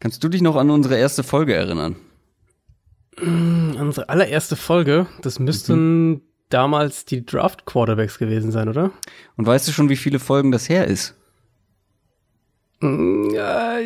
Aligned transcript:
Kannst 0.00 0.24
du 0.24 0.28
dich 0.28 0.40
noch 0.40 0.56
an 0.56 0.70
unsere 0.70 0.96
erste 0.96 1.22
Folge 1.22 1.54
erinnern? 1.54 1.94
Unsere 3.20 4.08
allererste 4.08 4.56
Folge, 4.56 5.06
das 5.20 5.38
müssten 5.38 6.08
mhm. 6.08 6.22
damals 6.48 7.04
die 7.04 7.24
Draft 7.24 7.66
Quarterbacks 7.66 8.18
gewesen 8.18 8.50
sein, 8.50 8.70
oder? 8.70 8.92
Und 9.36 9.46
weißt 9.46 9.68
du 9.68 9.72
schon, 9.72 9.90
wie 9.90 9.96
viele 9.96 10.18
Folgen 10.18 10.52
das 10.52 10.70
her 10.70 10.86
ist? 10.86 11.14
Ja, 12.80 13.76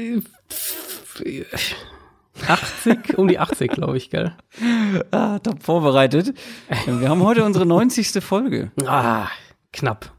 80, 2.46 3.18
um 3.18 3.26
die 3.26 3.40
80, 3.40 3.72
glaube 3.72 3.96
ich, 3.96 4.10
gell? 4.10 4.36
Ah, 5.10 5.40
top 5.40 5.64
vorbereitet. 5.64 6.36
Wir 6.86 7.08
haben 7.08 7.24
heute 7.24 7.44
unsere 7.44 7.66
90. 7.66 8.22
Folge. 8.22 8.70
Ah, 8.86 9.28
knapp. 9.72 10.12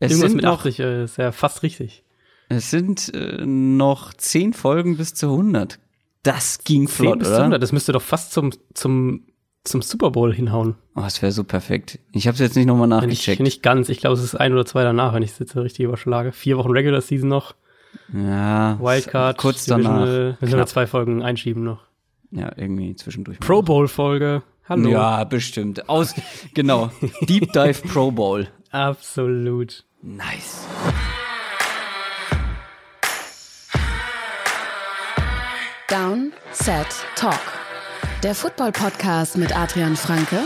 Es 0.00 0.10
Irgendwas 0.10 0.30
sind 0.30 0.36
mit 0.36 0.44
noch, 0.44 0.58
80 0.58 0.80
äh, 0.80 1.04
ist 1.04 1.18
ja 1.18 1.30
fast 1.30 1.62
richtig. 1.62 2.02
Es 2.48 2.70
sind 2.70 3.12
äh, 3.14 3.44
noch 3.44 4.14
10 4.14 4.52
Folgen 4.52 4.96
bis 4.96 5.14
zu 5.14 5.26
100. 5.30 5.78
Das 6.22 6.58
ging 6.64 6.86
10 6.86 6.88
flott, 6.88 7.18
bis 7.20 7.28
oder? 7.28 7.38
100, 7.38 7.62
das 7.62 7.72
müsste 7.72 7.92
doch 7.92 8.02
fast 8.02 8.32
zum, 8.32 8.52
zum, 8.74 9.22
zum 9.64 9.82
Super 9.82 10.10
Bowl 10.10 10.34
hinhauen. 10.34 10.76
Oh, 10.94 11.02
das 11.02 11.22
wäre 11.22 11.32
so 11.32 11.44
perfekt. 11.44 11.98
Ich 12.12 12.26
habe 12.26 12.34
es 12.34 12.40
jetzt 12.40 12.56
nicht 12.56 12.66
nochmal 12.66 12.88
nachgecheckt. 12.88 13.40
nicht 13.40 13.62
ganz, 13.62 13.88
ich 13.88 13.98
glaube, 13.98 14.14
es 14.14 14.22
ist 14.22 14.34
ein 14.34 14.52
oder 14.52 14.64
zwei 14.64 14.82
danach, 14.82 15.14
wenn 15.14 15.22
ich 15.22 15.32
es 15.32 15.38
jetzt 15.38 15.56
richtig 15.56 15.84
überschlage. 15.84 16.32
Vier 16.32 16.56
Wochen 16.58 16.70
Regular 16.70 17.00
Season 17.00 17.28
noch, 17.28 17.54
ja, 18.12 18.78
Wildcard, 18.80 19.38
kurz 19.38 19.64
danach. 19.66 20.04
Divisional, 20.04 20.38
müssen 20.40 20.58
wir 20.58 20.66
zwei 20.66 20.86
Folgen 20.86 21.22
einschieben 21.22 21.64
noch. 21.64 21.82
Ja, 22.30 22.52
irgendwie 22.56 22.94
zwischendurch. 22.96 23.38
Pro 23.40 23.62
Bowl 23.62 23.88
Folge, 23.88 24.42
hallo. 24.68 24.90
Ja, 24.90 25.24
bestimmt. 25.24 25.88
Aus, 25.88 26.14
genau. 26.54 26.90
Deep 27.22 27.52
Dive 27.52 27.82
Pro 27.88 28.10
Bowl. 28.10 28.48
Absolut. 28.70 29.84
Nice. 30.02 30.66
Down, 35.88 36.32
Set, 36.50 36.84
Talk. 37.14 37.38
Der 38.24 38.34
Football-Podcast 38.34 39.38
mit 39.38 39.56
Adrian 39.56 39.94
Franke 39.94 40.40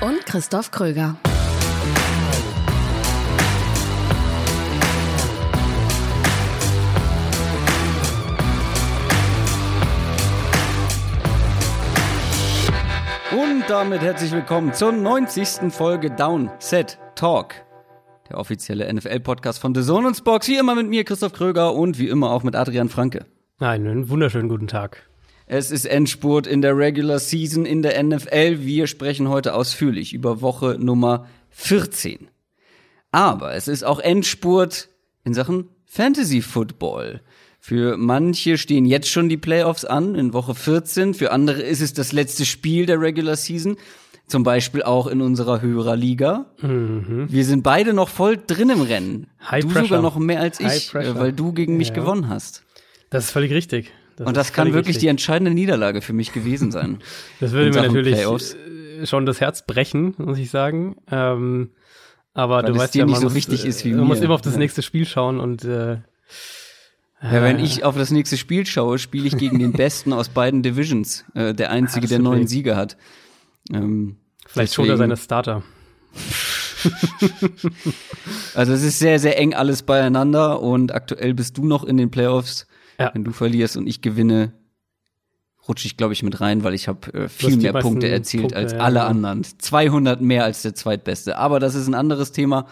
und 0.00 0.24
Christoph 0.24 0.70
Kröger. 0.70 1.18
Und 13.32 13.64
damit 13.68 14.00
herzlich 14.00 14.32
willkommen 14.32 14.72
zur 14.72 14.92
90. 14.92 15.70
Folge 15.70 16.10
Down 16.10 16.50
Set 16.58 16.98
Talk. 17.16 17.54
Der 18.30 18.38
offizielle 18.38 18.90
NFL-Podcast 18.90 19.58
von 19.58 19.74
The 19.74 19.82
Zone 19.82 20.06
und 20.06 20.16
Spox. 20.16 20.48
Wie 20.48 20.56
immer 20.56 20.74
mit 20.74 20.88
mir, 20.88 21.04
Christoph 21.04 21.34
Kröger 21.34 21.74
und 21.74 21.98
wie 21.98 22.08
immer 22.08 22.30
auch 22.30 22.44
mit 22.44 22.56
Adrian 22.56 22.88
Franke. 22.88 23.26
Einen 23.60 24.08
wunderschönen 24.08 24.48
guten 24.48 24.68
Tag. 24.68 25.06
Es 25.46 25.70
ist 25.70 25.84
Endspurt 25.84 26.46
in 26.46 26.62
der 26.62 26.76
Regular 26.76 27.18
Season 27.18 27.66
in 27.66 27.82
der 27.82 28.02
NFL. 28.02 28.60
Wir 28.60 28.86
sprechen 28.86 29.28
heute 29.28 29.54
ausführlich 29.54 30.14
über 30.14 30.40
Woche 30.40 30.76
Nummer 30.78 31.26
14. 31.50 32.28
Aber 33.10 33.54
es 33.54 33.68
ist 33.68 33.82
auch 33.84 33.98
Endspurt 34.00 34.88
in 35.24 35.34
Sachen 35.34 35.68
Fantasy 35.84 36.40
Football. 36.40 37.20
Für 37.58 37.98
manche 37.98 38.56
stehen 38.56 38.86
jetzt 38.86 39.08
schon 39.10 39.28
die 39.28 39.36
Playoffs 39.36 39.84
an 39.84 40.14
in 40.14 40.32
Woche 40.32 40.54
14. 40.54 41.12
Für 41.12 41.30
andere 41.32 41.60
ist 41.60 41.82
es 41.82 41.92
das 41.92 42.12
letzte 42.12 42.46
Spiel 42.46 42.86
der 42.86 42.98
Regular 43.00 43.36
Season. 43.36 43.76
Zum 44.26 44.44
Beispiel 44.44 44.84
auch 44.84 45.08
in 45.08 45.20
unserer 45.20 45.60
Hörerliga. 45.60 46.46
Wir 46.62 47.44
sind 47.44 47.62
beide 47.64 47.92
noch 47.92 48.08
voll 48.08 48.38
drin 48.46 48.70
im 48.70 48.80
Rennen. 48.80 49.26
Mhm. 49.40 49.50
High 49.50 49.62
du 49.64 49.68
pressure. 49.68 49.86
sogar 49.88 50.02
noch 50.02 50.16
mehr 50.18 50.40
als 50.40 50.60
ich, 50.60 50.94
äh, 50.94 51.14
weil 51.16 51.32
du 51.32 51.52
gegen 51.52 51.76
mich 51.76 51.88
Ja. 51.88 51.94
gewonnen 51.96 52.28
hast. 52.28 52.64
Das 53.10 53.24
ist 53.26 53.30
völlig 53.32 53.52
richtig. 53.52 53.90
Und 54.18 54.28
ist 54.28 54.36
das 54.36 54.52
kann 54.52 54.68
wirklich 54.72 54.96
die 54.96 55.06
richtig. 55.06 55.10
entscheidende 55.10 55.50
Niederlage 55.52 56.00
für 56.02 56.12
mich 56.12 56.32
gewesen 56.32 56.70
sein. 56.70 56.98
Das 57.40 57.52
würde 57.52 57.70
mir 57.70 57.82
natürlich 57.86 58.14
Playoffs. 58.14 58.54
äh, 58.54 59.06
schon 59.06 59.24
das 59.26 59.40
Herz 59.40 59.66
brechen, 59.66 60.14
muss 60.18 60.38
ich 60.38 60.50
sagen. 60.50 60.96
Ähm, 61.10 61.70
aber 62.34 62.58
Weil 62.62 62.64
du 62.66 62.72
es 62.72 62.78
weißt 62.78 62.94
dir 62.94 62.98
ja, 63.00 63.04
nicht 63.06 63.12
man 63.14 63.20
so 63.20 63.26
muss, 63.28 63.34
wichtig 63.34 63.64
äh, 63.64 63.68
ist 63.68 63.84
wie 63.84 63.92
man 63.92 64.06
muss 64.06 64.18
mir. 64.18 64.26
immer 64.26 64.34
auf 64.34 64.42
das 64.42 64.56
nächste 64.56 64.82
Spiel 64.82 65.06
schauen 65.06 65.40
und 65.40 65.64
äh, 65.64 65.98
Ja, 67.22 67.42
wenn 67.42 67.58
ich 67.58 67.82
auf 67.84 67.96
das 67.96 68.10
nächste 68.10 68.36
Spiel 68.36 68.66
schaue, 68.66 68.98
spiele 68.98 69.26
ich 69.26 69.36
gegen 69.36 69.58
den 69.58 69.72
Besten 69.82 70.12
aus 70.12 70.28
beiden 70.28 70.62
Divisions. 70.62 71.24
Äh, 71.34 71.54
der 71.54 71.70
einzige, 71.70 72.02
das 72.02 72.10
der 72.10 72.18
neun 72.20 72.40
weh. 72.42 72.46
Siege 72.46 72.76
hat. 72.76 72.96
Ähm, 73.72 74.16
vielleicht 74.46 74.74
schon 74.74 74.88
er 74.88 74.96
seine 74.96 75.16
Starter. 75.16 75.62
Also 78.54 78.72
es 78.72 78.82
ist 78.82 78.98
sehr, 78.98 79.18
sehr 79.18 79.38
eng 79.38 79.54
alles 79.54 79.82
beieinander 79.82 80.60
und 80.62 80.94
aktuell 80.94 81.34
bist 81.34 81.58
du 81.58 81.66
noch 81.66 81.84
in 81.84 81.96
den 81.98 82.10
Playoffs. 82.10 82.66
Ja. 83.00 83.10
Wenn 83.14 83.24
du 83.24 83.32
verlierst 83.32 83.76
und 83.76 83.86
ich 83.86 84.02
gewinne, 84.02 84.52
rutsche 85.66 85.86
ich, 85.86 85.96
glaube 85.96 86.12
ich, 86.12 86.22
mit 86.22 86.40
rein, 86.40 86.64
weil 86.64 86.74
ich 86.74 86.88
habe 86.88 87.12
äh, 87.14 87.28
viel 87.28 87.56
mehr 87.56 87.72
Punkte 87.72 88.08
erzielt 88.08 88.42
Punkte, 88.42 88.58
als 88.58 88.72
ja, 88.72 88.78
alle 88.78 89.04
anderen. 89.04 89.42
200 89.44 90.20
mehr 90.20 90.44
als 90.44 90.62
der 90.62 90.74
Zweitbeste. 90.74 91.36
Aber 91.38 91.60
das 91.60 91.74
ist 91.74 91.86
ein 91.86 91.94
anderes 91.94 92.32
Thema. 92.32 92.66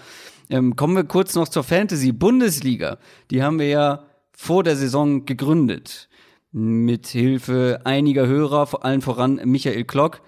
Ähm, 0.51 0.77
kommen 0.77 0.97
wir 0.97 1.05
kurz 1.05 1.35
noch 1.35 1.49
zur 1.49 1.65
Fantasy-Bundesliga. 1.65 2.99
Die 3.31 3.43
haben 3.43 3.59
wir 3.59 3.69
ja 3.69 4.05
vor 4.33 4.63
der 4.63 4.77
Saison 4.77 5.25
gegründet. 5.25 6.09
Mit 6.53 7.09
Hilfe 7.09 7.81
einiger 7.85 8.27
Hörer, 8.27 8.67
vor 8.67 8.85
allen 8.85 9.03
voran 9.03 9.41
Michael 9.45 9.85
Klock 9.85 10.23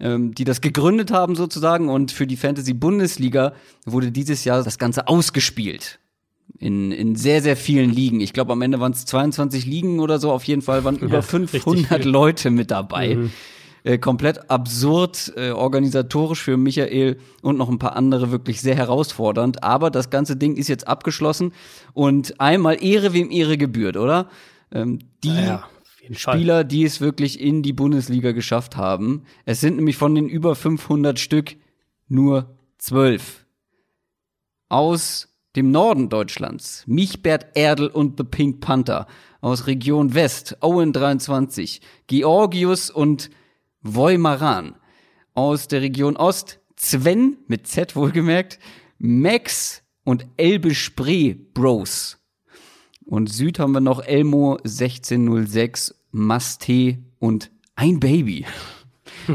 ähm, 0.00 0.34
die 0.34 0.44
das 0.44 0.60
gegründet 0.60 1.10
haben 1.10 1.36
sozusagen. 1.36 1.88
Und 1.88 2.12
für 2.12 2.26
die 2.26 2.36
Fantasy-Bundesliga 2.36 3.54
wurde 3.84 4.10
dieses 4.10 4.44
Jahr 4.44 4.62
das 4.62 4.78
Ganze 4.78 5.08
ausgespielt. 5.08 5.98
In, 6.58 6.92
in 6.92 7.16
sehr, 7.16 7.42
sehr 7.42 7.56
vielen 7.56 7.90
Ligen. 7.90 8.20
Ich 8.20 8.32
glaube, 8.32 8.52
am 8.52 8.62
Ende 8.62 8.78
waren 8.80 8.92
es 8.92 9.04
22 9.06 9.66
Ligen 9.66 9.98
oder 9.98 10.18
so. 10.18 10.30
Auf 10.30 10.44
jeden 10.44 10.62
Fall 10.62 10.84
waren 10.84 10.96
über 10.98 11.18
richtig 11.18 11.62
500 11.62 12.02
viel. 12.02 12.10
Leute 12.10 12.50
mit 12.50 12.70
dabei. 12.70 13.18
Äh, 13.82 13.98
komplett 13.98 14.50
absurd, 14.50 15.32
äh, 15.36 15.50
organisatorisch 15.50 16.40
für 16.40 16.56
Michael 16.56 17.18
und 17.42 17.58
noch 17.58 17.68
ein 17.68 17.78
paar 17.78 17.96
andere 17.96 18.30
wirklich 18.30 18.60
sehr 18.62 18.76
herausfordernd. 18.76 19.62
Aber 19.62 19.90
das 19.90 20.08
ganze 20.08 20.36
Ding 20.36 20.56
ist 20.56 20.68
jetzt 20.68 20.88
abgeschlossen 20.88 21.52
und 21.92 22.40
einmal 22.40 22.82
Ehre, 22.82 23.12
wem 23.12 23.30
Ehre 23.30 23.58
gebührt, 23.58 23.96
oder? 23.96 24.30
Ähm, 24.72 25.00
die 25.22 25.28
Ja, 25.28 25.68
Fall. 26.14 26.36
Spieler, 26.36 26.64
die 26.64 26.84
es 26.84 27.00
wirklich 27.00 27.40
in 27.40 27.62
die 27.62 27.72
Bundesliga 27.72 28.32
geschafft 28.32 28.76
haben. 28.76 29.24
Es 29.44 29.60
sind 29.60 29.76
nämlich 29.76 29.96
von 29.96 30.14
den 30.14 30.28
über 30.28 30.54
500 30.54 31.18
Stück 31.18 31.56
nur 32.08 32.56
zwölf. 32.78 33.44
Aus 34.68 35.33
dem 35.56 35.70
Norden 35.70 36.08
Deutschlands, 36.08 36.84
Michbert 36.86 37.46
Erdl 37.54 37.86
und 37.86 38.18
The 38.18 38.24
Pink 38.24 38.60
Panther. 38.60 39.06
Aus 39.40 39.66
Region 39.66 40.14
West, 40.14 40.56
Owen 40.60 40.92
23, 40.92 41.80
Georgius 42.06 42.90
und 42.90 43.30
Voimaran. 43.82 44.74
Aus 45.34 45.68
der 45.68 45.82
Region 45.82 46.16
Ost, 46.16 46.60
Sven, 46.76 47.36
mit 47.46 47.66
Z 47.66 47.94
wohlgemerkt, 47.94 48.58
Max 48.98 49.82
und 50.04 50.26
Elbe 50.36 50.74
Spree 50.74 51.34
Bros. 51.34 52.18
Und 53.04 53.30
Süd 53.30 53.58
haben 53.58 53.72
wir 53.72 53.80
noch 53.80 54.02
Elmo 54.02 54.56
1606, 54.64 55.94
Masté 56.12 56.98
und 57.18 57.50
ein 57.76 58.00
Baby. 58.00 58.46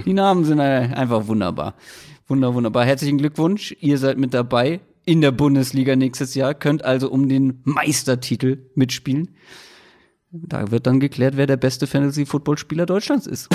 Die 0.06 0.14
Namen 0.14 0.44
sind 0.44 0.60
einfach 0.60 1.28
wunderbar. 1.28 1.76
Wunder, 2.28 2.54
wunderbar. 2.54 2.86
Herzlichen 2.86 3.18
Glückwunsch. 3.18 3.76
Ihr 3.80 3.98
seid 3.98 4.18
mit 4.18 4.34
dabei 4.34 4.82
in 5.10 5.22
der 5.22 5.32
Bundesliga 5.32 5.96
nächstes 5.96 6.36
Jahr, 6.36 6.54
könnt 6.54 6.86
also 6.86 7.10
um 7.10 7.28
den 7.28 7.62
Meistertitel 7.64 8.70
mitspielen. 8.76 9.36
Da 10.30 10.70
wird 10.70 10.86
dann 10.86 11.00
geklärt, 11.00 11.36
wer 11.36 11.48
der 11.48 11.58
beste 11.58 11.88
Fantasy-Football-Spieler 11.88 12.86
Deutschlands 12.86 13.26
ist. 13.26 13.50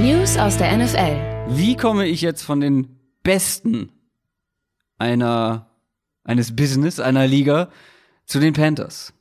News 0.00 0.36
aus 0.36 0.56
der 0.56 0.76
NFL. 0.76 1.56
Wie 1.56 1.76
komme 1.76 2.04
ich 2.06 2.20
jetzt 2.20 2.42
von 2.42 2.60
den 2.60 2.88
Besten 3.22 3.92
einer, 4.98 5.70
eines 6.24 6.56
Business, 6.56 6.98
einer 6.98 7.28
Liga 7.28 7.70
zu 8.26 8.40
den 8.40 8.54
Panthers? 8.54 9.12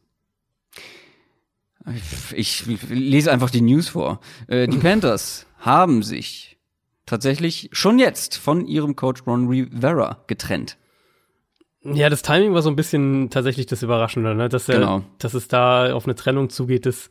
Ich, 2.33 2.65
ich 2.65 2.89
lese 2.89 3.31
einfach 3.31 3.51
die 3.51 3.62
News 3.62 3.89
vor. 3.89 4.19
Äh, 4.48 4.68
die 4.68 4.77
Panthers 4.80 5.45
haben 5.60 6.01
sich 6.01 6.59
tatsächlich 7.10 7.70
schon 7.72 8.00
jetzt 8.00 8.38
von 8.38 8.66
ihrem 8.66 8.96
Coach 8.96 9.26
Ron 9.26 9.48
Rivera 9.48 10.24
getrennt. 10.28 10.78
Ja, 11.84 12.10
das 12.10 12.22
Timing 12.22 12.54
war 12.54 12.62
so 12.62 12.70
ein 12.70 12.76
bisschen 12.76 13.30
tatsächlich 13.30 13.66
das 13.66 13.84
Überraschende, 13.84 14.36
ne? 14.36 14.50
dass, 14.50 14.68
er, 14.68 14.80
Genau. 14.80 15.04
dass 15.18 15.34
es 15.34 15.48
da 15.48 15.94
auf 15.94 16.06
eine 16.06 16.16
Trennung 16.16 16.50
zugeht. 16.50 16.86
Das, 16.86 17.10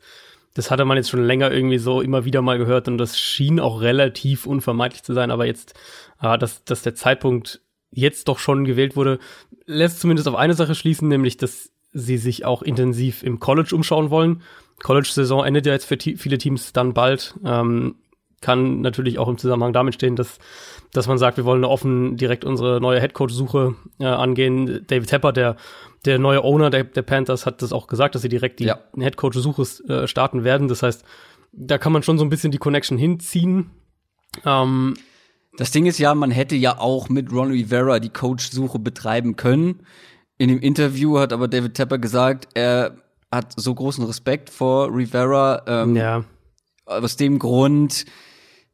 das 0.53 0.69
hatte 0.69 0.85
man 0.85 0.95
jetzt 0.97 1.09
schon 1.09 1.23
länger 1.23 1.51
irgendwie 1.51 1.79
so 1.79 2.01
immer 2.01 2.23
wieder 2.23 2.41
mal 2.41 2.57
gehört 2.57 2.87
und 2.87 2.97
das 2.97 3.17
schien 3.19 3.59
auch 3.59 3.81
relativ 3.81 4.45
unvermeidlich 4.45 5.03
zu 5.03 5.13
sein. 5.13 5.31
Aber 5.31 5.45
jetzt, 5.45 5.73
äh, 6.21 6.37
dass, 6.37 6.63
dass 6.65 6.83
der 6.83 6.95
Zeitpunkt 6.95 7.61
jetzt 7.91 8.27
doch 8.27 8.37
schon 8.37 8.63
gewählt 8.65 8.95
wurde, 8.95 9.17
lässt 9.65 9.99
zumindest 9.99 10.27
auf 10.27 10.35
eine 10.35 10.53
Sache 10.53 10.75
schließen, 10.75 11.07
nämlich, 11.07 11.37
dass 11.37 11.71
sie 11.91 12.17
sich 12.17 12.45
auch 12.45 12.61
intensiv 12.61 13.23
im 13.23 13.39
College 13.39 13.75
umschauen 13.75 14.11
wollen. 14.11 14.43
College-Saison 14.83 15.43
endet 15.43 15.65
ja 15.65 15.73
jetzt 15.73 15.85
für 15.85 15.97
viele 15.97 16.37
Teams 16.37 16.71
dann 16.73 16.93
bald. 16.93 17.33
Ähm, 17.43 17.95
kann 18.41 18.81
natürlich 18.81 19.19
auch 19.19 19.27
im 19.27 19.37
Zusammenhang 19.37 19.73
damit 19.73 19.95
stehen, 19.95 20.15
dass, 20.15 20.39
dass 20.93 21.07
man 21.07 21.17
sagt, 21.17 21.37
wir 21.37 21.45
wollen 21.45 21.63
offen 21.63 22.17
direkt 22.17 22.45
unsere 22.45 22.79
neue 22.79 22.99
Headcoach-Suche 22.99 23.75
äh, 23.99 24.05
angehen. 24.05 24.85
David 24.87 25.09
Tepper, 25.09 25.31
der, 25.31 25.55
der 26.05 26.19
neue 26.19 26.43
Owner 26.43 26.69
der, 26.69 26.85
der 26.85 27.01
Panthers, 27.01 27.45
hat 27.45 27.61
das 27.61 27.73
auch 27.73 27.87
gesagt, 27.87 28.15
dass 28.15 28.21
sie 28.21 28.29
direkt 28.29 28.59
die 28.59 28.65
ja. 28.65 28.79
Headcoach-Suche 28.97 29.63
äh, 29.87 30.07
starten 30.07 30.43
werden. 30.43 30.67
Das 30.67 30.83
heißt, 30.83 31.03
da 31.51 31.77
kann 31.77 31.91
man 31.91 32.03
schon 32.03 32.17
so 32.17 32.25
ein 32.25 32.29
bisschen 32.29 32.51
die 32.51 32.57
Connection 32.57 32.97
hinziehen. 32.97 33.71
Ähm, 34.45 34.95
das 35.57 35.71
Ding 35.71 35.85
ist 35.85 35.99
ja, 35.99 36.15
man 36.15 36.31
hätte 36.31 36.55
ja 36.55 36.79
auch 36.79 37.09
mit 37.09 37.31
Ron 37.31 37.51
Rivera 37.51 37.99
die 37.99 38.09
Coach-Suche 38.09 38.79
betreiben 38.79 39.35
können. 39.35 39.85
In 40.37 40.47
dem 40.47 40.59
Interview 40.59 41.19
hat 41.19 41.33
aber 41.33 41.47
David 41.47 41.73
Tepper 41.73 41.97
gesagt, 41.97 42.47
er 42.53 42.95
hat 43.31 43.53
so 43.57 43.75
großen 43.75 44.05
Respekt 44.05 44.49
vor 44.49 44.87
Rivera. 44.95 45.63
Ähm, 45.67 45.95
ja. 45.95 46.23
Aus 46.85 47.17
dem 47.17 47.39
Grund 47.39 48.05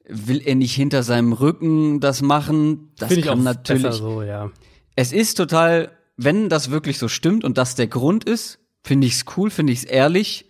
will 0.07 0.41
er 0.45 0.55
nicht 0.55 0.75
hinter 0.75 1.03
seinem 1.03 1.33
Rücken 1.33 1.99
das 1.99 2.21
machen. 2.21 2.91
Das 2.97 3.13
Find 3.13 3.25
kann 3.25 3.43
natürlich. 3.43 3.95
So, 3.95 4.21
ja. 4.21 4.51
Es 4.95 5.11
ist 5.11 5.35
total, 5.35 5.91
wenn 6.17 6.49
das 6.49 6.71
wirklich 6.71 6.97
so 6.99 7.07
stimmt 7.07 7.43
und 7.43 7.57
das 7.57 7.75
der 7.75 7.87
Grund 7.87 8.23
ist, 8.23 8.59
finde 8.83 9.07
ich 9.07 9.13
es 9.13 9.25
cool, 9.35 9.49
finde 9.49 9.73
ich 9.73 9.79
es 9.79 9.85
ehrlich. 9.85 10.45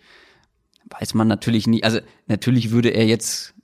Weiß 0.99 1.13
man 1.13 1.27
natürlich 1.27 1.67
nie. 1.67 1.83
Also 1.83 1.99
natürlich 2.27 2.71
würde 2.71 2.89
er 2.89 3.05
jetzt, 3.05 3.55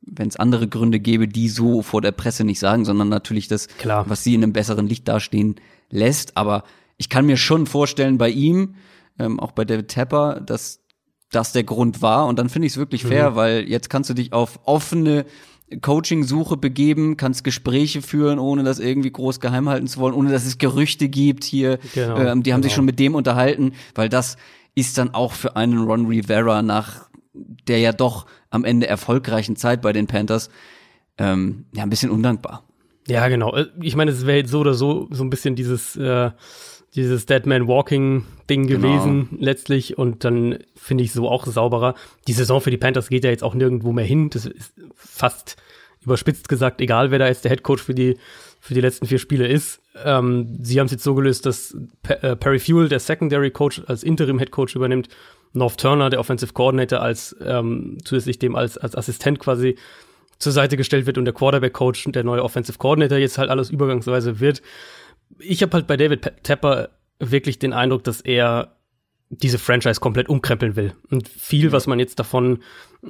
wenn 0.00 0.28
es 0.28 0.36
andere 0.36 0.68
Gründe 0.68 1.00
gäbe, 1.00 1.28
die 1.28 1.48
so 1.48 1.82
vor 1.82 2.00
der 2.00 2.12
Presse 2.12 2.44
nicht 2.44 2.60
sagen, 2.60 2.84
sondern 2.84 3.08
natürlich 3.08 3.48
das, 3.48 3.66
Klar. 3.66 4.08
was 4.08 4.24
sie 4.24 4.34
in 4.34 4.42
einem 4.42 4.52
besseren 4.52 4.86
Licht 4.86 5.06
dastehen 5.08 5.56
lässt. 5.90 6.36
Aber 6.36 6.64
ich 6.96 7.08
kann 7.08 7.26
mir 7.26 7.36
schon 7.36 7.66
vorstellen 7.66 8.16
bei 8.16 8.30
ihm, 8.30 8.76
ähm, 9.18 9.38
auch 9.38 9.52
bei 9.52 9.64
David 9.64 9.88
Tepper, 9.88 10.40
dass 10.40 10.81
das 11.32 11.52
der 11.52 11.64
Grund 11.64 12.02
war. 12.02 12.26
Und 12.26 12.38
dann 12.38 12.48
finde 12.48 12.66
ich 12.66 12.74
es 12.74 12.78
wirklich 12.78 13.04
fair, 13.04 13.32
mhm. 13.32 13.36
weil 13.36 13.68
jetzt 13.68 13.90
kannst 13.90 14.10
du 14.10 14.14
dich 14.14 14.32
auf 14.32 14.60
offene 14.64 15.24
Coaching-Suche 15.80 16.56
begeben, 16.56 17.16
kannst 17.16 17.44
Gespräche 17.44 18.02
führen, 18.02 18.38
ohne 18.38 18.62
das 18.62 18.78
irgendwie 18.78 19.10
groß 19.10 19.40
geheim 19.40 19.68
halten 19.68 19.86
zu 19.86 20.00
wollen, 20.00 20.14
ohne 20.14 20.30
dass 20.30 20.44
es 20.44 20.58
Gerüchte 20.58 21.08
gibt 21.08 21.44
hier. 21.44 21.78
Genau, 21.94 22.18
ähm, 22.18 22.42
die 22.42 22.52
haben 22.52 22.60
genau. 22.60 22.68
sich 22.68 22.74
schon 22.74 22.84
mit 22.84 22.98
dem 22.98 23.14
unterhalten, 23.14 23.72
weil 23.94 24.08
das 24.08 24.36
ist 24.74 24.98
dann 24.98 25.14
auch 25.14 25.32
für 25.32 25.56
einen 25.56 25.78
Ron 25.78 26.06
Rivera 26.06 26.62
nach 26.62 27.08
der 27.34 27.78
ja 27.78 27.92
doch 27.92 28.26
am 28.50 28.64
Ende 28.64 28.86
erfolgreichen 28.86 29.56
Zeit 29.56 29.80
bei 29.80 29.92
den 29.92 30.06
Panthers 30.06 30.50
ähm, 31.18 31.64
ja 31.74 31.82
ein 31.82 31.90
bisschen 31.90 32.10
undankbar. 32.10 32.64
Ja, 33.08 33.26
genau. 33.28 33.54
Äh, 33.54 33.66
ich 33.80 33.96
meine, 33.96 34.10
es 34.10 34.26
wäre 34.26 34.46
so 34.46 34.60
oder 34.60 34.74
so 34.74 35.08
so 35.10 35.24
ein 35.24 35.30
bisschen 35.30 35.56
dieses 35.56 35.96
äh, 35.96 36.30
dieses 36.94 37.26
Dead 37.26 37.46
Man 37.46 37.66
Walking 37.68 38.24
Ding 38.50 38.66
genau. 38.66 38.80
gewesen 38.80 39.28
letztlich 39.38 39.96
und 39.96 40.24
dann 40.24 40.58
finde 40.74 41.04
ich 41.04 41.12
so 41.12 41.28
auch 41.28 41.46
sauberer. 41.46 41.94
Die 42.26 42.32
Saison 42.32 42.60
für 42.60 42.70
die 42.70 42.76
Panthers 42.76 43.08
geht 43.08 43.24
ja 43.24 43.30
jetzt 43.30 43.44
auch 43.44 43.54
nirgendwo 43.54 43.92
mehr 43.92 44.04
hin. 44.04 44.30
Das 44.30 44.46
ist 44.46 44.74
fast 44.94 45.56
überspitzt 46.02 46.48
gesagt, 46.48 46.80
egal 46.80 47.10
wer 47.10 47.18
da 47.18 47.28
jetzt 47.28 47.44
der 47.44 47.50
Head 47.50 47.62
Coach 47.62 47.82
für 47.82 47.94
die 47.94 48.16
für 48.60 48.74
die 48.74 48.80
letzten 48.80 49.06
vier 49.06 49.18
Spiele 49.18 49.48
ist. 49.48 49.80
Ähm, 50.04 50.58
sie 50.62 50.78
haben 50.78 50.86
es 50.86 50.92
jetzt 50.92 51.02
so 51.02 51.14
gelöst, 51.14 51.46
dass 51.46 51.76
äh, 52.06 52.36
Perry 52.36 52.60
Fuel, 52.60 52.88
der 52.88 53.00
Secondary 53.00 53.50
Coach, 53.50 53.82
als 53.86 54.04
Interim 54.04 54.38
Head 54.38 54.52
Coach 54.52 54.76
übernimmt. 54.76 55.08
North 55.52 55.78
Turner, 55.78 56.10
der 56.10 56.20
Offensive 56.20 56.52
Coordinator, 56.52 57.00
als 57.00 57.36
ähm, 57.44 57.98
zusätzlich 58.04 58.38
dem 58.38 58.54
als, 58.54 58.78
als 58.78 58.94
Assistent 58.94 59.38
quasi 59.38 59.76
zur 60.38 60.52
Seite 60.52 60.76
gestellt 60.76 61.06
wird 61.06 61.18
und 61.18 61.24
der 61.24 61.34
Quarterback 61.34 61.72
Coach, 61.72 62.04
der 62.06 62.24
neue 62.24 62.42
Offensive 62.42 62.78
Coordinator 62.78 63.18
jetzt 63.18 63.36
halt 63.38 63.50
alles 63.50 63.70
übergangsweise 63.70 64.40
wird 64.40 64.62
ich 65.38 65.62
habe 65.62 65.72
halt 65.72 65.86
bei 65.86 65.96
David 65.96 66.42
Tepper 66.42 66.90
wirklich 67.18 67.58
den 67.58 67.72
Eindruck, 67.72 68.04
dass 68.04 68.20
er 68.20 68.76
diese 69.28 69.58
Franchise 69.58 70.00
komplett 70.00 70.28
umkrempeln 70.28 70.76
will. 70.76 70.92
Und 71.10 71.28
viel, 71.28 71.72
was 71.72 71.86
man 71.86 71.98
jetzt 71.98 72.18
davon 72.18 72.62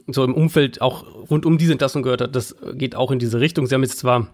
so 0.07 0.23
im 0.23 0.35
Umfeld 0.35 0.81
auch 0.81 1.05
rund 1.31 1.45
um 1.45 1.59
diese 1.59 1.73
Entlassung 1.73 2.03
gehört 2.03 2.21
hat, 2.21 2.37
das 2.37 2.55
geht 2.75 2.95
auch 2.95 3.11
in 3.11 3.19
diese 3.19 3.41
Richtung. 3.41 3.67
Sie 3.67 3.75
haben 3.75 3.83
jetzt 3.83 3.99
zwar 3.99 4.29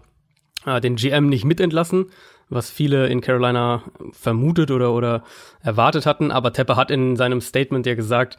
äh, 0.65 0.79
den 0.81 0.97
GM 0.97 1.29
nicht 1.29 1.45
mitentlassen, 1.45 2.05
was 2.49 2.69
viele 2.69 3.07
in 3.07 3.21
Carolina 3.21 3.83
vermutet 4.11 4.69
oder, 4.69 4.93
oder 4.93 5.23
erwartet 5.61 6.05
hatten, 6.05 6.31
aber 6.31 6.53
Tepper 6.53 6.75
hat 6.75 6.91
in 6.91 7.15
seinem 7.15 7.41
Statement 7.41 7.85
ja 7.85 7.95
gesagt, 7.95 8.37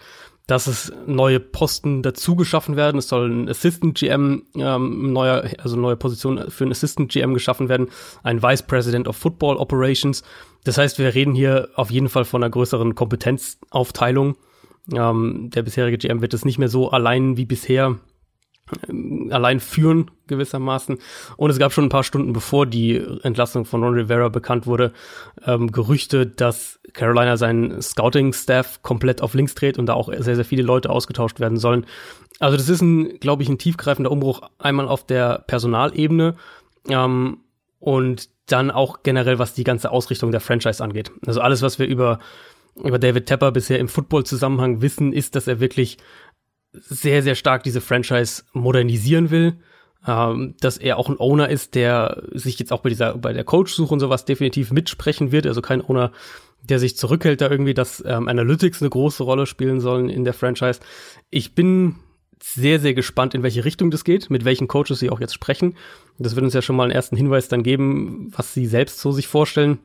dass 0.51 0.67
es 0.67 0.93
neue 1.07 1.39
Posten 1.39 2.03
dazu 2.03 2.35
geschaffen 2.35 2.75
werden. 2.75 2.99
Es 2.99 3.07
soll 3.09 3.31
ein 3.31 3.49
Assistant 3.49 3.97
GM, 3.97 4.43
ähm, 4.57 5.13
neuer, 5.13 5.45
also 5.59 5.77
neue 5.77 5.97
Position 5.97 6.51
für 6.51 6.65
einen 6.65 6.73
Assistant 6.73 7.13
GM 7.13 7.35
geschaffen 7.35 7.69
werden, 7.69 7.89
ein 8.25 8.43
Vice 8.43 8.65
President 8.65 9.07
of 9.07 9.17
Football 9.17 9.59
Operations. 9.59 10.25
Das 10.65 10.77
heißt, 10.77 10.99
wir 10.99 11.15
reden 11.15 11.35
hier 11.35 11.69
auf 11.77 11.93
jeden 11.93 12.09
Fall 12.09 12.25
von 12.25 12.43
einer 12.43 12.51
größeren 12.51 12.97
Kompetenzaufteilung. 12.97 14.35
Ähm, 14.93 15.51
der 15.55 15.63
bisherige 15.63 15.99
GM 15.99 16.21
wird 16.21 16.35
es 16.35 16.45
nicht 16.45 16.59
mehr 16.59 16.69
so 16.69 16.91
allein 16.91 17.37
wie 17.37 17.45
bisher 17.45 18.01
allein 19.31 19.61
führen 19.61 20.11
gewissermaßen. 20.27 20.99
Und 21.37 21.51
es 21.51 21.59
gab 21.59 21.73
schon 21.73 21.85
ein 21.85 21.91
paar 21.91 22.05
Stunden 22.05 22.33
bevor 22.33 22.67
die 22.67 22.97
Entlassung 23.23 23.65
von 23.65 23.83
Ron 23.83 23.95
Rivera 23.95 24.29
bekannt 24.29 24.67
wurde, 24.67 24.93
ähm, 25.45 25.73
Gerüchte, 25.73 26.27
dass 26.27 26.81
Carolina 26.93 27.37
seinen 27.37 27.81
Scouting-Staff 27.81 28.83
komplett 28.83 29.23
auf 29.23 29.35
links 29.35 29.55
dreht 29.55 29.79
und 29.79 29.87
da 29.87 29.95
auch 29.95 30.13
sehr, 30.19 30.37
sehr 30.37 30.45
viele 30.45 30.63
Leute 30.63 30.91
ausgetauscht 30.91 31.41
werden 31.41 31.59
sollen. 31.59 31.87
Also 32.39 32.57
das 32.57 32.69
ist 32.69 32.81
ein, 32.81 33.19
glaube 33.21 33.43
ich, 33.43 33.49
ein 33.49 33.59
tiefgreifender 33.59 34.11
Umbruch 34.11 34.43
einmal 34.59 34.89
auf 34.89 35.05
der 35.05 35.45
Personalebene 35.47 36.37
ähm, 36.89 37.39
und 37.79 38.29
dann 38.47 38.71
auch 38.71 39.03
generell, 39.03 39.39
was 39.39 39.55
die 39.55 39.65
ganze 39.65 39.91
Ausrichtung 39.91 40.33
der 40.33 40.41
Franchise 40.41 40.83
angeht. 40.83 41.13
Also 41.27 41.41
alles, 41.41 41.63
was 41.63 41.79
wir 41.79 41.87
über 41.87 42.19
über 42.85 42.99
David 42.99 43.27
Tepper 43.27 43.53
bisher 43.53 43.79
im 43.79 43.89
Football-Zusammenhang 43.89 44.81
wissen, 44.81 45.13
ist, 45.13 45.35
dass 45.35 45.49
er 45.49 45.61
wirklich 45.61 45.99
sehr, 46.73 47.23
sehr 47.23 47.35
stark 47.35 47.63
diese 47.63 47.81
Franchise 47.81 48.45
modernisieren 48.53 49.31
will. 49.31 49.61
Ähm, 50.07 50.55
dass 50.61 50.79
er 50.79 50.97
auch 50.97 51.11
ein 51.11 51.21
Owner 51.21 51.51
ist, 51.51 51.75
der 51.75 52.23
sich 52.33 52.59
jetzt 52.59 52.73
auch 52.73 52.81
bei 52.81 52.89
dieser, 52.89 53.19
bei 53.19 53.35
der 53.35 53.45
Coach-Suche 53.45 53.93
und 53.93 54.01
sowas 54.01 54.25
definitiv 54.25 54.73
mitsprechen 54.73 55.31
wird. 55.31 55.47
Also 55.47 55.61
kein 55.61 55.85
Owner, 55.85 56.13
der 56.63 56.79
sich 56.79 56.97
zurückhält, 56.97 57.43
da 57.43 57.51
irgendwie, 57.51 57.75
dass 57.75 58.03
ähm, 58.07 58.27
Analytics 58.27 58.81
eine 58.81 58.89
große 58.89 59.23
Rolle 59.23 59.45
spielen 59.45 59.81
sollen 59.81 60.09
in 60.09 60.25
der 60.25 60.33
Franchise. 60.33 60.81
Ich 61.29 61.55
bin 61.55 61.97
sehr, 62.43 62.81
sehr 62.81 62.95
gespannt, 62.95 63.35
in 63.35 63.43
welche 63.43 63.67
Richtung 63.67 63.91
das 63.91 64.05
geht, 64.05 64.31
mit 64.31 64.47
welchen 64.47 64.69
Coaches 64.69 65.01
sie 65.01 65.11
auch 65.11 65.21
jetzt 65.21 65.35
sprechen. 65.35 65.77
Das 66.19 66.35
wird 66.35 66.45
uns 66.45 66.55
ja 66.55 66.63
schon 66.63 66.77
mal 66.77 66.85
einen 66.85 66.93
ersten 66.93 67.17
Hinweis 67.17 67.49
dann 67.49 67.63
geben, 67.63 68.33
was 68.35 68.55
sie 68.55 68.65
selbst 68.65 69.01
so 69.01 69.13
sich 69.13 69.27
vorstellen. 69.27 69.81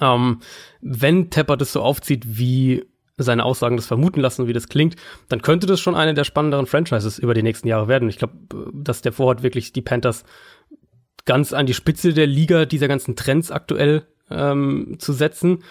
Ähm, 0.00 0.40
wenn 0.82 1.30
Tepper 1.30 1.56
das 1.56 1.72
so 1.72 1.80
aufzieht, 1.80 2.38
wie 2.38 2.84
seine 3.18 3.44
Aussagen 3.44 3.76
das 3.76 3.86
vermuten 3.86 4.20
lassen, 4.20 4.46
wie 4.46 4.52
das 4.52 4.68
klingt, 4.68 4.96
dann 5.28 5.42
könnte 5.42 5.66
das 5.66 5.80
schon 5.80 5.94
eine 5.94 6.14
der 6.14 6.24
spannenderen 6.24 6.66
Franchises 6.66 7.18
über 7.18 7.34
die 7.34 7.42
nächsten 7.42 7.68
Jahre 7.68 7.88
werden. 7.88 8.08
Ich 8.08 8.18
glaube, 8.18 8.34
dass 8.72 9.02
der 9.02 9.12
vorhat, 9.12 9.42
wirklich 9.42 9.72
die 9.72 9.82
Panthers 9.82 10.24
ganz 11.24 11.52
an 11.52 11.66
die 11.66 11.74
Spitze 11.74 12.14
der 12.14 12.26
Liga 12.26 12.64
dieser 12.64 12.88
ganzen 12.88 13.16
Trends 13.16 13.50
aktuell 13.50 14.06
ähm, 14.30 14.96
zu 14.98 15.12
setzen. 15.12 15.62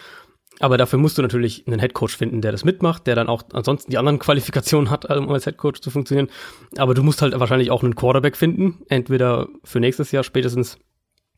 Aber 0.59 0.77
dafür 0.77 0.97
musst 0.97 1.17
du 1.17 1.21
natürlich 1.21 1.67
einen 1.67 1.79
Headcoach 1.79 2.17
finden, 2.17 2.41
der 2.41 2.51
das 2.51 2.65
mitmacht, 2.65 3.05
der 3.05 3.15
dann 3.15 3.27
auch 3.27 3.43
ansonsten 3.53 3.91
die 3.91 3.97
anderen 3.97 4.19
Qualifikationen 4.27 4.89
hat, 4.89 5.05
um 5.05 5.29
als 5.29 5.45
Headcoach 5.45 5.81
zu 5.81 5.91
funktionieren. 5.91 6.29
Aber 6.77 6.93
du 6.93 7.03
musst 7.03 7.21
halt 7.21 7.39
wahrscheinlich 7.39 7.71
auch 7.71 7.83
einen 7.83 7.95
Quarterback 7.95 8.37
finden, 8.37 8.83
entweder 8.89 9.47
für 9.63 9.79
nächstes 9.79 10.11
Jahr, 10.11 10.23
spätestens 10.23 10.77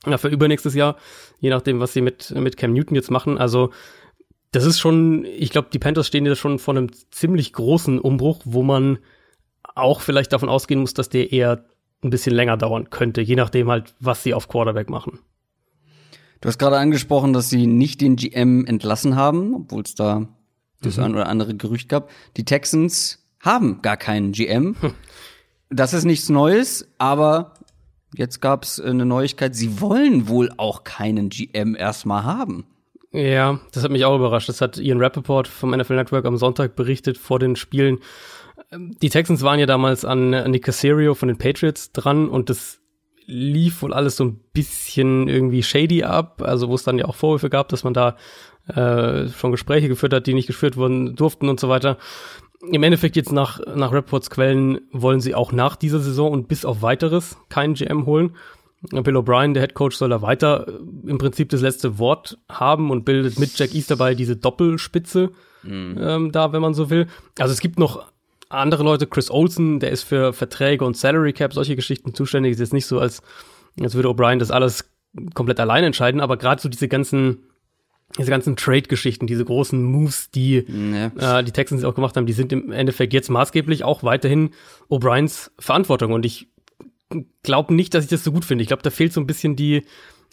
ja, 0.05 0.17
für 0.17 0.29
übernächstes 0.29 0.75
Jahr, 0.75 0.95
je 1.39 1.49
nachdem, 1.49 1.79
was 1.79 1.93
sie 1.93 2.01
mit, 2.01 2.31
mit 2.31 2.55
Cam 2.55 2.71
Newton 2.71 2.95
jetzt 2.95 3.11
machen. 3.11 3.37
Also 3.37 3.71
das 4.51 4.65
ist 4.65 4.79
schon, 4.79 5.25
ich 5.25 5.51
glaube, 5.51 5.69
die 5.71 5.79
Panthers 5.79 6.07
stehen 6.07 6.25
ja 6.25 6.35
schon 6.35 6.59
vor 6.59 6.75
einem 6.75 6.89
ziemlich 7.11 7.53
großen 7.53 7.99
Umbruch, 7.99 8.41
wo 8.45 8.63
man 8.63 8.99
auch 9.75 10.01
vielleicht 10.01 10.33
davon 10.33 10.49
ausgehen 10.49 10.81
muss, 10.81 10.93
dass 10.93 11.09
der 11.09 11.31
eher 11.31 11.65
ein 12.03 12.09
bisschen 12.09 12.33
länger 12.33 12.57
dauern 12.57 12.89
könnte, 12.89 13.21
je 13.21 13.35
nachdem 13.35 13.69
halt, 13.69 13.93
was 13.99 14.23
sie 14.23 14.33
auf 14.33 14.47
Quarterback 14.47 14.89
machen. 14.89 15.19
Du 16.41 16.47
hast 16.47 16.57
gerade 16.57 16.77
angesprochen, 16.77 17.33
dass 17.33 17.49
sie 17.49 17.67
nicht 17.67 18.01
den 18.01 18.15
GM 18.15 18.65
entlassen 18.65 19.15
haben, 19.15 19.53
obwohl 19.53 19.83
es 19.83 19.95
da 19.95 20.27
das 20.81 20.97
mhm. 20.97 21.03
ein 21.03 21.15
oder 21.15 21.27
andere 21.27 21.55
Gerücht 21.55 21.89
gab. 21.89 22.09
Die 22.37 22.45
Texans 22.45 23.27
haben 23.41 23.81
gar 23.81 23.97
keinen 23.97 24.31
GM. 24.31 24.75
Hm. 24.79 24.93
Das 25.69 25.93
ist 25.93 26.05
nichts 26.05 26.29
Neues, 26.29 26.87
aber 26.97 27.53
jetzt 28.15 28.41
gab 28.41 28.63
es 28.63 28.79
eine 28.79 29.05
Neuigkeit. 29.05 29.55
Sie 29.55 29.81
wollen 29.81 30.27
wohl 30.27 30.51
auch 30.57 30.83
keinen 30.83 31.29
GM 31.29 31.75
erstmal 31.75 32.23
haben. 32.23 32.65
Ja, 33.11 33.59
das 33.71 33.83
hat 33.83 33.91
mich 33.91 34.05
auch 34.05 34.15
überrascht. 34.15 34.49
Das 34.49 34.61
hat 34.61 34.77
Ian 34.77 34.99
Rappaport 34.99 35.47
vom 35.47 35.71
NFL 35.71 35.95
Network 35.95 36.25
am 36.25 36.37
Sonntag 36.37 36.75
berichtet 36.75 37.17
vor 37.17 37.39
den 37.39 37.55
Spielen. 37.55 37.99
Die 38.71 39.09
Texans 39.09 39.41
waren 39.41 39.59
ja 39.59 39.65
damals 39.65 40.05
an 40.05 40.29
Nick 40.51 40.65
Casario 40.65 41.15
von 41.15 41.27
den 41.27 41.37
Patriots 41.37 41.91
dran 41.91 42.29
und 42.29 42.49
das 42.49 42.79
lief 43.25 43.81
wohl 43.81 43.93
alles 43.93 44.15
so 44.15 44.25
ein 44.25 44.39
bisschen 44.53 45.27
irgendwie 45.27 45.63
shady 45.63 46.03
ab, 46.03 46.41
also 46.43 46.67
wo 46.67 46.75
es 46.75 46.83
dann 46.83 46.97
ja 46.97 47.05
auch 47.05 47.15
Vorwürfe 47.15 47.49
gab, 47.49 47.69
dass 47.69 47.83
man 47.83 47.93
da 47.93 48.15
äh, 48.67 49.27
schon 49.29 49.51
Gespräche 49.51 49.87
geführt 49.87 50.13
hat, 50.13 50.27
die 50.27 50.33
nicht 50.33 50.47
geführt 50.47 50.77
wurden 50.77 51.15
durften 51.15 51.47
und 51.47 51.59
so 51.59 51.69
weiter. 51.69 51.97
Im 52.71 52.83
Endeffekt 52.83 53.15
jetzt 53.15 53.31
nach, 53.31 53.59
nach 53.75 53.93
Rapports 53.93 54.29
Quellen 54.29 54.81
wollen 54.91 55.21
sie 55.21 55.33
auch 55.33 55.51
nach 55.51 55.75
dieser 55.75 55.99
Saison 55.99 56.31
und 56.31 56.47
bis 56.47 56.65
auf 56.65 56.81
weiteres 56.81 57.37
keinen 57.49 57.75
GM 57.75 58.05
holen. 58.05 58.35
Bill 58.81 59.17
O'Brien, 59.17 59.53
der 59.53 59.63
Head 59.63 59.73
Coach, 59.73 59.97
soll 59.97 60.09
da 60.09 60.21
weiter 60.21 60.67
äh, 60.67 61.09
im 61.09 61.17
Prinzip 61.17 61.49
das 61.49 61.61
letzte 61.61 61.99
Wort 61.99 62.37
haben 62.49 62.91
und 62.91 63.05
bildet 63.05 63.39
mit 63.39 63.57
Jack 63.57 63.75
Easterball 63.75 64.15
diese 64.15 64.37
Doppelspitze 64.37 65.31
mhm. 65.63 65.97
ähm, 65.99 66.31
da, 66.31 66.53
wenn 66.53 66.61
man 66.61 66.73
so 66.73 66.89
will. 66.89 67.07
Also 67.37 67.53
es 67.53 67.59
gibt 67.59 67.79
noch 67.79 68.05
andere 68.49 68.83
Leute, 68.83 69.05
Chris 69.05 69.29
Olsen, 69.29 69.79
der 69.79 69.91
ist 69.91 70.03
für 70.03 70.33
Verträge 70.33 70.85
und 70.85 70.97
Salary 70.97 71.33
Cap, 71.33 71.53
solche 71.53 71.75
Geschichten 71.75 72.13
zuständig. 72.13 72.53
Ist 72.53 72.59
jetzt 72.59 72.73
nicht 72.73 72.87
so, 72.87 72.99
als, 72.99 73.21
als 73.79 73.95
würde 73.95 74.09
O'Brien 74.09 74.39
das 74.39 74.51
alles 74.51 74.89
komplett 75.33 75.59
allein 75.59 75.83
entscheiden, 75.83 76.21
aber 76.21 76.37
gerade 76.37 76.61
so 76.61 76.69
diese 76.69 76.87
ganzen 76.87 77.43
diese 78.17 78.31
ganzen 78.31 78.55
Trade-Geschichten, 78.55 79.27
diese 79.27 79.45
großen 79.45 79.83
Moves, 79.83 80.31
die 80.31 80.65
ja. 80.67 81.39
äh, 81.39 81.43
die 81.43 81.51
Texans 81.51 81.83
auch 81.83 81.93
gemacht 81.93 82.17
haben, 82.17 82.25
die 82.25 82.33
sind 82.33 82.51
im 82.51 82.71
Endeffekt 82.71 83.13
jetzt 83.13 83.29
maßgeblich 83.29 83.83
auch 83.83 84.01
weiterhin 84.01 84.49
O'Briens 84.89 85.51
Verantwortung. 85.59 86.13
Und 86.13 86.25
ich 86.25 86.47
glaube 87.43 87.73
nicht, 87.73 87.93
dass 87.93 88.03
ich 88.03 88.09
das 88.09 88.23
so 88.23 88.31
gut 88.31 88.45
finde. 88.45 88.61
Ich 88.61 88.67
glaube, 88.67 88.83
da 88.83 88.89
fehlt 88.89 89.13
so 89.13 89.21
ein 89.21 89.27
bisschen 89.27 89.55
die, 89.55 89.83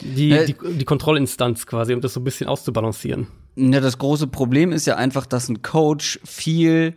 die, 0.01 0.33
äh, 0.33 0.47
die, 0.47 0.55
die 0.79 0.85
Kontrollinstanz 0.85 1.67
quasi, 1.67 1.95
um 1.95 2.01
das 2.01 2.15
so 2.15 2.21
ein 2.21 2.25
bisschen 2.25 2.49
auszubalancieren. 2.49 3.29
Ja, 3.57 3.81
das 3.81 3.99
große 3.99 4.27
Problem 4.27 4.73
ist 4.73 4.87
ja 4.87 4.97
einfach, 4.97 5.27
dass 5.27 5.49
ein 5.49 5.63
Coach 5.63 6.21
viel 6.25 6.95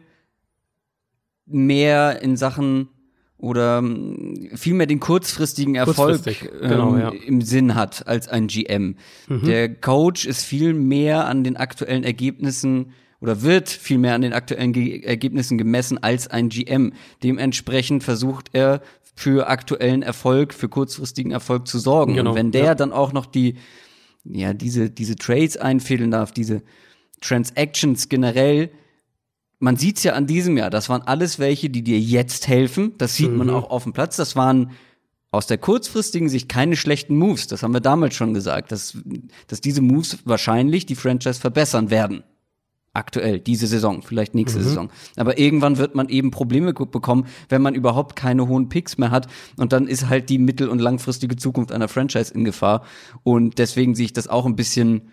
mehr 1.45 2.21
in 2.21 2.35
Sachen 2.35 2.89
oder 3.37 3.77
ähm, 3.77 4.49
vielmehr 4.53 4.85
den 4.85 4.99
kurzfristigen 4.99 5.75
Erfolg 5.75 6.21
genau, 6.61 6.95
ähm, 6.95 6.99
ja. 6.99 7.09
im 7.09 7.41
Sinn 7.41 7.75
hat 7.75 8.05
als 8.05 8.27
ein 8.27 8.47
GM. 8.47 8.97
Mhm. 9.27 9.45
Der 9.45 9.73
Coach 9.73 10.25
ist 10.25 10.43
viel 10.43 10.73
mehr 10.73 11.25
an 11.25 11.45
den 11.45 11.55
aktuellen 11.55 12.03
Ergebnissen 12.03 12.91
oder 13.21 13.41
wird 13.41 13.69
viel 13.69 13.97
mehr 13.97 14.13
an 14.15 14.21
den 14.21 14.33
aktuellen 14.33 14.73
Ge 14.73 15.01
Ergebnissen 15.01 15.57
gemessen 15.57 15.97
als 15.97 16.27
ein 16.27 16.49
GM. 16.49 16.93
Dementsprechend 17.23 18.03
versucht 18.03 18.49
er 18.53 18.81
für 19.19 19.49
aktuellen 19.49 20.01
Erfolg, 20.01 20.53
für 20.53 20.69
kurzfristigen 20.69 21.33
Erfolg 21.33 21.67
zu 21.67 21.77
sorgen. 21.77 22.15
Genau, 22.15 22.29
Und 22.29 22.35
wenn 22.37 22.51
der 22.53 22.63
ja. 22.63 22.75
dann 22.75 22.93
auch 22.93 23.11
noch 23.11 23.25
die, 23.25 23.55
ja, 24.23 24.53
diese, 24.53 24.89
diese 24.89 25.17
Trades 25.17 25.57
einfädeln 25.57 26.09
darf, 26.09 26.31
diese 26.31 26.63
Transactions 27.19 28.07
generell, 28.07 28.71
man 29.59 29.75
sieht's 29.75 30.03
ja 30.03 30.13
an 30.13 30.25
diesem 30.25 30.55
Jahr, 30.55 30.69
das 30.69 30.87
waren 30.87 31.01
alles 31.01 31.37
welche, 31.37 31.69
die 31.69 31.83
dir 31.83 31.99
jetzt 31.99 32.47
helfen. 32.47 32.93
Das 32.97 33.17
sieht 33.17 33.31
mhm. 33.31 33.39
man 33.39 33.49
auch 33.49 33.69
auf 33.69 33.83
dem 33.83 33.91
Platz. 33.91 34.15
Das 34.15 34.37
waren 34.37 34.71
aus 35.31 35.47
der 35.47 35.57
kurzfristigen 35.57 36.29
Sicht 36.29 36.47
keine 36.47 36.77
schlechten 36.77 37.17
Moves. 37.17 37.47
Das 37.47 37.61
haben 37.61 37.73
wir 37.73 37.81
damals 37.81 38.15
schon 38.15 38.33
gesagt, 38.33 38.71
dass, 38.71 38.97
dass 39.47 39.59
diese 39.59 39.81
Moves 39.81 40.19
wahrscheinlich 40.23 40.85
die 40.85 40.95
Franchise 40.95 41.41
verbessern 41.41 41.89
werden. 41.89 42.23
Aktuell, 42.93 43.39
diese 43.39 43.67
Saison, 43.67 44.01
vielleicht 44.01 44.33
nächste 44.33 44.59
mhm. 44.59 44.63
Saison. 44.63 44.89
Aber 45.15 45.37
irgendwann 45.37 45.77
wird 45.77 45.95
man 45.95 46.09
eben 46.09 46.31
Probleme 46.31 46.73
bekommen, 46.73 47.27
wenn 47.47 47.61
man 47.61 47.75
überhaupt 47.75 48.15
keine 48.15 48.47
hohen 48.47 48.69
Picks 48.69 48.97
mehr 48.97 49.11
hat. 49.11 49.27
Und 49.57 49.73
dann 49.73 49.87
ist 49.87 50.09
halt 50.09 50.29
die 50.29 50.39
mittel- 50.39 50.69
und 50.69 50.79
langfristige 50.79 51.35
Zukunft 51.35 51.71
einer 51.71 51.87
Franchise 51.87 52.33
in 52.33 52.43
Gefahr. 52.43 52.83
Und 53.23 53.59
deswegen 53.59 53.95
sehe 53.95 54.05
ich 54.05 54.13
das 54.13 54.27
auch 54.27 54.45
ein 54.45 54.55
bisschen 54.55 55.09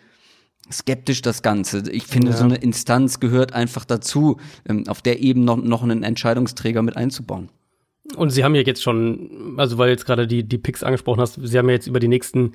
skeptisch 0.72 1.22
das 1.22 1.42
Ganze. 1.42 1.90
Ich 1.90 2.06
finde, 2.06 2.30
ja. 2.30 2.36
so 2.36 2.44
eine 2.44 2.56
Instanz 2.56 3.20
gehört 3.20 3.52
einfach 3.52 3.84
dazu, 3.84 4.38
ähm, 4.68 4.88
auf 4.88 5.02
der 5.02 5.20
eben 5.20 5.44
noch, 5.44 5.56
noch 5.56 5.82
einen 5.82 6.02
Entscheidungsträger 6.02 6.82
mit 6.82 6.96
einzubauen. 6.96 7.50
Und 8.14 8.30
sie 8.30 8.44
haben 8.44 8.54
ja 8.54 8.62
jetzt 8.62 8.82
schon, 8.82 9.54
also 9.56 9.78
weil 9.78 9.90
jetzt 9.90 10.06
gerade 10.06 10.26
die, 10.26 10.44
die 10.44 10.58
Picks 10.58 10.84
angesprochen 10.84 11.20
hast, 11.20 11.40
sie 11.42 11.58
haben 11.58 11.68
ja 11.68 11.74
jetzt 11.74 11.88
über 11.88 11.98
die 11.98 12.08
nächsten 12.08 12.52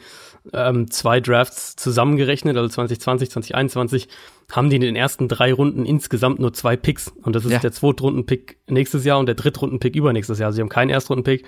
ähm, 0.53 0.89
zwei 0.89 1.19
Drafts 1.19 1.75
zusammengerechnet, 1.75 2.57
also 2.57 2.69
2020, 2.69 3.31
2021, 3.31 4.07
haben 4.51 4.69
die 4.69 4.75
in 4.75 4.81
den 4.81 4.95
ersten 4.95 5.27
drei 5.27 5.53
Runden 5.53 5.85
insgesamt 5.85 6.39
nur 6.39 6.53
zwei 6.53 6.75
Picks. 6.75 7.09
Und 7.09 7.35
das 7.35 7.45
ist 7.45 7.51
ja. 7.51 7.59
der 7.59 7.71
Zweitrunden-Pick 7.71 8.57
nächstes 8.67 9.05
Jahr 9.05 9.19
und 9.19 9.27
der 9.27 9.35
Drittrunden-Pick 9.35 9.95
übernächstes 9.95 10.39
Jahr. 10.39 10.47
Also 10.47 10.57
sie 10.57 10.61
haben 10.61 10.69
keinen 10.69 10.89
Erstrunden-Pick, 10.89 11.45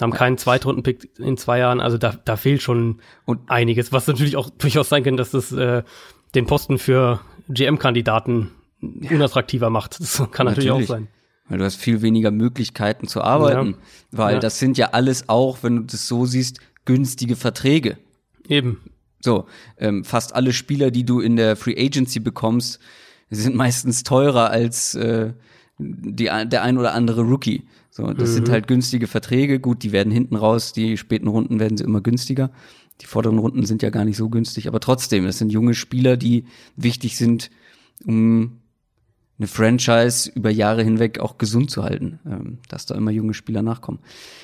haben 0.00 0.12
ja. 0.12 0.16
keinen 0.16 0.38
Zweitrunden-Pick 0.38 1.18
in 1.18 1.36
zwei 1.36 1.58
Jahren. 1.58 1.80
Also 1.80 1.98
da, 1.98 2.14
da 2.24 2.36
fehlt 2.36 2.62
schon 2.62 3.00
und 3.24 3.50
einiges, 3.50 3.92
was 3.92 4.06
natürlich 4.06 4.36
auch 4.36 4.50
durchaus 4.50 4.88
sein 4.88 5.02
kann, 5.02 5.16
dass 5.16 5.30
das 5.30 5.50
äh, 5.52 5.82
den 6.34 6.46
Posten 6.46 6.78
für 6.78 7.20
GM-Kandidaten 7.48 8.50
ja. 8.80 9.10
unattraktiver 9.10 9.70
macht. 9.70 10.00
Das 10.00 10.18
kann 10.30 10.46
natürlich, 10.46 10.68
natürlich, 10.68 10.90
auch 10.90 10.94
sein. 10.94 11.08
Weil 11.48 11.58
du 11.58 11.64
hast 11.64 11.76
viel 11.76 12.02
weniger 12.02 12.30
Möglichkeiten 12.30 13.06
zu 13.06 13.22
arbeiten. 13.22 13.70
Ja. 13.70 13.76
Weil 14.12 14.40
das 14.40 14.58
sind 14.58 14.78
ja 14.78 14.90
alles 14.92 15.28
auch, 15.28 15.58
wenn 15.62 15.76
du 15.76 15.82
das 15.82 16.08
so 16.08 16.24
siehst, 16.24 16.60
günstige 16.84 17.36
Verträge. 17.36 17.98
Eben. 18.48 18.80
So, 19.20 19.46
ähm, 19.78 20.04
fast 20.04 20.34
alle 20.34 20.52
Spieler, 20.52 20.90
die 20.90 21.04
du 21.04 21.20
in 21.20 21.36
der 21.36 21.56
Free 21.56 21.76
Agency 21.78 22.20
bekommst, 22.20 22.78
sind 23.30 23.56
meistens 23.56 24.02
teurer 24.02 24.50
als 24.50 24.94
äh, 24.94 25.32
die, 25.78 26.24
der 26.24 26.62
ein 26.62 26.78
oder 26.78 26.92
andere 26.92 27.22
Rookie. 27.22 27.64
So, 27.90 28.12
das 28.12 28.30
mhm. 28.30 28.34
sind 28.34 28.48
halt 28.50 28.66
günstige 28.66 29.06
Verträge. 29.06 29.60
Gut, 29.60 29.82
die 29.82 29.92
werden 29.92 30.12
hinten 30.12 30.36
raus, 30.36 30.72
die 30.72 30.96
späten 30.96 31.28
Runden 31.28 31.58
werden 31.58 31.78
sie 31.78 31.84
immer 31.84 32.00
günstiger. 32.00 32.50
Die 33.00 33.06
vorderen 33.06 33.38
Runden 33.38 33.64
sind 33.66 33.82
ja 33.82 33.90
gar 33.90 34.04
nicht 34.04 34.16
so 34.16 34.28
günstig, 34.28 34.68
aber 34.68 34.78
trotzdem, 34.78 35.26
es 35.26 35.38
sind 35.38 35.50
junge 35.50 35.74
Spieler, 35.74 36.16
die 36.16 36.44
wichtig 36.76 37.16
sind, 37.16 37.50
um 38.04 38.60
eine 39.38 39.48
Franchise 39.48 40.30
über 40.34 40.50
Jahre 40.50 40.82
hinweg 40.82 41.18
auch 41.18 41.38
gesund 41.38 41.70
zu 41.70 41.82
halten, 41.82 42.20
ähm, 42.24 42.58
dass 42.68 42.86
da 42.86 42.94
immer 42.94 43.10
junge 43.10 43.34
Spieler 43.34 43.62
nachkommen. 43.62 43.98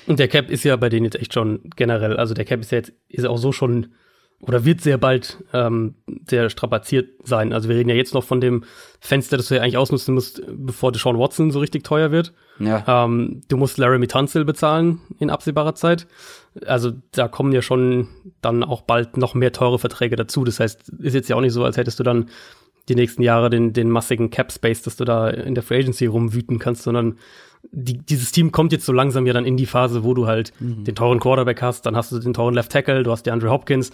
Und 0.07 0.19
der 0.19 0.29
Cap 0.29 0.51
ist 0.51 0.65
ja 0.65 0.75
bei 0.77 0.89
denen 0.89 1.05
jetzt 1.05 1.21
echt 1.21 1.33
schon 1.33 1.61
generell, 1.77 2.17
also 2.17 2.35
der 2.35 2.45
Cap 2.45 2.61
ist 2.61 2.73
ja 2.73 2.79
jetzt 2.79 2.93
ist 3.09 3.25
auch 3.25 3.39
so 3.39 3.53
schon 3.53 3.89
oder 4.43 4.65
wird 4.65 4.81
sehr 4.81 4.97
bald 4.97 5.45
ähm, 5.53 5.97
sehr 6.29 6.49
strapaziert 6.49 7.11
sein. 7.25 7.53
Also 7.53 7.69
wir 7.69 7.77
reden 7.77 7.91
ja 7.91 7.95
jetzt 7.95 8.15
noch 8.15 8.25
von 8.25 8.41
dem 8.41 8.65
Fenster, 8.99 9.37
das 9.37 9.49
du 9.49 9.55
ja 9.55 9.63
eigentlich 9.63 9.77
ausnutzen 9.77 10.15
musst, 10.15 10.43
bevor 10.49 10.93
Deshaun 10.93 11.19
Watson 11.19 11.51
so 11.51 11.59
richtig 11.59 11.85
teuer 11.85 12.11
wird. 12.11 12.33
Ja. 12.59 13.05
Ähm, 13.05 13.43
du 13.49 13.59
musst 13.59 13.77
Laramie 13.77 14.07
Tunsil 14.07 14.45
bezahlen 14.45 15.01
in 15.19 15.29
absehbarer 15.29 15.75
Zeit. 15.75 16.07
Also 16.67 16.93
da 17.13 17.29
kommen 17.29 17.53
ja 17.53 17.61
schon 17.61 18.09
dann 18.41 18.65
auch 18.65 18.81
bald 18.83 19.19
noch 19.19 19.35
mehr 19.35 19.53
teure 19.53 19.79
Verträge 19.79 20.17
dazu. 20.17 20.45
Das 20.45 20.59
heißt, 20.59 20.89
ist 20.89 21.15
jetzt 21.15 21.29
ja 21.29 21.37
auch 21.37 21.43
nicht 21.43 21.53
so, 21.53 21.65
als 21.65 21.77
hättest 21.77 21.99
du 22.01 22.03
dann 22.03 22.31
die 22.89 22.95
nächsten 22.95 23.23
Jahre 23.23 23.51
den, 23.51 23.73
den 23.73 23.91
massigen 23.91 24.31
Cap 24.31 24.53
Space, 24.53 24.83
dass 24.83 24.97
du 24.97 25.05
da 25.05 25.29
in 25.29 25.55
der 25.55 25.63
Free 25.63 25.79
Agency 25.79 26.07
rumwüten 26.07 26.59
kannst, 26.59 26.83
sondern 26.83 27.19
die, 27.73 27.99
dieses 27.99 28.33
Team 28.33 28.53
kommt 28.53 28.73
jetzt 28.73 28.87
so 28.87 28.93
langsam 28.93 29.27
ja 29.27 29.33
dann 29.33 29.45
in 29.45 29.57
die 29.57 29.67
Phase, 29.67 30.03
wo 30.03 30.15
du 30.15 30.27
halt 30.27 30.53
mhm. 30.61 30.85
den 30.85 30.95
teuren 30.95 31.21
Quarterback 31.21 31.63
hast, 31.63 31.87
dann 31.87 31.97
hast 31.97 32.11
du 32.11 32.19
den 32.19 32.33
teuren 32.33 32.55
Left 32.55 32.73
Tackle, 32.73 33.03
du 33.03 33.11
hast 33.11 33.27
die 33.27 33.31
Andre 33.31 33.51
Hopkins, 33.51 33.91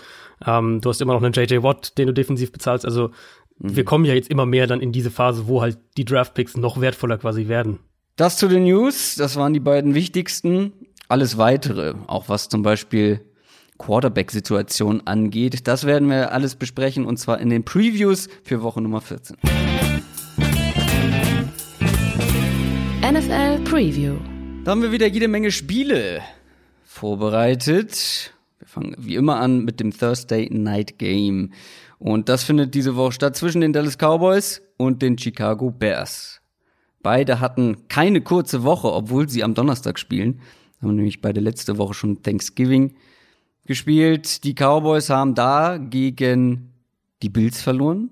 ähm, 0.46 0.80
du 0.80 0.88
hast 0.88 1.00
immer 1.00 1.14
noch 1.14 1.22
einen 1.22 1.32
JJ 1.32 1.62
Watt, 1.62 1.98
den 1.98 2.06
du 2.06 2.14
defensiv 2.14 2.52
bezahlst. 2.52 2.84
Also 2.84 3.10
mhm. 3.58 3.76
wir 3.76 3.84
kommen 3.84 4.04
ja 4.04 4.14
jetzt 4.14 4.30
immer 4.30 4.46
mehr 4.46 4.66
dann 4.66 4.80
in 4.80 4.92
diese 4.92 5.10
Phase, 5.10 5.48
wo 5.48 5.62
halt 5.62 5.78
die 5.96 6.04
Draft 6.04 6.34
Picks 6.34 6.56
noch 6.56 6.80
wertvoller 6.80 7.18
quasi 7.18 7.48
werden. 7.48 7.80
Das 8.14 8.38
zu 8.38 8.48
den 8.48 8.64
News, 8.64 9.16
das 9.16 9.36
waren 9.36 9.52
die 9.52 9.60
beiden 9.60 9.94
wichtigsten. 9.94 10.72
Alles 11.08 11.36
weitere, 11.36 11.94
auch 12.06 12.28
was 12.28 12.48
zum 12.48 12.62
Beispiel 12.62 13.20
Quarterback-Situation 13.78 15.02
angeht, 15.06 15.66
das 15.66 15.84
werden 15.84 16.08
wir 16.08 16.32
alles 16.32 16.54
besprechen 16.56 17.04
und 17.04 17.18
zwar 17.18 17.40
in 17.40 17.50
den 17.50 17.64
Previews 17.64 18.28
für 18.42 18.62
Woche 18.62 18.80
Nummer 18.80 19.00
14. 19.00 19.36
NFL 23.02 23.60
Preview. 23.64 24.16
Da 24.64 24.72
haben 24.72 24.82
wir 24.82 24.90
wieder 24.90 25.06
jede 25.06 25.28
Menge 25.28 25.52
Spiele 25.52 26.20
vorbereitet. 26.84 28.34
Wir 28.58 28.66
fangen 28.66 28.96
wie 28.98 29.14
immer 29.14 29.38
an 29.38 29.64
mit 29.64 29.78
dem 29.80 29.96
Thursday 29.96 30.48
Night 30.50 30.98
Game. 30.98 31.52
Und 31.98 32.28
das 32.28 32.42
findet 32.42 32.74
diese 32.74 32.96
Woche 32.96 33.12
statt 33.12 33.36
zwischen 33.36 33.60
den 33.60 33.72
Dallas 33.72 33.96
Cowboys 33.96 34.60
und 34.76 35.02
den 35.02 35.16
Chicago 35.16 35.70
Bears. 35.70 36.40
Beide 37.02 37.38
hatten 37.38 37.86
keine 37.88 38.20
kurze 38.22 38.64
Woche, 38.64 38.92
obwohl 38.92 39.28
sie 39.28 39.44
am 39.44 39.54
Donnerstag 39.54 39.98
spielen. 39.98 40.40
Haben 40.82 40.96
nämlich 40.96 41.20
beide 41.20 41.40
letzte 41.40 41.78
Woche 41.78 41.94
schon 41.94 42.22
Thanksgiving 42.22 42.96
gespielt. 43.66 44.44
Die 44.44 44.54
Cowboys 44.54 45.10
haben 45.10 45.34
da 45.34 45.78
gegen 45.78 46.72
die 47.22 47.28
Bills 47.28 47.60
verloren. 47.62 48.10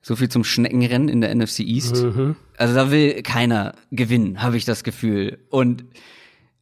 So 0.00 0.16
viel 0.16 0.28
zum 0.28 0.44
Schneckenrennen 0.44 1.08
in 1.08 1.20
der 1.20 1.34
NFC 1.34 1.60
East. 1.60 2.02
Mhm. 2.02 2.36
Also 2.56 2.74
da 2.74 2.90
will 2.90 3.22
keiner 3.22 3.74
gewinnen, 3.90 4.42
habe 4.42 4.56
ich 4.56 4.64
das 4.64 4.84
Gefühl. 4.84 5.38
Und 5.50 5.84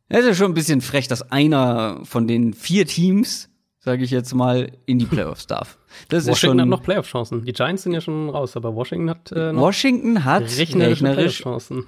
es 0.08 0.20
ist 0.20 0.26
ja 0.26 0.34
schon 0.34 0.52
ein 0.52 0.54
bisschen 0.54 0.80
frech, 0.80 1.08
dass 1.08 1.30
einer 1.30 2.00
von 2.04 2.26
den 2.26 2.54
vier 2.54 2.86
Teams, 2.86 3.48
sage 3.78 4.04
ich 4.04 4.10
jetzt 4.10 4.34
mal, 4.34 4.72
in 4.86 4.98
die 4.98 5.06
Playoffs 5.06 5.46
darf. 5.46 5.78
Das 6.08 6.26
Washington 6.26 6.32
ist 6.32 6.38
schon, 6.38 6.60
hat 6.60 6.68
noch 6.68 6.82
Playoff-Chancen. 6.82 7.44
Die 7.44 7.52
Giants 7.52 7.82
sind 7.82 7.92
ja 7.92 8.00
schon 8.00 8.30
raus, 8.30 8.56
aber 8.56 8.74
Washington 8.74 9.10
hat 9.10 9.32
äh, 9.32 9.52
noch 9.52 9.62
Washington 9.62 10.24
hat 10.24 10.42
rechnerisch, 10.42 11.02
rechnerisch 11.02 11.38
Chancen. 11.42 11.84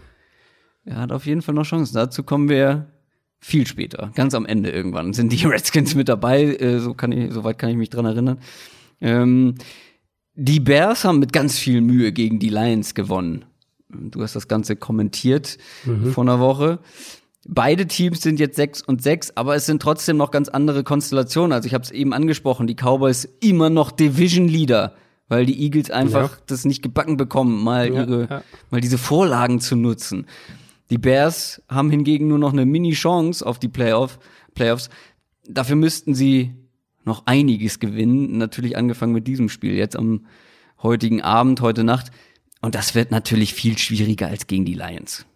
Er 0.84 0.96
hat 0.96 1.12
auf 1.12 1.26
jeden 1.26 1.42
Fall 1.42 1.54
noch 1.54 1.64
Chancen. 1.64 1.94
Dazu 1.94 2.22
kommen 2.22 2.48
wir 2.48 2.86
viel 3.40 3.66
später, 3.66 4.10
ganz 4.14 4.34
am 4.34 4.46
Ende 4.46 4.70
irgendwann 4.70 5.12
sind 5.12 5.32
die 5.32 5.44
Redskins 5.46 5.94
mit 5.94 6.08
dabei. 6.08 6.44
Äh, 6.44 6.80
so 6.80 6.94
kann 6.94 7.12
ich, 7.12 7.32
soweit 7.32 7.58
kann 7.58 7.70
ich 7.70 7.76
mich 7.76 7.90
dran 7.90 8.04
erinnern. 8.04 8.38
Ähm, 9.00 9.54
die 10.34 10.60
Bears 10.60 11.04
haben 11.04 11.18
mit 11.18 11.32
ganz 11.32 11.58
viel 11.58 11.80
Mühe 11.80 12.12
gegen 12.12 12.38
die 12.38 12.48
Lions 12.48 12.94
gewonnen. 12.94 13.44
Du 13.88 14.22
hast 14.22 14.36
das 14.36 14.48
Ganze 14.48 14.76
kommentiert 14.76 15.58
mhm. 15.84 16.12
vor 16.12 16.22
einer 16.22 16.40
Woche. 16.40 16.78
Beide 17.46 17.86
Teams 17.86 18.20
sind 18.20 18.38
jetzt 18.38 18.56
sechs 18.56 18.82
und 18.82 19.02
sechs, 19.02 19.32
aber 19.34 19.56
es 19.56 19.64
sind 19.66 19.80
trotzdem 19.80 20.18
noch 20.18 20.30
ganz 20.30 20.48
andere 20.48 20.84
Konstellationen. 20.84 21.52
Also 21.52 21.66
ich 21.66 21.74
habe 21.74 21.82
es 21.82 21.90
eben 21.90 22.12
angesprochen, 22.12 22.66
die 22.66 22.74
Cowboys 22.74 23.24
immer 23.40 23.70
noch 23.70 23.90
Division 23.90 24.46
Leader, 24.46 24.94
weil 25.28 25.46
die 25.46 25.60
Eagles 25.62 25.90
einfach 25.90 26.32
ja. 26.32 26.38
das 26.46 26.64
nicht 26.66 26.82
gebacken 26.82 27.16
bekommen, 27.16 27.64
mal 27.64 27.88
ja, 27.88 28.02
ihre, 28.02 28.28
ja. 28.28 28.42
mal 28.70 28.80
diese 28.80 28.98
Vorlagen 28.98 29.60
zu 29.60 29.76
nutzen. 29.76 30.26
Die 30.90 30.98
Bears 30.98 31.62
haben 31.68 31.90
hingegen 31.90 32.28
nur 32.28 32.38
noch 32.38 32.52
eine 32.52 32.64
Mini-Chance 32.66 33.44
auf 33.44 33.58
die 33.58 33.68
Playoff, 33.68 34.18
Playoffs. 34.54 34.88
Dafür 35.46 35.76
müssten 35.76 36.14
sie 36.14 36.54
noch 37.04 37.26
einiges 37.26 37.78
gewinnen. 37.78 38.38
Natürlich 38.38 38.76
angefangen 38.76 39.12
mit 39.12 39.26
diesem 39.26 39.48
Spiel 39.48 39.74
jetzt 39.74 39.96
am 39.96 40.26
heutigen 40.82 41.22
Abend, 41.22 41.60
heute 41.60 41.84
Nacht. 41.84 42.10
Und 42.60 42.74
das 42.74 42.94
wird 42.94 43.10
natürlich 43.10 43.54
viel 43.54 43.76
schwieriger 43.78 44.28
als 44.28 44.46
gegen 44.46 44.64
die 44.64 44.74
Lions. 44.74 45.26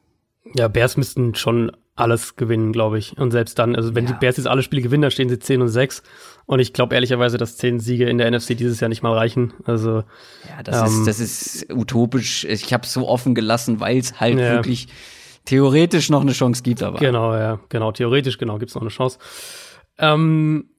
Ja, 0.54 0.68
Bears 0.68 0.96
müssten 0.96 1.34
schon 1.34 1.72
alles 1.94 2.36
gewinnen, 2.36 2.72
glaube 2.72 2.98
ich. 2.98 3.16
Und 3.18 3.30
selbst 3.30 3.58
dann, 3.58 3.76
also 3.76 3.94
wenn 3.94 4.06
ja. 4.06 4.12
die 4.12 4.18
Bears 4.18 4.38
jetzt 4.38 4.46
alle 4.46 4.62
Spiele 4.62 4.82
gewinnen, 4.82 5.02
dann 5.02 5.10
stehen 5.10 5.28
sie 5.28 5.38
10 5.38 5.62
und 5.62 5.68
6. 5.68 6.02
Und 6.46 6.58
ich 6.58 6.72
glaube 6.72 6.94
ehrlicherweise, 6.94 7.36
dass 7.36 7.56
10 7.58 7.80
Siege 7.80 8.08
in 8.08 8.18
der 8.18 8.30
NFC 8.30 8.56
dieses 8.56 8.80
Jahr 8.80 8.88
nicht 8.88 9.02
mal 9.02 9.12
reichen. 9.12 9.52
Also 9.64 10.02
Ja, 10.48 10.62
das, 10.64 10.80
ähm, 10.80 11.00
ist, 11.00 11.06
das 11.06 11.20
ist 11.20 11.72
utopisch. 11.72 12.44
Ich 12.44 12.72
habe 12.72 12.84
es 12.84 12.92
so 12.92 13.08
offen 13.08 13.34
gelassen, 13.34 13.80
weil 13.80 13.98
es 13.98 14.20
halt 14.20 14.38
ja. 14.38 14.52
wirklich 14.52 14.88
theoretisch 15.44 16.10
noch 16.10 16.22
eine 16.22 16.32
Chance 16.32 16.62
gibt, 16.62 16.82
aber. 16.82 16.98
Genau, 16.98 17.34
ja, 17.34 17.60
genau. 17.68 17.92
Theoretisch, 17.92 18.38
genau, 18.38 18.58
gibt 18.58 18.70
es 18.70 18.74
noch 18.74 18.82
eine 18.82 18.90
Chance. 18.90 19.18
Ähm, 19.98 20.70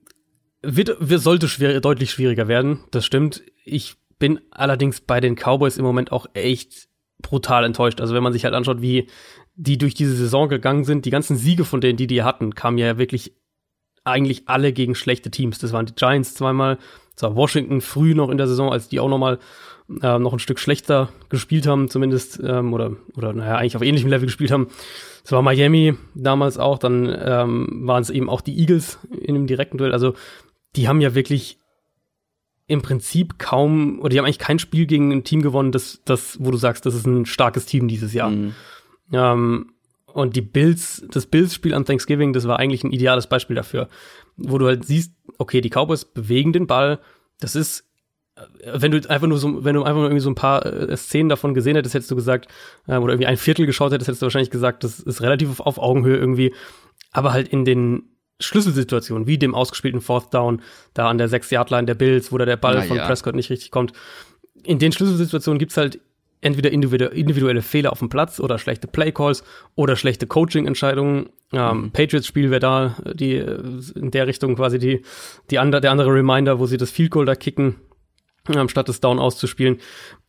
wird, 0.62 0.96
wird, 1.00 1.22
sollte 1.22 1.48
schwer, 1.48 1.82
deutlich 1.82 2.12
schwieriger 2.12 2.48
werden, 2.48 2.79
das 2.91 3.05
stimmt. 3.05 3.43
Ich 3.65 3.96
bin 4.17 4.39
allerdings 4.51 5.01
bei 5.01 5.20
den 5.20 5.36
Cowboys 5.36 5.77
im 5.77 5.84
Moment 5.84 6.12
auch 6.12 6.27
echt 6.34 6.88
brutal 7.22 7.65
enttäuscht. 7.65 8.00
Also 8.00 8.13
wenn 8.15 8.24
man 8.24 8.34
sich 8.34 8.46
halt 8.46 8.53
anschaut, 8.53 8.82
wie 8.82 9.08
die 9.55 9.77
durch 9.77 9.93
diese 9.93 10.15
Saison 10.15 10.50
gegangen 10.50 10.84
sind, 10.84 11.05
die 11.05 11.12
ganzen 11.12 11.36
Siege 11.36 11.65
von 11.65 11.82
denen, 11.82 11.98
die 11.98 12.08
die 12.08 12.24
hatten, 12.24 12.55
kamen 12.55 12.77
ja 12.77 12.98
wirklich 12.98 13.36
eigentlich 14.03 14.48
alle 14.48 14.74
gegen 14.74 14.96
schlechte 14.96 15.32
Teams. 15.32 15.60
Das 15.60 15.74
waren 15.74 15.86
die 15.86 15.96
Giants 15.96 16.34
zweimal, 16.34 16.77
das 17.15 17.24
war 17.24 17.36
Washington 17.36 17.82
früh 17.82 18.15
noch 18.15 18.29
in 18.29 18.38
der 18.38 18.48
Saison, 18.48 18.72
als 18.72 18.88
die 18.88 19.00
auch 19.00 19.10
noch 19.10 19.17
mal 19.17 19.39
äh, 20.01 20.19
noch 20.19 20.33
ein 20.33 20.39
Stück 20.39 20.59
schlechter 20.59 21.09
gespielt 21.29 21.67
haben, 21.67 21.89
zumindest 21.89 22.39
ähm, 22.43 22.73
oder 22.73 22.95
oder 23.15 23.33
naja 23.33 23.57
eigentlich 23.57 23.75
auf 23.75 23.81
ähnlichem 23.81 24.09
Level 24.09 24.25
gespielt 24.25 24.51
haben. 24.51 24.67
Das 25.23 25.31
war 25.31 25.41
Miami 25.41 25.95
damals 26.15 26.57
auch. 26.57 26.77
Dann 26.77 27.05
ähm, 27.07 27.81
waren 27.83 28.01
es 28.01 28.09
eben 28.09 28.29
auch 28.29 28.41
die 28.41 28.57
Eagles 28.59 29.00
in 29.21 29.35
dem 29.35 29.47
direkten 29.47 29.77
Duell. 29.77 29.93
Also 29.93 30.13
die 30.75 30.88
haben 30.88 31.01
ja 31.01 31.15
wirklich 31.15 31.59
im 32.67 32.81
Prinzip 32.81 33.39
kaum 33.39 34.00
oder 34.00 34.09
die 34.09 34.19
haben 34.19 34.25
eigentlich 34.25 34.39
kein 34.39 34.59
Spiel 34.59 34.85
gegen 34.85 35.12
ein 35.12 35.23
Team 35.23 35.41
gewonnen, 35.41 35.71
das 35.71 36.01
das 36.05 36.38
wo 36.39 36.51
du 36.51 36.57
sagst, 36.57 36.85
das 36.85 36.95
ist 36.95 37.05
ein 37.05 37.25
starkes 37.25 37.65
Team 37.65 37.88
dieses 37.88 38.13
Jahr. 38.13 38.29
Mhm. 38.29 38.53
Ähm, 39.12 39.73
und 40.13 40.35
die 40.35 40.41
Bills, 40.41 41.05
das 41.09 41.25
Bills-Spiel 41.25 41.73
an 41.73 41.85
Thanksgiving, 41.85 42.33
das 42.33 42.47
war 42.47 42.59
eigentlich 42.59 42.83
ein 42.83 42.91
ideales 42.91 43.27
Beispiel 43.27 43.55
dafür, 43.55 43.89
wo 44.38 44.59
du 44.59 44.67
halt 44.67 44.85
siehst, 44.85 45.13
okay, 45.39 45.59
die 45.59 45.69
Cowboys 45.69 46.05
bewegen 46.05 46.53
den 46.53 46.67
Ball. 46.67 47.00
Das 47.39 47.55
ist, 47.55 47.85
wenn 48.66 48.92
du 48.92 49.10
einfach 49.10 49.28
nur 49.28 49.38
so, 49.38 49.63
wenn 49.63 49.75
du 49.75 49.84
einfach 49.84 50.00
nur 50.00 50.06
irgendwie 50.06 50.22
so 50.22 50.30
ein 50.30 50.36
paar 50.36 50.66
äh, 50.66 50.98
Szenen 50.98 51.30
davon 51.30 51.54
gesehen 51.54 51.75
hättest, 51.75 51.94
hättest 51.94 52.12
du 52.12 52.16
gesagt, 52.16 52.48
äh, 52.88 52.98
oder 52.98 53.13
irgendwie 53.13 53.28
ein 53.28 53.38
Viertel 53.38 53.66
geschaut 53.66 53.92
hättest, 53.92 54.08
hättest 54.08 54.22
du 54.22 54.25
wahrscheinlich 54.25 54.50
gesagt, 54.50 54.84
das 54.84 55.00
ist 55.00 55.22
relativ 55.22 55.50
auf, 55.50 55.60
auf 55.60 55.78
Augenhöhe 55.78 56.18
irgendwie. 56.18 56.54
Aber 57.12 57.32
halt 57.32 57.48
in 57.48 57.63
den 57.63 58.04
Schlüsselsituationen, 58.40 59.28
wie 59.28 59.38
dem 59.38 59.54
ausgespielten 59.54 60.02
Fourth 60.02 60.34
Down, 60.34 60.62
da 60.94 61.10
an 61.10 61.20
der 61.20 61.28
Sechs-Yard-Line 61.28 61.86
der 61.86 61.94
Bills, 61.94 62.32
wo 62.32 62.38
da 62.38 62.46
der 62.46 62.58
Ball 62.58 62.75
Na, 62.75 62.82
von 62.82 62.98
ja. 62.98 63.06
Prescott 63.06 63.36
nicht 63.36 63.52
richtig 63.52 63.70
kommt. 63.70 63.94
In 64.63 64.80
den 64.80 64.92
Schlüsselsituationen 64.92 65.60
gibt's 65.60 65.78
halt 65.78 66.00
entweder 66.42 66.72
individuelle 66.72 67.62
Fehler 67.62 67.92
auf 67.92 68.00
dem 68.00 68.10
Platz 68.10 68.40
oder 68.40 68.58
schlechte 68.58 68.88
Playcalls 68.88 69.44
oder 69.75 69.96
schlechte 69.96 70.28
Coaching-Entscheidungen. 70.28 71.30
Ähm, 71.54 71.84
mhm. 71.84 71.92
Patriots-Spiel 71.92 72.50
wäre 72.50 72.60
da 72.60 72.96
die 73.13 73.36
in 73.36 74.12
der 74.12 74.28
Richtung 74.28 74.56
quasi 74.56 74.80
die, 74.80 75.04
die 75.52 75.60
andere, 75.60 75.80
der 75.80 75.92
andere 75.92 76.13
Reminder, 76.13 76.60
wo 76.60 76.66
sie 76.66 76.78
das 76.78 76.92
Field 76.92 77.12
Goal 77.12 77.25
da 77.25 77.36
kicken, 77.36 77.75
statt 78.67 78.89
das 78.89 79.00
Down 79.00 79.19
auszuspielen. 79.19 79.79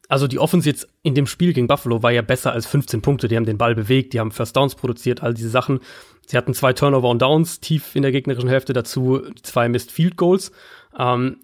Also 0.08 0.26
die 0.26 0.38
Offense 0.38 0.68
jetzt 0.68 0.88
in 1.02 1.14
dem 1.14 1.26
Spiel 1.26 1.52
gegen 1.52 1.66
Buffalo 1.66 2.02
war 2.02 2.12
ja 2.12 2.22
besser 2.22 2.52
als 2.52 2.66
15 2.66 3.02
Punkte. 3.02 3.26
Die 3.26 3.36
haben 3.36 3.46
den 3.46 3.58
Ball 3.58 3.74
bewegt, 3.74 4.12
die 4.12 4.20
haben 4.20 4.30
First 4.30 4.56
Downs 4.56 4.74
produziert, 4.74 5.22
all 5.22 5.34
diese 5.34 5.48
Sachen. 5.48 5.80
Sie 6.26 6.36
hatten 6.36 6.54
zwei 6.54 6.72
Turnover 6.72 7.08
und 7.08 7.22
Downs 7.22 7.60
tief 7.60 7.96
in 7.96 8.02
der 8.02 8.12
gegnerischen 8.12 8.48
Hälfte, 8.48 8.72
dazu 8.72 9.22
zwei 9.42 9.68
Missed 9.68 9.90
Field 9.90 10.16
Goals. 10.16 10.52
Ähm, 10.98 11.38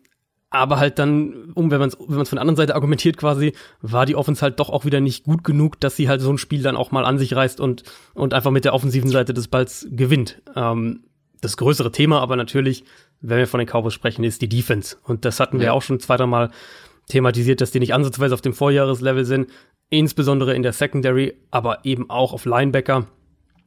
aber 0.50 0.78
halt 0.78 0.98
dann, 0.98 1.52
um 1.54 1.70
wenn 1.70 1.78
man 1.78 1.88
es 1.88 1.96
wenn 2.00 2.16
man's 2.16 2.28
von 2.28 2.36
der 2.36 2.42
anderen 2.42 2.56
Seite 2.56 2.74
argumentiert 2.74 3.16
quasi, 3.16 3.52
war 3.82 4.04
die 4.04 4.16
Offense 4.16 4.42
halt 4.42 4.58
doch 4.58 4.68
auch 4.68 4.84
wieder 4.84 5.00
nicht 5.00 5.24
gut 5.24 5.44
genug, 5.44 5.78
dass 5.80 5.96
sie 5.96 6.08
halt 6.08 6.20
so 6.20 6.30
ein 6.30 6.38
Spiel 6.38 6.62
dann 6.62 6.76
auch 6.76 6.90
mal 6.90 7.04
an 7.04 7.18
sich 7.18 7.34
reißt 7.34 7.60
und, 7.60 7.84
und 8.14 8.34
einfach 8.34 8.50
mit 8.50 8.64
der 8.64 8.74
offensiven 8.74 9.10
Seite 9.10 9.32
des 9.32 9.48
Balls 9.48 9.86
gewinnt. 9.90 10.42
Ähm, 10.56 11.04
das 11.40 11.56
größere 11.56 11.92
Thema 11.92 12.20
aber 12.20 12.36
natürlich, 12.36 12.84
wenn 13.20 13.38
wir 13.38 13.46
von 13.46 13.58
den 13.58 13.68
Cowboys 13.68 13.94
sprechen, 13.94 14.24
ist 14.24 14.42
die 14.42 14.48
Defense. 14.48 14.96
Und 15.04 15.24
das 15.24 15.40
hatten 15.40 15.58
wir 15.58 15.66
ja. 15.66 15.72
auch 15.72 15.82
schon 15.82 16.00
zweiter 16.00 16.26
Mal 16.26 16.50
thematisiert, 17.08 17.60
dass 17.60 17.70
die 17.70 17.80
nicht 17.80 17.94
ansatzweise 17.94 18.34
auf 18.34 18.40
dem 18.40 18.54
Vorjahreslevel 18.54 19.24
sind, 19.24 19.50
insbesondere 19.90 20.54
in 20.54 20.62
der 20.62 20.72
Secondary, 20.72 21.34
aber 21.50 21.84
eben 21.84 22.08
auch 22.08 22.32
auf 22.32 22.44
Linebacker. 22.44 23.06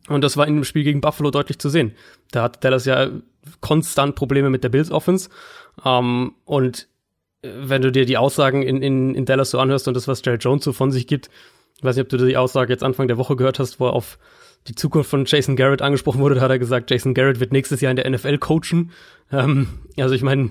Und 0.07 0.23
das 0.23 0.37
war 0.37 0.47
in 0.47 0.55
dem 0.55 0.63
Spiel 0.63 0.83
gegen 0.83 1.01
Buffalo 1.01 1.31
deutlich 1.31 1.59
zu 1.59 1.69
sehen. 1.69 1.93
Da 2.31 2.43
hat 2.43 2.63
Dallas 2.63 2.85
ja 2.85 3.09
konstant 3.61 4.15
Probleme 4.15 4.49
mit 4.49 4.63
der 4.63 4.69
Bills 4.69 4.91
Offense. 4.91 5.29
Ähm, 5.85 6.33
und 6.45 6.87
äh, 7.41 7.49
wenn 7.55 7.81
du 7.81 7.91
dir 7.91 8.05
die 8.05 8.17
Aussagen 8.17 8.63
in, 8.63 8.81
in, 8.81 9.15
in 9.15 9.25
Dallas 9.25 9.51
so 9.51 9.59
anhörst 9.59 9.87
und 9.87 9.93
das, 9.93 10.07
was 10.07 10.23
Jared 10.23 10.43
Jones 10.43 10.63
so 10.63 10.73
von 10.73 10.91
sich 10.91 11.07
gibt, 11.07 11.29
ich 11.77 11.83
weiß 11.83 11.95
nicht, 11.95 12.03
ob 12.03 12.09
du 12.09 12.25
die 12.25 12.37
Aussage 12.37 12.71
jetzt 12.71 12.83
Anfang 12.83 13.07
der 13.07 13.17
Woche 13.17 13.35
gehört 13.35 13.59
hast, 13.59 13.79
wo 13.79 13.87
er 13.87 13.93
auf 13.93 14.17
die 14.67 14.75
Zukunft 14.75 15.09
von 15.09 15.25
Jason 15.25 15.55
Garrett 15.55 15.81
angesprochen 15.81 16.21
wurde, 16.21 16.35
da 16.35 16.41
hat 16.41 16.51
er 16.51 16.59
gesagt, 16.59 16.89
Jason 16.89 17.13
Garrett 17.13 17.39
wird 17.39 17.51
nächstes 17.51 17.81
Jahr 17.81 17.91
in 17.91 17.97
der 17.97 18.09
NFL 18.09 18.37
coachen. 18.37 18.91
Ähm, 19.31 19.67
also 19.97 20.15
ich 20.15 20.21
meine, 20.21 20.49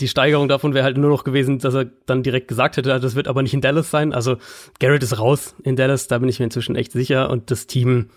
die 0.00 0.08
Steigerung 0.08 0.48
davon 0.48 0.74
wäre 0.74 0.84
halt 0.84 0.96
nur 0.96 1.10
noch 1.10 1.24
gewesen, 1.24 1.58
dass 1.58 1.74
er 1.74 1.84
dann 1.84 2.22
direkt 2.22 2.48
gesagt 2.48 2.76
hätte, 2.76 2.98
das 2.98 3.14
wird 3.14 3.28
aber 3.28 3.42
nicht 3.42 3.54
in 3.54 3.60
Dallas 3.60 3.90
sein. 3.90 4.12
Also 4.12 4.36
Garrett 4.80 5.02
ist 5.02 5.18
raus 5.18 5.54
in 5.62 5.76
Dallas, 5.76 6.08
da 6.08 6.18
bin 6.18 6.28
ich 6.28 6.38
mir 6.38 6.46
inzwischen 6.46 6.74
echt 6.74 6.92
sicher. 6.92 7.30
Und 7.30 7.50
das 7.50 7.66
Team 7.66 8.10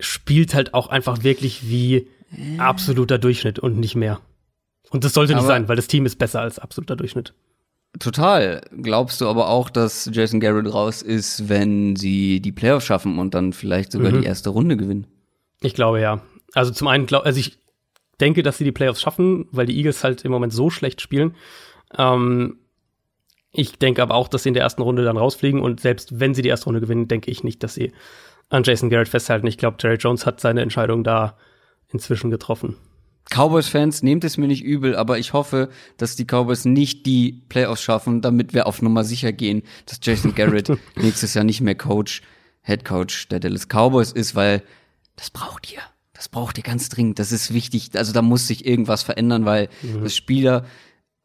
spielt 0.00 0.54
halt 0.54 0.74
auch 0.74 0.88
einfach 0.88 1.22
wirklich 1.22 1.68
wie 1.68 2.08
absoluter 2.58 3.18
Durchschnitt 3.18 3.58
und 3.58 3.78
nicht 3.78 3.94
mehr. 3.94 4.20
Und 4.90 5.04
das 5.04 5.14
sollte 5.14 5.32
nicht 5.32 5.40
aber 5.40 5.48
sein, 5.48 5.68
weil 5.68 5.76
das 5.76 5.86
Team 5.86 6.04
ist 6.04 6.16
besser 6.18 6.40
als 6.40 6.58
absoluter 6.58 6.96
Durchschnitt. 6.96 7.32
Total. 7.98 8.62
Glaubst 8.80 9.20
du 9.20 9.28
aber 9.28 9.48
auch, 9.48 9.68
dass 9.68 10.08
Jason 10.12 10.40
Garrett 10.40 10.72
raus 10.72 11.02
ist, 11.02 11.48
wenn 11.48 11.94
sie 11.96 12.40
die 12.40 12.52
Playoffs 12.52 12.86
schaffen 12.86 13.18
und 13.18 13.34
dann 13.34 13.52
vielleicht 13.52 13.92
sogar 13.92 14.12
mhm. 14.12 14.22
die 14.22 14.26
erste 14.26 14.50
Runde 14.50 14.76
gewinnen? 14.76 15.06
Ich 15.60 15.74
glaube 15.74 16.00
ja. 16.00 16.20
Also 16.54 16.72
zum 16.72 16.88
einen 16.88 17.06
glaube, 17.06 17.26
also 17.26 17.38
ich 17.38 17.58
denke, 18.20 18.42
dass 18.42 18.58
sie 18.58 18.64
die 18.64 18.72
Playoffs 18.72 19.00
schaffen, 19.00 19.46
weil 19.52 19.66
die 19.66 19.76
Eagles 19.76 20.04
halt 20.04 20.24
im 20.24 20.32
Moment 20.32 20.52
so 20.52 20.70
schlecht 20.70 21.00
spielen. 21.00 21.34
Ähm, 21.96 22.58
ich 23.52 23.78
denke 23.78 24.02
aber 24.02 24.14
auch, 24.14 24.28
dass 24.28 24.44
sie 24.44 24.48
in 24.48 24.54
der 24.54 24.62
ersten 24.62 24.82
Runde 24.82 25.04
dann 25.04 25.18
rausfliegen 25.18 25.60
und 25.60 25.80
selbst 25.80 26.18
wenn 26.18 26.34
sie 26.34 26.42
die 26.42 26.48
erste 26.48 26.66
Runde 26.66 26.80
gewinnen, 26.80 27.08
denke 27.08 27.30
ich 27.30 27.44
nicht, 27.44 27.62
dass 27.62 27.74
sie 27.74 27.92
an 28.48 28.62
Jason 28.64 28.88
Garrett 28.88 29.08
festhalten. 29.08 29.46
Ich 29.46 29.58
glaube, 29.58 29.76
Jerry 29.80 29.96
Jones 29.96 30.24
hat 30.24 30.40
seine 30.40 30.62
Entscheidung 30.62 31.04
da 31.04 31.36
inzwischen 31.88 32.30
getroffen. 32.30 32.76
Cowboys-Fans, 33.32 34.02
nehmt 34.02 34.24
es 34.24 34.36
mir 34.36 34.46
nicht 34.46 34.62
übel, 34.62 34.94
aber 34.94 35.18
ich 35.18 35.32
hoffe, 35.32 35.70
dass 35.96 36.16
die 36.16 36.24
Cowboys 36.24 36.64
nicht 36.64 37.06
die 37.06 37.42
Playoffs 37.48 37.82
schaffen, 37.82 38.20
damit 38.20 38.52
wir 38.54 38.66
auf 38.66 38.82
Nummer 38.82 39.04
sicher 39.04 39.32
gehen, 39.32 39.62
dass 39.86 40.00
Jason 40.02 40.34
Garrett 40.36 40.70
nächstes 40.96 41.34
Jahr 41.34 41.44
nicht 41.44 41.60
mehr 41.60 41.74
Coach, 41.74 42.22
Head 42.62 42.84
Coach 42.84 43.28
der 43.28 43.40
Dallas 43.40 43.66
Cowboys 43.68 44.12
ist, 44.12 44.34
weil 44.34 44.62
das 45.16 45.30
braucht 45.30 45.72
ihr. 45.72 45.80
Das 46.12 46.28
braucht 46.28 46.56
ihr 46.58 46.62
ganz 46.62 46.88
dringend. 46.88 47.18
Das 47.18 47.32
ist 47.32 47.52
wichtig. 47.52 47.90
Also 47.94 48.12
da 48.12 48.22
muss 48.22 48.46
sich 48.46 48.64
irgendwas 48.64 49.02
verändern, 49.02 49.44
weil 49.44 49.68
mhm. 49.82 50.04
das 50.04 50.14
Spieler, 50.14 50.64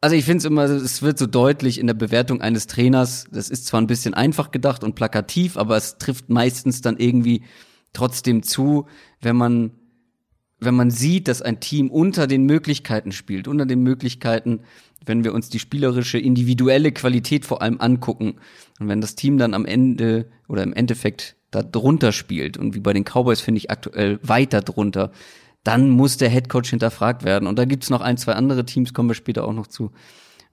also 0.00 0.16
ich 0.16 0.24
finde 0.24 0.38
es 0.38 0.44
immer, 0.44 0.64
es 0.64 1.02
wird 1.02 1.18
so 1.18 1.26
deutlich 1.26 1.78
in 1.78 1.86
der 1.86 1.94
Bewertung 1.94 2.40
eines 2.40 2.66
Trainers. 2.66 3.26
Das 3.30 3.48
ist 3.48 3.66
zwar 3.66 3.80
ein 3.80 3.86
bisschen 3.86 4.14
einfach 4.14 4.50
gedacht 4.50 4.82
und 4.82 4.94
plakativ, 4.94 5.56
aber 5.56 5.76
es 5.76 5.98
trifft 5.98 6.30
meistens 6.30 6.80
dann 6.80 6.96
irgendwie 6.96 7.44
trotzdem 7.92 8.42
zu, 8.42 8.86
wenn 9.20 9.36
man 9.36 9.70
wenn 10.60 10.74
man 10.74 10.90
sieht, 10.90 11.28
dass 11.28 11.42
ein 11.42 11.60
Team 11.60 11.90
unter 11.90 12.26
den 12.26 12.44
Möglichkeiten 12.44 13.12
spielt, 13.12 13.48
unter 13.48 13.66
den 13.66 13.82
Möglichkeiten, 13.82 14.60
wenn 15.04 15.24
wir 15.24 15.32
uns 15.32 15.48
die 15.48 15.58
spielerische, 15.58 16.18
individuelle 16.18 16.92
Qualität 16.92 17.46
vor 17.46 17.62
allem 17.62 17.80
angucken 17.80 18.36
und 18.80 18.88
wenn 18.88 19.00
das 19.00 19.14
Team 19.14 19.38
dann 19.38 19.54
am 19.54 19.64
Ende 19.64 20.26
oder 20.48 20.62
im 20.62 20.72
Endeffekt 20.72 21.36
da 21.50 21.62
drunter 21.62 22.12
spielt 22.12 22.56
und 22.56 22.74
wie 22.74 22.80
bei 22.80 22.92
den 22.92 23.04
Cowboys 23.04 23.40
finde 23.40 23.58
ich 23.58 23.70
aktuell 23.70 24.18
weiter 24.22 24.60
drunter, 24.60 25.12
dann 25.64 25.90
muss 25.90 26.16
der 26.16 26.28
Headcoach 26.28 26.70
hinterfragt 26.70 27.24
werden. 27.24 27.46
Und 27.48 27.58
da 27.58 27.64
gibt's 27.64 27.90
noch 27.90 28.00
ein, 28.00 28.16
zwei 28.16 28.32
andere 28.34 28.64
Teams, 28.64 28.92
kommen 28.92 29.08
wir 29.08 29.14
später 29.14 29.46
auch 29.46 29.52
noch 29.52 29.66
zu. 29.66 29.92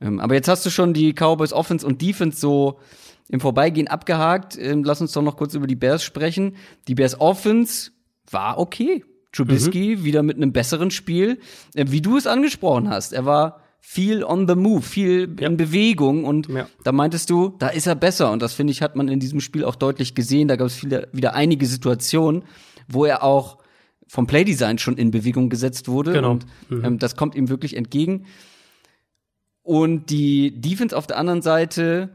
Ähm, 0.01 0.19
aber 0.19 0.35
jetzt 0.35 0.47
hast 0.47 0.65
du 0.65 0.69
schon 0.69 0.93
die 0.93 1.13
Cowboys 1.13 1.53
Offense 1.53 1.85
und 1.85 2.01
Defense 2.01 2.39
so 2.39 2.79
im 3.27 3.39
Vorbeigehen 3.39 3.87
abgehakt. 3.87 4.57
Ähm, 4.57 4.83
lass 4.83 5.01
uns 5.01 5.11
doch 5.11 5.21
noch 5.21 5.37
kurz 5.37 5.53
über 5.53 5.67
die 5.67 5.75
Bears 5.75 6.03
sprechen. 6.03 6.55
Die 6.87 6.95
Bears 6.95 7.19
Offense 7.19 7.91
war 8.29 8.57
okay 8.57 9.03
Trubisky 9.35 9.97
mhm. 9.97 10.03
wieder 10.03 10.23
mit 10.23 10.37
einem 10.37 10.51
besseren 10.51 10.91
Spiel, 10.91 11.39
äh, 11.73 11.85
wie 11.89 12.01
du 12.01 12.17
es 12.17 12.27
angesprochen 12.27 12.89
hast. 12.89 13.13
Er 13.13 13.25
war 13.25 13.61
viel 13.79 14.23
on 14.23 14.47
the 14.47 14.55
move, 14.55 14.81
viel 14.81 15.35
ja. 15.39 15.47
in 15.47 15.57
Bewegung 15.57 16.23
und 16.23 16.47
ja. 16.47 16.67
da 16.83 16.91
meintest 16.91 17.29
du, 17.29 17.53
da 17.59 17.67
ist 17.67 17.85
er 17.85 17.95
besser 17.95 18.31
und 18.31 18.41
das 18.41 18.53
finde 18.53 18.71
ich 18.71 18.81
hat 18.81 18.95
man 18.95 19.07
in 19.07 19.19
diesem 19.19 19.41
Spiel 19.41 19.63
auch 19.63 19.75
deutlich 19.75 20.15
gesehen. 20.15 20.47
Da 20.47 20.55
gab 20.55 20.67
es 20.67 20.83
wieder 20.83 21.35
einige 21.35 21.67
Situationen, 21.67 22.43
wo 22.87 23.05
er 23.05 23.23
auch 23.23 23.59
vom 24.07 24.27
Playdesign 24.27 24.77
schon 24.77 24.97
in 24.97 25.11
Bewegung 25.11 25.49
gesetzt 25.49 25.87
wurde 25.87 26.13
genau. 26.13 26.31
und 26.31 26.45
mhm. 26.69 26.85
ähm, 26.85 26.99
das 26.99 27.15
kommt 27.15 27.35
ihm 27.35 27.49
wirklich 27.49 27.75
entgegen. 27.75 28.25
Und 29.61 30.09
die 30.09 30.61
Defense 30.61 30.95
auf 30.95 31.07
der 31.07 31.17
anderen 31.17 31.41
Seite 31.41 32.09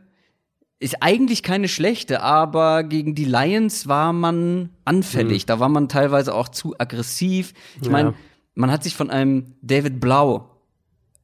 ist 0.81 1.03
eigentlich 1.03 1.43
keine 1.43 1.69
schlechte, 1.69 2.23
aber 2.23 2.83
gegen 2.85 3.15
die 3.15 3.27
Lions 3.27 3.87
war 3.87 4.15
man 4.15 4.71
anfällig. 4.87 5.45
Mhm. 5.45 5.47
Da 5.47 5.61
war 5.61 5.69
man 5.69 5.89
teilweise 5.89 6.35
auch 6.35 6.49
zu 6.49 6.75
aggressiv. 6.79 7.53
Ich 7.81 7.87
ja. 7.87 7.93
meine, 7.93 8.15
man 8.55 8.71
hat 8.71 8.83
sich 8.83 8.95
von 8.95 9.11
einem 9.11 9.55
David 9.61 10.01
Blau 10.01 10.49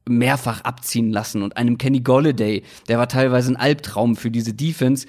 mehrfach 0.07 0.61
abziehen 0.61 1.11
lassen 1.11 1.41
und 1.41 1.57
einem 1.57 1.77
Kenny 1.77 1.99
Golladay, 2.01 2.63
der 2.87 2.99
war 2.99 3.09
teilweise 3.09 3.51
ein 3.51 3.57
Albtraum 3.57 4.15
für 4.15 4.31
diese 4.31 4.53
Defense. 4.53 5.07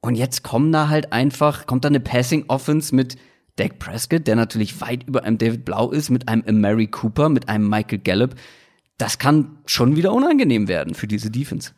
Und 0.00 0.14
jetzt 0.14 0.44
kommen 0.44 0.70
da 0.70 0.88
halt 0.88 1.12
einfach, 1.12 1.66
kommt 1.66 1.84
da 1.84 1.88
eine 1.88 2.00
Passing 2.00 2.44
Offense 2.46 2.94
mit 2.94 3.16
Dak 3.56 3.80
Prescott, 3.80 4.28
der 4.28 4.36
natürlich 4.36 4.80
weit 4.80 5.08
über 5.08 5.24
einem 5.24 5.38
David 5.38 5.64
Blau 5.64 5.90
ist, 5.90 6.08
mit 6.08 6.28
einem 6.28 6.60
Mary 6.60 6.86
Cooper, 6.86 7.28
mit 7.28 7.48
einem 7.48 7.68
Michael 7.68 7.98
Gallup. 7.98 8.36
Das 8.96 9.18
kann 9.18 9.58
schon 9.66 9.96
wieder 9.96 10.12
unangenehm 10.12 10.68
werden 10.68 10.94
für 10.94 11.08
diese 11.08 11.32
Defense. 11.32 11.72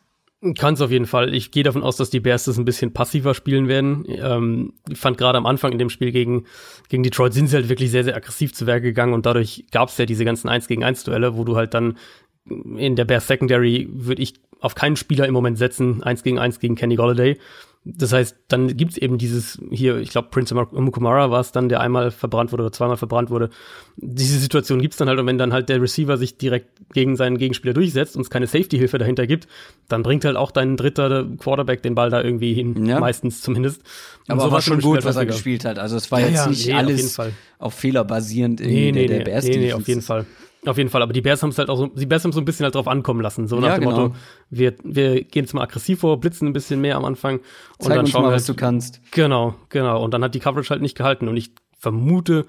Kann 0.57 0.73
es 0.73 0.81
auf 0.81 0.89
jeden 0.89 1.05
Fall. 1.05 1.35
Ich 1.35 1.51
gehe 1.51 1.63
davon 1.63 1.83
aus, 1.83 1.97
dass 1.97 2.09
die 2.09 2.19
Bears 2.19 2.45
das 2.45 2.57
ein 2.57 2.65
bisschen 2.65 2.93
passiver 2.93 3.35
spielen 3.35 3.67
werden. 3.67 4.05
Ähm, 4.07 4.73
ich 4.89 4.97
fand 4.97 5.19
gerade 5.19 5.37
am 5.37 5.45
Anfang 5.45 5.71
in 5.71 5.77
dem 5.77 5.91
Spiel 5.91 6.11
gegen, 6.11 6.45
gegen 6.89 7.03
Detroit 7.03 7.33
sind 7.33 7.47
sie 7.47 7.57
halt 7.57 7.69
wirklich 7.69 7.91
sehr, 7.91 8.03
sehr 8.03 8.15
aggressiv 8.15 8.51
zu 8.53 8.65
Werke 8.65 8.87
gegangen 8.87 9.13
und 9.13 9.27
dadurch 9.27 9.65
gab 9.71 9.89
es 9.89 9.97
ja 9.99 10.07
diese 10.07 10.25
ganzen 10.25 10.49
1 10.49 10.67
gegen 10.67 10.83
1 10.83 11.03
Duelle, 11.03 11.37
wo 11.37 11.43
du 11.43 11.57
halt 11.57 11.75
dann 11.75 11.97
in 12.45 12.95
der 12.95 13.05
Bears 13.05 13.27
Secondary 13.27 13.87
würde 13.91 14.23
ich 14.23 14.33
auf 14.59 14.73
keinen 14.73 14.95
Spieler 14.95 15.27
im 15.27 15.33
Moment 15.33 15.59
setzen, 15.59 16.01
1 16.01 16.23
gegen 16.23 16.39
1 16.39 16.59
gegen 16.59 16.75
Kenny 16.75 16.95
Golladay. 16.95 17.37
Das 17.83 18.13
heißt, 18.13 18.35
dann 18.47 18.77
gibt's 18.77 18.95
eben 18.95 19.17
dieses 19.17 19.59
hier, 19.71 19.97
ich 19.97 20.11
glaube, 20.11 20.27
Prince 20.29 20.53
Mukumara 20.53 21.31
war 21.31 21.39
es 21.39 21.51
dann, 21.51 21.67
der 21.67 21.79
einmal 21.79 22.11
verbrannt 22.11 22.51
wurde 22.51 22.63
oder 22.63 22.71
zweimal 22.71 22.95
verbrannt 22.97 23.31
wurde. 23.31 23.49
Diese 23.95 24.37
Situation 24.37 24.79
gibt's 24.79 24.97
dann 24.97 25.09
halt 25.09 25.17
und 25.17 25.25
wenn 25.25 25.39
dann 25.39 25.51
halt 25.51 25.67
der 25.67 25.81
Receiver 25.81 26.15
sich 26.17 26.37
direkt 26.37 26.69
gegen 26.93 27.15
seinen 27.15 27.39
Gegenspieler 27.39 27.73
durchsetzt 27.73 28.15
und 28.15 28.21
es 28.21 28.29
keine 28.29 28.45
Safety-Hilfe 28.45 28.99
dahinter 28.99 29.25
gibt, 29.25 29.47
dann 29.87 30.03
bringt 30.03 30.25
halt 30.25 30.35
auch 30.35 30.51
dein 30.51 30.77
dritter 30.77 31.25
Quarterback 31.39 31.81
den 31.81 31.95
Ball 31.95 32.11
da 32.11 32.21
irgendwie 32.21 32.53
hin, 32.53 32.85
ja. 32.85 32.99
meistens 32.99 33.41
zumindest. 33.41 33.81
Und 34.27 34.33
Aber 34.33 34.43
so 34.43 34.51
war 34.51 34.61
schon 34.61 34.79
gut, 34.79 35.03
was 35.03 35.15
er 35.15 35.25
gespielt 35.25 35.65
hat. 35.65 35.79
Also 35.79 35.97
es 35.97 36.11
war 36.11 36.19
ja, 36.19 36.27
jetzt 36.27 36.37
ja, 36.37 36.47
nicht 36.49 36.67
nee, 36.67 36.73
alles 36.73 37.19
auf, 37.19 37.31
auf, 37.57 37.73
Fehler 37.73 38.03
basierend 38.03 38.59
nee, 38.59 38.91
nee, 38.91 39.07
der, 39.07 39.23
der 39.23 39.41
nee, 39.41 39.49
nee, 39.49 39.57
nee, 39.57 39.73
auf 39.73 39.87
jeden 39.87 40.03
Fall. 40.03 40.27
Auf 40.65 40.77
jeden 40.77 40.91
Fall, 40.91 41.01
aber 41.01 41.11
die 41.11 41.21
Bears 41.21 41.41
haben 41.41 41.49
es 41.49 41.57
halt 41.57 41.69
auch 41.69 41.77
so, 41.77 41.87
die 41.87 42.05
Bears 42.05 42.23
haben 42.23 42.33
so 42.33 42.39
ein 42.39 42.45
bisschen 42.45 42.65
halt 42.65 42.75
drauf 42.75 42.87
ankommen 42.87 43.21
lassen. 43.21 43.47
So 43.47 43.59
nach 43.59 43.69
ja, 43.69 43.75
dem 43.75 43.85
genau. 43.85 44.01
Motto, 44.01 44.15
wir, 44.51 44.75
wir 44.83 45.23
gehen 45.23 45.43
jetzt 45.45 45.53
mal 45.53 45.63
aggressiv 45.63 46.01
vor, 46.01 46.19
blitzen 46.19 46.47
ein 46.47 46.53
bisschen 46.53 46.79
mehr 46.81 46.97
am 46.97 47.05
Anfang 47.05 47.39
und 47.79 47.87
Zeig 47.87 47.95
dann 47.95 48.05
schauen 48.05 48.23
mal, 48.23 48.29
wir, 48.29 48.35
was 48.35 48.47
halt, 48.47 48.49
du 48.49 48.59
kannst. 48.59 49.01
Genau, 49.11 49.55
genau. 49.69 50.03
Und 50.03 50.13
dann 50.13 50.23
hat 50.23 50.35
die 50.35 50.39
Coverage 50.39 50.69
halt 50.69 50.83
nicht 50.83 50.95
gehalten. 50.95 51.27
Und 51.27 51.35
ich 51.35 51.51
vermute, 51.79 52.45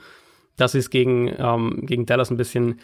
dass 0.56 0.72
sie 0.72 0.78
es 0.78 0.90
gegen, 0.90 1.32
ähm, 1.38 1.86
gegen 1.86 2.04
Dallas 2.04 2.30
ein 2.30 2.36
bisschen, 2.36 2.80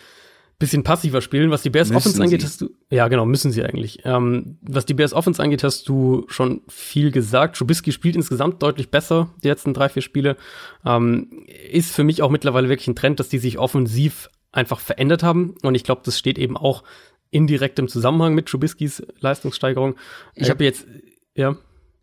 bisschen 0.59 0.83
passiver 0.83 1.21
spielen. 1.21 1.51
Was 1.51 1.61
die 1.61 1.69
Bears 1.69 1.88
müssen 1.88 1.99
Offense 1.99 2.23
angeht, 2.23 2.43
hast 2.43 2.62
du, 2.62 2.71
ja 2.88 3.07
genau, 3.09 3.27
müssen 3.27 3.53
sie 3.53 3.62
eigentlich. 3.62 4.01
Ähm, 4.05 4.57
was 4.62 4.87
die 4.87 4.95
Bears 4.95 5.12
Offense 5.12 5.43
angeht, 5.43 5.62
hast 5.62 5.91
du 5.91 6.25
schon 6.29 6.62
viel 6.69 7.11
gesagt. 7.11 7.59
Trubisky 7.59 7.93
spielt 7.93 8.17
insgesamt 8.17 8.62
deutlich 8.62 8.91
besser, 8.91 9.29
die 9.45 9.49
letzten 9.49 9.75
drei, 9.75 9.91
vier 9.91 10.01
Spiele. 10.01 10.38
Ähm, 10.87 11.45
ist 11.71 11.93
für 11.93 12.03
mich 12.03 12.23
auch 12.23 12.31
mittlerweile 12.31 12.71
wirklich 12.71 12.88
ein 12.88 12.97
Trend, 12.97 13.21
dass 13.21 13.29
die 13.29 13.38
sich 13.38 13.59
offensiv 13.59 14.31
einfach 14.53 14.81
verändert 14.81 15.23
haben. 15.23 15.55
Und 15.63 15.75
ich 15.75 15.85
glaube, 15.85 16.03
das 16.05 16.19
steht 16.19 16.39
eben 16.39 16.57
auch 16.57 16.83
indirekt 17.31 17.79
im 17.79 17.89
Zusammenhang 17.89 18.35
mit 18.35 18.47
Trubiskys 18.47 19.03
Leistungssteigerung. 19.21 19.97
Ich 20.35 20.51
habe 20.51 20.65
jetzt, 20.65 20.87
ja. 21.35 21.57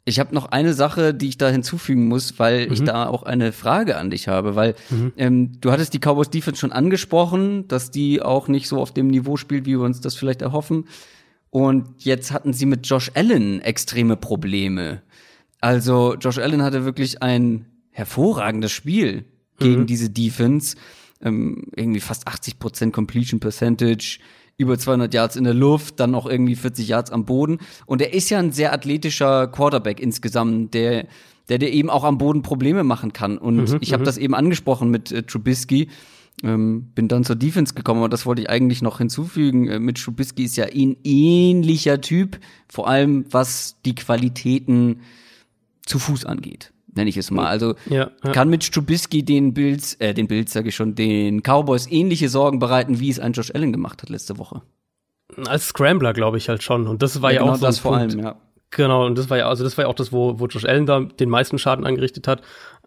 Ich 0.08 0.20
habe 0.20 0.36
noch 0.36 0.46
eine 0.46 0.76
Sache, 0.76 1.16
die 1.16 1.30
ich 1.30 1.40
da 1.40 1.50
hinzufügen 1.50 2.08
muss, 2.08 2.38
weil 2.38 2.68
mhm. 2.68 2.74
ich 2.74 2.84
da 2.84 3.08
auch 3.08 3.24
eine 3.24 3.52
Frage 3.52 3.98
an 3.98 4.12
dich 4.12 4.28
habe, 4.28 4.56
weil 4.56 4.76
mhm. 4.92 5.14
ähm, 5.18 5.62
du 5.62 5.72
hattest 5.72 5.96
die 5.96 6.00
Cowboys 6.00 6.30
Defense 6.30 6.60
schon 6.60 6.72
angesprochen, 6.72 7.68
dass 7.68 7.90
die 7.90 8.22
auch 8.22 8.48
nicht 8.48 8.68
so 8.68 8.80
auf 8.80 8.94
dem 8.94 9.08
Niveau 9.08 9.36
spielt, 9.36 9.66
wie 9.66 9.72
wir 9.72 9.80
uns 9.80 10.02
das 10.02 10.14
vielleicht 10.14 10.44
erhoffen. 10.44 10.86
Und 11.50 12.04
jetzt 12.04 12.32
hatten 12.32 12.54
sie 12.54 12.68
mit 12.68 12.86
Josh 12.86 13.10
Allen 13.16 13.62
extreme 13.62 14.16
Probleme. 14.16 15.02
Also 15.60 16.16
Josh 16.16 16.38
Allen 16.38 16.62
hatte 16.62 16.86
wirklich 16.86 17.24
ein 17.24 17.66
hervorragendes 17.90 18.72
Spiel 18.72 19.26
gegen 19.58 19.82
mhm. 19.82 19.86
diese 19.88 20.12
Defense 20.12 20.76
ähm, 21.22 21.64
irgendwie 21.76 22.00
fast 22.00 22.28
80 22.28 22.60
Prozent 22.60 22.94
Completion 22.94 23.40
Percentage, 23.40 24.20
über 24.58 24.78
200 24.78 25.14
Yards 25.14 25.36
in 25.36 25.44
der 25.44 25.54
Luft, 25.54 26.00
dann 26.00 26.16
auch 26.16 26.26
irgendwie 26.26 26.56
40 26.56 26.88
Yards 26.88 27.12
am 27.12 27.26
Boden. 27.26 27.60
Und 27.86 28.02
er 28.02 28.14
ist 28.14 28.30
ja 28.30 28.40
ein 28.40 28.52
sehr 28.52 28.74
athletischer 28.74 29.48
Quarterback 29.48 30.00
insgesamt, 30.00 30.74
der 30.74 31.08
der 31.50 31.60
dir 31.60 31.70
eben 31.70 31.90
auch 31.90 32.04
am 32.04 32.18
Boden 32.18 32.42
Probleme 32.42 32.84
machen 32.84 33.14
kann. 33.14 33.38
Und 33.38 33.70
mhm, 33.70 33.78
ich 33.82 33.94
habe 33.94 34.02
mhm. 34.02 34.06
das 34.06 34.18
eben 34.18 34.34
angesprochen 34.34 34.90
mit 34.90 35.12
äh, 35.12 35.24
Trubisky. 35.24 35.90
Ähm, 36.44 36.92
bin 36.94 37.08
dann 37.08 37.24
zur 37.24 37.38
Defense 37.38 37.76
gekommen, 37.76 38.00
aber 38.00 38.10
das 38.10 38.26
wollte 38.26 38.42
ich 38.42 38.50
eigentlich 38.50 38.82
noch 38.82 38.98
hinzufügen. 38.98 39.68
Äh, 39.68 39.80
mit 39.80 40.02
Trubisky 40.04 40.44
ist 40.44 40.58
ja 40.58 40.66
ein 40.66 40.98
ähnlicher 41.04 42.02
Typ, 42.02 42.40
vor 42.68 42.88
allem 42.88 43.26
was 43.30 43.78
die 43.86 43.96
Qualitäten 43.96 45.02
zu 45.86 46.00
Fuß 46.00 46.26
angeht 46.26 46.72
nenne 46.96 47.10
ich 47.10 47.18
es 47.18 47.32
mal. 47.32 47.48
Also 47.48 47.76
ja, 47.90 48.12
ja. 48.24 48.32
kann 48.32 48.50
mit 48.50 48.64
Strubisky 48.64 49.24
den 49.24 49.54
Bills, 49.54 49.96
äh, 49.96 50.14
den 50.14 50.28
Bills 50.28 50.54
sage 50.54 50.70
ich 50.70 50.76
schon, 50.76 50.96
den 50.96 51.42
Cowboys 51.42 51.88
ähnliche 51.90 52.30
Sorgen 52.30 52.60
bereiten, 52.60 53.00
wie 53.00 53.10
es 53.10 53.20
ein 53.20 53.34
Josh 53.34 53.52
Allen 53.54 53.72
gemacht 53.72 54.02
hat 54.02 54.10
letzte 54.10 54.38
Woche. 54.38 54.62
Als 55.46 55.68
Scrambler 55.68 56.14
glaube 56.14 56.38
ich 56.38 56.50
halt 56.50 56.64
schon. 56.64 56.88
Und 56.88 57.02
das 57.02 57.22
war 57.22 57.32
ja, 57.32 57.36
ja 57.36 57.42
genau 57.42 57.54
auch 57.54 57.58
so 57.58 57.66
das 57.66 57.80
vor 57.80 57.96
allem, 57.96 58.20
ja. 58.20 58.36
Genau, 58.72 59.06
und 59.06 59.18
das 59.18 59.30
war 59.30 59.38
ja, 59.38 59.48
also 59.48 59.64
das 59.64 59.78
war 59.78 59.86
ja 59.86 59.90
auch 59.90 59.96
das, 59.96 60.12
wo, 60.12 60.40
wo 60.40 60.48
Josh 60.48 60.66
Allen 60.66 60.86
da 60.86 61.00
den 61.00 61.30
meisten 61.30 61.58
Schaden 61.58 61.86
angerichtet 61.86 62.28
hat. 62.28 62.42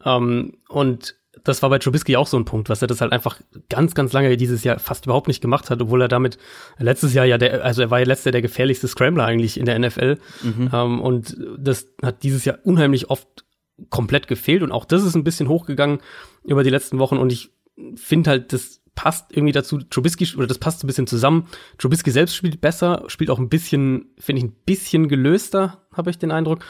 Ähm, 0.05 0.59
und 0.69 1.17
das 1.45 1.63
war 1.63 1.71
bei 1.71 1.79
Trubisky 1.79 2.17
auch 2.17 2.27
so 2.27 2.37
ein 2.37 2.45
Punkt, 2.45 2.69
was 2.69 2.83
er 2.83 2.89
das 2.89 3.01
halt 3.01 3.13
einfach 3.13 3.41
ganz, 3.69 3.95
ganz 3.95 4.13
lange 4.13 4.37
dieses 4.37 4.65
Jahr 4.65 4.79
fast 4.79 5.07
überhaupt 5.07 5.29
nicht 5.29 5.41
gemacht 5.41 5.71
hat, 5.71 5.81
obwohl 5.81 6.03
er 6.03 6.09
damit 6.09 6.39
letztes 6.79 7.15
Jahr 7.15 7.25
ja 7.25 7.39
der, 7.39 7.65
also 7.65 7.83
er 7.83 7.91
war 7.91 8.01
ja 8.01 8.07
letztes 8.07 8.27
Jahr 8.27 8.33
der 8.33 8.43
gefährlichste 8.43 8.89
Scrambler 8.89 9.25
eigentlich 9.25 9.59
in 9.59 9.67
der 9.67 9.79
NFL. 9.79 10.19
Mhm. 10.43 10.71
Ähm, 10.73 11.01
und 11.01 11.37
das 11.59 11.89
hat 12.03 12.23
dieses 12.23 12.45
Jahr 12.45 12.59
unheimlich 12.65 13.11
oft 13.11 13.45
komplett 13.91 14.29
gefehlt 14.29 14.63
und 14.63 14.73
auch 14.73 14.85
das 14.85 15.05
ist 15.05 15.15
ein 15.15 15.25
bisschen 15.25 15.49
hochgegangen 15.49 15.99
über 16.45 16.65
die 16.65 16.71
letzten 16.71 16.99
Wochen 16.99 17.17
und 17.17 17.33
ich 17.33 17.51
finde 17.95 18.31
halt, 18.31 18.53
das 18.53 18.81
passt 18.99 19.27
irgendwie 19.31 19.53
dazu. 19.53 19.79
Trubisky, 19.79 20.27
oder 20.37 20.49
das 20.49 20.59
passt 20.59 20.83
ein 20.83 20.89
bisschen 20.89 21.07
zusammen. 21.07 21.47
Trubisky 21.79 22.11
selbst 22.11 22.35
spielt 22.35 22.61
besser, 22.61 23.05
spielt 23.07 23.31
auch 23.31 23.39
ein 23.39 23.49
bisschen, 23.49 24.07
finde 24.19 24.41
ich, 24.41 24.47
ein 24.47 24.57
bisschen 24.67 25.07
gelöster, 25.07 25.87
habe 25.93 26.11
ich 26.11 26.19
den 26.19 26.33
Eindruck. 26.33 26.65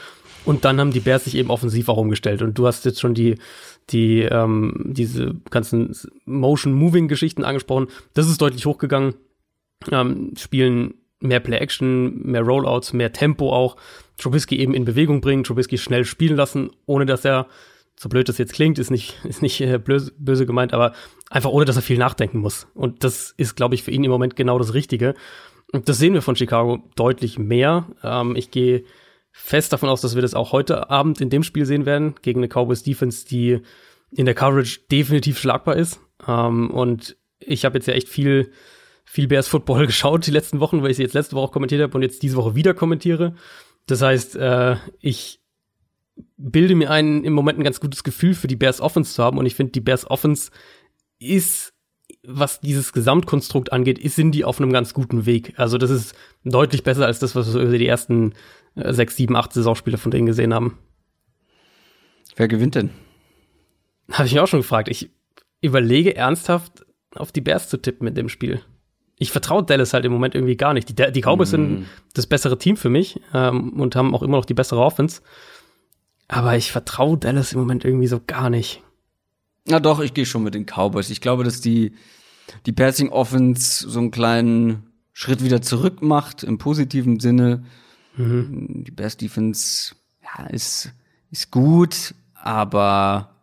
Und 0.45 0.63
dann 0.63 0.79
haben 0.79 0.91
die 0.91 0.99
Bears 0.99 1.23
sich 1.23 1.33
eben 1.35 1.49
offensiv 1.49 1.89
auch 1.89 1.97
umgestellt. 1.97 2.43
Und 2.43 2.57
du 2.57 2.67
hast 2.67 2.85
jetzt 2.85 2.99
schon 2.99 3.15
die, 3.15 3.39
die, 3.89 4.21
ähm, 4.21 4.75
diese 4.85 5.35
ganzen 5.49 5.95
Motion-Moving-Geschichten 6.25 7.43
angesprochen. 7.43 7.87
Das 8.13 8.29
ist 8.29 8.39
deutlich 8.41 8.67
hochgegangen. 8.67 9.15
Ähm, 9.91 10.33
spielen 10.37 10.93
mehr 11.19 11.39
Play-Action, 11.39 12.21
mehr 12.27 12.41
Rollouts, 12.43 12.93
mehr 12.93 13.11
Tempo 13.11 13.51
auch. 13.51 13.75
Trubisky 14.19 14.57
eben 14.59 14.73
in 14.73 14.85
Bewegung 14.85 15.21
bringen, 15.21 15.43
Trubisky 15.43 15.77
schnell 15.77 16.05
spielen 16.05 16.35
lassen, 16.35 16.71
ohne 16.85 17.05
dass 17.05 17.25
er, 17.25 17.47
so 17.95 18.07
blöd 18.07 18.29
das 18.29 18.37
jetzt 18.37 18.53
klingt, 18.53 18.79
ist 18.79 18.91
nicht, 18.91 19.17
ist 19.23 19.41
nicht 19.41 19.59
äh, 19.61 19.77
böse, 19.77 20.13
böse 20.17 20.45
gemeint, 20.45 20.73
aber 20.73 20.93
einfach 21.29 21.49
ohne, 21.49 21.65
dass 21.65 21.75
er 21.75 21.81
viel 21.81 21.97
nachdenken 21.97 22.39
muss. 22.39 22.67
Und 22.73 23.03
das 23.03 23.33
ist, 23.37 23.55
glaube 23.55 23.75
ich, 23.75 23.83
für 23.83 23.91
ihn 23.91 24.03
im 24.03 24.11
Moment 24.11 24.35
genau 24.35 24.57
das 24.57 24.73
Richtige. 24.73 25.15
Und 25.71 25.87
das 25.89 25.97
sehen 25.97 26.13
wir 26.13 26.21
von 26.21 26.35
Chicago 26.35 26.83
deutlich 26.95 27.37
mehr. 27.37 27.87
Ähm, 28.03 28.35
ich 28.35 28.51
gehe 28.51 28.83
fest 29.31 29.71
davon 29.71 29.89
aus, 29.89 30.01
dass 30.01 30.15
wir 30.15 30.21
das 30.21 30.33
auch 30.33 30.51
heute 30.51 30.89
Abend 30.89 31.21
in 31.21 31.29
dem 31.29 31.43
Spiel 31.43 31.65
sehen 31.65 31.85
werden, 31.85 32.15
gegen 32.21 32.39
eine 32.39 32.47
Cowboys 32.47 32.83
Defense, 32.83 33.25
die 33.27 33.61
in 34.11 34.25
der 34.25 34.33
Coverage 34.33 34.79
definitiv 34.91 35.37
schlagbar 35.39 35.75
ist. 35.75 35.99
Ähm, 36.27 36.71
und 36.71 37.17
ich 37.39 37.65
habe 37.65 37.77
jetzt 37.77 37.87
ja 37.87 37.93
echt 37.93 38.09
viel 38.09 38.51
viel 39.09 39.27
Bears 39.27 39.47
Football 39.47 39.85
geschaut 39.87 40.27
die 40.27 40.31
letzten 40.31 40.59
Wochen, 40.59 40.83
weil 40.83 40.91
ich 40.91 40.97
sie 40.97 41.03
jetzt 41.03 41.13
letzte 41.13 41.35
Woche 41.35 41.45
auch 41.45 41.51
kommentiert 41.51 41.81
habe 41.81 41.95
und 41.95 42.03
jetzt 42.03 42.21
diese 42.21 42.37
Woche 42.37 42.53
wieder 42.55 42.75
kommentiere. 42.75 43.33
Das 43.89 44.03
heißt, 44.03 44.35
äh, 44.35 44.75
ich 44.99 45.41
bilde 46.37 46.75
mir 46.75 46.91
ein, 46.91 47.23
im 47.23 47.33
Moment 47.33 47.57
ein 47.57 47.63
ganz 47.63 47.79
gutes 47.79 48.03
Gefühl 48.03 48.35
für 48.35 48.47
die 48.47 48.55
Bears 48.55 48.81
Offense 48.81 49.15
zu 49.15 49.23
haben 49.23 49.39
und 49.39 49.47
ich 49.47 49.55
finde, 49.55 49.71
die 49.71 49.81
Bears 49.81 50.09
Offense 50.09 50.51
ist, 51.17 51.73
was 52.23 52.59
dieses 52.59 52.93
Gesamtkonstrukt 52.93 53.71
angeht, 53.71 53.97
ist, 53.97 54.15
sind 54.15 54.33
die 54.33 54.45
auf 54.45 54.61
einem 54.61 54.71
ganz 54.71 54.93
guten 54.93 55.25
Weg. 55.25 55.53
Also 55.57 55.79
das 55.79 55.89
ist 55.89 56.13
deutlich 56.43 56.83
besser 56.83 57.07
als 57.07 57.17
das, 57.17 57.35
was 57.35 57.51
wir 57.51 57.61
über 57.61 57.79
die 57.79 57.87
ersten 57.87 58.33
äh, 58.75 58.93
sechs, 58.93 59.15
sieben, 59.15 59.35
acht 59.35 59.53
Saisonspiele 59.53 59.97
von 59.97 60.11
denen 60.11 60.27
gesehen 60.27 60.53
haben. 60.53 60.77
Wer 62.35 62.47
gewinnt 62.47 62.75
denn? 62.75 62.91
Habe 64.11 64.27
ich 64.27 64.33
mich 64.33 64.39
auch 64.39 64.47
schon 64.47 64.61
gefragt. 64.61 64.89
Ich 64.89 65.09
überlege 65.61 66.15
ernsthaft, 66.15 66.85
auf 67.15 67.31
die 67.31 67.41
Bears 67.41 67.69
zu 67.69 67.77
tippen 67.77 68.05
mit 68.05 68.17
dem 68.17 68.29
Spiel 68.29 68.61
ich 69.19 69.31
vertraue 69.31 69.63
Dallas 69.63 69.93
halt 69.93 70.05
im 70.05 70.13
Moment 70.13 70.33
irgendwie 70.33 70.55
gar 70.55 70.73
nicht. 70.73 70.89
Die, 70.89 71.11
die 71.11 71.21
Cowboys 71.21 71.49
mm. 71.49 71.51
sind 71.51 71.85
das 72.13 72.25
bessere 72.25 72.57
Team 72.57 72.77
für 72.77 72.89
mich 72.89 73.19
ähm, 73.33 73.73
und 73.73 73.95
haben 73.95 74.15
auch 74.15 74.23
immer 74.23 74.37
noch 74.37 74.45
die 74.45 74.53
bessere 74.53 74.79
Offense. 74.79 75.21
Aber 76.29 76.55
ich 76.55 76.71
vertraue 76.71 77.17
Dallas 77.17 77.51
im 77.51 77.59
Moment 77.59 77.83
irgendwie 77.83 78.07
so 78.07 78.21
gar 78.25 78.49
nicht. 78.49 78.81
Na 79.65 79.81
doch, 79.81 79.99
ich 79.99 80.13
gehe 80.13 80.25
schon 80.25 80.43
mit 80.43 80.55
den 80.55 80.65
Cowboys. 80.65 81.09
Ich 81.09 81.19
glaube, 81.19 81.43
dass 81.43 81.59
die, 81.59 81.93
die 82.65 82.71
Passing 82.71 83.09
Offense 83.09 83.89
so 83.89 83.99
einen 83.99 84.11
kleinen 84.11 84.83
Schritt 85.11 85.43
wieder 85.43 85.61
zurück 85.61 86.01
macht, 86.01 86.43
im 86.43 86.57
positiven 86.57 87.19
Sinne. 87.19 87.65
Mhm. 88.15 88.85
Die 88.85 88.91
Bears 88.91 89.17
Defense, 89.17 89.95
ja, 90.23 90.45
ist, 90.45 90.93
ist 91.29 91.51
gut, 91.51 92.15
aber 92.35 93.35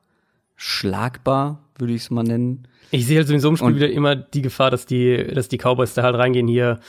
schlagbar, 0.57 1.63
würde 1.77 1.93
ich 1.93 2.03
es 2.03 2.11
mal 2.11 2.25
nennen. 2.25 2.67
Ich 2.91 3.07
sehe 3.07 3.19
halt 3.19 3.29
in 3.31 3.41
so 3.41 3.49
einem 3.49 3.57
Spiel 3.57 3.69
und 3.69 3.77
wieder 3.77 3.91
immer 3.91 4.15
die 4.17 4.43
Gefahr, 4.43 4.71
dass 4.71 4.87
die, 4.87 5.27
dass 5.35 5.49
die 5.49 5.59
Cowboys 5.59 5.95
da 5.95 6.03
halt 6.03 6.17
reingehen 6.17 6.49
hier. 6.49 6.81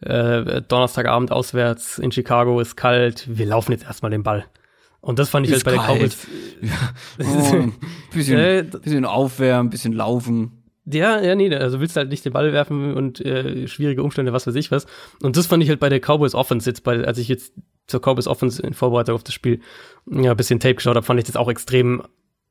Äh, 0.00 0.62
Donnerstagabend 0.62 1.32
auswärts 1.32 1.98
in 1.98 2.12
Chicago 2.12 2.60
ist 2.60 2.76
kalt. 2.76 3.26
Wir 3.28 3.46
laufen 3.46 3.72
jetzt 3.72 3.84
erstmal 3.84 4.10
den 4.10 4.22
Ball. 4.22 4.44
Und 5.00 5.18
das 5.18 5.30
fand 5.30 5.46
ich 5.46 5.52
halt 5.52 5.64
bei 5.64 5.76
kalt. 5.76 5.88
den 5.88 5.96
Cowboys. 5.98 6.26
Ja. 6.62 6.72
Oh, 7.22 7.68
bisschen, 8.14 8.38
äh, 8.38 8.64
bisschen 8.82 9.04
aufwärmen, 9.04 9.70
bisschen 9.70 9.92
laufen. 9.92 10.64
Ja, 10.86 11.20
ja, 11.20 11.34
nee, 11.34 11.54
also 11.54 11.80
willst 11.80 11.96
du 11.96 11.98
halt 11.98 12.10
nicht 12.10 12.24
den 12.24 12.32
Ball 12.32 12.52
werfen 12.52 12.94
und 12.94 13.20
äh, 13.20 13.66
schwierige 13.66 14.02
Umstände, 14.02 14.32
was 14.32 14.46
weiß 14.46 14.54
ich 14.54 14.70
was. 14.70 14.86
Und 15.20 15.36
das 15.36 15.46
fand 15.46 15.62
ich 15.62 15.68
halt 15.68 15.80
bei 15.80 15.88
der 15.88 16.00
Cowboys 16.00 16.34
Offense 16.34 16.70
jetzt, 16.70 16.84
bei, 16.84 17.04
als 17.04 17.18
ich 17.18 17.28
jetzt 17.28 17.52
zur 17.88 18.00
Cowboys 18.00 18.26
Offense 18.26 18.62
in 18.62 18.72
Vorbereitung 18.72 19.14
auf 19.14 19.24
das 19.24 19.34
Spiel 19.34 19.60
ja, 20.10 20.30
ein 20.30 20.36
bisschen 20.36 20.60
Tape 20.60 20.76
geschaut 20.76 20.96
habe, 20.96 21.04
fand 21.04 21.18
ich 21.18 21.26
das 21.26 21.36
auch 21.36 21.48
extrem 21.50 22.02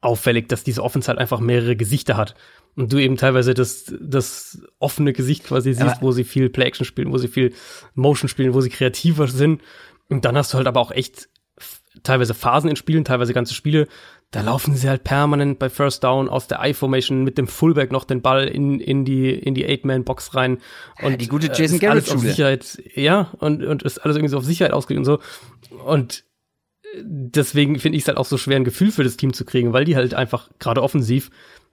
auffällig, 0.06 0.48
dass 0.48 0.64
diese 0.64 0.84
Offense 0.84 1.08
halt 1.08 1.20
einfach 1.20 1.40
mehrere 1.40 1.76
Gesichter 1.76 2.18
hat. 2.18 2.36
Und 2.76 2.92
du 2.92 2.98
eben 2.98 3.18
teilweise 3.18 3.54
das, 3.54 3.94
das 4.00 4.62
offene 4.80 5.14
Gesicht 5.14 5.46
quasi 5.46 5.74
siehst, 5.74 5.98
Aber 5.98 6.02
wo 6.02 6.12
sie 6.12 6.26
viel 6.26 6.50
Play-Action 6.50 6.86
spielen, 6.86 7.12
wo 7.12 7.18
sie 7.18 7.30
viel 7.30 7.54
Motion 7.94 8.28
spielen, 8.28 8.54
wo 8.54 8.62
sie 8.62 8.70
kreativer 8.70 9.28
sind. 9.28 9.62
Und 10.10 10.26
dann 10.26 10.38
hast 10.38 10.54
du 10.54 10.58
halt 10.58 10.68
aber 10.68 10.82
auch 10.82 10.92
echt 10.92 11.30
teilweise 12.04 12.34
Phasen 12.34 12.70
in 12.70 12.76
Spielen, 12.76 13.06
teilweise 13.06 13.34
ganze 13.34 13.54
Spiele. 13.54 13.88
Da 14.32 14.42
laufen 14.42 14.76
sie 14.76 14.90
halt 14.90 15.04
permanent 15.06 15.60
bei 15.60 15.70
First 15.70 16.04
Down 16.04 16.28
aus 16.28 16.48
der 16.48 16.60
I-Formation 16.62 17.24
mit 17.24 17.38
dem 17.38 17.48
Fullback 17.48 17.92
noch 17.92 18.04
den 18.04 18.22
Ball 18.22 18.46
in, 18.48 18.82
in 18.82 19.06
die, 19.06 19.30
in 19.30 19.56
die 19.56 19.66
Eight-Man-Box 19.66 20.36
rein. 20.36 20.58
Und 21.02 21.22
die 21.22 21.28
gute 21.28 21.48
Jason 21.48 21.78
ist 21.78 21.86
alles 21.86 22.10
auf 22.10 22.16
Garrett-Schule. 22.16 22.20
Sicherheit, 22.20 22.84
ja, 22.96 23.32
und, 23.40 23.64
und 23.64 23.84
ist 23.84 24.00
alles 24.00 24.18
irgendwie 24.18 24.32
so 24.32 24.38
auf 24.38 24.44
Sicherheit 24.44 24.74
ausgelegt 24.74 25.00
und 25.00 25.06
so. 25.06 25.20
Und 25.86 26.26
deswegen 27.04 27.80
finde 27.80 27.98
ich 27.98 28.04
es 28.04 28.08
halt 28.08 28.18
auch 28.18 28.26
so 28.26 28.38
schwer, 28.38 28.56
ein 28.58 28.64
Gefühl 28.64 28.92
für 28.92 29.04
das 29.04 29.18
Team 29.18 29.34
zu 29.34 29.46
kriegen, 29.46 29.74
weil 29.74 29.86
die 29.86 29.96
halt 29.96 30.14
einfach 30.14 30.50
gerade 30.60 30.82
offensiv 30.84 31.30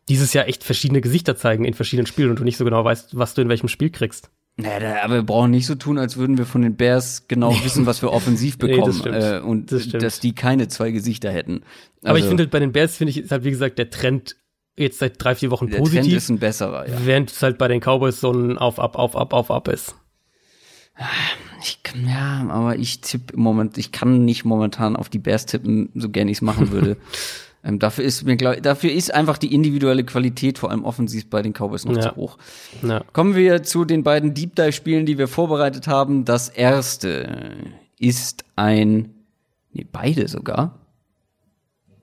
dieses 0.08 0.32
Jahr 0.32 0.48
echt 0.48 0.64
verschiedene 0.64 1.00
Gesichter 1.00 1.37
zeigen 1.37 1.64
in 1.64 1.74
verschiedenen 1.74 2.06
Spielen 2.06 2.30
und 2.30 2.38
du 2.38 2.44
nicht 2.44 2.56
so 2.56 2.64
genau 2.64 2.85
weißt, 2.85 3.16
was 3.16 3.35
du 3.35 3.42
in 3.42 3.48
welchem 3.48 3.68
Spiel 3.68 3.90
kriegst. 3.90 4.30
Naja, 4.56 5.02
aber 5.02 5.14
wir 5.14 5.22
brauchen 5.22 5.50
nicht 5.50 5.66
so 5.66 5.74
tun, 5.76 5.96
als 5.98 6.16
würden 6.18 6.37
wir 6.37 6.44
von 6.44 6.61
den 6.61 6.76
Bears 6.76 7.26
genau 7.26 7.54
wissen, 7.64 7.87
was 7.87 8.02
wir 8.02 8.12
offensiv 8.12 8.58
Nee, 8.62 8.68
bekommen. 8.74 8.92
stimmt. 8.92 9.16
äh, 9.16 9.40
und 9.40 9.72
Das 9.72 9.88
dass 9.88 10.20
die 10.20 10.35
keine 10.35 10.68
zwei 10.68 10.90
Gesichter 10.90 11.30
hätten. 11.30 11.62
Aber 12.02 12.18
ich 12.18 12.24
Also, 12.24 12.28
finde 12.28 12.42
halt 12.42 12.50
bei 12.50 12.58
den 12.58 12.72
Bears, 12.72 12.96
finde 12.96 13.11
ich, 13.12 13.18
ist 13.18 13.30
halt 13.30 13.44
wie 13.44 13.50
gesagt 13.50 13.78
der 13.78 13.88
Trend 13.90 14.37
jetzt 14.76 14.98
seit 14.98 15.22
drei, 15.22 15.35
vier 15.35 15.50
Wochen 15.50 15.68
der 15.68 15.78
Trend 15.78 15.90
positiv, 15.94 16.16
ist 16.16 16.28
ein 16.30 16.38
besserer, 16.38 16.88
ja. 16.88 16.96
während 17.04 17.30
es 17.30 17.42
halt 17.42 17.56
bei 17.58 17.68
den 17.68 17.80
Cowboys 17.80 18.20
so 18.20 18.30
ein 18.32 18.58
Auf, 18.58 18.78
Ab, 18.78 18.96
Auf, 18.96 19.16
Ab, 19.16 19.32
Auf, 19.32 19.50
Ab 19.50 19.68
ist. 19.68 19.94
Ich 21.62 21.83
kann, 21.83 22.09
ja, 22.09 22.45
aber 22.49 22.77
ich 22.77 23.01
tippe 23.01 23.35
im 23.35 23.41
Moment, 23.41 23.79
ich 23.79 23.93
kann 23.93 24.25
nicht 24.25 24.45
momentan 24.45 24.97
auf 24.97 25.09
die 25.09 25.19
Bears 25.19 25.47
tippen, 25.47 25.91
so 25.95 26.09
gern 26.09 26.29
ich 26.29 26.38
es 26.38 26.43
machen 26.43 26.71
würde. 26.73 26.97
ähm, 27.65 27.79
dafür 27.79 28.05
ist 28.05 28.25
mir 28.25 28.37
glaub, 28.37 28.61
dafür 28.62 28.91
ist 28.91 29.15
einfach 29.15 29.38
die 29.38 29.55
individuelle 29.55 30.05
Qualität, 30.05 30.59
vor 30.59 30.71
allem 30.71 30.85
offensiv 30.85 31.31
bei 31.31 31.41
den 31.43 31.53
Cowboys 31.53 31.85
noch 31.85 31.97
Ja. 31.97 32.03
zu 32.03 32.17
hoch. 32.17 32.38
Ja. 32.83 33.05
Kommen 33.12 33.37
wir 33.37 33.62
zu 33.62 33.85
den 33.85 34.03
beiden 34.03 34.35
Deep 34.35 34.57
Dive 34.57 34.73
Spielen, 34.73 35.07
die 35.07 35.19
wir 35.19 35.29
vorbereitet 35.29 35.87
haben. 35.87 36.25
Das 36.25 36.49
erste 36.49 37.57
ist 37.99 38.45
ein, 38.57 39.15
nee, 39.73 39.87
beide 39.91 40.27
sogar. 40.27 40.79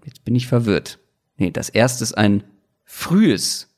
Jetzt 0.05 0.23
bin 0.23 0.35
ich 0.35 0.47
verwirrt. 0.47 0.99
Nee, 1.37 1.51
das 1.51 1.69
erste 1.69 2.03
ist 2.03 2.17
ein 2.17 2.43
frühes 2.85 3.68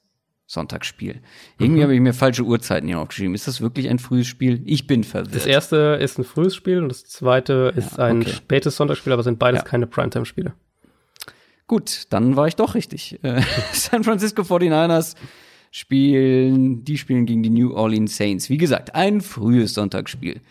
Sonntagsspiel. 0.51 1.21
Irgendwie 1.59 1.79
Mhm. 1.79 1.83
habe 1.83 1.95
ich 1.95 2.01
mir 2.01 2.13
falsche 2.13 2.43
Uhrzeiten 2.43 2.87
hier 2.87 2.99
aufgeschrieben. 2.99 3.33
Ist 3.35 3.47
das 3.47 3.61
wirklich 3.61 3.89
ein 3.89 3.99
frühes 3.99 4.27
Spiel? 4.27 4.61
Ich 4.65 4.85
bin 4.87 5.03
verwirrt. 5.03 5.33
Das 5.35 5.45
erste 5.45 5.97
ist 6.01 6.17
ein 6.19 6.23
frühes 6.25 6.55
Spiel 6.55 6.79
und 6.81 6.89
das 6.89 7.05
zweite 7.05 7.73
ist 7.75 7.97
Ja, 7.97 8.05
ein 8.05 8.21
okay. 8.21 8.31
spätes 8.31 8.75
Sonntagsspiel, 8.75 9.13
aber 9.13 9.23
sind 9.23 9.39
beides 9.39 9.61
Ja. 9.61 9.65
keine 9.67 9.87
Primetime-Spiele. 9.87 10.53
Gut, 11.67 12.03
dann 12.09 12.35
war 12.35 12.47
ich 12.47 12.55
doch 12.57 12.75
richtig. 12.75 13.17
Äh, 13.23 13.41
San 13.73 14.03
Francisco 14.03 14.41
49ers 14.43 15.15
spielen, 15.71 16.83
die 16.83 16.97
spielen 16.97 17.25
gegen 17.25 17.43
die 17.43 17.49
New 17.49 17.73
Orleans 17.73 18.17
Saints. 18.17 18.49
Wie 18.49 18.57
gesagt, 18.57 18.93
ein 18.93 19.21
frühes 19.21 19.73
Sonntagsspiel. 19.73 20.41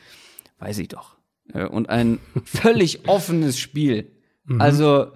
Weiß 0.58 0.78
ich 0.78 0.88
doch. 0.88 1.16
Äh, 1.52 1.66
Und 1.66 1.90
ein 1.90 2.18
völlig 2.44 3.06
offenes 3.08 3.58
Spiel. 3.58 4.10
Also, 4.58 5.08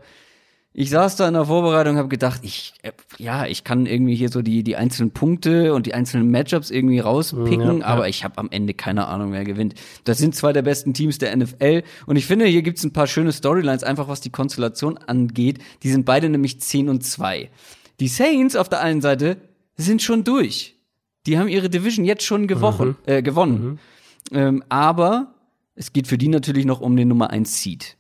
ich 0.76 0.90
saß 0.90 1.14
da 1.14 1.28
in 1.28 1.34
der 1.34 1.44
Vorbereitung 1.44 1.92
und 1.92 1.98
habe 1.98 2.08
gedacht, 2.08 2.40
ich, 2.42 2.74
äh, 2.82 2.90
ja, 3.18 3.46
ich 3.46 3.62
kann 3.62 3.86
irgendwie 3.86 4.16
hier 4.16 4.28
so 4.28 4.42
die, 4.42 4.64
die 4.64 4.74
einzelnen 4.74 5.12
Punkte 5.12 5.72
und 5.72 5.86
die 5.86 5.94
einzelnen 5.94 6.32
Matchups 6.32 6.70
irgendwie 6.70 6.98
rauspicken, 6.98 7.78
Ja, 7.78 7.86
aber 7.86 8.02
ja. 8.02 8.08
ich 8.08 8.24
habe 8.24 8.38
am 8.38 8.48
Ende 8.50 8.74
keine 8.74 9.06
Ahnung, 9.06 9.30
wer 9.30 9.44
gewinnt. 9.44 9.76
Das 10.02 10.18
sind 10.18 10.34
zwei 10.34 10.52
der 10.52 10.62
besten 10.62 10.92
Teams 10.92 11.18
der 11.18 11.34
NFL 11.36 11.84
und 12.06 12.16
ich 12.16 12.26
finde, 12.26 12.46
hier 12.46 12.62
gibt's 12.62 12.82
ein 12.82 12.92
paar 12.92 13.06
schöne 13.06 13.32
Storylines, 13.32 13.84
einfach 13.84 14.08
was 14.08 14.20
die 14.20 14.30
Konstellation 14.30 14.98
angeht. 14.98 15.60
Die 15.84 15.90
sind 15.90 16.04
beide 16.04 16.28
nämlich 16.28 16.60
10 16.60 16.88
und 16.88 17.04
2. 17.04 17.50
Die 18.00 18.08
Saints 18.08 18.56
auf 18.56 18.68
der 18.68 18.80
einen 18.80 19.00
Seite 19.00 19.36
sind 19.76 20.02
schon 20.02 20.24
durch. 20.24 20.74
Die 21.26 21.38
haben 21.38 21.46
ihre 21.46 21.70
Division 21.70 22.04
jetzt 22.04 22.24
schon 22.24 22.48
gewochen, 22.48 22.96
äh, 23.06 23.22
gewonnen. 23.22 23.78
Ähm, 24.32 24.64
aber 24.68 25.34
es 25.76 25.92
geht 25.92 26.08
für 26.08 26.18
die 26.18 26.28
natürlich 26.28 26.64
noch 26.64 26.80
um 26.80 26.96
den 26.96 27.06
Nummer 27.06 27.30
1 27.30 27.62
Seed. 27.62 27.96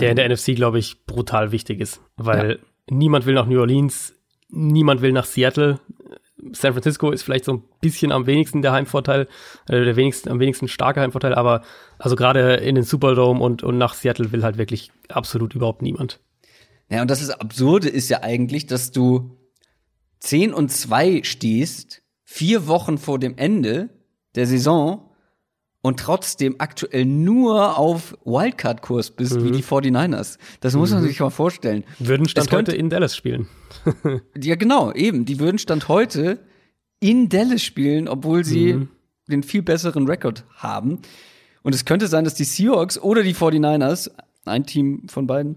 Der 0.00 0.10
in 0.10 0.16
der 0.16 0.28
NFC, 0.28 0.54
glaube 0.54 0.78
ich, 0.78 1.06
brutal 1.06 1.52
wichtig 1.52 1.80
ist, 1.80 2.00
weil 2.16 2.60
niemand 2.88 3.26
will 3.26 3.34
nach 3.34 3.46
New 3.46 3.60
Orleans, 3.60 4.14
niemand 4.48 5.02
will 5.02 5.12
nach 5.12 5.24
Seattle. 5.24 5.80
San 6.52 6.72
Francisco 6.72 7.10
ist 7.10 7.22
vielleicht 7.22 7.44
so 7.44 7.54
ein 7.54 7.62
bisschen 7.80 8.12
am 8.12 8.26
wenigsten 8.26 8.60
der 8.60 8.72
Heimvorteil, 8.72 9.28
äh, 9.68 9.84
der 9.84 9.96
wenigsten, 9.96 10.30
am 10.30 10.40
wenigsten 10.40 10.68
starke 10.68 11.00
Heimvorteil, 11.00 11.34
aber 11.34 11.62
also 11.98 12.16
gerade 12.16 12.54
in 12.56 12.74
den 12.74 12.84
Superdome 12.84 13.40
und, 13.40 13.62
und 13.62 13.78
nach 13.78 13.94
Seattle 13.94 14.32
will 14.32 14.42
halt 14.42 14.58
wirklich 14.58 14.90
absolut 15.08 15.54
überhaupt 15.54 15.80
niemand. 15.80 16.20
Ja, 16.90 17.02
und 17.02 17.10
das 17.10 17.22
ist 17.22 17.30
Absurde 17.30 17.88
ist 17.88 18.10
ja 18.10 18.22
eigentlich, 18.22 18.66
dass 18.66 18.90
du 18.90 19.38
10 20.20 20.52
und 20.52 20.70
2 20.70 21.22
stehst, 21.22 22.02
vier 22.24 22.66
Wochen 22.66 22.98
vor 22.98 23.18
dem 23.18 23.36
Ende 23.38 23.90
der 24.34 24.46
Saison 24.46 25.10
und 25.84 26.00
trotzdem 26.00 26.54
aktuell 26.60 27.04
nur 27.04 27.76
auf 27.76 28.16
Wildcard-Kurs 28.24 29.10
bist, 29.10 29.44
wie 29.44 29.50
die 29.50 29.62
49ers. 29.62 30.38
Das 30.60 30.74
muss 30.74 30.90
man 30.92 31.02
sich 31.02 31.20
mal 31.20 31.28
vorstellen. 31.28 31.84
Würden 31.98 32.26
Stand 32.26 32.48
könnte- 32.48 32.72
heute 32.72 32.80
in 32.80 32.88
Dallas 32.88 33.14
spielen. 33.14 33.48
Ja, 34.40 34.54
genau, 34.54 34.92
eben. 34.92 35.26
Die 35.26 35.38
würden 35.38 35.58
Stand 35.58 35.88
heute 35.88 36.38
in 37.00 37.28
Dallas 37.28 37.62
spielen, 37.62 38.08
obwohl 38.08 38.44
sie 38.46 38.88
den 39.28 39.42
viel 39.42 39.60
besseren 39.62 40.06
Rekord 40.08 40.44
haben. 40.56 41.00
Und 41.62 41.74
es 41.74 41.84
könnte 41.84 42.06
sein, 42.06 42.24
dass 42.24 42.34
die 42.34 42.44
Seahawks 42.44 42.98
oder 42.98 43.22
die 43.22 43.34
49ers, 43.34 44.10
ein 44.46 44.64
Team 44.64 45.06
von 45.08 45.26
beiden, 45.26 45.56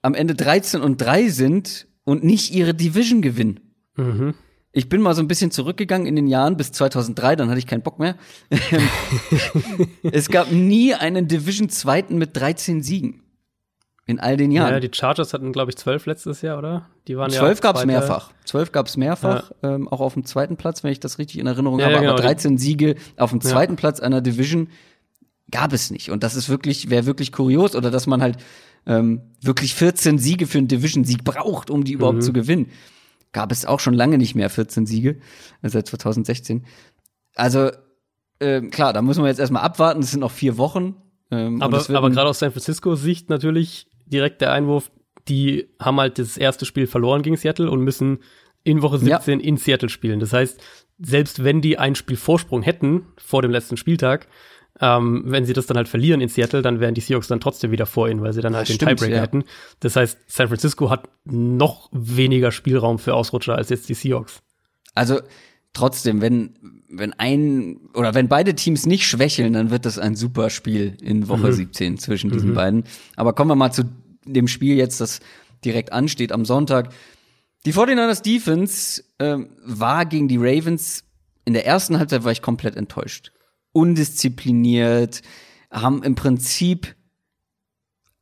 am 0.00 0.14
Ende 0.14 0.36
13 0.36 0.80
und 0.80 0.98
3 1.00 1.28
sind 1.28 1.88
und 2.04 2.22
nicht 2.22 2.54
ihre 2.54 2.72
Division 2.74 3.20
gewinnen. 3.20 3.58
Mhm. 3.96 4.34
Ich 4.72 4.88
bin 4.88 5.00
mal 5.02 5.14
so 5.14 5.20
ein 5.20 5.26
bisschen 5.28 5.50
zurückgegangen 5.50 6.06
in 6.06 6.14
den 6.14 6.28
Jahren 6.28 6.56
bis 6.56 6.70
2003, 6.72 7.34
dann 7.36 7.48
hatte 7.50 7.58
ich 7.58 7.66
keinen 7.66 7.82
Bock 7.82 7.98
mehr. 7.98 8.14
es 10.12 10.28
gab 10.28 10.50
nie 10.52 10.94
einen 10.94 11.28
Division-Zweiten 11.28 12.16
mit 12.18 12.36
13 12.36 12.82
Siegen. 12.82 13.22
In 14.06 14.18
all 14.18 14.36
den 14.36 14.50
Jahren. 14.50 14.72
Ja, 14.72 14.80
die 14.80 14.90
Chargers 14.92 15.32
hatten, 15.34 15.52
glaube 15.52 15.70
ich, 15.70 15.76
zwölf 15.76 16.06
letztes 16.06 16.42
Jahr, 16.42 16.58
oder? 16.58 16.86
Die 17.06 17.16
waren 17.16 17.30
ja 17.30 17.38
Zwölf 17.38 17.60
gab's 17.60 17.80
Zweiter. 17.80 17.86
mehrfach. 17.92 18.32
Zwölf 18.44 18.72
gab's 18.72 18.96
mehrfach, 18.96 19.52
ähm, 19.62 19.86
auch 19.86 20.00
auf 20.00 20.14
dem 20.14 20.24
zweiten 20.24 20.56
Platz, 20.56 20.82
wenn 20.82 20.90
ich 20.90 20.98
das 20.98 21.18
richtig 21.18 21.38
in 21.38 21.46
Erinnerung 21.46 21.78
Ja, 21.78 21.84
habe. 21.86 21.94
ja, 21.94 22.00
genau. 22.00 22.12
Aber 22.14 22.22
13 22.22 22.58
Siege 22.58 22.96
auf 23.16 23.30
dem 23.30 23.38
Ja. 23.40 23.48
zweiten 23.50 23.76
Platz 23.76 24.00
einer 24.00 24.20
Division 24.20 24.68
gab 25.52 25.72
es 25.72 25.90
nicht. 25.92 26.10
Und 26.10 26.24
das 26.24 26.34
ist 26.34 26.48
wirklich, 26.48 26.90
wäre 26.90 27.06
wirklich 27.06 27.30
kurios. 27.30 27.76
Oder 27.76 27.90
dass 27.92 28.06
man 28.08 28.20
halt 28.22 28.38
ähm, 28.86 29.20
wirklich 29.42 29.74
14 29.74 30.18
Siege 30.18 30.46
für 30.46 30.58
einen 30.58 30.66
Division-Sieg 30.68 31.22
braucht, 31.22 31.70
um 31.70 31.84
die 31.84 31.92
überhaupt 31.92 32.16
Mhm. 32.18 32.22
zu 32.22 32.32
gewinnen. 32.32 32.66
Gab 33.32 33.52
es 33.52 33.64
auch 33.64 33.80
schon 33.80 33.94
lange 33.94 34.18
nicht 34.18 34.34
mehr 34.34 34.50
14 34.50 34.86
Siege, 34.86 35.20
äh, 35.62 35.68
seit 35.68 35.86
2016. 35.86 36.66
Also, 37.36 37.70
ähm, 38.40 38.70
klar, 38.70 38.92
da 38.92 39.02
müssen 39.02 39.22
wir 39.22 39.28
jetzt 39.28 39.40
erstmal 39.40 39.62
abwarten. 39.62 40.00
Es 40.00 40.10
sind 40.10 40.20
noch 40.20 40.32
vier 40.32 40.58
Wochen. 40.58 40.96
Ähm, 41.30 41.62
Aber, 41.62 41.78
aber 41.90 42.10
gerade 42.10 42.28
aus 42.30 42.40
San 42.40 42.50
Francisco 42.50 42.94
Sicht 42.96 43.30
natürlich 43.30 43.86
direkt 44.06 44.40
der 44.40 44.52
Einwurf, 44.52 44.90
die 45.28 45.68
haben 45.78 46.00
halt 46.00 46.18
das 46.18 46.36
erste 46.36 46.64
Spiel 46.66 46.86
verloren 46.86 47.22
gegen 47.22 47.36
Seattle 47.36 47.70
und 47.70 47.82
müssen 47.82 48.18
in 48.64 48.82
Woche 48.82 48.96
Ja. 48.98 49.20
17 49.20 49.40
in 49.40 49.56
Seattle 49.56 49.88
spielen. 49.88 50.18
Das 50.20 50.32
heißt, 50.32 50.60
selbst 50.98 51.44
wenn 51.44 51.60
die 51.60 51.78
ein 51.78 51.94
Spiel 51.94 52.16
Vorsprung 52.16 52.62
hätten 52.62 53.06
vor 53.16 53.42
dem 53.42 53.50
letzten 53.50 53.76
Spieltag, 53.76 54.26
ähm, 54.80 55.24
wenn 55.26 55.44
sie 55.44 55.52
das 55.52 55.66
dann 55.66 55.76
halt 55.76 55.88
verlieren 55.88 56.20
in 56.20 56.28
Seattle, 56.28 56.62
dann 56.62 56.80
wären 56.80 56.94
die 56.94 57.00
Seahawks 57.00 57.28
dann 57.28 57.40
trotzdem 57.40 57.70
wieder 57.70 57.86
vor 57.86 58.08
ihnen, 58.08 58.22
weil 58.22 58.32
sie 58.32 58.40
dann 58.40 58.54
halt 58.54 58.68
den 58.68 58.76
stimmt, 58.76 58.90
Tiebreaker 58.90 59.16
ja. 59.16 59.22
hätten. 59.22 59.44
Das 59.80 59.96
heißt, 59.96 60.18
San 60.26 60.48
Francisco 60.48 60.90
hat 60.90 61.08
noch 61.24 61.88
weniger 61.92 62.52
Spielraum 62.52 62.98
für 62.98 63.14
Ausrutscher 63.14 63.56
als 63.56 63.68
jetzt 63.68 63.88
die 63.88 63.94
Seahawks. 63.94 64.42
Also 64.94 65.20
trotzdem, 65.72 66.20
wenn 66.20 66.54
wenn 66.92 67.12
ein 67.12 67.78
oder 67.94 68.14
wenn 68.14 68.28
beide 68.28 68.54
Teams 68.54 68.84
nicht 68.86 69.06
schwächeln, 69.06 69.52
dann 69.52 69.70
wird 69.70 69.86
das 69.86 69.98
ein 69.98 70.16
super 70.16 70.50
Spiel 70.50 70.96
in 71.00 71.28
Woche 71.28 71.52
17 71.52 71.98
zwischen 71.98 72.30
diesen 72.30 72.54
beiden. 72.54 72.84
Aber 73.14 73.32
kommen 73.32 73.50
wir 73.50 73.54
mal 73.54 73.70
zu 73.70 73.84
dem 74.24 74.48
Spiel 74.48 74.76
jetzt, 74.76 75.00
das 75.00 75.20
direkt 75.64 75.92
ansteht 75.92 76.32
am 76.32 76.44
Sonntag. 76.44 76.92
Die 77.64 77.72
49ers 77.72 78.22
Defense 78.22 79.04
ähm, 79.20 79.50
war 79.64 80.04
gegen 80.06 80.26
die 80.26 80.38
Ravens 80.38 81.04
in 81.44 81.54
der 81.54 81.66
ersten 81.66 81.98
Halbzeit 81.98 82.24
war 82.24 82.32
ich 82.32 82.42
komplett 82.42 82.76
enttäuscht. 82.76 83.32
Undiszipliniert, 83.72 85.22
haben 85.70 86.02
im 86.02 86.14
Prinzip 86.14 86.96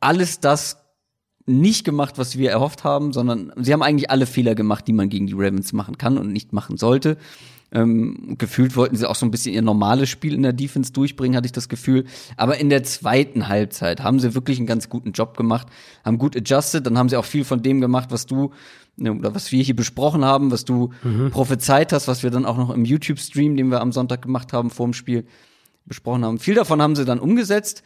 alles 0.01 0.41
das 0.41 0.77
nicht 1.47 1.85
gemacht, 1.85 2.19
was 2.19 2.37
wir 2.37 2.51
erhofft 2.51 2.85
haben, 2.85 3.13
sondern 3.13 3.53
sie 3.57 3.73
haben 3.73 3.83
eigentlich 3.83 4.11
alle 4.11 4.27
Fehler 4.27 4.55
gemacht, 4.55 4.87
die 4.87 4.93
man 4.93 5.09
gegen 5.09 5.27
die 5.27 5.33
Ravens 5.35 5.73
machen 5.73 5.97
kann 5.97 6.19
und 6.19 6.31
nicht 6.33 6.53
machen 6.53 6.77
sollte. 6.77 7.17
Ähm, 7.71 8.37
gefühlt 8.39 8.77
wollten 8.77 8.97
sie 8.97 9.09
auch 9.09 9.15
so 9.15 9.27
ein 9.27 9.31
bisschen 9.31 9.55
ihr 9.55 9.63
normales 9.63 10.09
Spiel 10.09 10.35
in 10.35 10.43
der 10.43 10.55
Defense 10.55 10.93
durchbringen, 10.93 11.37
hatte 11.37 11.47
ich 11.47 11.53
das 11.53 11.69
Gefühl. 11.69 12.05
Aber 12.37 12.59
in 12.59 12.71
der 12.71 12.83
zweiten 12.83 13.49
Halbzeit 13.49 14.03
haben 14.03 14.21
sie 14.21 14.35
wirklich 14.35 14.59
einen 14.59 14.67
ganz 14.67 14.89
guten 14.89 15.13
Job 15.13 15.37
gemacht, 15.37 15.69
haben 16.05 16.19
gut 16.19 16.37
adjusted, 16.37 16.87
dann 16.87 16.97
haben 16.97 17.09
sie 17.09 17.17
auch 17.17 17.25
viel 17.25 17.45
von 17.45 17.63
dem 17.63 17.81
gemacht, 17.81 18.11
was 18.11 18.27
du 18.27 18.53
oder 19.01 19.35
was 19.35 19.53
wir 19.53 19.63
hier 19.63 19.77
besprochen 19.77 20.25
haben, 20.25 20.51
was 20.51 20.65
du 20.65 20.91
prophezeit 21.31 21.93
hast, 21.93 22.09
was 22.09 22.23
wir 22.23 22.31
dann 22.31 22.45
auch 22.45 22.57
noch 22.57 22.71
im 22.71 22.85
YouTube-Stream, 22.85 23.57
den 23.57 23.69
wir 23.71 23.81
am 23.81 23.93
Sonntag 23.93 24.23
gemacht 24.23 24.53
haben 24.53 24.71
vor 24.71 24.87
dem 24.87 24.95
Spiel, 24.95 25.27
besprochen 25.85 26.25
haben. 26.25 26.39
Viel 26.39 26.55
davon 26.55 26.83
haben 26.83 26.97
sie 26.97 27.05
dann 27.05 27.19
umgesetzt. 27.19 27.83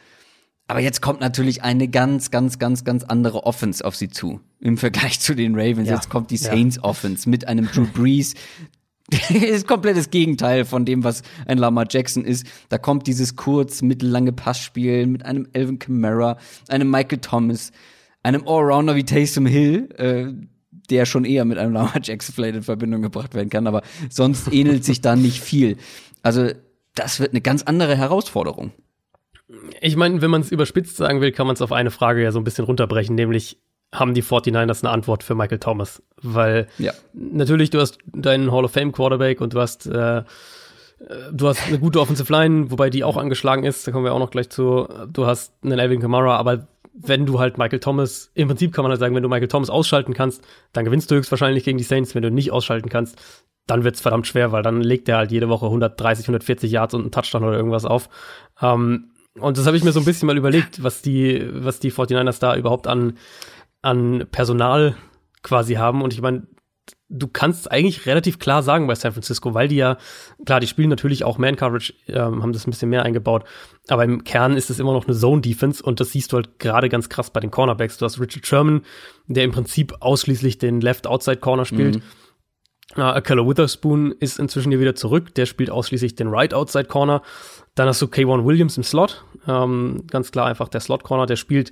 Aber 0.67 0.79
jetzt 0.79 1.01
kommt 1.01 1.19
natürlich 1.19 1.61
eine 1.61 1.89
ganz, 1.89 2.31
ganz, 2.31 2.57
ganz, 2.57 2.85
ganz 2.85 3.03
andere 3.03 3.45
Offense 3.45 3.83
auf 3.83 3.95
sie 3.95 4.07
zu. 4.09 4.39
Im 4.59 4.77
Vergleich 4.77 5.19
zu 5.19 5.35
den 5.35 5.55
Ravens. 5.55 5.89
Ja. 5.89 5.95
Jetzt 5.95 6.09
kommt 6.09 6.31
die 6.31 6.35
Ja. 6.35 6.51
Saints 6.51 6.81
Offense 6.81 7.29
mit 7.29 7.47
einem 7.47 7.67
Drew 7.67 7.85
Brees. 7.85 8.33
ist 9.29 9.67
komplettes 9.67 10.09
Gegenteil 10.09 10.63
von 10.63 10.85
dem, 10.85 11.03
was 11.03 11.23
ein 11.45 11.57
Lamar 11.57 11.85
Jackson 11.89 12.23
ist. 12.23 12.47
Da 12.69 12.77
kommt 12.77 13.07
dieses 13.07 13.35
kurz, 13.35 13.81
mittellange 13.81 14.31
Passspiel 14.31 15.05
mit 15.07 15.25
einem 15.25 15.47
Elvin 15.51 15.79
Kamara, 15.79 16.37
einem 16.69 16.89
Michael 16.89 17.19
Thomas, 17.19 17.71
einem 18.23 18.47
Allrounder 18.47 18.95
wie 18.95 19.03
Taysom 19.03 19.45
Hill, 19.45 19.89
äh, 19.97 20.31
der 20.93 21.05
schon 21.05 21.25
eher 21.25 21.43
mit 21.45 21.57
einem 21.57 21.73
Lamar 21.73 21.99
Jackson 22.01 22.33
vielleicht 22.35 22.55
in 22.55 22.63
Verbindung 22.63 23.01
gebracht 23.01 23.33
werden 23.33 23.49
kann, 23.49 23.67
aber 23.67 23.81
sonst 24.09 24.53
ähnelt 24.53 24.85
sich 24.85 25.01
da 25.01 25.15
nicht 25.15 25.41
viel. 25.41 25.77
Also, 26.21 26.49
das 26.95 27.19
wird 27.19 27.31
eine 27.31 27.41
ganz 27.41 27.63
andere 27.63 27.97
Herausforderung. 27.97 28.71
Ich 29.81 29.95
meine, 29.95 30.21
wenn 30.21 30.31
man 30.31 30.41
es 30.41 30.51
überspitzt 30.51 30.95
sagen 30.97 31.19
will, 31.21 31.31
kann 31.31 31.47
man 31.47 31.55
es 31.55 31.61
auf 31.61 31.71
eine 31.71 31.91
Frage 31.91 32.23
ja 32.23 32.31
so 32.31 32.39
ein 32.39 32.43
bisschen 32.43 32.65
runterbrechen, 32.65 33.15
nämlich 33.15 33.57
haben 33.91 34.13
die 34.13 34.23
49ers 34.23 34.83
eine 34.83 34.91
Antwort 34.91 35.23
für 35.23 35.35
Michael 35.35 35.59
Thomas? 35.59 36.01
Weil 36.21 36.67
Ja. 36.77 36.93
natürlich, 37.13 37.69
du 37.69 37.79
hast 37.79 37.97
deinen 38.05 38.51
Hall 38.51 38.65
of 38.65 38.71
Fame 38.71 38.91
Quarterback 38.91 39.41
und 39.41 39.53
du 39.53 39.59
hast 39.59 39.85
äh, 39.85 40.17
äh, 40.19 40.23
du 41.31 41.47
hast 41.47 41.67
eine 41.67 41.79
gute 41.79 41.99
Offensive 41.99 42.31
Line, 42.31 42.71
wobei 42.71 42.89
die 42.89 43.03
auch 43.03 43.17
angeschlagen 43.17 43.63
ist, 43.65 43.85
da 43.85 43.91
kommen 43.91 44.05
wir 44.05 44.13
auch 44.13 44.19
noch 44.19 44.31
gleich 44.31 44.49
zu. 44.49 44.87
Du 45.11 45.25
hast 45.25 45.53
einen 45.63 45.79
Alvin 45.79 45.99
Kamara, 46.01 46.37
aber 46.37 46.67
wenn 46.93 47.25
du 47.25 47.39
halt 47.39 47.57
Michael 47.57 47.79
Thomas, 47.79 48.31
im 48.35 48.47
Prinzip 48.47 48.73
kann 48.73 48.83
man 48.83 48.91
halt 48.91 48.99
sagen, 48.99 49.15
wenn 49.15 49.23
du 49.23 49.29
Michael 49.29 49.47
Thomas 49.47 49.69
ausschalten 49.69 50.13
kannst, 50.13 50.43
dann 50.73 50.85
gewinnst 50.85 51.09
du 51.09 51.15
höchstwahrscheinlich 51.15 51.63
gegen 51.63 51.77
die 51.77 51.83
Saints. 51.83 52.13
Wenn 52.13 52.21
du 52.21 52.31
nicht 52.31 52.51
ausschalten 52.51 52.89
kannst, 52.89 53.19
dann 53.65 53.83
wird's 53.83 54.01
verdammt 54.01 54.27
schwer, 54.27 54.51
weil 54.51 54.63
dann 54.63 54.81
legt 54.81 55.09
er 55.09 55.17
halt 55.17 55.31
jede 55.31 55.49
Woche 55.49 55.65
130, 55.65 56.25
140 56.25 56.71
Yards 56.71 56.93
und 56.93 57.01
einen 57.01 57.11
Touchdown 57.11 57.43
oder 57.43 57.57
irgendwas 57.57 57.85
auf. 57.85 58.09
Ähm, 58.61 59.11
und 59.39 59.57
das 59.57 59.65
habe 59.65 59.75
ich 59.75 59.83
mir 59.83 59.91
so 59.91 59.99
ein 59.99 60.05
bisschen 60.05 60.27
mal 60.27 60.37
überlegt, 60.37 60.83
was 60.83 61.01
die, 61.01 61.49
was 61.51 61.79
die 61.79 61.91
49ers 61.91 62.39
da 62.39 62.55
überhaupt 62.55 62.87
an, 62.87 63.17
an 63.81 64.27
Personal 64.31 64.95
quasi 65.41 65.75
haben. 65.75 66.03
Und 66.03 66.13
ich 66.13 66.21
meine, 66.21 66.43
du 67.13 67.27
kannst 67.27 67.71
eigentlich 67.71 68.05
relativ 68.05 68.39
klar 68.39 68.63
sagen 68.63 68.87
bei 68.87 68.95
San 68.95 69.11
Francisco, 69.11 69.53
weil 69.53 69.67
die 69.67 69.75
ja, 69.75 69.97
klar, 70.45 70.59
die 70.59 70.67
spielen 70.67 70.89
natürlich 70.89 71.23
auch 71.23 71.37
Man-Coverage, 71.37 71.93
ähm, 72.07 72.41
haben 72.41 72.53
das 72.53 72.67
ein 72.67 72.71
bisschen 72.71 72.89
mehr 72.89 73.03
eingebaut, 73.03 73.43
aber 73.87 74.03
im 74.03 74.23
Kern 74.23 74.57
ist 74.57 74.69
es 74.69 74.79
immer 74.79 74.93
noch 74.93 75.07
eine 75.07 75.15
Zone-Defense 75.15 75.83
und 75.83 75.99
das 75.99 76.11
siehst 76.11 76.31
du 76.31 76.37
halt 76.37 76.59
gerade 76.59 76.89
ganz 76.89 77.09
krass 77.09 77.29
bei 77.29 77.39
den 77.39 77.51
Cornerbacks. 77.51 77.97
Du 77.97 78.05
hast 78.05 78.19
Richard 78.19 78.47
Sherman, 78.47 78.81
der 79.27 79.43
im 79.43 79.51
Prinzip 79.51 79.93
ausschließlich 79.99 80.57
den 80.57 80.81
Left-Outside-Corner 80.81 81.65
spielt. 81.65 82.01
Uh, 82.97 83.19
Keller 83.21 83.47
Witherspoon 83.47 84.11
ist 84.19 84.39
inzwischen 84.39 84.69
hier 84.69 84.79
wieder 84.79 84.93
zurück. 84.93 85.33
Der 85.33 85.45
spielt 85.45 85.71
ausschließlich 85.71 86.15
den 86.15 86.27
Right 86.27 86.53
Outside 86.53 86.85
Corner. 86.85 87.23
Dann 87.73 87.87
hast 87.87 88.01
du 88.01 88.05
K1 88.05 88.45
Williams 88.45 88.77
im 88.77 88.83
Slot. 88.83 89.23
Ähm, 89.47 90.03
ganz 90.11 90.31
klar 90.31 90.45
einfach 90.45 90.67
der 90.67 90.81
Slot 90.81 91.03
Corner. 91.03 91.25
Der 91.25 91.37
spielt 91.37 91.71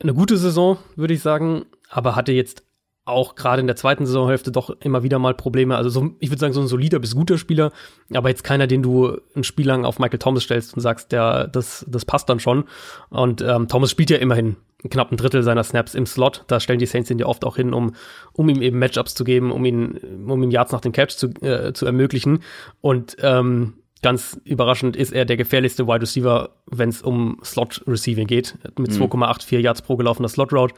eine 0.00 0.14
gute 0.14 0.38
Saison, 0.38 0.78
würde 0.96 1.14
ich 1.14 1.20
sagen, 1.20 1.66
aber 1.90 2.16
hatte 2.16 2.32
jetzt 2.32 2.63
auch 3.06 3.34
gerade 3.34 3.60
in 3.60 3.66
der 3.66 3.76
zweiten 3.76 4.06
Saisonhälfte 4.06 4.50
doch 4.50 4.70
immer 4.80 5.02
wieder 5.02 5.18
mal 5.18 5.34
Probleme. 5.34 5.76
Also 5.76 5.90
so, 5.90 6.10
ich 6.20 6.30
würde 6.30 6.40
sagen, 6.40 6.54
so 6.54 6.60
ein 6.60 6.66
solider 6.66 6.98
bis 6.98 7.14
guter 7.14 7.36
Spieler, 7.36 7.70
aber 8.12 8.30
jetzt 8.30 8.44
keiner, 8.44 8.66
den 8.66 8.82
du 8.82 9.18
ein 9.36 9.44
Spiel 9.44 9.66
lang 9.66 9.84
auf 9.84 9.98
Michael 9.98 10.18
Thomas 10.18 10.44
stellst 10.44 10.74
und 10.74 10.80
sagst, 10.80 11.12
der, 11.12 11.48
das, 11.48 11.84
das 11.88 12.04
passt 12.04 12.28
dann 12.28 12.40
schon. 12.40 12.64
Und 13.10 13.42
ähm, 13.42 13.68
Thomas 13.68 13.90
spielt 13.90 14.10
ja 14.10 14.16
immerhin 14.16 14.56
knapp 14.88 15.12
ein 15.12 15.16
Drittel 15.16 15.42
seiner 15.42 15.64
Snaps 15.64 15.94
im 15.94 16.06
Slot. 16.06 16.44
Da 16.46 16.60
stellen 16.60 16.78
die 16.78 16.86
Saints 16.86 17.10
ihn 17.10 17.18
ja 17.18 17.26
oft 17.26 17.44
auch 17.44 17.56
hin, 17.56 17.74
um, 17.74 17.94
um 18.32 18.48
ihm 18.48 18.62
eben 18.62 18.78
Matchups 18.78 19.14
zu 19.14 19.24
geben, 19.24 19.52
um 19.52 19.64
ihn, 19.64 19.98
um 20.26 20.42
ihm 20.42 20.50
Yards 20.50 20.72
nach 20.72 20.80
dem 20.80 20.92
Catch 20.92 21.16
zu, 21.16 21.28
äh, 21.42 21.72
zu 21.74 21.84
ermöglichen. 21.84 22.40
Und 22.80 23.16
ähm, 23.20 23.74
ganz 24.02 24.38
überraschend 24.44 24.96
ist 24.96 25.12
er 25.12 25.24
der 25.24 25.36
gefährlichste 25.36 25.86
Wide 25.86 26.02
Receiver, 26.02 26.50
wenn 26.70 26.88
es 26.88 27.02
um 27.02 27.38
Slot 27.42 27.82
Receiving 27.86 28.26
geht, 28.26 28.56
mit 28.78 28.90
2,84 28.90 29.58
Yards 29.58 29.82
pro 29.82 29.96
gelaufener 29.96 30.28
Slot 30.28 30.52
Route. 30.52 30.74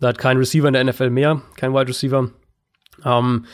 Da 0.00 0.08
hat 0.08 0.18
kein 0.18 0.36
Receiver 0.36 0.68
in 0.68 0.74
der 0.74 0.84
NFL 0.84 1.10
mehr, 1.10 1.42
kein 1.56 1.72
Wide 1.74 1.88
Receiver. 1.88 2.30
Ähm, 3.04 3.44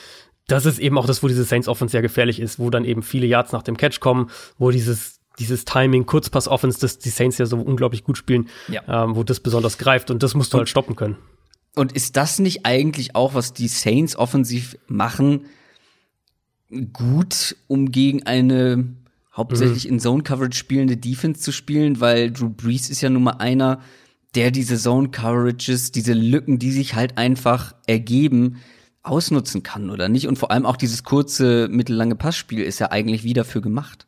das 0.46 0.66
ist 0.66 0.78
eben 0.78 0.98
auch 0.98 1.06
das, 1.06 1.22
wo 1.22 1.28
diese 1.28 1.44
Saints 1.44 1.68
Offense 1.68 1.92
sehr 1.92 2.02
gefährlich 2.02 2.38
ist, 2.40 2.58
wo 2.58 2.68
dann 2.70 2.84
eben 2.84 3.02
viele 3.02 3.26
Yards 3.26 3.52
nach 3.52 3.62
dem 3.62 3.76
Catch 3.76 4.00
kommen, 4.00 4.30
wo 4.58 4.70
dieses 4.70 5.20
dieses 5.40 5.64
Timing, 5.64 6.06
Kurzpass 6.06 6.46
Offense, 6.46 6.78
das 6.78 6.98
die 6.98 7.08
Saints 7.08 7.38
ja 7.38 7.46
so 7.46 7.56
unglaublich 7.58 8.04
gut 8.04 8.16
spielen, 8.16 8.48
Ja. 8.68 8.82
ähm, 9.04 9.16
wo 9.16 9.24
das 9.24 9.40
besonders 9.40 9.78
greift 9.78 10.12
und 10.12 10.22
das 10.22 10.34
musst 10.34 10.52
du 10.54 10.58
halt 10.58 10.68
stoppen 10.68 10.94
können. 10.94 11.16
Und 11.74 11.90
ist 11.90 12.16
das 12.16 12.38
nicht 12.38 12.64
eigentlich 12.66 13.16
auch, 13.16 13.34
was 13.34 13.52
die 13.52 13.66
Saints 13.66 14.14
offensiv 14.14 14.76
machen, 14.86 15.46
gut, 16.92 17.56
um 17.66 17.90
gegen 17.90 18.24
eine 18.24 18.94
hauptsächlich 19.36 19.88
in 19.88 19.98
Zone 19.98 20.22
Coverage 20.22 20.56
spielende 20.56 20.96
Defense 20.96 21.40
zu 21.40 21.52
spielen? 21.52 22.00
Weil 22.00 22.30
Drew 22.30 22.48
Brees 22.50 22.88
ist 22.90 23.00
ja 23.00 23.10
nun 23.10 23.24
mal 23.24 23.32
einer, 23.38 23.80
der 24.34 24.50
diese 24.50 24.76
Zone 24.76 25.08
Coverages, 25.08 25.92
diese 25.92 26.12
Lücken, 26.12 26.58
die 26.58 26.72
sich 26.72 26.94
halt 26.94 27.18
einfach 27.18 27.74
ergeben, 27.86 28.56
ausnutzen 29.02 29.62
kann, 29.62 29.90
oder 29.90 30.08
nicht? 30.08 30.26
Und 30.28 30.38
vor 30.38 30.50
allem 30.50 30.66
auch 30.66 30.76
dieses 30.76 31.04
kurze, 31.04 31.68
mittellange 31.70 32.16
Passspiel 32.16 32.62
ist 32.62 32.78
ja 32.78 32.90
eigentlich 32.90 33.22
wie 33.22 33.34
dafür 33.34 33.60
gemacht. 33.60 34.06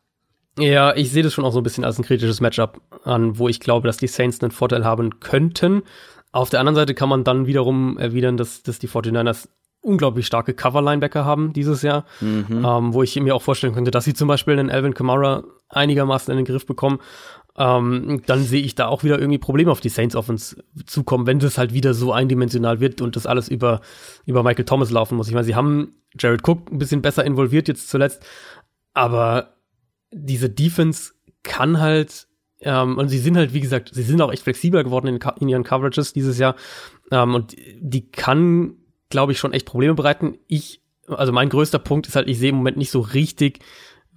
Ja, 0.59 0.95
ich 0.95 1.11
sehe 1.11 1.21
das 1.21 1.33
schon 1.33 1.45
auch 1.45 1.53
so 1.53 1.59
ein 1.59 1.63
bisschen 1.63 1.85
als 1.85 1.99
ein 1.99 2.03
kritisches 2.03 2.41
Matchup 2.41 2.81
an, 3.03 3.37
wo 3.37 3.47
ich 3.47 3.59
glaube, 3.59 3.87
dass 3.87 3.97
die 3.97 4.07
Saints 4.07 4.41
einen 4.41 4.51
Vorteil 4.51 4.83
haben 4.83 5.19
könnten. 5.19 5.83
Auf 6.31 6.49
der 6.49 6.59
anderen 6.59 6.75
Seite 6.75 6.95
kann 6.95 7.09
man 7.09 7.23
dann 7.23 7.45
wiederum 7.45 7.97
erwidern, 7.99 8.37
dass, 8.37 8.63
dass 8.63 8.79
die 8.79 8.89
49ers 8.89 9.47
unglaublich 9.81 10.25
starke 10.25 10.53
Cover-Linebacker 10.53 11.23
haben 11.23 11.53
dieses 11.53 11.83
Jahr, 11.83 12.05
ähm, 12.49 12.93
wo 12.93 13.03
ich 13.03 13.15
mir 13.15 13.35
auch 13.35 13.41
vorstellen 13.41 13.73
könnte, 13.73 13.91
dass 13.91 14.03
sie 14.03 14.15
zum 14.15 14.27
Beispiel 14.27 14.53
einen 14.53 14.71
Alvin 14.71 14.93
Kamara 14.93 15.43
einigermaßen 15.69 16.31
in 16.31 16.37
den 16.37 16.45
Griff 16.45 16.65
bekommen. 16.65 16.99
Ähm, 17.57 18.21
dann 18.27 18.43
sehe 18.43 18.61
ich 18.61 18.75
da 18.75 18.87
auch 18.87 19.03
wieder 19.03 19.17
irgendwie 19.19 19.39
Probleme 19.39 19.71
auf 19.71 19.79
die 19.79 19.89
Saints 19.89 20.15
Offense 20.15 20.63
zukommen, 20.85 21.25
wenn 21.25 21.39
das 21.39 21.57
halt 21.57 21.73
wieder 21.73 21.95
so 21.95 22.13
eindimensional 22.13 22.79
wird 22.79 23.01
und 23.01 23.15
das 23.15 23.25
alles 23.25 23.49
über, 23.49 23.81
über 24.25 24.43
Michael 24.43 24.65
Thomas 24.65 24.91
laufen 24.91 25.15
muss. 25.17 25.27
Ich 25.27 25.33
meine, 25.33 25.45
sie 25.45 25.55
haben 25.55 25.95
Jared 26.19 26.47
Cook 26.47 26.71
ein 26.71 26.77
bisschen 26.77 27.01
besser 27.01 27.25
involviert 27.25 27.67
jetzt 27.67 27.89
zuletzt, 27.89 28.23
aber 28.93 29.55
diese 30.11 30.49
Defense 30.49 31.13
kann 31.43 31.79
halt, 31.79 32.27
ähm, 32.61 32.97
und 32.97 33.09
sie 33.09 33.19
sind 33.19 33.37
halt, 33.37 33.53
wie 33.53 33.61
gesagt, 33.61 33.89
sie 33.93 34.03
sind 34.03 34.21
auch 34.21 34.31
echt 34.31 34.43
flexibler 34.43 34.83
geworden 34.83 35.07
in, 35.07 35.19
in 35.39 35.49
ihren 35.49 35.63
Coverages 35.63 36.13
dieses 36.13 36.37
Jahr. 36.37 36.55
Ähm, 37.11 37.33
und 37.35 37.55
die 37.79 38.11
kann, 38.11 38.75
glaube 39.09 39.31
ich, 39.31 39.39
schon 39.39 39.53
echt 39.53 39.65
Probleme 39.65 39.95
bereiten. 39.95 40.37
Ich, 40.47 40.81
also 41.07 41.31
mein 41.31 41.49
größter 41.49 41.79
Punkt 41.79 42.07
ist 42.07 42.15
halt, 42.15 42.27
ich 42.27 42.37
sehe 42.37 42.49
im 42.49 42.55
Moment 42.55 42.77
nicht 42.77 42.91
so 42.91 42.99
richtig, 42.99 43.59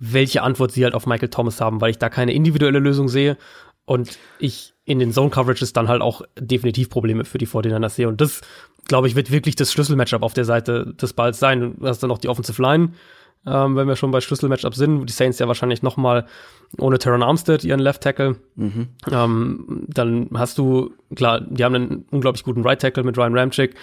welche 0.01 0.43
Antwort 0.43 0.73
sie 0.73 0.83
halt 0.83 0.95
auf 0.95 1.07
Michael 1.07 1.29
Thomas 1.29 1.61
haben, 1.61 1.81
weil 1.81 1.91
ich 1.91 1.99
da 1.99 2.09
keine 2.09 2.33
individuelle 2.33 2.81
Lösung 2.81 3.09
sehe 3.09 3.37
und 3.85 4.19
ich 4.39 4.75
in 4.85 4.99
den 4.99 5.13
Zone 5.13 5.31
Coverages 5.31 5.73
dann 5.73 5.89
halt 5.89 6.01
auch 6.03 6.23
definitiv 6.39 6.89
Probleme 6.91 7.25
für 7.25 7.39
die 7.39 7.47
49ers 7.47 7.91
sehe. 7.91 8.09
Und 8.09 8.21
das, 8.21 8.41
glaube 8.89 9.07
ich, 9.07 9.15
wird 9.15 9.31
wirklich 9.31 9.57
das 9.57 9.73
Schlüsselmatchup 9.73 10.23
auf 10.23 10.33
der 10.33 10.45
Seite 10.45 10.95
des 10.95 11.13
Balls 11.13 11.39
sein. 11.39 11.77
Du 11.79 11.87
hast 11.87 12.03
dann 12.03 12.09
noch 12.09 12.19
die 12.19 12.29
Offensive 12.29 12.61
Line, 12.61 12.93
ähm, 13.47 13.77
wenn 13.77 13.87
wir 13.87 13.97
schon 13.97 14.11
bei 14.11 14.21
Schlüsselmatchup 14.21 14.75
sind. 14.75 15.07
Die 15.07 15.13
Saints 15.13 15.39
ja 15.39 15.47
wahrscheinlich 15.49 15.83
noch 15.83 15.97
mal 15.97 16.27
ohne 16.79 16.99
Teron 16.99 17.23
Armstead 17.23 17.63
ihren 17.63 17.81
Left 17.81 18.03
Tackle. 18.03 18.37
Ähm, 19.13 19.85
dann 19.89 20.31
hast 20.35 20.57
du, 20.59 20.93
klar, 21.15 21.41
die 21.43 21.63
haben 21.63 21.75
einen 21.75 22.05
unglaublich 22.11 22.43
guten 22.43 22.63
Right 22.63 22.81
Tackle 22.81 23.05
mit 23.05 23.19
Ryan 23.19 23.37
Ramchick. 23.37 23.75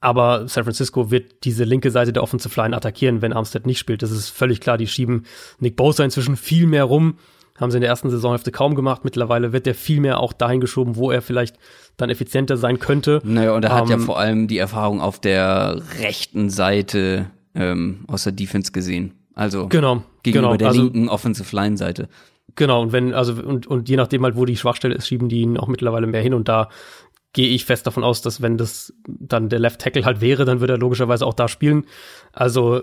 Aber 0.00 0.46
San 0.48 0.64
Francisco 0.64 1.10
wird 1.10 1.44
diese 1.44 1.64
linke 1.64 1.90
Seite 1.90 2.12
der 2.12 2.22
Offensive 2.22 2.60
Line 2.60 2.76
attackieren, 2.76 3.20
wenn 3.20 3.32
Armstead 3.32 3.66
nicht 3.66 3.78
spielt. 3.78 4.02
Das 4.02 4.10
ist 4.10 4.28
völlig 4.28 4.60
klar. 4.60 4.78
Die 4.78 4.86
schieben 4.86 5.24
Nick 5.58 5.76
Bosa 5.76 6.04
inzwischen 6.04 6.36
viel 6.36 6.66
mehr 6.66 6.84
rum. 6.84 7.18
Haben 7.58 7.72
sie 7.72 7.78
in 7.78 7.80
der 7.80 7.90
ersten 7.90 8.08
Saisonhälfte 8.08 8.52
kaum 8.52 8.76
gemacht. 8.76 9.04
Mittlerweile 9.04 9.52
wird 9.52 9.66
der 9.66 9.74
viel 9.74 9.98
mehr 10.00 10.20
auch 10.20 10.32
dahin 10.32 10.60
geschoben, 10.60 10.94
wo 10.94 11.10
er 11.10 11.22
vielleicht 11.22 11.56
dann 11.96 12.08
effizienter 12.10 12.56
sein 12.56 12.78
könnte. 12.78 13.20
Naja, 13.24 13.52
und 13.56 13.64
er 13.64 13.74
hat 13.74 13.88
ja 13.88 13.96
Ähm, 13.96 14.02
vor 14.02 14.20
allem 14.20 14.46
die 14.46 14.58
Erfahrung 14.58 15.00
auf 15.00 15.20
der 15.20 15.82
rechten 16.00 16.50
Seite 16.50 17.26
ähm, 17.56 18.04
aus 18.06 18.22
der 18.22 18.32
Defense 18.32 18.70
gesehen. 18.70 19.14
Also 19.34 19.66
Genau, 19.66 20.04
gegenüber 20.22 20.50
genau. 20.50 20.56
der 20.56 20.68
Also 20.68 20.82
linken 20.82 21.08
Offensive 21.08 21.54
Line 21.56 21.76
Seite. 21.76 22.08
Genau, 22.54 22.82
und 22.82 22.92
wenn, 22.92 23.12
also, 23.14 23.34
und, 23.34 23.66
und 23.66 23.88
je 23.88 23.96
nachdem 23.96 24.24
halt, 24.24 24.36
wo 24.36 24.44
die 24.44 24.56
Schwachstelle 24.56 24.94
ist, 24.94 25.06
schieben 25.06 25.28
die 25.28 25.40
ihn 25.40 25.58
auch 25.58 25.68
mittlerweile 25.68 26.06
mehr 26.06 26.22
hin. 26.22 26.34
Und 26.34 26.48
da 26.48 26.68
gehe 27.32 27.48
ich 27.48 27.64
fest 27.64 27.86
davon 27.86 28.04
aus, 28.04 28.22
dass 28.22 28.42
wenn 28.42 28.56
das 28.56 28.92
dann 29.06 29.48
der 29.48 29.58
Left 29.58 29.80
Tackle 29.80 30.04
halt 30.04 30.20
wäre, 30.20 30.44
dann 30.44 30.60
würde 30.60 30.74
er 30.74 30.78
logischerweise 30.78 31.26
auch 31.26 31.34
da 31.34 31.48
spielen. 31.48 31.84
Also 32.32 32.82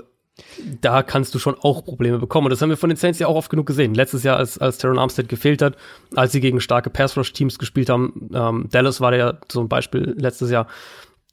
da 0.81 1.01
kannst 1.01 1.33
du 1.33 1.39
schon 1.39 1.55
auch 1.55 1.83
Probleme 1.85 2.19
bekommen. 2.19 2.47
Und 2.47 2.51
das 2.51 2.61
haben 2.61 2.69
wir 2.69 2.77
von 2.77 2.89
den 2.89 2.97
Saints 2.97 3.19
ja 3.19 3.27
auch 3.27 3.35
oft 3.35 3.49
genug 3.49 3.65
gesehen. 3.65 3.93
Letztes 3.93 4.23
Jahr, 4.23 4.37
als, 4.37 4.57
als 4.57 4.77
Teron 4.77 4.99
Armstead 4.99 5.29
gefehlt 5.29 5.61
hat, 5.61 5.77
als 6.13 6.33
sie 6.33 6.41
gegen 6.41 6.59
starke 6.59 6.89
Pass-Rush-Teams 6.89 7.57
gespielt 7.57 7.89
haben, 7.89 8.29
ähm, 8.33 8.67
Dallas 8.69 8.99
war 8.99 9.15
ja 9.15 9.39
so 9.49 9.61
ein 9.61 9.69
Beispiel 9.69 10.13
letztes 10.17 10.51
Jahr, 10.51 10.67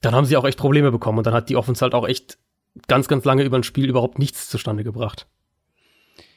dann 0.02 0.14
haben 0.14 0.24
sie 0.24 0.36
auch 0.36 0.44
echt 0.44 0.58
Probleme 0.58 0.92
bekommen. 0.92 1.18
Und 1.18 1.26
dann 1.26 1.34
hat 1.34 1.48
die 1.48 1.56
Offense 1.56 1.82
halt 1.82 1.94
auch 1.94 2.06
echt 2.06 2.38
ganz, 2.86 3.08
ganz 3.08 3.24
lange 3.24 3.42
über 3.42 3.58
ein 3.58 3.64
Spiel 3.64 3.88
überhaupt 3.88 4.18
nichts 4.18 4.48
zustande 4.48 4.84
gebracht. 4.84 5.26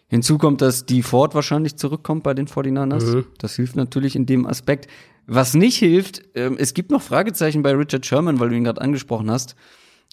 Hinzu 0.08 0.38
kommt, 0.38 0.62
dass 0.62 0.86
die 0.86 1.02
Ford 1.02 1.34
wahrscheinlich 1.34 1.78
zurückkommt 1.78 2.24
bei 2.24 2.34
den 2.34 2.48
49ers. 2.48 3.16
Mhm. 3.16 3.26
Das 3.38 3.56
hilft 3.56 3.76
natürlich 3.76 4.16
in 4.16 4.26
dem 4.26 4.46
Aspekt. 4.46 4.88
Was 5.28 5.54
nicht 5.56 5.78
hilft, 5.78 6.22
ähm, 6.36 6.56
es 6.60 6.74
gibt 6.74 6.92
noch 6.92 7.02
Fragezeichen 7.02 7.64
bei 7.64 7.72
Richard 7.74 8.06
Sherman, 8.06 8.40
weil 8.40 8.50
du 8.50 8.56
ihn 8.56 8.64
gerade 8.64 8.82
angesprochen 8.82 9.32
hast. 9.32 9.56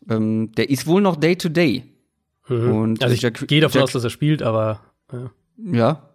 Ähm, 0.09 0.53
der 0.53 0.71
ist 0.71 0.87
wohl 0.87 1.03
noch 1.03 1.17
Day-to-Day. 1.17 1.85
Und 2.49 3.03
Also 3.03 3.15
ich 3.15 3.23
Jack- 3.23 3.47
gehe 3.47 3.61
davon 3.61 3.79
Jack- 3.81 3.85
aus, 3.85 3.93
dass 3.93 4.05
er 4.05 4.11
spielt, 4.11 4.43
aber 4.43 4.81
ja. 5.13 5.31
Ja. 5.73 6.09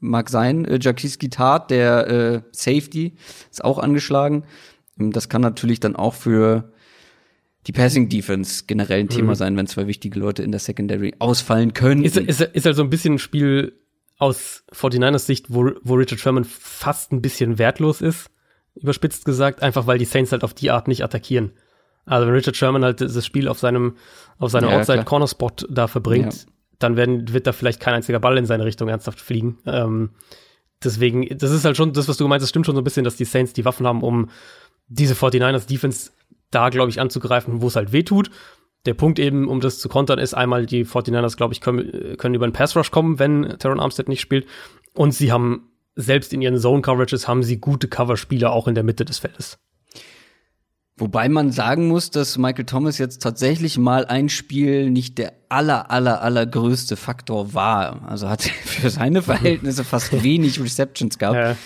mag 0.00 0.28
sein. 0.30 0.64
Äh, 0.64 0.78
Jacques 0.80 1.18
Guitart, 1.18 1.70
der 1.70 2.06
äh, 2.08 2.42
Safety, 2.52 3.14
ist 3.50 3.64
auch 3.64 3.78
angeschlagen. 3.78 4.44
Ähm, 4.98 5.12
das 5.12 5.28
kann 5.28 5.42
natürlich 5.42 5.80
dann 5.80 5.96
auch 5.96 6.14
für 6.14 6.72
die 7.66 7.72
Passing 7.72 8.08
Defense 8.08 8.64
generell 8.66 9.00
ein 9.00 9.08
Thema 9.08 9.30
mhm. 9.32 9.36
sein, 9.36 9.56
wenn 9.56 9.66
zwei 9.66 9.86
wichtige 9.86 10.18
Leute 10.18 10.42
in 10.42 10.50
der 10.50 10.60
Secondary 10.60 11.14
ausfallen 11.18 11.74
können. 11.74 12.04
Ist, 12.04 12.16
ist, 12.16 12.40
ist 12.40 12.66
also 12.66 12.82
ein 12.82 12.90
bisschen 12.90 13.14
ein 13.14 13.18
Spiel 13.18 13.72
aus 14.18 14.64
49ers 14.72 15.20
Sicht, 15.26 15.46
wo, 15.48 15.70
wo 15.82 15.94
Richard 15.94 16.20
Sherman 16.20 16.44
fast 16.44 17.12
ein 17.12 17.22
bisschen 17.22 17.58
wertlos 17.58 18.00
ist, 18.00 18.30
überspitzt 18.74 19.24
gesagt, 19.24 19.62
einfach 19.62 19.86
weil 19.86 19.98
die 19.98 20.04
Saints 20.04 20.32
halt 20.32 20.44
auf 20.44 20.54
die 20.54 20.70
Art 20.70 20.88
nicht 20.88 21.04
attackieren. 21.04 21.52
Also 22.04 22.26
wenn 22.26 22.34
Richard 22.34 22.56
Sherman 22.56 22.84
halt 22.84 23.00
das 23.00 23.24
Spiel 23.24 23.48
auf 23.48 23.58
seinem, 23.58 23.96
auf 24.38 24.50
seinem 24.50 24.70
ja, 24.70 24.78
Outside 24.78 25.04
Corner 25.04 25.28
Spot 25.28 25.52
da 25.68 25.86
verbringt, 25.86 26.34
ja. 26.34 26.52
dann 26.78 26.96
werden, 26.96 27.32
wird 27.32 27.46
da 27.46 27.52
vielleicht 27.52 27.80
kein 27.80 27.94
einziger 27.94 28.18
Ball 28.18 28.36
in 28.38 28.46
seine 28.46 28.64
Richtung 28.64 28.88
ernsthaft 28.88 29.20
fliegen. 29.20 29.58
Ähm, 29.66 30.10
deswegen, 30.82 31.26
das 31.38 31.50
ist 31.52 31.64
halt 31.64 31.76
schon, 31.76 31.92
das, 31.92 32.08
was 32.08 32.16
du 32.16 32.26
meinst, 32.26 32.42
das 32.42 32.50
stimmt 32.50 32.66
schon 32.66 32.74
so 32.74 32.80
ein 32.80 32.84
bisschen, 32.84 33.04
dass 33.04 33.16
die 33.16 33.24
Saints 33.24 33.52
die 33.52 33.64
Waffen 33.64 33.86
haben, 33.86 34.02
um 34.02 34.30
diese 34.88 35.14
49ers 35.14 35.68
Defense 35.68 36.10
da, 36.50 36.68
glaube 36.68 36.90
ich, 36.90 37.00
anzugreifen, 37.00 37.62
wo 37.62 37.68
es 37.68 37.76
halt 37.76 37.92
weh 37.92 38.02
tut. 38.02 38.30
Der 38.84 38.94
Punkt 38.94 39.20
eben, 39.20 39.48
um 39.48 39.60
das 39.60 39.78
zu 39.78 39.88
kontern, 39.88 40.18
ist 40.18 40.34
einmal, 40.34 40.66
die 40.66 40.84
49ers, 40.84 41.36
glaube 41.36 41.54
ich, 41.54 41.60
können, 41.60 42.16
können 42.18 42.34
über 42.34 42.44
einen 42.44 42.52
Pass 42.52 42.76
Rush 42.76 42.90
kommen, 42.90 43.18
wenn 43.20 43.56
Teron 43.58 43.78
Armstead 43.78 44.08
nicht 44.08 44.20
spielt. 44.20 44.46
Und 44.94 45.12
sie 45.12 45.30
haben, 45.30 45.71
selbst 45.96 46.32
in 46.32 46.42
ihren 46.42 46.58
Zone 46.58 46.82
Coverages, 46.82 47.28
haben 47.28 47.42
sie 47.42 47.58
gute 47.58 47.88
Coverspieler 47.88 48.52
auch 48.52 48.68
in 48.68 48.74
der 48.74 48.84
Mitte 48.84 49.04
des 49.04 49.18
Feldes. 49.18 49.58
Wobei 50.96 51.28
man 51.28 51.50
sagen 51.50 51.88
muss, 51.88 52.10
dass 52.10 52.36
Michael 52.36 52.66
Thomas 52.66 52.98
jetzt 52.98 53.22
tatsächlich 53.22 53.78
mal 53.78 54.04
ein 54.04 54.28
Spiel 54.28 54.90
nicht 54.90 55.18
der 55.18 55.32
aller, 55.48 55.90
aller, 55.90 56.22
allergrößte 56.22 56.96
Faktor 56.96 57.54
war. 57.54 58.08
Also 58.08 58.28
hat 58.28 58.42
für 58.64 58.90
seine 58.90 59.22
Verhältnisse 59.22 59.84
fast 59.84 60.12
wenig 60.22 60.60
Receptions 60.60 61.18
gehabt. 61.18 61.36
Ja. 61.36 61.56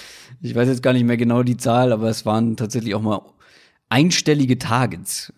Ich 0.41 0.55
weiß 0.55 0.69
jetzt 0.69 0.83
gar 0.83 0.93
nicht 0.93 1.05
mehr 1.05 1.17
genau 1.17 1.43
die 1.43 1.57
Zahl, 1.57 1.93
aber 1.93 2.09
es 2.09 2.25
waren 2.25 2.57
tatsächlich 2.57 2.95
auch 2.95 3.03
mal 3.03 3.21
einstellige 3.89 4.59
Targets. 4.59 5.33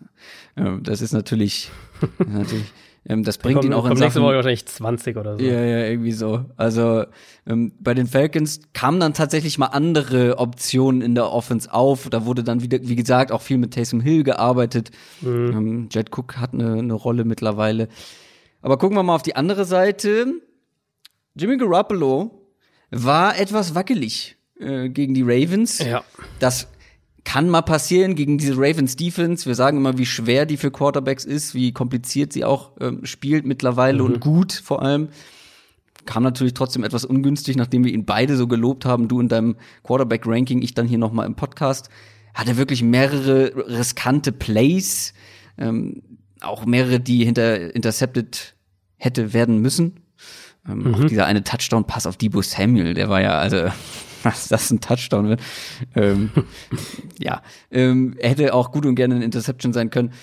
Das 0.55 1.01
ist 1.01 1.13
natürlich, 1.13 1.71
natürlich 2.19 2.65
ähm, 3.05 3.23
das 3.23 3.37
bringt 3.37 3.63
ihn 3.63 3.73
auch 3.73 3.85
in 3.85 3.91
Sachen. 3.91 3.99
Nächste 3.99 4.21
Woche 4.21 4.35
wahrscheinlich 4.35 4.65
20 4.65 5.17
oder 5.17 5.37
so. 5.37 5.43
Ja, 5.43 5.61
ja, 5.63 5.85
irgendwie 5.85 6.11
so. 6.11 6.45
Also 6.57 7.05
ähm, 7.47 7.71
bei 7.79 7.93
den 7.93 8.07
Falcons 8.07 8.61
kamen 8.73 8.99
dann 8.99 9.13
tatsächlich 9.13 9.57
mal 9.57 9.67
andere 9.67 10.37
Optionen 10.37 11.01
in 11.01 11.15
der 11.15 11.31
Offense 11.31 11.73
auf. 11.73 12.09
Da 12.09 12.25
wurde 12.25 12.43
dann 12.43 12.61
wieder, 12.61 12.79
wie 12.81 12.95
gesagt, 12.95 13.31
auch 13.31 13.41
viel 13.41 13.57
mit 13.57 13.73
Taysom 13.73 14.01
Hill 14.01 14.23
gearbeitet. 14.23 14.91
Mhm. 15.21 15.51
Ähm, 15.51 15.89
Jet 15.91 16.15
Cook 16.15 16.37
hat 16.37 16.53
eine, 16.53 16.73
eine 16.73 16.93
Rolle 16.93 17.25
mittlerweile. 17.25 17.87
Aber 18.61 18.77
gucken 18.77 18.97
wir 18.97 19.03
mal 19.03 19.15
auf 19.15 19.23
die 19.23 19.35
andere 19.35 19.65
Seite. 19.65 20.33
Jimmy 21.35 21.57
Garoppolo 21.57 22.31
war 22.91 23.39
etwas 23.39 23.75
wackelig 23.75 24.35
äh, 24.59 24.89
gegen 24.89 25.13
die 25.13 25.23
Ravens. 25.23 25.79
Ja. 25.79 26.03
Das 26.39 26.67
kann 27.23 27.49
mal 27.49 27.61
passieren 27.61 28.15
gegen 28.15 28.37
diese 28.37 28.53
Ravens 28.55 28.95
Defense. 28.95 29.45
Wir 29.45 29.55
sagen 29.55 29.77
immer, 29.77 29.97
wie 29.97 30.05
schwer 30.05 30.45
die 30.45 30.57
für 30.57 30.71
Quarterbacks 30.71 31.25
ist, 31.25 31.53
wie 31.53 31.73
kompliziert 31.73 32.33
sie 32.33 32.45
auch 32.45 32.71
ähm, 32.79 33.05
spielt 33.05 33.45
mittlerweile 33.45 34.03
mhm. 34.03 34.05
und 34.05 34.19
gut 34.19 34.53
vor 34.53 34.81
allem. 34.81 35.09
Kam 36.05 36.23
natürlich 36.23 36.53
trotzdem 36.53 36.83
etwas 36.83 37.05
ungünstig, 37.05 37.55
nachdem 37.55 37.83
wir 37.83 37.93
ihn 37.93 38.05
beide 38.05 38.35
so 38.35 38.47
gelobt 38.47 38.85
haben, 38.85 39.07
du 39.07 39.19
in 39.19 39.27
deinem 39.27 39.57
Quarterback-Ranking, 39.83 40.61
ich 40.61 40.73
dann 40.73 40.87
hier 40.87 40.97
noch 40.97 41.11
mal 41.11 41.25
im 41.25 41.35
Podcast. 41.35 41.89
Hat 42.33 42.47
er 42.47 42.57
wirklich 42.57 42.81
mehrere 42.81 43.53
riskante 43.67 44.31
Plays, 44.31 45.13
ähm, 45.57 46.01
auch 46.41 46.65
mehrere, 46.65 46.99
die 46.99 47.25
hinter 47.25 47.75
intercepted 47.75 48.55
hätte 48.95 49.33
werden 49.33 49.59
müssen. 49.59 49.99
Ähm, 50.67 50.79
mhm. 50.79 50.95
Auch 50.95 51.03
dieser 51.05 51.25
eine 51.25 51.43
Touchdown-Pass 51.43 52.07
auf 52.07 52.17
Debo 52.17 52.41
Samuel, 52.41 52.93
der 52.93 53.09
war 53.09 53.21
ja, 53.21 53.37
also 53.37 53.67
was 54.23 54.47
das 54.47 54.71
ein 54.71 54.81
Touchdown 54.81 55.29
wird. 55.29 55.41
ähm, 55.95 56.31
ja, 57.19 57.41
ähm, 57.71 58.15
hätte 58.19 58.53
auch 58.53 58.71
gut 58.71 58.85
und 58.85 58.95
gerne 58.95 59.15
ein 59.15 59.21
Interception 59.21 59.73
sein 59.73 59.89
können. 59.89 60.13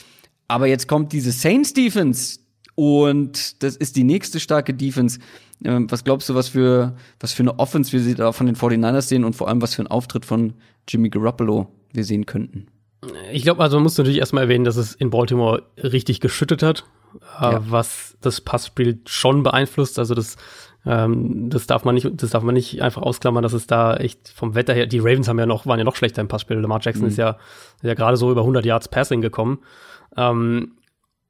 Aber 0.48 0.66
jetzt 0.66 0.86
kommt 0.86 1.12
diese 1.12 1.32
Saints 1.32 1.72
Defense 1.72 2.38
und 2.74 3.62
das 3.62 3.76
ist 3.76 3.96
die 3.96 4.04
nächste 4.04 4.38
starke 4.38 4.74
Defense. 4.74 5.18
Ähm, 5.64 5.90
was 5.90 6.04
glaubst 6.04 6.28
du, 6.28 6.34
was 6.34 6.48
für, 6.48 6.94
was 7.18 7.32
für 7.32 7.42
eine 7.42 7.58
Offense 7.58 7.92
wir 7.92 8.14
da 8.14 8.32
von 8.32 8.46
den 8.46 8.56
49ers 8.56 9.02
sehen 9.02 9.24
und 9.24 9.34
vor 9.34 9.48
allem 9.48 9.62
was 9.62 9.74
für 9.74 9.82
ein 9.82 9.86
Auftritt 9.88 10.24
von 10.24 10.54
Jimmy 10.86 11.08
Garoppolo 11.08 11.72
wir 11.92 12.04
sehen 12.04 12.26
könnten? 12.26 12.68
Ich 13.32 13.42
glaube, 13.42 13.62
also 13.62 13.76
man 13.76 13.84
muss 13.84 13.98
natürlich 13.98 14.18
erstmal 14.18 14.44
erwähnen, 14.44 14.64
dass 14.64 14.76
es 14.76 14.94
in 14.94 15.10
Baltimore 15.10 15.62
richtig 15.82 16.20
geschüttet 16.20 16.62
hat, 16.62 16.84
äh, 17.40 17.44
ja. 17.44 17.62
was 17.70 18.16
das 18.20 18.40
Passspiel 18.40 19.00
schon 19.06 19.42
beeinflusst. 19.42 19.98
Also 19.98 20.14
das 20.14 20.36
ähm, 20.86 21.50
das 21.50 21.66
darf 21.66 21.84
man 21.84 21.96
nicht, 21.96 22.08
das 22.14 22.30
darf 22.30 22.44
man 22.44 22.54
nicht 22.54 22.80
einfach 22.80 23.02
ausklammern, 23.02 23.42
dass 23.42 23.52
es 23.52 23.66
da 23.66 23.96
echt 23.96 24.28
vom 24.28 24.54
Wetter 24.54 24.72
her, 24.72 24.86
die 24.86 25.00
Ravens 25.00 25.26
haben 25.26 25.38
ja 25.38 25.46
noch, 25.46 25.66
waren 25.66 25.78
ja 25.78 25.84
noch 25.84 25.96
schlechter 25.96 26.20
im 26.20 26.28
Passspiel. 26.28 26.56
Lamar 26.58 26.80
Jackson 26.80 27.02
mhm. 27.04 27.08
ist 27.08 27.18
ja, 27.18 27.38
ja 27.82 27.94
gerade 27.94 28.16
so 28.16 28.30
über 28.30 28.42
100 28.42 28.64
Yards 28.64 28.88
Passing 28.88 29.20
gekommen. 29.20 29.58
Ähm, 30.16 30.76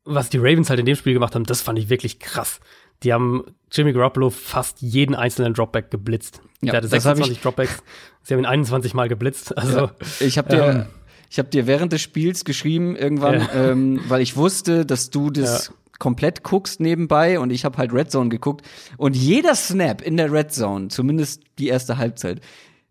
was 0.04 0.28
die 0.28 0.38
Ravens 0.38 0.68
halt 0.68 0.78
in 0.78 0.86
dem 0.86 0.94
Spiel 0.94 1.14
gemacht 1.14 1.34
haben, 1.34 1.44
das 1.44 1.62
fand 1.62 1.78
ich 1.78 1.88
wirklich 1.88 2.20
krass. 2.20 2.60
Die 3.02 3.12
haben 3.12 3.44
Jimmy 3.72 3.92
Garoppolo 3.92 4.30
fast 4.30 4.80
jeden 4.80 5.14
einzelnen 5.14 5.54
Dropback 5.54 5.90
geblitzt. 5.90 6.40
Ja, 6.60 6.72
Der 6.72 6.78
hatte 6.78 6.88
26 6.88 7.40
Dropbacks. 7.40 7.82
Sie 8.22 8.34
haben 8.34 8.40
ihn 8.40 8.46
21 8.46 8.94
Mal 8.94 9.08
geblitzt. 9.08 9.56
Also, 9.56 9.78
ja, 9.78 9.90
ich 10.20 10.38
habe 10.38 10.48
dir, 10.50 10.64
ähm, 10.64 10.86
ich 11.30 11.38
habe 11.38 11.48
dir 11.48 11.66
während 11.66 11.92
des 11.92 12.02
Spiels 12.02 12.44
geschrieben 12.44 12.94
irgendwann, 12.94 13.40
ja. 13.40 13.70
ähm, 13.70 14.00
weil 14.08 14.20
ich 14.20 14.36
wusste, 14.36 14.86
dass 14.86 15.10
du 15.10 15.30
das 15.30 15.72
komplett 15.98 16.42
guckst 16.42 16.80
nebenbei 16.80 17.38
und 17.38 17.50
ich 17.50 17.64
habe 17.64 17.78
halt 17.78 17.92
Red 17.92 18.10
Zone 18.10 18.28
geguckt 18.28 18.66
und 18.96 19.16
jeder 19.16 19.54
Snap 19.54 20.02
in 20.02 20.16
der 20.16 20.32
Red 20.32 20.52
Zone, 20.52 20.88
zumindest 20.88 21.42
die 21.58 21.68
erste 21.68 21.98
Halbzeit, 21.98 22.40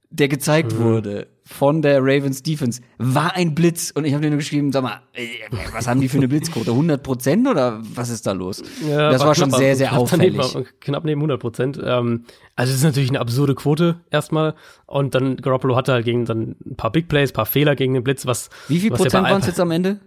der 0.10 0.28
gezeigt 0.28 0.74
mhm. 0.74 0.80
wurde 0.80 1.28
von 1.48 1.84
der 1.84 2.00
Ravens 2.02 2.42
Defense, 2.42 2.82
war 2.98 3.36
ein 3.36 3.54
Blitz 3.54 3.92
und 3.92 4.06
ich 4.06 4.14
habe 4.14 4.24
dir 4.24 4.30
nur 4.30 4.40
geschrieben, 4.40 4.72
sag 4.72 4.82
mal, 4.82 5.00
was 5.74 5.88
haben 5.88 6.02
die 6.02 6.10
für 6.10 6.18
eine 6.18 6.28
Blitzquote? 6.28 6.72
100 6.72 7.04
Prozent 7.04 7.48
oder 7.48 7.82
was 7.94 8.10
ist 8.10 8.26
da 8.26 8.32
los? 8.32 8.64
Ja, 8.88 9.12
das 9.12 9.20
war, 9.20 9.28
war 9.28 9.36
schon 9.36 9.50
knapp, 9.50 9.60
sehr, 9.60 9.76
sehr 9.76 9.90
knapp 9.90 10.02
auffällig. 10.02 10.36
Daneben, 10.36 10.70
knapp 10.80 11.04
neben 11.04 11.22
100 11.22 11.40
Prozent. 11.40 11.80
Ähm, 11.84 12.26
also 12.56 12.72
es 12.72 12.80
ist 12.80 12.84
natürlich 12.84 13.10
eine 13.10 13.20
absurde 13.20 13.54
Quote 13.54 14.02
erstmal 14.10 14.56
und 14.88 15.14
dann 15.14 15.38
Garoppolo 15.38 15.76
hatte 15.76 15.94
halt 15.94 16.06
gegen 16.06 16.26
dann 16.26 16.56
ein 16.66 16.76
paar 16.78 16.92
Big 16.92 17.08
Plays, 17.10 17.32
paar 17.32 17.46
Fehler 17.46 17.76
gegen 17.76 17.94
den 17.94 18.04
Blitz, 18.04 18.26
was 18.26 18.50
Wie 18.68 18.80
viel 18.80 18.92
was 18.92 19.02
Prozent 19.02 19.26
waren 19.26 19.42
es 19.42 19.48
jetzt 19.48 19.60
am 19.60 19.70
Ende? 19.70 20.00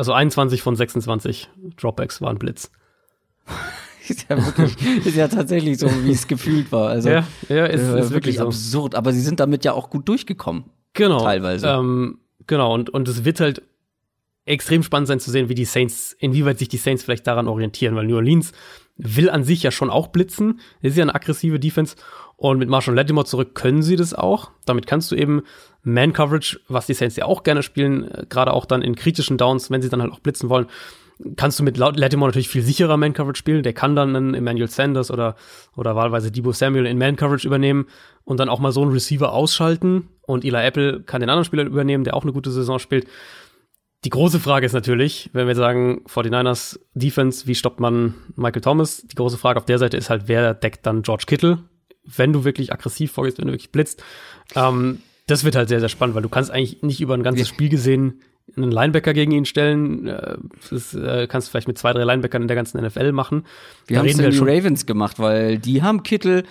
Also 0.00 0.14
21 0.14 0.62
von 0.62 0.76
26 0.76 1.50
Dropbacks 1.76 2.22
waren 2.22 2.38
Blitz. 2.38 2.70
ist 4.08 4.24
ja 4.30 4.46
wirklich, 4.46 5.04
ist 5.04 5.14
ja 5.14 5.28
tatsächlich 5.28 5.76
so, 5.76 5.88
wie 6.04 6.12
es 6.12 6.26
gefühlt 6.26 6.72
war. 6.72 6.88
Also, 6.88 7.10
ja, 7.10 7.26
ja, 7.50 7.66
ist, 7.66 7.82
äh, 7.82 8.00
ist 8.00 8.10
wirklich 8.10 8.38
so. 8.38 8.46
absurd. 8.46 8.94
Aber 8.94 9.12
sie 9.12 9.20
sind 9.20 9.40
damit 9.40 9.62
ja 9.62 9.74
auch 9.74 9.90
gut 9.90 10.08
durchgekommen. 10.08 10.64
Genau. 10.94 11.22
Teilweise. 11.22 11.68
Ähm, 11.68 12.18
genau. 12.46 12.72
Und, 12.72 12.88
und 12.88 13.08
es 13.08 13.26
wird 13.26 13.40
halt 13.40 13.60
extrem 14.46 14.82
spannend 14.82 15.08
sein 15.08 15.20
zu 15.20 15.30
sehen, 15.30 15.50
wie 15.50 15.54
die 15.54 15.66
Saints, 15.66 16.16
inwieweit 16.18 16.58
sich 16.58 16.70
die 16.70 16.78
Saints 16.78 17.04
vielleicht 17.04 17.26
daran 17.26 17.46
orientieren, 17.46 17.94
weil 17.94 18.06
New 18.06 18.16
Orleans 18.16 18.52
will 19.02 19.30
an 19.30 19.44
sich 19.44 19.62
ja 19.62 19.70
schon 19.70 19.90
auch 19.90 20.08
blitzen. 20.08 20.60
Ist 20.82 20.96
ja 20.96 21.02
eine 21.02 21.14
aggressive 21.14 21.58
Defense. 21.58 21.96
Und 22.36 22.58
mit 22.58 22.68
Marshall 22.68 22.94
Lattimore 22.94 23.26
zurück 23.26 23.54
können 23.54 23.82
sie 23.82 23.96
das 23.96 24.14
auch. 24.14 24.50
Damit 24.64 24.86
kannst 24.86 25.10
du 25.10 25.16
eben 25.16 25.42
Man-Coverage, 25.82 26.60
was 26.68 26.86
die 26.86 26.94
Saints 26.94 27.16
ja 27.16 27.26
auch 27.26 27.42
gerne 27.42 27.62
spielen, 27.62 28.10
äh, 28.10 28.26
gerade 28.28 28.52
auch 28.52 28.64
dann 28.64 28.82
in 28.82 28.94
kritischen 28.94 29.38
Downs, 29.38 29.70
wenn 29.70 29.82
sie 29.82 29.88
dann 29.88 30.02
halt 30.02 30.12
auch 30.12 30.20
blitzen 30.20 30.48
wollen, 30.48 30.66
kannst 31.36 31.58
du 31.58 31.62
mit 31.62 31.76
Lattimore 31.76 32.30
natürlich 32.30 32.48
viel 32.48 32.62
sicherer 32.62 32.96
Man-Coverage 32.96 33.38
spielen. 33.38 33.62
Der 33.62 33.72
kann 33.72 33.94
dann 33.94 34.16
einen 34.16 34.34
Emmanuel 34.34 34.68
Sanders 34.68 35.10
oder, 35.10 35.36
oder 35.76 35.96
wahlweise 35.96 36.30
Debo 36.30 36.52
Samuel 36.52 36.86
in 36.86 36.98
Man-Coverage 36.98 37.46
übernehmen 37.46 37.86
und 38.24 38.40
dann 38.40 38.48
auch 38.48 38.60
mal 38.60 38.72
so 38.72 38.82
einen 38.82 38.92
Receiver 38.92 39.32
ausschalten. 39.32 40.08
Und 40.22 40.44
Eli 40.44 40.64
Apple 40.64 41.02
kann 41.02 41.20
den 41.20 41.30
anderen 41.30 41.44
Spieler 41.44 41.64
übernehmen, 41.64 42.04
der 42.04 42.14
auch 42.14 42.22
eine 42.22 42.32
gute 42.32 42.50
Saison 42.50 42.78
spielt. 42.78 43.06
Die 44.04 44.10
große 44.10 44.40
Frage 44.40 44.64
ist 44.64 44.72
natürlich, 44.72 45.28
wenn 45.34 45.46
wir 45.46 45.54
sagen, 45.54 46.02
49ers 46.06 46.78
Defense, 46.94 47.46
wie 47.46 47.54
stoppt 47.54 47.80
man 47.80 48.14
Michael 48.34 48.62
Thomas? 48.62 49.02
Die 49.02 49.14
große 49.14 49.36
Frage 49.36 49.58
auf 49.58 49.66
der 49.66 49.78
Seite 49.78 49.98
ist 49.98 50.08
halt, 50.08 50.22
wer 50.26 50.54
deckt 50.54 50.86
dann 50.86 51.02
George 51.02 51.24
Kittle, 51.26 51.58
wenn 52.04 52.32
du 52.32 52.44
wirklich 52.44 52.72
aggressiv 52.72 53.12
vorgehst, 53.12 53.38
wenn 53.38 53.46
du 53.46 53.52
wirklich 53.52 53.72
blitzt. 53.72 54.02
Ähm, 54.54 55.00
das 55.26 55.44
wird 55.44 55.54
halt 55.54 55.68
sehr, 55.68 55.80
sehr 55.80 55.90
spannend, 55.90 56.14
weil 56.16 56.22
du 56.22 56.30
kannst 56.30 56.50
eigentlich 56.50 56.82
nicht 56.82 57.00
über 57.00 57.14
ein 57.14 57.22
ganzes 57.22 57.48
Spiel 57.48 57.68
gesehen 57.68 58.22
einen 58.56 58.70
Linebacker 58.70 59.14
gegen 59.14 59.32
ihn 59.32 59.44
stellen. 59.44 60.06
Äh, 60.06 60.36
das 60.70 60.94
äh, 60.94 61.26
kannst 61.28 61.48
du 61.48 61.50
vielleicht 61.50 61.68
mit 61.68 61.78
zwei, 61.78 61.92
drei 61.92 62.04
Linebackern 62.04 62.42
in 62.42 62.48
der 62.48 62.56
ganzen 62.56 62.84
NFL 62.84 63.12
machen. 63.12 63.44
Wir 63.86 63.98
haben 63.98 64.06
es 64.06 64.16
die 64.16 64.38
Ravens 64.38 64.86
gemacht, 64.86 65.18
weil 65.18 65.58
die 65.58 65.82
haben 65.82 66.02
Kittel 66.02 66.44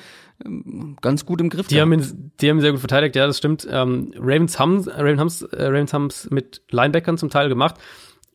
ähm, 0.46 0.98
ganz 1.02 1.26
gut 1.26 1.42
im 1.42 1.50
Griff. 1.50 1.68
Die 1.68 1.82
haben, 1.82 1.94
ihn, 1.94 2.32
die 2.40 2.50
haben 2.50 2.58
ihn 2.58 2.62
sehr 2.62 2.72
gut 2.72 2.80
verteidigt, 2.80 3.16
ja, 3.16 3.28
das 3.28 3.38
stimmt. 3.38 3.68
Ähm, 3.70 4.14
Ravens 4.18 4.60
haben 4.60 4.88
Ravens, 4.88 5.42
äh, 5.42 5.66
Ravens 5.66 5.94
haben 5.94 6.08
es 6.08 6.30
mit 6.30 6.62
Linebackern 6.70 7.18
zum 7.18 7.30
Teil 7.30 7.50
gemacht. 7.50 7.76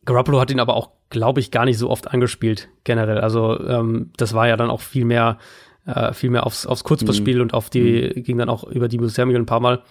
Garoppolo 0.05 0.39
hat 0.39 0.51
ihn 0.51 0.59
aber 0.59 0.75
auch, 0.75 0.91
glaube 1.09 1.39
ich, 1.39 1.51
gar 1.51 1.65
nicht 1.65 1.77
so 1.77 1.89
oft 1.89 2.07
angespielt, 2.09 2.69
generell. 2.83 3.19
Also 3.19 3.59
ähm, 3.59 4.11
das 4.17 4.33
war 4.33 4.47
ja 4.47 4.55
dann 4.55 4.69
auch 4.69 4.81
viel 4.81 5.05
mehr, 5.05 5.39
äh, 5.85 6.13
viel 6.13 6.29
mehr 6.29 6.45
aufs, 6.45 6.65
aufs 6.65 6.83
Kurzpassspiel 6.83 7.37
mhm. 7.37 7.41
und 7.41 7.53
auf 7.53 7.69
die, 7.69 8.13
mhm. 8.15 8.23
ging 8.23 8.37
dann 8.37 8.49
auch 8.49 8.63
über 8.63 8.87
die 8.87 8.99
Samuel 9.09 9.39
ein 9.39 9.47
paar 9.47 9.59
Mal. 9.59 9.81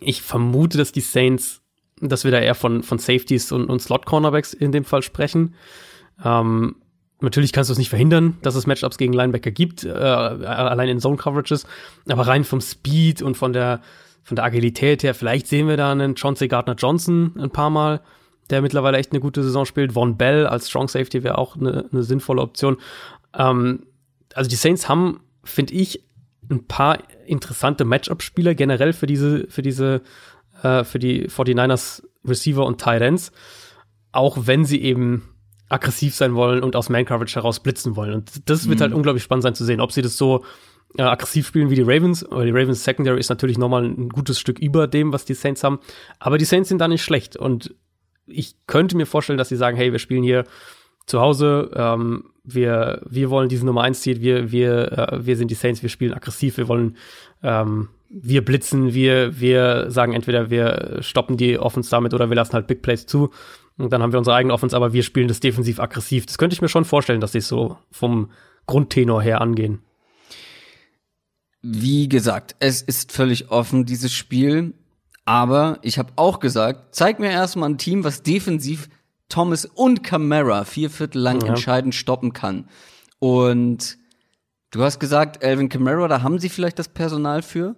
Ich 0.00 0.22
vermute, 0.22 0.78
dass 0.78 0.92
die 0.92 1.00
Saints, 1.00 1.62
dass 2.00 2.24
wir 2.24 2.30
da 2.30 2.40
eher 2.40 2.54
von, 2.54 2.82
von 2.82 2.98
Safeties 2.98 3.52
und, 3.52 3.66
und 3.66 3.80
Slot-Cornerbacks 3.80 4.52
in 4.54 4.72
dem 4.72 4.84
Fall 4.84 5.02
sprechen. 5.02 5.54
Ähm, 6.24 6.76
Natürlich 7.20 7.52
kannst 7.52 7.70
du 7.70 7.72
es 7.72 7.78
nicht 7.78 7.88
verhindern, 7.88 8.36
dass 8.42 8.54
es 8.54 8.66
Matchups 8.66 8.98
gegen 8.98 9.14
Linebacker 9.14 9.50
gibt, 9.50 9.84
äh, 9.84 9.88
allein 9.88 10.90
in 10.90 11.00
Zone 11.00 11.16
Coverages, 11.16 11.66
aber 12.06 12.26
rein 12.26 12.44
vom 12.44 12.60
Speed 12.60 13.22
und 13.22 13.36
von 13.36 13.52
der 13.52 13.80
von 14.24 14.36
der 14.36 14.44
Agilität 14.44 15.02
her, 15.02 15.14
vielleicht 15.14 15.46
sehen 15.46 15.68
wir 15.68 15.76
da 15.76 15.92
einen 15.92 16.16
Chauncey 16.16 16.48
Gardner 16.48 16.74
Johnson 16.74 17.34
ein 17.38 17.50
paar 17.50 17.68
Mal, 17.68 18.00
der 18.50 18.62
mittlerweile 18.62 18.96
echt 18.96 19.12
eine 19.12 19.20
gute 19.20 19.42
Saison 19.42 19.66
spielt. 19.66 19.92
Von 19.92 20.16
Bell 20.16 20.46
als 20.46 20.68
Strong 20.68 20.88
Safety 20.88 21.22
wäre 21.22 21.36
auch 21.36 21.56
eine, 21.56 21.88
eine 21.92 22.02
sinnvolle 22.02 22.40
Option. 22.40 22.78
Ähm, 23.36 23.86
also 24.34 24.48
die 24.48 24.56
Saints 24.56 24.88
haben, 24.88 25.20
finde 25.44 25.74
ich, 25.74 26.02
ein 26.50 26.66
paar 26.66 26.98
interessante 27.26 27.84
Matchup-Spieler 27.84 28.54
generell 28.54 28.94
für 28.94 29.06
diese, 29.06 29.46
für 29.48 29.62
diese, 29.62 30.00
äh, 30.62 30.84
für 30.84 30.98
die 30.98 31.28
49ers 31.28 32.02
Receiver 32.24 32.64
und 32.64 32.80
Tight 32.80 33.02
Ends, 33.02 33.32
auch 34.12 34.46
wenn 34.46 34.64
sie 34.64 34.82
eben 34.82 35.28
aggressiv 35.68 36.14
sein 36.14 36.34
wollen 36.34 36.62
und 36.62 36.76
aus 36.76 36.88
Man-Coverage 36.88 37.36
heraus 37.36 37.60
blitzen 37.60 37.96
wollen. 37.96 38.14
Und 38.14 38.48
das 38.48 38.68
wird 38.68 38.80
halt 38.80 38.90
mhm. 38.90 38.92
halt 38.92 38.94
unglaublich 38.94 39.22
spannend 39.22 39.42
sein 39.42 39.54
zu 39.54 39.64
sehen, 39.64 39.80
ob 39.80 39.92
sie 39.92 40.02
das 40.02 40.16
so 40.16 40.44
äh, 40.96 41.02
aggressiv 41.02 41.46
spielen 41.46 41.70
wie 41.70 41.74
die 41.74 41.82
Ravens, 41.82 42.24
weil 42.30 42.46
die 42.46 42.52
Ravens 42.52 42.84
Secondary 42.84 43.18
ist 43.18 43.30
natürlich 43.30 43.58
nochmal 43.58 43.84
ein 43.84 44.08
gutes 44.10 44.38
Stück 44.38 44.58
über 44.58 44.86
dem, 44.86 45.12
was 45.12 45.24
die 45.24 45.34
Saints 45.34 45.64
haben. 45.64 45.80
Aber 46.18 46.38
die 46.38 46.44
Saints 46.44 46.68
sind 46.68 46.78
da 46.78 46.88
nicht 46.88 47.02
schlecht. 47.02 47.36
Und 47.36 47.74
ich 48.26 48.56
könnte 48.66 48.96
mir 48.96 49.06
vorstellen, 49.06 49.38
dass 49.38 49.48
sie 49.48 49.56
sagen, 49.56 49.76
hey, 49.76 49.92
wir 49.92 49.98
spielen 49.98 50.22
hier 50.22 50.44
zu 51.06 51.20
Hause, 51.20 51.70
ähm, 51.74 52.30
wir, 52.44 53.02
wir 53.08 53.30
wollen 53.30 53.48
diese 53.48 53.66
Nummer 53.66 53.82
1 53.82 54.02
Seed, 54.02 54.20
wir, 54.20 54.52
wir, 54.52 54.92
äh, 54.92 55.26
wir 55.26 55.36
sind 55.36 55.50
die 55.50 55.54
Saints, 55.54 55.82
wir 55.82 55.90
spielen 55.90 56.14
aggressiv, 56.14 56.56
wir 56.56 56.68
wollen, 56.68 56.96
ähm, 57.42 57.88
wir 58.16 58.44
blitzen, 58.44 58.94
wir, 58.94 59.40
wir 59.40 59.90
sagen 59.90 60.12
entweder 60.12 60.48
wir 60.48 60.98
stoppen 61.00 61.36
die 61.36 61.58
Offense 61.58 61.90
damit 61.90 62.14
oder 62.14 62.28
wir 62.28 62.36
lassen 62.36 62.52
halt 62.52 62.68
Big 62.68 62.80
Plays 62.80 63.06
zu. 63.06 63.30
Und 63.76 63.92
dann 63.92 64.02
haben 64.02 64.12
wir 64.12 64.18
unsere 64.18 64.36
eigene 64.36 64.54
Offense, 64.54 64.76
aber 64.76 64.92
wir 64.92 65.02
spielen 65.02 65.26
das 65.26 65.40
defensiv 65.40 65.80
aggressiv. 65.80 66.26
Das 66.26 66.38
könnte 66.38 66.54
ich 66.54 66.62
mir 66.62 66.68
schon 66.68 66.84
vorstellen, 66.84 67.20
dass 67.20 67.32
sie 67.32 67.38
es 67.38 67.48
so 67.48 67.76
vom 67.90 68.30
Grundtenor 68.66 69.20
her 69.20 69.40
angehen. 69.40 69.80
Wie 71.60 72.08
gesagt, 72.08 72.54
es 72.60 72.82
ist 72.82 73.10
völlig 73.10 73.50
offen, 73.50 73.84
dieses 73.84 74.12
Spiel. 74.12 74.74
Aber 75.24 75.78
ich 75.82 75.98
habe 75.98 76.12
auch 76.16 76.38
gesagt, 76.38 76.94
zeig 76.94 77.18
mir 77.18 77.30
erstmal 77.30 77.70
ein 77.70 77.78
Team, 77.78 78.04
was 78.04 78.22
defensiv 78.22 78.88
Thomas 79.28 79.64
und 79.64 80.04
Camara 80.04 80.64
vier 80.64 80.90
Viertel 80.90 81.20
lang 81.20 81.40
ja. 81.40 81.48
entscheidend 81.48 81.94
stoppen 81.94 82.32
kann. 82.32 82.68
Und 83.18 83.96
du 84.70 84.82
hast 84.82 85.00
gesagt, 85.00 85.42
Elvin 85.42 85.68
Camara, 85.68 86.06
da 86.06 86.22
haben 86.22 86.38
sie 86.38 86.50
vielleicht 86.50 86.78
das 86.78 86.88
Personal 86.88 87.42
für. 87.42 87.74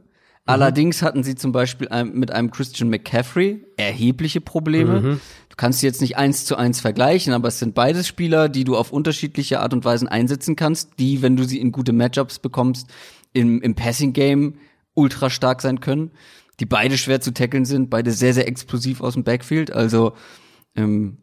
Mhm. 0.47 0.53
Allerdings 0.53 1.03
hatten 1.03 1.25
sie 1.25 1.35
zum 1.35 1.51
Beispiel 1.53 1.89
mit 2.05 2.31
einem 2.31 2.51
Christian 2.51 2.89
McCaffrey 2.89 3.65
erhebliche 3.77 4.41
Probleme. 4.41 5.01
Mhm. 5.01 5.21
Du 5.49 5.57
kannst 5.57 5.81
sie 5.81 5.87
jetzt 5.87 6.01
nicht 6.01 6.17
eins 6.17 6.45
zu 6.45 6.57
eins 6.57 6.81
vergleichen, 6.81 7.33
aber 7.33 7.49
es 7.49 7.59
sind 7.59 7.75
beides 7.75 8.07
Spieler, 8.07 8.49
die 8.49 8.65
du 8.65 8.77
auf 8.77 8.93
unterschiedliche 8.93 9.61
Art 9.61 9.73
und 9.73 9.85
Weisen 9.85 10.07
einsetzen 10.07 10.55
kannst, 10.55 10.99
die, 10.99 11.21
wenn 11.23 11.37
du 11.37 11.45
sie 11.45 11.61
in 11.61 11.73
gute 11.73 11.93
Matchups 11.93 12.39
bekommst, 12.39 12.89
im, 13.33 13.61
im 13.61 13.75
Passing-Game 13.75 14.55
ultra 14.95 15.31
stark 15.31 15.63
sein 15.63 15.81
können, 15.81 16.13
die 16.61 16.67
beide 16.67 16.97
schwer 16.97 17.21
zu 17.21 17.35
tackeln 17.35 17.65
sind, 17.65 17.91
beide 17.91 18.13
sehr, 18.13 18.33
sehr 18.33 18.49
explosiv 18.49 19.01
aus 19.01 19.15
dem 19.15 19.25
Backfield. 19.25 19.73
Also 19.73 20.13
ähm, 20.77 21.19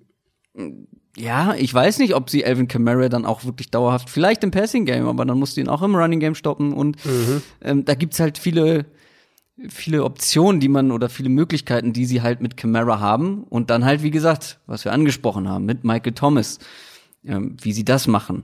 ja, 1.16 1.56
ich 1.56 1.74
weiß 1.74 2.00
nicht, 2.00 2.14
ob 2.14 2.30
sie 2.30 2.46
Alvin 2.46 2.68
Kamara 2.68 3.08
dann 3.08 3.26
auch 3.26 3.46
wirklich 3.46 3.72
dauerhaft, 3.72 4.10
vielleicht 4.10 4.44
im 4.44 4.52
Passing 4.52 4.86
Game, 4.86 5.08
aber 5.08 5.26
dann 5.26 5.40
musst 5.40 5.56
du 5.56 5.62
ihn 5.62 5.70
auch 5.70 5.82
im 5.82 5.96
Running 5.96 6.20
Game 6.20 6.36
stoppen 6.36 6.74
und 6.74 7.04
mhm. 7.06 7.42
ähm, 7.62 7.86
da 7.86 7.96
gibt's 7.96 8.20
halt 8.20 8.38
viele 8.38 8.86
viele 9.70 10.04
Optionen, 10.04 10.60
die 10.60 10.68
man 10.68 10.92
oder 10.92 11.10
viele 11.10 11.30
Möglichkeiten, 11.30 11.94
die 11.94 12.06
sie 12.06 12.22
halt 12.22 12.42
mit 12.42 12.58
Kamara 12.58 13.00
haben 13.00 13.44
und 13.44 13.70
dann 13.70 13.86
halt 13.86 14.04
wie 14.04 14.12
gesagt, 14.12 14.60
was 14.66 14.86
wir 14.86 14.92
angesprochen 14.92 15.48
haben 15.48 15.66
mit 15.66 15.84
Michael 15.84 16.14
Thomas, 16.14 16.60
ähm, 17.24 17.58
wie 17.62 17.74
sie 17.74 17.86
das 17.86 18.08
machen 18.08 18.44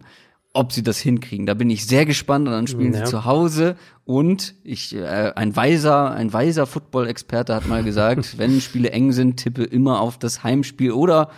ob 0.53 0.71
sie 0.71 0.83
das 0.83 0.99
hinkriegen. 0.99 1.45
Da 1.45 1.53
bin 1.53 1.69
ich 1.69 1.85
sehr 1.85 2.05
gespannt 2.05 2.47
und 2.47 2.53
dann 2.53 2.67
spielen 2.67 2.93
ja. 2.93 3.05
sie 3.05 3.11
zu 3.11 3.25
Hause 3.25 3.75
und 4.05 4.55
ich 4.63 4.95
äh, 4.95 5.31
ein 5.35 5.55
weiser 5.55 6.11
ein 6.11 6.33
weiser 6.33 6.65
Football 6.65 7.07
Experte 7.07 7.53
hat 7.53 7.67
mal 7.67 7.83
gesagt, 7.83 8.37
wenn 8.37 8.59
Spiele 8.61 8.91
eng 8.91 9.11
sind, 9.11 9.37
tippe 9.37 9.63
immer 9.63 10.01
auf 10.01 10.17
das 10.17 10.43
Heimspiel 10.43 10.91
oder 10.91 11.29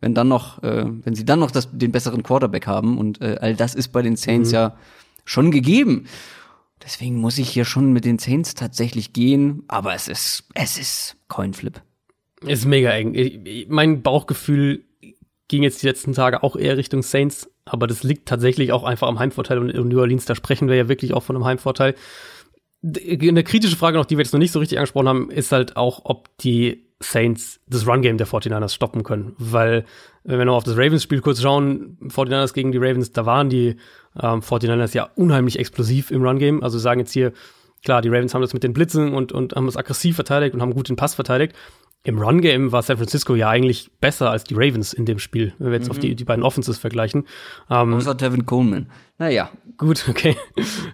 wenn 0.00 0.14
dann 0.14 0.28
noch 0.28 0.62
äh, 0.62 0.84
wenn 1.04 1.14
sie 1.14 1.24
dann 1.24 1.38
noch 1.38 1.52
das, 1.52 1.68
den 1.72 1.92
besseren 1.92 2.22
Quarterback 2.22 2.66
haben 2.66 2.98
und 2.98 3.22
äh, 3.22 3.36
all 3.40 3.54
das 3.54 3.74
ist 3.74 3.88
bei 3.88 4.02
den 4.02 4.16
Saints 4.16 4.50
mhm. 4.50 4.54
ja 4.54 4.76
schon 5.24 5.50
gegeben. 5.50 6.06
Deswegen 6.82 7.16
muss 7.16 7.38
ich 7.38 7.48
hier 7.48 7.64
schon 7.64 7.92
mit 7.92 8.04
den 8.04 8.18
Saints 8.18 8.54
tatsächlich 8.54 9.12
gehen, 9.12 9.64
aber 9.68 9.94
es 9.94 10.08
ist 10.08 10.44
es 10.54 10.78
ist 10.78 11.16
Coinflip. 11.28 11.80
Ist 12.44 12.66
mega 12.66 12.90
eng. 12.90 13.14
Ich, 13.14 13.68
mein 13.68 14.02
Bauchgefühl 14.02 14.84
ging 15.48 15.62
jetzt 15.62 15.82
die 15.82 15.86
letzten 15.86 16.12
Tage 16.12 16.42
auch 16.42 16.56
eher 16.56 16.76
Richtung 16.76 17.02
Saints, 17.02 17.50
aber 17.64 17.86
das 17.86 18.02
liegt 18.02 18.28
tatsächlich 18.28 18.72
auch 18.72 18.84
einfach 18.84 19.08
am 19.08 19.18
Heimvorteil 19.18 19.58
und 19.58 19.70
in 19.70 19.88
New 19.88 20.00
Orleans, 20.00 20.24
da 20.24 20.34
sprechen 20.34 20.68
wir 20.68 20.76
ja 20.76 20.88
wirklich 20.88 21.14
auch 21.14 21.22
von 21.22 21.36
einem 21.36 21.44
Heimvorteil. 21.44 21.94
Eine 22.82 23.42
kritische 23.42 23.76
Frage 23.76 23.96
noch, 23.96 24.04
die 24.04 24.16
wir 24.16 24.24
jetzt 24.24 24.32
noch 24.32 24.38
nicht 24.38 24.52
so 24.52 24.58
richtig 24.58 24.78
angesprochen 24.78 25.08
haben, 25.08 25.30
ist 25.30 25.52
halt 25.52 25.76
auch, 25.76 26.02
ob 26.04 26.36
die 26.38 26.85
Saints 27.00 27.60
das 27.68 27.86
Run-Game 27.86 28.16
der 28.16 28.26
49ers 28.26 28.74
stoppen 28.74 29.02
können. 29.02 29.34
Weil, 29.38 29.84
wenn 30.24 30.38
wir 30.38 30.44
noch 30.44 30.56
auf 30.56 30.64
das 30.64 30.76
Ravens-Spiel 30.76 31.20
kurz 31.20 31.40
schauen, 31.40 31.98
49ers 32.02 32.54
gegen 32.54 32.72
die 32.72 32.78
Ravens, 32.78 33.12
da 33.12 33.26
waren 33.26 33.48
die 33.48 33.76
ähm, 34.20 34.40
49ers 34.40 34.94
ja 34.94 35.10
unheimlich 35.14 35.58
explosiv 35.58 36.10
im 36.10 36.22
Run-Game. 36.22 36.62
Also 36.62 36.78
sagen 36.78 37.00
jetzt 37.00 37.12
hier, 37.12 37.32
klar, 37.84 38.00
die 38.00 38.08
Ravens 38.08 38.34
haben 38.34 38.42
das 38.42 38.54
mit 38.54 38.62
den 38.62 38.72
Blitzen 38.72 39.12
und, 39.14 39.32
und 39.32 39.54
haben 39.54 39.68
es 39.68 39.76
aggressiv 39.76 40.16
verteidigt 40.16 40.54
und 40.54 40.62
haben 40.62 40.74
gut 40.74 40.88
den 40.88 40.96
Pass 40.96 41.14
verteidigt. 41.14 41.54
Im 42.06 42.20
Run-Game 42.20 42.70
war 42.70 42.82
San 42.82 42.98
Francisco 42.98 43.34
ja 43.34 43.48
eigentlich 43.48 43.90
besser 44.00 44.30
als 44.30 44.44
die 44.44 44.54
Ravens 44.54 44.92
in 44.92 45.06
dem 45.06 45.18
Spiel, 45.18 45.52
wenn 45.58 45.72
wir 45.72 45.74
jetzt 45.74 45.86
mhm. 45.86 45.90
auf 45.90 45.98
die, 45.98 46.14
die 46.14 46.22
beiden 46.22 46.44
Offenses 46.44 46.78
vergleichen. 46.78 47.24
Ähm, 47.68 47.94
Außer 47.94 48.16
Tevin 48.16 48.46
Coleman. 48.46 48.86
Naja. 49.18 49.50
Gut, 49.76 50.04
okay. 50.08 50.36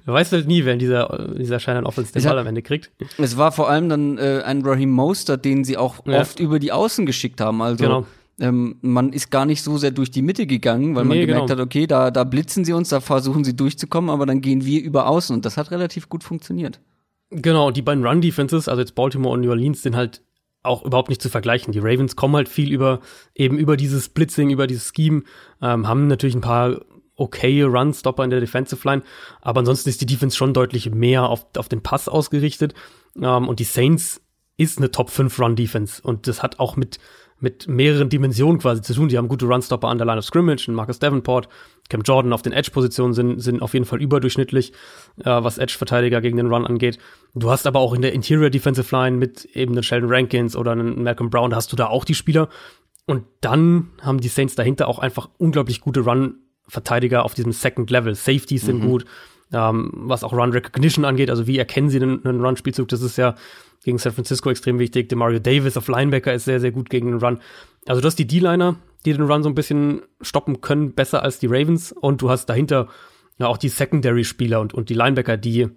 Du 0.06 0.12
weißt 0.12 0.32
halt 0.32 0.46
nie, 0.46 0.64
wer 0.64 0.72
in 0.72 0.78
dieser, 0.78 1.34
dieser 1.36 1.60
scheinen 1.60 1.84
Offense 1.84 2.14
den 2.14 2.22
Ball 2.22 2.38
am 2.38 2.46
Ende 2.46 2.62
kriegt. 2.62 2.92
Es 3.18 3.36
war 3.36 3.52
vor 3.52 3.68
allem 3.68 3.90
dann 3.90 4.16
äh, 4.16 4.40
ein 4.46 4.62
Raheem 4.62 4.90
Mostert, 4.90 5.44
den 5.44 5.64
sie 5.64 5.76
auch 5.76 6.06
ja. 6.06 6.18
oft 6.18 6.40
über 6.40 6.58
die 6.58 6.72
Außen 6.72 7.04
geschickt 7.04 7.42
haben. 7.42 7.60
Also 7.60 7.84
genau. 7.84 8.06
ähm, 8.40 8.76
man 8.80 9.12
ist 9.12 9.30
gar 9.30 9.44
nicht 9.44 9.62
so 9.62 9.76
sehr 9.76 9.90
durch 9.90 10.10
die 10.10 10.22
Mitte 10.22 10.46
gegangen, 10.46 10.94
weil 10.94 11.04
man 11.04 11.18
nee, 11.18 11.26
gemerkt 11.26 11.48
genau. 11.48 11.60
hat, 11.60 11.66
okay, 11.66 11.86
da, 11.86 12.10
da 12.10 12.24
blitzen 12.24 12.64
sie 12.64 12.72
uns, 12.72 12.88
da 12.88 13.00
versuchen 13.00 13.44
sie 13.44 13.54
durchzukommen, 13.54 14.08
aber 14.08 14.24
dann 14.24 14.40
gehen 14.40 14.64
wir 14.64 14.82
über 14.82 15.08
Außen 15.08 15.36
und 15.36 15.44
das 15.44 15.58
hat 15.58 15.72
relativ 15.72 16.08
gut 16.08 16.24
funktioniert. 16.24 16.80
Genau, 17.28 17.70
die 17.70 17.82
beiden 17.82 18.06
Run-Defenses, 18.06 18.66
also 18.66 18.80
jetzt 18.80 18.94
Baltimore 18.94 19.34
und 19.34 19.42
New 19.42 19.50
Orleans, 19.50 19.82
sind 19.82 19.94
halt 19.94 20.22
auch 20.62 20.84
überhaupt 20.84 21.08
nicht 21.08 21.22
zu 21.22 21.28
vergleichen. 21.28 21.72
Die 21.72 21.80
Ravens 21.80 22.16
kommen 22.16 22.36
halt 22.36 22.48
viel 22.48 22.72
über 22.72 23.00
eben 23.34 23.58
über 23.58 23.76
dieses 23.76 24.08
Blitzing, 24.08 24.50
über 24.50 24.66
dieses 24.66 24.92
Scheme, 24.94 25.22
ähm, 25.60 25.88
haben 25.88 26.06
natürlich 26.06 26.34
ein 26.34 26.40
paar 26.40 26.80
okay 27.16 27.62
Run-Stopper 27.62 28.24
in 28.24 28.30
der 28.30 28.40
Defensive 28.40 28.86
Line, 28.88 29.02
aber 29.40 29.60
ansonsten 29.60 29.88
ist 29.88 30.00
die 30.00 30.06
Defense 30.06 30.36
schon 30.36 30.54
deutlich 30.54 30.90
mehr 30.90 31.28
auf, 31.28 31.46
auf 31.56 31.68
den 31.68 31.82
Pass 31.82 32.08
ausgerichtet. 32.08 32.74
Ähm, 33.16 33.48
und 33.48 33.60
die 33.60 33.64
Saints 33.64 34.22
ist 34.56 34.78
eine 34.78 34.90
Top 34.90 35.10
5 35.10 35.38
Run-Defense 35.38 36.02
und 36.02 36.26
das 36.26 36.42
hat 36.42 36.58
auch 36.58 36.76
mit 36.76 36.98
mit 37.42 37.66
mehreren 37.66 38.08
Dimensionen 38.08 38.60
quasi 38.60 38.82
zu 38.82 38.94
tun. 38.94 39.08
Die 39.08 39.18
haben 39.18 39.26
gute 39.26 39.46
Runstopper 39.46 39.88
an 39.88 39.98
der 39.98 40.06
Line 40.06 40.18
of 40.18 40.24
Scrimmage, 40.24 40.68
Marcus 40.68 41.00
Davenport, 41.00 41.48
Cam 41.88 42.02
Jordan 42.02 42.32
auf 42.32 42.42
den 42.42 42.52
Edge-Positionen 42.52 43.14
sind, 43.14 43.40
sind 43.40 43.60
auf 43.60 43.74
jeden 43.74 43.84
Fall 43.84 44.00
überdurchschnittlich, 44.00 44.72
äh, 45.18 45.24
was 45.24 45.58
Edge-Verteidiger 45.58 46.20
gegen 46.20 46.36
den 46.36 46.46
Run 46.46 46.64
angeht. 46.64 46.98
Du 47.34 47.50
hast 47.50 47.66
aber 47.66 47.80
auch 47.80 47.94
in 47.94 48.02
der 48.02 48.12
Interior 48.12 48.48
Defensive 48.48 48.94
Line 48.94 49.16
mit 49.16 49.44
eben 49.56 49.74
den 49.74 49.82
Sheldon 49.82 50.08
Rankins 50.08 50.54
oder 50.54 50.70
einen 50.70 51.02
Malcolm 51.02 51.30
Brown, 51.30 51.50
da 51.50 51.56
hast 51.56 51.72
du 51.72 51.76
da 51.76 51.88
auch 51.88 52.04
die 52.04 52.14
Spieler. 52.14 52.48
Und 53.06 53.24
dann 53.40 53.90
haben 54.00 54.20
die 54.20 54.28
Saints 54.28 54.54
dahinter 54.54 54.86
auch 54.86 55.00
einfach 55.00 55.28
unglaublich 55.38 55.80
gute 55.80 56.00
Run-Verteidiger 56.00 57.24
auf 57.24 57.34
diesem 57.34 57.50
Second 57.50 57.90
Level. 57.90 58.14
Safeties 58.14 58.62
sind 58.62 58.84
mhm. 58.84 58.88
gut, 58.88 59.04
ähm, 59.52 59.90
was 59.94 60.22
auch 60.22 60.32
Run 60.32 60.52
Recognition 60.52 61.04
angeht, 61.04 61.28
also 61.28 61.48
wie 61.48 61.58
erkennen 61.58 61.90
sie 61.90 62.00
einen, 62.00 62.24
einen 62.24 62.40
Run-Spielzug, 62.40 62.86
das 62.86 63.02
ist 63.02 63.18
ja 63.18 63.34
gegen 63.84 63.98
San 63.98 64.12
Francisco 64.12 64.50
extrem 64.50 64.78
wichtig. 64.78 65.08
Demario 65.08 65.38
Davis 65.38 65.76
auf 65.76 65.88
Linebacker 65.88 66.32
ist 66.32 66.44
sehr, 66.44 66.60
sehr 66.60 66.72
gut 66.72 66.90
gegen 66.90 67.08
den 67.08 67.18
Run. 67.18 67.40
Also 67.86 68.00
du 68.00 68.06
hast 68.06 68.18
die 68.18 68.26
D-Liner, 68.26 68.76
die 69.04 69.12
den 69.12 69.22
Run 69.22 69.42
so 69.42 69.48
ein 69.48 69.54
bisschen 69.54 70.02
stoppen 70.20 70.60
können, 70.60 70.94
besser 70.94 71.22
als 71.22 71.38
die 71.38 71.46
Ravens. 71.46 71.92
Und 71.92 72.22
du 72.22 72.30
hast 72.30 72.46
dahinter 72.46 72.88
ja 73.38 73.46
auch 73.46 73.58
die 73.58 73.68
Secondary-Spieler 73.68 74.60
und, 74.60 74.74
und 74.74 74.88
die 74.88 74.94
Linebacker, 74.94 75.36
die 75.36 75.68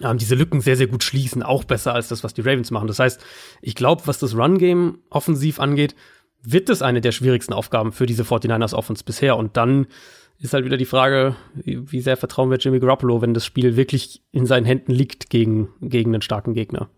ähm, 0.00 0.18
diese 0.18 0.34
Lücken 0.34 0.60
sehr, 0.60 0.76
sehr 0.76 0.86
gut 0.86 1.04
schließen, 1.04 1.42
auch 1.42 1.64
besser 1.64 1.94
als 1.94 2.08
das, 2.08 2.24
was 2.24 2.34
die 2.34 2.42
Ravens 2.42 2.70
machen. 2.70 2.88
Das 2.88 2.98
heißt, 2.98 3.24
ich 3.62 3.74
glaube, 3.74 4.02
was 4.06 4.18
das 4.18 4.36
Run-Game 4.36 4.98
offensiv 5.10 5.60
angeht, 5.60 5.94
wird 6.42 6.68
das 6.68 6.82
eine 6.82 7.00
der 7.00 7.12
schwierigsten 7.12 7.52
Aufgaben 7.52 7.92
für 7.92 8.06
diese 8.06 8.22
49ers 8.22 8.74
Offense 8.74 9.04
bisher. 9.04 9.36
Und 9.36 9.56
dann 9.56 9.86
ist 10.40 10.54
halt 10.54 10.64
wieder 10.64 10.76
die 10.76 10.84
Frage, 10.84 11.36
wie, 11.54 11.90
wie 11.90 12.00
sehr 12.00 12.16
vertrauen 12.16 12.50
wir 12.50 12.58
Jimmy 12.58 12.78
Garoppolo, 12.78 13.22
wenn 13.22 13.34
das 13.34 13.44
Spiel 13.44 13.76
wirklich 13.76 14.22
in 14.30 14.46
seinen 14.46 14.66
Händen 14.66 14.92
liegt 14.92 15.30
gegen, 15.30 15.68
gegen 15.80 16.14
einen 16.14 16.22
starken 16.22 16.54
Gegner. 16.54 16.88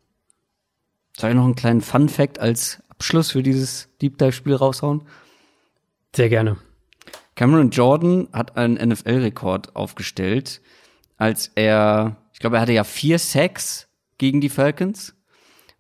Soll 1.20 1.30
ich 1.30 1.36
noch 1.36 1.44
einen 1.44 1.54
kleinen 1.54 1.82
Fun 1.82 2.08
Fact 2.08 2.38
als 2.38 2.82
Abschluss 2.88 3.32
für 3.32 3.42
dieses 3.42 3.90
Deep 4.00 4.16
Dive 4.16 4.32
Spiel 4.32 4.54
raushauen? 4.54 5.02
Sehr 6.16 6.30
gerne. 6.30 6.56
Cameron 7.34 7.68
Jordan 7.68 8.28
hat 8.32 8.56
einen 8.56 8.76
NFL-Rekord 8.88 9.76
aufgestellt, 9.76 10.62
als 11.18 11.50
er, 11.56 12.16
ich 12.32 12.38
glaube, 12.38 12.56
er 12.56 12.62
hatte 12.62 12.72
ja 12.72 12.84
vier 12.84 13.18
Sacks 13.18 13.86
gegen 14.16 14.40
die 14.40 14.48
Falcons. 14.48 15.14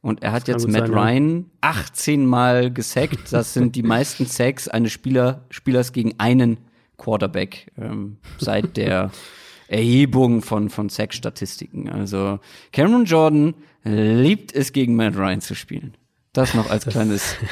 Und 0.02 0.22
er 0.22 0.32
hat 0.32 0.46
jetzt 0.46 0.68
Matt 0.68 0.88
sein, 0.88 0.94
Ryan 0.94 1.50
18 1.62 2.26
Mal 2.26 2.70
gesackt. 2.70 3.32
Das 3.32 3.54
sind 3.54 3.76
die 3.76 3.82
meisten 3.82 4.26
Sacks 4.26 4.68
eines 4.68 4.92
Spieler, 4.92 5.46
Spielers 5.48 5.94
gegen 5.94 6.16
einen 6.18 6.58
Quarterback 6.98 7.72
ähm, 7.78 8.18
seit 8.36 8.76
der 8.76 9.10
Erhebung 9.68 10.42
von, 10.42 10.68
von 10.68 10.90
Sack-Statistiken. 10.90 11.88
Also 11.88 12.40
Cameron 12.72 13.06
Jordan 13.06 13.54
liebt 13.84 14.54
es, 14.54 14.72
gegen 14.72 14.96
Matt 14.96 15.16
Ryan 15.16 15.40
zu 15.40 15.54
spielen. 15.54 15.96
Das 16.32 16.54
noch 16.54 16.70
als 16.70 16.86
kleines. 16.86 17.36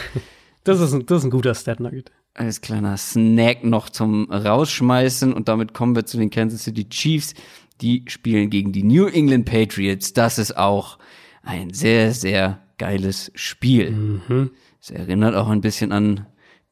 Das 0.64 0.80
ist 0.80 0.92
ein, 0.92 1.06
das 1.06 1.18
ist 1.20 1.24
ein 1.24 1.30
guter 1.30 1.54
Stat-Nugget. 1.54 2.10
Als 2.34 2.60
kleiner 2.60 2.98
Snack 2.98 3.64
noch 3.64 3.88
zum 3.88 4.30
Rausschmeißen. 4.30 5.32
Und 5.32 5.48
damit 5.48 5.72
kommen 5.72 5.96
wir 5.96 6.04
zu 6.04 6.18
den 6.18 6.28
Kansas 6.28 6.64
City 6.64 6.86
Chiefs. 6.90 7.32
Die 7.80 8.04
spielen 8.08 8.50
gegen 8.50 8.72
die 8.72 8.82
New 8.82 9.06
England 9.06 9.46
Patriots. 9.46 10.12
Das 10.12 10.36
ist 10.38 10.58
auch 10.58 10.98
ein 11.42 11.72
sehr, 11.72 12.12
sehr 12.12 12.60
geiles 12.76 13.32
Spiel. 13.34 13.92
Mhm. 13.92 14.50
Es 14.78 14.90
erinnert 14.90 15.36
auch 15.36 15.48
ein 15.48 15.62
bisschen 15.62 15.90
an 15.90 16.26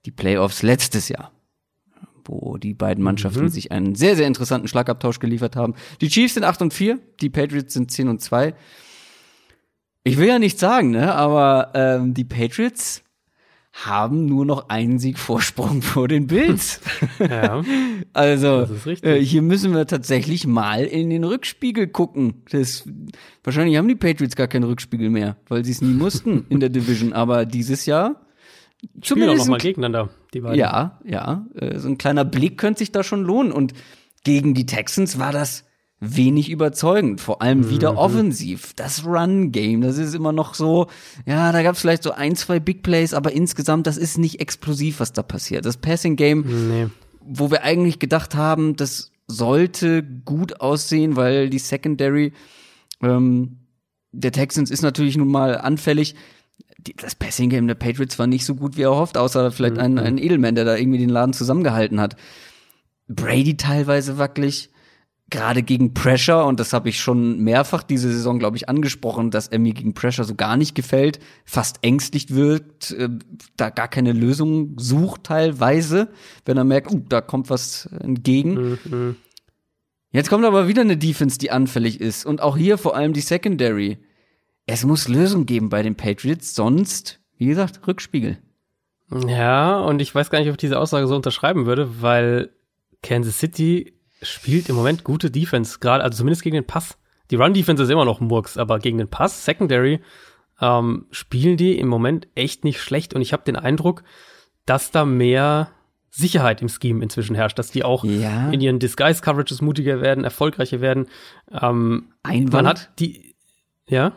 die 0.04 0.11
Playoffs 0.11 0.62
letztes 0.62 1.09
Jahr, 1.09 1.32
wo 2.26 2.59
die 2.59 2.74
beiden 2.74 3.02
Mannschaften 3.02 3.44
Mhm. 3.44 3.48
sich 3.48 3.72
einen 3.72 3.94
sehr, 3.94 4.14
sehr 4.14 4.26
interessanten 4.26 4.68
Schlagabtausch 4.68 5.20
geliefert 5.20 5.57
haben. 5.57 5.74
Die 6.02 6.09
Chiefs 6.09 6.34
sind 6.34 6.44
8 6.44 6.61
und 6.61 6.74
4, 6.74 6.98
die 7.22 7.30
Patriots 7.30 7.72
sind 7.72 7.90
10 7.90 8.09
und 8.09 8.20
2. 8.20 8.52
Ich 10.07 10.18
will 10.18 10.28
ja 10.28 10.38
nicht 10.38 10.61
sagen, 10.61 10.90
ne, 10.90 11.12
aber 11.16 11.72
ähm, 11.74 12.14
die 12.14 12.22
Patriots 12.22 13.02
haben 13.72 14.24
nur 14.24 14.46
noch 14.46 14.68
einen 14.68 15.00
Sieg 15.00 15.18
Vorsprung 15.18 15.82
vor 15.82 16.07
den 16.07 16.28
Bills. 16.28 16.80
Ja. 17.18 17.64
Also 18.12 18.68
äh, 19.02 19.16
hier 19.16 19.42
müssen 19.42 19.74
wir 19.74 19.86
tatsächlich 19.86 20.46
mal 20.46 20.84
in 20.84 21.11
den 21.11 21.24
Rückspiegel 21.24 21.88
gucken. 21.88 22.44
Das, 22.50 22.88
wahrscheinlich 23.42 23.76
haben 23.78 23.88
die 23.88 23.96
Patriots 23.96 24.36
gar 24.36 24.46
keinen 24.46 24.64
Rückspiegel 24.64 25.11
mehr, 25.11 25.36
weil 25.48 25.64
sie 25.64 25.72
es 25.72 25.82
nie 25.82 25.94
mussten 25.94 26.46
in 26.50 26.61
der 26.61 26.68
Division. 26.68 27.12
Aber 27.12 27.44
dieses 27.44 27.84
Jahr 27.86 28.26
zumindest 29.00 29.38
noch 29.38 29.46
mal 29.48 29.57
ein, 29.57 29.61
gegeneinander, 29.61 30.11
die 30.34 30.40
beiden. 30.40 30.59
ja, 30.59 31.00
ja, 31.04 31.46
äh, 31.54 31.78
so 31.78 31.88
ein 31.88 31.98
kleiner 31.98 32.24
Blick 32.24 32.59
könnte 32.59 32.78
sich 32.78 32.92
da 32.92 33.02
schon 33.02 33.24
lohnen. 33.24 33.50
Und 33.50 33.72
gegen 34.22 34.54
die 34.54 34.66
Texans 34.66 35.18
war 35.18 35.32
das 35.32 35.64
wenig 36.14 36.50
überzeugend, 36.50 37.20
vor 37.20 37.42
allem 37.42 37.70
wieder 37.70 37.96
offensiv. 37.98 38.72
Das 38.74 39.04
Run-Game, 39.07 39.80
das 39.80 39.98
ist 39.98 40.14
immer 40.14 40.32
noch 40.32 40.54
so, 40.54 40.86
ja, 41.26 41.50
da 41.52 41.62
gab 41.62 41.74
es 41.74 41.80
vielleicht 41.80 42.02
so 42.02 42.12
ein, 42.12 42.36
zwei 42.36 42.61
Big 42.61 42.82
Plays, 42.82 43.14
aber 43.14 43.32
insgesamt, 43.32 43.86
das 43.86 43.96
ist 43.96 44.18
nicht 44.18 44.40
explosiv, 44.40 45.00
was 45.00 45.12
da 45.12 45.22
passiert. 45.22 45.64
Das 45.66 45.76
Passing-Game, 45.76 46.68
Nee. 46.68 46.86
wo 47.20 47.50
wir 47.50 47.62
eigentlich 47.64 47.98
gedacht 47.98 48.34
haben, 48.34 48.76
das 48.76 49.11
sollte 49.26 50.02
gut 50.02 50.61
aussehen, 50.61 51.16
weil 51.16 51.50
die 51.50 51.59
Secondary 51.59 52.32
ähm, 53.02 53.59
der 54.12 54.32
Texans 54.32 54.70
ist 54.70 54.82
natürlich 54.82 55.16
nun 55.16 55.28
mal 55.28 55.59
anfällig. 55.59 56.14
Die, 56.78 56.94
das 56.94 57.14
Passing-Game 57.14 57.66
der 57.66 57.74
Patriots 57.74 58.18
war 58.18 58.26
nicht 58.26 58.44
so 58.46 58.54
gut 58.54 58.76
wie 58.76 58.82
erhofft, 58.82 59.18
außer 59.18 59.50
vielleicht 59.50 59.78
ein, 59.78 59.98
ein 59.98 60.18
Edelman, 60.18 60.54
der 60.54 60.64
da 60.64 60.76
irgendwie 60.76 60.98
den 60.98 61.09
Laden 61.11 61.32
zusammengehalten 61.32 62.00
hat. 62.00 62.16
Brady 63.09 63.57
teilweise 63.57 64.18
wackelig, 64.18 64.70
gerade 65.29 65.62
gegen 65.62 65.93
Pressure, 65.93 66.47
und 66.47 66.61
das 66.61 66.72
habe 66.72 66.89
ich 66.89 67.01
schon 67.01 67.41
mehrfach 67.41 67.83
diese 67.83 68.12
Saison, 68.12 68.39
glaube 68.39 68.57
ich, 68.57 68.68
angesprochen, 68.68 69.31
dass 69.31 69.49
er 69.49 69.59
mir 69.59 69.72
gegen 69.72 69.93
Pressure 69.93 70.24
so 70.24 70.37
gar 70.37 70.57
nicht 70.57 70.74
gefällt, 70.74 71.18
fast 71.45 71.79
ängstlich 71.83 72.35
wirkt, 72.35 72.93
äh, 72.93 73.09
da 73.57 73.70
gar 73.70 73.89
keine 73.89 74.12
Lösung 74.12 74.79
sucht 74.79 75.24
teilweise, 75.24 76.09
wenn 76.45 76.57
er 76.57 76.64
merkt, 76.64 76.93
uh, 76.93 77.03
da 77.09 77.20
kommt 77.20 77.51
was 77.51 77.87
entgegen. 77.87 78.79
Mhm. 78.85 79.16
Jetzt 80.12 80.31
kommt 80.31 80.45
aber 80.45 80.68
wieder 80.68 80.83
eine 80.83 80.97
Defense, 80.97 81.39
die 81.39 81.51
anfällig 81.51 82.01
ist. 82.01 82.24
Und 82.24 82.41
auch 82.41 82.57
hier 82.57 82.79
vor 82.79 82.97
allem 82.97 83.12
die 83.12 83.20
Secondary. 83.20 83.99
Es 84.64 84.85
muss 84.85 85.09
Lösungen 85.09 85.47
geben 85.47 85.68
bei 85.68 85.83
den 85.83 85.97
Patriots, 85.97 86.55
sonst, 86.55 87.20
wie 87.37 87.47
gesagt, 87.47 87.87
Rückspiegel. 87.87 88.39
Ja, 89.29 89.79
und 89.81 90.01
ich 90.01 90.14
weiß 90.14 90.31
gar 90.31 90.39
nicht, 90.39 90.49
ob 90.49 90.55
ich 90.55 90.59
diese 90.59 90.79
Aussage 90.79 91.07
so 91.07 91.14
unterschreiben 91.14 91.66
würde, 91.66 92.01
weil 92.01 92.51
Kansas 93.03 93.39
City 93.39 93.95
spielt 94.29 94.68
im 94.68 94.77
Moment 94.77 95.05
gute 95.05 95.31
Defense, 95.31 95.79
gerade, 95.81 96.03
also 96.05 96.18
zumindest 96.18 96.43
gegen 96.43 96.55
den 96.55 96.66
Pass. 96.66 96.99
Die 97.31 97.37
Run-Defense 97.37 97.83
ist 97.83 97.91
immer 97.91 98.05
noch 98.05 98.20
Murks, 98.20 98.57
aber 98.57 98.79
gegen 98.79 98.99
den 98.99 99.09
Pass, 99.09 99.45
Secondary, 99.45 100.01
ähm, 100.61 101.07
spielen 101.11 101.57
die 101.57 101.79
im 101.79 101.89
Moment 101.89 102.29
echt 102.35 102.64
nicht 102.64 102.81
schlecht. 102.81 103.14
Und 103.14 103.22
ich 103.22 103.33
habe 103.33 103.43
den 103.45 103.57
Eindruck, 103.57 104.05
dass 104.64 104.91
da 104.91 105.05
mehr 105.05 105.70
Sicherheit 106.11 106.62
im 106.62 106.68
Scheme 106.68 107.03
inzwischen 107.03 107.35
herrscht, 107.35 107.59
dass 107.59 107.70
die 107.70 107.85
auch 107.85 108.05
Ja. 108.05 108.51
in 108.51 108.61
ihren 108.61 108.79
Disguise-Coverages 108.79 109.61
mutiger 109.61 110.01
werden, 110.01 110.24
erfolgreicher 110.24 110.81
werden. 110.81 111.07
Ähm, 111.51 112.12
Einwand. 112.22 112.53
man 112.53 112.66
hat 112.68 112.91
die, 112.99 113.35
ja, 113.89 114.12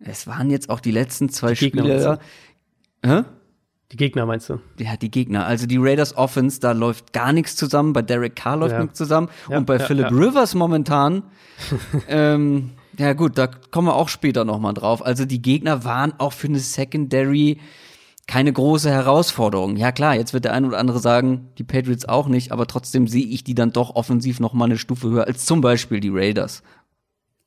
Es 0.00 0.26
waren 0.26 0.50
jetzt 0.50 0.70
auch 0.70 0.80
die 0.80 0.90
letzten 0.92 1.28
zwei 1.28 1.52
Die 1.52 1.60
Gegner 1.70 1.82
Spiele. 1.82 2.18
Hä? 3.04 3.22
Die 3.92 3.96
Gegner 3.96 4.24
meinst 4.26 4.48
du? 4.48 4.60
Ja, 4.78 4.96
die 4.96 5.10
Gegner. 5.10 5.46
Also 5.46 5.66
die 5.66 5.76
Raiders 5.78 6.16
Offense, 6.16 6.60
da 6.60 6.72
läuft 6.72 7.12
gar 7.12 7.32
nichts 7.32 7.56
zusammen. 7.56 7.92
Bei 7.92 8.02
Derek 8.02 8.36
Carr 8.36 8.56
läuft 8.58 8.72
Ja. 8.74 8.82
nichts 8.82 8.96
zusammen. 8.98 9.28
Ja, 9.48 9.58
Und 9.58 9.66
bei 9.66 9.78
ja, 9.78 9.84
Philip. 9.84 10.10
Rivers 10.12 10.54
momentan, 10.54 11.22
ähm, 12.08 12.70
ja 12.98 13.12
gut, 13.14 13.36
da 13.38 13.46
kommen 13.46 13.88
wir 13.88 13.94
auch 13.96 14.08
später 14.08 14.44
noch 14.44 14.58
mal 14.60 14.72
drauf. 14.74 15.04
Also 15.04 15.24
die 15.24 15.42
Gegner 15.42 15.84
waren 15.84 16.12
auch 16.18 16.32
für 16.32 16.46
eine 16.48 16.58
Secondary 16.58 17.58
keine 18.26 18.52
große 18.52 18.88
Herausforderung. 18.90 19.74
Ja 19.76 19.90
klar, 19.90 20.14
jetzt 20.14 20.32
wird 20.32 20.44
der 20.44 20.52
ein 20.52 20.64
oder 20.64 20.78
andere 20.78 21.00
sagen, 21.00 21.48
die 21.58 21.64
Patriots 21.64 22.04
auch 22.04 22.28
nicht, 22.28 22.52
aber 22.52 22.68
trotzdem 22.68 23.08
sehe 23.08 23.26
ich 23.26 23.42
die 23.42 23.56
dann 23.56 23.72
doch 23.72 23.96
offensiv 23.96 24.38
noch 24.38 24.52
mal 24.52 24.66
eine 24.66 24.78
Stufe 24.78 25.10
höher 25.10 25.26
als 25.26 25.46
zum 25.46 25.60
Beispiel 25.60 25.98
die 25.98 26.10
Raiders. 26.12 26.62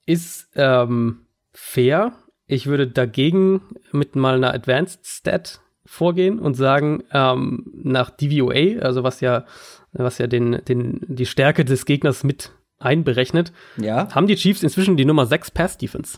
ist 0.06 0.50
ähm, 0.56 1.20
fair. 1.54 2.12
Ich 2.48 2.68
würde 2.68 2.88
dagegen 2.88 3.62
mit 3.94 4.18
mal 4.18 4.36
einer 4.36 4.54
Advanced 4.54 5.06
Stat 5.06 5.62
vorgehen 5.86 6.40
und 6.40 6.54
sagen, 6.56 7.04
ähm, 7.12 7.72
nach 7.84 8.10
DVOA, 8.10 8.80
also 8.82 9.04
was 9.04 9.20
ja, 9.22 9.46
was 9.92 10.18
ja 10.18 10.28
den, 10.28 10.62
den, 10.68 11.02
die 11.08 11.26
Stärke 11.26 11.66
des 11.66 11.86
Gegners 11.86 12.24
mit 12.24 12.52
einberechnet, 12.80 13.52
Ja. 13.78 14.10
haben 14.14 14.28
die 14.28 14.36
Chiefs 14.36 14.64
inzwischen 14.64 14.98
die 14.98 15.06
Nummer 15.06 15.26
6 15.26 15.52
Pass 15.52 15.78
Defense. 15.78 16.18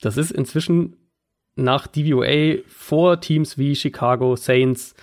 Das 0.00 0.16
ist 0.16 0.30
inzwischen 0.30 0.96
nach 1.54 1.86
DVOA 1.86 2.62
vor 2.66 3.20
Teams 3.20 3.58
wie 3.58 3.74
Chicago, 3.76 4.36
Saints, 4.36 4.94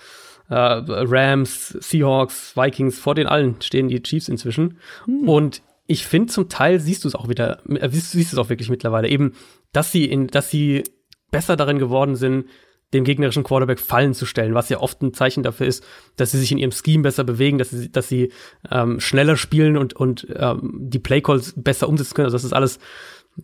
äh, 0.48 0.54
Rams, 0.56 1.68
Seahawks, 1.68 2.56
Vikings, 2.56 2.98
vor 2.98 3.14
den 3.14 3.26
allen 3.28 3.56
stehen 3.60 3.88
die 3.88 4.02
Chiefs 4.02 4.28
inzwischen. 4.28 4.78
Und 5.26 5.62
ich 5.86 6.06
finde, 6.06 6.32
zum 6.32 6.48
Teil 6.48 6.80
siehst 6.80 7.04
du 7.04 7.08
es 7.08 7.14
auch 7.14 7.28
wieder, 7.28 7.60
äh, 7.68 7.88
siehst, 7.88 8.12
siehst 8.12 8.32
du 8.32 8.36
es 8.36 8.44
auch 8.44 8.48
wirklich 8.50 8.68
mittlerweile, 8.68 9.08
eben, 9.08 9.32
dass 9.72 9.92
sie 9.92 10.04
in, 10.06 10.26
dass 10.26 10.50
sie 10.50 10.82
besser 11.30 11.56
darin 11.56 11.78
geworden 11.78 12.16
sind, 12.16 12.46
dem 12.92 13.04
gegnerischen 13.04 13.44
Quarterback 13.44 13.78
Fallen 13.78 14.14
zu 14.14 14.26
stellen, 14.26 14.54
was 14.54 14.68
ja 14.68 14.80
oft 14.80 15.00
ein 15.02 15.14
Zeichen 15.14 15.42
dafür 15.42 15.66
ist, 15.66 15.84
dass 16.16 16.32
sie 16.32 16.38
sich 16.38 16.50
in 16.50 16.58
ihrem 16.58 16.72
Scheme 16.72 17.02
besser 17.02 17.24
bewegen, 17.24 17.58
dass 17.58 17.70
sie, 17.70 17.90
dass 17.90 18.08
sie 18.08 18.32
ähm, 18.70 19.00
schneller 19.00 19.36
spielen 19.36 19.76
und, 19.76 19.94
und 19.94 20.26
ähm, 20.34 20.78
die 20.80 20.98
Playcalls 20.98 21.54
besser 21.56 21.88
umsetzen 21.88 22.14
können. 22.14 22.26
Also 22.26 22.36
dass 22.36 22.42
das 22.42 22.52
alles 22.52 22.78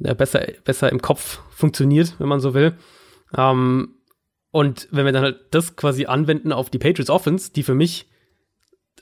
äh, 0.02 0.14
besser, 0.14 0.46
besser 0.64 0.90
im 0.90 1.00
Kopf 1.00 1.40
funktioniert, 1.50 2.16
wenn 2.18 2.28
man 2.28 2.40
so 2.40 2.54
will. 2.54 2.74
Ähm, 3.36 3.94
und 4.50 4.88
wenn 4.90 5.04
wir 5.04 5.12
dann 5.12 5.22
halt 5.22 5.40
das 5.50 5.76
quasi 5.76 6.06
anwenden 6.06 6.52
auf 6.52 6.70
die 6.70 6.78
Patriots 6.78 7.10
Offense, 7.10 7.52
die 7.52 7.62
für 7.62 7.74
mich, 7.74 8.08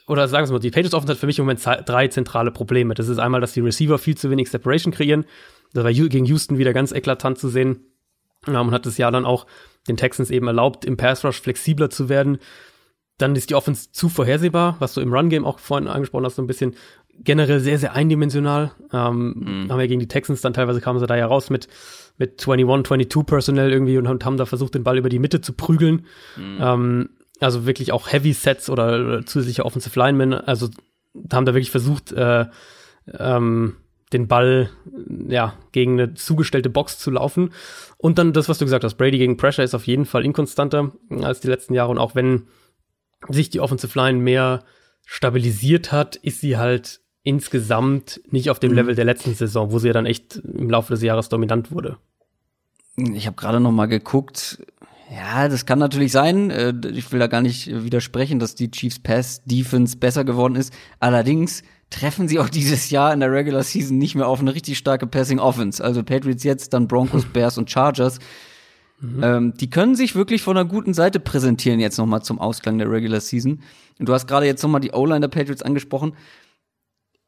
oder 0.07 0.29
sagen 0.29 0.47
wir 0.49 0.53
mal, 0.53 0.59
die 0.59 0.71
Patriots 0.71 0.95
Offense 0.95 1.13
hat 1.13 1.21
für 1.21 1.27
mich 1.27 1.39
im 1.39 1.45
Moment 1.47 1.65
drei 1.87 2.09
zentrale 2.09 2.51
Probleme. 2.51 2.95
Das 2.95 3.09
ist 3.09 3.19
einmal, 3.19 3.41
dass 3.41 3.53
die 3.53 3.61
Receiver 3.61 3.97
viel 3.99 4.17
zu 4.17 4.31
wenig 4.31 4.51
Separation 4.51 4.93
kreieren. 4.93 5.25
Das 5.73 5.85
war 5.85 5.93
gegen 5.93 6.27
Houston 6.27 6.59
wieder 6.59 6.73
ganz 6.73 6.93
eklatant 6.93 7.39
zu 7.39 7.49
sehen. 7.49 7.87
Ja, 8.47 8.63
man 8.63 8.75
hat 8.75 8.85
das 8.85 8.99
Jahr 8.99 9.11
dann 9.11 9.25
auch 9.25 9.47
den 9.89 9.97
Texans 9.97 10.31
eben 10.31 10.47
erlaubt, 10.47 10.85
im 10.85 10.97
Pass 10.97 11.25
Rush 11.25 11.41
flexibler 11.41 11.91
zu 11.91 12.09
werden. 12.09 12.39
Dann 13.19 13.37
ist 13.37 13.51
die 13.51 13.55
Offense 13.55 13.93
zu 13.93 14.09
vorhersehbar, 14.09 14.77
was 14.81 14.95
du 14.95 15.01
im 15.01 15.13
Run-Game 15.13 15.45
auch 15.45 15.59
vorhin 15.59 15.89
angesprochen 15.89 16.25
hast, 16.25 16.37
so 16.37 16.43
ein 16.43 16.49
bisschen 16.49 16.75
generell 17.21 17.61
sehr, 17.61 17.79
sehr 17.79 17.95
eindimensional. 17.95 18.73
Ähm, 18.93 19.67
Haben 19.69 19.79
wir 19.79 19.89
gegen 19.89 20.01
die 20.01 20.09
Texans 20.09 20.41
dann 20.41 20.53
teilweise 20.53 20.81
kamen 20.81 20.99
sie 20.99 21.07
da 21.07 21.17
ja 21.17 21.27
raus 21.27 21.49
mit, 21.49 21.69
mit 22.17 22.43
21, 22.47 22.87
22 22.87 23.27
Personell 23.27 23.73
irgendwie 23.73 23.99
und, 23.99 24.07
und 24.07 24.25
haben 24.25 24.37
da 24.37 24.47
versucht, 24.47 24.75
den 24.75 24.83
Ball 24.83 24.99
über 24.99 25.09
die 25.09 25.21
Mitte 25.21 25.41
zu 25.41 25.53
prügeln. 25.53 26.07
Ähm, 26.61 27.11
also 27.41 27.67
wirklich 27.67 27.93
auch 27.93 28.11
Heavy 28.11 28.33
Sets 28.33 28.69
oder, 28.69 29.01
oder 29.05 29.27
zusätzliche 29.27 29.65
Offensive 29.65 29.99
Linemen. 29.99 30.33
Also 30.33 30.69
haben 31.33 31.47
da 31.47 31.55
wirklich 31.55 31.71
versucht, 31.71 32.13
äh, 32.13 32.47
ähm, 33.13 33.77
den 34.15 34.29
Ball 34.29 34.71
ja 35.29 35.55
gegen 35.73 36.01
eine 36.01 36.15
zugestellte 36.15 36.71
Box 36.71 36.99
zu 36.99 37.11
laufen. 37.11 37.51
Und 37.99 38.19
dann 38.19 38.33
das, 38.33 38.49
was 38.49 38.59
du 38.59 38.65
gesagt 38.65 38.85
hast, 38.85 38.95
Brady 38.95 39.19
gegen 39.19 39.37
Pressure 39.37 39.65
ist 39.65 39.75
auf 39.75 39.87
jeden 39.87 40.07
Fall 40.07 40.25
inkonstanter 40.25 40.93
als 41.23 41.41
die 41.41 41.49
letzten 41.49 41.75
Jahre. 41.75 41.91
Und 41.91 41.99
auch 41.99 42.15
wenn 42.15 42.45
sich 43.29 43.51
die 43.51 43.61
Offensive 43.61 43.99
Line 43.99 44.19
mehr 44.19 44.65
stabilisiert 45.05 45.93
hat, 45.93 46.17
ist 46.17 46.41
sie 46.41 46.57
halt 46.57 47.01
insgesamt 47.23 48.21
nicht 48.31 48.51
auf 48.51 48.59
dem 48.59 48.73
Level 48.73 48.95
der 48.95 49.05
letzten 49.05 49.35
Saison, 49.35 49.73
wo 49.73 49.79
sie 49.79 49.89
ja 49.89 49.93
dann 49.93 50.07
echt 50.07 50.37
im 50.37 50.71
Laufe 50.71 50.93
des 50.93 51.03
Jahres 51.03 51.29
dominant 51.29 51.73
wurde. 51.73 51.97
Ich 52.97 53.27
habe 53.27 53.37
gerade 53.37 53.61
noch 53.61 53.73
mal 53.73 53.87
geguckt. 53.87 54.63
Ja, 55.11 55.49
das 55.49 55.67
kann 55.67 55.79
natürlich 55.79 56.13
sein. 56.13 56.51
Äh, 56.51 56.75
Ich 56.93 57.11
will 57.13 57.19
da 57.19 57.27
gar 57.27 57.41
nicht 57.43 57.85
widersprechen, 57.85 58.39
dass 58.39 58.55
die 58.55 58.71
Chiefs 58.71 58.99
Pass 58.99 59.43
Defense 59.45 59.97
besser 59.97 60.25
geworden 60.25 60.57
ist. 60.57 60.73
Allerdings 61.01 61.63
treffen 61.95 62.27
sie 62.27 62.41
auch 62.41 62.49
dieses 62.49 62.91
Jahr 62.91 63.13
in 63.13 63.21
der 63.21 63.31
Regular 63.31 63.63
Season 63.63 63.97
nicht 63.97 64.17
mehr 64.17 64.27
auf 64.27 64.41
eine 64.41 64.53
richtig 64.53 64.77
starke 64.77 65.07
Passing 65.07 65.39
Offense. 65.39 65.83
Also 65.83 66.03
Patriots 66.03 66.43
jetzt, 66.43 66.73
dann 66.73 66.89
Broncos, 66.89 67.25
Bears 67.25 67.57
und 67.57 67.71
Chargers. 67.71 68.19
Mhm. 69.01 69.23
Ähm, 69.23 69.55
die 69.55 69.71
können 69.71 69.95
sich 69.95 70.17
wirklich 70.17 70.43
von 70.43 70.57
einer 70.57 70.69
guten 70.69 70.93
Seite 70.93 71.21
präsentieren 71.21 71.79
jetzt 71.79 71.97
nochmal 71.97 72.23
zum 72.23 72.41
Ausklang 72.41 72.79
der 72.79 72.91
Regular 72.91 73.21
Season. 73.21 73.61
Und 74.01 74.09
du 74.09 74.13
hast 74.13 74.27
gerade 74.27 74.47
jetzt 74.47 74.63
nochmal 74.63 74.81
die 74.81 74.91
O-Line 74.91 75.21
der 75.21 75.29
Patriots 75.29 75.63
angesprochen. 75.63 76.15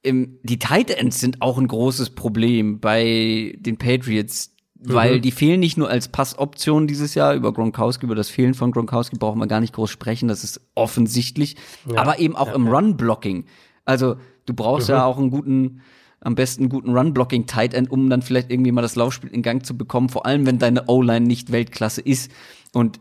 Im, 0.02 0.38
die 0.42 0.58
Tight 0.58 0.90
Ends 0.90 1.20
sind 1.20 1.42
auch 1.42 1.58
ein 1.58 1.68
großes 1.68 2.10
Problem 2.10 2.80
bei 2.80 3.54
den 3.58 3.76
Patriots, 3.76 4.52
weil 4.74 5.18
mhm. 5.18 5.22
die 5.22 5.30
fehlen 5.30 5.60
nicht 5.60 5.76
nur 5.76 5.88
als 5.88 6.08
Passoption 6.08 6.88
dieses 6.88 7.14
Jahr 7.14 7.34
über 7.34 7.52
Gronkowski, 7.52 8.04
über 8.06 8.16
das 8.16 8.30
Fehlen 8.30 8.54
von 8.54 8.72
Gronkowski 8.72 9.16
brauchen 9.16 9.38
wir 9.38 9.46
gar 9.46 9.60
nicht 9.60 9.74
groß 9.74 9.90
sprechen, 9.90 10.28
das 10.28 10.44
ist 10.44 10.60
offensichtlich, 10.74 11.56
ja. 11.88 12.00
aber 12.00 12.18
eben 12.18 12.36
auch 12.36 12.48
ja, 12.48 12.54
im 12.54 12.66
ja. 12.66 12.72
Run-Blocking. 12.72 13.46
Also 13.84 14.16
du 14.46 14.54
brauchst 14.54 14.88
mhm. 14.88 14.94
ja 14.94 15.04
auch 15.04 15.18
einen 15.18 15.30
guten, 15.30 15.82
am 16.20 16.34
besten 16.34 16.64
einen 16.64 16.70
guten 16.70 16.96
Run-Blocking 16.96 17.46
Tight 17.46 17.74
End, 17.74 17.90
um 17.90 18.08
dann 18.08 18.22
vielleicht 18.22 18.50
irgendwie 18.50 18.72
mal 18.72 18.82
das 18.82 18.96
Laufspiel 18.96 19.30
in 19.30 19.42
Gang 19.42 19.64
zu 19.64 19.76
bekommen, 19.76 20.08
vor 20.08 20.26
allem 20.26 20.46
wenn 20.46 20.58
deine 20.58 20.86
O-Line 20.86 21.26
nicht 21.26 21.52
Weltklasse 21.52 22.00
ist. 22.00 22.30
Und 22.72 23.00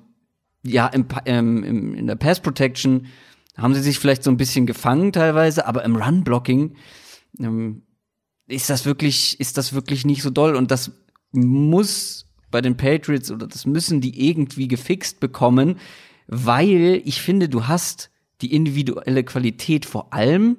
ja, 0.63 0.87
im, 0.87 1.05
ähm, 1.25 1.63
im, 1.63 1.93
in 1.93 2.07
der 2.07 2.15
Pass 2.15 2.39
Protection 2.39 3.07
haben 3.57 3.73
sie 3.73 3.81
sich 3.81 3.99
vielleicht 3.99 4.23
so 4.23 4.31
ein 4.31 4.37
bisschen 4.37 4.65
gefangen 4.65 5.11
teilweise, 5.13 5.65
aber 5.65 5.83
im 5.85 5.95
Run-Blocking 5.95 6.75
ähm, 7.39 7.83
ist 8.47 8.69
das 8.69 8.85
wirklich, 8.85 9.39
ist 9.39 9.57
das 9.57 9.73
wirklich 9.73 10.05
nicht 10.05 10.21
so 10.21 10.29
doll. 10.29 10.55
Und 10.55 10.71
das 10.71 10.91
muss 11.31 12.27
bei 12.51 12.61
den 12.61 12.77
Patriots 12.77 13.31
oder 13.31 13.47
das 13.47 13.65
müssen 13.65 14.01
die 14.01 14.27
irgendwie 14.29 14.67
gefixt 14.67 15.19
bekommen, 15.19 15.77
weil 16.27 17.01
ich 17.05 17.21
finde, 17.21 17.49
du 17.49 17.67
hast 17.67 18.11
die 18.41 18.53
individuelle 18.53 19.23
Qualität 19.23 19.85
vor 19.85 20.13
allem 20.13 20.57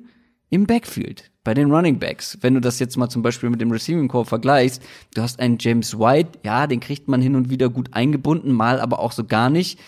im 0.51 0.67
Backfield, 0.67 1.31
bei 1.45 1.55
den 1.55 1.71
Running 1.73 1.99
Backs. 1.99 2.39
Wenn 2.41 2.55
du 2.55 2.61
das 2.61 2.79
jetzt 2.79 2.97
mal 2.97 3.09
zum 3.09 3.23
Beispiel 3.23 3.51
mit 3.51 3.61
dem 3.61 3.71
Receiving 3.71 4.09
Core 4.09 4.27
vergleichst, 4.27 4.83
du 5.15 5.23
hast 5.23 5.41
einen 5.41 5.59
James 5.59 5.99
White, 5.99 6.39
ja, 6.45 6.67
den 6.67 6.81
kriegt 6.81 7.09
man 7.09 7.21
hin 7.21 7.35
und 7.35 7.51
wieder 7.51 7.69
gut 7.69 7.89
eingebunden, 7.93 8.53
mal 8.53 8.81
aber 8.81 9.01
auch 9.01 9.13
so 9.13 9.25
gar 9.25 9.51
nicht. 9.51 9.79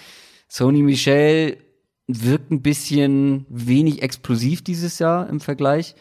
Sony 0.49 0.83
Michel 0.83 1.59
wirkt 2.07 2.51
ein 2.51 2.63
bisschen 2.63 3.47
wenig 3.49 4.03
explosiv 4.03 4.63
dieses 4.63 4.99
Jahr 4.99 5.29
im 5.29 5.41
Vergleich. 5.41 5.95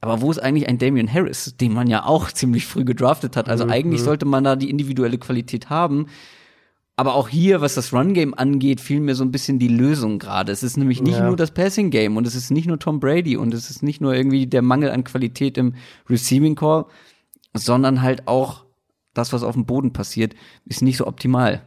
Aber 0.00 0.22
wo 0.22 0.30
ist 0.30 0.38
eigentlich 0.38 0.68
ein 0.68 0.78
Damian 0.78 1.12
Harris, 1.12 1.56
den 1.60 1.74
man 1.74 1.86
ja 1.86 2.06
auch 2.06 2.32
ziemlich 2.32 2.64
früh 2.64 2.84
gedraftet 2.84 3.36
hat? 3.36 3.48
Also 3.48 3.66
mhm. 3.66 3.72
eigentlich 3.72 4.02
sollte 4.02 4.24
man 4.24 4.44
da 4.44 4.56
die 4.56 4.70
individuelle 4.70 5.18
Qualität 5.18 5.68
haben. 5.68 6.06
Aber 7.00 7.14
auch 7.14 7.30
hier, 7.30 7.62
was 7.62 7.76
das 7.76 7.94
Run-Game 7.94 8.34
angeht, 8.34 8.78
fiel 8.78 9.00
mir 9.00 9.14
so 9.14 9.24
ein 9.24 9.32
bisschen 9.32 9.58
die 9.58 9.68
Lösung 9.68 10.18
gerade. 10.18 10.52
Es 10.52 10.62
ist 10.62 10.76
nämlich 10.76 11.00
nicht 11.00 11.16
ja. 11.16 11.26
nur 11.26 11.34
das 11.34 11.50
Passing-Game 11.50 12.18
und 12.18 12.26
es 12.26 12.34
ist 12.34 12.50
nicht 12.50 12.66
nur 12.66 12.78
Tom 12.78 13.00
Brady 13.00 13.38
und 13.38 13.54
es 13.54 13.70
ist 13.70 13.82
nicht 13.82 14.02
nur 14.02 14.14
irgendwie 14.14 14.46
der 14.46 14.60
Mangel 14.60 14.90
an 14.90 15.02
Qualität 15.02 15.56
im 15.56 15.76
Receiving-Core, 16.10 16.88
sondern 17.54 18.02
halt 18.02 18.28
auch 18.28 18.66
das, 19.14 19.32
was 19.32 19.44
auf 19.44 19.54
dem 19.54 19.64
Boden 19.64 19.94
passiert, 19.94 20.34
ist 20.66 20.82
nicht 20.82 20.98
so 20.98 21.06
optimal. 21.06 21.62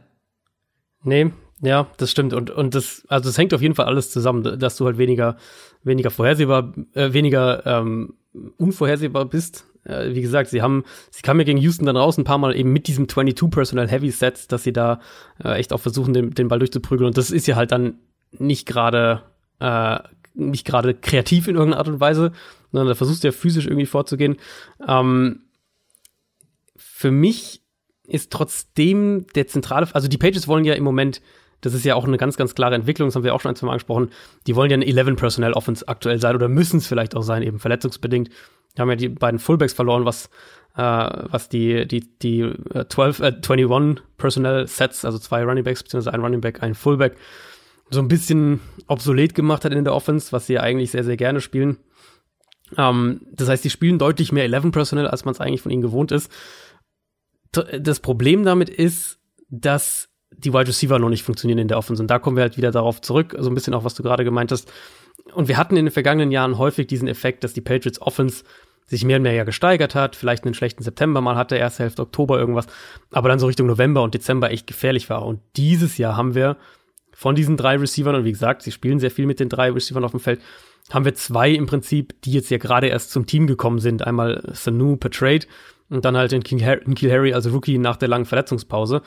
Nee, 1.02 1.32
ja, 1.60 1.88
das 1.96 2.12
stimmt. 2.12 2.32
Und, 2.32 2.50
und 2.50 2.76
das, 2.76 3.02
also 3.08 3.28
es 3.28 3.36
hängt 3.36 3.52
auf 3.54 3.60
jeden 3.60 3.74
Fall 3.74 3.86
alles 3.86 4.12
zusammen, 4.12 4.60
dass 4.60 4.76
du 4.76 4.86
halt 4.86 4.98
weniger, 4.98 5.36
weniger 5.82 6.12
vorhersehbar, 6.12 6.74
äh, 6.92 7.12
weniger 7.12 7.66
ähm, 7.66 8.14
unvorhersehbar 8.56 9.24
bist. 9.24 9.66
Äh, 9.84 10.14
wie 10.14 10.22
gesagt, 10.22 10.50
sie 10.50 10.62
haben, 10.62 10.84
sie 11.10 11.22
kamen 11.22 11.40
ja 11.40 11.44
gegen 11.44 11.58
Houston 11.58 11.86
dann 11.86 11.96
raus 11.96 12.18
ein 12.18 12.24
paar 12.24 12.38
Mal 12.38 12.56
eben 12.56 12.72
mit 12.72 12.86
diesem 12.86 13.08
22 13.08 13.50
Personal 13.50 13.88
Heavy 13.88 14.10
Sets, 14.10 14.48
dass 14.48 14.62
sie 14.62 14.72
da 14.72 15.00
äh, 15.42 15.58
echt 15.58 15.72
auch 15.72 15.80
versuchen, 15.80 16.14
den, 16.14 16.30
den 16.30 16.48
Ball 16.48 16.58
durchzuprügeln. 16.58 17.08
Und 17.08 17.16
das 17.16 17.30
ist 17.30 17.46
ja 17.46 17.56
halt 17.56 17.72
dann 17.72 17.98
nicht 18.32 18.66
gerade 18.66 19.22
äh, 19.60 19.98
nicht 20.34 20.66
gerade 20.66 20.94
kreativ 20.94 21.46
in 21.46 21.54
irgendeiner 21.54 21.78
Art 21.78 21.88
und 21.88 22.00
Weise, 22.00 22.32
sondern 22.72 22.88
da 22.88 22.94
versuchst 22.94 23.22
du 23.22 23.28
ja 23.28 23.32
physisch 23.32 23.66
irgendwie 23.66 23.86
vorzugehen. 23.86 24.36
Ähm, 24.86 25.42
für 26.76 27.12
mich 27.12 27.62
ist 28.06 28.32
trotzdem 28.32 29.26
der 29.34 29.46
zentrale, 29.46 29.86
also 29.94 30.08
die 30.08 30.18
Pages 30.18 30.48
wollen 30.48 30.64
ja 30.64 30.74
im 30.74 30.84
Moment 30.84 31.22
das 31.64 31.72
ist 31.72 31.84
ja 31.84 31.94
auch 31.94 32.04
eine 32.06 32.18
ganz, 32.18 32.36
ganz 32.36 32.54
klare 32.54 32.74
Entwicklung, 32.74 33.08
das 33.08 33.16
haben 33.16 33.24
wir 33.24 33.34
auch 33.34 33.40
schon 33.40 33.50
ein, 33.50 33.56
zwei 33.56 33.66
Mal 33.66 33.72
angesprochen. 33.72 34.10
Die 34.46 34.54
wollen 34.54 34.70
ja 34.70 34.74
eine 34.74 34.84
11 34.84 35.16
Personnel 35.16 35.54
Offense 35.54 35.88
aktuell 35.88 36.20
sein 36.20 36.34
oder 36.34 36.46
müssen 36.46 36.76
es 36.76 36.86
vielleicht 36.86 37.16
auch 37.16 37.22
sein, 37.22 37.42
eben 37.42 37.58
verletzungsbedingt. 37.58 38.28
Haben 38.78 38.90
ja 38.90 38.96
die 38.96 39.08
beiden 39.08 39.38
Fullbacks 39.38 39.72
verloren, 39.72 40.04
was, 40.04 40.26
äh, 40.76 40.82
was 40.82 41.48
die, 41.48 41.86
die, 41.86 42.00
die 42.18 42.40
äh, 42.40 42.86
12, 42.88 43.20
äh, 43.20 43.32
21 43.48 44.04
Personnel 44.16 44.66
Sets, 44.66 45.04
also 45.04 45.18
zwei 45.18 45.44
Running 45.44 45.64
Backs, 45.64 45.82
beziehungsweise 45.82 46.14
ein 46.14 46.20
Running 46.20 46.40
Back, 46.40 46.62
ein 46.62 46.74
Fullback, 46.74 47.16
so 47.90 48.00
ein 48.00 48.08
bisschen 48.08 48.60
obsolet 48.86 49.34
gemacht 49.34 49.64
hat 49.64 49.72
in 49.72 49.84
der 49.84 49.94
Offense, 49.94 50.32
was 50.32 50.46
sie 50.46 50.58
eigentlich 50.58 50.90
sehr, 50.90 51.04
sehr 51.04 51.16
gerne 51.16 51.40
spielen. 51.40 51.78
Ähm, 52.76 53.20
das 53.32 53.48
heißt, 53.48 53.64
die 53.64 53.70
spielen 53.70 53.98
deutlich 53.98 54.32
mehr 54.32 54.44
11 54.44 54.72
Personnel, 54.72 55.06
als 55.06 55.24
man 55.24 55.32
es 55.32 55.40
eigentlich 55.40 55.62
von 55.62 55.70
ihnen 55.72 55.82
gewohnt 55.82 56.12
ist. 56.12 56.30
Das 57.52 58.00
Problem 58.00 58.44
damit 58.44 58.68
ist, 58.68 59.20
dass 59.48 60.08
die 60.38 60.52
Wide 60.52 60.68
Receiver 60.68 60.98
noch 60.98 61.08
nicht 61.08 61.22
funktionieren 61.22 61.58
in 61.58 61.68
der 61.68 61.78
Offense. 61.78 62.02
Und 62.02 62.08
da 62.08 62.18
kommen 62.18 62.36
wir 62.36 62.42
halt 62.42 62.56
wieder 62.56 62.70
darauf 62.70 63.00
zurück, 63.00 63.36
so 63.38 63.50
ein 63.50 63.54
bisschen 63.54 63.74
auch, 63.74 63.84
was 63.84 63.94
du 63.94 64.02
gerade 64.02 64.24
gemeint 64.24 64.52
hast. 64.52 64.70
Und 65.34 65.48
wir 65.48 65.56
hatten 65.56 65.76
in 65.76 65.86
den 65.86 65.92
vergangenen 65.92 66.30
Jahren 66.30 66.58
häufig 66.58 66.86
diesen 66.86 67.08
Effekt, 67.08 67.44
dass 67.44 67.52
die 67.52 67.60
Patriots 67.60 68.00
Offense 68.00 68.44
sich 68.86 69.04
mehr 69.04 69.16
und 69.16 69.22
mehr 69.22 69.32
ja 69.32 69.44
gesteigert 69.44 69.94
hat, 69.94 70.14
vielleicht 70.14 70.44
einen 70.44 70.54
schlechten 70.54 70.82
September 70.82 71.20
mal 71.20 71.36
hatte, 71.36 71.56
erste 71.56 71.84
Hälfte 71.84 72.02
Oktober 72.02 72.38
irgendwas, 72.38 72.66
aber 73.12 73.30
dann 73.30 73.38
so 73.38 73.46
Richtung 73.46 73.66
November 73.66 74.02
und 74.02 74.12
Dezember 74.12 74.50
echt 74.50 74.66
gefährlich 74.66 75.08
war. 75.08 75.24
Und 75.24 75.40
dieses 75.56 75.96
Jahr 75.96 76.16
haben 76.16 76.34
wir 76.34 76.58
von 77.12 77.34
diesen 77.34 77.56
drei 77.56 77.76
Receivern, 77.78 78.16
und 78.16 78.24
wie 78.24 78.32
gesagt, 78.32 78.62
sie 78.62 78.72
spielen 78.72 78.98
sehr 78.98 79.10
viel 79.10 79.26
mit 79.26 79.40
den 79.40 79.48
drei 79.48 79.70
Receivern 79.70 80.04
auf 80.04 80.10
dem 80.10 80.20
Feld, 80.20 80.40
haben 80.92 81.06
wir 81.06 81.14
zwei 81.14 81.50
im 81.50 81.66
Prinzip, 81.66 82.20
die 82.22 82.32
jetzt 82.32 82.50
ja 82.50 82.58
gerade 82.58 82.88
erst 82.88 83.10
zum 83.10 83.24
Team 83.26 83.46
gekommen 83.46 83.78
sind. 83.78 84.06
Einmal 84.06 84.42
Sanu 84.52 84.96
per 84.96 85.10
Trade 85.10 85.46
und 85.88 86.04
dann 86.04 86.16
halt 86.16 86.32
in 86.34 86.42
King 86.42 86.62
Harry, 86.62 87.32
also 87.32 87.50
Rookie 87.50 87.78
nach 87.78 87.96
der 87.96 88.08
langen 88.08 88.26
Verletzungspause. 88.26 89.00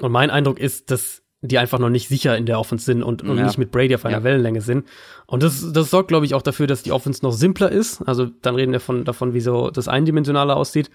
Und 0.00 0.12
mein 0.12 0.30
Eindruck 0.30 0.58
ist, 0.58 0.90
dass 0.90 1.22
die 1.42 1.58
einfach 1.58 1.78
noch 1.78 1.88
nicht 1.88 2.08
sicher 2.08 2.36
in 2.36 2.44
der 2.44 2.60
Offense 2.60 2.84
sind 2.84 3.02
und, 3.02 3.22
und 3.22 3.38
ja. 3.38 3.44
nicht 3.44 3.56
mit 3.56 3.70
Brady 3.70 3.94
auf 3.94 4.04
einer 4.04 4.18
ja. 4.18 4.24
Wellenlänge 4.24 4.60
sind. 4.60 4.86
Und 5.26 5.42
das, 5.42 5.72
das 5.72 5.90
sorgt, 5.90 6.08
glaube 6.08 6.26
ich, 6.26 6.34
auch 6.34 6.42
dafür, 6.42 6.66
dass 6.66 6.82
die 6.82 6.92
Offense 6.92 7.24
noch 7.24 7.32
simpler 7.32 7.70
ist. 7.70 8.02
Also 8.02 8.26
dann 8.26 8.56
reden 8.56 8.72
wir 8.72 8.80
von, 8.80 9.04
davon, 9.04 9.32
wie 9.32 9.40
so 9.40 9.70
das 9.70 9.88
Eindimensionale 9.88 10.54
aussieht. 10.54 10.90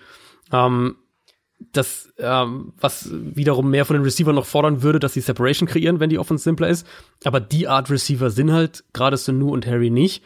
Ähm, 0.52 0.98
das, 1.72 2.10
ähm, 2.20 2.74
was 2.80 3.10
wiederum 3.12 3.72
mehr 3.72 3.86
von 3.86 3.96
den 3.96 4.04
Receivern 4.04 4.36
noch 4.36 4.46
fordern 4.46 4.84
würde, 4.84 5.00
dass 5.00 5.14
sie 5.14 5.22
Separation 5.22 5.68
kreieren, 5.68 6.00
wenn 6.00 6.10
die 6.10 6.20
Offense 6.20 6.44
simpler 6.44 6.68
ist. 6.68 6.86
Aber 7.24 7.40
die 7.40 7.68
Art 7.68 7.90
Receiver 7.90 8.30
sind 8.30 8.52
halt 8.52 8.84
gerade 8.94 9.18
Sanu 9.18 9.52
und 9.52 9.66
Harry 9.66 9.90
nicht. 9.90 10.24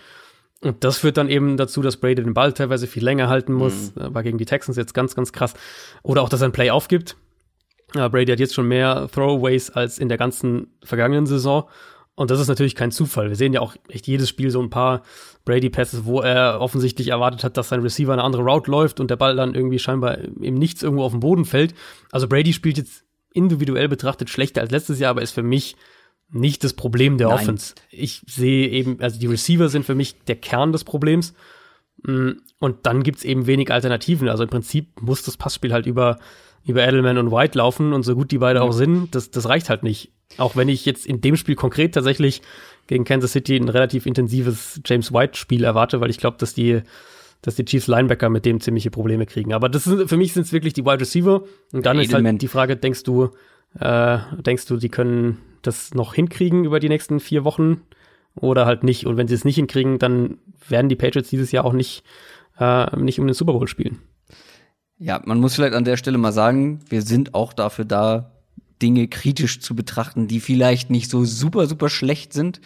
Und 0.61 0.83
das 0.83 0.97
führt 0.97 1.15
dann 1.15 1.29
eben 1.29 1.55
dazu, 1.55 1.81
dass 1.81 1.97
Brady 1.97 2.23
den 2.23 2.33
Ball 2.33 2.51
teilweise 2.51 2.87
viel 2.87 3.03
länger 3.03 3.29
halten 3.29 3.53
muss. 3.53 3.93
Mhm. 3.95 4.13
War 4.13 4.23
gegen 4.23 4.37
die 4.37 4.45
Texans 4.45 4.75
jetzt 4.75 4.93
ganz, 4.93 5.15
ganz 5.15 5.31
krass. 5.31 5.53
Oder 6.03 6.21
auch, 6.21 6.29
dass 6.29 6.41
er 6.41 6.49
ein 6.49 6.51
Play 6.51 6.71
aufgibt. 6.71 7.15
Brady 7.93 8.31
hat 8.31 8.39
jetzt 8.39 8.53
schon 8.53 8.67
mehr 8.67 9.09
Throwaways 9.11 9.69
als 9.69 9.99
in 9.99 10.09
der 10.09 10.17
ganzen 10.17 10.67
vergangenen 10.83 11.25
Saison. 11.25 11.67
Und 12.15 12.31
das 12.31 12.41
ist 12.41 12.49
natürlich 12.49 12.75
kein 12.75 12.91
Zufall. 12.91 13.29
Wir 13.29 13.37
sehen 13.37 13.53
ja 13.53 13.61
auch 13.61 13.75
echt 13.87 14.05
jedes 14.05 14.27
Spiel 14.27 14.51
so 14.51 14.61
ein 14.61 14.69
paar 14.69 15.03
Brady-Passes, 15.45 16.03
wo 16.03 16.19
er 16.19 16.59
offensichtlich 16.59 17.07
erwartet 17.07 17.45
hat, 17.45 17.55
dass 17.55 17.69
sein 17.69 17.81
Receiver 17.81 18.11
eine 18.11 18.23
andere 18.23 18.43
Route 18.43 18.69
läuft 18.69 18.99
und 18.99 19.09
der 19.09 19.15
Ball 19.15 19.37
dann 19.37 19.55
irgendwie 19.55 19.79
scheinbar 19.79 20.17
im 20.17 20.55
Nichts 20.55 20.83
irgendwo 20.83 21.03
auf 21.03 21.13
den 21.13 21.21
Boden 21.21 21.45
fällt. 21.45 21.73
Also 22.11 22.27
Brady 22.27 22.51
spielt 22.51 22.77
jetzt 22.77 23.05
individuell 23.33 23.87
betrachtet 23.87 24.29
schlechter 24.29 24.59
als 24.59 24.71
letztes 24.71 24.99
Jahr, 24.99 25.11
aber 25.11 25.21
ist 25.21 25.31
für 25.31 25.43
mich 25.43 25.77
nicht 26.29 26.63
das 26.63 26.73
Problem 26.73 27.17
der 27.17 27.29
Nein. 27.29 27.37
Offense. 27.37 27.75
Ich 27.89 28.21
sehe 28.27 28.67
eben, 28.67 28.99
also 28.99 29.17
die 29.17 29.27
Receiver 29.27 29.69
sind 29.69 29.85
für 29.85 29.95
mich 29.95 30.19
der 30.25 30.35
Kern 30.35 30.73
des 30.73 30.83
Problems. 30.83 31.33
Mm, 32.03 32.31
und 32.59 32.85
dann 32.85 33.03
gibt's 33.03 33.23
eben 33.23 33.47
wenig 33.47 33.71
Alternativen. 33.71 34.29
Also 34.29 34.43
im 34.43 34.49
Prinzip 34.49 35.01
muss 35.01 35.23
das 35.23 35.37
Passspiel 35.37 35.71
halt 35.71 35.85
über 35.85 36.19
über 36.65 36.87
Edelman 36.87 37.17
und 37.17 37.31
White 37.31 37.57
laufen 37.57 37.93
und 37.93 38.03
so 38.03 38.15
gut 38.15 38.31
die 38.31 38.37
beide 38.37 38.61
auch 38.61 38.71
sind, 38.71 39.15
das, 39.15 39.31
das 39.31 39.47
reicht 39.47 39.69
halt 39.69 39.83
nicht. 39.83 40.11
Auch 40.37 40.55
wenn 40.55 40.69
ich 40.69 40.85
jetzt 40.85 41.05
in 41.05 41.21
dem 41.21 41.35
Spiel 41.35 41.55
konkret 41.55 41.93
tatsächlich 41.93 42.41
gegen 42.87 43.03
Kansas 43.03 43.31
City 43.31 43.55
ein 43.55 43.69
relativ 43.69 44.05
intensives 44.05 44.81
James 44.85 45.13
White-Spiel 45.13 45.63
erwarte, 45.63 46.01
weil 46.01 46.09
ich 46.09 46.17
glaube, 46.17 46.37
dass 46.39 46.53
die, 46.53 46.81
dass 47.41 47.55
die 47.55 47.65
Chiefs 47.65 47.87
Linebacker 47.87 48.29
mit 48.29 48.45
dem 48.45 48.59
ziemliche 48.59 48.91
Probleme 48.91 49.25
kriegen. 49.25 49.53
Aber 49.53 49.69
das 49.69 49.87
ist, 49.87 50.09
für 50.09 50.17
mich 50.17 50.33
sind 50.33 50.43
es 50.43 50.53
wirklich 50.53 50.73
die 50.73 50.85
Wide 50.85 50.99
Receiver. 50.99 51.43
Und 51.71 51.85
dann 51.85 51.99
Edelman. 51.99 52.25
ist 52.25 52.31
halt 52.31 52.41
die 52.41 52.47
Frage, 52.47 52.77
denkst 52.77 53.03
du, 53.03 53.29
äh, 53.79 54.19
denkst 54.37 54.65
du, 54.65 54.77
die 54.77 54.89
können 54.89 55.37
das 55.61 55.93
noch 55.93 56.13
hinkriegen 56.13 56.65
über 56.65 56.79
die 56.79 56.89
nächsten 56.89 57.19
vier 57.19 57.43
Wochen 57.43 57.81
oder 58.35 58.65
halt 58.65 58.83
nicht? 58.83 59.05
Und 59.05 59.17
wenn 59.17 59.27
sie 59.27 59.35
es 59.35 59.45
nicht 59.45 59.55
hinkriegen, 59.55 59.99
dann 59.99 60.37
werden 60.67 60.89
die 60.89 60.95
Patriots 60.95 61.29
dieses 61.29 61.51
Jahr 61.51 61.65
auch 61.65 61.73
nicht, 61.73 62.03
äh, 62.59 62.95
nicht 62.97 63.19
um 63.19 63.27
den 63.27 63.33
Super 63.33 63.53
Bowl 63.53 63.67
spielen. 63.67 63.99
Ja, 64.99 65.21
man 65.25 65.39
muss 65.39 65.55
vielleicht 65.55 65.73
an 65.73 65.85
der 65.85 65.97
Stelle 65.97 66.17
mal 66.17 66.33
sagen, 66.33 66.81
wir 66.89 67.01
sind 67.01 67.33
auch 67.33 67.53
dafür 67.53 67.85
da, 67.85 68.31
Dinge 68.81 69.07
kritisch 69.07 69.59
zu 69.59 69.75
betrachten, 69.75 70.27
die 70.27 70.39
vielleicht 70.39 70.89
nicht 70.89 71.09
so 71.09 71.25
super, 71.25 71.67
super 71.67 71.89
schlecht 71.89 72.33
sind. 72.33 72.61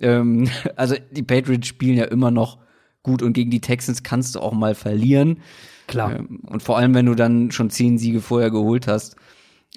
Ähm, 0.00 0.48
also 0.76 0.96
die 1.10 1.22
Patriots 1.22 1.66
spielen 1.66 1.96
ja 1.96 2.04
immer 2.04 2.30
noch 2.30 2.58
gut 3.02 3.22
und 3.22 3.32
gegen 3.32 3.50
die 3.50 3.60
Texans 3.60 4.02
kannst 4.02 4.34
du 4.34 4.40
auch 4.40 4.52
mal 4.52 4.74
verlieren. 4.74 5.40
Klar. 5.86 6.16
Ähm, 6.16 6.40
und 6.46 6.62
vor 6.62 6.78
allem, 6.78 6.94
wenn 6.94 7.06
du 7.06 7.14
dann 7.14 7.50
schon 7.50 7.70
zehn 7.70 7.98
Siege 7.98 8.20
vorher 8.20 8.50
geholt 8.50 8.86
hast. 8.86 9.16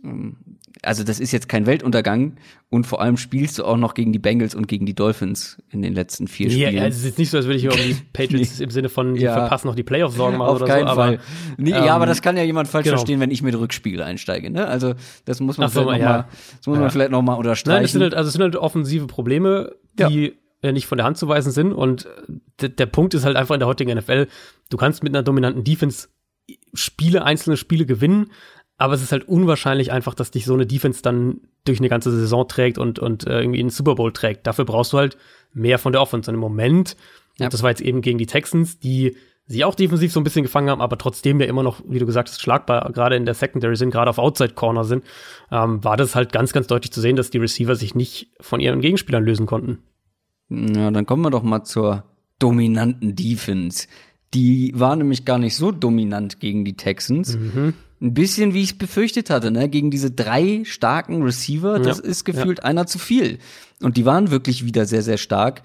Ähm, 0.04 0.38
also 0.84 1.04
das 1.04 1.20
ist 1.20 1.32
jetzt 1.32 1.50
kein 1.50 1.66
Weltuntergang 1.66 2.36
und 2.70 2.86
vor 2.86 3.02
allem 3.02 3.18
spielst 3.18 3.58
du 3.60 3.64
auch 3.66 3.78
noch 3.78 3.94
gegen 3.94 4.12
die 4.14 4.20
Bengals 4.20 4.54
und 4.54 4.68
gegen 4.68 4.86
die 4.86 4.94
Dolphins 4.94 5.62
in 5.70 5.82
den 5.82 5.94
letzten 5.94 6.28
vier 6.28 6.48
Ja, 6.50 6.68
Spielen. 6.68 6.84
ja, 6.84 6.88
es 6.90 6.98
ist 6.98 7.06
jetzt 7.06 7.18
nicht 7.20 7.30
so, 7.30 7.38
als 7.38 7.46
würde 7.46 7.58
ich 7.58 7.64
mir 7.64 7.72
um 7.72 7.78
die 7.78 7.96
Patriots 8.14 8.60
im 8.60 8.70
Sinne 8.70 8.90
von, 8.90 9.16
die 9.16 9.22
Ja. 9.22 9.34
verpassen 9.34 9.68
noch 9.68 9.76
die 9.76 9.84
Playoffs 9.84 10.16
Sorgen 10.16 10.38
machen 10.38 10.50
Auf 10.50 10.58
oder 10.62 10.68
keinen 10.68 10.88
so. 10.88 10.96
Fall. 10.96 11.14
Aber, 11.16 11.24
nee, 11.58 11.72
ähm, 11.72 11.84
ja, 11.86 11.96
aber 11.96 12.06
das 12.06 12.22
kann 12.22 12.36
ja 12.38 12.44
jemand 12.44 12.68
falsch 12.68 12.84
genau. 12.86 12.98
verstehen, 12.98 13.20
wenn 13.20 13.32
ich 13.32 13.42
mit 13.42 13.56
Rückspiegel 13.58 14.02
einsteige. 14.02 14.50
Ne? 14.52 14.68
Also 14.68 14.94
das 15.26 15.40
muss 15.40 15.58
man 15.58 15.68
Ach 15.70 15.72
so, 15.74 15.82
vielleicht 15.84 16.02
ja. 16.02 16.06
noch 16.06 16.18
mal, 16.24 16.28
das 16.58 16.68
muss 16.68 16.76
man 16.78 16.84
Ja. 16.86 16.90
vielleicht 16.90 17.12
noch 17.12 17.22
mal 17.22 17.32
Nein, 17.34 17.40
unterstreichen. 17.40 17.86
es 17.86 17.92
sind 17.94 18.02
halt, 18.02 18.14
also 18.14 18.28
es 18.28 18.34
sind 18.34 18.42
halt 18.42 18.56
offensive 18.56 19.08
Probleme, 19.08 19.74
die 19.98 20.34
äh, 20.62 20.72
nicht 20.72 20.88
von 20.88 20.98
der 20.98 21.06
Hand 21.06 21.18
zu 21.18 21.28
weisen 21.28 21.52
sind. 21.52 21.74
Und 21.74 22.08
der, 22.62 22.70
der 22.70 22.86
Punkt 22.86 23.14
ist 23.14 23.26
halt 23.26 23.36
einfach 23.38 23.56
in 23.56 23.60
der 23.60 23.68
heutigen 23.68 23.98
NFL, 23.98 24.28
du 24.70 24.78
kannst 24.78 25.04
mit 25.04 25.14
einer 25.14 25.24
dominanten 25.24 25.64
Defense 25.64 26.08
Spiele, 26.74 27.24
einzelne 27.24 27.56
Spiele 27.56 27.86
gewinnen, 27.86 28.32
aber 28.78 28.94
es 28.94 29.02
ist 29.04 29.12
halt 29.12 29.28
unwahrscheinlich 29.28 29.92
einfach, 29.92 30.14
dass 30.14 30.32
dich 30.32 30.46
so 30.46 30.54
eine 30.54 30.66
Defense 30.66 31.02
dann 31.02 31.42
durch 31.66 31.80
eine 31.80 31.90
ganze 31.90 32.12
Saison 32.12 32.48
trägt 32.48 32.78
und, 32.78 33.00
und 33.00 33.26
äh, 33.28 33.40
irgendwie 33.40 33.60
in 33.60 33.68
den 33.68 33.72
Super 33.72 33.96
Bowl 33.96 34.12
trägt. 34.12 34.46
Dafür 34.48 34.66
brauchst 34.66 34.94
du 34.94 34.98
halt 34.98 35.18
mehr 35.54 35.80
von 35.80 35.92
der 35.94 36.02
Offense. 36.02 36.30
Und 36.30 36.36
im 36.36 36.42
Moment, 36.42 36.98
Ja. 37.38 37.46
und 37.46 37.54
das 37.54 37.64
war 37.64 37.70
jetzt 37.70 37.82
eben 37.82 38.02
gegen 38.02 38.18
die 38.18 38.26
Texans, 38.26 38.80
die 38.80 39.16
sie 39.46 39.64
auch 39.66 39.76
defensiv 39.76 40.12
so 40.12 40.20
ein 40.20 40.24
bisschen 40.24 40.44
gefangen 40.44 40.70
haben, 40.70 40.82
aber 40.82 40.98
trotzdem 40.98 41.40
ja 41.40 41.46
immer 41.48 41.64
noch, 41.64 41.82
wie 41.88 42.00
du 42.00 42.06
gesagt 42.06 42.30
hast, 42.30 42.42
schlagbar 42.42 42.92
gerade 42.94 43.16
in 43.18 43.26
der 43.26 43.34
Secondary 43.34 43.76
sind, 43.76 43.92
gerade 43.92 44.10
auf 44.10 44.18
Outside 44.18 44.54
Corner 44.54 44.84
sind, 44.86 45.04
ähm, 45.52 45.84
war 45.84 45.98
das 45.98 46.16
halt 46.16 46.32
ganz, 46.32 46.54
ganz 46.54 46.68
deutlich 46.68 46.92
zu 46.92 47.02
sehen, 47.02 47.16
dass 47.18 47.30
die 47.30 47.38
Receiver 47.40 47.76
sich 47.76 47.94
nicht 47.94 48.32
von 48.40 48.60
ihren 48.60 48.82
Gegenspielern 48.82 49.24
lösen 49.24 49.46
konnten. 49.46 49.80
Ja, 50.50 50.92
dann 50.92 51.06
kommen 51.06 51.24
wir 51.24 51.30
doch 51.30 51.44
mal 51.44 51.64
zur 51.64 52.04
dominanten 52.40 53.16
Defense. 53.16 53.88
Die 54.34 54.72
war 54.76 54.96
nämlich 54.96 55.26
gar 55.26 55.38
nicht 55.38 55.56
so 55.56 55.72
dominant 55.72 56.40
gegen 56.40 56.66
die 56.66 56.76
Texans. 56.76 57.38
Mhm. 57.38 57.74
Ein 58.04 58.14
bisschen, 58.14 58.54
wie 58.54 58.62
ich 58.62 58.72
es 58.72 58.78
befürchtet 58.78 59.30
hatte, 59.30 59.50
ne? 59.50 59.70
Gegen 59.70 59.90
diese 59.90 60.12
drei 60.12 60.64
starken 60.66 61.24
Receiver, 61.24 61.80
das 61.80 62.00
Ja, 62.00 62.04
ist 62.04 62.26
gefühlt 62.26 62.62
einer 62.66 62.86
zu 62.86 63.00
viel. 63.00 63.40
Und 63.82 63.96
die 63.96 64.06
waren 64.06 64.30
wirklich 64.30 64.66
wieder 64.66 64.86
sehr, 64.86 65.02
sehr 65.02 65.18
stark. 65.18 65.62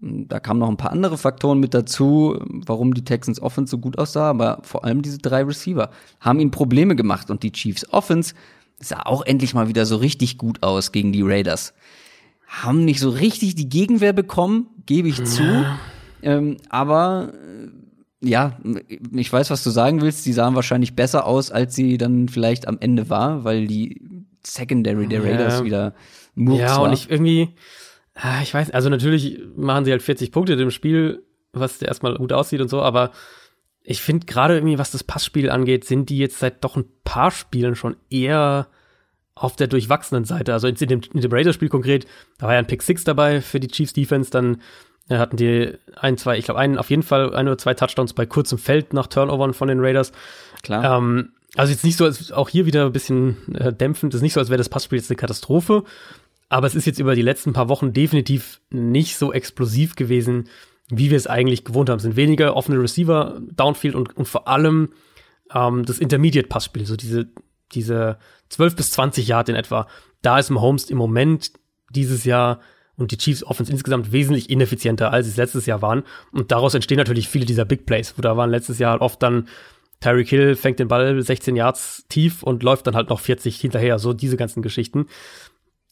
Da 0.00 0.40
kamen 0.40 0.58
noch 0.58 0.68
ein 0.68 0.76
paar 0.76 0.90
andere 0.90 1.16
Faktoren 1.16 1.60
mit 1.60 1.72
dazu, 1.72 2.36
warum 2.66 2.94
die 2.94 3.04
Texans 3.04 3.40
Offense 3.40 3.70
so 3.70 3.78
gut 3.78 3.96
aussah, 3.96 4.28
aber 4.28 4.58
vor 4.64 4.84
allem 4.84 5.02
diese 5.02 5.18
drei 5.18 5.44
Receiver 5.44 5.90
haben 6.18 6.40
ihnen 6.40 6.50
Probleme 6.50 6.96
gemacht 6.96 7.30
und 7.30 7.44
die 7.44 7.52
Chiefs 7.52 7.88
Offense 7.90 8.34
sah 8.80 9.02
auch 9.04 9.24
endlich 9.24 9.54
mal 9.54 9.68
wieder 9.68 9.86
so 9.86 9.94
richtig 9.96 10.38
gut 10.38 10.64
aus 10.64 10.90
gegen 10.90 11.12
die 11.12 11.22
Raiders. 11.22 11.74
Haben 12.48 12.84
nicht 12.84 12.98
so 12.98 13.10
richtig 13.10 13.54
die 13.54 13.68
Gegenwehr 13.68 14.12
bekommen, 14.12 14.66
gebe 14.86 15.06
ich 15.06 15.22
zu. 15.22 15.64
Ähm, 16.22 16.56
aber 16.68 17.32
ja, 18.22 18.58
ich 19.12 19.32
weiß, 19.32 19.50
was 19.50 19.64
du 19.64 19.70
sagen 19.70 20.00
willst. 20.00 20.24
Die 20.26 20.32
sahen 20.32 20.54
wahrscheinlich 20.54 20.94
besser 20.94 21.26
aus, 21.26 21.50
als 21.50 21.74
sie 21.74 21.98
dann 21.98 22.28
vielleicht 22.28 22.68
am 22.68 22.78
Ende 22.80 23.10
war, 23.10 23.44
weil 23.44 23.66
die 23.66 24.00
Secondary 24.44 25.06
der 25.08 25.22
Ja. 25.22 25.30
Raiders 25.30 25.64
wieder 25.64 25.94
Murks 26.34 26.60
Ja, 26.62 26.76
war. 26.76 26.82
und 26.84 26.92
ich 26.92 27.10
irgendwie, 27.10 27.50
ah, 28.14 28.40
ich 28.42 28.52
weiß, 28.54 28.70
also 28.70 28.88
natürlich 28.88 29.40
machen 29.56 29.84
sie 29.84 29.90
halt 29.90 30.02
40 30.02 30.30
Punkte 30.32 30.52
in 30.54 30.58
dem 30.58 30.70
Spiel, 30.70 31.22
was 31.52 31.82
erstmal 31.82 32.14
gut 32.16 32.32
aussieht 32.32 32.60
und 32.60 32.68
so, 32.68 32.80
aber 32.82 33.10
ich 33.84 34.00
finde 34.00 34.26
gerade 34.26 34.54
irgendwie, 34.54 34.78
was 34.78 34.92
das 34.92 35.02
Passspiel 35.04 35.50
angeht, 35.50 35.84
sind 35.84 36.08
die 36.08 36.18
jetzt 36.18 36.38
seit 36.38 36.62
doch 36.64 36.76
ein 36.76 36.84
paar 37.04 37.30
Spielen 37.32 37.74
schon 37.74 37.96
eher 38.10 38.68
auf 39.34 39.56
der 39.56 39.66
durchwachsenen 39.66 40.24
Seite. 40.24 40.52
Also 40.52 40.68
in 40.68 40.76
dem, 40.76 41.00
in 41.12 41.20
dem 41.20 41.32
Raiders-Spiel 41.32 41.68
konkret, 41.68 42.06
da 42.38 42.46
war 42.46 42.52
ja 42.52 42.60
ein 42.60 42.66
Pick 42.66 42.82
Six 42.82 43.02
dabei 43.02 43.40
für 43.40 43.58
die 43.58 43.66
Chiefs 43.68 43.92
Defense, 43.92 44.30
dann 44.30 44.60
hatten 45.18 45.36
die 45.36 45.72
ein, 45.96 46.16
zwei, 46.16 46.38
ich 46.38 46.44
glaube, 46.44 46.60
einen 46.60 46.78
auf 46.78 46.90
jeden 46.90 47.02
Fall 47.02 47.34
ein 47.34 47.46
oder 47.46 47.58
zwei 47.58 47.74
Touchdowns 47.74 48.12
bei 48.12 48.26
kurzem 48.26 48.58
Feld 48.58 48.92
nach 48.92 49.06
Turnovern 49.06 49.54
von 49.54 49.68
den 49.68 49.80
Raiders. 49.80 50.12
Klar. 50.62 50.98
Ähm, 50.98 51.32
also 51.56 51.72
jetzt 51.72 51.84
nicht 51.84 51.96
so, 51.96 52.04
als 52.04 52.32
auch 52.32 52.48
hier 52.48 52.66
wieder 52.66 52.86
ein 52.86 52.92
bisschen 52.92 53.54
äh, 53.54 53.72
dämpfend, 53.72 54.14
es 54.14 54.18
ist 54.18 54.22
nicht 54.22 54.32
so, 54.32 54.40
als 54.40 54.48
wäre 54.48 54.58
das 54.58 54.68
Passspiel 54.68 54.98
jetzt 54.98 55.10
eine 55.10 55.16
Katastrophe, 55.16 55.84
aber 56.48 56.66
es 56.66 56.74
ist 56.74 56.86
jetzt 56.86 56.98
über 56.98 57.14
die 57.14 57.22
letzten 57.22 57.52
paar 57.52 57.68
Wochen 57.68 57.92
definitiv 57.92 58.60
nicht 58.70 59.16
so 59.16 59.32
explosiv 59.32 59.96
gewesen, 59.96 60.48
wie 60.88 61.10
wir 61.10 61.16
es 61.16 61.26
eigentlich 61.26 61.64
gewohnt 61.64 61.88
haben. 61.88 61.96
Es 61.96 62.02
sind 62.02 62.16
weniger 62.16 62.56
offene 62.56 62.80
Receiver, 62.80 63.40
Downfield 63.52 63.94
und, 63.94 64.16
und 64.16 64.28
vor 64.28 64.48
allem 64.48 64.90
ähm, 65.54 65.84
das 65.84 65.98
Intermediate-Passspiel, 65.98 66.86
so 66.86 66.96
diese, 66.96 67.28
diese 67.72 68.18
12 68.50 68.76
bis 68.76 68.90
20 68.92 69.26
Yard 69.26 69.48
in 69.48 69.56
etwa. 69.56 69.88
Da 70.20 70.38
ist 70.38 70.50
Mahomes 70.50 70.90
im 70.90 70.98
Moment 70.98 71.52
dieses 71.90 72.24
Jahr 72.24 72.60
und 73.02 73.12
die 73.12 73.18
Chiefs 73.18 73.44
Offense 73.44 73.70
insgesamt 73.70 74.12
wesentlich 74.12 74.48
ineffizienter, 74.48 75.12
als 75.12 75.26
es 75.26 75.36
letztes 75.36 75.66
Jahr 75.66 75.82
waren. 75.82 76.04
Und 76.32 76.50
daraus 76.52 76.74
entstehen 76.74 76.98
natürlich 76.98 77.28
viele 77.28 77.44
dieser 77.44 77.64
Big 77.64 77.84
Plays, 77.84 78.14
wo 78.16 78.22
da 78.22 78.36
waren 78.36 78.50
letztes 78.50 78.78
Jahr 78.78 78.92
halt 78.92 79.02
oft 79.02 79.22
dann 79.22 79.48
Tyreek 80.00 80.28
Hill 80.28 80.56
fängt 80.56 80.78
den 80.78 80.88
Ball 80.88 81.22
16 81.22 81.54
Yards 81.54 82.04
tief 82.08 82.42
und 82.42 82.62
läuft 82.62 82.86
dann 82.86 82.96
halt 82.96 83.08
noch 83.08 83.20
40 83.20 83.60
hinterher, 83.60 83.98
so 83.98 84.12
diese 84.12 84.36
ganzen 84.36 84.62
Geschichten. 84.62 85.06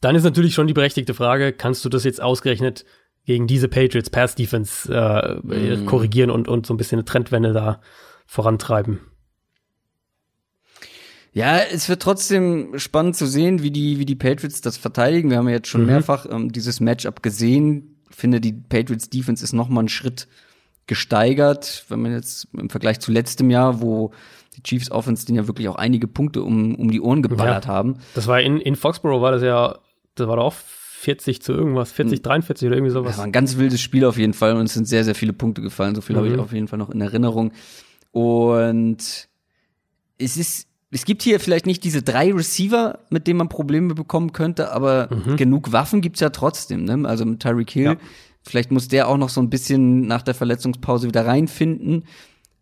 Dann 0.01 0.15
ist 0.15 0.23
natürlich 0.23 0.53
schon 0.53 0.67
die 0.67 0.73
berechtigte 0.73 1.13
Frage, 1.13 1.53
kannst 1.53 1.85
du 1.85 1.89
das 1.89 2.03
jetzt 2.03 2.21
ausgerechnet 2.21 2.85
gegen 3.25 3.47
diese 3.47 3.67
Patriots 3.67 4.09
Pass 4.09 4.35
Defense 4.35 4.91
äh, 4.93 5.85
korrigieren 5.85 6.31
und, 6.31 6.47
und 6.47 6.65
so 6.65 6.73
ein 6.73 6.77
bisschen 6.77 6.99
eine 6.99 7.05
Trendwende 7.05 7.53
da 7.53 7.81
vorantreiben? 8.25 8.99
Ja, 11.33 11.59
es 11.59 11.87
wird 11.87 12.01
trotzdem 12.01 12.77
spannend 12.77 13.15
zu 13.15 13.25
sehen, 13.25 13.61
wie 13.63 13.71
die, 13.71 13.99
wie 13.99 14.05
die 14.05 14.15
Patriots 14.15 14.59
das 14.61 14.75
verteidigen. 14.77 15.29
Wir 15.29 15.37
haben 15.37 15.47
ja 15.47 15.55
jetzt 15.55 15.69
schon 15.69 15.85
mehrfach 15.85 16.25
ähm, 16.29 16.51
dieses 16.51 16.79
Matchup 16.81 17.23
gesehen. 17.23 17.95
Ich 18.09 18.17
finde, 18.17 18.41
die 18.41 18.51
Patriots 18.51 19.09
Defense 19.09 19.43
ist 19.43 19.53
noch 19.53 19.69
mal 19.69 19.79
einen 19.79 19.87
Schritt 19.89 20.27
gesteigert, 20.87 21.85
wenn 21.87 22.01
man 22.01 22.11
jetzt 22.11 22.47
im 22.53 22.69
Vergleich 22.69 22.99
zu 22.99 23.11
letztem 23.13 23.49
Jahr, 23.49 23.81
wo 23.81 24.11
die 24.57 24.63
Chiefs 24.63 24.91
Offense 24.91 25.25
den 25.25 25.35
ja 25.35 25.47
wirklich 25.47 25.69
auch 25.69 25.75
einige 25.75 26.07
Punkte 26.07 26.43
um, 26.43 26.75
um 26.75 26.91
die 26.91 26.99
Ohren 26.99 27.21
geballert 27.21 27.65
Ja. 27.65 27.71
haben. 27.71 27.99
Das 28.13 28.27
war 28.27 28.41
in, 28.41 28.59
in 28.59 28.75
Foxborough 28.75 29.21
war 29.21 29.31
das 29.31 29.41
ja, 29.41 29.79
das 30.15 30.27
war 30.27 30.35
doch 30.35 30.43
auch 30.43 30.53
40 30.53 31.41
zu 31.41 31.53
irgendwas, 31.53 31.93
40, 31.93 32.21
43 32.21 32.67
oder 32.67 32.75
irgendwie 32.75 32.91
sowas. 32.91 33.11
Das 33.11 33.17
war 33.19 33.25
ein 33.25 33.31
ganz 33.31 33.55
wildes 33.57 33.79
Spiel 33.79 34.03
auf 34.03 34.17
jeden 34.17 34.33
Fall 34.33 34.55
und 34.57 34.65
es 34.65 34.73
sind 34.73 34.85
sehr, 34.85 35.05
sehr 35.05 35.15
viele 35.15 35.31
Punkte 35.33 35.61
gefallen. 35.61 35.95
So 35.95 36.01
viel 36.01 36.17
habe 36.17 36.27
ich 36.27 36.33
Mhm. 36.33 36.39
auf 36.41 36.51
jeden 36.51 36.67
Fall 36.67 36.77
noch 36.77 36.89
in 36.89 36.99
Erinnerung. 36.99 37.53
Und 38.11 39.29
es 40.17 40.37
ist, 40.37 40.67
es 40.91 41.05
gibt 41.05 41.21
hier 41.23 41.39
vielleicht 41.39 41.65
nicht 41.65 41.83
diese 41.83 42.01
drei 42.01 42.31
Receiver, 42.33 42.99
mit 43.09 43.25
denen 43.27 43.37
man 43.37 43.49
Probleme 43.49 43.93
bekommen 43.95 44.33
könnte, 44.33 44.71
aber 44.71 45.07
genug 45.37 45.71
Waffen 45.71 46.01
gibt's 46.01 46.19
ja 46.19 46.29
trotzdem. 46.29 46.83
Ne? 46.83 47.07
Also 47.07 47.25
mit 47.25 47.39
Tyreek 47.39 47.71
Hill, 47.71 47.83
Ja. 47.85 47.95
vielleicht 48.43 48.71
muss 48.71 48.87
der 48.89 49.07
auch 49.07 49.17
noch 49.17 49.29
so 49.29 49.41
ein 49.41 49.49
bisschen 49.49 50.01
nach 50.07 50.21
der 50.21 50.33
Verletzungspause 50.33 51.07
wieder 51.07 51.25
reinfinden. 51.25 52.03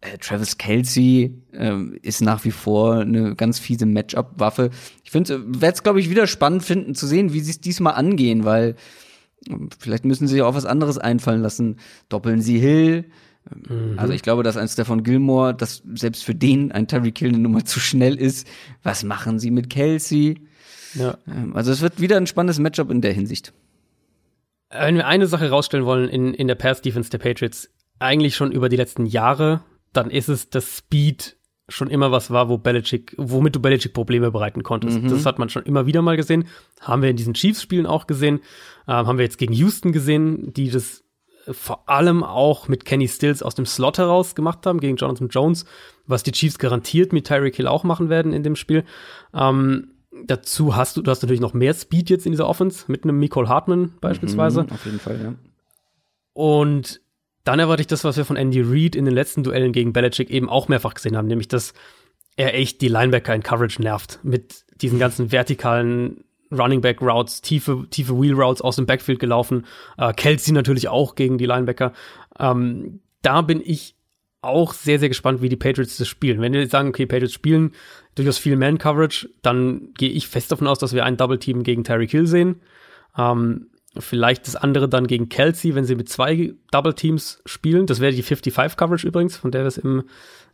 Äh, 0.02 0.18
Travis 0.20 0.58
Kelsey 0.58 1.42
ähm, 1.54 1.98
ist 2.04 2.22
nach 2.22 2.46
wie 2.46 2.52
vor 2.52 3.00
eine 3.00 3.36
ganz 3.36 3.60
fiese 3.60 3.86
Matchup-Waffe. 3.86 4.70
Ich 5.04 5.12
finde, 5.12 5.44
werde 5.46 5.74
es, 5.76 5.84
glaube 5.84 6.00
ich, 6.00 6.10
wieder 6.10 6.26
spannend 6.28 6.64
finden 6.64 6.96
zu 6.96 7.06
sehen, 7.08 7.34
wie 7.34 7.42
sie 7.42 7.52
es 7.52 7.60
diesmal 7.60 7.96
angehen, 7.96 8.46
weil 8.46 8.76
Vielleicht 9.80 10.04
müssen 10.04 10.28
sie 10.28 10.34
sich 10.34 10.42
auch 10.44 10.54
was 10.54 10.66
anderes 10.66 10.98
einfallen 10.98 11.42
lassen. 11.42 11.78
Doppeln 12.10 12.42
sie 12.42 12.60
Hill. 12.60 13.06
Also 13.98 14.14
ich 14.14 14.22
glaube, 14.22 14.44
dass 14.44 14.58
ein 14.58 14.68
Stefan 14.68 15.04
Gilmore, 15.04 15.54
dass 15.54 15.82
selbst 15.94 16.24
für 16.24 16.36
den 16.36 16.72
ein 16.72 16.88
Tyreek 16.88 17.18
Hill 17.18 17.30
eine 17.30 17.40
Nummer 17.40 17.66
zu 17.66 17.80
schnell 17.80 18.16
ist. 18.16 18.48
Was 18.84 19.04
machen 19.04 19.40
sie 19.40 19.52
mit 19.52 19.70
Kelsey? 19.70 20.42
Ja. 20.96 21.18
Ähm, 21.28 21.56
Also 21.56 21.72
es 21.72 21.82
wird 21.82 22.00
wieder 22.00 22.18
ein 22.18 22.28
spannendes 22.28 22.60
Matchup 22.60 22.90
in 22.92 23.02
der 23.02 23.14
Hinsicht. 23.14 23.54
Wenn 24.72 24.96
wir 24.96 25.08
eine 25.08 25.28
Sache 25.28 25.50
rausstellen 25.50 25.86
wollen 25.86 26.10
in, 26.10 26.34
in 26.34 26.48
der 26.48 26.56
Pass-Defense 26.56 27.10
der 27.10 27.18
Patriots, 27.18 27.70
eigentlich 27.98 28.36
schon 28.36 28.52
über 28.52 28.70
die 28.70 28.76
letzten 28.78 29.06
Jahre, 29.06 29.62
dann 29.94 30.12
ist 30.12 30.30
es, 30.30 30.50
dass 30.50 30.78
Speed 30.78 31.36
schon 31.68 31.90
immer 31.90 32.12
was 32.12 32.32
war, 32.32 32.50
wo 32.50 32.58
Belichick, 32.58 33.14
womit 33.18 33.56
du 33.56 33.60
Belichick 33.60 33.94
Probleme 33.94 34.32
bereiten 34.32 34.64
konntest. 34.64 35.00
Das 35.12 35.26
hat 35.26 35.38
man 35.38 35.50
schon 35.50 35.64
immer 35.64 35.86
wieder 35.86 36.02
mal 36.02 36.18
gesehen. 36.18 36.46
Haben 36.82 37.02
wir 37.04 37.10
in 37.10 37.16
diesen 37.16 37.34
Chiefs-Spielen 37.36 37.86
auch 37.86 38.08
gesehen. 38.08 38.40
Ähm, 38.88 39.06
haben 39.08 39.18
wir 39.18 39.26
jetzt 39.26 39.38
gegen 39.38 39.54
Houston 39.54 39.92
gesehen, 39.92 40.52
die 40.54 40.70
das 40.72 41.04
vor 41.52 41.90
allem 41.90 42.24
auch 42.24 42.68
mit 42.68 42.86
Kenny 42.86 43.08
Stills 43.08 43.44
aus 43.44 43.56
dem 43.56 43.66
Slot 43.66 43.98
heraus 43.98 44.36
gemacht 44.36 44.66
haben, 44.66 44.80
gegen 44.80 44.98
Jonathan 44.98 45.30
Jones, 45.30 45.66
was 46.06 46.24
die 46.24 46.32
Chiefs 46.32 46.60
garantiert 46.60 47.14
mit 47.14 47.28
Tyreek 47.28 47.56
Hill 47.56 47.68
auch 47.68 47.84
machen 47.84 48.10
werden 48.10 48.34
in 48.34 48.44
dem 48.44 48.56
Spiel. 48.56 48.84
Ähm, 49.34 49.92
dazu 50.26 50.76
hast 50.76 50.98
du, 50.98 51.02
du 51.02 51.12
hast 51.12 51.22
natürlich 51.22 51.42
noch 51.42 51.54
mehr 51.54 51.74
Speed 51.74 52.10
jetzt 52.10 52.26
in 52.26 52.32
dieser 52.32 52.48
Offense, 52.48 52.86
mit 52.88 53.04
einem 53.04 53.20
Nicole 53.20 53.48
Hartman 53.48 53.94
beispielsweise. 54.02 54.64
Mhm, 54.64 54.72
auf 54.72 54.86
jeden 54.86 55.00
Fall, 55.00 55.20
ja. 55.22 55.34
Und 56.34 57.02
dann 57.44 57.60
erwarte 57.60 57.82
ich 57.82 57.88
das, 57.88 58.04
was 58.04 58.18
wir 58.18 58.26
von 58.26 58.38
Andy 58.38 58.62
Reid 58.62 58.96
in 58.96 59.06
den 59.06 59.14
letzten 59.14 59.44
Duellen 59.44 59.72
gegen 59.72 59.94
Belichick 59.94 60.30
eben 60.30 60.50
auch 60.50 60.68
mehrfach 60.68 60.94
gesehen 60.94 61.18
haben, 61.18 61.28
nämlich 61.28 61.48
dass 61.48 61.74
er 62.36 62.54
echt 62.54 62.82
die 62.82 62.88
Linebacker 62.88 63.34
in 63.34 63.44
Coverage 63.44 63.82
nervt 63.82 64.20
mit 64.24 64.66
diesen 64.82 65.00
ganzen 65.00 65.32
vertikalen 65.32 66.24
Running 66.52 66.82
Back 66.82 67.02
Routes, 67.02 67.42
tiefe, 67.42 67.86
tiefe 67.90 68.20
Wheel 68.20 68.34
Routes 68.34 68.62
aus 68.62 68.76
dem 68.76 68.86
Backfield 68.86 69.20
gelaufen. 69.20 69.66
Äh, 69.98 70.14
Kelsey 70.14 70.54
natürlich 70.54 70.88
auch 70.88 71.16
gegen 71.16 71.38
die 71.38 71.46
Linebacker. 71.46 71.94
Ähm, 72.40 73.02
da 73.22 73.42
bin 73.42 73.62
ich 73.64 73.96
auch 74.42 74.74
sehr, 74.74 75.00
sehr 75.00 75.10
gespannt, 75.10 75.42
wie 75.42 75.50
die 75.50 75.58
Patriots 75.58 75.98
das 75.98 76.08
spielen. 76.08 76.42
Wenn 76.42 76.54
wir 76.54 76.62
jetzt 76.62 76.72
sagen, 76.72 76.90
okay, 76.90 77.06
Patriots 77.06 77.34
spielen 77.34 77.74
durchaus 78.16 78.38
viel 78.38 78.56
Man-Coverage, 78.56 79.30
dann 79.42 79.94
gehe 79.98 80.10
ich 80.10 80.28
fest 80.28 80.52
davon 80.52 80.68
aus, 80.68 80.80
dass 80.80 80.94
wir 80.94 81.06
ein 81.06 81.18
Double-Team 81.18 81.64
gegen 81.64 81.84
Tyreek 81.84 82.12
Hill 82.12 82.26
sehen. 82.26 82.62
Ähm, 83.18 83.68
vielleicht 83.98 84.48
das 84.48 84.56
andere 84.56 84.88
dann 84.88 85.08
gegen 85.08 85.30
Kelsey, 85.30 85.76
wenn 85.76 85.84
sie 85.84 85.96
mit 85.96 86.10
zwei 86.10 86.54
Double-Teams 86.72 87.42
spielen. 87.46 87.86
Das 87.86 88.00
wäre 88.00 88.14
die 88.14 88.24
55-Coverage 88.24 89.06
übrigens, 89.06 89.36
von 89.36 89.52
der 89.52 89.64
wir 89.64 89.68
es 89.68 89.78
im, 89.78 90.04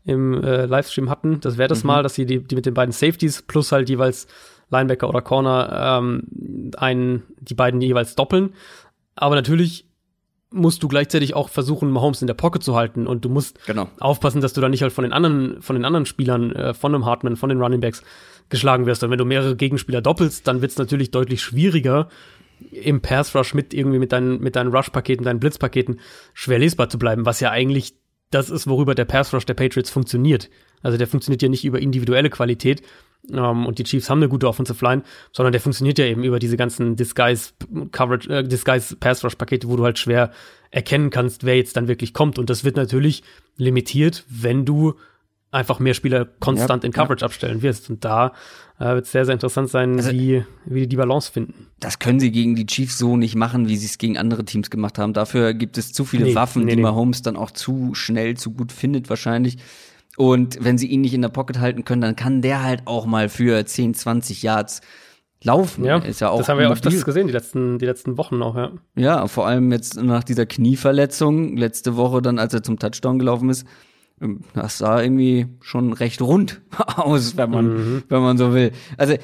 im 0.03 0.43
äh, 0.43 0.65
Livestream 0.65 1.09
hatten. 1.09 1.39
Das 1.41 1.57
wäre 1.57 1.67
das 1.67 1.83
mal, 1.83 2.01
dass 2.01 2.15
sie 2.15 2.25
die, 2.25 2.39
die 2.39 2.55
mit 2.55 2.65
den 2.65 2.73
beiden 2.73 2.91
Safeties 2.91 3.43
plus 3.43 3.71
halt 3.71 3.89
jeweils 3.89 4.27
Linebacker 4.69 5.07
oder 5.09 5.21
Corner, 5.21 5.99
ähm, 5.99 6.71
einen, 6.77 7.23
die 7.39 7.53
beiden 7.53 7.81
jeweils 7.81 8.15
doppeln. 8.15 8.53
Aber 9.15 9.35
natürlich 9.35 9.87
musst 10.51 10.83
du 10.83 10.87
gleichzeitig 10.87 11.33
auch 11.33 11.49
versuchen, 11.49 11.91
Mahomes 11.91 12.21
in 12.21 12.27
der 12.27 12.33
Pocket 12.33 12.63
zu 12.63 12.75
halten 12.75 13.07
und 13.07 13.25
du 13.25 13.29
musst 13.29 13.63
Genau. 13.65 13.89
aufpassen, 13.99 14.41
dass 14.41 14.53
du 14.53 14.61
da 14.61 14.69
nicht 14.69 14.81
halt 14.81 14.93
von 14.93 15.03
den 15.03 15.11
anderen, 15.13 15.61
von 15.61 15.75
den 15.75 15.85
anderen 15.85 16.05
Spielern, 16.05 16.51
äh, 16.53 16.73
von 16.73 16.93
dem 16.93 17.05
Hartman, 17.05 17.35
von 17.35 17.49
den 17.49 17.61
Running 17.61 17.81
Backs 17.81 18.03
geschlagen 18.49 18.85
wirst. 18.85 19.03
Und 19.03 19.09
wenn 19.11 19.17
du 19.17 19.25
mehrere 19.25 19.55
Gegenspieler 19.55 20.01
doppelst, 20.01 20.47
dann 20.47 20.61
wird 20.61 20.71
es 20.71 20.77
natürlich 20.77 21.11
deutlich 21.11 21.41
schwieriger, 21.41 22.09
im 22.71 23.01
Pass 23.01 23.35
Rush 23.35 23.53
mit 23.53 23.73
irgendwie 23.73 23.99
mit 23.99 24.13
deinen, 24.13 24.39
mit 24.39 24.55
deinen 24.55 24.73
Rush-Paketen, 24.73 25.25
deinen 25.25 25.41
Blitzpaketen 25.41 25.99
schwer 26.33 26.59
lesbar 26.59 26.87
zu 26.87 26.97
bleiben, 26.97 27.25
was 27.25 27.41
ja 27.41 27.51
eigentlich 27.51 27.95
das 28.31 28.49
ist, 28.49 28.67
worüber 28.67 28.95
der 28.95 29.05
Pass 29.05 29.33
Rush 29.33 29.45
der 29.45 29.53
Patriots 29.55 29.89
funktioniert. 29.89 30.49
Also 30.81 30.97
der 30.97 31.07
funktioniert 31.07 31.41
ja 31.41 31.49
nicht 31.49 31.65
über 31.65 31.79
individuelle 31.79 32.29
Qualität, 32.29 32.81
ähm, 33.31 33.65
und 33.65 33.79
die 33.79 33.83
Chiefs 33.83 34.09
haben 34.09 34.19
eine 34.19 34.29
gute 34.29 34.47
Offensive 34.47 34.83
Line, 34.83 35.03
sondern 35.31 35.51
der 35.51 35.61
funktioniert 35.61 35.97
ja 35.97 36.05
eben 36.05 36.23
über 36.23 36.39
diese 36.39 36.57
ganzen 36.57 36.95
Disguise 36.95 37.51
Coverage, 37.91 38.29
äh, 38.29 38.43
Disguise 38.43 38.95
Pass 38.95 39.23
Rush 39.23 39.35
Pakete, 39.35 39.67
wo 39.67 39.75
du 39.75 39.83
halt 39.83 39.99
schwer 39.99 40.31
erkennen 40.71 41.09
kannst, 41.09 41.45
wer 41.45 41.55
jetzt 41.57 41.77
dann 41.77 41.87
wirklich 41.87 42.13
kommt. 42.13 42.37
Und 42.39 42.49
das 42.49 42.63
wird 42.63 42.75
natürlich 42.75 43.23
limitiert, 43.57 44.25
wenn 44.27 44.65
du 44.65 44.95
einfach 45.51 45.79
mehr 45.79 45.93
Spieler 45.93 46.25
konstant 46.39 46.83
Ja, 46.83 46.87
in 46.87 46.91
Coverage 46.93 47.23
abstellen 47.23 47.61
wirst. 47.61 47.89
Und 47.89 48.03
da 48.03 48.33
äh, 48.77 48.93
wird 48.95 49.05
es 49.05 49.11
sehr, 49.13 49.23
sehr 49.23 49.33
interessant 49.33 49.69
sein, 49.69 49.95
Also- 49.97 50.11
wie, 50.11 50.43
wie 50.65 50.81
die 50.81 50.87
die 50.89 50.95
Balance 50.97 51.31
finden. 51.31 51.67
Das 51.79 51.99
können 51.99 52.19
sie 52.19 52.31
gegen 52.31 52.55
die 52.55 52.65
Chiefs 52.65 52.97
so 52.97 53.15
nicht 53.15 53.35
machen, 53.35 53.69
wie 53.69 53.77
sie 53.77 53.85
es 53.85 53.97
gegen 53.97 54.17
andere 54.17 54.43
Teams 54.43 54.69
gemacht 54.69 54.97
haben. 54.99 55.13
Dafür 55.13 55.53
gibt 55.53 55.77
es 55.77 55.93
zu 55.93 56.03
viele 56.03 56.25
Nee, 56.25 56.35
Waffen, 56.35 56.65
nee, 56.65 56.71
die 56.71 56.77
nee. 56.77 56.81
Mahomes 56.81 57.21
dann 57.21 57.37
auch 57.37 57.51
zu 57.51 57.93
schnell, 57.93 58.35
zu 58.35 58.51
gut 58.51 58.73
findet 58.73 59.09
wahrscheinlich. 59.09 59.57
Und 60.17 60.57
wenn 60.61 60.77
sie 60.77 60.87
ihn 60.87 61.01
nicht 61.01 61.13
in 61.13 61.21
der 61.21 61.29
Pocket 61.29 61.59
halten 61.59 61.83
können, 61.83 62.01
dann 62.01 62.15
kann 62.15 62.41
der 62.41 62.63
halt 62.63 62.83
auch 62.85 63.05
mal 63.05 63.29
für 63.29 63.65
10, 63.65 63.93
20 63.93 64.43
Yards 64.43 64.81
laufen. 65.43 65.85
Ja, 65.85 65.97
ist 65.97 66.21
ja 66.21 66.29
auch 66.29 66.39
das 66.39 66.49
haben 66.49 66.57
wir 66.57 66.67
mobil. 66.67 66.77
öfters 66.77 67.05
gesehen, 67.05 67.27
die 67.27 67.33
letzten, 67.33 67.79
die 67.79 67.85
letzten 67.85 68.17
Wochen 68.17 68.41
auch, 68.41 68.55
ja. 68.55 68.71
Ja, 68.95 69.27
vor 69.27 69.45
allem 69.45 69.71
jetzt 69.71 70.01
nach 70.01 70.23
dieser 70.23 70.45
Knieverletzung, 70.45 71.57
letzte 71.57 71.95
Woche 71.97 72.21
dann, 72.21 72.39
als 72.39 72.53
er 72.53 72.63
zum 72.63 72.79
Touchdown 72.79 73.19
gelaufen 73.19 73.49
ist, 73.49 73.67
ähm, 74.21 74.41
das 74.53 74.77
sah 74.77 75.01
irgendwie 75.01 75.47
schon 75.61 75.93
recht 75.93 76.21
rund 76.21 76.61
aus, 76.95 77.37
wenn 77.37 77.49
man, 77.49 78.03
wenn 78.09 78.21
man 78.21 78.37
so 78.37 78.53
will. 78.53 78.71
Also, 78.97 79.15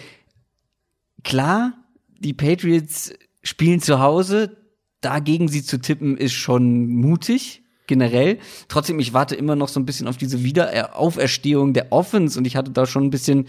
klar, 1.24 1.74
die 2.20 2.34
Patriots 2.34 3.14
spielen 3.44 3.80
zu 3.82 4.00
Hause, 4.00 4.58
dagegen 5.02 5.48
sie 5.48 5.64
zu 5.64 5.80
tippen, 5.80 6.18
ist 6.18 6.34
schon 6.34 6.88
mutig, 6.88 7.61
generell. 7.92 8.40
Trotzdem, 8.70 9.00
ich 9.00 9.12
warte 9.12 9.36
immer 9.36 9.58
noch 9.58 9.68
so 9.68 9.78
ein 9.78 9.86
bisschen 9.86 10.08
auf 10.08 10.16
diese 10.16 10.46
Wiederauferstehung 10.46 11.74
der 11.74 11.92
Offense 11.92 12.40
und 12.40 12.48
ich 12.48 12.56
hatte 12.56 12.72
da 12.72 12.86
schon 12.86 13.04
ein 13.04 13.10
bisschen 13.10 13.48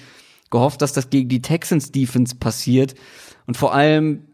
gehofft, 0.51 0.82
dass 0.82 0.93
das 0.93 1.11
gegen 1.11 1.28
die 1.28 1.43
Texans 1.43 1.93
Defense 1.93 2.34
passiert. 2.34 2.97
Und 3.47 3.57
vor 3.57 3.72
allem 3.72 4.26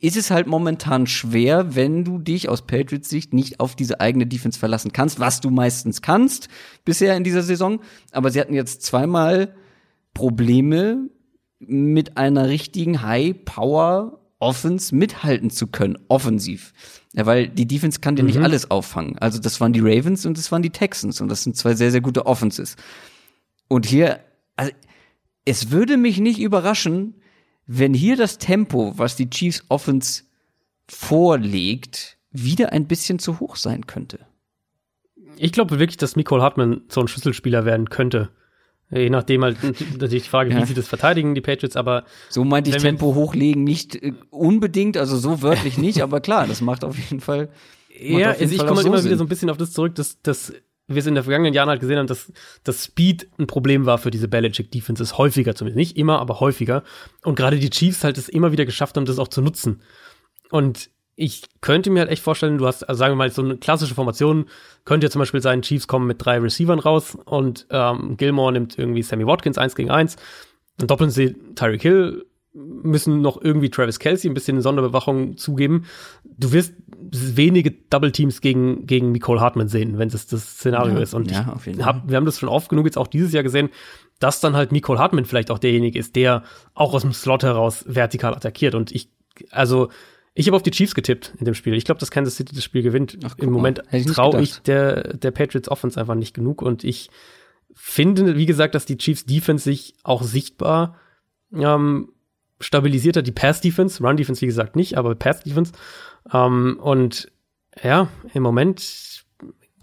ist 0.00 0.16
es 0.16 0.30
halt 0.30 0.46
momentan 0.46 1.06
schwer, 1.06 1.74
wenn 1.76 2.04
du 2.04 2.18
dich 2.18 2.48
aus 2.48 2.62
Patriots 2.62 3.10
Sicht 3.10 3.34
nicht 3.34 3.60
auf 3.60 3.76
diese 3.76 4.00
eigene 4.00 4.26
Defense 4.26 4.58
verlassen 4.58 4.94
kannst, 4.94 5.20
was 5.20 5.42
du 5.42 5.50
meistens 5.50 6.00
kannst 6.00 6.48
bisher 6.86 7.14
in 7.14 7.22
dieser 7.22 7.42
Saison. 7.42 7.80
Aber 8.10 8.30
sie 8.30 8.40
hatten 8.40 8.54
jetzt 8.54 8.80
zweimal 8.80 9.54
Probleme 10.14 11.10
mit 11.58 12.16
einer 12.16 12.48
richtigen 12.48 13.02
High-Power 13.02 14.20
Offense 14.40 14.94
mithalten 14.94 15.50
zu 15.50 15.66
können, 15.66 15.98
offensiv. 16.08 16.72
Ja, 17.12 17.26
weil 17.26 17.48
die 17.48 17.66
Defense 17.66 18.00
kann 18.00 18.16
dir 18.16 18.22
nicht 18.22 18.38
alles 18.38 18.70
auffangen. 18.70 19.18
Also 19.18 19.38
das 19.40 19.60
waren 19.60 19.72
die 19.72 19.80
Ravens 19.80 20.26
und 20.26 20.38
das 20.38 20.52
waren 20.52 20.62
die 20.62 20.70
Texans 20.70 21.20
und 21.20 21.28
das 21.28 21.42
sind 21.42 21.56
zwei 21.56 21.74
sehr, 21.74 21.90
sehr 21.90 22.00
gute 22.00 22.26
Offenses. 22.26 22.76
Und 23.66 23.86
hier, 23.86 24.20
also, 24.56 24.72
es 25.44 25.70
würde 25.70 25.96
mich 25.96 26.20
nicht 26.20 26.40
überraschen, 26.40 27.14
wenn 27.66 27.94
hier 27.94 28.16
das 28.16 28.38
Tempo, 28.38 28.94
was 28.96 29.16
die 29.16 29.28
Chiefs 29.30 29.64
Offense 29.68 30.22
vorlegt, 30.88 32.16
wieder 32.30 32.72
ein 32.72 32.86
bisschen 32.86 33.18
zu 33.18 33.40
hoch 33.40 33.56
sein 33.56 33.86
könnte. 33.86 34.20
Ich 35.36 35.52
glaube 35.52 35.78
wirklich, 35.78 35.96
dass 35.96 36.16
Nicole 36.16 36.42
Hartman 36.42 36.82
so 36.88 37.00
ein 37.00 37.08
Schlüsselspieler 37.08 37.64
werden 37.64 37.90
könnte. 37.90 38.30
Je 38.90 39.10
nachdem 39.10 39.44
halt 39.44 39.56
natürlich 39.98 40.24
die 40.24 40.28
Frage, 40.30 40.50
Ja. 40.52 40.60
wie 40.62 40.66
sie 40.66 40.74
das 40.74 40.88
verteidigen, 40.88 41.34
die 41.34 41.40
Patriots, 41.40 41.76
aber 41.76 42.04
So 42.30 42.44
meinte 42.44 42.70
ich 42.70 42.76
Tempo 42.76 43.14
hochlegen 43.14 43.62
nicht 43.64 43.96
äh, 43.96 44.12
unbedingt, 44.30 44.96
also 44.96 45.16
so 45.18 45.42
wörtlich 45.42 45.76
nicht, 45.86 46.02
aber 46.02 46.20
klar, 46.20 46.46
das 46.46 46.60
macht 46.60 46.84
auf 46.84 46.96
jeden 46.98 47.20
Fall. 47.20 47.48
Ja, 48.00 48.32
jeden 48.32 48.42
also 48.42 48.54
ich 48.54 48.58
komme 48.58 48.76
halt 48.76 48.86
immer 48.86 48.98
Sinn. 48.98 49.06
wieder 49.10 49.18
so 49.18 49.24
ein 49.24 49.28
bisschen 49.28 49.50
auf 49.50 49.56
das 49.56 49.72
zurück, 49.72 49.94
dass, 49.96 50.22
dass 50.22 50.52
wir 50.86 50.96
es 51.00 51.06
in 51.06 51.14
den 51.16 51.22
vergangenen 51.24 51.52
Jahren 51.52 51.68
halt 51.68 51.80
gesehen 51.80 51.98
haben, 51.98 52.06
dass, 52.06 52.32
dass 52.64 52.84
Speed 52.84 53.28
ein 53.38 53.46
Problem 53.46 53.84
war 53.84 53.98
für 53.98 54.10
diese 54.10 54.26
Belichick 54.26 54.70
Defenses. 54.70 55.18
Häufiger 55.18 55.54
zumindest. 55.54 55.76
Nicht 55.76 55.96
immer, 55.98 56.18
aber 56.18 56.40
häufiger. 56.40 56.82
Und 57.24 57.34
gerade 57.34 57.58
die 57.58 57.68
Chiefs 57.68 58.04
halt 58.04 58.16
es 58.16 58.30
immer 58.30 58.52
wieder 58.52 58.64
geschafft 58.64 58.96
haben, 58.96 59.04
das 59.04 59.18
auch 59.18 59.28
zu 59.28 59.42
nutzen. 59.42 59.82
Und 60.50 60.88
ich 61.20 61.42
könnte 61.60 61.90
mir 61.90 61.98
halt 61.98 62.10
echt 62.10 62.22
vorstellen, 62.22 62.58
du 62.58 62.66
hast, 62.66 62.88
also 62.88 62.96
sagen 62.96 63.12
wir 63.12 63.16
mal, 63.16 63.30
so 63.32 63.42
eine 63.42 63.56
klassische 63.56 63.96
Formation, 63.96 64.46
könnte 64.84 65.06
ja 65.06 65.10
zum 65.10 65.18
Beispiel 65.18 65.42
sein, 65.42 65.62
Chiefs 65.62 65.88
kommen 65.88 66.06
mit 66.06 66.24
drei 66.24 66.38
Receivern 66.38 66.78
raus 66.78 67.18
und 67.24 67.66
ähm, 67.70 68.16
Gilmore 68.16 68.52
nimmt 68.52 68.78
irgendwie 68.78 69.02
Sammy 69.02 69.26
Watkins 69.26 69.58
eins 69.58 69.74
gegen 69.74 69.90
eins. 69.90 70.14
Dann 70.76 70.86
doppeln 70.86 71.10
sie 71.10 71.34
Tyreek 71.56 71.82
Hill, 71.82 72.24
müssen 72.54 73.20
noch 73.20 73.42
irgendwie 73.42 73.68
Travis 73.68 73.98
Kelsey 73.98 74.30
ein 74.30 74.34
bisschen 74.34 74.62
Sonderbewachung 74.62 75.36
zugeben. 75.36 75.86
Du 76.24 76.52
wirst 76.52 76.74
wenige 77.10 77.72
Double 77.72 78.12
Teams 78.12 78.40
gegen, 78.40 78.86
gegen 78.86 79.10
Nicole 79.10 79.40
Hartman 79.40 79.66
sehen, 79.66 79.98
wenn 79.98 80.10
das 80.10 80.28
das 80.28 80.52
Szenario 80.52 80.94
Ja, 80.94 81.02
ist. 81.02 81.14
Und 81.14 81.32
ja, 81.32 81.40
ich 81.40 81.48
auf 81.48 81.66
jeden 81.66 81.84
hab, 81.84 82.08
wir 82.08 82.16
haben 82.16 82.26
das 82.26 82.38
schon 82.38 82.48
oft 82.48 82.68
genug 82.68 82.86
jetzt 82.86 82.96
auch 82.96 83.08
dieses 83.08 83.32
Jahr 83.32 83.42
gesehen, 83.42 83.70
dass 84.20 84.38
dann 84.38 84.54
halt 84.54 84.70
Nicole 84.70 85.00
Hartman 85.00 85.24
vielleicht 85.24 85.50
auch 85.50 85.58
derjenige 85.58 85.98
ist, 85.98 86.14
der 86.14 86.44
auch 86.74 86.94
aus 86.94 87.02
dem 87.02 87.12
Slot 87.12 87.42
heraus 87.42 87.84
vertikal 87.88 88.34
attackiert. 88.34 88.76
Und 88.76 88.92
ich, 88.92 89.10
also, 89.50 89.88
ich 90.38 90.46
habe 90.46 90.54
auf 90.54 90.62
die 90.62 90.70
Chiefs 90.70 90.94
getippt 90.94 91.34
in 91.40 91.46
dem 91.46 91.54
Spiel. 91.54 91.74
Ich 91.74 91.84
glaube, 91.84 91.98
dass 91.98 92.12
Kansas 92.12 92.36
City 92.36 92.54
das 92.54 92.62
Spiel 92.62 92.82
gewinnt. 92.82 93.18
Ach, 93.24 93.36
Im. 93.38 93.50
Moment 93.50 93.82
traue 94.06 94.40
ich 94.40 94.60
der, 94.60 95.14
der 95.14 95.32
Patriots 95.32 95.68
Offense 95.68 95.98
einfach 95.98 96.14
nicht 96.14 96.32
genug. 96.32 96.62
Und 96.62 96.84
ich 96.84 97.10
finde, 97.74 98.36
wie 98.36 98.46
gesagt, 98.46 98.76
dass 98.76 98.86
die 98.86 98.96
Chiefs 98.96 99.26
Defense 99.26 99.64
sich 99.64 99.94
auch 100.04 100.22
sichtbar 100.22 100.96
ähm, 101.52 102.12
stabilisiert 102.60 103.16
hat. 103.16 103.26
Die 103.26 103.32
Pass 103.32 103.60
Defense, 103.60 104.00
Run 104.00 104.16
Defense, 104.16 104.40
wie 104.40 104.46
gesagt, 104.46 104.76
nicht, 104.76 104.96
aber 104.96 105.16
Pass 105.16 105.42
Defense. 105.42 105.72
Ähm, 106.32 106.78
und 106.80 107.32
ja, 107.82 108.08
im 108.32 108.44
Moment, 108.44 109.24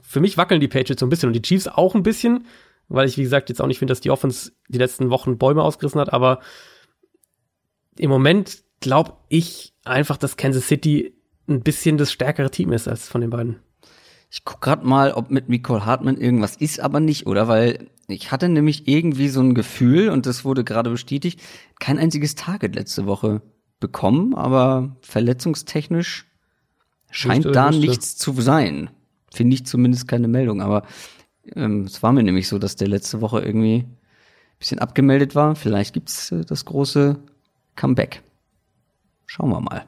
für 0.01 0.21
mich 0.21 0.37
wackeln 0.37 0.61
die 0.61 0.69
Patriots 0.69 1.01
so 1.01 1.05
ein 1.05 1.09
bisschen 1.09 1.27
und 1.27 1.33
die 1.33 1.41
Chiefs 1.41 1.67
auch 1.67 1.95
ein 1.95 2.03
bisschen, 2.03 2.45
weil 2.87 3.09
ich, 3.09 3.17
wie 3.17 3.23
gesagt, 3.23 3.49
jetzt 3.49 3.61
auch 3.61 3.67
nicht 3.67 3.79
finde, 3.79 3.91
dass 3.91 3.99
die 3.99 4.11
Offense 4.11 4.53
die 4.69 4.77
letzten 4.77 5.09
Wochen 5.09 5.37
Bäume 5.37 5.63
ausgerissen 5.63 5.99
hat, 5.99 6.13
aber 6.13 6.39
im 7.97 8.09
Moment 8.09 8.63
glaube 8.79 9.17
ich 9.27 9.74
einfach, 9.85 10.17
dass 10.17 10.37
Kansas 10.37 10.67
City 10.67 11.13
ein 11.47 11.61
bisschen 11.61 11.97
das 11.97 12.11
stärkere 12.11 12.51
Team 12.51 12.71
ist 12.71 12.87
als 12.87 13.07
von 13.07 13.21
den 13.21 13.29
beiden. 13.29 13.57
Ich 14.31 14.43
guck 14.43 14.61
grad 14.61 14.83
mal, 14.83 15.13
ob 15.13 15.31
mit 15.31 15.47
Nicole 15.47 15.85
Hartman 15.85 16.17
irgendwas 16.17 16.55
ist, 16.57 16.79
aber 16.79 16.99
nicht, 16.99 17.27
oder? 17.27 17.47
Weil 17.47 17.89
ich 18.07 18.31
hatte 18.31 18.49
nämlich 18.49 18.87
irgendwie 18.87 19.29
so 19.29 19.41
ein 19.41 19.53
Gefühl, 19.53 20.09
und 20.09 20.25
das 20.25 20.43
wurde 20.43 20.63
gerade 20.63 20.89
bestätigt, 20.89 21.41
kein 21.79 21.97
einziges 21.97 22.35
Target 22.35 22.75
letzte 22.75 23.05
Woche 23.05 23.41
bekommen, 23.79 24.33
aber 24.33 24.95
verletzungstechnisch 25.01 26.25
scheint 27.11 27.45
Wüsste, 27.45 27.51
da 27.51 27.69
wüsste. 27.69 27.81
nichts 27.81 28.17
zu 28.17 28.41
sein. 28.41 28.89
Finde 29.31 29.53
ich 29.53 29.65
zumindest 29.65 30.07
keine 30.07 30.27
Meldung, 30.27 30.61
aber 30.61 30.83
ähm, 31.55 31.83
es 31.83 32.01
war 32.01 32.11
mir 32.11 32.23
nämlich 32.23 32.47
so, 32.47 32.57
dass 32.57 32.75
der 32.75 32.87
letzte 32.87 33.21
Woche 33.21 33.41
irgendwie 33.41 33.85
ein 33.85 33.97
bisschen 34.59 34.79
abgemeldet 34.79 35.35
war. 35.35 35.55
Vielleicht 35.55 35.93
gibt's 35.93 36.31
äh, 36.31 36.43
das 36.45 36.65
große 36.65 37.19
Comeback. 37.75 38.21
Schauen 39.25 39.49
wir 39.49 39.61
mal. 39.61 39.85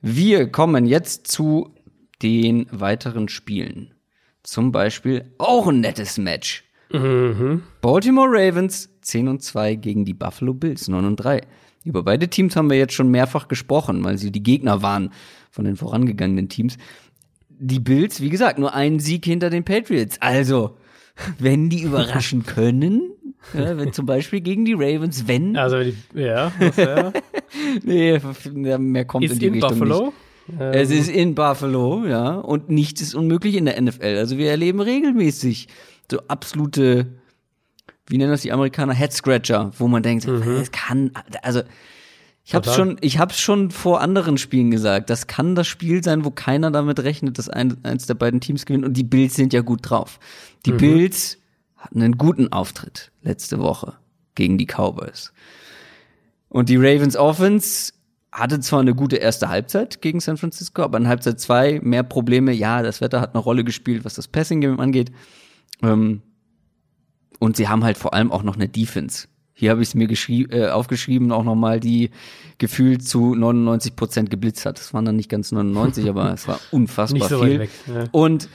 Wir 0.00 0.50
kommen 0.50 0.86
jetzt 0.86 1.26
zu 1.26 1.74
den 2.22 2.66
weiteren 2.70 3.28
Spielen. 3.28 3.94
Zum 4.42 4.72
Beispiel 4.72 5.32
auch 5.38 5.66
ein 5.66 5.80
nettes 5.80 6.18
Match. 6.18 6.64
Mhm. 6.92 7.62
Baltimore 7.80 8.28
Ravens 8.30 8.88
10 9.02 9.28
und 9.28 9.42
2 9.42 9.74
gegen 9.74 10.04
die 10.04 10.14
Buffalo 10.14 10.54
Bills 10.54 10.88
9 10.88 11.04
und 11.04 11.16
3. 11.16 11.42
Über 11.84 12.02
beide 12.02 12.28
Teams 12.28 12.56
haben 12.56 12.70
wir 12.70 12.78
jetzt 12.78 12.94
schon 12.94 13.10
mehrfach 13.10 13.48
gesprochen, 13.48 14.02
weil 14.04 14.18
sie 14.18 14.30
die 14.30 14.42
Gegner 14.42 14.82
waren 14.82 15.12
von 15.50 15.64
den 15.64 15.76
vorangegangenen 15.76 16.48
Teams. 16.48 16.76
Die 17.48 17.80
Bills, 17.80 18.20
wie 18.20 18.30
gesagt, 18.30 18.58
nur 18.58 18.74
einen 18.74 19.00
Sieg 19.00 19.24
hinter 19.24 19.50
den 19.50 19.64
Patriots. 19.64 20.20
Also, 20.20 20.76
wenn 21.38 21.70
die 21.70 21.82
überraschen 21.82 22.42
können, 22.46 23.12
ja, 23.54 23.76
wenn 23.76 23.92
zum 23.92 24.06
Beispiel 24.06 24.40
gegen 24.40 24.64
die 24.64 24.74
Ravens, 24.74 25.26
wenn, 25.26 25.56
Also, 25.56 25.80
die, 25.80 25.96
ja, 26.14 26.52
das, 26.58 26.76
ja. 26.76 27.12
nee, 27.84 28.20
mehr 28.54 29.04
kommt 29.04 29.24
in 29.24 29.32
ist 29.32 29.42
die 29.42 29.46
in 29.46 29.54
Richtung 29.54 29.78
nicht. 29.78 29.88
Buffalo. 29.88 30.12
Es 30.58 30.90
ist 30.90 31.10
in 31.10 31.34
Buffalo, 31.34 32.06
ja, 32.06 32.36
und 32.36 32.70
nichts 32.70 33.02
ist 33.02 33.14
unmöglich 33.14 33.54
in 33.54 33.66
der 33.66 33.80
NFL. 33.80 34.16
Also 34.16 34.38
wir 34.38 34.50
erleben 34.50 34.80
regelmäßig 34.80 35.68
so 36.10 36.20
absolute, 36.28 37.06
wie 38.06 38.16
nennen 38.16 38.30
das 38.30 38.42
die 38.42 38.52
Amerikaner, 38.52 38.94
Head 38.94 39.12
Scratcher, 39.12 39.72
wo 39.78 39.88
man 39.88 40.02
denkt, 40.02 40.26
es 40.26 40.72
kann, 40.72 41.10
also 41.42 41.60
ich 42.48 42.54
hab's 42.54 42.68
Total. 42.68 42.86
schon, 42.86 42.96
ich 43.02 43.18
hab's 43.18 43.38
schon 43.38 43.70
vor 43.70 44.00
anderen 44.00 44.38
Spielen 44.38 44.70
gesagt. 44.70 45.10
Das 45.10 45.26
kann 45.26 45.54
das 45.54 45.66
Spiel 45.66 46.02
sein, 46.02 46.24
wo 46.24 46.30
keiner 46.30 46.70
damit 46.70 46.98
rechnet, 47.00 47.36
dass 47.36 47.50
ein, 47.50 47.76
eins 47.84 48.06
der 48.06 48.14
beiden 48.14 48.40
Teams 48.40 48.64
gewinnt. 48.64 48.86
Und 48.86 48.96
die 48.96 49.04
Bills 49.04 49.34
sind 49.34 49.52
ja 49.52 49.60
gut 49.60 49.80
drauf. 49.82 50.18
Die 50.64 50.72
Bills 50.72 51.36
hatten 51.88 52.02
einen 52.02 52.18
guten 52.18 52.52
Auftritt 52.52 53.12
letzte 53.22 53.60
Woche 53.60 53.94
gegen 54.34 54.58
die 54.58 54.66
Cowboys. 54.66 55.32
Und 56.50 56.68
die 56.68 56.76
Ravens 56.76 57.16
Offense 57.16 57.92
hatte 58.30 58.60
zwar 58.60 58.80
eine 58.80 58.94
gute 58.94 59.16
erste 59.16 59.48
Halbzeit 59.48 60.02
gegen 60.02 60.20
San 60.20 60.36
Francisco, 60.36 60.82
aber 60.82 60.98
in 60.98 61.08
Halbzeit 61.08 61.40
zwei 61.40 61.80
mehr 61.82 62.02
Probleme. 62.02 62.52
Ja, 62.52 62.82
das 62.82 63.00
Wetter 63.00 63.22
hat 63.22 63.34
eine 63.34 63.42
Rolle 63.42 63.64
gespielt, 63.64 64.04
was 64.04 64.14
das 64.14 64.28
Passing 64.28 64.60
Game 64.60 64.80
angeht. 64.80 65.10
Ähm, 65.82 66.20
und 67.38 67.56
sie 67.56 67.68
haben 67.68 67.84
halt 67.84 67.96
vor 67.96 68.12
allem 68.12 68.30
auch 68.30 68.42
noch 68.42 68.56
eine 68.56 68.68
Defense. 68.68 69.28
Hier 69.54 69.70
habe 69.70 69.82
ich 69.82 69.88
es 69.88 69.94
mir 69.94 70.08
äh, 70.52 70.68
aufgeschrieben, 70.68 71.32
auch 71.32 71.42
nochmal, 71.42 71.80
die 71.80 72.10
gefühlt 72.58 73.02
zu 73.02 73.34
99 73.34 73.96
Prozent 73.96 74.30
geblitzt 74.30 74.66
hat. 74.66 74.78
Das 74.78 74.92
waren 74.92 75.06
dann 75.06 75.16
nicht 75.16 75.30
ganz 75.30 75.52
99, 75.52 76.06
aber 76.08 76.32
es 76.32 76.46
war 76.46 76.60
unfassbar 76.70 77.28
so 77.28 77.42
viel. 77.42 77.60
Weg, 77.60 77.70
ja. 77.86 78.04
Und 78.12 78.50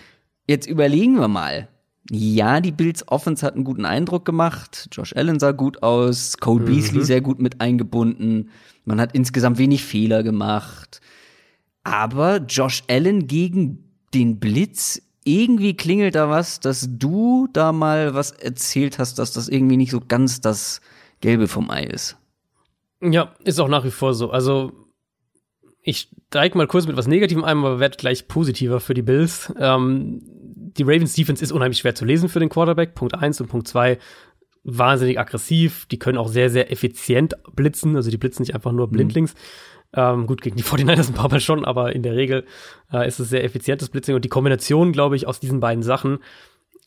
jetzt 0.47 0.67
überlegen 0.67 1.15
wir 1.19 1.27
mal. 1.27 1.67
Ja, 2.09 2.59
die 2.59 2.71
Bills 2.71 3.07
Offense 3.07 3.45
hat 3.45 3.55
einen 3.55 3.63
guten 3.63 3.85
Eindruck 3.85 4.25
gemacht. 4.25 4.89
Josh 4.91 5.15
Allen 5.15 5.39
sah 5.39 5.51
gut 5.51 5.83
aus, 5.83 6.37
Cole 6.37 6.61
mhm. 6.61 6.65
Beasley 6.65 7.05
sehr 7.05 7.21
gut 7.21 7.39
mit 7.39 7.61
eingebunden. 7.61 8.49
Man 8.83 8.99
hat 8.99 9.13
insgesamt 9.13 9.57
wenig 9.57 9.83
Fehler 9.83 10.23
gemacht. 10.23 10.99
Aber 11.83 12.37
Josh 12.37 12.83
Allen 12.89 13.27
gegen 13.27 13.89
den 14.13 14.39
Blitz, 14.39 15.01
irgendwie 15.23 15.75
klingelt 15.75 16.15
da 16.15 16.29
was, 16.29 16.59
dass 16.59 16.87
du 16.89 17.47
da 17.53 17.71
mal 17.71 18.13
was 18.13 18.31
erzählt 18.31 18.99
hast, 18.99 19.19
dass 19.19 19.31
das 19.31 19.47
irgendwie 19.47 19.77
nicht 19.77 19.91
so 19.91 20.01
ganz 20.05 20.41
das 20.41 20.81
Gelbe 21.21 21.47
vom 21.47 21.69
Ei 21.69 21.83
ist. 21.83 22.17
Ja, 23.01 23.33
ist 23.43 23.59
auch 23.59 23.69
nach 23.69 23.85
wie 23.85 23.91
vor 23.91 24.13
so. 24.13 24.31
Also, 24.31 24.71
ich 25.81 26.09
steige 26.27 26.57
mal 26.57 26.67
kurz 26.67 26.87
mit 26.87 26.97
was 26.97 27.07
Negativem 27.07 27.43
ein, 27.43 27.57
aber 27.57 27.79
werde 27.79 27.97
gleich 27.97 28.27
positiver 28.27 28.79
für 28.79 28.93
die 28.93 29.01
Bills. 29.01 29.53
Ähm, 29.57 30.21
die 30.77 30.83
Ravens 30.83 31.13
Defense 31.13 31.43
ist 31.43 31.51
unheimlich 31.51 31.79
schwer 31.79 31.95
zu 31.95 32.05
lesen 32.05 32.29
für 32.29 32.39
den 32.39 32.49
Quarterback. 32.49 32.95
Punkt 32.95 33.15
eins 33.15 33.39
und 33.41 33.47
Punkt 33.47 33.67
zwei 33.67 33.97
wahnsinnig 34.63 35.19
aggressiv. 35.19 35.85
Die 35.87 35.99
können 35.99 36.17
auch 36.17 36.27
sehr, 36.27 36.49
sehr 36.49 36.71
effizient 36.71 37.35
blitzen. 37.55 37.95
Also 37.95 38.09
die 38.09 38.17
blitzen 38.17 38.43
nicht 38.43 38.55
einfach 38.55 38.71
nur 38.71 38.89
blindlings. 38.89 39.33
Mhm. 39.33 39.37
Ähm, 39.95 40.27
gut, 40.27 40.41
gegen 40.41 40.55
die 40.55 40.63
49ers 40.63 41.09
ein 41.09 41.13
paar 41.13 41.29
Mal 41.29 41.39
schon, 41.39 41.65
aber 41.65 41.93
in 41.93 42.03
der 42.03 42.15
Regel 42.15 42.45
äh, 42.91 43.07
ist 43.07 43.19
es 43.19 43.29
sehr 43.29 43.43
effizientes 43.43 43.89
Blitzing. 43.89 44.15
Und 44.15 44.25
die 44.25 44.29
Kombination, 44.29 44.91
glaube 44.91 45.15
ich, 45.15 45.27
aus 45.27 45.39
diesen 45.39 45.59
beiden 45.59 45.83
Sachen, 45.83 46.19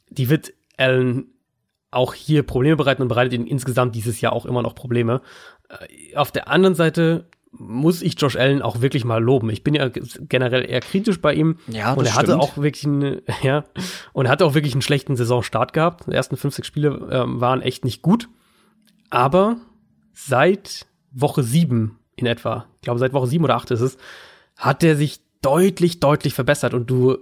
die 0.09 0.28
wird 0.28 0.53
Allen 0.76 1.32
auch 1.91 2.14
hier 2.14 2.43
Probleme 2.43 2.76
bereiten 2.76 3.03
und 3.03 3.09
bereitet 3.09 3.32
ihm 3.32 3.47
insgesamt 3.47 3.95
dieses 3.95 4.20
Jahr 4.20 4.32
auch 4.32 4.45
immer 4.45 4.62
noch 4.62 4.74
Probleme. 4.74 5.22
Äh, 5.68 6.16
auf 6.16 6.32
der 6.32 6.49
anderen 6.49 6.74
Seite 6.74 7.28
muss 7.59 8.03
ich 8.03 8.21
Josh 8.21 8.37
Allen 8.37 8.63
auch 8.63 8.81
wirklich 8.81 9.05
mal 9.05 9.23
loben. 9.23 9.51
Ich 9.51 9.63
bin 9.63 9.75
ja 9.75 9.89
generell 9.89 10.69
eher 10.69 10.81
kritisch 10.81 11.21
bei 11.21 11.35
ihm. 11.35 11.59
Ja, 11.69 11.91
das 11.91 11.99
und 11.99 12.07
er 12.07 12.15
hatte 12.15 12.27
stimmt. 12.27 12.43
auch 12.43 12.57
wirklich 12.57 12.85
einen, 12.85 13.23
ja, 13.43 13.65
und 14.13 14.27
er 14.27 14.33
hatte 14.33 14.45
auch 14.45 14.55
wirklich 14.55 14.75
einen 14.75 14.83
schlechten 14.83 15.17
Saisonstart 15.17 15.73
gehabt. 15.73 16.07
Die 16.07 16.13
ersten 16.13 16.37
50 16.37 16.65
Spiele 16.65 17.09
ähm, 17.11 17.41
waren 17.41 17.63
echt 17.63 17.85
nicht 17.85 18.03
gut. 18.03 18.29
Aber 19.11 19.57
seit 20.13 20.87
Woche 21.13 21.43
7 21.43 21.99
in 22.17 22.27
etwa, 22.27 22.67
ich 22.77 22.83
glaube 22.83 22.99
seit 22.99 23.13
Woche 23.13 23.27
7 23.27 23.45
oder 23.45 23.57
8 23.57 23.71
ist 23.73 23.81
es, 23.81 23.99
hat 24.57 24.83
er 24.83 24.97
sich 24.97 25.21
deutlich, 25.43 26.01
deutlich 26.01 26.35
verbessert. 26.35 26.75
Und 26.75 26.91
du 26.91 27.19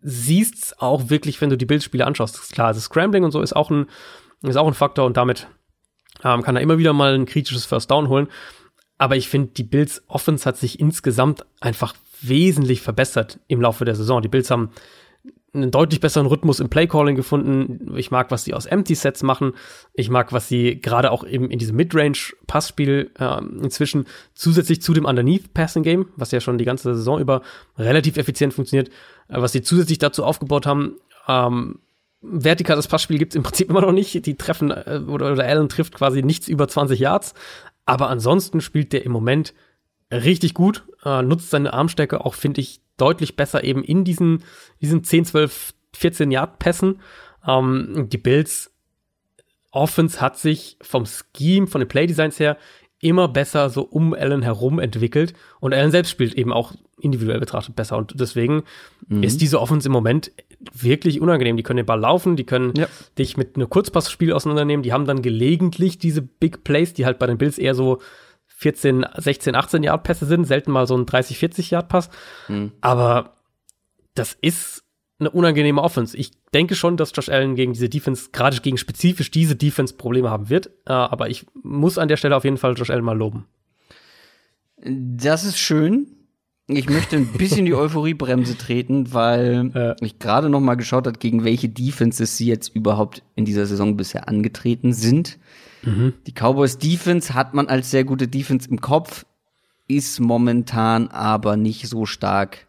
siehst 0.00 0.80
auch 0.80 1.10
wirklich, 1.10 1.40
wenn 1.40 1.50
du 1.50 1.56
die 1.56 1.66
Bildspiele 1.66 2.06
anschaust. 2.06 2.52
Klar, 2.52 2.72
das 2.72 2.84
Scrambling 2.84 3.24
und 3.24 3.32
so 3.32 3.40
ist 3.40 3.54
auch 3.54 3.70
ein, 3.70 3.86
ist 4.42 4.56
auch 4.56 4.66
ein 4.66 4.74
Faktor 4.74 5.06
und 5.06 5.16
damit 5.16 5.48
ähm, 6.24 6.42
kann 6.42 6.56
er 6.56 6.62
immer 6.62 6.78
wieder 6.78 6.92
mal 6.92 7.14
ein 7.14 7.26
kritisches 7.26 7.64
First 7.66 7.90
Down 7.90 8.08
holen. 8.08 8.28
Aber 9.00 9.16
ich 9.16 9.30
finde, 9.30 9.52
die 9.56 9.62
Bills 9.62 10.02
Offense 10.08 10.44
hat 10.44 10.58
sich 10.58 10.78
insgesamt 10.78 11.46
einfach 11.58 11.94
wesentlich 12.20 12.82
verbessert 12.82 13.40
im 13.48 13.62
Laufe 13.62 13.86
der 13.86 13.94
Saison. 13.94 14.20
Die 14.20 14.28
Bills 14.28 14.50
haben 14.50 14.72
einen 15.54 15.70
deutlich 15.70 16.00
besseren 16.00 16.26
Rhythmus 16.26 16.60
im 16.60 16.68
Playcalling 16.68 17.16
gefunden. 17.16 17.94
Ich 17.96 18.10
mag, 18.10 18.30
was 18.30 18.44
sie 18.44 18.52
aus 18.52 18.66
Empty 18.66 18.94
Sets 18.94 19.22
machen. 19.22 19.54
Ich 19.94 20.10
mag, 20.10 20.34
was 20.34 20.48
sie 20.48 20.82
gerade 20.82 21.12
auch 21.12 21.24
eben 21.26 21.50
in 21.50 21.58
diesem 21.58 21.76
Midrange 21.76 22.34
Passspiel 22.46 23.10
äh, 23.18 23.38
inzwischen 23.62 24.04
zusätzlich 24.34 24.82
zu 24.82 24.92
dem 24.92 25.06
Underneath 25.06 25.54
Passing 25.54 25.82
Game, 25.82 26.10
was 26.16 26.30
ja 26.30 26.40
schon 26.40 26.58
die 26.58 26.66
ganze 26.66 26.94
Saison 26.94 27.20
über 27.20 27.40
relativ 27.78 28.18
effizient 28.18 28.52
funktioniert, 28.52 28.90
äh, 29.28 29.40
was 29.40 29.52
sie 29.52 29.62
zusätzlich 29.62 29.96
dazu 29.96 30.24
aufgebaut 30.26 30.66
haben. 30.66 30.98
Ähm, 31.26 31.78
vertikales 32.20 32.86
Passspiel 32.86 33.16
gibt's 33.16 33.34
im 33.34 33.44
Prinzip 33.44 33.70
immer 33.70 33.80
noch 33.80 33.92
nicht. 33.92 34.26
Die 34.26 34.36
treffen 34.36 34.70
äh, 34.70 35.00
oder, 35.08 35.32
oder 35.32 35.44
Allen 35.44 35.70
trifft 35.70 35.94
quasi 35.94 36.22
nichts 36.22 36.48
über 36.48 36.68
20 36.68 37.00
Yards, 37.00 37.34
aber 37.86 38.08
ansonsten 38.08 38.60
spielt 38.60 38.92
der 38.92 39.04
im 39.04 39.12
Moment 39.12 39.54
richtig 40.12 40.54
gut, 40.54 40.84
äh, 41.04 41.22
nutzt 41.22 41.50
seine 41.50 41.72
Armstärke 41.72 42.24
auch, 42.24 42.34
finde 42.34 42.60
ich, 42.60 42.80
deutlich 42.96 43.36
besser 43.36 43.64
eben 43.64 43.82
in 43.82 44.04
diesen, 44.04 44.44
diesen 44.80 45.04
10, 45.04 45.24
12, 45.24 45.74
14 45.94 46.30
Yard 46.30 46.58
Pässen. 46.58 47.00
Ähm, 47.46 48.08
die 48.10 48.18
Bills 48.18 48.72
Offense 49.72 50.20
hat 50.20 50.36
sich 50.36 50.76
vom 50.82 51.06
Scheme, 51.06 51.66
von 51.66 51.80
den 51.80 51.88
Playdesigns 51.88 52.40
her 52.40 52.56
immer 53.00 53.28
besser 53.28 53.70
so 53.70 53.82
um 53.82 54.14
Allen 54.14 54.42
herum 54.42 54.78
entwickelt 54.78 55.34
und 55.58 55.74
Allen 55.74 55.90
selbst 55.90 56.10
spielt 56.10 56.34
eben 56.34 56.52
auch 56.52 56.74
individuell 57.00 57.40
betrachtet 57.40 57.74
besser 57.74 57.96
und 57.96 58.20
deswegen 58.20 58.62
mhm. 59.08 59.22
ist 59.22 59.40
diese 59.40 59.60
Offense 59.60 59.88
im 59.88 59.92
Moment 59.92 60.32
wirklich 60.72 61.20
unangenehm. 61.20 61.56
Die 61.56 61.62
können 61.62 61.78
den 61.78 61.86
Ball 61.86 62.00
laufen, 62.00 62.36
die 62.36 62.44
können 62.44 62.74
ja. 62.76 62.86
dich 63.18 63.38
mit 63.38 63.56
einem 63.56 63.70
Kurzpassspiel 63.70 64.32
auseinandernehmen, 64.32 64.82
die 64.82 64.92
haben 64.92 65.06
dann 65.06 65.22
gelegentlich 65.22 65.98
diese 65.98 66.20
Big 66.20 66.62
Plays, 66.62 66.92
die 66.92 67.06
halt 67.06 67.18
bei 67.18 67.26
den 67.26 67.38
Bills 67.38 67.58
eher 67.58 67.74
so 67.74 68.00
14, 68.48 69.06
16, 69.16 69.54
18 69.54 69.82
Yard 69.82 70.02
Pässe 70.02 70.26
sind, 70.26 70.44
selten 70.44 70.70
mal 70.70 70.86
so 70.86 70.94
ein 70.96 71.06
30, 71.06 71.38
40 71.38 71.70
Yard 71.70 71.88
Pass, 71.88 72.10
mhm. 72.48 72.72
aber 72.82 73.36
das 74.14 74.34
ist 74.34 74.84
eine 75.20 75.30
unangenehme 75.30 75.82
Offense. 75.82 76.16
Ich 76.16 76.32
denke 76.52 76.74
schon, 76.74 76.96
dass 76.96 77.12
Josh 77.14 77.28
Allen 77.28 77.54
gegen 77.54 77.74
diese 77.74 77.88
Defense, 77.88 78.30
gerade 78.32 78.58
gegen 78.60 78.78
spezifisch 78.78 79.30
diese 79.30 79.54
Defense 79.54 79.94
Probleme 79.94 80.30
haben 80.30 80.48
wird. 80.48 80.68
Äh, 80.86 80.92
aber 80.92 81.28
ich 81.28 81.46
muss 81.62 81.98
an 81.98 82.08
der 82.08 82.16
Stelle 82.16 82.36
auf 82.36 82.44
jeden 82.44 82.56
Fall 82.56 82.74
Josh 82.76 82.90
Allen 82.90 83.04
mal 83.04 83.16
loben. 83.16 83.46
Das 84.82 85.44
ist 85.44 85.58
schön. 85.58 86.06
Ich 86.66 86.88
möchte 86.88 87.16
ein 87.16 87.26
bisschen 87.26 87.66
die 87.66 87.74
Euphoriebremse 87.74 88.56
treten, 88.56 89.12
weil 89.12 89.70
äh. 89.74 90.04
ich 90.04 90.18
gerade 90.18 90.48
noch 90.48 90.60
mal 90.60 90.76
geschaut 90.76 91.06
habe, 91.06 91.18
gegen 91.18 91.44
welche 91.44 91.68
Defenses 91.68 92.36
sie 92.36 92.46
jetzt 92.46 92.68
überhaupt 92.74 93.22
in 93.34 93.44
dieser 93.44 93.66
Saison 93.66 93.96
bisher 93.96 94.28
angetreten 94.28 94.92
sind. 94.92 95.38
Mhm. 95.82 96.14
Die 96.26 96.32
Cowboys 96.32 96.78
Defense 96.78 97.34
hat 97.34 97.54
man 97.54 97.66
als 97.66 97.90
sehr 97.90 98.04
gute 98.04 98.28
Defense 98.28 98.68
im 98.70 98.80
Kopf, 98.80 99.26
ist 99.88 100.20
momentan 100.20 101.08
aber 101.08 101.56
nicht 101.56 101.88
so 101.88 102.06
stark 102.06 102.68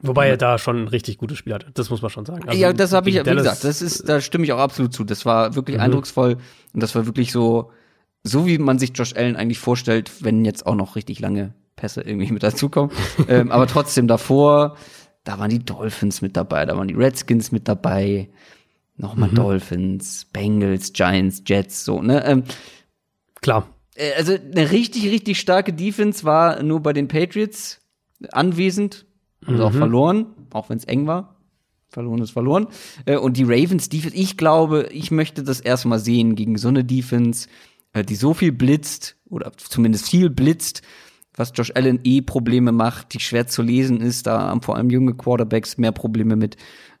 Wobei 0.00 0.28
er 0.28 0.36
da 0.36 0.58
schon 0.58 0.84
ein 0.84 0.88
richtig 0.88 1.18
gutes 1.18 1.38
Spiel 1.38 1.52
hat, 1.52 1.66
das 1.74 1.90
muss 1.90 2.00
man 2.00 2.10
schon 2.10 2.24
sagen. 2.24 2.48
Also 2.48 2.58
ja, 2.58 2.72
das 2.72 2.92
habe 2.92 3.10
ich, 3.10 3.16
wie 3.16 3.22
gesagt, 3.22 3.64
das 3.64 3.82
ist, 3.82 4.08
da 4.08 4.20
stimme 4.20 4.44
ich 4.44 4.52
auch 4.52 4.58
absolut 4.58 4.94
zu. 4.94 5.04
Das 5.04 5.26
war 5.26 5.54
wirklich 5.54 5.76
mhm. 5.76 5.82
eindrucksvoll 5.82 6.38
und 6.72 6.82
das 6.82 6.94
war 6.94 7.06
wirklich 7.06 7.30
so, 7.30 7.70
so 8.22 8.46
wie 8.46 8.58
man 8.58 8.78
sich 8.78 8.92
Josh 8.94 9.14
Allen 9.14 9.36
eigentlich 9.36 9.58
vorstellt, 9.58 10.10
wenn 10.20 10.44
jetzt 10.44 10.66
auch 10.66 10.74
noch 10.74 10.96
richtig 10.96 11.20
lange 11.20 11.52
Pässe 11.76 12.00
irgendwie 12.02 12.32
mit 12.32 12.42
dazukommen. 12.42 12.90
ähm, 13.28 13.52
aber 13.52 13.66
trotzdem 13.66 14.08
davor, 14.08 14.76
da 15.24 15.38
waren 15.38 15.50
die 15.50 15.64
Dolphins 15.64 16.22
mit 16.22 16.36
dabei, 16.36 16.64
da 16.64 16.76
waren 16.76 16.88
die 16.88 16.94
Redskins 16.94 17.52
mit 17.52 17.68
dabei, 17.68 18.30
nochmal 18.96 19.28
mhm. 19.28 19.34
Dolphins, 19.34 20.26
Bengals, 20.32 20.92
Giants, 20.92 21.42
Jets, 21.46 21.84
so, 21.84 22.00
ne? 22.00 22.24
Ähm, 22.24 22.44
Klar. 23.42 23.68
Äh, 23.94 24.12
also 24.16 24.32
eine 24.34 24.70
richtig, 24.70 25.10
richtig 25.10 25.38
starke 25.38 25.72
Defense 25.72 26.24
war 26.24 26.62
nur 26.62 26.80
bei 26.80 26.92
den 26.92 27.08
Patriots 27.08 27.80
anwesend 28.30 29.04
haben 29.46 29.56
sie 29.56 29.64
auch 29.64 29.72
mhm. 29.72 29.78
verloren, 29.78 30.26
auch 30.52 30.70
wenn 30.70 30.78
es 30.78 30.84
eng 30.84 31.06
war. 31.06 31.36
Verloren 31.88 32.22
ist 32.22 32.30
verloren. 32.30 32.68
Äh, 33.04 33.16
und 33.16 33.36
die 33.36 33.44
Ravens 33.44 33.88
Defense, 33.88 34.16
ich 34.16 34.36
glaube, 34.36 34.88
ich 34.92 35.10
möchte 35.10 35.42
das 35.42 35.60
erstmal 35.60 35.98
sehen 35.98 36.34
gegen 36.34 36.56
so 36.56 36.68
eine 36.68 36.84
Defense, 36.84 37.48
äh, 37.92 38.02
die 38.02 38.14
so 38.14 38.34
viel 38.34 38.52
blitzt 38.52 39.16
oder 39.28 39.52
zumindest 39.56 40.08
viel 40.08 40.30
blitzt, 40.30 40.82
was 41.34 41.52
Josh 41.54 41.72
Allen 41.74 42.00
eh 42.04 42.20
Probleme 42.20 42.72
macht, 42.72 43.14
die 43.14 43.20
schwer 43.20 43.46
zu 43.46 43.62
lesen 43.62 44.00
ist. 44.00 44.26
Da 44.26 44.40
haben 44.40 44.62
vor 44.62 44.76
allem 44.76 44.90
junge 44.90 45.14
Quarterbacks 45.14 45.78
mehr 45.78 45.92
Probleme 45.92 46.36
mit. 46.36 46.56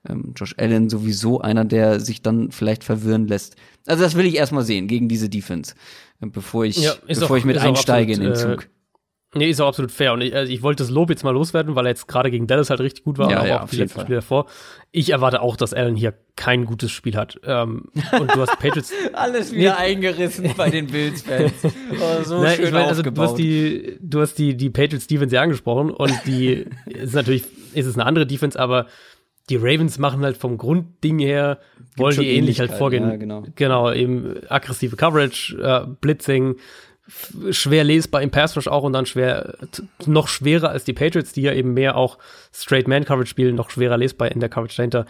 Ähm, 0.08 0.32
Josh 0.36 0.54
Allen 0.58 0.90
sowieso 0.90 1.40
einer, 1.40 1.64
der 1.64 2.00
sich 2.00 2.22
dann 2.22 2.50
vielleicht 2.50 2.84
verwirren 2.84 3.26
lässt. 3.26 3.56
Also 3.86 4.02
das 4.02 4.14
will 4.14 4.26
ich 4.26 4.36
erstmal 4.36 4.64
sehen 4.64 4.88
gegen 4.88 5.08
diese 5.08 5.28
Defense, 5.28 5.74
äh, 6.20 6.26
bevor 6.26 6.64
ich, 6.64 6.78
ja, 6.78 6.94
bevor 7.06 7.30
auch, 7.30 7.36
ich 7.36 7.44
mit 7.44 7.58
einsteige 7.58 8.12
absolut, 8.12 8.36
in 8.36 8.40
den 8.40 8.58
Zug. 8.58 8.68
Nee, 9.34 9.48
ist 9.48 9.60
auch 9.60 9.68
absolut 9.68 9.90
fair. 9.90 10.12
Und 10.12 10.20
ich, 10.20 10.34
also 10.34 10.52
ich 10.52 10.62
wollte 10.62 10.82
das 10.82 10.90
Lob 10.90 11.08
jetzt 11.08 11.24
mal 11.24 11.30
loswerden, 11.30 11.74
weil 11.74 11.86
er 11.86 11.90
jetzt 11.90 12.06
gerade 12.06 12.30
gegen 12.30 12.46
Dallas 12.46 12.68
halt 12.68 12.80
richtig 12.80 13.04
gut 13.04 13.16
war 13.16 13.30
ja, 13.30 13.40
auch 13.40 13.46
ja, 13.46 13.62
auf 13.62 13.70
die 13.70 13.76
letzten 13.76 14.00
Spiele 14.00 14.16
davor. 14.16 14.46
Ich 14.90 15.10
erwarte 15.10 15.40
auch, 15.40 15.56
dass 15.56 15.72
Allen 15.72 15.96
hier 15.96 16.12
kein 16.36 16.66
gutes 16.66 16.90
Spiel 16.90 17.16
hat. 17.16 17.40
Ähm, 17.44 17.84
und 18.18 18.34
du 18.34 18.40
hast 18.40 18.58
Patriots. 18.58 18.92
Alles 19.14 19.52
wieder 19.52 19.76
nee. 19.78 19.92
eingerissen 19.92 20.50
bei 20.54 20.68
den 20.68 20.86
Bills-Fans. 20.86 21.52
Oh, 21.64 22.22
so 22.24 22.42
Nein, 22.42 22.56
schön 22.56 22.66
ich 22.66 22.72
mein, 22.72 22.84
also 22.84 23.02
du 23.02 23.22
hast 23.22 23.36
die, 23.36 23.96
du 24.02 24.20
hast 24.20 24.34
die, 24.34 24.54
die 24.54 24.68
Patriots 24.68 25.06
Defense 25.06 25.34
ja 25.34 25.40
angesprochen 25.40 25.90
und 25.90 26.12
die 26.26 26.66
ist 26.84 27.14
natürlich, 27.14 27.44
ist 27.72 27.86
es 27.86 27.94
eine 27.94 28.04
andere 28.04 28.26
Defense, 28.26 28.58
aber 28.58 28.86
die 29.48 29.56
Ravens 29.56 29.98
machen 29.98 30.22
halt 30.22 30.36
vom 30.36 30.58
Grundding 30.58 31.18
her, 31.18 31.58
wollen 31.96 32.18
die 32.18 32.28
ähnlich 32.28 32.60
halt 32.60 32.72
vorgehen. 32.72 33.08
Ja, 33.08 33.16
genau. 33.16 33.44
genau, 33.54 33.92
eben 33.92 34.36
aggressive 34.48 34.96
Coverage, 34.96 35.56
äh, 35.60 35.86
Blitzing, 36.00 36.56
schwer 37.50 37.84
lesbar 37.84 38.22
im 38.22 38.30
Pass 38.30 38.56
Rush 38.56 38.68
auch 38.68 38.84
und 38.84 38.92
dann 38.92 39.06
schwer, 39.06 39.56
noch 40.06 40.28
schwerer 40.28 40.70
als 40.70 40.84
die 40.84 40.92
Patriots, 40.92 41.32
die 41.32 41.42
ja 41.42 41.52
eben 41.52 41.74
mehr 41.74 41.96
auch 41.96 42.18
Straight 42.52 42.86
Man 42.88 43.04
Coverage 43.04 43.30
spielen, 43.30 43.56
noch 43.56 43.70
schwerer 43.70 43.96
lesbar 43.96 44.30
in 44.30 44.40
der 44.40 44.48
Coverage 44.48 44.76
dahinter. 44.76 45.06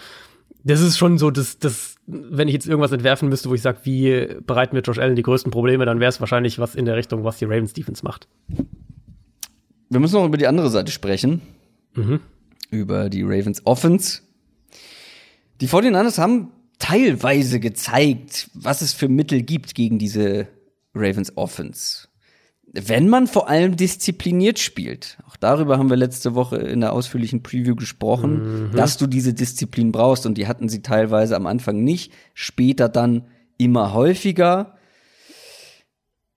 das 0.65 0.81
ist 0.81 0.97
schon 0.97 1.19
so, 1.19 1.31
dass 1.31 1.59
das, 1.59 1.97
wenn 2.07 2.49
ich 2.49 2.55
jetzt 2.55 2.67
irgendwas 2.67 2.93
entwerfen 2.93 3.29
müsste, 3.29 3.51
wo 3.51 3.55
ich 3.55 3.63
sage, 3.63 3.81
wie 3.85 4.27
bereiten 4.47 4.75
wir 4.75 4.83
Josh 4.83 4.99
Allen 4.99 5.17
die 5.17 5.23
größten 5.23 5.53
Probleme, 5.53 5.85
dann 5.85 6.01
wäre 6.01 6.09
es 6.09 6.21
wahrscheinlich 6.21 6.59
was 6.59 6.75
in 6.75 6.87
der 6.87 6.97
Richtung, 6.97 7.25
was 7.25 7.39
die 7.39 7.45
Ravens 7.45 7.75
Defense 7.75 8.05
macht. 8.05 8.27
Wir 9.91 10.01
müssen 10.01 10.15
noch 10.15 10.25
über 10.25 10.39
die 10.39 10.47
andere 10.47 10.71
Seite 10.71 10.91
sprechen. 10.91 11.43
Mhm. 11.95 12.21
Über 12.71 13.11
die 13.11 13.23
Ravens 13.23 13.67
Offense. 13.67 14.23
Die 15.61 15.69
49ers 15.69 16.17
haben 16.17 16.53
teilweise 16.79 17.61
gezeigt, 17.61 18.51
was 18.55 18.81
es 18.81 18.95
für 18.95 19.09
Mittel 19.09 19.43
gibt 19.43 19.75
gegen 19.75 19.99
diese 19.99 20.49
Ravens 20.95 21.37
Offense. 21.37 22.09
Wenn 22.75 23.09
man 23.09 23.27
vor 23.27 23.49
allem 23.49 23.77
diszipliniert 23.77 24.59
spielt. 24.59 25.19
Auch 25.29 25.37
darüber 25.37 25.77
haben 25.79 25.91
wir 25.91 25.97
letzte 25.97 26.35
Woche 26.35 26.57
in 26.57 26.81
der 26.81 26.93
ausführlichen 26.95 27.43
Preview 27.43 27.75
gesprochen, 27.75 28.71
Mhm. 28.71 28.77
dass 28.77 28.97
du 28.97 29.07
diese 29.07 29.35
Disziplin 29.35 29.93
brauchst. 29.93 30.25
Und 30.25 30.39
die 30.39 30.47
hatten 30.47 30.69
sie 30.71 30.81
teilweise 30.81 31.37
am 31.37 31.47
Anfang 31.47 31.85
nicht, 31.85 32.13
später 32.33 32.89
dann 32.89 33.27
immer 33.59 33.93
häufiger. 33.93 34.79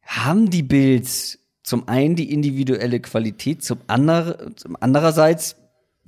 Haben 0.01 0.49
die 0.49 0.63
Bills 0.63 1.39
zum 1.63 1.87
einen 1.87 2.15
die 2.15 2.31
individuelle 2.31 2.99
Qualität, 2.99 3.63
zum, 3.63 3.79
anderen, 3.87 4.55
zum 4.57 4.77
andererseits 4.79 5.55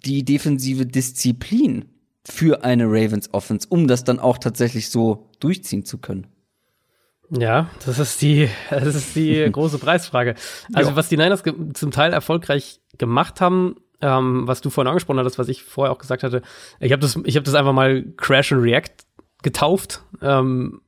die 0.06 0.24
defensive 0.24 0.86
Disziplin 0.86 1.86
für 2.24 2.64
eine 2.64 2.86
Ravens 2.86 3.34
Offense, 3.34 3.68
um 3.70 3.88
das 3.88 4.04
dann 4.04 4.20
auch 4.20 4.38
tatsächlich 4.38 4.90
so 4.90 5.30
durchziehen 5.40 5.86
zu 5.86 5.98
können. 5.98 6.28
Ja, 7.30 7.70
das 7.86 8.00
ist 8.00 8.22
die, 8.22 8.50
das 8.70 8.96
ist 8.96 9.16
die 9.16 9.48
große 9.52 9.80
Preisfrage. 9.80 10.36
Also, 10.74 10.96
was 10.96 11.10
die 11.10 11.18
Niners 11.18 11.44
zum 11.74 11.92
Teil 11.92 12.14
erfolgreich 12.14 12.80
gemacht 12.98 13.42
haben, 13.42 13.76
ähm, 14.02 14.48
was 14.48 14.62
du 14.62 14.70
vorhin 14.70 14.90
angesprochen 14.90 15.20
hattest, 15.20 15.40
was 15.40 15.50
ich 15.50 15.64
vorher 15.64 15.92
auch 15.92 15.98
gesagt 15.98 16.24
hatte, 16.24 16.42
ich 16.80 16.92
habe 16.92 17.02
das, 17.02 17.20
ich 17.24 17.36
habe 17.36 17.44
das 17.46 17.56
einfach 17.56 17.74
mal 17.74 18.04
Crash 18.18 18.52
and 18.52 18.64
React 18.64 18.92
getauft. 19.44 20.04
Ähm, 20.22 20.82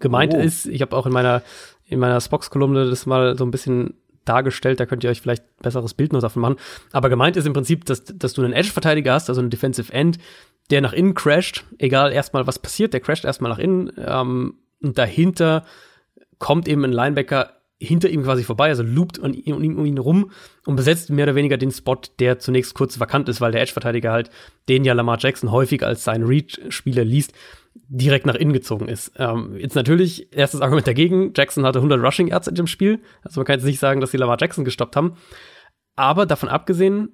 gemeint 0.00 0.34
Oh. 0.34 0.38
ist, 0.38 0.66
ich 0.66 0.82
habe 0.82 0.96
auch 0.96 1.06
in 1.06 1.12
meiner 1.12 1.42
in 1.86 1.98
meiner 2.00 2.20
Spox-Kolumne 2.20 2.88
das 2.88 3.06
mal 3.06 3.36
so 3.38 3.44
ein 3.44 3.50
bisschen 3.50 3.94
dargestellt, 4.26 4.78
da 4.78 4.84
könnt 4.84 5.04
ihr 5.04 5.10
euch 5.10 5.22
vielleicht 5.22 5.42
ein 5.42 5.62
besseres 5.62 5.94
Bild 5.94 6.12
noch 6.12 6.20
davon 6.20 6.42
machen. 6.42 6.56
Aber 6.92 7.08
gemeint 7.08 7.36
ist 7.38 7.46
im 7.46 7.54
Prinzip, 7.54 7.86
dass, 7.86 8.04
dass 8.04 8.34
du 8.34 8.44
einen 8.44 8.52
Edge-Verteidiger 8.52 9.14
hast, 9.14 9.30
also 9.30 9.40
einen 9.40 9.48
Defensive 9.48 9.90
End, 9.90 10.18
der 10.70 10.82
nach 10.82 10.92
innen 10.92 11.14
crasht, 11.14 11.64
egal 11.78 12.12
erstmal 12.12 12.46
was 12.46 12.58
passiert, 12.58 12.92
der 12.92 13.00
crasht 13.00 13.24
erstmal 13.24 13.50
nach 13.50 13.58
innen 13.58 13.90
ähm, 13.96 14.54
und 14.82 14.98
dahinter 14.98 15.64
kommt 16.38 16.68
eben 16.68 16.84
ein 16.84 16.92
Linebacker 16.92 17.58
hinter 17.80 18.08
ihm 18.08 18.24
quasi 18.24 18.42
vorbei, 18.42 18.68
also 18.68 18.82
loopt 18.82 19.18
um 19.18 19.32
ihn, 19.32 19.54
um 19.54 19.62
ihn, 19.62 19.98
um 19.98 19.98
rum 19.98 20.30
und 20.66 20.76
besetzt 20.76 21.10
mehr 21.10 21.26
oder 21.26 21.36
weniger 21.36 21.56
den 21.56 21.70
Spot, 21.70 22.00
der 22.18 22.38
zunächst 22.40 22.74
kurz 22.74 22.98
vakant 22.98 23.28
ist, 23.28 23.40
weil 23.40 23.52
der 23.52 23.62
Edge-Verteidiger 23.62 24.10
halt, 24.10 24.30
den 24.68 24.84
ja 24.84 24.94
Lamar 24.94 25.18
Jackson 25.20 25.52
häufig 25.52 25.84
als 25.84 26.02
seinen 26.02 26.24
Read-Spieler 26.24 27.04
liest, 27.04 27.32
direkt 27.74 28.26
nach 28.26 28.34
innen 28.34 28.52
gezogen 28.52 28.88
ist. 28.88 29.12
Ähm, 29.16 29.56
jetzt 29.56 29.76
natürlich, 29.76 30.32
erstes 30.32 30.60
Argument 30.60 30.88
dagegen, 30.88 31.32
Jackson 31.36 31.64
hatte 31.64 31.78
100 31.78 32.02
Rushing 32.02 32.26
Yards 32.26 32.48
in 32.48 32.56
dem 32.56 32.66
Spiel, 32.66 33.00
also 33.22 33.40
man 33.40 33.46
kann 33.46 33.58
jetzt 33.58 33.66
nicht 33.66 33.78
sagen, 33.78 34.00
dass 34.00 34.10
sie 34.10 34.16
Lamar 34.16 34.38
Jackson 34.40 34.64
gestoppt 34.64 34.96
haben, 34.96 35.14
aber 35.94 36.26
davon 36.26 36.48
abgesehen 36.48 37.10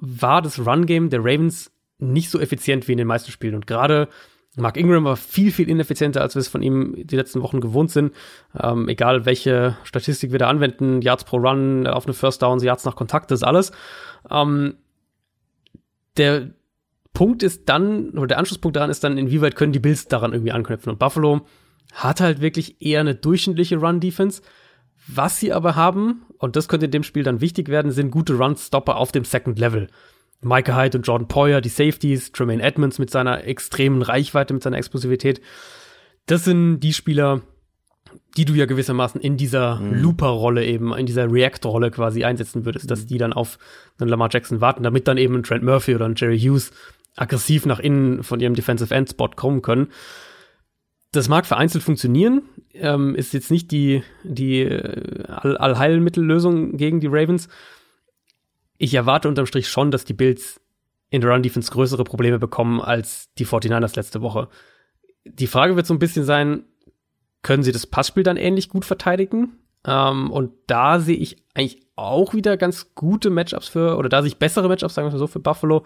war 0.00 0.42
das 0.42 0.58
Run-Game 0.58 1.08
der 1.08 1.20
Ravens 1.20 1.72
nicht 1.98 2.28
so 2.28 2.38
effizient 2.38 2.86
wie 2.86 2.92
in 2.92 2.98
den 2.98 3.06
meisten 3.06 3.30
Spielen. 3.30 3.54
Und 3.54 3.66
gerade 3.66 4.08
Mark 4.56 4.78
Ingram 4.78 5.04
war 5.04 5.16
viel, 5.16 5.52
viel 5.52 5.68
ineffizienter, 5.68 6.22
als 6.22 6.34
wir 6.34 6.40
es 6.40 6.48
von 6.48 6.62
ihm 6.62 6.94
die 6.96 7.16
letzten 7.16 7.42
Wochen 7.42 7.60
gewohnt 7.60 7.90
sind. 7.90 8.14
Ähm, 8.58 8.88
egal, 8.88 9.26
welche 9.26 9.76
Statistik 9.84 10.32
wir 10.32 10.38
da 10.38 10.48
anwenden, 10.48 11.02
Yards 11.02 11.24
pro 11.24 11.36
Run, 11.36 11.86
auf 11.86 12.06
eine 12.06 12.14
First 12.14 12.42
Down, 12.42 12.58
Yards 12.60 12.86
nach 12.86 12.96
Kontakt, 12.96 13.30
das 13.30 13.42
alles. 13.42 13.72
Ähm, 14.30 14.76
der 16.16 16.50
Punkt 17.12 17.42
ist 17.42 17.68
dann, 17.68 18.10
oder 18.10 18.28
der 18.28 18.38
Anschlusspunkt 18.38 18.76
daran 18.76 18.90
ist 18.90 19.04
dann, 19.04 19.18
inwieweit 19.18 19.56
können 19.56 19.72
die 19.72 19.78
Bills 19.78 20.08
daran 20.08 20.32
irgendwie 20.32 20.52
anknüpfen. 20.52 20.90
Und 20.90 20.98
Buffalo 20.98 21.46
hat 21.92 22.20
halt 22.20 22.40
wirklich 22.40 22.80
eher 22.80 23.00
eine 23.00 23.14
durchschnittliche 23.14 23.76
Run-Defense. 23.76 24.42
Was 25.06 25.38
sie 25.38 25.52
aber 25.52 25.76
haben, 25.76 26.22
und 26.38 26.56
das 26.56 26.68
könnte 26.68 26.86
in 26.86 26.92
dem 26.92 27.02
Spiel 27.02 27.22
dann 27.22 27.40
wichtig 27.40 27.68
werden, 27.68 27.92
sind 27.92 28.10
gute 28.10 28.34
Run-Stopper 28.34 28.96
auf 28.96 29.12
dem 29.12 29.24
Second 29.24 29.58
Level. 29.58 29.88
Micah 30.40 30.76
Hyde 30.76 30.98
und 30.98 31.06
Jordan 31.06 31.28
Poyer, 31.28 31.60
die 31.60 31.68
Safeties, 31.68 32.32
Tremaine 32.32 32.62
Edmonds 32.62 32.98
mit 32.98 33.10
seiner 33.10 33.44
extremen 33.44 34.02
Reichweite, 34.02 34.54
mit 34.54 34.62
seiner 34.62 34.78
Explosivität. 34.78 35.40
Das 36.26 36.44
sind 36.44 36.80
die 36.80 36.92
Spieler, 36.92 37.42
die 38.36 38.44
du 38.44 38.54
ja 38.54 38.66
gewissermaßen 38.66 39.20
in 39.20 39.36
dieser 39.36 39.80
Looper-Rolle 39.80 40.64
eben, 40.64 40.94
in 40.94 41.06
dieser 41.06 41.30
React-Rolle 41.30 41.90
quasi 41.90 42.24
einsetzen 42.24 42.64
würdest, 42.64 42.90
dass 42.90 43.06
die 43.06 43.18
dann 43.18 43.32
auf 43.32 43.58
einen 43.98 44.10
Lamar 44.10 44.28
Jackson 44.30 44.60
warten, 44.60 44.82
damit 44.82 45.08
dann 45.08 45.18
eben 45.18 45.34
ein 45.36 45.42
Trent 45.42 45.64
Murphy 45.64 45.94
oder 45.94 46.06
ein 46.06 46.14
Jerry 46.16 46.38
Hughes 46.38 46.72
aggressiv 47.16 47.66
nach 47.66 47.78
innen 47.78 48.22
von 48.22 48.40
ihrem 48.40 48.54
Defensive 48.54 48.94
End 48.94 49.10
Spot 49.10 49.30
kommen 49.30 49.62
können. 49.62 49.88
Das 51.12 51.28
mag 51.28 51.46
vereinzelt 51.46 51.82
funktionieren, 51.82 52.42
ähm, 52.74 53.14
ist 53.14 53.32
jetzt 53.32 53.50
nicht 53.50 53.70
die, 53.70 54.02
die 54.22 54.60
äh, 54.60 55.24
All 55.28 55.56
Allheilmittellösung 55.56 56.76
gegen 56.76 57.00
die 57.00 57.06
Ravens. 57.06 57.48
Ich 58.78 58.94
erwarte 58.94 59.28
unterm 59.28 59.46
Strich 59.46 59.68
schon, 59.68 59.90
dass 59.90 60.04
die 60.04 60.14
Bills 60.14 60.60
in 61.10 61.20
der 61.20 61.30
Run-Defense 61.30 61.70
größere 61.70 62.04
Probleme 62.04 62.38
bekommen 62.38 62.80
als 62.80 63.32
die 63.38 63.46
49ers 63.46 63.96
letzte 63.96 64.22
Woche. 64.22 64.48
Die 65.24 65.46
Frage 65.46 65.76
wird 65.76 65.86
so 65.86 65.94
ein 65.94 65.98
bisschen 65.98 66.24
sein, 66.24 66.64
können 67.42 67.62
sie 67.62 67.72
das 67.72 67.86
Passspiel 67.86 68.22
dann 68.22 68.36
ähnlich 68.36 68.68
gut 68.68 68.84
verteidigen? 68.84 69.58
Ähm, 69.84 70.30
und 70.30 70.52
da 70.66 70.98
sehe 70.98 71.16
ich 71.16 71.36
eigentlich 71.54 71.80
auch 71.94 72.34
wieder 72.34 72.56
ganz 72.56 72.94
gute 72.94 73.30
Matchups 73.30 73.68
für, 73.68 73.96
oder 73.96 74.08
da 74.08 74.20
sehe 74.20 74.28
ich 74.28 74.38
bessere 74.38 74.68
Matchups, 74.68 74.94
sagen 74.94 75.06
wir 75.06 75.12
mal 75.12 75.18
so, 75.18 75.26
für 75.26 75.40
Buffalo. 75.40 75.84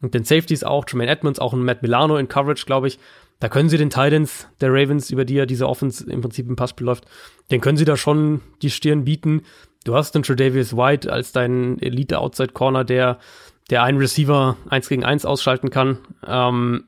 Und 0.00 0.14
den 0.14 0.24
Safeties 0.24 0.64
auch, 0.64 0.84
Tremaine 0.84 1.10
Edmonds, 1.10 1.38
auch 1.38 1.52
ein 1.52 1.64
Matt 1.64 1.82
Milano 1.82 2.16
in 2.16 2.28
Coverage, 2.28 2.66
glaube 2.66 2.88
ich. 2.88 2.98
Da 3.40 3.48
können 3.48 3.68
sie 3.68 3.78
den 3.78 3.90
Titans 3.90 4.48
der 4.60 4.72
Ravens, 4.72 5.10
über 5.10 5.24
die 5.24 5.34
ja 5.34 5.46
diese 5.46 5.68
Offense 5.68 6.10
im 6.10 6.20
Prinzip 6.20 6.48
im 6.48 6.56
Passspiel 6.56 6.86
läuft, 6.86 7.04
den 7.50 7.60
können 7.60 7.76
sie 7.76 7.84
da 7.84 7.96
schon 7.96 8.40
die 8.62 8.70
Stirn 8.70 9.04
bieten. 9.04 9.42
Du 9.84 9.94
hast 9.94 10.14
den 10.14 10.22
Tredavious 10.22 10.76
White 10.76 11.12
als 11.12 11.32
deinen 11.32 11.78
Elite-Outside-Corner, 11.78 12.84
der, 12.84 13.18
der 13.70 13.82
einen 13.82 13.98
Receiver 13.98 14.56
eins 14.68 14.88
gegen 14.88 15.04
eins 15.04 15.24
ausschalten 15.24 15.70
kann. 15.70 15.98
Ähm, 16.26 16.84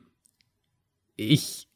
ich 1.15 1.67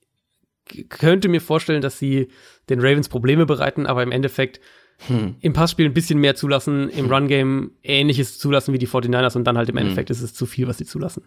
könnte 0.90 1.28
mir 1.28 1.42
vorstellen, 1.42 1.82
dass 1.82 2.00
sie 2.00 2.30
den 2.70 2.80
Ravens 2.80 3.10
Probleme 3.10 3.46
bereiten, 3.46 3.86
aber 3.86 4.04
im 4.04 4.12
Endeffekt 4.12 4.60
Hm. 5.08 5.36
im 5.42 5.54
Passspiel 5.54 5.88
ein 5.88 5.96
bisschen 5.96 6.20
mehr 6.20 6.36
zulassen, 6.36 6.88
im 6.90 7.12
Run-Game 7.12 7.72
ähnliches 7.82 8.38
zulassen 8.38 8.72
wie 8.72 8.78
die 8.78 8.88
49ers 8.88 9.36
und 9.36 9.46
dann 9.46 9.58
halt 9.58 9.68
im 9.70 9.78
Endeffekt 9.78 10.12
ist 10.12 10.22
es 10.22 10.36
zu 10.36 10.46
viel, 10.46 10.68
was 10.68 10.78
sie 10.78 10.86
zulassen. 10.86 11.24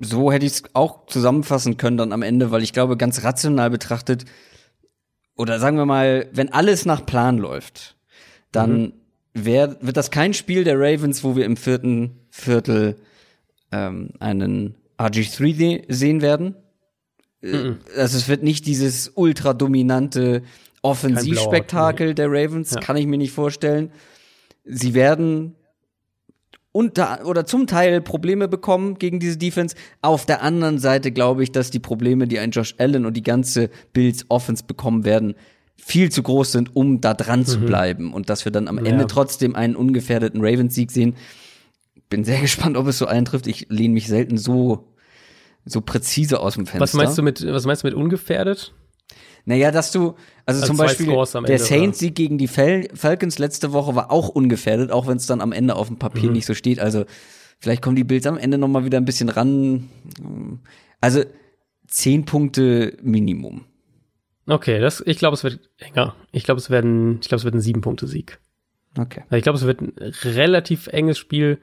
so 0.00 0.30
hätte 0.30 0.46
ich 0.46 0.52
es 0.52 0.62
auch 0.74 1.06
zusammenfassen 1.06 1.76
können 1.76 1.96
dann 1.96 2.12
am 2.12 2.22
Ende, 2.22 2.52
weil 2.52 2.62
ich 2.62 2.72
glaube, 2.72 2.96
ganz 2.96 3.24
rational 3.24 3.68
betrachtet, 3.70 4.26
oder 5.36 5.58
sagen 5.58 5.76
wir 5.76 5.86
mal, 5.86 6.28
wenn 6.32 6.52
alles 6.52 6.86
nach 6.86 7.04
Plan 7.04 7.36
läuft, 7.36 7.96
dann 8.52 8.92
wär, 9.34 9.76
wird 9.80 9.96
das 9.96 10.10
kein 10.10 10.34
Spiel 10.34 10.64
der 10.64 10.78
Ravens, 10.78 11.22
wo 11.24 11.36
wir 11.36 11.44
im 11.44 11.56
vierten 11.56 12.12
Viertel 12.30 12.96
ähm, 13.72 14.10
einen 14.18 14.74
RG3 14.98 15.56
de- 15.56 15.84
sehen 15.88 16.22
werden. 16.22 16.54
Äh, 17.42 17.72
Also 17.96 18.16
es 18.16 18.28
wird 18.28 18.42
nicht 18.42 18.66
dieses 18.66 19.12
ultra 19.14 19.52
dominante 19.54 20.42
Offensivspektakel 20.82 22.14
der 22.14 22.28
Ravens, 22.30 22.72
Ja. 22.74 22.80
kann 22.80 22.96
ich 22.96 23.06
mir 23.06 23.18
nicht 23.18 23.32
vorstellen. 23.32 23.90
Sie 24.64 24.94
werden 24.94 25.54
unter 26.72 27.26
oder 27.26 27.46
zum 27.46 27.66
Teil 27.66 28.00
Probleme 28.00 28.46
bekommen 28.48 28.98
gegen 28.98 29.18
diese 29.20 29.36
Defense. 29.38 29.74
Auf 30.02 30.26
der 30.26 30.42
anderen 30.42 30.78
Seite 30.78 31.10
glaube 31.12 31.42
ich, 31.42 31.50
dass 31.52 31.70
die 31.70 31.80
Probleme, 31.80 32.28
die 32.28 32.38
ein 32.38 32.50
Josh 32.50 32.74
Allen 32.78 33.06
und 33.06 33.16
die 33.16 33.22
ganze 33.22 33.70
Bills 33.92 34.26
Offense 34.28 34.64
bekommen 34.64 35.04
werden, 35.04 35.34
viel 35.80 36.10
zu 36.10 36.22
groß 36.22 36.52
sind, 36.52 36.76
um 36.76 37.00
da 37.00 37.14
dran 37.14 37.46
zu 37.46 37.60
bleiben 37.60 38.12
und 38.12 38.28
dass 38.28 38.44
wir 38.44 38.52
dann 38.52 38.68
am 38.68 38.78
Ja. 38.78 38.84
Ende 38.92 39.06
trotzdem 39.06 39.54
einen 39.54 39.74
ungefährdeten 39.76 40.40
Ravens-Sieg 40.44 40.90
sehen. 40.90 41.14
Bin 42.10 42.24
sehr 42.24 42.40
gespannt, 42.42 42.76
ob 42.76 42.86
es 42.88 42.98
so 42.98 43.06
eintrifft. 43.06 43.46
Ich 43.46 43.66
lehne 43.70 43.94
mich 43.94 44.06
selten 44.08 44.36
so 44.38 44.84
so 45.64 45.80
präzise 45.82 46.40
aus 46.40 46.54
dem 46.54 46.64
Fenster. 46.66 46.80
Was 46.80 46.94
meinst 46.94 47.18
du 47.18 47.22
mit, 47.22 47.44
was 47.46 47.66
meinst 47.66 47.82
du 47.82 47.88
mit 47.88 47.94
ungefährdet? 47.94 48.74
Naja, 49.44 49.70
dass 49.70 49.92
du, 49.92 50.14
also 50.46 50.62
Also 50.62 50.66
zum 50.66 50.76
Beispiel 50.78 51.06
der 51.46 51.58
Saints-Sieg 51.58 52.14
gegen 52.14 52.38
die 52.38 52.48
Fal 52.48 52.88
Falcons 52.94 53.38
letzte 53.38 53.72
Woche 53.72 53.94
war 53.94 54.10
auch 54.10 54.28
ungefährdet, 54.30 54.90
auch 54.90 55.06
wenn 55.06 55.16
es 55.18 55.26
dann 55.26 55.40
am 55.42 55.52
Ende 55.52 55.76
auf 55.76 55.88
dem 55.88 55.94
Mhm. 55.94 55.98
Papier 56.00 56.30
nicht 56.30 56.46
so 56.46 56.54
steht. 56.54 56.80
Also 56.80 57.04
vielleicht 57.58 57.82
kommen 57.82 57.96
die 57.96 58.04
Bills 58.04 58.26
am 58.26 58.38
Ende 58.38 58.56
noch 58.58 58.68
mal 58.68 58.84
wieder 58.84 58.98
ein 58.98 59.04
bisschen 59.04 59.28
ran. 59.28 59.88
Also 61.00 61.22
zehn 61.86 62.24
Punkte 62.24 62.96
Minimum. 63.02 63.64
Okay, 64.48 64.80
das, 64.80 65.02
ich 65.04 65.18
glaube, 65.18 65.34
es 65.34 65.44
wird 65.44 65.60
enger. 65.76 66.16
Ich 66.32 66.44
glaube, 66.44 66.58
es 66.58 66.70
werden, 66.70 67.18
ich 67.20 67.28
glaube, 67.28 67.40
es 67.40 67.44
wird 67.44 67.54
ein 67.54 67.60
Sieben-Punkte-Sieg. 67.60 68.38
Okay. 68.96 69.22
Ich 69.30 69.42
glaube, 69.42 69.58
es 69.58 69.64
wird 69.64 69.82
ein 69.82 69.92
relativ 70.24 70.86
enges 70.86 71.18
Spiel, 71.18 71.58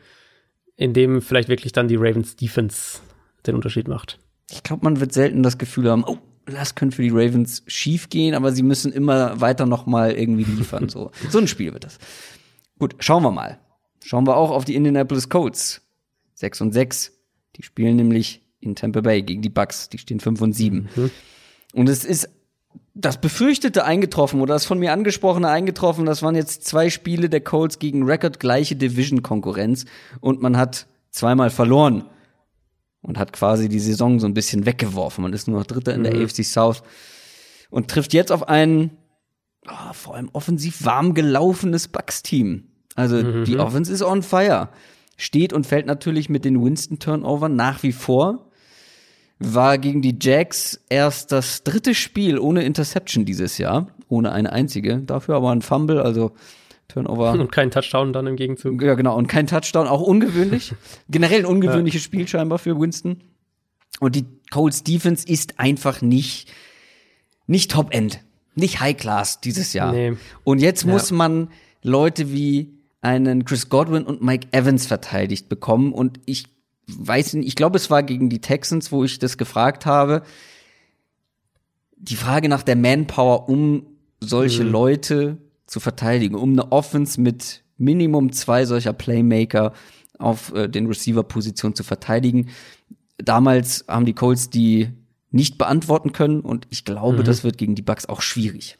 in 0.75 0.93
dem 0.93 1.21
vielleicht 1.21 1.49
wirklich 1.49 1.73
dann 1.73 1.87
die 1.87 1.95
Ravens 1.95 2.35
Defense 2.35 2.99
den 3.47 3.55
Unterschied 3.55 3.87
macht. 3.87 4.19
Ich 4.51 4.61
glaube, 4.61 4.83
man 4.83 4.99
wird 4.99 5.13
selten 5.13 5.41
das 5.41 5.57
Gefühl 5.57 5.89
haben, 5.89 6.03
oh, 6.05 6.19
das 6.45 6.75
könnte 6.75 6.97
für 6.97 7.01
die 7.01 7.09
Ravens 7.09 7.63
schief 7.65 8.09
gehen, 8.09 8.35
aber 8.35 8.51
sie 8.51 8.61
müssen 8.61 8.91
immer 8.91 9.41
weiter 9.41 9.65
noch 9.65 9.87
mal 9.87 10.11
irgendwie 10.11 10.43
liefern. 10.43 10.87
so, 10.87 11.11
so 11.29 11.39
ein 11.39 11.47
Spiel 11.47 11.73
wird 11.73 11.85
das. 11.85 11.97
Gut, 12.77 12.95
schauen 12.99 13.23
wir 13.23 13.31
mal. 13.31 13.59
Schauen 14.03 14.27
wir 14.27 14.37
auch 14.37 14.51
auf 14.51 14.63
die 14.63 14.75
Indianapolis 14.75 15.29
Colts. 15.29 15.81
6 16.35 16.61
und 16.61 16.71
6. 16.73 17.13
Die 17.55 17.63
spielen 17.63 17.95
nämlich 17.95 18.43
in 18.59 18.75
Tampa 18.75 19.01
Bay 19.01 19.23
gegen 19.23 19.41
die 19.41 19.49
Bucks. 19.49 19.89
Die 19.89 19.97
stehen 19.97 20.19
5 20.19 20.41
und 20.41 20.53
7. 20.53 20.89
Mhm. 20.95 21.11
Und 21.73 21.89
es 21.89 22.05
ist 22.05 22.29
das 22.95 23.19
Befürchtete 23.19 23.83
eingetroffen 23.83 24.39
oder 24.41 24.53
das 24.53 24.65
von 24.65 24.79
mir 24.79 24.93
angesprochene 24.93 25.49
eingetroffen. 25.49 26.05
Das 26.05 26.23
waren 26.23 26.35
jetzt 26.35 26.65
zwei 26.65 26.89
Spiele 26.89 27.29
der 27.29 27.41
Colts 27.41 27.77
gegen 27.77 28.03
rekordgleiche 28.03 28.77
Division-Konkurrenz 28.77 29.85
und 30.21 30.41
man 30.41 30.57
hat 30.57 30.87
zweimal 31.11 31.49
verloren 31.49 32.05
und 33.01 33.19
hat 33.19 33.33
quasi 33.33 33.67
die 33.67 33.79
Saison 33.79 34.19
so 34.19 34.27
ein 34.27 34.33
bisschen 34.33 34.65
weggeworfen. 34.65 35.21
Man 35.21 35.33
ist 35.33 35.47
nur 35.47 35.59
noch 35.59 35.65
Dritter 35.67 35.93
in 35.93 36.03
der 36.03 36.15
mhm. 36.15 36.23
AFC 36.23 36.45
South 36.45 36.83
und 37.69 37.89
trifft 37.89 38.13
jetzt 38.13 38.31
auf 38.31 38.47
ein 38.47 38.91
oh, 39.67 39.93
vor 39.93 40.15
allem 40.15 40.29
offensiv 40.31 40.85
warm 40.85 41.13
gelaufenes 41.13 41.89
Bucks-Team. 41.89 42.69
Also 42.95 43.17
mhm. 43.17 43.43
die 43.43 43.57
Offense 43.57 43.91
ist 43.91 44.03
on 44.03 44.23
fire. 44.23 44.69
Steht 45.17 45.51
und 45.51 45.65
fällt 45.65 45.85
natürlich 45.85 46.29
mit 46.29 46.45
den 46.45 46.63
Winston-Turnover 46.63 47.49
nach 47.49 47.83
wie 47.83 47.91
vor. 47.91 48.51
War 49.39 49.77
gegen 49.77 50.01
die 50.01 50.17
Jacks 50.19 50.79
erst 50.89 51.31
das 51.31 51.63
dritte 51.63 51.93
Spiel 51.93 52.39
ohne 52.39 52.63
Interception 52.63 53.25
dieses 53.25 53.57
Jahr. 53.57 53.87
Ohne 54.07 54.31
eine 54.31 54.53
einzige. 54.53 54.99
Dafür 54.99 55.35
aber 55.35 55.51
ein 55.51 55.61
Fumble, 55.61 56.01
also 56.01 56.31
Turnover. 56.87 57.31
Und 57.33 57.51
kein 57.51 57.71
Touchdown 57.71 58.13
dann 58.13 58.27
im 58.27 58.35
Gegenzug. 58.35 58.81
Ja, 58.81 58.93
genau. 58.93 59.17
Und 59.17 59.27
kein 59.27 59.47
Touchdown, 59.47 59.87
auch 59.87 60.01
ungewöhnlich. 60.01 60.73
Generell 61.09 61.39
ein 61.39 61.45
ungewöhnliches 61.45 62.03
ja. 62.03 62.05
Spiel 62.05 62.27
scheinbar 62.27 62.59
für 62.59 62.79
Winston. 62.79 63.21
Und 63.99 64.15
die 64.15 64.25
Colts 64.51 64.83
Defense 64.83 65.27
ist 65.27 65.59
einfach 65.59 66.01
nicht, 66.01 66.51
nicht 67.47 67.71
Top-End. 67.71 68.21
Nicht 68.55 68.79
High-Class 68.79 69.41
dieses 69.41 69.73
Jahr. 69.73 69.91
Nee. 69.91 70.13
Und 70.43 70.59
jetzt 70.59 70.83
ja. 70.83 70.91
muss 70.91 71.11
man 71.11 71.49
Leute 71.81 72.31
wie 72.31 72.73
einen 73.01 73.45
Chris 73.45 73.69
Godwin 73.69 74.03
und 74.03 74.21
Mike 74.21 74.47
Evans 74.51 74.85
verteidigt 74.85 75.49
bekommen. 75.49 75.91
Und 75.91 76.19
ich 76.25 76.45
weiß 76.87 77.33
nicht, 77.33 77.47
ich 77.47 77.55
glaube, 77.55 77.77
es 77.77 77.89
war 77.89 78.03
gegen 78.03 78.29
die 78.29 78.41
Texans, 78.41 78.91
wo 78.91 79.03
ich 79.03 79.19
das 79.19 79.37
gefragt 79.37 79.85
habe. 79.85 80.23
Die 81.97 82.15
Frage 82.15 82.49
nach 82.49 82.63
der 82.63 82.75
Manpower, 82.75 83.49
um 83.49 83.85
solche 84.19 84.63
mhm. 84.63 84.71
Leute 84.71 85.37
zu 85.65 85.79
verteidigen, 85.79 86.35
um 86.35 86.53
eine 86.53 86.71
Offense 86.71 87.19
mit 87.19 87.63
Minimum 87.77 88.31
zwei 88.31 88.65
solcher 88.65 88.93
Playmaker 88.93 89.73
auf 90.19 90.53
äh, 90.53 90.69
den 90.69 90.87
Receiver-Positionen 90.87 91.75
zu 91.75 91.83
verteidigen. 91.83 92.49
Damals 93.17 93.85
haben 93.87 94.05
die 94.05 94.13
Colts 94.13 94.49
die 94.49 94.89
nicht 95.31 95.57
beantworten 95.57 96.13
können 96.13 96.39
und 96.39 96.67
ich 96.69 96.85
glaube, 96.85 97.19
mhm. 97.19 97.23
das 97.23 97.43
wird 97.43 97.57
gegen 97.57 97.75
die 97.75 97.81
Bucks 97.81 98.05
auch 98.05 98.21
schwierig. 98.21 98.77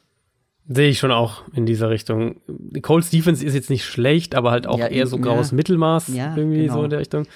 Sehe 0.68 0.88
ich 0.88 0.98
schon 0.98 1.12
auch 1.12 1.42
in 1.52 1.66
dieser 1.66 1.90
Richtung. 1.90 2.40
Die 2.48 2.80
Colts 2.80 3.10
Defense 3.10 3.44
ist 3.44 3.54
jetzt 3.54 3.70
nicht 3.70 3.84
schlecht, 3.84 4.34
aber 4.34 4.50
halt 4.50 4.66
auch 4.66 4.78
ja, 4.78 4.88
eher 4.88 5.06
so 5.06 5.18
graues 5.18 5.50
ja. 5.50 5.56
Mittelmaß 5.56 6.08
ja, 6.08 6.36
irgendwie 6.36 6.62
genau. 6.62 6.74
so 6.74 6.84
in 6.84 6.90
der 6.90 6.98
Richtung. 6.98 7.26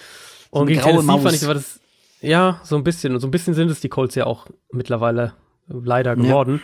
Und 0.51 0.66
gegen 0.66 0.81
Tennessee 0.81 1.06
Maus. 1.06 1.22
fand 1.22 1.35
ich 1.35 1.47
war 1.47 1.55
das 1.55 1.81
ja 2.20 2.60
so 2.64 2.77
ein 2.77 2.85
bisschen 2.85 3.14
und 3.14 3.20
so 3.20 3.27
ein 3.27 3.31
bisschen 3.31 3.55
sind 3.55 3.70
es 3.70 3.81
die 3.81 3.89
Colts 3.89 4.14
ja 4.14 4.27
auch 4.27 4.47
mittlerweile 4.72 5.35
leider 5.68 6.16
geworden. 6.16 6.60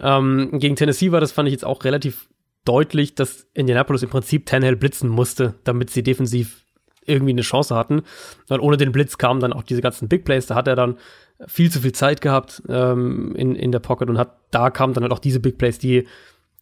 Ähm, 0.00 0.50
gegen 0.58 0.76
Tennessee 0.76 1.12
war 1.12 1.20
das, 1.20 1.32
fand 1.32 1.48
ich 1.48 1.52
jetzt 1.52 1.64
auch 1.64 1.84
relativ 1.84 2.28
deutlich, 2.64 3.14
dass 3.14 3.46
Indianapolis 3.54 4.02
im 4.02 4.10
Prinzip 4.10 4.46
Tannehill 4.46 4.76
blitzen 4.76 5.08
musste, 5.08 5.54
damit 5.64 5.90
sie 5.90 6.02
defensiv 6.02 6.64
irgendwie 7.04 7.32
eine 7.32 7.42
Chance 7.42 7.74
hatten. 7.74 8.02
Weil 8.48 8.60
ohne 8.60 8.76
den 8.76 8.92
Blitz 8.92 9.18
kamen 9.18 9.40
dann 9.40 9.52
auch 9.52 9.62
diese 9.62 9.82
ganzen 9.82 10.08
Big 10.08 10.24
Plays. 10.24 10.46
Da 10.46 10.54
hat 10.54 10.68
er 10.68 10.76
dann 10.76 10.98
viel 11.46 11.70
zu 11.70 11.80
viel 11.80 11.92
Zeit 11.92 12.20
gehabt 12.20 12.62
ähm, 12.68 13.34
in, 13.34 13.56
in 13.56 13.72
der 13.72 13.80
Pocket 13.80 14.08
und 14.08 14.18
hat, 14.18 14.38
da 14.50 14.70
kamen 14.70 14.94
dann 14.94 15.02
halt 15.02 15.12
auch 15.12 15.18
diese 15.18 15.40
Big 15.40 15.58
Plays, 15.58 15.78
die 15.78 16.06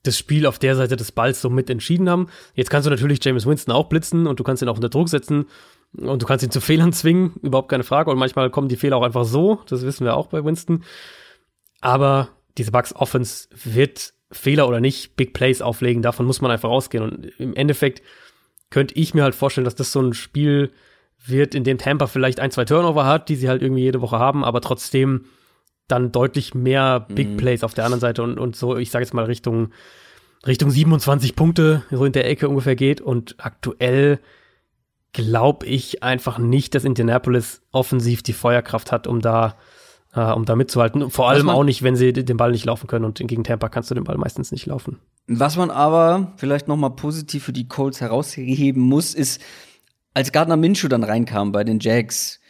das 0.02 0.16
Spiel 0.16 0.46
auf 0.46 0.58
der 0.58 0.76
Seite 0.76 0.96
des 0.96 1.12
Balls 1.12 1.42
so 1.42 1.50
mit 1.50 1.68
entschieden 1.68 2.08
haben. 2.08 2.28
Jetzt 2.54 2.70
kannst 2.70 2.86
du 2.86 2.90
natürlich 2.90 3.22
James 3.22 3.44
Winston 3.44 3.74
auch 3.74 3.90
blitzen 3.90 4.26
und 4.26 4.40
du 4.40 4.44
kannst 4.44 4.62
ihn 4.62 4.68
auch 4.68 4.76
unter 4.76 4.88
Druck 4.88 5.10
setzen 5.10 5.44
und 5.96 6.22
du 6.22 6.26
kannst 6.26 6.44
ihn 6.44 6.50
zu 6.50 6.60
Fehlern 6.60 6.92
zwingen, 6.92 7.34
überhaupt 7.42 7.68
keine 7.68 7.84
Frage. 7.84 8.10
Und 8.10 8.18
manchmal 8.18 8.50
kommen 8.50 8.68
die 8.68 8.76
Fehler 8.76 8.96
auch 8.96 9.02
einfach 9.02 9.24
so, 9.24 9.60
das 9.68 9.82
wissen 9.82 10.04
wir 10.04 10.16
auch 10.16 10.28
bei 10.28 10.44
Winston. 10.44 10.84
Aber 11.80 12.28
diese 12.58 12.72
Bucks 12.72 12.94
Offense 12.94 13.48
wird 13.64 14.12
Fehler 14.30 14.68
oder 14.68 14.80
nicht 14.80 15.16
Big 15.16 15.32
Plays 15.32 15.62
auflegen, 15.62 16.02
davon 16.02 16.26
muss 16.26 16.40
man 16.40 16.50
einfach 16.50 16.68
rausgehen. 16.68 17.02
Und 17.02 17.26
im 17.38 17.54
Endeffekt 17.54 18.02
könnte 18.70 18.94
ich 18.94 19.14
mir 19.14 19.24
halt 19.24 19.34
vorstellen, 19.34 19.64
dass 19.64 19.74
das 19.74 19.92
so 19.92 20.00
ein 20.00 20.14
Spiel 20.14 20.72
wird, 21.26 21.54
in 21.54 21.64
dem 21.64 21.78
Tampa 21.78 22.06
vielleicht 22.06 22.40
ein, 22.40 22.50
zwei 22.50 22.64
Turnover 22.64 23.04
hat, 23.04 23.28
die 23.28 23.36
sie 23.36 23.48
halt 23.48 23.62
irgendwie 23.62 23.82
jede 23.82 24.00
Woche 24.00 24.18
haben, 24.18 24.44
aber 24.44 24.60
trotzdem 24.60 25.26
dann 25.88 26.12
deutlich 26.12 26.54
mehr 26.54 27.00
Big 27.00 27.30
mhm. 27.30 27.36
Plays 27.36 27.64
auf 27.64 27.74
der 27.74 27.84
anderen 27.84 28.00
Seite 28.00 28.22
und, 28.22 28.38
und 28.38 28.54
so, 28.54 28.76
ich 28.76 28.90
sage 28.90 29.04
jetzt 29.04 29.12
mal 29.12 29.24
Richtung, 29.24 29.72
Richtung 30.46 30.70
27 30.70 31.34
Punkte, 31.34 31.82
so 31.90 32.04
in 32.04 32.12
der 32.12 32.28
Ecke 32.28 32.48
ungefähr 32.48 32.76
geht. 32.76 33.00
Und 33.00 33.34
aktuell 33.38 34.20
glaube 35.12 35.66
ich 35.66 36.02
einfach 36.02 36.38
nicht, 36.38 36.74
dass 36.74 36.84
Indianapolis 36.84 37.62
offensiv 37.72 38.22
die 38.22 38.32
Feuerkraft 38.32 38.92
hat, 38.92 39.06
um 39.06 39.20
da 39.20 39.56
äh, 40.14 40.32
um 40.32 40.44
da 40.44 40.56
mitzuhalten. 40.56 41.10
Vor 41.10 41.28
allem 41.28 41.48
auch 41.48 41.64
nicht, 41.64 41.82
wenn 41.82 41.96
sie 41.96 42.12
den 42.12 42.36
Ball 42.36 42.52
nicht 42.52 42.64
laufen 42.64 42.86
können 42.86 43.04
und 43.04 43.18
gegen 43.18 43.44
Tampa 43.44 43.68
kannst 43.68 43.90
du 43.90 43.94
den 43.94 44.04
Ball 44.04 44.16
meistens 44.16 44.52
nicht 44.52 44.66
laufen. 44.66 44.98
Was 45.26 45.56
man 45.56 45.70
aber 45.70 46.32
vielleicht 46.36 46.68
noch 46.68 46.76
mal 46.76 46.90
positiv 46.90 47.44
für 47.44 47.52
die 47.52 47.68
Colts 47.68 48.00
herausheben 48.00 48.82
muss, 48.82 49.14
ist, 49.14 49.40
als 50.14 50.32
Gardner 50.32 50.56
Minshew 50.56 50.88
dann 50.88 51.04
reinkam 51.04 51.52
bei 51.52 51.62
den 51.62 51.78
Jags, 51.78 52.40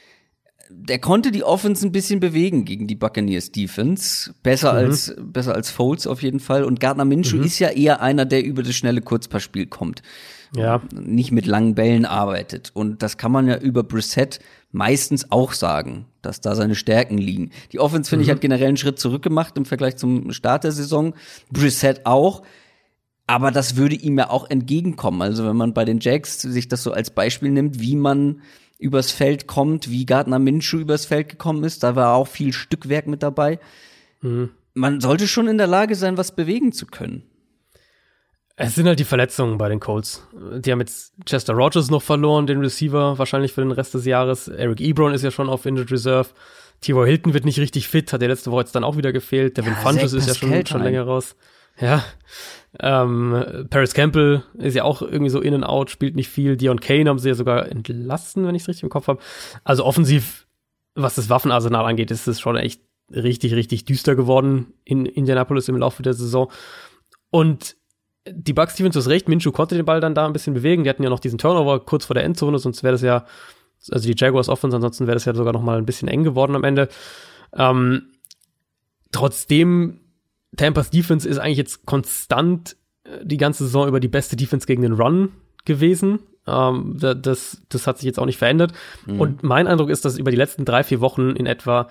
der 0.71 1.01
konnte 1.01 1.33
die 1.33 1.43
Offense 1.43 1.87
ein 1.87 1.93
bisschen 1.93 2.21
bewegen 2.21 2.65
gegen 2.65 2.87
die 2.87 2.95
Buccaneers 2.95 3.51
Defense. 3.51 4.33
Besser 4.43 4.73
mhm. 4.73 4.79
als, 4.79 5.15
besser 5.19 5.55
als 5.55 5.71
Foles 5.71 6.07
auf 6.07 6.23
jeden 6.23 6.41
Fall. 6.41 6.65
Und 6.65 6.81
Gardner 6.81 7.05
Minshew 7.05 7.39
mhm. 7.39 7.45
ist 7.45 7.59
ja 7.59 7.69
eher 7.69 8.01
einer, 8.01 8.25
der 8.25 8.45
über 8.45 8.63
das 8.63 8.77
schnelle 8.77 9.03
Kurzpassspiel 9.03 9.67
kommt. 9.67 10.03
Ja. 10.55 10.83
Nicht 10.93 11.31
mit 11.33 11.47
langen 11.47 11.75
Bällen 11.75 12.05
arbeitet. 12.05 12.71
Und 12.75 13.03
das 13.03 13.17
kann 13.17 13.33
man 13.33 13.47
ja 13.47 13.57
über 13.57 13.83
Brissett 13.83 14.41
meistens 14.73 15.31
auch 15.31 15.53
sagen, 15.53 16.07
dass 16.23 16.41
da 16.41 16.55
seine 16.55 16.75
Stärken 16.75 17.19
liegen. 17.19 17.51
Die 17.73 17.79
Offense, 17.79 18.11
finde 18.11 18.25
mhm. 18.25 18.29
ich, 18.29 18.35
hat 18.35 18.41
generell 18.41 18.69
einen 18.69 18.77
Schritt 18.77 18.99
zurück 18.99 19.23
gemacht 19.23 19.57
im 19.57 19.65
Vergleich 19.65 19.97
zum 19.97 20.33
Start 20.33 20.65
der 20.65 20.73
Saison. 20.73 21.15
Brissett 21.51 22.05
auch. 22.05 22.43
Aber 23.27 23.53
das 23.53 23.77
würde 23.77 23.95
ihm 23.95 24.19
ja 24.19 24.29
auch 24.29 24.51
entgegenkommen. 24.51 25.23
Also 25.23 25.47
wenn 25.47 25.57
man 25.57 25.73
bei 25.73 25.85
den 25.85 26.01
Jacks 26.01 26.41
sich 26.41 26.67
das 26.67 26.83
so 26.83 26.93
als 26.93 27.11
Beispiel 27.11 27.51
nimmt, 27.51 27.81
wie 27.81 27.95
man 27.95 28.43
übers 28.81 29.13
Feld 29.13 29.47
kommt, 29.47 29.91
wie 29.91 30.07
Gardner 30.07 30.41
Minshew 30.41 30.79
übers 30.79 31.05
Feld 31.05 31.29
gekommen 31.29 31.63
ist, 31.63 31.83
da 31.85 31.95
war 31.95 32.15
auch 32.15 32.27
viel 32.27 32.53
Stückwerk 32.53 33.07
mit 33.07 33.23
dabei. 33.23 33.61
Mhm. 34.21 34.51
Man 34.75 35.01
sollte 35.01 35.29
schon 35.29 35.47
in 35.47 35.59
der 35.59 35.67
Lage 35.67 35.95
sein, 35.95 36.17
was 36.17 36.35
bewegen 36.35 36.73
zu 36.73 36.87
können. 36.87 37.23
Es 38.63 38.75
sind 38.75 38.87
halt 38.87 38.99
die 38.99 39.05
Verletzungen 39.05 39.57
bei 39.57 39.71
den 39.71 39.81
Colts. 39.81 40.23
Die 40.35 40.71
haben 40.71 40.81
jetzt 40.81 41.15
Chester 41.25 41.55
Rogers 41.55 41.91
noch 41.91 42.03
verloren, 42.03 42.47
den 42.47 42.61
Receiver, 42.61 43.19
wahrscheinlich 43.19 43.55
für 43.55 43.63
den 43.63 43.73
Rest 43.73 43.95
des 43.95 44.05
Jahres. 44.05 44.49
Eric 44.49 44.83
Ebron 44.83 45.15
ist 45.15 45.25
ja 45.25 45.31
schon 45.31 45.49
auf 45.49 45.65
Injured 45.65 45.91
Reserve. 45.91 46.29
T.Y. 46.83 47.07
Hilton 47.07 47.33
wird 47.33 47.47
nicht 47.47 47.59
richtig 47.59 47.89
fit, 47.89 48.13
hat 48.13 48.21
der 48.21 48.29
letzte 48.29 48.51
Woche 48.51 48.61
jetzt 48.61 48.75
dann 48.75 48.85
auch 48.85 48.99
wieder 48.99 49.13
gefehlt. 49.13 49.57
Devin 49.57 49.73
ja, 49.73 49.79
Funches 49.79 50.13
ist 50.13 50.29
ja 50.29 50.35
schon, 50.35 50.67
schon 50.67 50.83
länger 50.83 51.05
raus. 51.05 51.37
Ja. 51.81 52.05
Ähm, 52.79 53.67
Paris 53.71 53.95
Campbell 53.95 54.45
ist 54.59 54.77
ja 54.77 54.85
auch 54.85 55.01
irgendwie 55.01 55.31
so 55.31 55.41
in 55.41 55.55
and 55.55 55.65
out, 55.65 55.91
spielt 55.91 56.15
nicht 56.15 56.29
viel. 56.29 56.59
Dion 56.59 56.81
Kane 56.81 57.09
haben 57.09 57.19
sie 57.19 57.29
ja 57.29 57.35
sogar 57.35 57.67
entlassen, 57.67 58.47
wenn 58.47 58.55
ich 58.55 58.63
es 58.63 58.69
richtig 58.69 58.83
im 58.83 58.91
Kopf 58.91 59.09
habe. 59.09 59.21
Also 59.65 59.87
offensiv, 59.87 60.47
was 60.95 61.15
das 61.15 61.31
Waffenarsenal 61.31 61.87
angeht, 61.87 62.11
ist 62.11 62.29
es 62.29 62.39
schon 62.39 62.59
echt 62.59 62.83
richtig, 63.11 63.55
richtig 63.55 63.87
düster 63.87 64.17
geworden 64.17 64.75
in 64.85 65.07
Indianapolis 65.07 65.69
im 65.69 65.79
Laufe 65.79 66.03
der 66.03 66.13
Saison. 66.13 66.53
Und 67.31 67.80
die 68.29 68.53
Bucks 68.53 68.75
Stevens 68.75 68.97
ist 68.97 69.09
recht, 69.09 69.29
Minshew 69.29 69.53
konnte 69.53 69.77
den 69.77 69.87
Ball 69.87 70.01
dann 70.01 70.15
da 70.15 70.27
ein 70.27 70.33
bisschen 70.33 70.55
bewegen. 70.55 70.85
Die 70.85 70.91
hatten 70.91 71.03
ja 71.03 71.11
noch 71.11 71.21
diesen 71.21 71.39
Turnover 71.39 71.81
kurz 71.81 72.05
vor 72.05 72.15
der 72.15 72.25
Endzone, 72.25 72.59
sonst 72.59 72.83
wäre 72.83 72.93
das 72.93 73.03
ja, 73.03 73.25
also 73.91 74.07
die 74.07 74.15
Jaguars 74.17 74.49
Offense, 74.49 74.77
ansonsten 74.77 75.07
wäre 75.07 75.17
das 75.17 75.25
ja 75.25 75.35
sogar 75.35 75.53
noch 75.53 75.63
mal 75.63 75.79
ein 75.79 75.87
bisschen 75.87 76.09
eng 76.09 76.25
geworden 76.25 76.55
am 76.55 76.65
Ende. 76.65 76.89
Ähm, 77.55 78.11
trotzdem, 79.13 80.01
Tampa's 80.57 80.91
Defense 80.91 81.29
ist 81.29 81.39
eigentlich 81.39 81.59
jetzt 81.59 81.87
konstant 81.87 82.77
äh, 83.05 83.25
die 83.25 83.39
ganze 83.39 83.65
Saison 83.65 83.89
über 83.89 84.01
die 84.01 84.09
beste 84.09 84.37
Defense 84.37 84.67
gegen 84.67 84.83
den 84.83 84.93
Run 84.93 85.33
gewesen. 85.65 86.21
Ähm, 86.47 86.97
das, 86.99 87.63
das 87.69 87.87
hat 87.87 87.99
sich 87.99 88.07
jetzt 88.07 88.19
auch 88.19 88.27
nicht 88.27 88.39
verändert. 88.39 88.73
Mhm. 89.07 89.21
Und 89.21 89.43
mein 89.43 89.67
Eindruck 89.67 89.91
ist, 89.91 90.05
dass 90.05 90.19
über 90.19 90.31
die 90.31 90.37
letzten 90.37 90.65
drei, 90.65 90.85
vier 90.85 91.01
Wochen 91.01 91.31
in 91.31 91.47
etwa 91.47 91.89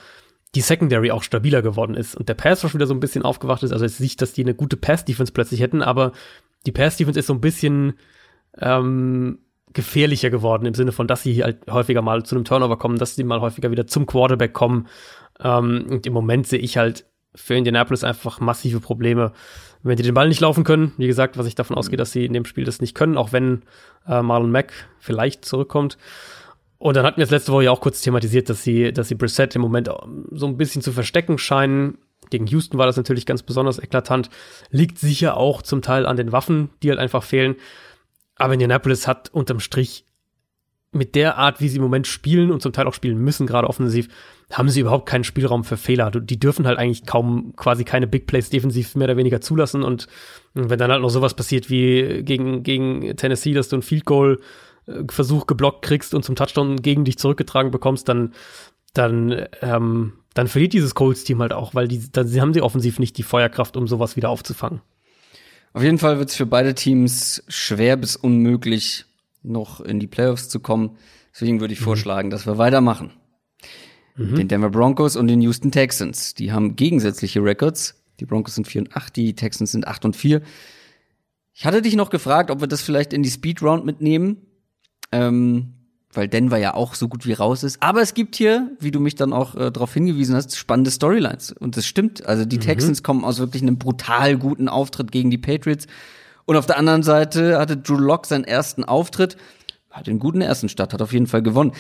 die 0.55 0.61
Secondary 0.61 1.11
auch 1.11 1.23
stabiler 1.23 1.61
geworden 1.61 1.95
ist 1.95 2.15
und 2.15 2.27
der 2.27 2.33
Pass 2.33 2.63
Rush 2.63 2.73
wieder 2.73 2.87
so 2.87 2.93
ein 2.93 2.99
bisschen 2.99 3.23
aufgewacht 3.23 3.63
ist. 3.63 3.71
Also 3.71 3.85
jetzt 3.85 3.99
nicht, 3.99 4.21
dass 4.21 4.33
die 4.33 4.43
eine 4.43 4.55
gute 4.55 4.77
Pass 4.77 5.05
Defense 5.05 5.31
plötzlich 5.31 5.61
hätten, 5.61 5.81
aber 5.81 6.11
die 6.65 6.71
Pass 6.71 6.97
Defense 6.97 7.19
ist 7.19 7.27
so 7.27 7.33
ein 7.33 7.41
bisschen 7.41 7.93
ähm, 8.57 9.39
gefährlicher 9.73 10.29
geworden 10.29 10.65
im 10.65 10.73
Sinne 10.73 10.91
von, 10.91 11.07
dass 11.07 11.21
sie 11.21 11.43
halt 11.43 11.69
häufiger 11.69 12.01
mal 12.01 12.23
zu 12.23 12.35
einem 12.35 12.45
Turnover 12.45 12.77
kommen, 12.77 12.97
dass 12.97 13.15
sie 13.15 13.23
mal 13.23 13.41
häufiger 13.41 13.69
wieder 13.69 13.85
zum 13.85 14.05
Quarterback 14.05 14.53
kommen. 14.53 14.87
Ähm, 15.39 15.85
und 15.89 16.07
im 16.07 16.13
Moment 16.13 16.47
sehe 16.47 16.59
ich 16.59 16.77
halt 16.77 17.05
für 17.35 17.55
Indianapolis 17.55 18.03
einfach 18.03 18.39
massive 18.39 18.79
Probleme, 18.79 19.33
wenn 19.83 19.97
die 19.97 20.03
den 20.03 20.15
Ball 20.15 20.27
nicht 20.27 20.41
laufen 20.41 20.63
können. 20.63 20.93
Wie 20.97 21.07
gesagt, 21.07 21.37
was 21.37 21.45
ich 21.45 21.55
davon 21.55 21.77
ausgehe, 21.77 21.97
dass 21.97 22.11
sie 22.11 22.25
in 22.25 22.33
dem 22.33 22.45
Spiel 22.45 22.63
das 22.63 22.81
nicht 22.81 22.95
können, 22.95 23.17
auch 23.17 23.31
wenn 23.31 23.61
äh, 24.07 24.23
Marlon 24.23 24.51
Mack 24.51 24.73
vielleicht 24.97 25.45
zurückkommt. 25.45 25.97
Und 26.79 26.95
dann 26.95 27.05
hatten 27.05 27.17
wir 27.17 27.25
es 27.25 27.29
letzte 27.29 27.51
Woche 27.51 27.65
ja 27.65 27.71
auch 27.71 27.81
kurz 27.81 28.01
thematisiert, 28.01 28.49
dass 28.49 28.63
sie, 28.63 28.93
dass 28.93 29.09
sie 29.09 29.15
Brissett 29.15 29.53
im 29.55 29.61
Moment 29.61 29.89
so 30.31 30.47
ein 30.47 30.57
bisschen 30.57 30.81
zu 30.81 30.93
verstecken 30.93 31.37
scheinen. 31.37 31.97
Gegen 32.29 32.47
Houston 32.47 32.77
war 32.77 32.85
das 32.85 32.95
natürlich 32.95 33.25
ganz 33.25 33.43
besonders 33.43 33.79
eklatant. 33.79 34.29
Liegt 34.71 34.97
sicher 34.97 35.35
auch 35.35 35.61
zum 35.61 35.81
Teil 35.81 36.05
an 36.05 36.15
den 36.15 36.31
Waffen, 36.31 36.69
die 36.81 36.89
halt 36.89 36.99
einfach 36.99 37.23
fehlen. 37.23 37.55
Aber 38.35 38.53
Indianapolis 38.53 39.07
hat 39.07 39.29
unterm 39.33 39.59
Strich 39.59 40.05
mit 40.91 41.15
der 41.15 41.37
Art, 41.37 41.59
wie 41.59 41.67
sie 41.67 41.77
im 41.77 41.83
Moment 41.83 42.07
spielen 42.07 42.49
und 42.49 42.61
zum 42.61 42.71
Teil 42.71 42.87
auch 42.87 42.93
spielen 42.93 43.19
müssen, 43.19 43.45
gerade 43.45 43.67
offensiv, 43.67 44.07
haben 44.51 44.69
sie 44.69 44.79
überhaupt 44.79 45.07
keinen 45.07 45.23
Spielraum 45.23 45.63
für 45.63 45.77
Fehler. 45.77 46.09
Die 46.09 46.39
dürfen 46.39 46.65
halt 46.65 46.79
eigentlich 46.79 47.05
kaum 47.05 47.53
quasi 47.55 47.83
keine 47.83 48.07
Big 48.07 48.25
Plays 48.25 48.49
defensiv 48.49 48.95
mehr 48.95 49.05
oder 49.05 49.17
weniger 49.17 49.41
zulassen. 49.41 49.83
Und 49.83 50.07
wenn 50.53 50.79
dann 50.79 50.91
halt 50.91 51.01
noch 51.01 51.09
sowas 51.09 51.35
passiert 51.35 51.69
wie 51.69 52.23
gegen, 52.23 52.63
gegen 52.63 53.15
Tennessee, 53.17 53.53
dass 53.53 53.69
du 53.69 53.75
ein 53.75 53.81
Field 53.83 54.05
Goal 54.05 54.39
Versuch 55.09 55.47
geblockt 55.47 55.83
kriegst 55.83 56.13
und 56.13 56.23
zum 56.23 56.35
Touchdown 56.35 56.81
gegen 56.81 57.05
dich 57.05 57.17
zurückgetragen 57.17 57.71
bekommst, 57.71 58.07
dann, 58.09 58.33
dann, 58.93 59.47
ähm, 59.61 60.13
dann 60.33 60.47
verliert 60.47 60.73
dieses 60.73 60.95
Colts-Team 60.95 61.41
halt 61.41 61.53
auch, 61.53 61.75
weil 61.75 61.87
die, 61.87 62.11
dann 62.11 62.29
haben 62.39 62.53
sie 62.53 62.61
offensiv 62.61 62.99
nicht 62.99 63.17
die 63.17 63.23
Feuerkraft, 63.23 63.77
um 63.77 63.87
sowas 63.87 64.15
wieder 64.15 64.29
aufzufangen. 64.29 64.81
Auf 65.73 65.83
jeden 65.83 65.99
Fall 65.99 66.17
wird 66.17 66.29
es 66.29 66.35
für 66.35 66.45
beide 66.45 66.73
Teams 66.73 67.43
schwer 67.47 67.95
bis 67.95 68.15
unmöglich, 68.15 69.05
noch 69.43 69.81
in 69.81 69.99
die 69.99 70.07
Playoffs 70.07 70.49
zu 70.49 70.59
kommen. 70.59 70.97
Deswegen 71.33 71.59
würde 71.59 71.73
ich 71.73 71.79
mhm. 71.79 71.85
vorschlagen, 71.85 72.29
dass 72.29 72.45
wir 72.45 72.57
weitermachen. 72.57 73.11
Mhm. 74.15 74.35
Den 74.35 74.47
Denver 74.47 74.69
Broncos 74.69 75.15
und 75.15 75.27
den 75.27 75.41
Houston 75.41 75.71
Texans. 75.71 76.33
Die 76.33 76.51
haben 76.51 76.75
gegensätzliche 76.75 77.43
Records. 77.43 77.95
Die 78.19 78.25
Broncos 78.25 78.55
sind 78.55 78.67
4 78.67 78.81
und 78.81 78.95
8, 78.95 79.15
die 79.15 79.33
Texans 79.33 79.71
sind 79.71 79.87
8 79.87 80.05
und 80.05 80.15
4. 80.15 80.41
Ich 81.53 81.65
hatte 81.65 81.81
dich 81.81 81.95
noch 81.95 82.09
gefragt, 82.09 82.51
ob 82.51 82.61
wir 82.61 82.67
das 82.67 82.81
vielleicht 82.81 83.13
in 83.13 83.23
die 83.23 83.29
Speed 83.29 83.61
Round 83.61 83.85
mitnehmen. 83.85 84.45
Ähm, 85.11 85.73
weil 86.13 86.27
Denver 86.27 86.57
ja 86.57 86.73
auch 86.73 86.95
so 86.95 87.07
gut 87.07 87.25
wie 87.27 87.33
raus 87.33 87.63
ist. 87.63 87.81
Aber 87.83 88.01
es 88.01 88.13
gibt 88.13 88.35
hier, 88.35 88.71
wie 88.79 88.91
du 88.91 88.99
mich 88.99 89.15
dann 89.15 89.31
auch 89.31 89.55
äh, 89.55 89.71
darauf 89.71 89.93
hingewiesen 89.93 90.35
hast, 90.35 90.57
spannende 90.57 90.91
Storylines. 90.91 91.51
Und 91.51 91.77
das 91.77 91.85
stimmt. 91.85 92.25
Also 92.25 92.45
die 92.45 92.57
mhm. 92.57 92.61
Texans 92.61 93.03
kommen 93.03 93.23
aus 93.23 93.39
wirklich 93.39 93.61
einem 93.61 93.77
brutal 93.77 94.37
guten 94.37 94.69
Auftritt 94.69 95.11
gegen 95.11 95.29
die 95.29 95.37
Patriots. 95.37 95.85
Und 96.45 96.55
auf 96.55 96.65
der 96.65 96.77
anderen 96.77 97.03
Seite 97.03 97.59
hatte 97.59 97.77
Drew 97.77 97.97
Locke 97.97 98.27
seinen 98.27 98.43
ersten 98.43 98.83
Auftritt, 98.83 99.37
hat 99.91 100.07
den 100.07 100.17
guten 100.17 100.41
ersten 100.41 100.67
Start, 100.67 100.93
hat 100.93 101.01
auf 101.01 101.13
jeden 101.13 101.27
Fall 101.27 101.43
gewonnen. 101.43 101.73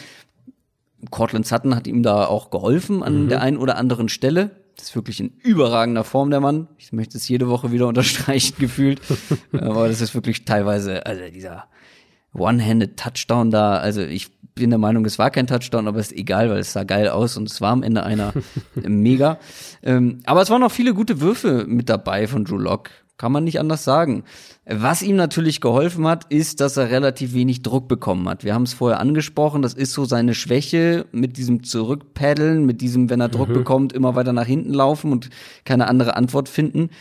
Cortland 1.09 1.47
Sutton 1.47 1.75
hat 1.75 1.87
ihm 1.87 2.03
da 2.03 2.25
auch 2.25 2.51
geholfen 2.51 3.01
an 3.01 3.23
mhm. 3.23 3.29
der 3.29 3.41
einen 3.41 3.57
oder 3.57 3.77
anderen 3.77 4.09
Stelle. 4.09 4.51
Das 4.75 4.89
ist 4.89 4.95
wirklich 4.95 5.19
in 5.19 5.33
überragender 5.41 6.03
Form, 6.03 6.29
der 6.29 6.39
Mann. 6.39 6.67
Ich 6.77 6.93
möchte 6.93 7.17
es 7.17 7.27
jede 7.27 7.49
Woche 7.49 7.71
wieder 7.71 7.87
unterstreichen, 7.87 8.55
gefühlt. 8.59 9.01
Aber 9.53 9.87
das 9.87 10.01
ist 10.01 10.13
wirklich 10.13 10.45
teilweise, 10.45 11.05
also 11.05 11.21
dieser 11.33 11.65
One-Handed 12.33 12.97
Touchdown 12.97 13.51
da. 13.51 13.77
Also 13.77 14.01
ich 14.01 14.31
bin 14.55 14.69
der 14.69 14.79
Meinung, 14.79 15.05
es 15.05 15.17
war 15.17 15.31
kein 15.31 15.47
Touchdown, 15.47 15.87
aber 15.87 15.99
ist 15.99 16.11
egal, 16.11 16.49
weil 16.49 16.59
es 16.59 16.73
sah 16.73 16.83
geil 16.83 17.07
aus 17.09 17.37
und 17.37 17.49
es 17.49 17.61
war 17.61 17.71
am 17.71 17.83
Ende 17.83 18.03
einer 18.03 18.33
mega. 18.75 19.39
Ähm, 19.81 20.19
aber 20.25 20.41
es 20.41 20.49
waren 20.49 20.61
noch 20.61 20.71
viele 20.71 20.93
gute 20.93 21.21
Würfe 21.21 21.65
mit 21.67 21.89
dabei 21.89 22.27
von 22.27 22.45
Drew 22.45 22.57
Lock. 22.57 22.89
Kann 23.17 23.33
man 23.33 23.43
nicht 23.43 23.59
anders 23.59 23.83
sagen. 23.83 24.23
Was 24.65 25.01
ihm 25.01 25.17
natürlich 25.17 25.59
geholfen 25.59 26.07
hat, 26.07 26.31
ist, 26.31 26.61
dass 26.61 26.77
er 26.77 26.89
relativ 26.89 27.33
wenig 27.33 27.63
Druck 27.63 27.89
bekommen 27.89 28.29
hat. 28.29 28.45
Wir 28.45 28.53
haben 28.53 28.63
es 28.63 28.71
vorher 28.71 29.01
angesprochen, 29.01 29.61
das 29.61 29.73
ist 29.73 29.91
so 29.91 30.05
seine 30.05 30.33
Schwäche 30.33 31.05
mit 31.11 31.35
diesem 31.35 31.63
Zurückpaddeln, 31.63 32.65
mit 32.65 32.79
diesem, 32.79 33.09
wenn 33.09 33.19
er 33.19 33.27
Druck 33.27 33.49
mhm. 33.49 33.53
bekommt, 33.55 33.91
immer 33.91 34.15
weiter 34.15 34.31
nach 34.31 34.45
hinten 34.45 34.73
laufen 34.73 35.11
und 35.11 35.29
keine 35.65 35.89
andere 35.89 36.15
Antwort 36.15 36.47
finden. 36.47 36.91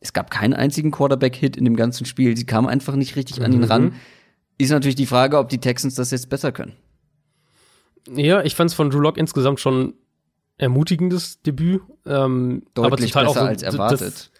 Es 0.00 0.12
gab 0.12 0.32
keinen 0.32 0.54
einzigen 0.54 0.90
Quarterback-Hit 0.90 1.56
in 1.56 1.64
dem 1.64 1.76
ganzen 1.76 2.06
Spiel. 2.06 2.36
Sie 2.36 2.46
kamen 2.46 2.66
einfach 2.66 2.96
nicht 2.96 3.14
richtig 3.14 3.38
mhm. 3.38 3.44
an 3.44 3.52
ihn 3.52 3.64
ran. 3.64 3.92
Ist 4.58 4.70
natürlich 4.70 4.96
die 4.96 5.06
Frage, 5.06 5.38
ob 5.38 5.48
die 5.48 5.58
Texans 5.58 5.94
das 5.94 6.10
jetzt 6.10 6.28
besser 6.28 6.52
können. 6.52 6.74
Ja, 8.10 8.42
ich 8.42 8.54
fand 8.54 8.70
es 8.70 8.74
von 8.74 8.90
Drew 8.90 9.00
Lock 9.00 9.16
insgesamt 9.16 9.60
schon 9.60 9.94
ermutigendes 10.56 11.40
Debüt. 11.42 11.82
Ähm, 12.04 12.64
Deutlich 12.74 13.16
aber 13.16 13.26
besser 13.26 13.40
so, 13.40 13.46
als 13.46 13.62
erwartet. 13.62 14.00
Das, 14.00 14.30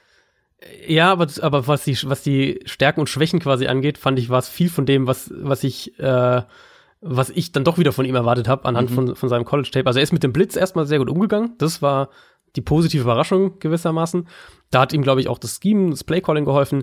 ja, 0.86 1.12
aber, 1.12 1.28
aber 1.40 1.68
was, 1.68 1.84
die, 1.84 1.96
was 2.04 2.22
die 2.22 2.60
Stärken 2.64 3.00
und 3.00 3.08
Schwächen 3.08 3.38
quasi 3.38 3.68
angeht, 3.68 3.96
fand 3.96 4.18
ich, 4.18 4.28
war 4.28 4.40
es 4.40 4.48
viel 4.48 4.68
von 4.68 4.86
dem, 4.86 5.06
was, 5.06 5.32
was 5.34 5.62
ich, 5.62 5.98
äh, 6.00 6.42
was 7.00 7.30
ich 7.30 7.52
dann 7.52 7.62
doch 7.62 7.78
wieder 7.78 7.92
von 7.92 8.04
ihm 8.04 8.16
erwartet 8.16 8.48
habe, 8.48 8.64
anhand 8.64 8.90
mhm. 8.90 8.94
von, 8.94 9.16
von 9.16 9.28
seinem 9.28 9.44
College-Tape. 9.44 9.86
Also 9.86 10.00
er 10.00 10.02
ist 10.02 10.12
mit 10.12 10.24
dem 10.24 10.32
Blitz 10.32 10.56
erstmal 10.56 10.86
sehr 10.86 10.98
gut 10.98 11.10
umgegangen. 11.10 11.54
Das 11.58 11.80
war 11.80 12.10
die 12.56 12.60
positive 12.60 13.02
Überraschung 13.02 13.60
gewissermaßen. 13.60 14.26
Da 14.70 14.80
hat 14.80 14.92
ihm, 14.92 15.02
glaube 15.02 15.20
ich, 15.20 15.28
auch 15.28 15.38
das 15.38 15.60
Scheme, 15.62 15.90
das 15.90 16.02
Playcalling 16.02 16.44
geholfen. 16.44 16.82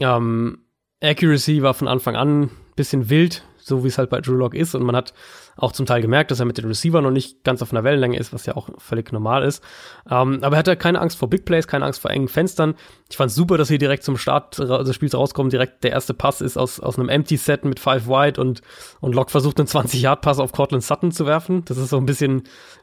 Ähm, 0.00 0.63
Accuracy 1.04 1.62
war 1.62 1.74
von 1.74 1.88
Anfang 1.88 2.16
an 2.16 2.42
ein 2.42 2.50
bisschen 2.76 3.10
wild, 3.10 3.44
so 3.58 3.84
wie 3.84 3.88
es 3.88 3.98
halt 3.98 4.10
bei 4.10 4.20
Drew 4.20 4.34
Lock 4.34 4.54
ist. 4.54 4.74
Und 4.74 4.82
man 4.82 4.96
hat 4.96 5.14
auch 5.56 5.72
zum 5.72 5.86
Teil 5.86 6.02
gemerkt, 6.02 6.30
dass 6.30 6.40
er 6.40 6.46
mit 6.46 6.58
den 6.58 6.66
Receiver 6.66 7.00
noch 7.00 7.10
nicht 7.10 7.44
ganz 7.44 7.62
auf 7.62 7.72
einer 7.72 7.84
Wellenlänge 7.84 8.18
ist, 8.18 8.32
was 8.32 8.46
ja 8.46 8.56
auch 8.56 8.68
völlig 8.78 9.12
normal 9.12 9.44
ist. 9.44 9.62
Ähm, 10.10 10.40
aber 10.42 10.56
er 10.56 10.58
hatte 10.58 10.76
keine 10.76 11.00
Angst 11.00 11.16
vor 11.16 11.30
Big 11.30 11.44
Plays, 11.44 11.66
keine 11.66 11.84
Angst 11.84 12.00
vor 12.00 12.10
engen 12.10 12.28
Fenstern. 12.28 12.74
Ich 13.08 13.16
fand 13.16 13.30
es 13.30 13.36
super, 13.36 13.56
dass 13.56 13.68
hier 13.68 13.78
direkt 13.78 14.02
zum 14.02 14.16
Start 14.16 14.58
des 14.58 14.94
Spiels 14.94 15.14
rauskommen, 15.14 15.50
direkt 15.50 15.84
der 15.84 15.92
erste 15.92 16.14
Pass 16.14 16.40
ist 16.40 16.56
aus, 16.56 16.80
aus 16.80 16.98
einem 16.98 17.08
Empty 17.08 17.36
Set 17.36 17.64
mit 17.64 17.78
Five 17.80 18.08
Wide 18.08 18.40
und, 18.40 18.62
und 19.00 19.14
Lock 19.14 19.30
versucht 19.30 19.58
einen 19.58 19.68
20-Yard-Pass 19.68 20.40
auf 20.40 20.52
Cortland 20.52 20.82
Sutton 20.82 21.12
zu 21.12 21.24
werfen. 21.26 21.64
Das 21.64 21.78
ist 21.78 21.90
so 21.90 21.96
ein 21.96 22.06
bisschen 22.06 22.42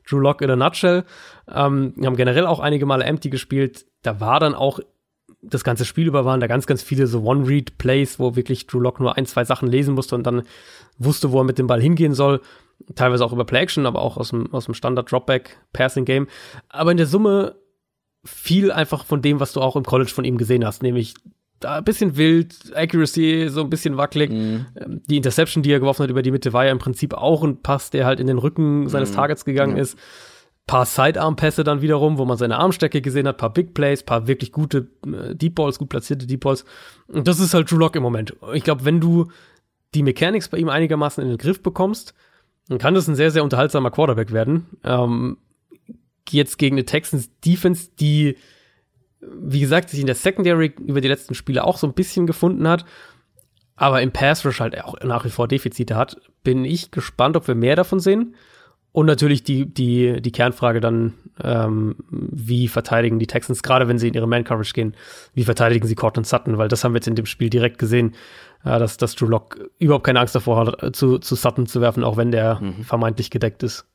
Drew 0.10 0.19
Lock 0.19 0.41
in 0.41 0.49
a 0.49 0.56
nutshell. 0.56 1.03
Ähm, 1.49 1.93
wir 1.95 2.07
haben 2.07 2.15
generell 2.15 2.45
auch 2.45 2.60
einige 2.60 2.85
Male 2.85 3.03
Empty 3.03 3.30
gespielt. 3.30 3.85
Da 4.03 4.19
war 4.19 4.39
dann 4.39 4.56
auch 4.56 4.80
das 5.41 5.63
ganze 5.63 5.85
Spiel 5.85 6.07
über 6.07 6.26
waren 6.26 6.39
da 6.39 6.47
ganz, 6.47 6.68
ganz 6.68 6.84
viele 6.84 7.07
so 7.07 7.23
One-Read-Plays, 7.23 8.19
wo 8.19 8.35
wirklich 8.35 8.68
Drew 8.68 8.80
Lock 8.80 8.99
nur 8.99 9.18
ein, 9.18 9.26
zwei 9.26 9.43
Sachen 9.43 9.68
lesen 9.68 9.95
musste 9.95 10.15
und 10.15 10.23
dann 10.23 10.43
wusste, 10.97 11.31
wo 11.31 11.39
er 11.39 11.43
mit 11.43 11.57
dem 11.57 11.68
Ball 11.68 11.81
hingehen 11.81 12.13
soll. 12.13 12.41
Teilweise 12.95 13.26
auch 13.26 13.34
über 13.34 13.45
Play-Action, 13.45 13.85
aber 13.85 14.01
auch 14.01 14.18
aus 14.18 14.30
dem, 14.30 14.51
aus 14.53 14.65
dem 14.65 14.73
Standard-Dropback-Passing-Game. 14.73 16.27
Aber 16.69 16.91
in 16.91 16.97
der 16.97 17.07
Summe 17.07 17.55
viel 18.23 18.72
einfach 18.72 19.05
von 19.05 19.22
dem, 19.22 19.39
was 19.39 19.53
du 19.53 19.61
auch 19.61 19.76
im 19.76 19.84
College 19.84 20.11
von 20.11 20.26
ihm 20.26 20.38
gesehen 20.38 20.65
hast, 20.65 20.84
nämlich 20.84 21.15
da 21.59 21.77
ein 21.77 21.84
bisschen 21.84 22.18
wild, 22.18 22.76
Accuracy 22.76 23.47
so 23.49 23.61
ein 23.61 23.69
bisschen 23.69 23.97
wackelig. 23.97 24.31
Ähm, 24.31 24.65
die 25.07 25.18
Interception, 25.18 25.63
die 25.63 25.72
er 25.72 25.80
geworfen 25.80 26.03
hat 26.03 26.09
über 26.09 26.23
die 26.23 26.31
Mitte, 26.31 26.53
war 26.53 26.65
ja 26.65 26.72
im 26.72 26.80
Prinzip 26.80 27.13
auch 27.13 27.43
ein 27.43 27.61
Pass, 27.61 27.89
der 27.89 28.05
halt 28.05 28.19
in 28.19 28.27
den 28.27 28.39
Rücken 28.39 28.89
seines 28.89 29.11
mhm. 29.11 29.15
Targets 29.15 29.45
gegangen 29.45 29.73
mhm. 29.73 29.80
ist 29.80 29.97
paar 30.67 30.85
Sidearm-Pässe 30.85 31.63
dann 31.63 31.81
wiederum, 31.81 32.17
wo 32.17 32.25
man 32.25 32.38
seine 32.38 32.57
Armstecke 32.57 33.01
gesehen 33.01 33.27
hat, 33.27 33.38
paar 33.38 33.51
Big 33.51 33.73
Plays, 33.73 34.03
paar 34.03 34.27
wirklich 34.27 34.51
gute 34.51 34.88
äh, 35.05 35.35
Deep 35.35 35.55
Balls, 35.55 35.79
gut 35.79 35.89
platzierte 35.89 36.27
Deep 36.27 36.41
Balls. 36.41 36.65
Und 37.07 37.27
das 37.27 37.39
ist 37.39 37.53
halt 37.53 37.69
Drew 37.69 37.77
Lock 37.77 37.95
im 37.95 38.03
Moment. 38.03 38.35
Ich 38.53 38.63
glaube, 38.63 38.85
wenn 38.85 39.01
du 39.01 39.27
die 39.93 40.03
Mechanics 40.03 40.47
bei 40.47 40.57
ihm 40.57 40.69
einigermaßen 40.69 41.21
in 41.23 41.29
den 41.29 41.38
Griff 41.38 41.61
bekommst, 41.61 42.13
dann 42.69 42.77
kann 42.77 42.93
das 42.93 43.07
ein 43.07 43.15
sehr, 43.15 43.31
sehr 43.31 43.43
unterhaltsamer 43.43 43.91
Quarterback 43.91 44.31
werden. 44.31 44.67
Ähm, 44.83 45.38
jetzt 46.29 46.57
gegen 46.57 46.75
eine 46.75 46.85
Texans 46.85 47.29
Defense, 47.41 47.89
die, 47.99 48.38
wie 49.19 49.59
gesagt, 49.59 49.89
sich 49.89 49.99
in 49.99 50.05
der 50.05 50.15
Secondary 50.15 50.73
über 50.79 51.01
die 51.01 51.09
letzten 51.09 51.35
Spiele 51.35 51.65
auch 51.65 51.77
so 51.77 51.88
ein 51.88 51.93
bisschen 51.93 52.27
gefunden 52.27 52.67
hat, 52.67 52.85
aber 53.75 54.01
im 54.01 54.11
Pass 54.11 54.45
Rush 54.45 54.59
halt 54.59 54.81
auch 54.81 54.95
nach 55.01 55.25
wie 55.25 55.29
vor 55.29 55.47
Defizite 55.47 55.95
hat, 55.95 56.17
bin 56.43 56.65
ich 56.65 56.91
gespannt, 56.91 57.35
ob 57.35 57.47
wir 57.47 57.55
mehr 57.55 57.75
davon 57.75 57.99
sehen. 57.99 58.35
Und 58.93 59.05
natürlich 59.05 59.43
die, 59.43 59.65
die, 59.65 60.22
die 60.22 60.31
Kernfrage 60.31 60.81
dann, 60.81 61.13
ähm, 61.41 61.95
wie 62.09 62.68
verteidigen 62.68 63.19
die 63.19 63.27
Texans, 63.27 63.63
gerade 63.63 63.88
wenn 63.88 63.97
sie 63.97 64.09
in 64.09 64.13
ihre 64.13 64.27
Man-Coverage 64.27 64.73
gehen, 64.73 64.95
wie 65.34 65.45
verteidigen 65.45 65.88
sie 65.88 65.95
Cortland 65.95 66.27
Sutton, 66.27 66.57
weil 66.57 66.68
das 66.68 66.84
haben 66.84 66.93
wir 66.93 66.97
jetzt 66.97 67.07
in 67.07 67.15
dem 67.15 67.26
Spiel 67.26 67.49
direkt 67.49 67.77
gesehen, 67.77 68.15
äh, 68.65 68.80
dass, 68.80 68.97
dass 68.97 69.15
Drew 69.15 69.27
Lock 69.27 69.59
überhaupt 69.80 70.05
keine 70.05 70.19
Angst 70.19 70.35
davor 70.35 70.65
hat, 70.65 70.84
äh, 70.84 70.91
zu, 70.91 71.19
zu 71.19 71.35
Sutton 71.35 71.68
zu 71.68 71.80
werfen, 71.80 72.03
auch 72.03 72.18
wenn 72.18 72.31
der 72.31 72.59
mhm. 72.59 72.84
vermeintlich 72.84 73.30
gedeckt 73.30 73.63
ist. 73.63 73.85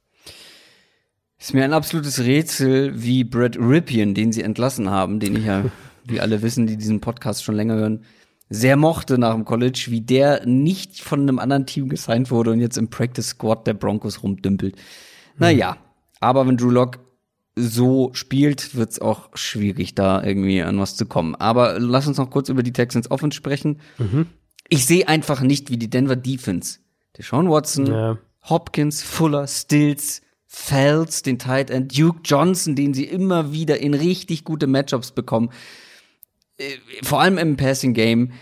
Ist 1.38 1.52
mir 1.52 1.64
ein 1.64 1.74
absolutes 1.74 2.20
Rätsel, 2.20 2.92
wie 3.02 3.22
Brad 3.22 3.58
Ripien, 3.58 4.14
den 4.14 4.32
sie 4.32 4.42
entlassen 4.42 4.88
haben, 4.88 5.20
den 5.20 5.36
ich 5.36 5.44
ja, 5.44 5.64
wie 6.04 6.20
alle 6.20 6.40
wissen, 6.40 6.66
die 6.66 6.78
diesen 6.78 7.00
Podcast 7.00 7.44
schon 7.44 7.54
länger 7.54 7.74
hören, 7.74 8.04
sehr 8.48 8.76
mochte 8.76 9.18
nach 9.18 9.34
dem 9.34 9.44
College, 9.44 9.86
wie 9.88 10.00
der 10.00 10.46
nicht 10.46 11.00
von 11.00 11.20
einem 11.20 11.38
anderen 11.38 11.66
Team 11.66 11.88
gesigned 11.88 12.30
wurde 12.30 12.52
und 12.52 12.60
jetzt 12.60 12.78
im 12.78 12.88
Practice 12.88 13.28
Squad 13.28 13.66
der 13.66 13.74
Broncos 13.74 14.22
rumdümpelt. 14.22 14.76
Hm. 14.76 14.82
Naja, 15.38 15.76
aber 16.20 16.46
wenn 16.46 16.56
Drew 16.56 16.70
Lock 16.70 16.98
so 17.56 18.10
spielt, 18.12 18.74
wird's 18.74 19.00
auch 19.00 19.30
schwierig, 19.34 19.94
da 19.94 20.22
irgendwie 20.22 20.62
an 20.62 20.78
was 20.78 20.96
zu 20.96 21.06
kommen. 21.06 21.34
Aber 21.34 21.80
lass 21.80 22.06
uns 22.06 22.18
noch 22.18 22.30
kurz 22.30 22.48
über 22.48 22.62
die 22.62 22.72
Texans 22.72 23.10
Offense 23.10 23.36
sprechen. 23.36 23.80
Mhm. 23.98 24.26
Ich 24.68 24.84
sehe 24.84 25.08
einfach 25.08 25.40
nicht, 25.40 25.70
wie 25.70 25.78
die 25.78 25.88
Denver 25.88 26.16
Defense, 26.16 26.80
Deshaun 27.16 27.48
Watson, 27.48 27.86
ja. 27.86 28.18
Hopkins, 28.42 29.02
Fuller, 29.02 29.46
Stills, 29.46 30.22
Fells, 30.46 31.22
den 31.22 31.38
Tight 31.38 31.70
End, 31.70 31.96
Duke 31.96 32.20
Johnson, 32.24 32.76
den 32.76 32.94
sie 32.94 33.04
immer 33.04 33.52
wieder 33.52 33.80
in 33.80 33.94
richtig 33.94 34.44
gute 34.44 34.66
Matchups 34.66 35.12
bekommen, 35.12 35.50
vor 37.02 37.20
allem 37.20 37.38
im 37.38 37.56
Passing 37.56 37.94
Game, 37.94 38.32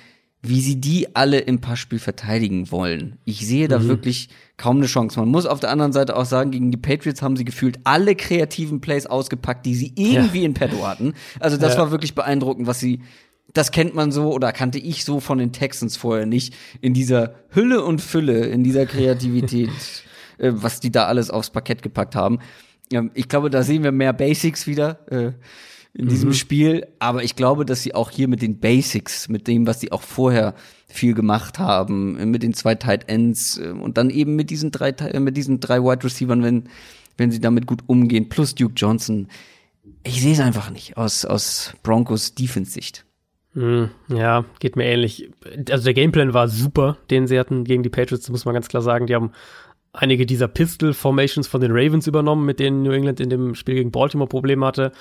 wie 0.42 0.60
sie 0.60 0.80
die 0.80 1.16
alle 1.16 1.38
im 1.38 1.60
Passspiel 1.60 1.98
verteidigen 1.98 2.70
wollen. 2.70 3.18
Ich 3.24 3.46
sehe 3.46 3.66
da 3.66 3.78
mhm. 3.78 3.88
wirklich 3.88 4.28
kaum 4.56 4.76
eine 4.76 4.86
Chance. 4.86 5.18
Man 5.18 5.30
muss 5.30 5.46
auf 5.46 5.58
der 5.58 5.70
anderen 5.70 5.92
Seite 5.92 6.16
auch 6.16 6.26
sagen, 6.26 6.50
gegen 6.50 6.70
die 6.70 6.76
Patriots 6.76 7.22
haben 7.22 7.36
sie 7.36 7.46
gefühlt 7.46 7.80
alle 7.84 8.14
kreativen 8.14 8.80
Plays 8.80 9.06
ausgepackt, 9.06 9.64
die 9.64 9.74
sie 9.74 9.92
irgendwie 9.96 10.40
ja. 10.40 10.46
in 10.46 10.54
petto 10.54 10.86
hatten. 10.86 11.14
Also 11.40 11.56
das 11.56 11.74
ja. 11.74 11.80
war 11.80 11.90
wirklich 11.90 12.14
beeindruckend, 12.14 12.66
was 12.66 12.78
sie 12.78 13.00
das 13.54 13.70
kennt 13.70 13.94
man 13.94 14.10
so 14.10 14.32
oder 14.32 14.52
kannte 14.52 14.78
ich 14.78 15.04
so 15.04 15.20
von 15.20 15.38
den 15.38 15.52
Texans 15.52 15.96
vorher 15.96 16.26
nicht 16.26 16.54
in 16.80 16.92
dieser 16.92 17.34
Hülle 17.50 17.84
und 17.84 18.00
Fülle, 18.00 18.46
in 18.46 18.64
dieser 18.64 18.84
Kreativität, 18.84 19.70
äh, 20.38 20.50
was 20.52 20.80
die 20.80 20.90
da 20.90 21.06
alles 21.06 21.30
aufs 21.30 21.50
Parkett 21.50 21.80
gepackt 21.80 22.16
haben. 22.16 22.40
Ähm, 22.92 23.10
ich 23.14 23.28
glaube, 23.28 23.50
da 23.50 23.62
sehen 23.62 23.84
wir 23.84 23.92
mehr 23.92 24.12
Basics 24.12 24.66
wieder. 24.66 25.10
Äh, 25.10 25.32
in 25.94 26.08
diesem 26.08 26.30
mhm. 26.30 26.34
Spiel. 26.34 26.86
Aber 26.98 27.22
ich 27.22 27.36
glaube, 27.36 27.64
dass 27.64 27.82
sie 27.82 27.94
auch 27.94 28.10
hier 28.10 28.28
mit 28.28 28.42
den 28.42 28.58
Basics, 28.58 29.28
mit 29.28 29.46
dem, 29.46 29.66
was 29.66 29.80
sie 29.80 29.92
auch 29.92 30.02
vorher 30.02 30.54
viel 30.88 31.14
gemacht 31.14 31.58
haben, 31.58 32.30
mit 32.30 32.42
den 32.42 32.54
zwei 32.54 32.74
Tight 32.74 33.08
Ends 33.08 33.58
äh, 33.58 33.70
und 33.70 33.96
dann 33.96 34.10
eben 34.10 34.36
mit 34.36 34.50
diesen 34.50 34.70
drei, 34.70 34.94
mit 35.18 35.36
diesen 35.36 35.60
drei 35.60 35.82
Wide 35.82 36.04
Receivers, 36.04 36.42
wenn, 36.42 36.68
wenn 37.16 37.30
sie 37.30 37.40
damit 37.40 37.66
gut 37.66 37.82
umgehen, 37.86 38.28
plus 38.28 38.54
Duke 38.54 38.74
Johnson. 38.76 39.28
Ich 40.02 40.20
sehe 40.20 40.32
es 40.32 40.40
einfach 40.40 40.70
nicht 40.70 40.96
aus, 40.96 41.24
aus 41.24 41.74
Broncos 41.82 42.34
Defense-Sicht. 42.34 43.04
Hm, 43.54 43.90
ja, 44.08 44.44
geht 44.58 44.76
mir 44.76 44.84
ähnlich. 44.84 45.30
Also 45.70 45.84
der 45.84 45.94
Gameplan 45.94 46.34
war 46.34 46.48
super, 46.48 46.98
den 47.10 47.28
sie 47.28 47.38
hatten 47.38 47.64
gegen 47.64 47.84
die 47.84 47.88
Patriots, 47.88 48.28
muss 48.28 48.44
man 48.44 48.54
ganz 48.54 48.68
klar 48.68 48.82
sagen. 48.82 49.06
Die 49.06 49.14
haben 49.14 49.30
einige 49.92 50.26
dieser 50.26 50.48
Pistol-Formations 50.48 51.46
von 51.46 51.60
den 51.60 51.70
Ravens 51.70 52.06
übernommen, 52.06 52.44
mit 52.44 52.58
denen 52.58 52.82
New 52.82 52.90
England 52.90 53.20
in 53.20 53.30
dem 53.30 53.54
Spiel 53.54 53.76
gegen 53.76 53.92
Baltimore 53.92 54.28
Probleme 54.28 54.66
hatte. 54.66 54.92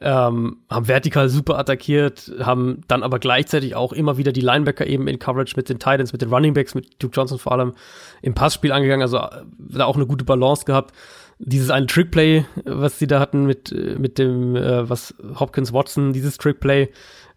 Ähm, 0.00 0.58
haben 0.70 0.86
vertikal 0.86 1.28
super 1.28 1.58
attackiert, 1.58 2.30
haben 2.38 2.82
dann 2.86 3.02
aber 3.02 3.18
gleichzeitig 3.18 3.74
auch 3.74 3.92
immer 3.92 4.16
wieder 4.16 4.30
die 4.30 4.40
Linebacker 4.40 4.86
eben 4.86 5.08
in 5.08 5.18
Coverage 5.18 5.54
mit 5.56 5.68
den 5.68 5.80
Titans, 5.80 6.12
mit 6.12 6.22
den 6.22 6.32
Running 6.32 6.54
Backs, 6.54 6.76
mit 6.76 7.02
Duke 7.02 7.16
Johnson 7.16 7.40
vor 7.40 7.50
allem 7.50 7.74
im 8.22 8.34
Passspiel 8.34 8.70
angegangen, 8.70 9.02
also 9.02 9.18
äh, 9.18 9.44
da 9.58 9.86
auch 9.86 9.96
eine 9.96 10.06
gute 10.06 10.24
Balance 10.24 10.64
gehabt. 10.64 10.94
Dieses 11.40 11.70
eine 11.70 11.86
Trickplay, 11.86 12.44
was 12.64 13.00
sie 13.00 13.08
da 13.08 13.18
hatten 13.18 13.44
mit, 13.46 13.72
äh, 13.72 13.96
mit 13.98 14.18
dem, 14.18 14.54
äh, 14.54 14.88
was 14.88 15.14
Hopkins 15.38 15.72
Watson, 15.72 16.12
dieses 16.12 16.36
Trickplay, 16.36 16.90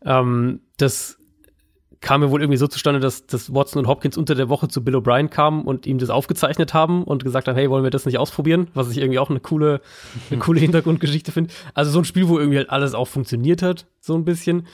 ähm, 0.05 0.61
das 0.77 1.17
kam 2.01 2.23
ja 2.23 2.31
wohl 2.31 2.41
irgendwie 2.41 2.57
so 2.57 2.67
zustande, 2.67 2.99
dass, 2.99 3.27
dass 3.27 3.53
Watson 3.53 3.79
und 3.79 3.87
Hopkins 3.87 4.17
unter 4.17 4.33
der 4.33 4.49
Woche 4.49 4.67
zu 4.67 4.83
Bill 4.83 4.95
O'Brien 4.95 5.29
kamen 5.29 5.63
und 5.63 5.85
ihm 5.85 5.99
das 5.99 6.09
aufgezeichnet 6.09 6.73
haben 6.73 7.03
und 7.03 7.23
gesagt 7.23 7.47
haben, 7.47 7.55
hey, 7.55 7.69
wollen 7.69 7.83
wir 7.83 7.91
das 7.91 8.05
nicht 8.05 8.17
ausprobieren? 8.17 8.67
Was 8.73 8.89
ich 8.89 8.97
irgendwie 8.97 9.19
auch 9.19 9.29
eine 9.29 9.39
coole, 9.39 9.81
eine 10.29 10.39
coole 10.39 10.59
Hintergrundgeschichte 10.61 11.31
finde. 11.31 11.53
Also 11.75 11.91
so 11.91 11.99
ein 11.99 12.05
Spiel, 12.05 12.27
wo 12.27 12.39
irgendwie 12.39 12.57
halt 12.57 12.71
alles 12.71 12.95
auch 12.95 13.07
funktioniert 13.07 13.61
hat, 13.61 13.85
so 13.99 14.15
ein 14.15 14.25
bisschen. 14.25 14.67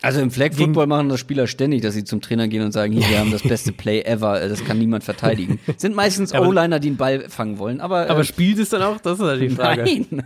Also 0.00 0.20
im 0.20 0.30
Flag 0.30 0.52
Football 0.54 0.86
machen 0.86 1.08
das 1.08 1.18
Spieler 1.18 1.48
ständig, 1.48 1.82
dass 1.82 1.94
sie 1.94 2.04
zum 2.04 2.20
Trainer 2.20 2.46
gehen 2.46 2.62
und 2.62 2.70
sagen, 2.70 2.92
hier, 2.92 3.08
wir 3.08 3.18
haben 3.18 3.32
das 3.32 3.42
beste 3.48 3.72
Play 3.72 4.02
ever, 4.02 4.48
das 4.48 4.64
kann 4.64 4.78
niemand 4.78 5.02
verteidigen. 5.02 5.58
Sind 5.76 5.96
meistens 5.96 6.32
O-Liner, 6.34 6.78
die 6.78 6.88
einen 6.88 6.96
Ball 6.96 7.28
fangen 7.28 7.58
wollen, 7.58 7.80
aber. 7.80 8.08
Aber 8.08 8.20
äh, 8.20 8.24
spielt 8.24 8.60
es 8.60 8.68
dann 8.68 8.82
auch? 8.82 9.00
Das 9.00 9.18
ist 9.18 9.24
halt 9.24 9.42
die 9.42 9.50
Frage. 9.50 9.82
Nein. 9.82 10.22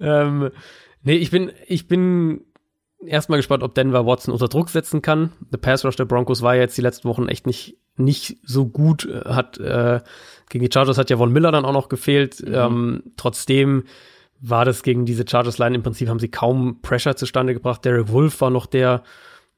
ähm, 0.00 0.50
nee, 1.02 1.16
ich 1.16 1.30
bin, 1.30 1.52
ich 1.66 1.86
bin 1.86 2.40
erstmal 3.06 3.38
gespannt, 3.38 3.62
ob 3.62 3.74
Denver 3.74 4.06
Watson 4.06 4.32
unter 4.32 4.48
Druck 4.48 4.68
setzen 4.68 5.02
kann. 5.02 5.32
Der 5.52 5.58
Pass 5.58 5.84
Rush 5.84 5.96
der 5.96 6.04
Broncos 6.04 6.42
war 6.42 6.54
jetzt 6.54 6.76
die 6.76 6.82
letzten 6.82 7.08
Wochen 7.08 7.28
echt 7.28 7.46
nicht, 7.46 7.76
nicht 7.96 8.38
so 8.44 8.66
gut. 8.66 9.08
Hat 9.24 9.58
äh, 9.58 10.00
gegen 10.48 10.64
die 10.64 10.70
Chargers 10.72 10.98
hat 10.98 11.10
ja 11.10 11.16
Von 11.16 11.32
Miller 11.32 11.52
dann 11.52 11.64
auch 11.64 11.72
noch 11.72 11.88
gefehlt. 11.88 12.40
Mhm. 12.46 12.54
Ähm, 12.54 13.02
trotzdem 13.16 13.84
war 14.40 14.64
das 14.64 14.82
gegen 14.82 15.04
diese 15.04 15.24
Chargers 15.28 15.58
Line 15.58 15.76
im 15.76 15.82
Prinzip 15.82 16.08
haben 16.08 16.18
sie 16.18 16.30
kaum 16.30 16.80
Pressure 16.82 17.16
zustande 17.16 17.54
gebracht. 17.54 17.84
Derek 17.84 18.10
Wolf 18.10 18.40
war 18.40 18.50
noch 18.50 18.66
der, 18.66 19.02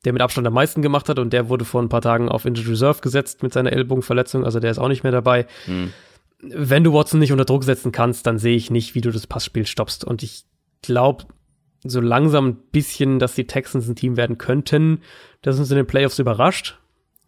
der 0.05 0.13
mit 0.13 0.23
Abstand 0.23 0.47
am 0.47 0.55
meisten 0.55 0.83
gemacht 0.83 1.09
hat 1.09 1.19
und 1.19 1.33
der 1.33 1.49
wurde 1.49 1.65
vor 1.65 1.81
ein 1.81 1.89
paar 1.89 2.01
Tagen 2.01 2.29
auf 2.29 2.45
Injured 2.45 2.69
Reserve 2.69 3.01
gesetzt 3.01 3.43
mit 3.43 3.53
seiner 3.53 3.73
Ellbogenverletzung, 3.73 4.45
also 4.45 4.59
der 4.59 4.73
ist 4.73 4.79
auch 4.79 4.89
nicht 4.89 5.05
mehr 5.05 5.13
dabei. 5.13 5.47
Mhm. 5.67 5.93
Wenn 6.41 6.83
du 6.83 6.93
Watson 6.93 7.21
nicht 7.21 7.31
unter 7.31 7.45
Druck 7.45 7.63
setzen 7.63 7.93
kannst, 7.93 8.27
dann 8.27 8.39
sehe 8.39 8.57
ich 8.57 8.73
nicht, 8.73 8.97
wie 8.97 9.01
du 9.01 9.13
das 9.13 9.29
Passspiel 9.29 9.67
stoppst 9.67 10.05
und 10.05 10.25
ich 10.25 10.45
glaube, 10.83 11.27
so 11.85 12.01
langsam 12.01 12.49
ein 12.49 12.57
bisschen, 12.71 13.19
dass 13.19 13.35
die 13.35 13.47
Texans 13.47 13.89
ein 13.89 13.97
Team 13.97 14.17
werden 14.17 14.39
könnten, 14.39 15.01
das 15.43 15.59
uns 15.59 15.71
in 15.71 15.77
den 15.77 15.87
Playoffs 15.87 16.19
überrascht, 16.19 16.79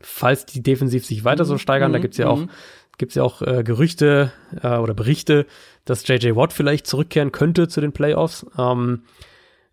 falls 0.01 0.47
die 0.47 0.63
defensiv 0.63 1.05
sich 1.05 1.25
weiter 1.25 1.45
so 1.45 1.59
steigern. 1.59 1.91
Mhm. 1.91 1.95
Da 1.95 1.99
gibt's 1.99 2.19
ja 2.19 2.29
auch, 2.29 2.41
mhm. 2.41 2.51
gibt's 2.99 3.15
ja 3.15 3.23
auch 3.23 3.43
äh, 3.43 3.65
Gerüchte 3.65 4.33
äh, 4.63 4.77
oder 4.77 4.95
Berichte, 4.95 5.47
dass 5.85 6.07
JJ 6.07 6.37
Watt 6.37 6.53
vielleicht 6.53 6.87
zurückkehren 6.87 7.33
könnte 7.33 7.69
zu 7.69 7.81
den 7.81 7.93
Playoffs. 7.93 8.47
Ähm, 8.57 9.03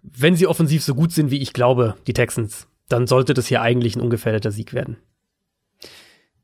wenn 0.02 0.36
sie 0.36 0.48
offensiv 0.48 0.84
so 0.84 0.96
gut 0.96 1.12
sind, 1.12 1.30
wie 1.30 1.42
ich 1.42 1.54
glaube, 1.54 1.96
die 2.08 2.14
Texans, 2.14 2.68
dann 2.90 3.08
sollte 3.08 3.34
das 3.34 3.48
hier 3.48 3.62
eigentlich 3.62 3.96
ein 3.96 4.02
ungefährdeter 4.02 4.52
Sieg 4.52 4.74
werden. 4.74 4.98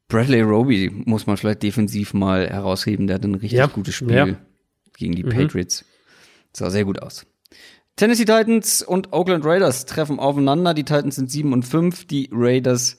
Bradley 0.07 0.41
Roby 0.41 0.89
muss 1.05 1.27
man 1.27 1.35
vielleicht 1.37 1.63
defensiv 1.63 2.13
mal 2.13 2.47
herausheben. 2.47 3.07
Der 3.07 3.15
hat 3.15 3.25
ein 3.25 3.33
richtig 3.33 3.57
ja. 3.57 3.65
gutes 3.65 3.95
Spiel 3.95 4.15
ja. 4.15 4.27
gegen 4.95 5.15
die 5.15 5.23
mhm. 5.23 5.29
Patriots. 5.29 5.83
Sah 6.53 6.69
sehr 6.69 6.85
gut 6.85 7.01
aus. 7.01 7.25
Tennessee 7.97 8.25
Titans 8.25 8.83
und 8.83 9.11
Oakland 9.11 9.43
Raiders 9.43 9.85
treffen 9.85 10.19
aufeinander. 10.19 10.75
Die 10.75 10.85
Titans 10.85 11.15
sind 11.15 11.31
7 11.31 11.51
und 11.51 11.63
5, 11.63 12.05
die 12.05 12.29
Raiders 12.31 12.97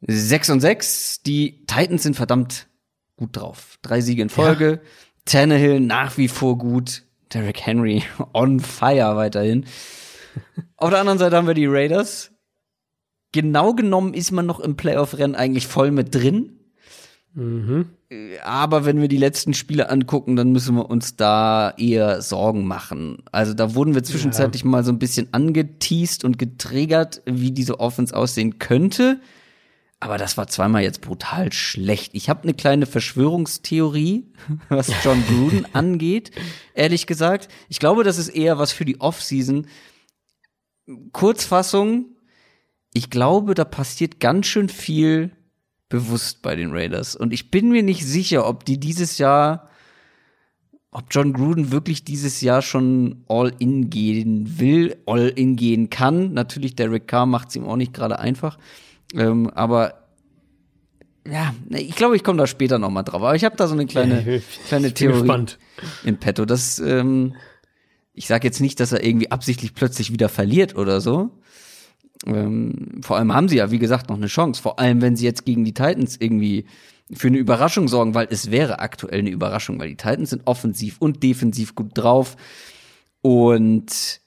6 0.00 0.50
und 0.50 0.60
6. 0.60 1.22
Die 1.22 1.64
Titans 1.66 2.02
sind 2.02 2.16
verdammt 2.16 2.68
gut 3.16 3.36
drauf. 3.36 3.78
Drei 3.82 4.00
Siege 4.00 4.22
in 4.22 4.30
Folge. 4.30 4.80
Ja. 4.82 4.88
Tannehill 5.26 5.78
nach 5.78 6.16
wie 6.16 6.28
vor 6.28 6.56
gut. 6.56 7.04
Derrick 7.34 7.60
Henry 7.60 8.02
on 8.32 8.60
fire 8.60 9.14
weiterhin. 9.16 9.66
Auf 10.76 10.88
der 10.88 10.98
anderen 10.98 11.18
Seite 11.18 11.36
haben 11.36 11.46
wir 11.46 11.54
die 11.54 11.66
Raiders. 11.66 12.32
Genau 13.32 13.74
genommen 13.74 14.14
ist 14.14 14.32
man 14.32 14.46
noch 14.46 14.60
im 14.60 14.76
Playoff-Rennen 14.76 15.34
eigentlich 15.34 15.66
voll 15.66 15.90
mit 15.90 16.14
drin. 16.14 16.58
Mhm. 17.34 17.86
Aber 18.44 18.84
wenn 18.84 19.00
wir 19.00 19.08
die 19.08 19.16
letzten 19.16 19.54
Spiele 19.54 19.88
angucken, 19.88 20.36
dann 20.36 20.52
müssen 20.52 20.74
wir 20.76 20.90
uns 20.90 21.16
da 21.16 21.72
eher 21.78 22.20
Sorgen 22.20 22.66
machen. 22.66 23.22
Also 23.32 23.54
da 23.54 23.74
wurden 23.74 23.94
wir 23.94 24.04
zwischenzeitlich 24.04 24.64
ja. 24.64 24.68
mal 24.68 24.84
so 24.84 24.92
ein 24.92 24.98
bisschen 24.98 25.28
angeteased 25.32 26.24
und 26.24 26.38
getriggert, 26.38 27.22
wie 27.24 27.52
diese 27.52 27.80
Offense 27.80 28.14
aussehen 28.14 28.58
könnte. 28.58 29.20
Aber 29.98 30.18
das 30.18 30.36
war 30.36 30.48
zweimal 30.48 30.82
jetzt 30.82 31.00
brutal 31.00 31.52
schlecht. 31.52 32.14
Ich 32.14 32.28
habe 32.28 32.42
eine 32.42 32.54
kleine 32.54 32.86
Verschwörungstheorie, 32.86 34.32
was 34.68 34.90
John 35.02 35.24
Gruden 35.28 35.66
angeht, 35.72 36.32
ehrlich 36.74 37.06
gesagt. 37.06 37.48
Ich 37.68 37.78
glaube, 37.78 38.04
das 38.04 38.18
ist 38.18 38.28
eher 38.28 38.58
was 38.58 38.72
für 38.72 38.84
die 38.84 39.00
Offseason. 39.00 39.68
Kurzfassung, 41.12 42.16
ich 42.92 43.08
glaube, 43.08 43.54
da 43.54 43.64
passiert 43.64 44.20
ganz 44.20 44.46
schön 44.46 44.68
viel 44.68 45.30
bewusst 45.92 46.40
bei 46.40 46.56
den 46.56 46.72
Raiders. 46.72 47.14
Und 47.14 47.34
ich 47.34 47.50
bin 47.50 47.70
mir 47.70 47.82
nicht 47.82 48.06
sicher, 48.06 48.48
ob 48.48 48.64
die 48.64 48.80
dieses 48.80 49.18
Jahr, 49.18 49.68
ob 50.90 51.04
John 51.10 51.34
Gruden 51.34 51.70
wirklich 51.70 52.02
dieses 52.02 52.40
Jahr 52.40 52.62
schon 52.62 53.24
all 53.28 53.52
in 53.58 53.90
gehen 53.90 54.58
will, 54.58 54.96
all 55.04 55.28
in 55.28 55.54
gehen 55.54 55.90
kann. 55.90 56.32
Natürlich, 56.32 56.76
Derek 56.76 57.06
Carr 57.06 57.26
macht 57.26 57.50
es 57.50 57.56
ihm 57.56 57.66
auch 57.66 57.76
nicht 57.76 57.92
gerade 57.92 58.18
einfach. 58.18 58.58
Ähm, 59.14 59.50
aber 59.50 60.08
ja, 61.28 61.54
ich 61.68 61.94
glaube, 61.94 62.16
ich 62.16 62.24
komme 62.24 62.38
da 62.38 62.46
später 62.46 62.78
noch 62.78 62.90
mal 62.90 63.02
drauf. 63.02 63.22
Aber 63.22 63.34
ich 63.36 63.44
habe 63.44 63.56
da 63.56 63.68
so 63.68 63.74
eine 63.74 63.84
kleine, 63.84 64.42
kleine 64.68 64.94
Theorie 64.94 65.18
gespannt. 65.18 65.58
in 66.04 66.16
petto. 66.16 66.46
Das, 66.46 66.78
ähm, 66.78 67.34
ich 68.14 68.26
sage 68.26 68.48
jetzt 68.48 68.60
nicht, 68.62 68.80
dass 68.80 68.92
er 68.92 69.04
irgendwie 69.04 69.30
absichtlich 69.30 69.74
plötzlich 69.74 70.10
wieder 70.10 70.30
verliert 70.30 70.74
oder 70.74 71.02
so. 71.02 71.41
Ähm, 72.26 73.00
vor 73.02 73.16
allem 73.16 73.34
haben 73.34 73.48
sie 73.48 73.56
ja, 73.56 73.70
wie 73.70 73.78
gesagt, 73.78 74.08
noch 74.08 74.16
eine 74.16 74.26
Chance. 74.26 74.62
Vor 74.62 74.78
allem, 74.78 75.02
wenn 75.02 75.16
sie 75.16 75.24
jetzt 75.24 75.44
gegen 75.44 75.64
die 75.64 75.74
Titans 75.74 76.16
irgendwie 76.18 76.66
für 77.12 77.28
eine 77.28 77.38
Überraschung 77.38 77.88
sorgen, 77.88 78.14
weil 78.14 78.28
es 78.30 78.50
wäre 78.50 78.78
aktuell 78.78 79.20
eine 79.20 79.30
Überraschung, 79.30 79.78
weil 79.78 79.88
die 79.88 79.96
Titans 79.96 80.30
sind 80.30 80.46
offensiv 80.46 80.96
und 80.98 81.22
defensiv 81.22 81.74
gut 81.74 81.90
drauf. 81.94 82.36
Und 83.20 84.20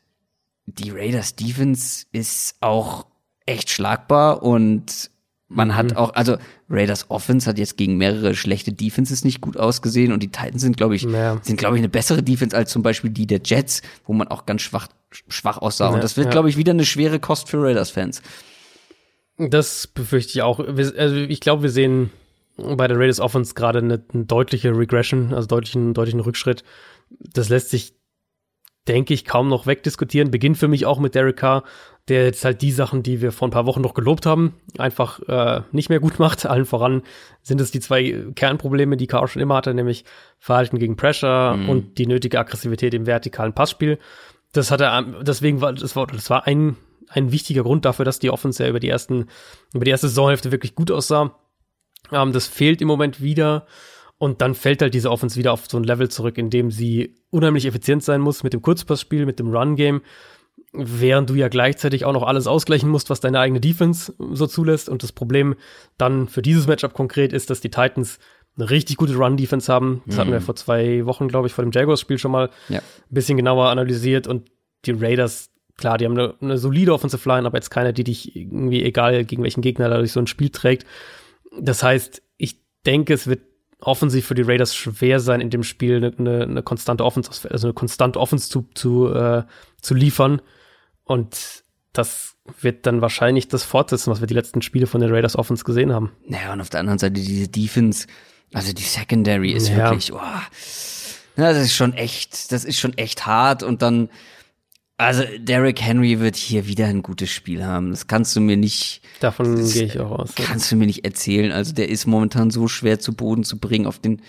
die 0.65 0.91
Raiders 0.91 1.35
Defense 1.35 2.05
ist 2.11 2.55
auch 2.61 3.05
echt 3.45 3.69
schlagbar 3.69 4.43
und 4.43 5.11
man 5.47 5.69
mhm. 5.69 5.76
hat 5.76 5.95
auch, 5.95 6.13
also 6.15 6.38
Raiders 6.69 7.09
Offense 7.09 7.47
hat 7.47 7.59
jetzt 7.59 7.77
gegen 7.77 7.97
mehrere 7.97 8.34
schlechte 8.35 8.73
Defenses 8.73 9.23
nicht 9.23 9.41
gut 9.41 9.57
ausgesehen 9.57 10.11
und 10.11 10.23
die 10.23 10.31
Titans 10.31 10.61
sind, 10.61 10.77
glaube 10.77 10.95
ich, 10.95 11.03
ja. 11.03 11.39
sind, 11.43 11.57
glaube 11.57 11.76
ich, 11.76 11.81
eine 11.81 11.89
bessere 11.89 12.23
Defense 12.23 12.55
als 12.55 12.72
zum 12.72 12.81
Beispiel 12.81 13.11
die 13.11 13.27
der 13.27 13.41
Jets, 13.43 13.84
wo 14.05 14.13
man 14.13 14.27
auch 14.27 14.47
ganz 14.47 14.63
schwach, 14.63 14.88
schwach 15.28 15.58
aussah. 15.58 15.90
Ja, 15.90 15.94
und 15.94 16.04
das 16.04 16.18
wird, 16.18 16.26
ja. 16.26 16.32
glaube 16.32 16.50
ich, 16.50 16.58
wieder 16.58 16.72
eine 16.72 16.86
schwere 16.86 17.20
Kost 17.20 17.50
für 17.50 17.62
Raiders-Fans. 17.62 18.22
Das 19.38 19.88
befürchte 19.88 20.32
ich 20.34 20.42
auch. 20.42 20.60
Also 20.60 21.16
ich 21.16 21.40
glaube, 21.42 21.64
wir 21.64 21.70
sehen 21.70 22.12
bei 22.58 22.88
der 22.88 22.98
Raiders 22.98 23.20
Offense 23.20 23.54
gerade 23.54 23.80
eine, 23.80 24.04
eine 24.14 24.26
deutliche 24.26 24.76
Regression, 24.76 25.34
also 25.34 25.48
deutlichen, 25.48 25.94
deutlichen 25.94 26.22
Rückschritt. 26.22 26.64
Das 27.10 27.50
lässt 27.50 27.70
sich 27.70 27.96
denke 28.88 29.14
ich, 29.14 29.26
kaum 29.26 29.48
noch 29.48 29.66
wegdiskutieren. 29.66 30.32
Beginnt 30.32 30.58
für 30.58 30.68
mich 30.68 30.86
auch 30.86 31.00
mit 31.00 31.16
Derek 31.16 31.38
Carr, 31.38 31.64
der 32.08 32.26
jetzt 32.26 32.46
halt 32.46 32.62
die 32.62 32.72
Sachen, 32.72 33.02
die 33.02 33.22
wir 33.22 33.32
vor 33.32 33.48
ein 33.48 33.52
paar 33.52 33.66
Wochen 33.66 33.82
noch 33.82 33.96
gelobt 33.96 34.26
haben, 34.26 34.54
einfach 34.78 35.20
äh, 35.28 35.62
nicht 35.72 35.90
mehr 35.90 36.00
gut 36.00 36.20
macht. 36.20 36.46
Allen 36.46 36.66
voran 36.66 37.02
sind 37.42 37.60
es 37.62 37.72
die 37.72 37.80
zwei 37.80 38.26
Kernprobleme, 38.36 38.98
die 38.98 39.08
Carr 39.08 39.28
schon 39.28 39.42
immer 39.42 39.56
hatte, 39.56 39.74
nämlich 39.74 40.06
Verhalten 40.40 40.78
gegen 40.78 40.96
Pressure 40.96 41.58
mhm. 41.58 41.70
und 41.70 41.98
die 41.98 42.08
nötige 42.08 42.40
Aggressivität 42.40 42.94
im 42.94 43.08
vertikalen 43.08 43.54
Passspiel. 43.54 43.98
Das 44.56 44.72
hat 44.72 44.80
er, 44.80 45.02
deswegen 45.22 45.60
war, 45.60 45.73
das 45.73 45.98
war, 45.98 46.07
das 46.07 46.30
war 46.30 46.48
ein, 46.48 46.77
ein 47.10 47.34
wichtiger 47.34 47.64
Grund 47.64 47.84
dafür, 47.84 48.06
dass 48.06 48.19
die 48.19 48.30
Offense 48.30 48.64
ja 48.64 48.69
über 48.69 48.80
die 48.80 48.88
ersten, 48.88 49.26
über 49.73 49.84
die 49.84 49.91
erste 49.91 50.07
Saisonhälfte 50.07 50.53
wirklich 50.53 50.76
gut 50.76 50.91
aussah. 50.91 51.36
Ähm, 52.11 52.32
das 52.32 52.48
fehlt 52.48 52.82
im 52.82 52.88
Moment 52.88 53.22
wieder. 53.22 53.65
Und 54.18 54.41
dann 54.41 54.56
fällt 54.56 54.82
halt 54.82 54.94
diese 54.94 55.11
Offense 55.11 55.38
wieder 55.38 55.52
auf 55.52 55.65
so 55.68 55.77
ein 55.77 55.84
Level 55.84 56.10
zurück, 56.10 56.38
in 56.38 56.49
dem 56.49 56.72
sie 56.72 57.15
unheimlich 57.32 57.65
effizient 57.65 58.02
sein 58.02 58.22
muss 58.22 58.44
mit 58.44 58.53
dem 58.53 58.61
Kurzpassspiel, 58.61 59.26
mit 59.26 59.40
dem 59.40 59.53
Run-Game, 59.53 60.02
während 60.72 61.30
du 61.30 61.36
ja 61.36 61.49
gleichzeitig 61.49 62.06
auch 62.06 62.14
noch 62.14 62.23
alles 62.23 62.48
ausgleichen 62.48 62.90
musst, 62.90 63.10
was 63.10 63.19
deine 63.19 63.41
eigene 63.41 63.60
Defense 63.60 64.14
so 64.32 64.48
zulässt. 64.48 64.88
Und 64.88 65.03
das 65.03 65.11
Problem 65.11 65.56
dann 65.98 66.30
für 66.30 66.41
dieses 66.41 66.65
Matchup 66.65 66.94
konkret 66.94 67.34
ist, 67.34 67.49
dass 67.49 67.60
die 67.60 67.72
Titans 67.72 68.19
eine 68.57 68.69
richtig 68.69 68.98
gute 68.98 69.15
Run-Defense 69.15 69.72
haben. 69.72 70.02
Das 70.06 70.15
Mhm. 70.15 70.19
hatten 70.19 70.32
wir 70.32 70.41
vor 70.41 70.56
zwei 70.56 71.06
Wochen, 71.06 71.27
glaube 71.27 71.48
ich, 71.48 71.53
vor 71.53 71.64
dem 71.64 71.72
Jaguars-Spiel 71.72 72.18
schon 72.18 72.32
mal 72.32 72.49
Ja. 72.69 72.80
ein 72.80 72.84
bisschen 73.14 73.38
genauer 73.38 73.69
analysiert. 73.69 74.27
Und 74.27 74.49
die 74.86 74.91
Raiders, 74.91 75.49
klar, 75.77 75.98
die 75.98 76.06
haben 76.06 76.18
eine, 76.18 76.36
eine 76.41 76.57
solide 76.57 76.94
Offensive 76.94 77.27
Line, 77.27 77.45
aber 77.48 77.57
jetzt 77.57 77.69
keine, 77.69 77.91
die 77.94 78.03
dich 78.06 78.36
irgendwie, 78.36 78.84
egal 78.84 79.26
gegen 79.26 79.44
welchen 79.44 79.61
Gegner, 79.61 79.90
dadurch 79.90 80.11
so 80.14 80.19
ein 80.19 80.27
Spiel 80.27 80.49
trägt. 80.49 80.86
Das 81.60 81.84
heißt, 81.84 82.22
ich 82.38 82.60
denke, 82.86 83.14
es 83.14 83.27
wird 83.27 83.41
offensiv 83.82 84.26
für 84.26 84.36
die 84.36 84.41
Raiders 84.41 84.73
schwer 84.76 85.19
sein, 85.19 85.41
in 85.41 85.49
dem 85.49 85.64
Spiel 85.64 85.98
eine, 85.98 86.14
eine, 86.18 86.44
eine 86.44 86.64
konstante 86.64 87.03
Offense, 87.03 87.30
also 87.52 87.68
eine 87.68 87.73
konstante 87.73 88.19
Offense 88.19 88.49
zu, 88.49 88.65
zu, 88.73 89.14
äh, 89.14 89.44
zu 89.82 89.94
liefern. 89.94 90.41
Und 91.03 91.64
das 91.94 92.36
wird 92.61 92.86
dann 92.86 93.02
wahrscheinlich 93.02 93.48
das 93.48 93.64
fortsetzen, 93.64 94.11
was 94.11 94.22
wir 94.22 94.27
die 94.27 94.34
letzten 94.34 94.61
Spiele 94.61 94.88
von 94.88 95.02
den 95.02 95.11
Raiders 95.11 95.36
Offense 95.38 95.64
gesehen 95.64 95.94
haben. 95.94 96.11
Naja, 96.27 96.53
und 96.53 96.61
auf 96.61 96.69
der 96.69 96.80
anderen 96.80 96.99
Seite 96.99 97.14
diese 97.15 97.48
Defense, 97.48 98.07
also 98.56 98.73
die 98.73 98.84
Secondary 98.84 99.52
ist 99.52 99.69
Ja. 99.69 99.77
wirklich, 99.77 100.11
oh, 100.14 100.19
das 101.36 101.57
ist 101.57 101.73
schon 101.73 101.94
echt, 101.94 102.52
das 102.52 102.64
ist 102.65 102.80
schon 102.80 102.98
echt 102.98 103.26
hart 103.26 103.61
und 103.64 103.82
dann, 103.82 104.10
also 104.98 105.23
Derrick 105.40 105.82
Henry 105.82 106.19
wird 106.22 106.38
hier 106.38 106.65
wieder 106.68 106.86
ein 106.86 107.03
gutes 107.03 107.30
Spiel 107.30 107.65
haben. 107.65 107.90
Das 107.91 108.07
kannst 108.07 108.34
du 108.36 108.40
mir 108.41 108.56
nicht, 108.56 109.02
Davon 109.19 109.56
gehe 109.69 109.84
ich 109.84 109.99
auch 109.99 110.11
aus. 110.11 110.32
ja. 110.40 110.45
kannst 110.45 110.72
du 110.72 110.77
mir 110.77 110.86
nicht 110.86 111.03
erzählen. 111.03 111.52
Also 111.52 111.73
der 111.73 111.90
ist 111.90 112.06
momentan 112.06 112.49
so 112.49 112.68
schwer 112.69 112.99
zu 112.99 113.14
Boden 113.14 113.44
zu 113.44 113.60
bringen 113.60 113.86
auf 113.88 113.99
den, 113.99 114.22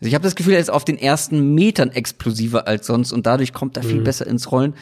also 0.00 0.08
ich 0.08 0.14
habe 0.14 0.24
das 0.24 0.34
Gefühl, 0.34 0.54
er 0.54 0.60
ist 0.60 0.70
auf 0.70 0.84
den 0.84 0.98
ersten 0.98 1.54
Metern 1.54 1.90
explosiver 1.90 2.66
als 2.66 2.86
sonst 2.88 3.12
und 3.12 3.26
dadurch 3.26 3.52
kommt 3.52 3.76
er 3.76 3.82
viel 3.84 4.00
besser 4.00 4.26
ins 4.26 4.50
Rollen. 4.50 4.74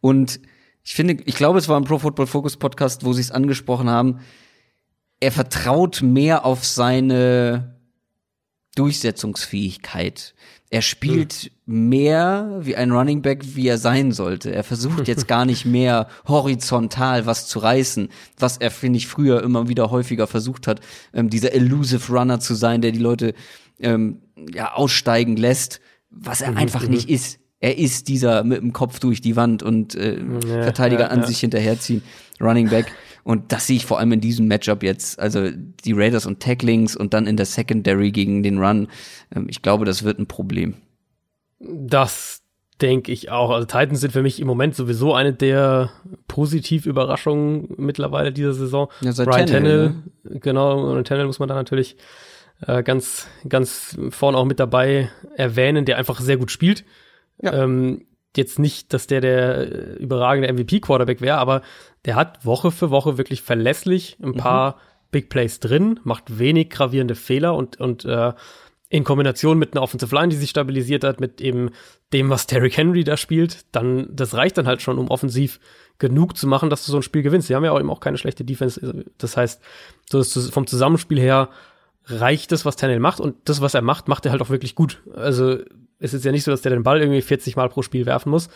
Und 0.00 0.40
ich 0.82 0.94
finde, 0.94 1.18
ich 1.26 1.34
glaube, 1.34 1.58
es 1.58 1.68
war 1.68 1.78
ein 1.78 1.84
Pro 1.84 1.98
Football 1.98 2.26
Focus 2.26 2.56
Podcast, 2.56 3.04
wo 3.04 3.12
sie 3.12 3.20
es 3.20 3.30
angesprochen 3.30 3.90
haben. 3.90 4.20
Er 5.18 5.32
vertraut 5.32 6.00
mehr 6.00 6.46
auf 6.46 6.64
seine 6.64 7.76
Durchsetzungsfähigkeit. 8.80 10.34
Er 10.70 10.80
spielt 10.80 11.50
mehr 11.66 12.60
wie 12.62 12.76
ein 12.76 12.92
Running 12.92 13.20
Back, 13.20 13.42
wie 13.54 13.68
er 13.68 13.76
sein 13.76 14.12
sollte. 14.12 14.54
Er 14.54 14.64
versucht 14.64 15.06
jetzt 15.06 15.28
gar 15.28 15.44
nicht 15.44 15.66
mehr 15.66 16.08
horizontal 16.26 17.26
was 17.26 17.46
zu 17.46 17.58
reißen, 17.58 18.08
was 18.38 18.56
er, 18.56 18.70
finde 18.70 18.96
ich, 18.96 19.06
früher 19.06 19.42
immer 19.42 19.68
wieder 19.68 19.90
häufiger 19.90 20.26
versucht 20.26 20.66
hat, 20.66 20.80
ähm, 21.12 21.28
dieser 21.28 21.52
elusive 21.52 22.10
Runner 22.10 22.40
zu 22.40 22.54
sein, 22.54 22.80
der 22.80 22.92
die 22.92 23.00
Leute 23.00 23.34
ähm, 23.80 24.22
ja 24.54 24.72
aussteigen 24.72 25.36
lässt, 25.36 25.80
was 26.08 26.40
er 26.40 26.56
einfach 26.56 26.88
nicht 26.88 27.10
ist. 27.10 27.39
Er 27.60 27.76
ist 27.76 28.08
dieser 28.08 28.42
mit 28.42 28.62
dem 28.62 28.72
Kopf 28.72 29.00
durch 29.00 29.20
die 29.20 29.36
Wand 29.36 29.62
und 29.62 29.94
äh, 29.94 30.18
Ja, 30.18 30.62
Verteidiger 30.62 31.02
ja, 31.02 31.08
an 31.08 31.20
ja. 31.20 31.26
sich 31.26 31.40
hinterherziehen, 31.40 32.02
Running 32.40 32.70
Back. 32.70 32.92
Und 33.22 33.52
das 33.52 33.66
sehe 33.66 33.76
ich 33.76 33.84
vor 33.84 33.98
allem 33.98 34.12
in 34.12 34.20
diesem 34.20 34.48
Matchup 34.48 34.82
jetzt. 34.82 35.20
Also 35.20 35.50
die 35.50 35.92
Raiders 35.92 36.24
und 36.24 36.40
Tacklings 36.40 36.96
und 36.96 37.12
dann 37.12 37.26
in 37.26 37.36
der 37.36 37.46
Secondary 37.46 38.12
gegen 38.12 38.42
den 38.42 38.58
Run. 38.58 38.88
Ähm, 39.34 39.46
ich 39.48 39.62
glaube, 39.62 39.84
das 39.84 40.02
wird 40.02 40.18
ein 40.18 40.26
Problem. 40.26 40.74
Das 41.58 42.40
denke 42.80 43.12
ich 43.12 43.30
auch. 43.30 43.50
Also 43.50 43.66
Titans 43.66 44.00
sind 44.00 44.12
für 44.12 44.22
mich 44.22 44.40
im 44.40 44.46
Moment 44.46 44.74
sowieso 44.74 45.14
eine 45.14 45.34
der 45.34 45.90
Positiv-Überraschungen 46.28 47.74
mittlerweile 47.76 48.32
dieser 48.32 48.54
Saison. 48.54 48.88
Ja, 49.02 49.12
seit 49.12 49.28
Ryan 49.28 49.46
Tannehill, 49.46 49.94
Tannehill, 50.24 50.40
genau, 50.40 50.90
und 50.90 51.06
Tannehill 51.06 51.26
muss 51.26 51.38
man 51.38 51.48
da 51.48 51.54
natürlich 51.54 51.96
äh, 52.66 52.82
ganz, 52.82 53.26
ganz 53.48 53.98
vorne 54.10 54.38
auch 54.38 54.44
mit 54.44 54.60
dabei 54.60 55.10
erwähnen, 55.36 55.84
der 55.84 55.98
einfach 55.98 56.20
sehr 56.20 56.36
gut 56.36 56.50
spielt. 56.50 56.84
Ja. 57.42 57.52
Ähm, 57.52 58.06
jetzt 58.36 58.58
nicht, 58.58 58.92
dass 58.92 59.06
der 59.06 59.20
der 59.20 59.58
äh, 59.58 59.94
überragende 59.96 60.52
MVP-Quarterback 60.52 61.20
wäre, 61.20 61.38
aber 61.38 61.62
der 62.04 62.16
hat 62.16 62.44
Woche 62.44 62.70
für 62.70 62.90
Woche 62.90 63.18
wirklich 63.18 63.42
verlässlich 63.42 64.16
ein 64.22 64.34
paar 64.34 64.76
Big 65.10 65.28
Plays 65.28 65.60
drin, 65.60 66.00
macht 66.04 66.38
wenig 66.38 66.70
gravierende 66.70 67.14
Fehler 67.14 67.54
und, 67.56 67.80
und 67.80 68.04
äh, 68.04 68.32
in 68.88 69.04
Kombination 69.04 69.58
mit 69.58 69.72
einer 69.72 69.82
Offensive 69.82 70.14
Line, 70.14 70.28
die 70.28 70.36
sich 70.36 70.50
stabilisiert 70.50 71.04
hat, 71.04 71.20
mit 71.20 71.40
eben 71.40 71.70
dem, 72.12 72.28
was 72.28 72.46
Derrick 72.46 72.76
Henry 72.76 73.04
da 73.04 73.16
spielt, 73.16 73.64
dann, 73.72 74.08
das 74.10 74.34
reicht 74.34 74.58
dann 74.58 74.66
halt 74.66 74.82
schon, 74.82 74.98
um 74.98 75.08
offensiv 75.08 75.60
genug 75.98 76.36
zu 76.36 76.48
machen, 76.48 76.70
dass 76.70 76.84
du 76.84 76.90
so 76.90 76.98
ein 76.98 77.02
Spiel 77.02 77.22
gewinnst. 77.22 77.46
Sie 77.48 77.54
haben 77.54 77.64
ja 77.64 77.70
auch 77.70 77.78
eben 77.78 77.90
auch 77.90 78.00
keine 78.00 78.18
schlechte 78.18 78.44
Defense. 78.44 79.04
Das 79.18 79.36
heißt, 79.36 79.62
so 80.08 80.22
vom 80.22 80.66
Zusammenspiel 80.66 81.20
her 81.20 81.50
reicht 82.06 82.50
das, 82.50 82.64
was 82.64 82.76
Tannehill 82.76 83.00
macht 83.00 83.20
und 83.20 83.36
das, 83.44 83.60
was 83.60 83.74
er 83.74 83.82
macht, 83.82 84.08
macht 84.08 84.26
er 84.26 84.32
halt 84.32 84.42
auch 84.42 84.50
wirklich 84.50 84.74
gut. 84.74 85.02
Also 85.14 85.58
es 86.00 86.14
ist 86.14 86.24
ja 86.24 86.32
nicht 86.32 86.44
so, 86.44 86.50
dass 86.50 86.62
der 86.62 86.72
den 86.72 86.82
Ball 86.82 87.00
irgendwie 87.00 87.22
40 87.22 87.56
Mal 87.56 87.68
pro 87.68 87.82
Spiel 87.82 88.06
werfen 88.06 88.30
muss, 88.30 88.48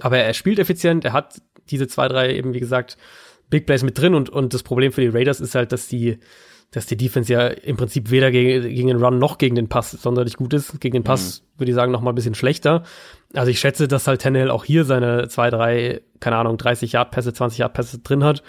aber 0.00 0.18
er 0.18 0.34
spielt 0.34 0.58
effizient, 0.58 1.04
er 1.04 1.12
hat 1.12 1.40
diese 1.68 1.86
zwei, 1.86 2.08
drei 2.08 2.34
eben, 2.34 2.54
wie 2.54 2.60
gesagt, 2.60 2.96
Big 3.48 3.66
Plays 3.66 3.82
mit 3.82 3.98
drin 3.98 4.14
und, 4.14 4.30
und 4.30 4.54
das 4.54 4.62
Problem 4.62 4.92
für 4.92 5.00
die 5.00 5.08
Raiders 5.08 5.40
ist 5.40 5.54
halt, 5.54 5.72
dass 5.72 5.88
die, 5.88 6.18
dass 6.70 6.86
die 6.86 6.96
Defense 6.96 7.32
ja 7.32 7.48
im 7.48 7.76
Prinzip 7.76 8.10
weder 8.10 8.30
gegen, 8.30 8.62
gegen 8.62 8.88
den 8.88 9.02
Run 9.02 9.18
noch 9.18 9.38
gegen 9.38 9.56
den 9.56 9.68
Pass 9.68 9.90
sonderlich 9.90 10.36
gut 10.36 10.54
ist. 10.54 10.80
Gegen 10.80 10.94
den 10.94 11.04
Pass 11.04 11.42
würde 11.58 11.70
ich 11.70 11.74
sagen 11.74 11.90
noch 11.90 12.00
mal 12.00 12.12
ein 12.12 12.14
bisschen 12.14 12.36
schlechter. 12.36 12.84
Also 13.34 13.50
ich 13.50 13.58
schätze, 13.58 13.88
dass 13.88 14.06
halt 14.06 14.22
Tannehill 14.22 14.50
auch 14.50 14.64
hier 14.64 14.84
seine 14.84 15.26
zwei, 15.28 15.50
drei, 15.50 16.00
keine 16.20 16.36
Ahnung, 16.36 16.58
30 16.58 16.92
Yard 16.92 17.10
Pässe, 17.10 17.32
20 17.32 17.58
Yard 17.58 17.72
Pässe 17.72 17.98
drin 17.98 18.22
hat. 18.22 18.44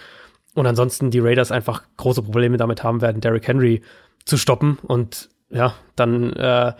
Und 0.53 0.67
ansonsten 0.67 1.09
die 1.09 1.19
Raiders 1.19 1.51
einfach 1.51 1.83
große 1.97 2.21
Probleme 2.21 2.57
damit 2.57 2.83
haben 2.83 3.01
werden, 3.01 3.21
Derrick 3.21 3.47
Henry 3.47 3.81
zu 4.25 4.37
stoppen. 4.37 4.77
Und 4.83 5.29
ja, 5.49 5.73
dann, 5.95 6.33
äh, 6.33 6.73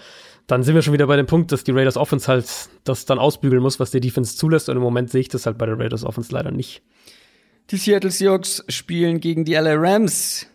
dann 0.52 0.64
sind 0.64 0.76
wir 0.76 0.82
schon 0.82 0.94
wieder 0.94 1.08
bei 1.08 1.16
dem 1.16 1.28
Punkt, 1.28 1.54
dass 1.54 1.64
die 1.64 1.72
Raiders 1.72 1.96
Offense 1.96 2.28
halt 2.28 2.46
das 2.84 3.06
dann 3.06 3.20
ausbügeln 3.20 3.62
muss, 3.62 3.80
was 3.80 3.92
die 3.92 4.02
Defense 4.02 4.36
zulässt. 4.36 4.68
Und 4.68 4.76
im 4.76 4.84
Moment 4.84 5.10
sehe 5.10 5.22
ich 5.22 5.30
das 5.30 5.46
halt 5.46 5.58
bei 5.58 5.66
der 5.66 5.80
Raiders 5.80 6.04
Offense 6.04 6.34
leider 6.34 6.52
nicht. 6.52 6.82
Die 7.70 7.78
Seattle 7.78 8.12
Seahawks 8.12 8.62
spielen 8.68 9.22
gegen 9.22 9.46
die 9.46 9.54
LA 9.54 9.76
Rams. 9.76 10.48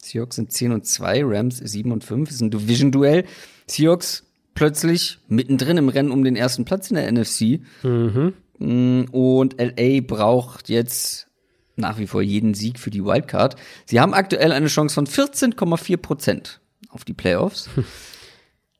Seahawks 0.00 0.36
sind 0.36 0.52
10 0.52 0.70
und 0.70 0.86
2, 0.86 1.24
Rams 1.24 1.56
7 1.58 1.90
und 1.90 2.04
5. 2.04 2.30
ist 2.30 2.40
ein 2.40 2.52
Division-Duell. 2.52 3.24
Seahawks 3.66 4.22
plötzlich 4.54 5.18
mittendrin 5.26 5.76
im 5.76 5.88
Rennen 5.88 6.12
um 6.12 6.22
den 6.22 6.36
ersten 6.36 6.64
Platz 6.64 6.88
in 6.90 6.94
der 6.94 7.10
NFC. 7.10 7.60
Mm, 7.82 9.06
Und 9.10 9.56
LA 9.60 10.02
braucht 10.02 10.68
jetzt 10.68 11.26
nach 11.74 11.98
wie 11.98 12.06
vor 12.06 12.22
jeden 12.22 12.54
Sieg 12.54 12.78
für 12.78 12.90
die 12.90 13.04
Wildcard. 13.04 13.56
Sie 13.86 13.98
haben 13.98 14.14
aktuell 14.14 14.52
eine 14.52 14.68
Chance 14.68 14.94
von 14.94 15.08
14,4 15.08 15.96
Prozent 15.96 16.60
auf 16.90 17.04
die 17.04 17.12
Playoffs. 17.12 17.68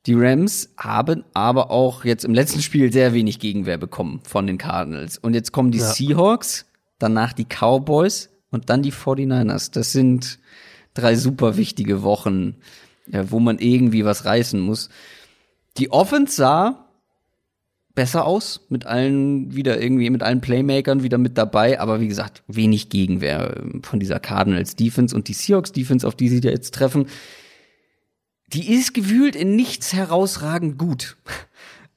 Die 0.07 0.13
Rams 0.13 0.69
haben 0.77 1.25
aber 1.33 1.69
auch 1.69 2.05
jetzt 2.05 2.23
im 2.23 2.33
letzten 2.33 2.61
Spiel 2.61 2.91
sehr 2.93 3.13
wenig 3.13 3.39
Gegenwehr 3.39 3.77
bekommen 3.77 4.21
von 4.23 4.47
den 4.47 4.57
Cardinals. 4.57 5.17
Und 5.17 5.33
jetzt 5.33 5.51
kommen 5.51 5.71
die 5.71 5.79
Ja. 5.79 5.91
Seahawks, 5.91 6.65
danach 6.97 7.33
die 7.33 7.45
Cowboys 7.45 8.29
und 8.49 8.69
dann 8.69 8.81
die 8.81 8.93
49ers. 8.93 9.71
Das 9.71 9.91
sind 9.91 10.39
drei 10.93 11.15
super 11.15 11.57
wichtige 11.57 12.03
Wochen, 12.03 12.55
wo 13.05 13.39
man 13.41 13.59
irgendwie 13.59 14.05
was 14.05 14.23
reißen 14.23 14.59
muss. 14.59 14.89
Die 15.77 15.91
Offense 15.91 16.35
sah 16.37 16.85
besser 17.93 18.25
aus, 18.25 18.61
mit 18.69 18.85
allen 18.85 19.55
wieder 19.55 19.81
irgendwie, 19.81 20.09
mit 20.09 20.23
allen 20.23 20.39
Playmakern 20.39 21.03
wieder 21.03 21.17
mit 21.17 21.37
dabei, 21.37 21.79
aber 21.79 21.99
wie 21.99 22.07
gesagt, 22.07 22.43
wenig 22.47 22.89
Gegenwehr 22.89 23.57
ähm, 23.57 23.81
von 23.83 23.99
dieser 23.99 24.19
Cardinals 24.19 24.75
Defense 24.75 25.15
und 25.15 25.27
die 25.27 25.33
Seahawks 25.33 25.71
Defense, 25.71 26.07
auf 26.07 26.15
die 26.15 26.29
sie 26.29 26.39
da 26.39 26.49
jetzt 26.49 26.75
treffen, 26.75 27.07
die 28.47 28.73
ist 28.73 28.93
gewühlt 28.93 29.35
in 29.35 29.55
nichts 29.55 29.93
herausragend 29.93 30.77
gut. 30.77 31.17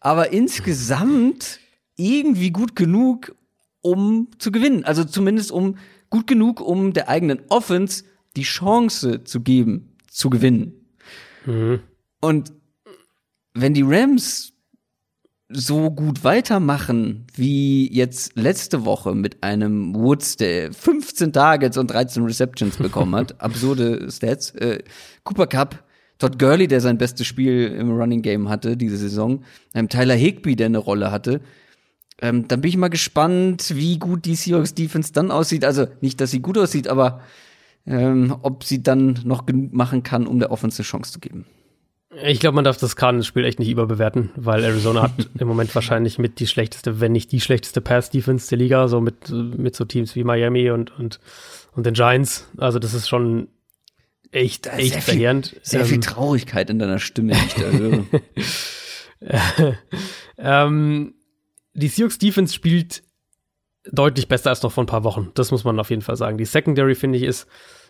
Aber 0.01 0.33
insgesamt 0.33 1.61
irgendwie 1.97 2.51
gut 2.51 2.75
genug, 2.75 3.35
um 3.83 4.29
zu 4.39 4.51
gewinnen. 4.51 4.85
Also 4.85 5.05
zumindest 5.05 5.53
um 5.53 5.77
gut 6.09 6.27
genug, 6.27 6.61
um 6.61 6.93
der 6.93 7.09
eigenen 7.09 7.41
Offense 7.49 8.05
die 8.37 8.43
Chance 8.43 9.25
zu 9.25 9.41
geben, 9.41 9.97
zu 10.09 10.31
gewinnen. 10.31 10.73
Und 12.21 12.53
wenn 13.55 13.75
die 13.75 13.83
Rams 13.83 14.53
so 15.53 15.91
gut 15.91 16.23
weitermachen 16.23 17.27
wie 17.35 17.93
jetzt 17.93 18.37
letzte 18.37 18.85
Woche 18.85 19.15
mit 19.15 19.43
einem 19.43 19.95
Woods, 19.97 20.37
der 20.37 20.73
15 20.73 21.33
Targets 21.33 21.77
und 21.77 21.91
13 21.91 22.25
Receptions 22.25 22.77
bekommen 22.77 23.17
hat, 23.17 23.41
absurde 23.41 24.09
Stats, 24.11 24.53
äh, 24.53 24.83
Cooper 25.25 25.49
Cup, 25.49 25.83
Todd 26.21 26.39
Gurley, 26.39 26.69
der 26.69 26.81
sein 26.81 26.99
bestes 26.99 27.27
Spiel 27.27 27.67
im 27.67 27.91
Running 27.91 28.23
Game 28.23 28.49
hatte 28.49 28.77
diese 28.77 28.97
Saison, 28.97 29.43
ähm, 29.75 29.89
Tyler 29.89 30.15
Higby, 30.15 30.55
der 30.55 30.67
eine 30.67 30.79
Rolle 30.79 31.11
hatte, 31.11 31.41
ähm, 32.21 32.47
dann 32.47 32.61
bin 32.61 32.69
ich 32.69 32.77
mal 32.77 32.89
gespannt, 32.89 33.73
wie 33.75 33.99
gut 33.99 34.27
die 34.27 34.35
Seahawks 34.35 34.75
Defense 34.75 35.13
dann 35.13 35.31
aussieht. 35.31 35.65
Also 35.65 35.87
nicht, 36.01 36.21
dass 36.21 36.31
sie 36.31 36.41
gut 36.41 36.59
aussieht, 36.59 36.87
aber 36.87 37.23
ähm, 37.87 38.37
ob 38.43 38.65
sie 38.65 38.83
dann 38.83 39.19
noch 39.25 39.47
genug 39.47 39.73
machen 39.73 40.03
kann, 40.03 40.27
um 40.27 40.39
der 40.39 40.53
Offense 40.53 40.81
eine 40.81 40.87
Chance 40.87 41.13
zu 41.13 41.21
geben. 41.21 41.47
Ich 42.23 42.41
glaube, 42.41 42.57
man 42.57 42.65
darf 42.65 42.77
das 42.77 42.97
Cardinals-Spiel 42.97 43.45
echt 43.45 43.61
nicht 43.61 43.71
überbewerten, 43.71 44.31
weil 44.37 44.65
Arizona 44.65 45.03
hat 45.03 45.13
im 45.39 45.49
Moment 45.49 45.75
wahrscheinlich 45.75 46.19
mit 46.19 46.41
die 46.41 46.47
schlechteste, 46.47 47.01
wenn 47.01 47.13
nicht 47.13 47.33
die 47.33 47.41
schlechteste 47.41 47.81
Pass-Defense 47.81 48.49
der 48.51 48.59
Liga, 48.59 48.89
so 48.89 49.01
mit, 49.01 49.31
mit 49.31 49.75
so 49.75 49.85
Teams 49.85 50.15
wie 50.17 50.25
Miami 50.25 50.71
und, 50.71 50.97
und, 50.99 51.21
und 51.73 51.87
den 51.87 51.95
Giants. 51.95 52.51
Also 52.59 52.79
das 52.79 52.93
ist 52.93 53.09
schon 53.09 53.49
echt, 54.33 54.67
Da 54.67 54.73
echt 54.77 54.93
sehr 54.93 55.03
viel- 55.03 55.13
verheerend. 55.15 55.57
Sehr 55.63 55.85
viel 55.85 55.95
Ähm, 55.97 56.01
Traurigkeit 56.03 56.71
in 56.71 56.79
deiner 56.79 56.99
Stimme, 56.99 57.33
die 57.35 57.47
ich 57.47 57.55
da 57.55 57.71
höre. 57.71 58.05
ähm, 60.39 61.15
die 61.75 61.89
Seahawks 61.89 62.19
Defense 62.19 62.55
spielt 62.55 63.03
deutlich 63.91 64.29
besser 64.29 64.51
als 64.51 64.63
noch 64.63 64.73
vor 64.73 64.85
ein 64.85 64.89
paar 64.89 65.05
Wochen. 65.05 65.31
Das 65.35 65.51
muss 65.51 65.65
man 65.65 65.79
auf 65.81 65.91
jeden 65.91 66.03
Fall 66.03 66.17
sagen. 66.17 66.39
Die 66.39 66.45
Secondary, 66.45 66.95
finde 66.95 67.19
ich, 67.19 67.25
ist 67.25 67.47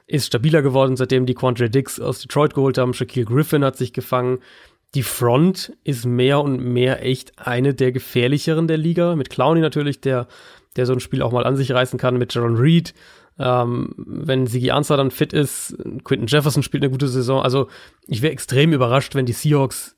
ist 0.06 0.26
stabiler 0.26 0.60
geworden, 0.60 0.96
seitdem 0.96 1.24
die 1.24 1.34
Quandre 1.34 1.70
Dix 1.70 2.00
aus 2.00 2.18
Detroit 2.20 2.52
geholt 2.54 2.78
haben. 2.78 2.94
Shaquille 2.94 3.26
Griffin 3.26 3.62
hat 3.64 3.76
sich 3.76 3.92
gefangen. 3.92 4.40
Die 4.96 5.04
Front 5.04 5.72
ist 5.84 6.04
mehr 6.04 6.40
und 6.40 6.58
mehr 6.60 7.04
echt 7.04 7.38
eine 7.38 7.74
der 7.74 7.92
gefährlicheren 7.92 8.66
der 8.66 8.76
Liga. 8.76 9.14
Mit 9.14 9.30
Clowney 9.30 9.60
natürlich, 9.60 10.00
der, 10.00 10.26
der 10.74 10.86
so 10.86 10.92
ein 10.94 10.98
Spiel 10.98 11.22
auch 11.22 11.30
mal 11.30 11.46
an 11.46 11.54
sich 11.56 11.70
reißen 11.70 11.96
kann. 11.96 12.16
Mit 12.16 12.34
Jaron 12.34 12.56
Reed. 12.56 12.92
Ähm, 13.42 13.94
wenn 13.96 14.46
Sigi 14.46 14.70
Ansah 14.70 14.98
dann 14.98 15.10
fit 15.10 15.32
ist. 15.32 15.74
Quinton 16.04 16.26
Jefferson 16.26 16.62
spielt 16.62 16.82
eine 16.82 16.90
gute 16.90 17.08
Saison. 17.08 17.42
Also 17.42 17.68
ich 18.06 18.20
wäre 18.20 18.32
extrem 18.32 18.74
überrascht, 18.74 19.14
wenn 19.14 19.24
die 19.24 19.32
Seahawks 19.32 19.96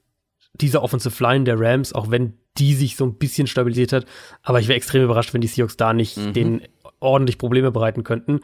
diese 0.54 0.82
Offensive 0.82 1.20
Line 1.22 1.44
der 1.44 1.58
Rams, 1.58 1.92
auch 1.92 2.10
wenn 2.10 2.34
die 2.58 2.74
sich 2.74 2.96
so 2.96 3.04
ein 3.04 3.14
bisschen 3.14 3.46
stabilisiert 3.46 3.92
hat, 3.92 4.06
aber 4.42 4.60
ich 4.60 4.68
wäre 4.68 4.76
extrem 4.76 5.02
überrascht, 5.02 5.34
wenn 5.34 5.40
die 5.40 5.48
Seahawks 5.48 5.76
da 5.76 5.92
nicht 5.92 6.18
mhm. 6.18 6.32
denen 6.34 6.62
ordentlich 7.00 7.38
Probleme 7.38 7.72
bereiten 7.72 8.04
könnten. 8.04 8.40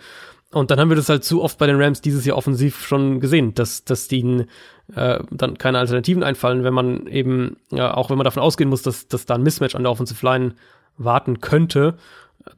Und 0.51 0.71
dann 0.71 0.81
haben 0.81 0.89
wir 0.89 0.97
das 0.97 1.11
halt 1.11 1.25
zu 1.25 1.43
oft 1.43 1.59
bei 1.59 1.67
den 1.67 1.81
Rams 1.81 2.01
dieses 2.01 2.25
Jahr 2.25 2.39
offensiv 2.39 2.87
schon 2.87 3.21
gesehen, 3.21 3.53
dass, 3.53 3.85
dass 3.85 4.11
ihnen 4.11 4.47
äh, 4.95 5.19
dann 5.31 5.59
keine 5.59 5.79
Alternativen 5.79 6.23
einfallen, 6.23 6.65
wenn 6.65 6.73
man 6.73 7.07
eben, 7.07 7.59
ja, 7.71 7.95
auch 7.95 8.09
wenn 8.09 8.17
man 8.17 8.25
davon 8.25 8.43
ausgehen 8.43 8.71
muss, 8.71 8.83
dass, 8.83 9.09
dass 9.09 9.27
da 9.27 9.35
ein 9.35 9.43
Mismatch 9.43 9.75
an 9.75 9.83
der 9.83 9.93
Offensive 9.93 10.25
Line 10.25 10.55
warten 10.97 11.41
könnte, 11.41 11.99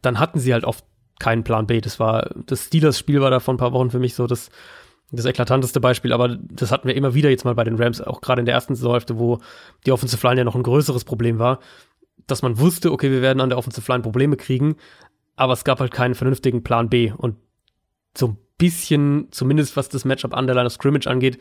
dann 0.03 0.21
hatten 0.21 0.39
sie 0.39 0.53
halt 0.53 0.65
oft 0.65 0.85
keinen 1.21 1.45
Plan 1.45 1.67
B. 1.67 1.81
Das 1.81 2.01
war, 2.01 2.31
das 2.47 2.67
Steelers-Spiel 2.67 3.21
war 3.21 3.31
da 3.31 3.39
vor 3.39 3.55
ein 3.55 3.59
paar 3.59 3.73
Wochen 3.73 3.91
für 3.91 4.01
mich 4.01 4.15
so 4.15 4.27
das, 4.27 4.51
das 5.13 5.27
eklatanteste 5.27 5.81
Beispiel, 5.81 6.13
aber 6.13 6.29
das 6.29 6.73
hatten 6.73 6.89
wir 6.89 6.97
immer 6.97 7.15
wieder 7.15 7.31
jetzt 7.31 7.45
mal 7.45 7.55
bei 7.55 7.65
den 7.65 7.77
Rams, 7.77 8.01
auch 8.01 8.21
gerade 8.21 8.41
in 8.41 8.47
der 8.47 8.55
ersten 8.55 8.75
Saisonhälfte, 8.75 9.19
wo 9.19 9.39
die 9.87 9.93
Offensive 9.93 10.27
Line 10.27 10.41
ja 10.41 10.45
noch 10.45 10.57
ein 10.57 10.63
größeres 10.63 11.05
Problem 11.05 11.39
war, 11.39 11.61
dass 12.27 12.43
man 12.43 12.59
wusste, 12.59 12.91
okay, 12.91 13.11
wir 13.11 13.23
werden 13.23 13.41
an 13.41 13.49
der 13.49 13.59
Offensive 13.59 13.91
Line 13.91 14.03
Probleme 14.03 14.37
kriegen, 14.37 14.77
aber 15.37 15.53
es 15.53 15.65
gab 15.65 15.81
halt 15.81 15.93
keinen 15.93 16.15
vernünftigen 16.15 16.63
Plan 16.63 16.89
B 16.89 17.13
und 17.17 17.37
so 18.17 18.29
ein 18.29 18.37
bisschen, 18.59 19.29
zumindest 19.31 19.77
was 19.77 19.89
das 19.89 20.05
Matchup 20.05 20.37
an 20.37 20.47
der 20.47 20.55
Line 20.55 20.67
of 20.67 20.73
Scrimmage 20.73 21.07
angeht, 21.07 21.39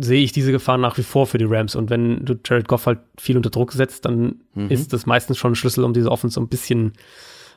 sehe 0.00 0.22
ich 0.22 0.32
diese 0.32 0.52
Gefahr 0.52 0.78
nach 0.78 0.98
wie 0.98 1.02
vor 1.02 1.26
für 1.26 1.38
die 1.38 1.44
Rams. 1.44 1.76
Und 1.76 1.90
wenn 1.90 2.24
du 2.24 2.34
Jared 2.44 2.68
Goff 2.68 2.86
halt 2.86 3.00
viel 3.18 3.36
unter 3.36 3.50
Druck 3.50 3.72
setzt, 3.72 4.04
dann 4.04 4.40
mhm. 4.54 4.68
ist 4.70 4.92
das 4.92 5.06
meistens 5.06 5.38
schon 5.38 5.52
ein 5.52 5.56
Schlüssel, 5.56 5.84
um 5.84 5.92
diese 5.92 6.10
Offense 6.10 6.34
so 6.34 6.40
ein 6.40 6.48
bisschen, 6.48 6.94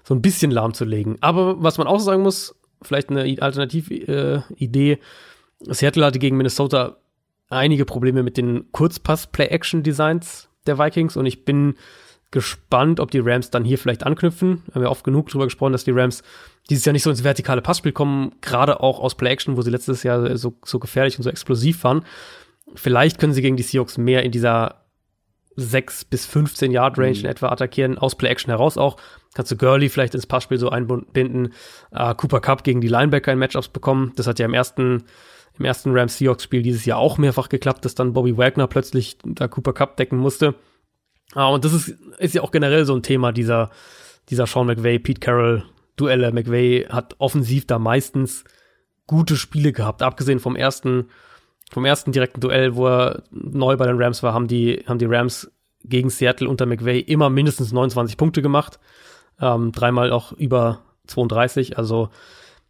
so 0.08 0.16
ein 0.16 0.22
bisschen 0.22 0.52
lahmzulegen. 0.52 1.18
Aber 1.20 1.62
was 1.62 1.78
man 1.78 1.86
auch 1.86 2.00
sagen 2.00 2.24
muss, 2.24 2.56
vielleicht 2.82 3.10
eine 3.10 3.24
Alternative-Idee, 3.42 4.92
äh, 4.94 5.74
Seattle 5.74 6.06
hatte 6.06 6.18
gegen 6.18 6.38
Minnesota 6.38 6.96
einige 7.50 7.84
Probleme 7.84 8.24
mit 8.24 8.38
den 8.38 8.72
Kurzpass-Play-Action-Designs 8.72 10.48
der 10.66 10.80
Vikings 10.80 11.18
und 11.18 11.26
ich 11.26 11.44
bin 11.44 11.76
gespannt, 12.32 13.02
ob 13.02 13.12
die 13.12 13.20
Rams 13.20 13.52
dann 13.52 13.66
hier 13.66 13.78
vielleicht 13.78 14.06
anknüpfen. 14.06 14.64
Wir 14.68 14.76
haben 14.76 14.84
ja 14.84 14.90
oft 14.90 15.04
genug 15.04 15.28
drüber 15.28 15.44
gesprochen, 15.44 15.74
dass 15.74 15.84
die 15.84 15.92
Rams 15.92 16.24
dieses 16.70 16.86
Jahr 16.86 16.94
nicht 16.94 17.04
so 17.04 17.10
ins 17.10 17.26
vertikale 17.26 17.62
Passspiel 17.62 17.92
kommen, 17.92 18.32
gerade 18.40 18.80
auch 18.80 19.02
aus 19.02 19.16
Play-Action, 19.16 19.58
wo 19.58 19.62
sie 19.62 19.72
letztes 19.72 20.04
Jahr 20.04 20.38
so, 20.38 20.54
so 20.64 20.80
gefährlich 20.80 21.18
und 21.18 21.24
so 21.24 21.30
explosiv 21.30 21.84
waren. 21.84 22.06
Vielleicht 22.76 23.20
können 23.20 23.34
sie 23.34 23.42
gegen 23.42 23.58
die 23.58 23.64
Seahawks 23.64 23.98
mehr 23.98 24.24
in 24.24 24.32
dieser 24.32 24.87
6 25.58 26.06
bis 26.06 26.26
15 26.26 26.72
Yard 26.72 26.98
Range 26.98 27.18
mhm. 27.18 27.26
in 27.26 27.26
etwa 27.26 27.50
attackieren, 27.50 27.98
aus 27.98 28.16
Play-Action 28.16 28.52
heraus 28.52 28.78
auch. 28.78 28.98
Kannst 29.34 29.52
du 29.52 29.58
Gurley 29.58 29.90
vielleicht 29.90 30.16
ins 30.16 30.26
Passspiel 30.26 30.58
so 30.58 30.70
einbinden, 30.70 31.54
uh, 31.92 32.14
Cooper 32.14 32.40
Cup 32.40 32.64
gegen 32.64 32.80
die 32.80 32.88
Linebacker 32.88 33.34
in 33.34 33.40
Matchups 33.40 33.68
bekommen. 33.68 34.14
Das 34.16 34.28
hat 34.28 34.40
ja 34.40 34.46
im 34.46 34.54
ersten 34.54 35.04
im 35.60 35.66
ersten 35.66 35.92
Rams 35.92 36.18
Seahawks 36.18 36.44
Spiel 36.44 36.62
dieses 36.62 36.86
Jahr 36.86 37.00
auch 37.00 37.18
mehrfach 37.18 37.50
geklappt, 37.50 37.84
dass 37.84 37.96
dann 37.96 38.14
Bobby 38.14 38.38
Wagner 38.38 38.68
plötzlich 38.68 39.18
da 39.24 39.48
Cooper 39.48 39.74
Cup 39.74 39.98
decken 39.98 40.20
musste. 40.20 40.56
Ah, 41.34 41.48
und 41.48 41.66
das 41.66 41.74
ist, 41.74 41.90
ist 42.20 42.36
ja 42.36 42.42
auch 42.42 42.52
generell 42.52 42.86
so 42.86 42.96
ein 42.96 43.04
Thema 43.04 43.32
dieser, 43.32 43.72
dieser 44.30 44.46
Sean 44.46 44.68
McVay, 44.68 45.00
Pete 45.00 45.20
Carroll 45.20 45.64
Duelle. 45.96 46.32
McVay 46.32 46.86
hat 46.90 47.16
offensiv 47.18 47.66
da 47.66 47.80
meistens 47.80 48.44
gute 49.08 49.36
Spiele 49.36 49.74
gehabt. 49.74 50.04
Abgesehen 50.04 50.40
vom 50.40 50.56
ersten, 50.56 51.10
vom 51.72 51.86
ersten 51.86 52.12
direkten 52.12 52.40
Duell, 52.40 52.76
wo 52.76 52.88
er 52.88 53.24
neu 53.32 53.76
bei 53.78 53.86
den 53.86 54.02
Rams 54.02 54.24
war, 54.24 54.34
haben 54.34 54.48
die, 54.48 54.84
haben 54.88 55.00
die 55.00 55.06
Rams 55.06 55.52
gegen 55.84 56.10
Seattle 56.10 56.50
unter 56.50 56.66
McVay 56.66 57.00
immer 57.00 57.30
mindestens 57.30 57.72
29 57.72 58.18
Punkte 58.18 58.42
gemacht. 58.42 58.80
Ähm, 59.40 59.72
dreimal 59.72 60.12
auch 60.12 60.32
über 60.34 60.80
32. 61.08 61.78
Also 61.78 62.10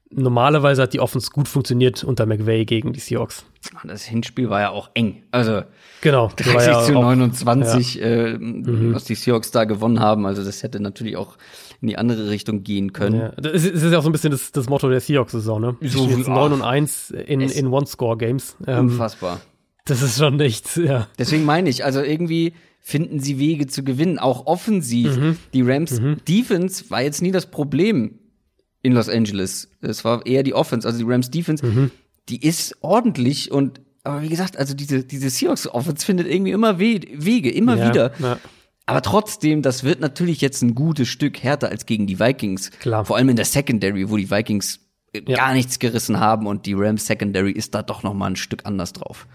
normalerweise 0.09 0.83
hat 0.83 0.93
die 0.93 0.99
Offense 0.99 1.31
gut 1.31 1.47
funktioniert 1.47 2.03
unter 2.03 2.25
McVay 2.25 2.65
gegen 2.65 2.93
die 2.93 2.99
Seahawks. 2.99 3.45
Das 3.83 4.03
Hinspiel 4.03 4.49
war 4.49 4.61
ja 4.61 4.69
auch 4.69 4.89
eng. 4.93 5.23
Also 5.31 5.63
genau, 6.01 6.31
30 6.35 6.67
ja 6.67 6.81
zu 6.81 6.93
29, 6.93 7.95
ja. 7.95 8.05
äh, 8.05 8.37
mhm. 8.37 8.93
was 8.93 9.03
die 9.05 9.15
Seahawks 9.15 9.51
da 9.51 9.65
gewonnen 9.65 9.99
haben. 9.99 10.25
Also 10.25 10.43
das 10.43 10.63
hätte 10.63 10.79
natürlich 10.79 11.17
auch 11.17 11.37
in 11.81 11.87
die 11.87 11.97
andere 11.97 12.29
Richtung 12.29 12.63
gehen 12.63 12.93
können. 12.93 13.19
Ja. 13.19 13.29
Das, 13.29 13.63
ist, 13.63 13.83
ja 13.83 13.97
auch 13.97 14.03
so 14.03 14.09
ein 14.09 14.11
bisschen 14.11 14.31
das, 14.31 14.51
das 14.51 14.67
Motto 14.67 14.89
der 14.89 14.99
Seahawks-Saison, 14.99 15.61
ne? 15.61 15.77
So 15.81 16.07
jetzt 16.07 16.27
9 16.27 16.53
und 16.53 16.61
1 16.61 17.11
in, 17.11 17.41
in 17.41 17.67
One-Score-Games. 17.67 18.57
Ähm, 18.65 18.87
unfassbar. 18.87 19.41
Das 19.85 20.01
ist 20.01 20.17
schon 20.17 20.35
nichts, 20.35 20.75
ja. 20.75 21.07
Deswegen 21.17 21.45
meine 21.45 21.69
ich, 21.69 21.85
also 21.85 22.01
irgendwie 22.01 22.53
finden 22.79 23.19
sie 23.19 23.37
Wege 23.39 23.67
zu 23.67 23.83
gewinnen, 23.83 24.17
auch 24.17 24.45
offensiv. 24.45 25.17
Mhm. 25.17 25.37
Die 25.53 25.61
Rams 25.61 25.99
mhm. 25.99 26.17
Defense 26.27 26.85
war 26.89 27.01
jetzt 27.01 27.21
nie 27.21 27.31
das 27.31 27.45
Problem 27.47 28.19
in 28.81 28.93
Los 28.93 29.09
Angeles. 29.09 29.69
Es 29.81 30.03
war 30.05 30.25
eher 30.25 30.43
die 30.43 30.53
Offense, 30.53 30.87
also 30.87 30.99
die 30.99 31.09
Rams 31.09 31.29
Defense, 31.29 31.65
mhm. 31.65 31.91
die 32.29 32.45
ist 32.45 32.75
ordentlich 32.81 33.51
und 33.51 33.81
aber 34.03 34.21
wie 34.21 34.29
gesagt, 34.29 34.55
also 34.55 34.73
diese 34.73 35.03
diese 35.03 35.29
Seahawks 35.29 35.67
Offense 35.67 36.05
findet 36.05 36.27
irgendwie 36.27 36.51
immer 36.51 36.79
We 36.79 37.01
Wege, 37.13 37.51
immer 37.51 37.75
ja, 37.75 37.89
wieder. 37.89 38.11
Ja. 38.19 38.37
Aber 38.87 39.01
trotzdem, 39.01 39.61
das 39.61 39.83
wird 39.83 39.99
natürlich 39.99 40.41
jetzt 40.41 40.61
ein 40.63 40.73
gutes 40.73 41.09
Stück 41.09 41.43
härter 41.43 41.69
als 41.69 41.85
gegen 41.85 42.07
die 42.07 42.19
Vikings. 42.19 42.71
Klar. 42.71 43.05
Vor 43.05 43.17
allem 43.17 43.29
in 43.29 43.35
der 43.35 43.45
Secondary, 43.45 44.09
wo 44.09 44.17
die 44.17 44.31
Vikings 44.31 44.79
ja. 45.13 45.35
gar 45.35 45.53
nichts 45.53 45.77
gerissen 45.77 46.19
haben 46.19 46.47
und 46.47 46.65
die 46.65 46.73
Rams 46.73 47.05
Secondary 47.05 47.51
ist 47.51 47.75
da 47.75 47.83
doch 47.83 48.03
noch 48.03 48.13
mal 48.13 48.27
ein 48.27 48.35
Stück 48.37 48.65
anders 48.65 48.93
drauf. 48.93 49.27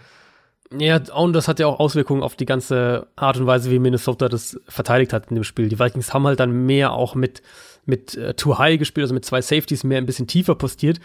Ja, 0.78 1.00
und 1.14 1.34
das 1.34 1.48
hat 1.48 1.58
ja 1.60 1.66
auch 1.66 1.80
Auswirkungen 1.80 2.22
auf 2.22 2.34
die 2.34 2.46
ganze 2.46 3.08
Art 3.14 3.36
und 3.36 3.46
Weise, 3.46 3.70
wie 3.70 3.78
Minnesota 3.78 4.30
das 4.30 4.58
verteidigt 4.68 5.12
hat 5.12 5.28
in 5.28 5.34
dem 5.34 5.44
Spiel. 5.44 5.68
Die 5.68 5.78
Vikings 5.78 6.14
haben 6.14 6.26
halt 6.26 6.40
dann 6.40 6.64
mehr 6.64 6.92
auch 6.92 7.14
mit 7.14 7.42
mit 7.84 8.16
äh, 8.16 8.34
Too 8.34 8.58
High 8.58 8.78
gespielt, 8.78 9.04
also 9.04 9.14
mit 9.14 9.24
zwei 9.24 9.42
Safeties 9.42 9.84
mehr 9.84 9.98
ein 9.98 10.06
bisschen 10.06 10.26
tiefer 10.26 10.54
postiert. 10.54 11.00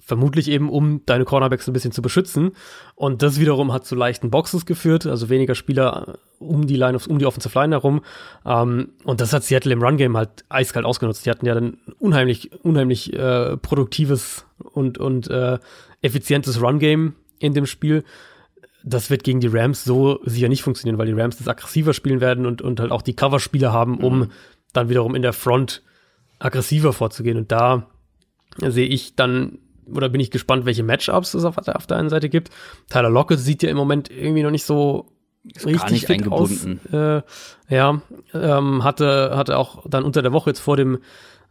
Vermutlich 0.00 0.48
eben, 0.48 0.70
um 0.70 1.04
deine 1.06 1.24
Cornerbacks 1.24 1.68
ein 1.68 1.72
bisschen 1.72 1.92
zu 1.92 2.02
beschützen. 2.02 2.52
Und 2.94 3.22
das 3.22 3.38
wiederum 3.38 3.72
hat 3.72 3.86
zu 3.86 3.94
leichten 3.94 4.30
Boxes 4.30 4.66
geführt, 4.66 5.06
also 5.06 5.28
weniger 5.28 5.54
Spieler 5.54 6.08
äh, 6.08 6.44
um 6.44 6.66
die 6.66 6.76
Line, 6.76 6.98
um 7.08 7.18
die 7.18 7.26
Offensive 7.26 7.58
Line 7.58 7.74
herum. 7.74 8.00
Ähm, 8.44 8.92
und 9.04 9.20
das 9.20 9.32
hat 9.32 9.44
Seattle 9.44 9.72
im 9.72 9.82
Run-Game 9.82 10.16
halt 10.16 10.44
eiskalt 10.48 10.86
ausgenutzt. 10.86 11.26
Die 11.26 11.30
hatten 11.30 11.46
ja 11.46 11.54
dann 11.54 11.78
unheimlich, 11.98 12.50
unheimlich 12.64 13.12
äh, 13.12 13.56
produktives 13.56 14.46
und, 14.58 14.98
und 14.98 15.28
äh, 15.28 15.58
effizientes 16.02 16.60
Run-Game 16.60 17.14
in 17.38 17.54
dem 17.54 17.66
Spiel 17.66 18.04
das 18.82 19.10
wird 19.10 19.24
gegen 19.24 19.40
die 19.40 19.48
Rams 19.48 19.84
so 19.84 20.20
sicher 20.24 20.48
nicht 20.48 20.62
funktionieren, 20.62 20.98
weil 20.98 21.06
die 21.06 21.12
Rams 21.12 21.36
das 21.36 21.48
aggressiver 21.48 21.92
spielen 21.92 22.20
werden 22.20 22.46
und, 22.46 22.62
und 22.62 22.80
halt 22.80 22.92
auch 22.92 23.02
die 23.02 23.14
Coverspieler 23.14 23.72
haben, 23.72 23.98
um 23.98 24.20
mhm. 24.20 24.30
dann 24.72 24.88
wiederum 24.88 25.14
in 25.14 25.22
der 25.22 25.32
Front 25.32 25.82
aggressiver 26.38 26.92
vorzugehen. 26.92 27.36
Und 27.36 27.52
da 27.52 27.86
sehe 28.58 28.86
ich 28.86 29.14
dann, 29.16 29.58
oder 29.94 30.08
bin 30.08 30.20
ich 30.20 30.30
gespannt, 30.30 30.66
welche 30.66 30.82
Matchups 30.82 31.34
es 31.34 31.44
auf 31.44 31.56
der, 31.56 31.76
auf 31.76 31.86
der 31.86 31.96
einen 31.96 32.10
Seite 32.10 32.28
gibt. 32.28 32.50
Tyler 32.88 33.10
Lockett 33.10 33.38
sieht 33.38 33.62
ja 33.62 33.70
im 33.70 33.76
Moment 33.76 34.10
irgendwie 34.10 34.42
noch 34.42 34.50
nicht 34.50 34.64
so 34.64 35.06
ist 35.44 35.66
richtig 35.66 35.90
nicht 35.90 36.10
eingebunden. 36.10 36.80
Aus. 36.86 36.92
Äh, 36.92 37.22
ja, 37.74 38.02
ähm, 38.34 38.84
hatte, 38.84 39.32
hatte 39.34 39.56
auch 39.56 39.84
dann 39.88 40.04
unter 40.04 40.22
der 40.22 40.32
Woche 40.32 40.50
jetzt 40.50 40.60
vor 40.60 40.76
dem, 40.76 40.98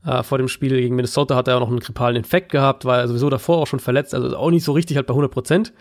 äh, 0.06 0.24
vor 0.24 0.38
dem 0.38 0.48
Spiel 0.48 0.70
gegen 0.80 0.96
Minnesota 0.96 1.36
hat 1.36 1.48
er 1.48 1.56
auch 1.56 1.62
noch 1.62 1.70
einen 1.70 1.80
grippalen 1.80 2.16
Infekt 2.16 2.52
gehabt, 2.52 2.86
war 2.86 3.08
sowieso 3.08 3.30
davor 3.30 3.58
auch 3.58 3.68
schon 3.68 3.80
verletzt, 3.80 4.14
also 4.14 4.36
auch 4.38 4.52
nicht 4.52 4.64
so 4.64 4.74
richtig 4.74 4.98
halt 4.98 5.08
bei 5.08 5.14
100 5.14 5.32
Prozent. 5.32 5.74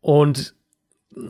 Und 0.00 0.54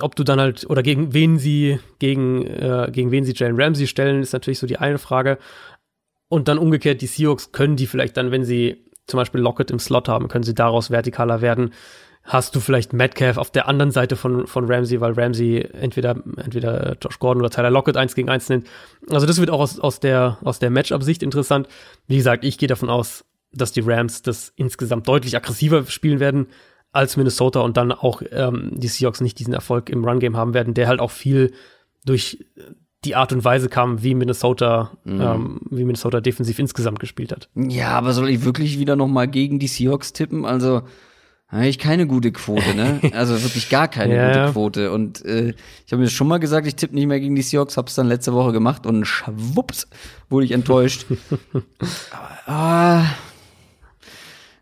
ob 0.01 0.17
du 0.17 0.25
dann 0.25 0.41
halt, 0.41 0.69
oder 0.69 0.83
gegen 0.83 1.13
wen 1.13 1.39
sie, 1.39 1.79
gegen, 1.99 2.47
äh, 2.47 2.89
gegen 2.93 3.11
wen 3.11 3.25
sie 3.25 3.35
Jalen 3.35 3.61
Ramsey 3.61 3.87
stellen, 3.87 4.23
ist 4.23 4.33
natürlich 4.33 4.59
so 4.59 4.67
die 4.67 4.79
eine 4.79 4.99
Frage. 4.99 5.39
Und 6.29 6.49
dann 6.49 6.59
umgekehrt, 6.59 7.03
die 7.03 7.07
Seahawks 7.07 7.53
können 7.53 7.77
die 7.77 7.87
vielleicht 7.87 8.17
dann, 8.17 8.31
wenn 8.33 8.45
sie 8.45 8.86
zum 9.07 9.19
Beispiel 9.19 9.41
Lockett 9.41 9.71
im 9.71 9.79
Slot 9.79 10.09
haben, 10.09 10.29
können 10.29 10.45
sie 10.45 10.55
daraus 10.55 10.89
vertikaler 10.89 11.41
werden. 11.41 11.73
Hast 12.25 12.57
du 12.57 12.61
vielleicht 12.61 12.93
Metcalf 12.93 13.37
auf 13.37 13.53
der 13.53 13.69
anderen 13.69 13.93
Seite 13.93 14.17
von, 14.17 14.49
von 14.49 14.71
Ramsey, 14.71 15.01
weil 15.01 15.13
Ramsey 15.13 15.61
entweder, 15.73 16.17
entweder 16.37 16.97
Josh 17.01 17.21
Gordon 17.21 17.43
oder 17.43 17.51
Tyler 17.51 17.71
Lockett 17.71 17.97
eins 17.97 18.17
gegen 18.17 18.29
eins 18.29 18.49
nimmt. 18.49 18.67
Also 19.09 19.27
das 19.27 19.39
wird 19.39 19.51
auch 19.51 19.61
aus, 19.61 19.79
aus 19.79 20.01
der, 20.01 20.39
aus 20.43 20.59
der 20.59 20.71
Matchup-Sicht 20.71 21.23
interessant. 21.23 21.69
Wie 22.09 22.17
gesagt, 22.17 22.45
ich 22.45 22.59
gehe 22.59 22.69
davon 22.69 22.91
aus, 22.91 23.25
dass 23.53 23.71
die 23.71 23.81
Rams 23.81 24.23
das 24.23 24.53
insgesamt 24.57 25.07
deutlich 25.07 25.37
aggressiver 25.37 25.87
spielen 25.87 26.19
werden 26.19 26.49
als 26.91 27.17
Minnesota 27.17 27.61
und 27.61 27.77
dann 27.77 27.93
auch 27.93 28.23
ähm, 28.33 28.71
die 28.73 28.89
Seahawks 28.89 29.21
nicht 29.21 29.39
diesen 29.39 29.55
Erfolg 29.55 29.89
im 29.89 30.05
Run-Game 30.05 30.37
haben 30.37 30.53
werden, 30.53 30.75
der 30.75 30.89
halt 30.89 30.99
auch 30.99 31.13
viel 31.13 31.53
durch 32.05 32.45
die 33.05 33.15
Art 33.15 33.33
und 33.33 33.45
Weise 33.45 33.69
kam, 33.69 34.03
wie 34.03 34.15
Minnesota, 34.15 34.91
mhm. 35.05 35.21
ähm, 35.21 35.61
wie 35.71 35.85
Minnesota 35.85 36.21
defensiv 36.21 36.59
insgesamt 36.59 36.99
gespielt 36.99 37.33
hat. 37.33 37.49
Ja, 37.55 37.91
aber 37.91 38.13
soll 38.13 38.29
ich 38.29 38.45
wirklich 38.45 38.79
wieder 38.79 38.97
noch 38.97 39.09
mal 39.09 39.29
gegen 39.29 39.59
die 39.59 39.69
Seahawks 39.69 40.13
tippen? 40.13 40.45
Also 40.45 40.83
habe 41.49 41.69
ich 41.69 41.79
keine 41.79 42.09
gute 42.09 42.33
Quote, 42.33 42.75
ne? 42.75 43.01
Also 43.13 43.41
wirklich 43.41 43.69
gar 43.69 43.87
keine 43.87 44.17
ja, 44.17 44.29
gute 44.29 44.53
Quote. 44.53 44.91
Und 44.93 45.25
äh, 45.25 45.55
ich 45.87 45.93
habe 45.93 46.03
mir 46.03 46.09
schon 46.09 46.27
mal 46.27 46.39
gesagt, 46.39 46.67
ich 46.67 46.75
tippe 46.75 46.95
nicht 46.95 47.07
mehr 47.07 47.21
gegen 47.21 47.37
die 47.37 47.43
Seahawks, 47.43 47.77
habe 47.77 47.87
es 47.87 47.95
dann 47.95 48.09
letzte 48.09 48.33
Woche 48.33 48.53
gemacht 48.53 48.87
und 48.87 49.05
schwupps 49.05 49.87
wurde 50.29 50.47
ich 50.47 50.53
enttäuscht. 50.53 51.07
aber, 52.11 52.53
ah, 52.53 53.05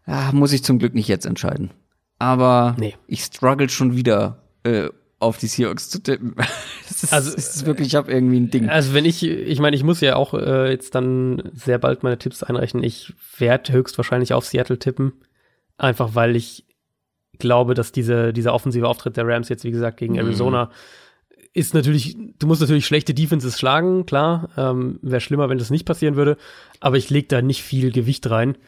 Ah, 0.06 0.32
muss 0.32 0.52
ich 0.52 0.62
zum 0.62 0.78
Glück 0.78 0.94
nicht 0.94 1.09
jetzt 1.09 1.27
entscheiden. 1.27 1.70
Aber 2.19 2.77
Nee. 2.78 2.94
ich 3.06 3.23
struggle 3.23 3.69
schon 3.69 3.97
wieder 3.97 4.43
äh, 4.62 4.89
auf 5.25 5.39
die 5.39 5.47
Seahawks 5.47 5.89
zu 5.89 6.03
tippen. 6.03 6.35
Das 6.87 7.03
ist, 7.03 7.13
Also, 7.13 7.35
ist 7.35 7.67
wirklich, 7.67 7.89
ich 7.89 7.95
habe 7.95 8.13
irgendwie 8.13 8.39
ein 8.39 8.51
Ding. 8.51 8.69
Also 8.69 8.93
wenn 8.95 9.05
ich, 9.05 9.23
ich 9.23 9.59
meine, 9.59 9.75
ich 9.75 9.83
muss 9.83 10.01
ja 10.01 10.17
auch 10.17 10.35
äh, 10.35 10.71
jetzt 10.71 10.95
dann 10.95 11.51
sehr 11.55 11.79
bald 11.79 12.03
meine 12.03 12.19
Tipps 12.19 12.43
einrechnen. 12.43 12.85
Ich 12.85 13.15
werde 13.39 13.73
höchstwahrscheinlich 13.73 14.33
auf 14.35 14.45
Seattle 14.45 14.79
tippen. 14.79 15.13
Einfach 15.79 16.15
weil 16.15 16.37
ich 16.37 16.67
glaube, 17.39 17.75
dass 17.75 17.91
diese, 17.91 18.33
dieser 18.33 18.55
offensive 18.55 18.87
Auftritt 18.87 19.17
der 19.17 19.27
Rams 19.27 19.49
jetzt, 19.49 19.65
wie 19.65 19.71
gesagt, 19.71 19.97
gegen 19.97 20.17
Arizona 20.17 20.71
ist 21.55 21.73
natürlich, 21.73 22.17
du 22.39 22.47
musst 22.49 22.61
natürlich 22.61 22.85
schlechte 22.85 23.15
Defenses 23.15 23.59
schlagen, 23.59 24.07
klar. 24.07 24.51
Ähm, 24.57 24.99
Wäre 25.03 25.21
schlimmer, 25.21 25.49
wenn 25.49 25.59
das 25.59 25.71
nicht 25.71 25.87
passieren 25.87 26.17
würde. 26.17 26.37
Aber 26.81 26.97
ich 26.97 27.11
lege 27.11 27.29
da 27.29 27.43
nicht 27.43 27.63
viel 27.63 27.93
Gewicht 27.93 28.29
rein. 28.29 28.59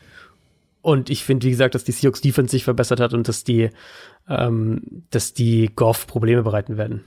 Und 0.87 1.11
ich 1.11 1.25
finde, 1.25 1.49
wie 1.49 1.51
gesagt, 1.51 1.75
dass 1.75 1.83
die 1.83 1.91
Seahawks 1.91 2.21
Defense 2.21 2.53
sich 2.53 2.63
verbessert 2.63 3.01
hat 3.01 3.13
und 3.13 3.27
dass 3.27 3.43
die, 3.43 3.71
ähm, 4.29 5.03
dass 5.11 5.35
die 5.35 5.69
Goff 5.75 6.07
Probleme 6.07 6.45
bereiten 6.45 6.77
werden. 6.77 7.03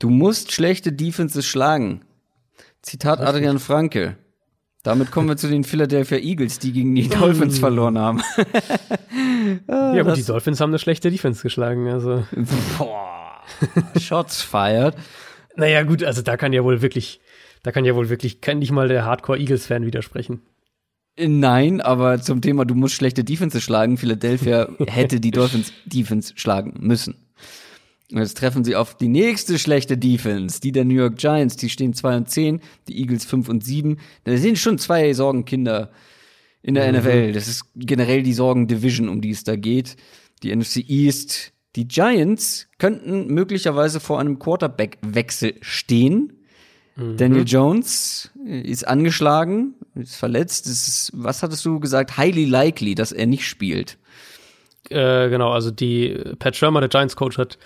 Du 0.00 0.10
musst 0.10 0.50
schlechte 0.50 0.92
Defenses 0.92 1.46
schlagen. 1.46 2.00
Zitat 2.82 3.20
Adrian 3.20 3.60
Franke. 3.60 4.16
Damit 4.82 5.12
kommen 5.12 5.28
wir 5.28 5.36
zu 5.36 5.46
den 5.46 5.62
Philadelphia 5.62 6.18
Eagles, 6.18 6.58
die 6.58 6.72
gegen 6.72 6.92
die 6.96 7.08
Dolphins 7.08 7.60
verloren 7.60 8.00
haben. 8.00 8.20
ja, 9.68 10.02
gut, 10.02 10.16
die 10.16 10.24
Dolphins 10.24 10.60
haben 10.60 10.70
eine 10.70 10.80
schlechte 10.80 11.08
Defense 11.08 11.40
geschlagen. 11.40 11.86
Also, 11.86 12.24
Boah. 12.78 13.44
Shots 14.00 14.42
fired. 14.42 14.96
naja, 15.54 15.84
gut, 15.84 16.02
also 16.02 16.20
da 16.20 16.36
kann 16.36 16.52
ja 16.52 16.64
wohl 16.64 16.82
wirklich, 16.82 17.20
da 17.62 17.70
kann 17.70 17.84
ja 17.84 17.94
wohl 17.94 18.08
wirklich 18.08 18.40
kann 18.40 18.58
nicht 18.58 18.72
mal 18.72 18.88
der 18.88 19.04
Hardcore-Eagles-Fan 19.04 19.86
widersprechen. 19.86 20.42
Nein, 21.16 21.80
aber 21.80 22.20
zum 22.20 22.40
Thema, 22.40 22.64
du 22.64 22.74
musst 22.74 22.94
schlechte 22.94 23.22
Defenses 23.22 23.62
schlagen. 23.62 23.96
Philadelphia 23.96 24.68
hätte 24.86 25.20
die 25.20 25.30
Dolphins 25.30 25.72
Defense 25.84 26.32
schlagen 26.36 26.74
müssen. 26.80 27.14
Und 28.12 28.18
jetzt 28.18 28.36
treffen 28.36 28.64
sie 28.64 28.76
auf 28.76 28.96
die 28.96 29.08
nächste 29.08 29.58
schlechte 29.58 29.96
Defense, 29.96 30.60
die 30.60 30.72
der 30.72 30.84
New 30.84 30.94
York 30.94 31.16
Giants. 31.16 31.56
Die 31.56 31.70
stehen 31.70 31.94
2 31.94 32.16
und 32.16 32.30
10, 32.30 32.60
die 32.88 32.98
Eagles 32.98 33.24
5 33.24 33.48
und 33.48 33.64
7. 33.64 33.98
Da 34.24 34.36
sind 34.36 34.58
schon 34.58 34.78
zwei 34.78 35.12
Sorgenkinder 35.12 35.90
in 36.62 36.74
der 36.74 36.92
NFL. 36.92 37.32
Das 37.32 37.48
ist 37.48 37.64
generell 37.74 38.22
die 38.22 38.32
Sorgen-Division, 38.32 39.08
um 39.08 39.20
die 39.20 39.30
es 39.30 39.44
da 39.44 39.56
geht. 39.56 39.96
Die 40.42 40.54
NFC 40.54 40.88
East. 40.88 41.52
Die 41.76 41.88
Giants 41.88 42.68
könnten 42.78 43.26
möglicherweise 43.28 44.00
vor 44.00 44.20
einem 44.20 44.38
Quarterback-Wechsel 44.38 45.54
stehen. 45.60 46.43
Daniel 46.96 47.44
Jones 47.44 48.30
ist 48.44 48.86
angeschlagen, 48.86 49.74
ist 49.94 50.16
verletzt. 50.16 50.66
Ist, 50.68 51.10
was 51.12 51.42
hattest 51.42 51.64
du 51.64 51.80
gesagt? 51.80 52.16
Highly 52.16 52.44
likely, 52.44 52.94
dass 52.94 53.10
er 53.10 53.26
nicht 53.26 53.46
spielt. 53.46 53.98
Äh, 54.90 55.28
genau, 55.28 55.50
also 55.50 55.70
die 55.70 56.16
Pat 56.38 56.56
Shermer, 56.56 56.80
der 56.80 56.88
Giants-Coach, 56.88 57.38
hat 57.38 57.58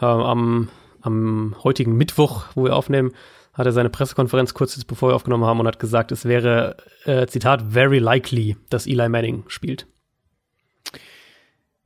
äh, 0.00 0.04
am, 0.04 0.68
am 1.00 1.54
heutigen 1.62 1.96
Mittwoch, 1.96 2.46
wo 2.54 2.64
wir 2.64 2.74
aufnehmen, 2.74 3.12
hat 3.52 3.66
er 3.66 3.72
seine 3.72 3.90
Pressekonferenz 3.90 4.54
kurz 4.54 4.74
jetzt 4.74 4.86
bevor 4.86 5.10
wir 5.10 5.14
aufgenommen 5.14 5.44
haben 5.44 5.60
und 5.60 5.66
hat 5.66 5.78
gesagt, 5.78 6.10
es 6.10 6.24
wäre, 6.24 6.76
äh, 7.04 7.26
Zitat, 7.26 7.62
very 7.70 7.98
likely, 7.98 8.56
dass 8.70 8.86
Eli 8.86 9.08
Manning 9.08 9.44
spielt. 9.48 9.86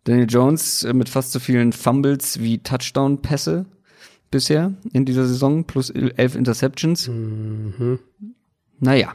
Daniel 0.05 0.29
Jones 0.31 0.85
äh, 0.85 0.95
mit 0.95 1.09
fast 1.09 1.33
so 1.33 1.41
vielen 1.41 1.73
Fumbles 1.73 2.41
wie 2.41 2.59
Touchdown-Pässe 2.59 3.67
bisher 4.31 4.73
in 4.93 5.05
dieser 5.05 5.27
Saison, 5.27 5.65
plus 5.65 5.91
elf 5.91 6.35
Interceptions. 6.35 7.11
Naja. 8.81 9.13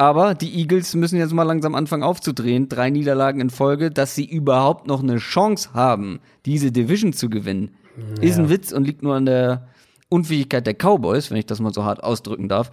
Aber 0.00 0.34
die 0.34 0.54
Eagles 0.60 0.94
müssen 0.94 1.18
jetzt 1.18 1.32
mal 1.32 1.42
langsam 1.42 1.74
anfangen 1.74 2.04
aufzudrehen. 2.04 2.68
Drei 2.68 2.88
Niederlagen 2.90 3.40
in 3.40 3.50
Folge, 3.50 3.90
dass 3.90 4.14
sie 4.14 4.24
überhaupt 4.24 4.86
noch 4.86 5.02
eine 5.02 5.16
Chance 5.16 5.70
haben, 5.74 6.20
diese 6.46 6.70
Division 6.70 7.12
zu 7.12 7.28
gewinnen. 7.28 7.72
Ist 8.20 8.38
ein 8.38 8.48
Witz 8.48 8.70
und 8.70 8.84
liegt 8.84 9.02
nur 9.02 9.16
an 9.16 9.26
der 9.26 9.66
Unfähigkeit 10.08 10.64
der 10.68 10.74
Cowboys, 10.74 11.30
wenn 11.32 11.36
ich 11.36 11.46
das 11.46 11.58
mal 11.58 11.72
so 11.74 11.84
hart 11.84 12.04
ausdrücken 12.04 12.48
darf. 12.48 12.70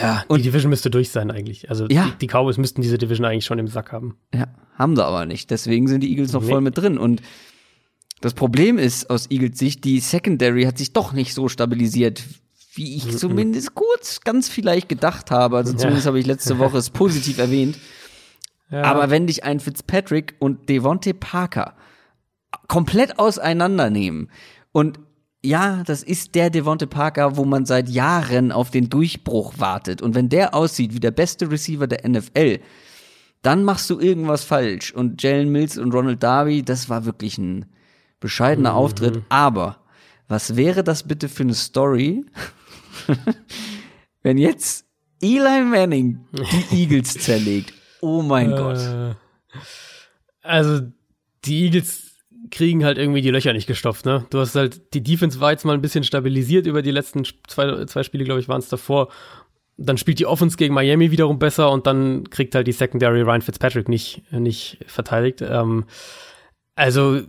Ja, 0.00 0.24
die 0.34 0.40
Division 0.40 0.70
müsste 0.70 0.88
durch 0.88 1.10
sein 1.10 1.30
eigentlich. 1.30 1.68
Also 1.68 1.86
Ja. 1.90 2.06
die, 2.18 2.26
die 2.26 2.32
Cowboys 2.32 2.56
müssten 2.56 2.80
diese 2.80 2.96
Division 2.96 3.26
eigentlich 3.26 3.44
schon 3.44 3.58
im 3.58 3.68
Sack 3.68 3.92
haben. 3.92 4.16
Ja, 4.34 4.46
haben 4.78 4.96
sie 4.96 5.04
aber 5.04 5.26
nicht. 5.26 5.50
Deswegen 5.50 5.86
sind 5.86 6.00
die 6.02 6.10
Eagles 6.10 6.32
noch 6.32 6.40
Nee. 6.42 6.48
voll 6.48 6.60
mit 6.62 6.78
drin. 6.78 6.96
Und 6.96 7.20
das 8.24 8.32
Problem 8.32 8.78
ist 8.78 9.10
aus 9.10 9.30
Eagles 9.30 9.58
Sicht, 9.58 9.84
die 9.84 10.00
Secondary 10.00 10.64
hat 10.64 10.78
sich 10.78 10.94
doch 10.94 11.12
nicht 11.12 11.34
so 11.34 11.50
stabilisiert, 11.50 12.24
wie 12.72 12.96
ich 12.96 13.18
zumindest 13.18 13.74
kurz 13.74 14.22
ganz 14.22 14.48
vielleicht 14.48 14.88
gedacht 14.88 15.30
habe. 15.30 15.58
Also 15.58 15.74
zumindest 15.74 16.06
habe 16.06 16.18
ich 16.18 16.24
letzte 16.24 16.58
Woche 16.58 16.78
es 16.78 16.88
positiv 16.88 17.36
erwähnt. 17.36 17.78
Ja. 18.70 18.84
Aber 18.84 19.10
wenn 19.10 19.26
dich 19.26 19.44
ein 19.44 19.60
Fitzpatrick 19.60 20.36
und 20.38 20.70
Devontae 20.70 21.12
Parker 21.12 21.74
komplett 22.66 23.18
auseinandernehmen 23.18 24.30
und 24.72 25.00
ja, 25.42 25.82
das 25.84 26.02
ist 26.02 26.34
der 26.34 26.48
Devontae 26.48 26.86
Parker, 26.86 27.36
wo 27.36 27.44
man 27.44 27.66
seit 27.66 27.90
Jahren 27.90 28.52
auf 28.52 28.70
den 28.70 28.88
Durchbruch 28.88 29.52
wartet. 29.58 30.00
Und 30.00 30.14
wenn 30.14 30.30
der 30.30 30.54
aussieht 30.54 30.94
wie 30.94 31.00
der 31.00 31.10
beste 31.10 31.50
Receiver 31.50 31.86
der 31.86 32.08
NFL, 32.08 32.60
dann 33.42 33.64
machst 33.64 33.90
du 33.90 34.00
irgendwas 34.00 34.44
falsch. 34.44 34.94
Und 34.94 35.22
Jalen 35.22 35.50
Mills 35.50 35.76
und 35.76 35.92
Ronald 35.92 36.22
Darby, 36.22 36.62
das 36.62 36.88
war 36.88 37.04
wirklich 37.04 37.36
ein 37.36 37.66
bescheidener 38.24 38.74
Auftritt. 38.74 39.22
Aber 39.28 39.76
was 40.26 40.56
wäre 40.56 40.82
das 40.82 41.02
bitte 41.02 41.28
für 41.28 41.42
eine 41.42 41.54
Story, 41.54 42.24
wenn 44.22 44.38
jetzt 44.38 44.86
Eli 45.22 45.62
Manning 45.62 46.26
die 46.70 46.76
Eagles 46.82 47.14
zerlegt? 47.14 47.72
Oh 48.00 48.22
mein 48.22 48.50
Gott. 48.50 48.78
Äh, 48.78 49.14
Also 50.42 50.80
die 51.44 51.64
Eagles 51.64 52.00
kriegen 52.50 52.84
halt 52.84 52.98
irgendwie 52.98 53.22
die 53.22 53.30
Löcher 53.30 53.52
nicht 53.52 53.66
gestopft, 53.66 54.04
ne? 54.06 54.26
Du 54.30 54.38
hast 54.38 54.54
halt, 54.54 54.94
die 54.94 55.02
Defense 55.02 55.40
war 55.40 55.50
jetzt 55.52 55.64
mal 55.64 55.72
ein 55.74 55.80
bisschen 55.82 56.04
stabilisiert 56.04 56.66
über 56.66 56.82
die 56.82 56.90
letzten 56.90 57.24
zwei, 57.46 57.84
zwei 57.86 58.02
Spiele, 58.02 58.24
glaube 58.24 58.40
ich, 58.40 58.48
waren 58.48 58.60
es 58.60 58.68
davor. 58.68 59.08
Dann 59.76 59.98
spielt 59.98 60.18
die 60.20 60.26
Offense 60.26 60.56
gegen 60.56 60.72
Miami 60.72 61.10
wiederum 61.10 61.38
besser 61.38 61.70
und 61.70 61.86
dann 61.86 62.30
kriegt 62.30 62.54
halt 62.54 62.66
die 62.66 62.72
Secondary 62.72 63.22
Ryan 63.22 63.42
Fitzpatrick 63.42 63.88
nicht, 63.88 64.22
nicht 64.30 64.78
verteidigt. 64.86 65.42
Ähm, 65.42 65.84
also 66.76 67.22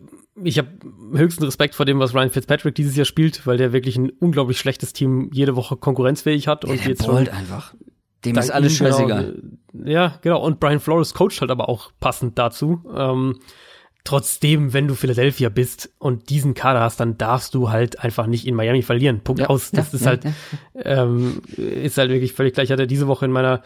ich 0.44 0.57
habe 0.57 0.70
höchsten 1.14 1.44
Respekt 1.44 1.76
vor 1.76 1.86
dem, 1.86 1.99
was 1.99 2.14
Ryan 2.14 2.30
Fitzpatrick 2.30 2.76
dieses 2.76 2.95
Jahr 2.95 3.06
spielt, 3.06 3.45
weil 3.48 3.57
der 3.57 3.72
wirklich 3.74 3.98
ein 3.98 4.10
unglaublich 4.10 4.60
schlechtes 4.60 4.94
Team 4.94 5.30
jede 5.32 5.56
Woche 5.56 5.78
konkurrenzfähig 5.78 6.48
hat 6.48 6.66
und 6.66 6.80
Der 6.80 6.90
jetzt 6.90 7.06
schon 7.06 7.28
einfach. 7.30 7.74
Dem 8.26 8.34
Dank 8.34 8.45
ist 8.45 8.52
alles 8.52 8.80
ihm, 8.80 8.86
genau, 8.86 8.98
scheißegal. 8.98 9.36
äh, 9.86 9.91
ja, 9.91 10.20
genau. 10.22 10.44
Und 10.44 10.60
Brian 10.60 10.80
Flores 10.80 11.14
coacht 11.14 11.40
halt 11.41 11.52
aber 11.52 11.70
auch 11.70 11.91
passend 11.99 12.38
dazu. 12.38 12.82
Ähm, 12.94 13.40
trotzdem, 14.03 14.74
wenn 14.74 14.88
du 14.88 14.95
Philadelphia 14.95 15.49
bist 15.49 15.91
und 15.99 16.30
diesen 16.30 16.53
Kader 16.53 16.82
hast, 16.82 16.99
dann 16.99 17.18
darfst 17.18 17.53
du 17.53 17.70
halt 17.70 17.99
einfach 17.99 18.28
nicht 18.28 18.48
in 18.48 18.56
Miami 18.56 18.82
verlieren. 18.82 19.22
Punkt 19.22 19.41
Ja, 19.41 19.48
aus. 19.48 19.72
Das 19.72 19.91
ja, 19.91 19.95
ist 19.95 20.02
ja, 20.02 20.07
halt, 20.07 20.24
ja. 20.26 21.03
ähm, 21.03 21.41
ist 21.56 21.98
halt 21.98 22.10
wirklich 22.10 22.34
völlig 22.34 22.53
gleich. 22.53 22.66
Ich 22.66 22.72
hatte 22.72 22.88
diese 22.88 23.07
Woche 23.07 23.26
in 23.26 23.32
meiner 23.32 23.62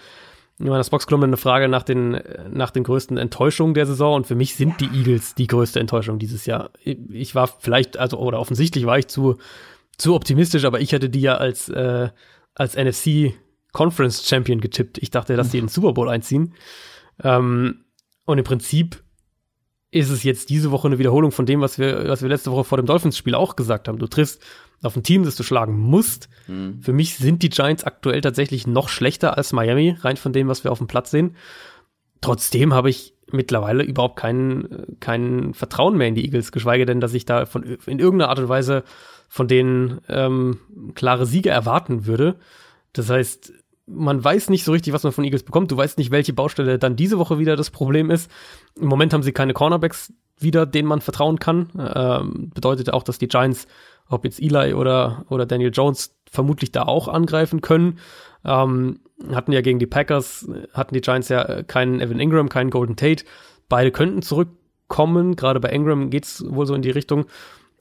in 0.59 0.67
meiner 0.67 0.83
Spox-Kolumne 0.83 1.25
eine 1.25 1.37
Frage 1.37 1.69
nach 1.69 1.83
den, 1.83 2.21
nach 2.51 2.71
den 2.71 2.83
größten 2.83 3.17
Enttäuschungen 3.17 3.73
der 3.73 3.85
Saison 3.85 4.15
und 4.15 4.27
für 4.27 4.35
mich 4.35 4.55
sind 4.55 4.81
die 4.81 4.89
Eagles 4.93 5.33
die 5.35 5.47
größte 5.47 5.79
Enttäuschung 5.79 6.19
dieses 6.19 6.45
Jahr. 6.45 6.71
Ich, 6.83 6.97
ich 7.11 7.35
war 7.35 7.47
vielleicht, 7.47 7.97
also, 7.97 8.17
oder 8.17 8.39
offensichtlich 8.39 8.85
war 8.85 8.99
ich 8.99 9.07
zu, 9.07 9.37
zu 9.97 10.15
optimistisch, 10.15 10.65
aber 10.65 10.81
ich 10.81 10.91
hätte 10.91 11.09
die 11.09 11.21
ja 11.21 11.35
als, 11.35 11.69
äh, 11.69 12.09
als 12.55 12.75
NFC 12.75 13.33
Conference 13.71 14.27
Champion 14.27 14.59
getippt. 14.59 14.97
Ich 14.97 15.11
dachte, 15.11 15.37
dass 15.37 15.49
die 15.49 15.59
in 15.59 15.65
den 15.65 15.69
Super 15.69 15.93
Bowl 15.93 16.09
einziehen. 16.09 16.53
Ähm, 17.23 17.85
und 18.25 18.37
im 18.37 18.43
Prinzip 18.43 19.01
ist 19.91 20.09
es 20.09 20.23
jetzt 20.23 20.49
diese 20.49 20.71
Woche 20.71 20.87
eine 20.87 20.99
Wiederholung 20.99 21.31
von 21.31 21.45
dem, 21.45 21.61
was 21.61 21.79
wir, 21.79 22.07
was 22.09 22.21
wir 22.21 22.29
letzte 22.29 22.51
Woche 22.51 22.65
vor 22.65 22.77
dem 22.77 22.85
Dolphins-Spiel 22.85 23.33
auch 23.33 23.55
gesagt 23.55 23.87
haben. 23.87 23.97
Du 23.97 24.07
triffst 24.07 24.41
auf 24.81 24.95
ein 24.95 25.03
Team, 25.03 25.23
das 25.23 25.35
du 25.35 25.43
schlagen 25.43 25.77
musst. 25.77 26.29
Für 26.81 26.93
mich 26.93 27.15
sind 27.15 27.43
die 27.43 27.49
Giants 27.49 27.83
aktuell 27.83 28.21
tatsächlich 28.21 28.65
noch 28.65 28.89
schlechter 28.89 29.37
als 29.37 29.53
Miami, 29.53 29.95
rein 30.01 30.17
von 30.17 30.33
dem, 30.33 30.47
was 30.47 30.63
wir 30.63 30.71
auf 30.71 30.77
dem 30.77 30.87
Platz 30.87 31.11
sehen. 31.11 31.35
Trotzdem 32.21 32.73
habe 32.73 32.89
ich 32.89 33.13
mittlerweile 33.31 33.83
überhaupt 33.83 34.17
kein, 34.17 34.97
kein 34.99 35.53
Vertrauen 35.53 35.97
mehr 35.97 36.07
in 36.07 36.15
die 36.15 36.25
Eagles, 36.25 36.51
geschweige 36.51 36.85
denn, 36.85 37.01
dass 37.01 37.13
ich 37.13 37.25
da 37.25 37.45
von, 37.45 37.63
in 37.63 37.99
irgendeiner 37.99 38.29
Art 38.29 38.39
und 38.39 38.49
Weise 38.49 38.83
von 39.27 39.47
denen 39.47 40.01
ähm, 40.09 40.59
klare 40.95 41.25
Siege 41.25 41.49
erwarten 41.49 42.05
würde. 42.05 42.35
Das 42.93 43.09
heißt, 43.09 43.53
man 43.85 44.23
weiß 44.23 44.49
nicht 44.49 44.63
so 44.63 44.71
richtig, 44.71 44.93
was 44.93 45.03
man 45.03 45.13
von 45.13 45.23
Eagles 45.23 45.43
bekommt. 45.43 45.71
Du 45.71 45.77
weißt 45.77 45.97
nicht, 45.97 46.11
welche 46.11 46.33
Baustelle 46.33 46.79
dann 46.79 46.95
diese 46.95 47.19
Woche 47.19 47.39
wieder 47.39 47.55
das 47.55 47.69
Problem 47.69 48.09
ist. 48.09 48.29
Im 48.75 48.87
Moment 48.87 49.13
haben 49.13 49.23
sie 49.23 49.31
keine 49.31 49.53
Cornerbacks 49.53 50.13
wieder, 50.37 50.65
denen 50.65 50.87
man 50.87 51.01
vertrauen 51.01 51.39
kann. 51.39 51.69
Ähm, 51.77 52.51
bedeutet 52.53 52.91
auch, 52.93 53.03
dass 53.03 53.17
die 53.19 53.27
Giants, 53.27 53.67
ob 54.09 54.25
jetzt 54.25 54.41
Eli 54.41 54.73
oder, 54.73 55.25
oder 55.29 55.45
Daniel 55.45 55.71
Jones, 55.73 56.15
vermutlich 56.29 56.71
da 56.71 56.83
auch 56.83 57.07
angreifen 57.07 57.61
können. 57.61 57.99
Ähm, 58.45 58.99
hatten 59.31 59.51
ja 59.51 59.61
gegen 59.61 59.79
die 59.79 59.87
Packers, 59.87 60.49
hatten 60.73 60.93
die 60.93 61.01
Giants 61.01 61.29
ja 61.29 61.43
äh, 61.43 61.63
keinen 61.63 62.01
Evan 62.01 62.19
Ingram, 62.19 62.49
keinen 62.49 62.69
Golden 62.69 62.95
Tate. 62.95 63.25
Beide 63.67 63.91
könnten 63.91 64.21
zurückkommen. 64.21 65.35
Gerade 65.35 65.59
bei 65.59 65.69
Ingram 65.69 66.09
geht's 66.09 66.43
wohl 66.47 66.65
so 66.65 66.73
in 66.73 66.81
die 66.81 66.91
Richtung. 66.91 67.25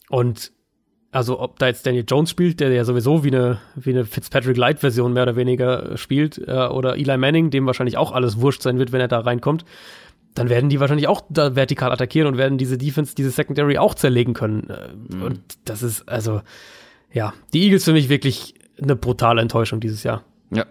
Und 0.09 0.53
also 1.11 1.41
ob 1.41 1.59
da 1.59 1.67
jetzt 1.67 1.87
Daniel 1.87 2.05
Jones 2.07 2.31
spielt, 2.31 2.61
der 2.61 2.71
ja 2.71 2.85
sowieso 2.85 3.25
wie 3.25 3.29
eine, 3.29 3.59
wie 3.77 3.91
eine 3.91 4.05
Fitzpatrick-Light-Version 4.05 5.13
mehr 5.13 5.23
oder 5.23 5.37
weniger 5.37 5.97
spielt, 5.97 6.39
äh, 6.47 6.67
oder 6.67 6.97
Eli 6.97 7.17
Manning, 7.17 7.51
dem 7.51 7.67
wahrscheinlich 7.67 7.97
auch 7.97 8.13
alles 8.13 8.41
wurscht 8.41 8.63
sein 8.63 8.79
wird, 8.79 8.93
wenn 8.93 9.01
er 9.01 9.09
da 9.09 9.21
reinkommt, 9.21 9.65
dann 10.39 10.49
werden 10.49 10.71
die 10.71 10.81
wahrscheinlich 10.81 11.09
auch 11.09 11.23
da 11.29 11.57
vertikal 11.57 11.93
attackieren 11.93 12.29
und 12.29 12.39
werden 12.39 12.59
diese 12.59 12.79
Defense, 12.79 13.15
diese 13.15 13.31
Secondary 13.31 13.79
auch 13.79 13.95
zerlegen 13.95 14.35
können. 14.35 14.71
Äh, 14.71 15.15
mhm. 15.15 15.23
Und 15.23 15.41
das 15.65 15.83
ist, 15.83 16.09
also, 16.09 16.43
ja, 17.13 17.33
die 17.53 17.65
Eagles 17.65 17.85
für 17.85 17.93
mich 17.93 18.09
wirklich 18.09 18.55
eine 18.81 18.97
brutale 18.97 19.41
Enttäuschung 19.41 19.81
dieses 19.81 20.03
Jahr. 20.03 20.25
Ja. 20.51 20.67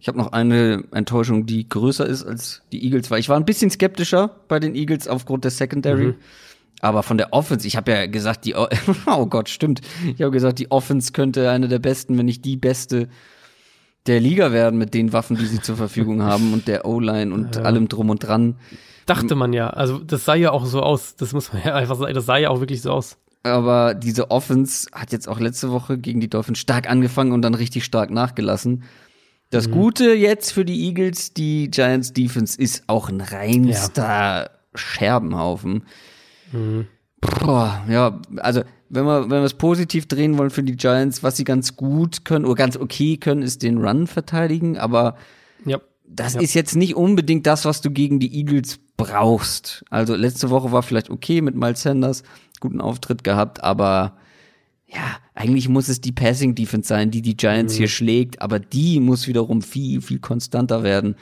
Ich 0.00 0.08
habe 0.08 0.18
noch 0.18 0.32
eine 0.32 0.84
Enttäuschung, 0.92 1.46
die 1.46 1.68
größer 1.68 2.06
ist 2.06 2.24
als 2.24 2.62
die 2.72 2.84
Eagles, 2.84 3.10
weil 3.10 3.20
ich 3.20 3.28
war 3.28 3.36
ein 3.36 3.44
bisschen 3.44 3.70
skeptischer 3.70 4.36
bei 4.48 4.58
den 4.58 4.74
Eagles 4.74 5.08
aufgrund 5.08 5.44
der 5.44 5.50
Secondary. 5.50 6.06
Mhm. 6.06 6.16
Aber 6.80 7.02
von 7.02 7.18
der 7.18 7.32
Offense, 7.32 7.66
ich 7.66 7.76
habe 7.76 7.92
ja 7.92 8.06
gesagt, 8.06 8.46
die, 8.46 8.54
oh 9.06 9.26
Gott, 9.26 9.48
stimmt. 9.48 9.82
Ich 10.14 10.22
habe 10.22 10.30
gesagt, 10.30 10.58
die 10.58 10.70
Offense 10.70 11.12
könnte 11.12 11.50
eine 11.50 11.68
der 11.68 11.78
besten, 11.78 12.16
wenn 12.16 12.26
nicht 12.26 12.44
die 12.44 12.56
beste 12.56 13.08
der 14.06 14.20
Liga 14.20 14.52
werden 14.52 14.78
mit 14.78 14.94
den 14.94 15.12
Waffen, 15.12 15.36
die 15.36 15.46
sie 15.46 15.60
zur 15.60 15.76
Verfügung 15.76 16.22
haben 16.22 16.54
und 16.54 16.68
der 16.68 16.86
O-Line 16.86 17.34
und 17.34 17.56
ja. 17.56 17.62
allem 17.62 17.88
drum 17.88 18.10
und 18.10 18.26
dran. 18.26 18.56
Dachte 19.10 19.34
man 19.34 19.52
ja. 19.52 19.70
Also 19.70 19.98
das 19.98 20.24
sah 20.24 20.34
ja 20.34 20.52
auch 20.52 20.66
so 20.66 20.82
aus. 20.82 21.16
Das 21.16 21.32
muss 21.32 21.52
man 21.52 21.62
ja 21.64 21.74
einfach 21.76 21.96
sagen. 21.96 22.14
Das 22.14 22.26
sah 22.26 22.36
ja 22.36 22.50
auch 22.50 22.60
wirklich 22.60 22.82
so 22.82 22.92
aus. 22.92 23.16
Aber 23.42 23.94
diese 23.94 24.30
Offense 24.30 24.88
hat 24.92 25.12
jetzt 25.12 25.28
auch 25.28 25.40
letzte 25.40 25.70
Woche 25.70 25.98
gegen 25.98 26.20
die 26.20 26.28
Dolphins 26.28 26.58
stark 26.58 26.88
angefangen 26.88 27.32
und 27.32 27.42
dann 27.42 27.54
richtig 27.54 27.84
stark 27.84 28.10
nachgelassen. 28.10 28.84
Das 29.50 29.66
mhm. 29.66 29.72
Gute 29.72 30.14
jetzt 30.14 30.52
für 30.52 30.64
die 30.64 30.86
Eagles, 30.86 31.32
die 31.32 31.70
Giants 31.70 32.12
Defense 32.12 32.60
ist 32.60 32.84
auch 32.86 33.08
ein 33.08 33.20
reinster 33.20 34.42
ja. 34.42 34.50
Scherbenhaufen. 34.74 35.84
Mhm. 36.52 36.86
Boah, 37.20 37.82
ja, 37.88 38.20
also 38.36 38.62
wenn 38.88 39.04
wir, 39.04 39.22
wenn 39.24 39.40
wir 39.40 39.42
es 39.42 39.54
positiv 39.54 40.06
drehen 40.06 40.38
wollen 40.38 40.50
für 40.50 40.62
die 40.62 40.76
Giants, 40.76 41.22
was 41.22 41.36
sie 41.36 41.44
ganz 41.44 41.76
gut 41.76 42.24
können 42.24 42.44
oder 42.44 42.54
ganz 42.54 42.76
okay 42.76 43.16
können, 43.16 43.42
ist 43.42 43.62
den 43.62 43.78
Run 43.78 44.06
verteidigen, 44.06 44.78
aber 44.78 45.16
ja. 45.64 45.80
das 46.06 46.34
ja. 46.34 46.40
ist 46.40 46.54
jetzt 46.54 46.76
nicht 46.76 46.96
unbedingt 46.96 47.46
das, 47.46 47.64
was 47.64 47.80
du 47.80 47.90
gegen 47.90 48.20
die 48.20 48.34
Eagles 48.34 48.80
brauchst. 49.04 49.84
Also 49.90 50.14
letzte 50.14 50.50
Woche 50.50 50.72
war 50.72 50.82
vielleicht 50.82 51.10
okay 51.10 51.40
mit 51.40 51.54
Miles 51.54 51.82
Sanders, 51.82 52.22
guten 52.60 52.80
Auftritt 52.80 53.24
gehabt, 53.24 53.62
aber 53.62 54.16
ja, 54.86 55.18
eigentlich 55.34 55.68
muss 55.68 55.88
es 55.88 56.00
die 56.00 56.12
Passing 56.12 56.54
Defense 56.54 56.88
sein, 56.88 57.10
die 57.10 57.22
die 57.22 57.36
Giants 57.36 57.74
mhm. 57.74 57.78
hier 57.78 57.88
schlägt, 57.88 58.42
aber 58.42 58.58
die 58.58 59.00
muss 59.00 59.26
wiederum 59.26 59.62
viel, 59.62 60.00
viel 60.00 60.18
konstanter 60.18 60.82
werden. 60.82 61.16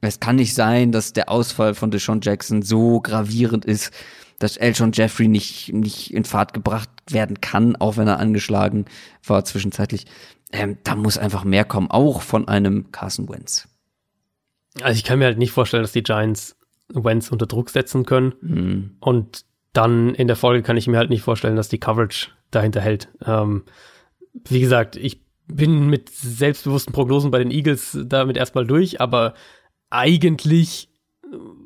Es 0.00 0.20
kann 0.20 0.36
nicht 0.36 0.54
sein, 0.54 0.92
dass 0.92 1.12
der 1.12 1.28
Ausfall 1.28 1.74
von 1.74 1.90
Deshaun 1.90 2.20
Jackson 2.22 2.62
so 2.62 3.00
gravierend 3.00 3.64
ist, 3.64 3.92
dass 4.38 4.56
Elton 4.56 4.90
Jeffrey 4.92 5.28
nicht, 5.28 5.72
nicht 5.72 6.12
in 6.12 6.24
Fahrt 6.24 6.52
gebracht 6.52 6.90
werden 7.08 7.40
kann, 7.40 7.76
auch 7.76 7.96
wenn 7.96 8.08
er 8.08 8.18
angeschlagen 8.18 8.86
war 9.24 9.44
zwischenzeitlich. 9.44 10.06
Ähm, 10.52 10.78
da 10.82 10.96
muss 10.96 11.18
einfach 11.18 11.44
mehr 11.44 11.64
kommen, 11.64 11.90
auch 11.90 12.22
von 12.22 12.48
einem 12.48 12.90
Carson 12.90 13.28
Wentz. 13.28 13.68
Also 14.80 14.96
ich 14.96 15.04
kann 15.04 15.18
mir 15.18 15.26
halt 15.26 15.38
nicht 15.38 15.52
vorstellen, 15.52 15.82
dass 15.82 15.92
die 15.92 16.02
Giants 16.02 16.56
Wentz 16.94 17.30
unter 17.30 17.46
Druck 17.46 17.70
setzen 17.70 18.04
können. 18.04 18.34
Mhm. 18.40 18.96
Und 19.00 19.44
dann 19.72 20.14
in 20.14 20.26
der 20.26 20.36
Folge 20.36 20.62
kann 20.62 20.76
ich 20.76 20.86
mir 20.86 20.98
halt 20.98 21.10
nicht 21.10 21.22
vorstellen, 21.22 21.56
dass 21.56 21.68
die 21.68 21.80
Coverage 21.80 22.28
dahinter 22.50 22.80
hält. 22.80 23.08
Ähm, 23.24 23.64
wie 24.46 24.60
gesagt, 24.60 24.96
ich 24.96 25.22
bin 25.46 25.88
mit 25.88 26.10
selbstbewussten 26.10 26.92
Prognosen 26.92 27.30
bei 27.30 27.38
den 27.38 27.50
Eagles 27.50 27.98
damit 28.04 28.36
erstmal 28.36 28.66
durch, 28.66 29.00
aber 29.00 29.34
eigentlich 29.90 30.88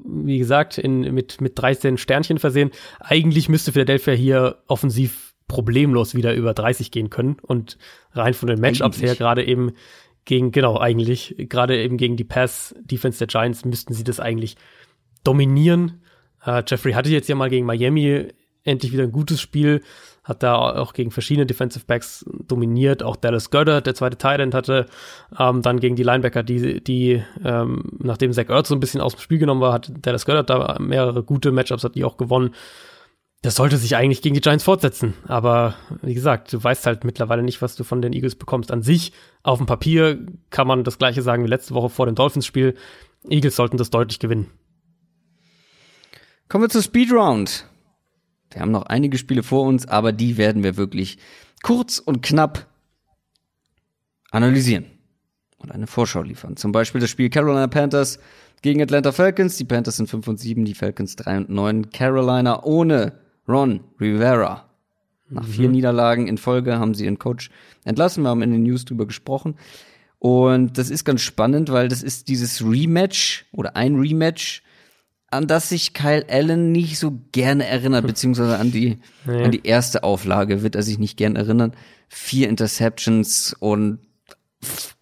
wie 0.05 0.39
gesagt, 0.39 0.79
in, 0.79 1.01
mit, 1.15 1.41
mit 1.41 1.59
13 1.59 1.99
Sternchen 1.99 2.39
versehen. 2.39 2.71
Eigentlich 3.01 3.49
müsste 3.49 3.73
Philadelphia 3.73 4.15
hier 4.15 4.63
offensiv 4.67 5.35
problemlos 5.49 6.15
wieder 6.15 6.35
über 6.35 6.55
30 6.55 6.91
gehen 6.91 7.11
können 7.11 7.37
und 7.43 7.79
rein 8.13 8.35
von 8.35 8.49
den 8.49 8.61
Matchups 8.61 9.01
her 9.01 9.15
gerade 9.15 9.45
eben 9.45 9.73
gegen, 10.25 10.51
genau, 10.51 10.79
eigentlich, 10.79 11.37
gerade 11.39 11.81
eben 11.81 11.99
gegen 11.99 12.17
die 12.17 12.25
Pass-Defense 12.25 13.19
der 13.19 13.29
Giants 13.29 13.65
müssten 13.65 13.95
sie 13.95 14.03
das 14.03 14.19
eigentlich 14.19 14.57
dominieren. 15.27 16.03
Uh, 16.47 16.63
Jeffrey 16.67 16.93
hatte 16.93 17.11
jetzt 17.11 17.29
ja 17.29 17.35
mal 17.35 17.51
gegen 17.51 17.67
Miami 17.67 18.29
endlich 18.67 18.93
wieder 18.93 19.05
ein 19.05 19.13
gutes 19.13 19.41
Spiel, 19.41 19.83
hat 20.25 20.43
da 20.43 20.57
auch 20.57 20.93
gegen 20.93 21.11
verschiedene 21.11 21.47
Defensive 21.47 21.85
Backs 21.87 22.25
dominiert. 22.47 23.03
Auch 23.03 23.17
Dallas 23.17 23.51
Goddard, 23.51 23.87
der 23.87 23.95
zweite 23.95 24.19
Tight 24.19 24.55
hatte 24.55 24.87
ähm, 25.39 25.63
dann 25.63 25.81
gegen 25.81 25.97
die 25.97 26.03
Linebacker, 26.03 26.43
die, 26.43 26.83
die 26.83 27.23
ähm, 27.45 27.85
nachdem 27.99 28.33
Zach 28.33 28.49
Ertz 28.49 28.69
so 28.69 28.75
ein 28.75 28.81
bisschen 28.81 29.01
aus 29.01 29.15
dem 29.15 29.21
Spiel 29.21 29.39
genommen 29.39 29.61
war, 29.61 29.73
hat 29.73 29.93
Dallas 30.03 30.27
Goddard 30.27 30.51
da 30.51 30.79
mehrere 30.81 31.23
gute 31.23 31.53
Matchups, 31.53 31.85
hat 31.85 31.95
die 31.95 32.05
auch 32.05 32.17
gewonnen. 32.17 32.51
Das 33.43 33.55
sollte 33.55 33.77
sich 33.77 33.95
eigentlich 33.95 34.23
gegen 34.23 34.35
die 34.35 34.41
Giants 34.41 34.65
fortsetzen. 34.65 35.15
Aber 35.29 35.75
wie 36.03 36.15
gesagt, 36.15 36.53
du 36.53 36.63
weißt 36.63 36.87
halt 36.87 37.05
mittlerweile 37.05 37.45
nicht, 37.45 37.63
was 37.63 37.77
du 37.77 37.85
von 37.85 38.03
den 38.03 38.13
Eagles 38.13 38.35
bekommst. 38.35 38.73
An 38.73 38.83
sich, 38.83 39.13
auf 39.45 39.59
dem 39.59 39.67
Papier 39.67 40.19
kann 40.51 40.67
man 40.67 40.83
das 40.83 40.99
gleiche 40.99 41.23
sagen 41.23 41.45
wie 41.45 41.49
letzte 41.49 41.75
Woche 41.75 41.91
vor 41.91 42.07
dem 42.07 42.17
Dolphins-Spiel. 42.17 42.75
Eagles 43.29 43.55
sollten 43.55 43.77
das 43.77 43.91
deutlich 43.91 44.19
gewinnen. 44.19 44.51
Kommen 46.49 46.63
wir 46.63 46.69
zur 46.69 46.83
Speed 46.83 47.13
Round. 47.13 47.67
Wir 48.51 48.61
haben 48.61 48.71
noch 48.71 48.87
einige 48.87 49.19
Spiele 49.19 49.43
vor 49.43 49.65
uns, 49.65 49.87
aber 49.87 50.13
die 50.13 50.37
werden 50.37 50.63
wir 50.63 50.77
wirklich 50.77 51.19
kurz 51.63 51.99
und 51.99 52.23
knapp 52.23 52.67
analysieren 54.31 54.87
und 55.59 55.73
eine 55.73 55.89
Vorschau 55.89 56.23
liefern. 56.23 56.57
Zum 56.57 56.71
Beispiel 56.71 57.01
das 57.01 57.11
Spiel 57.11 57.31
Carolina 57.31 57.67
Panthers 57.67 58.21
gegen 58.63 58.81
Atlanta 58.81 59.11
Falcons. 59.11 59.57
Die 59.57 59.65
Panthers 59.65 59.97
sind 59.97 60.09
5 60.09 60.29
und 60.29 60.39
7, 60.39 60.65
die 60.65 60.75
Falcons 60.75 61.17
3 61.17 61.39
und 61.39 61.51
9. 61.51 61.91
Carolina 61.91 62.63
ohne 62.63 63.19
Ron 63.49 63.81
Rivera. 64.01 64.71
Nach 65.29 65.43
mhm. 65.43 65.51
vier 65.51 65.69
Niederlagen 65.69 66.29
in 66.29 66.39
Folge 66.39 66.79
haben 66.79 66.95
sie 66.95 67.07
ihren 67.07 67.19
Coach 67.19 67.51
entlassen. 67.85 68.23
Wir 68.23 68.31
haben 68.31 68.43
in 68.43 68.53
den 68.53 68.63
News 68.63 68.85
drüber 68.85 69.07
gesprochen. 69.07 69.57
Und 70.21 70.79
das 70.79 70.91
ist 70.91 71.05
ganz 71.05 71.23
spannend, 71.23 71.73
weil 71.73 71.89
das 71.89 72.05
ist 72.05 72.29
dieses 72.29 72.63
Rematch 72.65 73.47
oder 73.53 73.75
ein 73.75 73.97
Rematch 73.97 74.63
an 75.31 75.47
das 75.47 75.69
sich 75.69 75.93
Kyle 75.93 76.25
Allen 76.29 76.73
nicht 76.73 76.99
so 76.99 77.19
gerne 77.33 77.67
erinnert, 77.67 78.07
beziehungsweise 78.07 78.59
an 78.59 78.71
die, 78.71 78.99
ja. 79.27 79.45
an 79.45 79.51
die 79.51 79.67
erste 79.67 80.03
Auflage 80.05 80.63
wird 80.63 80.75
er 80.75 80.83
sich 80.83 80.99
nicht 80.99 81.17
gern 81.17 81.37
erinnern. 81.37 81.73
Vier 82.09 82.49
Interceptions 82.49 83.55
und 83.59 83.99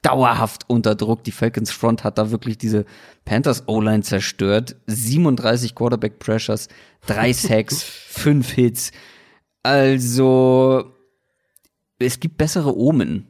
dauerhaft 0.03 0.65
unter 0.69 0.95
Druck. 0.95 1.25
Die 1.25 1.33
Falcons 1.33 1.71
Front 1.71 2.05
hat 2.05 2.19
da 2.19 2.31
wirklich 2.31 2.59
diese 2.59 2.85
Panthers 3.25 3.65
O-Line 3.67 4.03
zerstört. 4.03 4.77
37 4.87 5.75
Quarterback 5.75 6.19
Pressures, 6.19 6.69
drei 7.07 7.33
Sacks, 7.33 7.83
fünf 7.83 8.51
Hits. 8.51 8.91
Also, 9.63 10.93
es 11.99 12.21
gibt 12.21 12.37
bessere 12.37 12.77
Omen. 12.77 13.27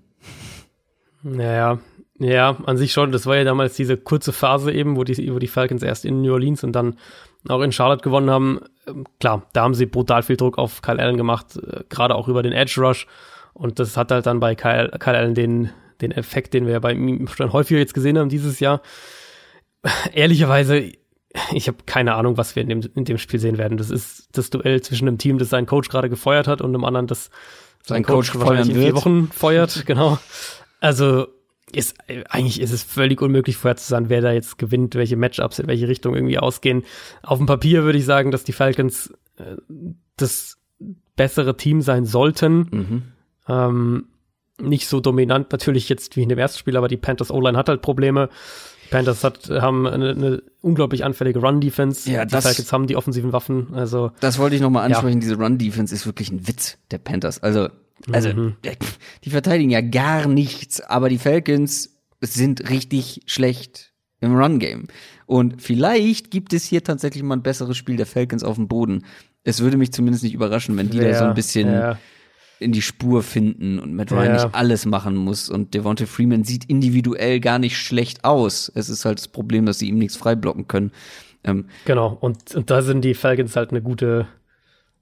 Naja, 1.22 1.78
ja, 2.24 2.56
an 2.64 2.76
sich 2.76 2.92
schon. 2.92 3.12
Das 3.12 3.26
war 3.26 3.36
ja 3.36 3.44
damals 3.44 3.74
diese 3.74 3.96
kurze 3.96 4.32
Phase 4.32 4.72
eben, 4.72 4.96
wo 4.96 5.04
die, 5.04 5.32
wo 5.32 5.38
die 5.38 5.48
Falcons 5.48 5.82
erst 5.82 6.04
in 6.04 6.22
New 6.22 6.32
Orleans 6.32 6.64
und 6.64 6.72
dann 6.72 6.96
auch 7.48 7.60
in 7.60 7.72
Charlotte 7.72 8.02
gewonnen 8.02 8.30
haben. 8.30 8.60
Ähm, 8.86 9.04
klar, 9.20 9.46
da 9.52 9.62
haben 9.62 9.74
sie 9.74 9.86
brutal 9.86 10.22
viel 10.22 10.36
Druck 10.36 10.56
auf 10.56 10.80
Kyle 10.82 11.00
Allen 11.00 11.16
gemacht, 11.16 11.56
äh, 11.56 11.84
gerade 11.88 12.14
auch 12.14 12.28
über 12.28 12.42
den 12.42 12.52
Edge 12.52 12.80
Rush. 12.80 13.06
Und 13.52 13.78
das 13.78 13.96
hat 13.96 14.10
halt 14.10 14.26
dann 14.26 14.40
bei 14.40 14.54
Kyle, 14.54 14.90
Kyle 14.98 15.16
Allen 15.16 15.34
den, 15.34 15.70
den 16.00 16.12
Effekt, 16.12 16.54
den 16.54 16.66
wir 16.66 16.72
ja 16.72 16.78
bei 16.78 16.92
ihm 16.92 17.28
schon 17.28 17.52
häufiger 17.52 17.78
jetzt 17.78 17.94
gesehen 17.94 18.18
haben 18.18 18.28
dieses 18.28 18.58
Jahr. 18.58 18.80
Ehrlicherweise, 20.12 20.92
ich 21.52 21.68
habe 21.68 21.78
keine 21.84 22.14
Ahnung, 22.14 22.36
was 22.36 22.56
wir 22.56 22.62
in 22.62 22.68
dem, 22.68 22.80
in 22.94 23.04
dem 23.04 23.18
Spiel 23.18 23.40
sehen 23.40 23.58
werden. 23.58 23.76
Das 23.76 23.90
ist 23.90 24.28
das 24.32 24.50
Duell 24.50 24.80
zwischen 24.80 25.08
einem 25.08 25.18
Team, 25.18 25.38
das 25.38 25.50
seinen 25.50 25.66
Coach 25.66 25.88
gerade 25.88 26.08
gefeuert 26.08 26.48
hat 26.48 26.62
und 26.62 26.74
einem 26.74 26.84
anderen, 26.84 27.06
das 27.06 27.30
seinen 27.82 28.02
Coach, 28.02 28.32
Coach 28.32 28.40
wahrscheinlich 28.40 28.74
in 28.74 28.82
vier 28.82 28.94
Wochen 28.94 29.28
feuert. 29.28 29.82
Genau. 29.86 30.18
Also 30.80 31.28
ist, 31.76 31.96
eigentlich 32.28 32.60
ist 32.60 32.72
es 32.72 32.82
völlig 32.82 33.20
unmöglich 33.22 33.56
vorherzusagen, 33.56 34.08
wer 34.08 34.20
da 34.20 34.32
jetzt 34.32 34.58
gewinnt, 34.58 34.94
welche 34.94 35.16
Matchups 35.16 35.58
in 35.58 35.66
welche 35.66 35.88
Richtung 35.88 36.14
irgendwie 36.14 36.38
ausgehen. 36.38 36.84
Auf 37.22 37.38
dem 37.38 37.46
Papier 37.46 37.84
würde 37.84 37.98
ich 37.98 38.04
sagen, 38.04 38.30
dass 38.30 38.44
die 38.44 38.52
Falcons 38.52 39.12
äh, 39.36 39.56
das 40.16 40.58
bessere 41.16 41.56
Team 41.56 41.80
sein 41.82 42.04
sollten. 42.04 42.56
Mhm. 42.70 43.02
Ähm, 43.48 44.06
nicht 44.60 44.88
so 44.88 45.00
dominant 45.00 45.50
natürlich 45.52 45.88
jetzt 45.88 46.16
wie 46.16 46.22
in 46.22 46.28
dem 46.28 46.38
ersten 46.38 46.58
Spiel, 46.58 46.76
aber 46.76 46.88
die 46.88 46.96
Panthers 46.96 47.30
O-Line 47.30 47.58
hat 47.58 47.68
halt 47.68 47.82
Probleme. 47.82 48.28
Die 48.84 48.88
Panthers 48.88 49.24
hat, 49.24 49.50
haben 49.50 49.86
eine, 49.86 50.10
eine 50.10 50.42
unglaublich 50.60 51.04
anfällige 51.04 51.40
Run-Defense. 51.40 52.10
Ja, 52.10 52.24
die 52.24 52.32
das, 52.32 52.44
Falcons 52.44 52.72
haben 52.72 52.86
die 52.86 52.96
offensiven 52.96 53.32
Waffen. 53.32 53.74
Also 53.74 54.12
das 54.20 54.38
wollte 54.38 54.56
ich 54.56 54.62
noch 54.62 54.70
mal 54.70 54.82
ansprechen. 54.82 55.20
Ja. 55.20 55.28
Diese 55.28 55.36
Run-Defense 55.36 55.94
ist 55.94 56.06
wirklich 56.06 56.30
ein 56.30 56.46
Witz 56.46 56.78
der 56.90 56.98
Panthers. 56.98 57.42
Also 57.42 57.68
also, 58.12 58.32
mhm. 58.32 58.56
die 59.24 59.30
verteidigen 59.30 59.70
ja 59.70 59.80
gar 59.80 60.26
nichts, 60.26 60.80
aber 60.80 61.08
die 61.08 61.18
Falcons 61.18 61.90
sind 62.20 62.68
richtig 62.70 63.22
schlecht 63.26 63.92
im 64.20 64.36
Run-Game. 64.36 64.86
Und 65.26 65.62
vielleicht 65.62 66.30
gibt 66.30 66.52
es 66.52 66.64
hier 66.64 66.82
tatsächlich 66.82 67.22
mal 67.22 67.36
ein 67.36 67.42
besseres 67.42 67.76
Spiel 67.76 67.96
der 67.96 68.06
Falcons 68.06 68.44
auf 68.44 68.56
dem 68.56 68.68
Boden. 68.68 69.04
Es 69.42 69.60
würde 69.60 69.76
mich 69.76 69.92
zumindest 69.92 70.24
nicht 70.24 70.34
überraschen, 70.34 70.76
wenn 70.76 70.90
die 70.90 70.98
ja, 70.98 71.10
da 71.10 71.18
so 71.18 71.24
ein 71.24 71.34
bisschen 71.34 71.70
ja. 71.70 71.98
in 72.58 72.72
die 72.72 72.82
Spur 72.82 73.22
finden 73.22 73.78
und 73.78 73.94
Matt 73.94 74.12
Ryan 74.12 74.26
ja. 74.26 74.44
nicht 74.44 74.54
alles 74.54 74.86
machen 74.86 75.16
muss. 75.16 75.48
Und 75.48 75.74
Devonta 75.74 76.06
Freeman 76.06 76.44
sieht 76.44 76.64
individuell 76.66 77.40
gar 77.40 77.58
nicht 77.58 77.78
schlecht 77.78 78.24
aus. 78.24 78.70
Es 78.74 78.88
ist 78.88 79.04
halt 79.04 79.18
das 79.18 79.28
Problem, 79.28 79.66
dass 79.66 79.78
sie 79.78 79.88
ihm 79.88 79.98
nichts 79.98 80.16
freiblocken 80.16 80.68
können. 80.68 80.92
Ähm, 81.44 81.66
genau, 81.84 82.16
und, 82.20 82.54
und 82.54 82.70
da 82.70 82.80
sind 82.80 83.04
die 83.04 83.14
Falcons 83.14 83.54
halt 83.54 83.70
eine 83.70 83.82
gute, 83.82 84.26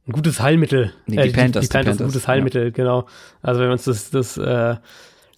ein 0.06 0.12
gutes 0.12 0.40
Heilmittel. 0.40 0.92
Nee, 1.06 1.22
die, 1.22 1.28
äh, 1.28 1.32
Panthers, 1.32 1.62
die, 1.62 1.68
die, 1.68 1.72
Panthers, 1.72 2.00
ein 2.00 2.06
gutes 2.06 2.28
Heilmittel, 2.28 2.64
ja. 2.64 2.70
genau. 2.70 3.06
Also 3.40 3.60
wenn 3.60 3.68
wir 3.68 3.72
uns 3.72 3.84
das, 3.84 4.10
das, 4.10 4.36
äh, 4.36 4.76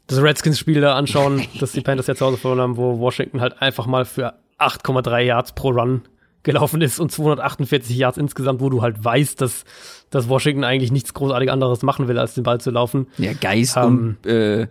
das 0.06 0.22
Redskins-Spiel 0.22 0.80
da 0.80 0.96
anschauen, 0.96 1.42
das 1.60 1.72
die 1.72 1.80
Panthers 1.80 2.06
jetzt 2.06 2.18
zu 2.18 2.26
Hause 2.26 2.38
verloren 2.38 2.60
haben, 2.60 2.76
wo 2.76 2.98
Washington 2.98 3.40
halt 3.40 3.60
einfach 3.60 3.86
mal 3.86 4.04
für 4.04 4.34
8,3 4.58 5.20
Yards 5.20 5.52
pro 5.52 5.70
Run 5.70 6.02
gelaufen 6.44 6.82
ist 6.82 7.00
und 7.00 7.10
248 7.10 7.96
Yards 7.96 8.18
insgesamt, 8.18 8.60
wo 8.60 8.68
du 8.68 8.82
halt 8.82 9.02
weißt, 9.02 9.40
dass, 9.40 9.64
dass 10.10 10.28
Washington 10.28 10.62
eigentlich 10.62 10.92
nichts 10.92 11.14
großartig 11.14 11.50
anderes 11.50 11.82
machen 11.82 12.06
will, 12.06 12.18
als 12.18 12.34
den 12.34 12.44
Ball 12.44 12.60
zu 12.60 12.70
laufen. 12.70 13.06
Ja, 13.18 13.32
Geist 13.32 13.76
Ähm, 13.76 14.18
und 14.22 14.30
äh, 14.30 14.68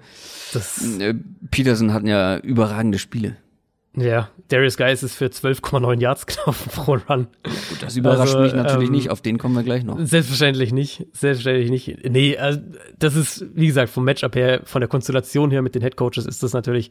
Das, 0.53 0.99
äh, 0.99 1.15
Peterson 1.49 1.91
hatten 1.93 2.07
ja 2.07 2.37
überragende 2.37 2.99
Spiele. 2.99 3.37
Ja, 3.95 4.29
Darius 4.47 4.75
Geis 4.77 5.03
ist 5.03 5.15
für 5.15 5.25
12,9 5.25 5.99
Yards 5.99 6.25
gelaufen 6.25 6.71
pro 6.73 6.93
Run. 6.93 7.27
Gut, 7.43 7.81
das 7.81 7.95
überrascht 7.95 8.35
Also, 8.35 8.39
mich 8.39 8.53
natürlich 8.53 8.89
ähm, 8.89 8.95
nicht, 8.95 9.09
auf 9.11 9.21
den 9.21 9.37
kommen 9.37 9.55
wir 9.55 9.63
gleich 9.63 9.83
noch. 9.83 9.99
Selbstverständlich 9.99 10.73
nicht. 10.73 11.05
Selbstverständlich 11.13 11.69
nicht. 11.69 12.09
Nee, 12.09 12.37
also 12.37 12.59
das 12.97 13.15
ist, 13.15 13.45
wie 13.53 13.67
gesagt, 13.67 13.91
vom 13.91 14.03
Matchup 14.03 14.35
her, 14.35 14.61
von 14.65 14.81
der 14.81 14.87
Konstellation 14.87 15.51
her 15.51 15.61
mit 15.61 15.75
den 15.75 15.83
Headcoaches 15.83 16.25
ist 16.25 16.41
das 16.41 16.53
natürlich 16.53 16.89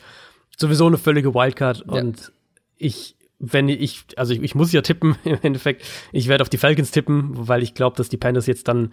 sowieso 0.57 0.87
eine 0.87 0.99
völlige 0.99 1.35
Wildcard. 1.35 1.85
Ja. 1.87 1.93
Und 1.93 2.33
ich, 2.77 3.17
wenn 3.41 3.69
ich, 3.69 4.05
also 4.17 4.33
ich, 4.33 4.43
ich 4.43 4.55
muss 4.55 4.73
ja 4.73 4.83
tippen 4.83 5.17
im 5.25 5.39
Endeffekt. 5.43 5.85
Ich 6.13 6.29
werde 6.29 6.43
auf 6.43 6.49
die 6.49 6.59
Falcons 6.59 6.93
tippen, 6.93 7.31
weil 7.33 7.65
ich 7.65 7.75
glaube, 7.75 7.97
dass 7.97 8.11
die 8.11 8.17
Panthers 8.17 8.47
jetzt 8.47 8.69
dann 8.69 8.93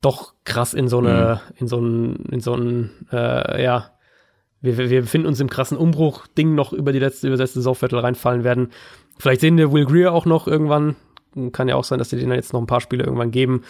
doch 0.00 0.34
krass 0.44 0.74
in 0.74 0.86
so 0.86 0.98
eine, 0.98 1.40
in 1.56 1.66
so 1.66 1.80
ein, 1.80 2.16
in 2.30 2.40
so 2.40 2.54
ein, 2.54 2.90
äh, 3.10 3.62
ja, 3.62 3.90
wir, 4.64 4.90
wir 4.90 5.02
befinden 5.02 5.26
uns 5.26 5.40
im 5.40 5.50
krassen 5.50 5.76
Umbruch-Ding 5.76 6.54
noch 6.54 6.72
über 6.72 6.92
die 6.92 6.98
letzte, 6.98 7.28
über 7.28 7.36
das 7.36 7.50
letzte 7.50 7.60
Saisonviertel 7.60 7.98
reinfallen 7.98 8.44
werden. 8.44 8.70
Vielleicht 9.18 9.40
sehen 9.40 9.56
wir 9.56 9.72
Will 9.72 9.84
Greer 9.84 10.12
auch 10.12 10.26
noch 10.26 10.46
irgendwann. 10.46 10.96
Kann 11.52 11.68
ja 11.68 11.76
auch 11.76 11.84
sein, 11.84 11.98
dass 11.98 12.10
die 12.10 12.16
denen 12.16 12.32
jetzt 12.32 12.52
noch 12.52 12.60
ein 12.60 12.66
paar 12.66 12.80
Spiele 12.80 13.04
irgendwann 13.04 13.30
geben, 13.30 13.62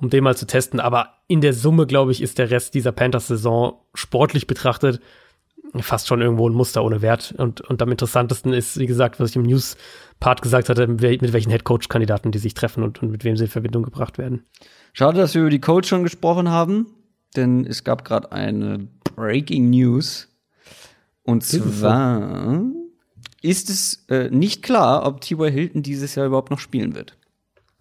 um 0.00 0.10
den 0.10 0.24
mal 0.24 0.36
zu 0.36 0.46
testen. 0.46 0.80
Aber 0.80 1.14
in 1.28 1.40
der 1.40 1.52
Summe, 1.52 1.86
glaube 1.86 2.12
ich, 2.12 2.22
ist 2.22 2.38
der 2.38 2.50
Rest 2.50 2.74
dieser 2.74 2.92
Panthers-Saison 2.92 3.80
sportlich 3.94 4.46
betrachtet 4.46 5.00
fast 5.82 6.06
schon 6.06 6.20
irgendwo 6.20 6.48
ein 6.48 6.54
Muster 6.54 6.84
ohne 6.84 7.02
Wert. 7.02 7.34
Und, 7.36 7.60
und 7.62 7.82
am 7.82 7.90
interessantesten 7.90 8.52
ist, 8.52 8.78
wie 8.78 8.86
gesagt, 8.86 9.18
was 9.18 9.30
ich 9.30 9.36
im 9.36 9.42
News-Part 9.42 10.42
gesagt 10.42 10.68
hatte, 10.68 10.86
mit 10.86 11.32
welchen 11.32 11.50
Headcoach-Kandidaten 11.50 12.32
die 12.32 12.38
sich 12.38 12.54
treffen 12.54 12.82
und, 12.82 13.02
und 13.02 13.10
mit 13.10 13.24
wem 13.24 13.36
sie 13.36 13.44
in 13.44 13.50
Verbindung 13.50 13.82
gebracht 13.82 14.18
werden. 14.18 14.44
Schade, 14.92 15.18
dass 15.18 15.34
wir 15.34 15.42
über 15.42 15.50
die 15.50 15.60
Coach 15.60 15.88
schon 15.88 16.04
gesprochen 16.04 16.48
haben, 16.50 16.86
denn 17.36 17.66
es 17.66 17.82
gab 17.82 18.04
gerade 18.04 18.30
eine 18.30 18.86
Breaking 19.16 19.70
News. 19.70 20.28
Und 21.24 21.42
zwar 21.44 22.62
ist 23.42 23.70
es 23.70 24.04
äh, 24.08 24.28
nicht 24.30 24.62
klar, 24.62 25.06
ob 25.06 25.20
T.Y. 25.20 25.50
Hilton 25.50 25.82
dieses 25.82 26.14
Jahr 26.14 26.26
überhaupt 26.26 26.50
noch 26.50 26.58
spielen 26.58 26.94
wird. 26.94 27.16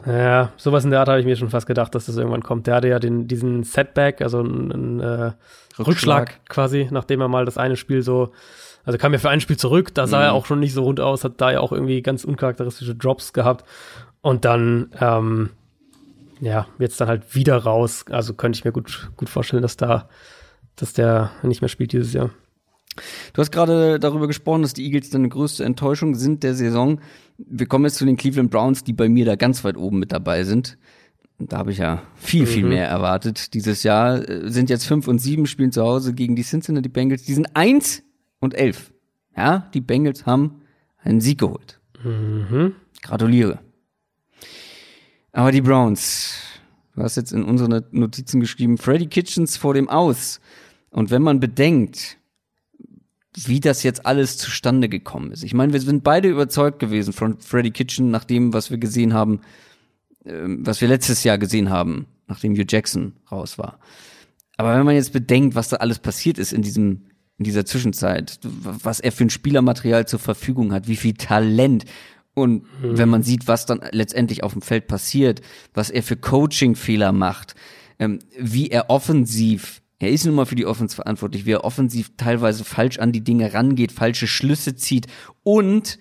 Ja, 0.05 0.51
sowas 0.57 0.83
in 0.83 0.91
der 0.91 0.99
Art 0.99 1.07
habe 1.07 1.19
ich 1.21 1.25
mir 1.25 1.37
schon 1.37 1.49
fast 1.49 1.65
gedacht, 1.67 1.95
dass 1.95 2.07
das 2.07 2.17
irgendwann 2.17 2.43
kommt. 2.43 2.67
Der 2.67 2.75
hatte 2.75 2.89
ja 2.89 2.99
den, 2.99 3.27
diesen 3.27 3.63
Setback, 3.63 4.21
also 4.21 4.39
einen, 4.39 4.71
einen 4.71 4.99
äh, 4.99 5.31
Rückschlag. 5.79 5.87
Rückschlag. 5.87 6.45
quasi, 6.49 6.89
nachdem 6.91 7.21
er 7.21 7.29
mal 7.29 7.45
das 7.45 7.57
eine 7.57 7.77
Spiel 7.77 8.01
so, 8.01 8.31
also 8.83 8.97
kam 8.97 9.13
ja 9.13 9.19
für 9.19 9.29
ein 9.29 9.39
Spiel 9.39 9.55
zurück, 9.55 9.93
da 9.93 10.05
sah 10.07 10.17
Mhm. 10.17 10.23
er 10.23 10.33
auch 10.33 10.45
schon 10.45 10.59
nicht 10.59 10.73
so 10.73 10.83
rund 10.83 10.99
aus, 10.99 11.23
hat 11.23 11.39
da 11.39 11.51
ja 11.51 11.61
auch 11.61 11.71
irgendwie 11.71 12.01
ganz 12.01 12.25
uncharakteristische 12.25 12.95
Drops 12.95 13.31
gehabt. 13.31 13.65
Und 14.21 14.43
dann, 14.43 14.91
ähm, 14.99 15.51
ja, 16.41 16.67
jetzt 16.79 16.99
dann 16.99 17.07
halt 17.07 17.33
wieder 17.35 17.57
raus. 17.57 18.03
Also 18.09 18.33
könnte 18.33 18.57
ich 18.57 18.65
mir 18.65 18.73
gut, 18.73 19.09
gut 19.15 19.29
vorstellen, 19.29 19.61
dass 19.61 19.77
da, 19.77 20.09
dass 20.75 20.91
der 20.91 21.31
nicht 21.43 21.61
mehr 21.61 21.69
spielt 21.69 21.93
dieses 21.93 22.11
Jahr. 22.11 22.31
Du 23.33 23.41
hast 23.41 23.51
gerade 23.51 23.99
darüber 23.99 24.27
gesprochen, 24.27 24.61
dass 24.61 24.73
die 24.73 24.85
Eagles 24.85 25.09
deine 25.09 25.29
größte 25.29 25.63
Enttäuschung 25.63 26.15
sind 26.15 26.43
der 26.43 26.53
Saison. 26.55 26.99
Wir 27.37 27.65
kommen 27.65 27.85
jetzt 27.85 27.95
zu 27.97 28.05
den 28.05 28.17
Cleveland 28.17 28.51
Browns, 28.51 28.83
die 28.83 28.93
bei 28.93 29.09
mir 29.09 29.25
da 29.25 29.35
ganz 29.35 29.63
weit 29.63 29.77
oben 29.77 29.99
mit 29.99 30.11
dabei 30.11 30.43
sind. 30.43 30.77
Da 31.39 31.57
habe 31.57 31.71
ich 31.71 31.79
ja 31.79 32.03
viel, 32.15 32.45
viel 32.45 32.63
Mhm. 32.63 32.69
mehr 32.69 32.87
erwartet 32.87 33.53
dieses 33.55 33.83
Jahr. 33.83 34.27
Äh, 34.29 34.49
Sind 34.51 34.69
jetzt 34.69 34.85
fünf 34.85 35.07
und 35.07 35.19
sieben, 35.19 35.47
spielen 35.47 35.71
zu 35.71 35.81
Hause 35.83 36.13
gegen 36.13 36.35
die 36.35 36.43
Cincinnati 36.43 36.89
Bengals. 36.89 37.23
Die 37.23 37.33
sind 37.33 37.55
eins 37.55 38.03
und 38.39 38.53
elf. 38.53 38.93
Ja, 39.35 39.69
die 39.73 39.81
Bengals 39.81 40.25
haben 40.27 40.61
einen 40.99 41.19
Sieg 41.21 41.39
geholt. 41.39 41.79
Mhm. 42.03 42.75
Gratuliere. 43.01 43.59
Aber 45.31 45.51
die 45.51 45.61
Browns, 45.61 46.35
du 46.95 47.01
hast 47.01 47.15
jetzt 47.17 47.33
in 47.33 47.43
unsere 47.43 47.83
Notizen 47.91 48.39
geschrieben, 48.39 48.77
Freddy 48.77 49.07
Kitchens 49.07 49.57
vor 49.57 49.73
dem 49.73 49.89
Aus. 49.89 50.39
Und 50.91 51.09
wenn 51.09 51.23
man 51.23 51.39
bedenkt, 51.39 52.17
wie 53.35 53.59
das 53.59 53.83
jetzt 53.83 54.05
alles 54.05 54.37
zustande 54.37 54.89
gekommen 54.89 55.31
ist. 55.31 55.43
Ich 55.43 55.53
meine, 55.53 55.73
wir 55.73 55.81
sind 55.81 56.03
beide 56.03 56.29
überzeugt 56.29 56.79
gewesen 56.79 57.13
von 57.13 57.39
Freddy 57.39 57.71
Kitchen 57.71 58.11
nach 58.11 58.23
dem, 58.23 58.53
was 58.53 58.69
wir 58.69 58.77
gesehen 58.77 59.13
haben, 59.13 59.41
ähm, 60.25 60.65
was 60.65 60.81
wir 60.81 60.87
letztes 60.87 61.23
Jahr 61.23 61.37
gesehen 61.37 61.69
haben, 61.69 62.07
nachdem 62.27 62.53
Hugh 62.53 62.65
Jackson 62.67 63.13
raus 63.31 63.57
war. 63.57 63.79
Aber 64.57 64.77
wenn 64.77 64.85
man 64.85 64.95
jetzt 64.95 65.13
bedenkt, 65.13 65.55
was 65.55 65.69
da 65.69 65.77
alles 65.77 65.99
passiert 65.99 66.37
ist 66.37 66.53
in 66.53 66.61
diesem 66.61 67.05
in 67.39 67.45
dieser 67.45 67.65
Zwischenzeit, 67.65 68.39
was 68.43 68.99
er 68.99 69.11
für 69.11 69.25
ein 69.25 69.31
Spielermaterial 69.31 70.07
zur 70.07 70.19
Verfügung 70.19 70.71
hat, 70.71 70.87
wie 70.87 70.95
viel 70.95 71.15
Talent 71.15 71.85
und 72.35 72.65
wenn 72.81 73.09
man 73.09 73.21
sieht, 73.21 73.47
was 73.47 73.65
dann 73.65 73.81
letztendlich 73.91 74.43
auf 74.43 74.53
dem 74.53 74.61
Feld 74.61 74.87
passiert, 74.87 75.41
was 75.73 75.89
er 75.91 76.01
für 76.01 76.15
Coaching-Fehler 76.15 77.11
macht, 77.11 77.53
ähm, 77.99 78.19
wie 78.37 78.69
er 78.69 78.89
offensiv, 78.89 79.82
er 79.99 80.09
ist 80.09 80.25
nun 80.25 80.35
mal 80.35 80.45
für 80.45 80.55
die 80.55 80.65
Offense 80.65 80.95
verantwortlich, 80.95 81.45
wie 81.45 81.51
er 81.51 81.63
offensiv 81.63 82.11
teilweise 82.17 82.63
falsch 82.65 82.99
an 82.99 83.11
die 83.11 83.23
Dinge 83.23 83.53
rangeht, 83.53 83.91
falsche 83.91 84.27
Schlüsse 84.27 84.75
zieht 84.75 85.07
und 85.43 85.97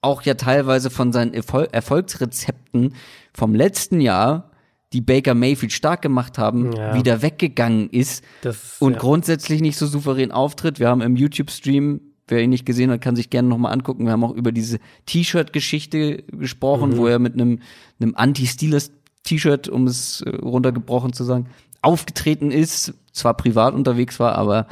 auch 0.00 0.22
ja 0.22 0.34
teilweise 0.34 0.90
von 0.90 1.12
seinen 1.12 1.32
Erfol 1.34 1.68
Erfolgsrezepten 1.70 2.94
vom 3.34 3.54
letzten 3.54 4.00
Jahr, 4.00 4.50
die 4.92 5.00
Baker 5.00 5.34
Mayfield 5.34 5.72
stark 5.72 6.02
gemacht 6.02 6.38
haben, 6.38 6.72
Ja. 6.76 6.94
wieder 6.94 7.22
weggegangen 7.22 7.88
ist 7.90 8.24
Das, 8.42 8.76
und 8.80 8.94
ja. 8.94 8.98
grundsätzlich 8.98 9.60
nicht 9.60 9.76
so 9.78 9.86
souverän 9.86 10.32
auftritt. 10.32 10.80
Wir 10.80 10.88
haben 10.88 11.00
im 11.02 11.16
YouTube-Stream, 11.16 12.00
wer 12.28 12.42
ihn 12.42 12.50
nicht 12.50 12.66
gesehen 12.66 12.90
hat, 12.90 13.00
kann 13.00 13.16
sich 13.16 13.30
gerne 13.30 13.48
nochmal 13.48 13.72
angucken. 13.72 14.04
Wir 14.04 14.12
haben 14.12 14.24
auch 14.24 14.34
über 14.34 14.52
diese 14.52 14.78
T-Shirt-Geschichte 15.06 16.24
gesprochen, 16.32 16.90
Mhm. 16.90 16.96
wo 16.96 17.06
er 17.06 17.18
mit 17.18 17.34
einem, 17.34 17.60
einem 18.00 18.14
Anti-Steelers-T-Shirt, 18.16 19.68
um 19.68 19.86
es 19.86 20.20
äh, 20.22 20.30
runtergebrochen 20.30 21.12
zu 21.12 21.24
sagen, 21.24 21.46
aufgetreten 21.82 22.50
ist, 22.50 22.94
zwar 23.12 23.36
privat 23.36 23.74
unterwegs 23.74 24.18
war, 24.18 24.36
aber 24.36 24.66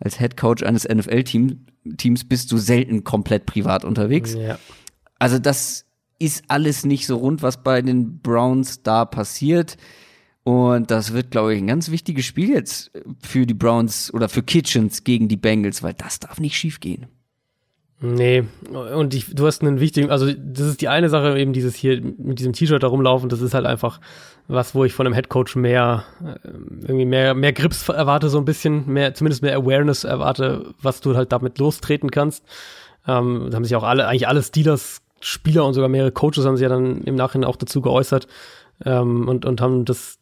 als 0.00 0.18
Head 0.18 0.36
Coach 0.36 0.62
eines 0.62 0.88
NFL-Teams 0.88 1.54
Teams 1.96 2.24
bist 2.24 2.52
du 2.52 2.58
selten 2.58 3.04
komplett 3.04 3.46
privat 3.46 3.84
unterwegs. 3.84 4.34
ja. 4.34 4.58
Also 5.18 5.38
das 5.38 5.86
ist 6.18 6.44
alles 6.48 6.84
nicht 6.84 7.06
so 7.06 7.16
rund, 7.16 7.42
was 7.42 7.62
bei 7.62 7.82
den 7.82 8.20
Browns 8.20 8.82
da 8.82 9.04
passiert. 9.04 9.76
Und 10.42 10.90
das 10.90 11.12
wird, 11.12 11.30
glaube 11.30 11.54
ich, 11.54 11.60
ein 11.60 11.66
ganz 11.66 11.90
wichtiges 11.90 12.24
Spiel 12.24 12.50
jetzt 12.50 12.90
für 13.22 13.46
die 13.46 13.54
Browns 13.54 14.12
oder 14.12 14.28
für 14.28 14.42
Kitchens 14.42 15.04
gegen 15.04 15.28
die 15.28 15.36
Bengals, 15.36 15.82
weil 15.82 15.94
das 15.94 16.18
darf 16.18 16.40
nicht 16.40 16.56
schief 16.56 16.80
gehen. 16.80 17.06
Nee, 18.02 18.44
und 18.70 19.12
ich, 19.12 19.34
du 19.34 19.46
hast 19.46 19.60
einen 19.60 19.78
wichtigen, 19.78 20.10
also 20.10 20.26
das 20.32 20.66
ist 20.66 20.80
die 20.80 20.88
eine 20.88 21.10
Sache, 21.10 21.38
eben 21.38 21.52
dieses 21.52 21.74
hier 21.74 22.00
mit 22.00 22.38
diesem 22.38 22.54
T-Shirt 22.54 22.82
da 22.82 22.86
rumlaufen, 22.86 23.28
das 23.28 23.42
ist 23.42 23.52
halt 23.52 23.66
einfach 23.66 24.00
was, 24.48 24.74
wo 24.74 24.84
ich 24.84 24.94
von 24.94 25.06
einem 25.06 25.14
Headcoach 25.14 25.54
mehr, 25.54 26.04
äh, 26.24 26.48
irgendwie 26.80 27.04
mehr, 27.04 27.34
mehr 27.34 27.52
Grips 27.52 27.86
erwarte, 27.90 28.30
so 28.30 28.38
ein 28.38 28.46
bisschen, 28.46 28.86
mehr, 28.86 29.12
zumindest 29.12 29.42
mehr 29.42 29.54
Awareness 29.54 30.04
erwarte, 30.04 30.72
was 30.80 31.02
du 31.02 31.14
halt 31.14 31.30
damit 31.30 31.58
lostreten 31.58 32.10
kannst. 32.10 32.42
Ähm, 33.06 33.48
da 33.50 33.56
haben 33.56 33.64
sich 33.64 33.76
auch 33.76 33.84
alle, 33.84 34.06
eigentlich 34.08 34.28
alle 34.28 34.42
Steelers 34.42 35.02
Spieler 35.20 35.66
und 35.66 35.74
sogar 35.74 35.90
mehrere 35.90 36.12
Coaches 36.12 36.46
haben 36.46 36.56
sich 36.56 36.62
ja 36.62 36.70
dann 36.70 37.02
im 37.02 37.14
Nachhinein 37.14 37.48
auch 37.48 37.56
dazu 37.56 37.82
geäußert 37.82 38.26
ähm, 38.84 39.28
und, 39.28 39.44
und 39.44 39.60
haben 39.60 39.84
das 39.84 40.18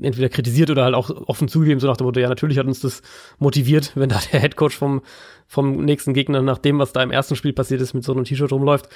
entweder 0.00 0.28
kritisiert 0.28 0.70
oder 0.70 0.84
halt 0.84 0.94
auch 0.94 1.10
offen 1.28 1.48
zugegeben, 1.48 1.80
so 1.80 1.86
nach 1.86 1.96
dem 1.96 2.06
Motto, 2.06 2.20
ja, 2.20 2.28
natürlich 2.28 2.58
hat 2.58 2.66
uns 2.66 2.80
das 2.80 3.02
motiviert, 3.38 3.92
wenn 3.94 4.08
da 4.08 4.20
der 4.32 4.40
Headcoach 4.40 4.76
vom, 4.76 5.02
vom 5.46 5.84
nächsten 5.84 6.14
Gegner, 6.14 6.42
nach 6.42 6.58
dem, 6.58 6.78
was 6.78 6.92
da 6.92 7.02
im 7.02 7.10
ersten 7.10 7.36
Spiel 7.36 7.52
passiert 7.52 7.80
ist, 7.80 7.94
mit 7.94 8.04
so 8.04 8.12
einem 8.12 8.24
T-Shirt 8.24 8.52
rumläuft. 8.52 8.88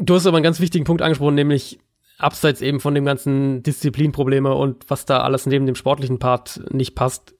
Du 0.00 0.14
hast 0.14 0.26
aber 0.26 0.36
einen 0.36 0.44
ganz 0.44 0.60
wichtigen 0.60 0.84
Punkt 0.84 1.02
angesprochen, 1.02 1.34
nämlich 1.34 1.78
abseits 2.18 2.62
eben 2.62 2.80
von 2.80 2.94
dem 2.94 3.04
ganzen 3.04 3.62
Disziplinprobleme 3.62 4.54
und 4.54 4.88
was 4.88 5.06
da 5.06 5.20
alles 5.20 5.46
neben 5.46 5.66
dem 5.66 5.74
sportlichen 5.74 6.18
Part 6.18 6.62
nicht 6.70 6.94
passt. 6.94 7.34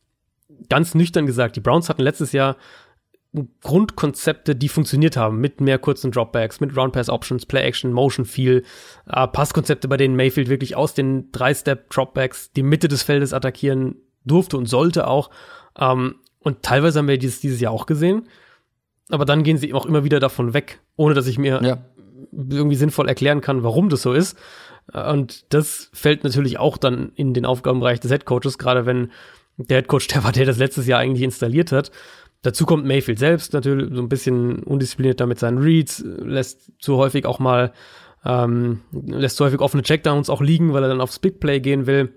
Ganz 0.68 0.94
nüchtern 0.94 1.26
gesagt, 1.26 1.56
die 1.56 1.60
Browns 1.60 1.88
hatten 1.88 2.02
letztes 2.02 2.32
Jahr 2.32 2.56
Grundkonzepte, 3.62 4.54
die 4.54 4.68
funktioniert 4.68 5.16
haben, 5.16 5.38
mit 5.40 5.60
mehr 5.60 5.78
kurzen 5.78 6.10
Dropbacks, 6.10 6.60
mit 6.60 6.76
Round 6.76 6.92
Pass 6.92 7.08
Options, 7.08 7.46
Play 7.46 7.62
Action, 7.62 7.92
Motion 7.92 8.26
Feel, 8.26 8.62
äh, 9.06 9.26
Passkonzepte, 9.26 9.88
bei 9.88 9.96
denen 9.96 10.16
Mayfield 10.16 10.48
wirklich 10.50 10.76
aus 10.76 10.92
den 10.94 11.32
drei-Step 11.32 11.88
Dropbacks 11.90 12.52
die 12.52 12.62
Mitte 12.62 12.88
des 12.88 13.02
Feldes 13.02 13.32
attackieren 13.32 13.96
durfte 14.24 14.56
und 14.58 14.66
sollte 14.66 15.06
auch. 15.06 15.30
Ähm, 15.78 16.16
und 16.40 16.62
teilweise 16.62 16.98
haben 16.98 17.08
wir 17.08 17.18
dieses, 17.18 17.40
dieses 17.40 17.60
Jahr 17.60 17.72
auch 17.72 17.86
gesehen. 17.86 18.28
Aber 19.08 19.24
dann 19.24 19.42
gehen 19.44 19.56
sie 19.56 19.72
auch 19.74 19.86
immer 19.86 20.04
wieder 20.04 20.20
davon 20.20 20.52
weg, 20.54 20.80
ohne 20.96 21.14
dass 21.14 21.26
ich 21.26 21.38
mir 21.38 21.60
Ja. 21.62 21.78
irgendwie 22.32 22.76
sinnvoll 22.76 23.08
erklären 23.08 23.40
kann, 23.40 23.62
warum 23.62 23.88
das 23.88 24.02
so 24.02 24.12
ist. 24.12 24.36
Äh, 24.92 25.10
Und 25.10 25.52
das 25.54 25.88
fällt 25.94 26.22
natürlich 26.24 26.58
auch 26.58 26.76
dann 26.76 27.12
in 27.14 27.32
den 27.32 27.46
Aufgabenbereich 27.46 28.00
des 28.00 28.10
Headcoaches, 28.10 28.58
gerade 28.58 28.84
wenn 28.84 29.10
der 29.56 29.78
Headcoach 29.78 30.06
der 30.12 30.24
war, 30.24 30.32
der 30.32 30.44
das 30.46 30.58
letztes 30.58 30.86
Jahr 30.86 31.00
eigentlich 31.00 31.22
installiert 31.22 31.72
hat. 31.72 31.90
Dazu 32.42 32.66
kommt 32.66 32.84
Mayfield 32.84 33.18
selbst 33.18 33.52
natürlich 33.52 33.94
so 33.94 34.02
ein 34.02 34.08
bisschen 34.08 34.62
undiszipliniert 34.64 35.24
mit 35.26 35.38
seinen 35.38 35.58
Reads, 35.58 36.04
lässt 36.04 36.72
zu 36.80 36.96
häufig 36.96 37.24
auch 37.24 37.38
mal, 37.38 37.72
ähm, 38.24 38.80
lässt 38.92 39.36
zu 39.36 39.44
häufig 39.44 39.60
offene 39.60 39.84
Checkdowns 39.84 40.28
auch 40.28 40.40
liegen, 40.40 40.72
weil 40.72 40.82
er 40.82 40.88
dann 40.88 41.00
aufs 41.00 41.20
Big 41.20 41.38
Play 41.38 41.60
gehen 41.60 41.86
will. 41.86 42.12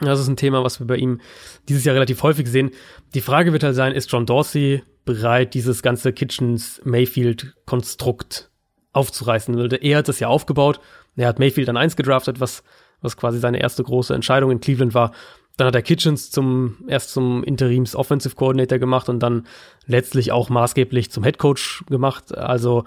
Das 0.00 0.20
ist 0.20 0.28
ein 0.28 0.36
Thema, 0.36 0.62
was 0.62 0.78
wir 0.78 0.86
bei 0.86 0.96
ihm 0.96 1.20
dieses 1.68 1.84
Jahr 1.84 1.94
relativ 1.94 2.22
häufig 2.22 2.46
sehen. 2.48 2.70
Die 3.14 3.20
Frage 3.20 3.52
wird 3.52 3.64
halt 3.64 3.74
sein, 3.74 3.92
ist 3.92 4.12
John 4.12 4.26
Dorsey 4.26 4.82
bereit, 5.04 5.54
dieses 5.54 5.82
ganze 5.82 6.12
Kitchens 6.12 6.80
Mayfield-Konstrukt 6.84 8.50
aufzureißen 8.92 9.54
würde. 9.56 9.76
Er 9.76 9.98
hat 9.98 10.08
das 10.08 10.20
ja 10.20 10.28
aufgebaut. 10.28 10.80
Er 11.16 11.28
hat 11.28 11.38
Mayfield 11.38 11.68
an 11.68 11.76
eins 11.76 11.96
gedraftet, 11.96 12.40
was, 12.40 12.62
was 13.00 13.16
quasi 13.16 13.38
seine 13.38 13.60
erste 13.60 13.82
große 13.82 14.14
Entscheidung 14.14 14.50
in 14.50 14.60
Cleveland 14.60 14.94
war. 14.94 15.12
Dann 15.56 15.66
hat 15.66 15.74
er 15.74 15.82
Kitchens 15.82 16.30
zum, 16.30 16.76
erst 16.86 17.10
zum 17.10 17.42
Interims 17.42 17.96
Offensive 17.96 18.34
Coordinator 18.34 18.78
gemacht 18.78 19.08
und 19.08 19.20
dann 19.20 19.46
letztlich 19.86 20.32
auch 20.32 20.50
maßgeblich 20.50 21.10
zum 21.10 21.24
Head 21.24 21.38
Coach 21.38 21.84
gemacht. 21.88 22.36
Also 22.36 22.84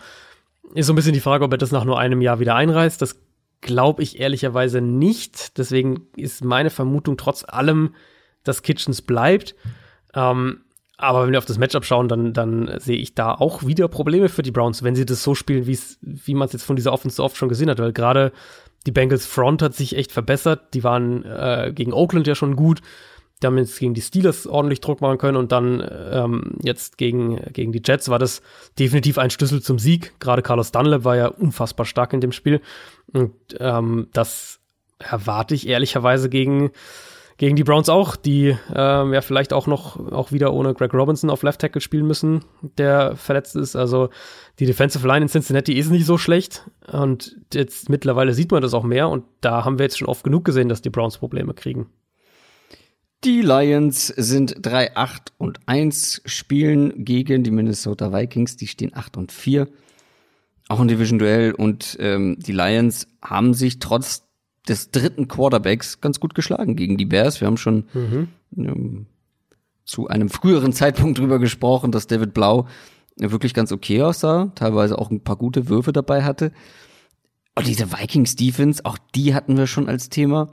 ist 0.75 0.85
so 0.85 0.93
ein 0.93 0.95
bisschen 0.95 1.13
die 1.13 1.19
Frage, 1.19 1.45
ob 1.45 1.51
er 1.51 1.57
das 1.57 1.71
nach 1.71 1.85
nur 1.85 1.99
einem 1.99 2.21
Jahr 2.21 2.39
wieder 2.39 2.55
einreißt. 2.55 3.01
Das 3.01 3.19
glaube 3.61 4.03
ich 4.03 4.19
ehrlicherweise 4.19 4.81
nicht. 4.81 5.57
Deswegen 5.57 6.07
ist 6.15 6.43
meine 6.43 6.69
Vermutung 6.69 7.17
trotz 7.17 7.43
allem, 7.43 7.95
dass 8.43 8.61
Kitchens 8.61 9.01
bleibt. 9.01 9.55
Ähm, 10.13 10.61
aber 10.97 11.23
wenn 11.23 11.31
wir 11.31 11.39
auf 11.39 11.45
das 11.45 11.57
Matchup 11.57 11.85
schauen, 11.85 12.09
dann, 12.09 12.33
dann 12.33 12.77
sehe 12.79 12.97
ich 12.97 13.15
da 13.15 13.33
auch 13.33 13.65
wieder 13.65 13.87
Probleme 13.87 14.27
für 14.27 14.43
die 14.43 14.51
Browns, 14.51 14.83
wenn 14.83 14.95
sie 14.95 15.05
das 15.05 15.23
so 15.23 15.33
spielen, 15.33 15.65
wie 15.65 16.33
man 16.33 16.45
es 16.45 16.53
jetzt 16.53 16.65
von 16.65 16.75
dieser 16.75 16.91
Offense 16.91 17.15
so 17.15 17.23
oft 17.23 17.37
schon 17.37 17.49
gesehen 17.49 17.69
hat. 17.69 17.79
Weil 17.79 17.93
gerade 17.93 18.31
die 18.90 18.94
Bengals 18.94 19.28
Front 19.28 19.61
hat 19.61 19.76
sich 19.76 19.95
echt 19.95 20.11
verbessert. 20.11 20.74
Die 20.74 20.84
waren 20.84 21.24
äh, 21.24 21.72
gegen 21.76 21.94
Oakland 21.94 22.26
ja 22.26 22.34
schon 22.34 22.56
gut. 22.56 22.82
Die 23.40 23.45
haben 23.45 23.56
jetzt 23.60 23.78
gegen 23.78 23.94
die 23.94 24.02
Steelers 24.02 24.48
ordentlich 24.48 24.82
Druck 24.82 24.99
machen 24.99 25.20
können 25.20 25.38
und 25.38 25.52
dann 25.52 25.88
ähm, 26.11 26.56
jetzt 26.64 26.98
gegen, 26.98 27.36
gegen 27.53 27.72
die 27.72 27.84
Jets 27.86 28.10
war 28.10 28.18
das 28.18 28.41
definitiv 28.80 29.20
ein 29.20 29.30
Schlüssel 29.30 29.61
zum 29.61 29.78
Sieg. 29.78 30.20
Gerade 30.20 30.41
Carlos 30.41 30.72
Dunlap 30.72 31.03
war 31.03 31.16
ja 31.16 31.28
unfassbar 31.28 31.86
stark 31.86 32.14
in 32.14 32.20
dem 32.20 32.32
Spiel. 32.32 32.61
Und 33.14 33.32
ähm, 33.60 34.07
das 34.11 34.60
erwarte 34.98 35.53
ich 35.53 35.68
ehrlicherweise 35.68 36.30
gegen, 36.30 36.72
gegen 37.40 37.56
die 37.56 37.64
Browns 37.64 37.88
auch, 37.88 38.18
die 38.18 38.57
ähm, 38.76 39.14
ja 39.14 39.22
vielleicht 39.22 39.53
auch 39.53 39.66
noch 39.66 40.11
auch 40.11 40.34
wieder 40.34 40.53
ohne 40.53 40.74
Greg 40.74 40.94
Robinson 40.94 41.30
auf 41.30 41.41
Left 41.41 41.61
Tackle 41.61 41.80
spielen 41.80 42.06
müssen, 42.06 42.44
der 42.78 43.16
verletzt 43.16 43.56
ist. 43.56 43.78
Also 43.78 44.10
die 44.60 44.66
Defensive 44.66 45.07
Line 45.07 45.24
in 45.24 45.30
Cincinnati 45.30 45.74
ist 45.74 45.90
nicht 45.90 46.06
so 46.06 46.18
schlecht 46.18 46.70
und 46.91 47.38
jetzt 47.53 47.88
mittlerweile 47.88 48.34
sieht 48.34 48.52
man 48.52 48.61
das 48.61 48.74
auch 48.74 48.84
mehr 48.84 49.07
und 49.07 49.24
da 49.40 49.64
haben 49.64 49.80
wir 49.80 49.86
jetzt 49.86 49.98
schon 49.98 50.10
oft 50.10 50.26
genug 50.26 50.44
gesehen, 50.44 50.68
dass 50.68 50.82
die 50.82 50.90
Browns 50.90 51.18
Probleme 51.18 51.53
kriegen. 51.53 51.90
Die 53.24 53.41
Lions 53.41 54.07
sind 54.07 54.57
3, 54.61 54.98
8 54.98 55.34
und 55.38 55.61
1, 55.66 56.22
spielen 56.26 57.06
gegen 57.06 57.44
die 57.44 57.52
Minnesota 57.52 58.11
Vikings, 58.11 58.57
die 58.57 58.68
stehen 58.68 58.91
8 58.94 59.16
und 59.16 59.32
4. 59.32 59.70
Auch 60.68 60.82
ein 60.82 60.90
Division-Duell 60.90 61.53
und 61.53 61.95
ähm, 62.02 62.38
die 62.38 62.52
Lions 62.52 63.07
haben 63.22 63.53
sich 63.53 63.80
trotz 63.80 64.28
des 64.68 64.91
dritten 64.91 65.27
Quarterbacks 65.27 66.02
ganz 66.02 66.19
gut 66.19 66.36
geschlagen 66.36 66.76
gegen 66.76 66.98
die 66.98 67.06
Bears. 67.06 67.41
Wir 67.41 67.48
haben 67.48 67.57
schon 67.57 67.86
mhm. 67.94 68.27
ähm, 68.57 69.06
zu 69.86 70.07
einem 70.07 70.30
früheren 70.30 70.73
Zeitpunkt 70.73 71.18
drüber 71.18 71.40
gesprochen, 71.40 71.91
dass 71.91 72.07
David 72.07 72.34
Blau 72.34 72.68
wirklich 73.18 73.53
ganz 73.53 73.72
okay 73.72 74.02
aussah, 74.02 74.52
teilweise 74.56 74.98
auch 74.98 75.11
ein 75.11 75.22
paar 75.22 75.36
gute 75.36 75.68
Würfe 75.68 75.91
dabei 75.91 76.23
hatte. 76.23 76.52
Und 77.56 77.68
diese 77.68 77.91
Vikings 77.91 78.36
Defense, 78.36 78.86
auch 78.86 78.98
die 79.15 79.34
hatten 79.34 79.57
wir 79.57 79.68
schon 79.68 79.90
als 79.90 80.10
Thema. 80.10 80.49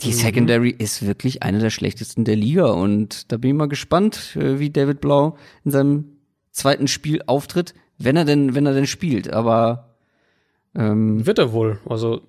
Die 0.00 0.08
mhm. 0.08 0.14
Secondary 0.14 0.70
ist 0.70 1.06
wirklich 1.06 1.42
eine 1.42 1.58
der 1.58 1.70
schlechtesten 1.70 2.24
der 2.24 2.36
Liga 2.36 2.66
und 2.66 3.32
da 3.32 3.36
bin 3.36 3.50
ich 3.50 3.56
mal 3.56 3.68
gespannt, 3.68 4.36
äh, 4.36 4.58
wie 4.58 4.70
David 4.70 5.00
Blau 5.00 5.36
in 5.64 5.70
seinem 5.70 6.04
zweiten 6.50 6.88
Spiel 6.88 7.22
auftritt, 7.26 7.74
wenn 7.98 8.16
er 8.16 8.24
denn, 8.24 8.54
wenn 8.54 8.66
er 8.66 8.74
denn 8.74 8.86
spielt. 8.86 9.32
Aber 9.32 9.96
ähm, 10.74 11.26
wird 11.26 11.38
er 11.38 11.52
wohl. 11.52 11.80
Also 11.86 12.20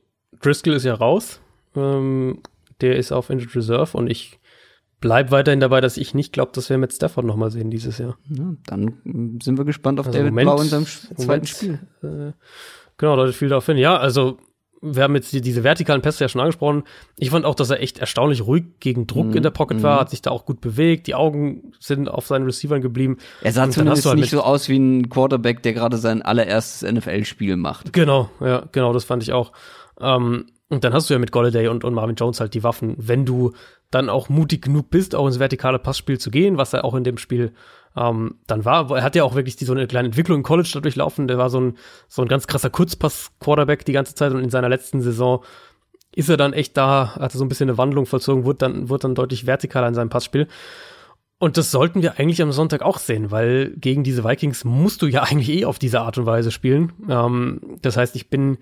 Driscoll 0.42 0.74
ist 0.74 0.86
ja 0.86 0.94
raus. 0.94 1.42
Ähm, 1.76 2.42
der 2.82 2.96
ist 2.96 3.12
auf 3.12 3.30
Injured 3.30 3.56
Reserve 3.56 3.98
und 3.98 4.10
ich 4.10 4.40
bleib 5.02 5.32
weiterhin 5.32 5.60
dabei, 5.60 5.82
dass 5.82 5.98
ich 5.98 6.14
nicht 6.14 6.34
glaube, 6.34 6.52
dass 6.54 6.70
wir 6.70 6.78
mit 6.78 6.94
Stafford 6.94 7.26
noch 7.26 7.36
mal 7.36 7.52
sehen 7.52 7.70
dieses 7.70 7.98
Jahr. 7.98 8.18
Ja, 8.30 8.54
dann 8.66 9.40
sind 9.42 9.58
wir 9.58 9.66
gespannt 9.66 10.00
auf 10.00 10.08
also 10.08 10.18
David 10.18 10.32
Moment, 10.32 10.48
Blau 10.48 10.62
in 10.62 10.68
seinem 10.68 10.86
zweiten 10.86 11.22
Moment, 11.22 11.50
Spiel. 11.50 11.80
Äh, 12.04 12.32
genau, 12.98 13.16
deutet 13.16 13.36
viel 13.36 13.50
darauf 13.50 13.66
hin. 13.66 13.78
Ja, 13.78 13.98
also 13.98 14.38
wir 14.82 15.04
haben 15.04 15.16
jetzt 15.16 15.34
die, 15.34 15.42
diese 15.42 15.64
vertikalen 15.64 16.02
Pässe 16.02 16.24
ja 16.24 16.30
schon 16.30 16.42
angesprochen. 16.42 16.84
Ich 17.18 17.32
fand 17.32 17.46
auch, 17.46 17.56
dass 17.56 17.70
er 17.70 17.82
echt 17.82 18.00
erstaunlich 18.00 18.46
ruhig 18.46 18.66
gegen 18.80 19.08
Druck 19.08 19.28
mhm. 19.28 19.38
in 19.38 19.44
der 19.44 19.50
Pocket 19.50 19.84
war, 19.84 19.96
mhm. 19.96 20.00
hat 20.02 20.10
sich 20.10 20.22
da 20.22 20.32
auch 20.32 20.46
gut 20.46 20.62
bewegt, 20.62 21.08
die 21.08 21.16
Augen 21.16 21.74
sind 21.80 22.10
auf 22.10 22.28
seinen 22.28 22.46
Receivern 22.46 22.82
geblieben. 22.82 23.18
Er 23.42 23.52
sah 23.52 23.70
zumindest 23.70 24.06
halt 24.06 24.20
nicht 24.20 24.30
so 24.30 24.42
aus 24.42 24.70
wie 24.70 24.78
ein 24.78 25.10
Quarterback, 25.10 25.64
der 25.64 25.74
gerade 25.74 25.98
sein 25.98 26.22
allererstes 26.22 26.90
NFL-Spiel 26.90 27.58
macht. 27.58 27.92
Genau, 27.94 28.30
ja, 28.40 28.64
genau, 28.72 28.94
das 28.94 29.04
fand 29.04 29.24
ich 29.24 29.34
auch. 29.34 29.52
Ähm, 30.00 30.48
und 30.70 30.84
dann 30.84 30.94
hast 30.94 31.10
du 31.10 31.14
ja 31.14 31.20
mit 31.20 31.32
Golladay 31.32 31.68
und, 31.68 31.84
und 31.84 31.94
Marvin 31.96 32.16
Jones 32.16 32.40
halt 32.40 32.54
die 32.54 32.64
Waffen, 32.64 32.96
wenn 32.98 33.26
du 33.26 33.54
dann 33.90 34.08
auch 34.08 34.30
mutig 34.30 34.62
genug 34.62 34.92
bist, 34.92 35.16
auch 35.16 35.26
ins 35.26 35.40
vertikale 35.40 35.80
Passspiel 35.80 36.20
zu 36.20 36.30
gehen, 36.30 36.58
was 36.58 36.74
er 36.74 36.86
auch 36.86 36.94
in 36.94 37.04
dem 37.04 37.18
Spiel 37.18 37.54
ähm, 37.98 38.36
dann 38.46 38.66
war. 38.66 38.92
Er 38.92 39.04
hat 39.04 39.16
ja 39.16 39.24
auch 39.24 39.34
wirklich 39.34 39.56
die, 39.56 39.66
so 39.66 39.74
eine 39.74 39.88
kleine 39.88 40.08
Entwicklung 40.08 40.38
im 40.38 40.44
College 40.44 40.70
dadurch 40.74 40.96
laufen. 40.96 41.28
Der 41.28 41.40
war 41.40 41.50
so 41.50 41.60
ein, 41.60 41.78
so 42.08 42.22
ein 42.22 42.28
ganz 42.28 42.46
krasser 42.46 42.70
Kurzpass-Quarterback 42.70 43.84
die 43.86 43.94
ganze 43.94 44.14
Zeit 44.14 44.32
und 44.32 44.44
in 44.44 44.52
seiner 44.52 44.70
letzten 44.70 45.02
Saison 45.02 45.44
ist 46.14 46.30
er 46.30 46.38
dann 46.38 46.54
echt 46.54 46.78
da, 46.78 47.16
hat 47.16 47.34
er 47.34 47.38
so 47.38 47.46
ein 47.46 47.50
bisschen 47.50 47.70
eine 47.70 47.78
Wandlung 47.78 48.06
vollzogen, 48.06 48.46
wurde 48.46 48.60
dann, 48.60 48.90
wurde 48.90 49.04
dann 49.04 49.16
deutlich 49.16 49.46
vertikaler 49.46 49.88
in 49.88 49.94
seinem 49.96 50.10
Passspiel. 50.10 50.48
Und 51.40 51.58
das 51.58 51.72
sollten 51.72 52.02
wir 52.02 52.20
eigentlich 52.20 52.42
am 52.42 52.52
Sonntag 52.52 52.82
auch 52.82 53.00
sehen, 53.00 53.32
weil 53.32 53.74
gegen 53.78 54.04
diese 54.04 54.24
Vikings 54.24 54.66
musst 54.66 55.02
du 55.02 55.08
ja 55.08 55.24
eigentlich 55.30 55.50
eh 55.50 55.66
auf 55.66 55.80
diese 55.80 56.02
Art 56.02 56.18
und 56.18 56.26
Weise 56.26 56.52
spielen. 56.52 56.94
Ähm, 57.10 57.78
das 57.82 57.98
heißt, 57.98 58.16
ich 58.16 58.30
bin 58.30 58.60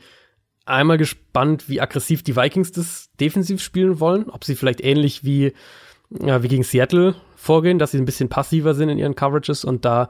einmal 0.68 0.98
gespannt, 0.98 1.70
wie 1.70 1.82
aggressiv 1.82 2.24
die 2.24 2.36
Vikings 2.36 2.72
das 2.72 3.10
defensiv 3.20 3.62
spielen 3.62 4.00
wollen, 4.00 4.30
ob 4.30 4.44
sie 4.44 4.56
vielleicht 4.56 4.82
ähnlich 4.82 5.24
wie, 5.24 5.54
ja, 6.10 6.44
wie 6.44 6.48
gegen 6.48 6.64
Seattle 6.64 7.16
vorgehen, 7.36 7.80
dass 7.80 7.92
sie 7.92 7.98
ein 7.98 8.06
bisschen 8.06 8.30
passiver 8.30 8.74
sind 8.74 8.90
in 8.90 8.98
ihren 8.98 9.16
Coverages 9.16 9.64
und 9.64 9.86
da 9.86 10.10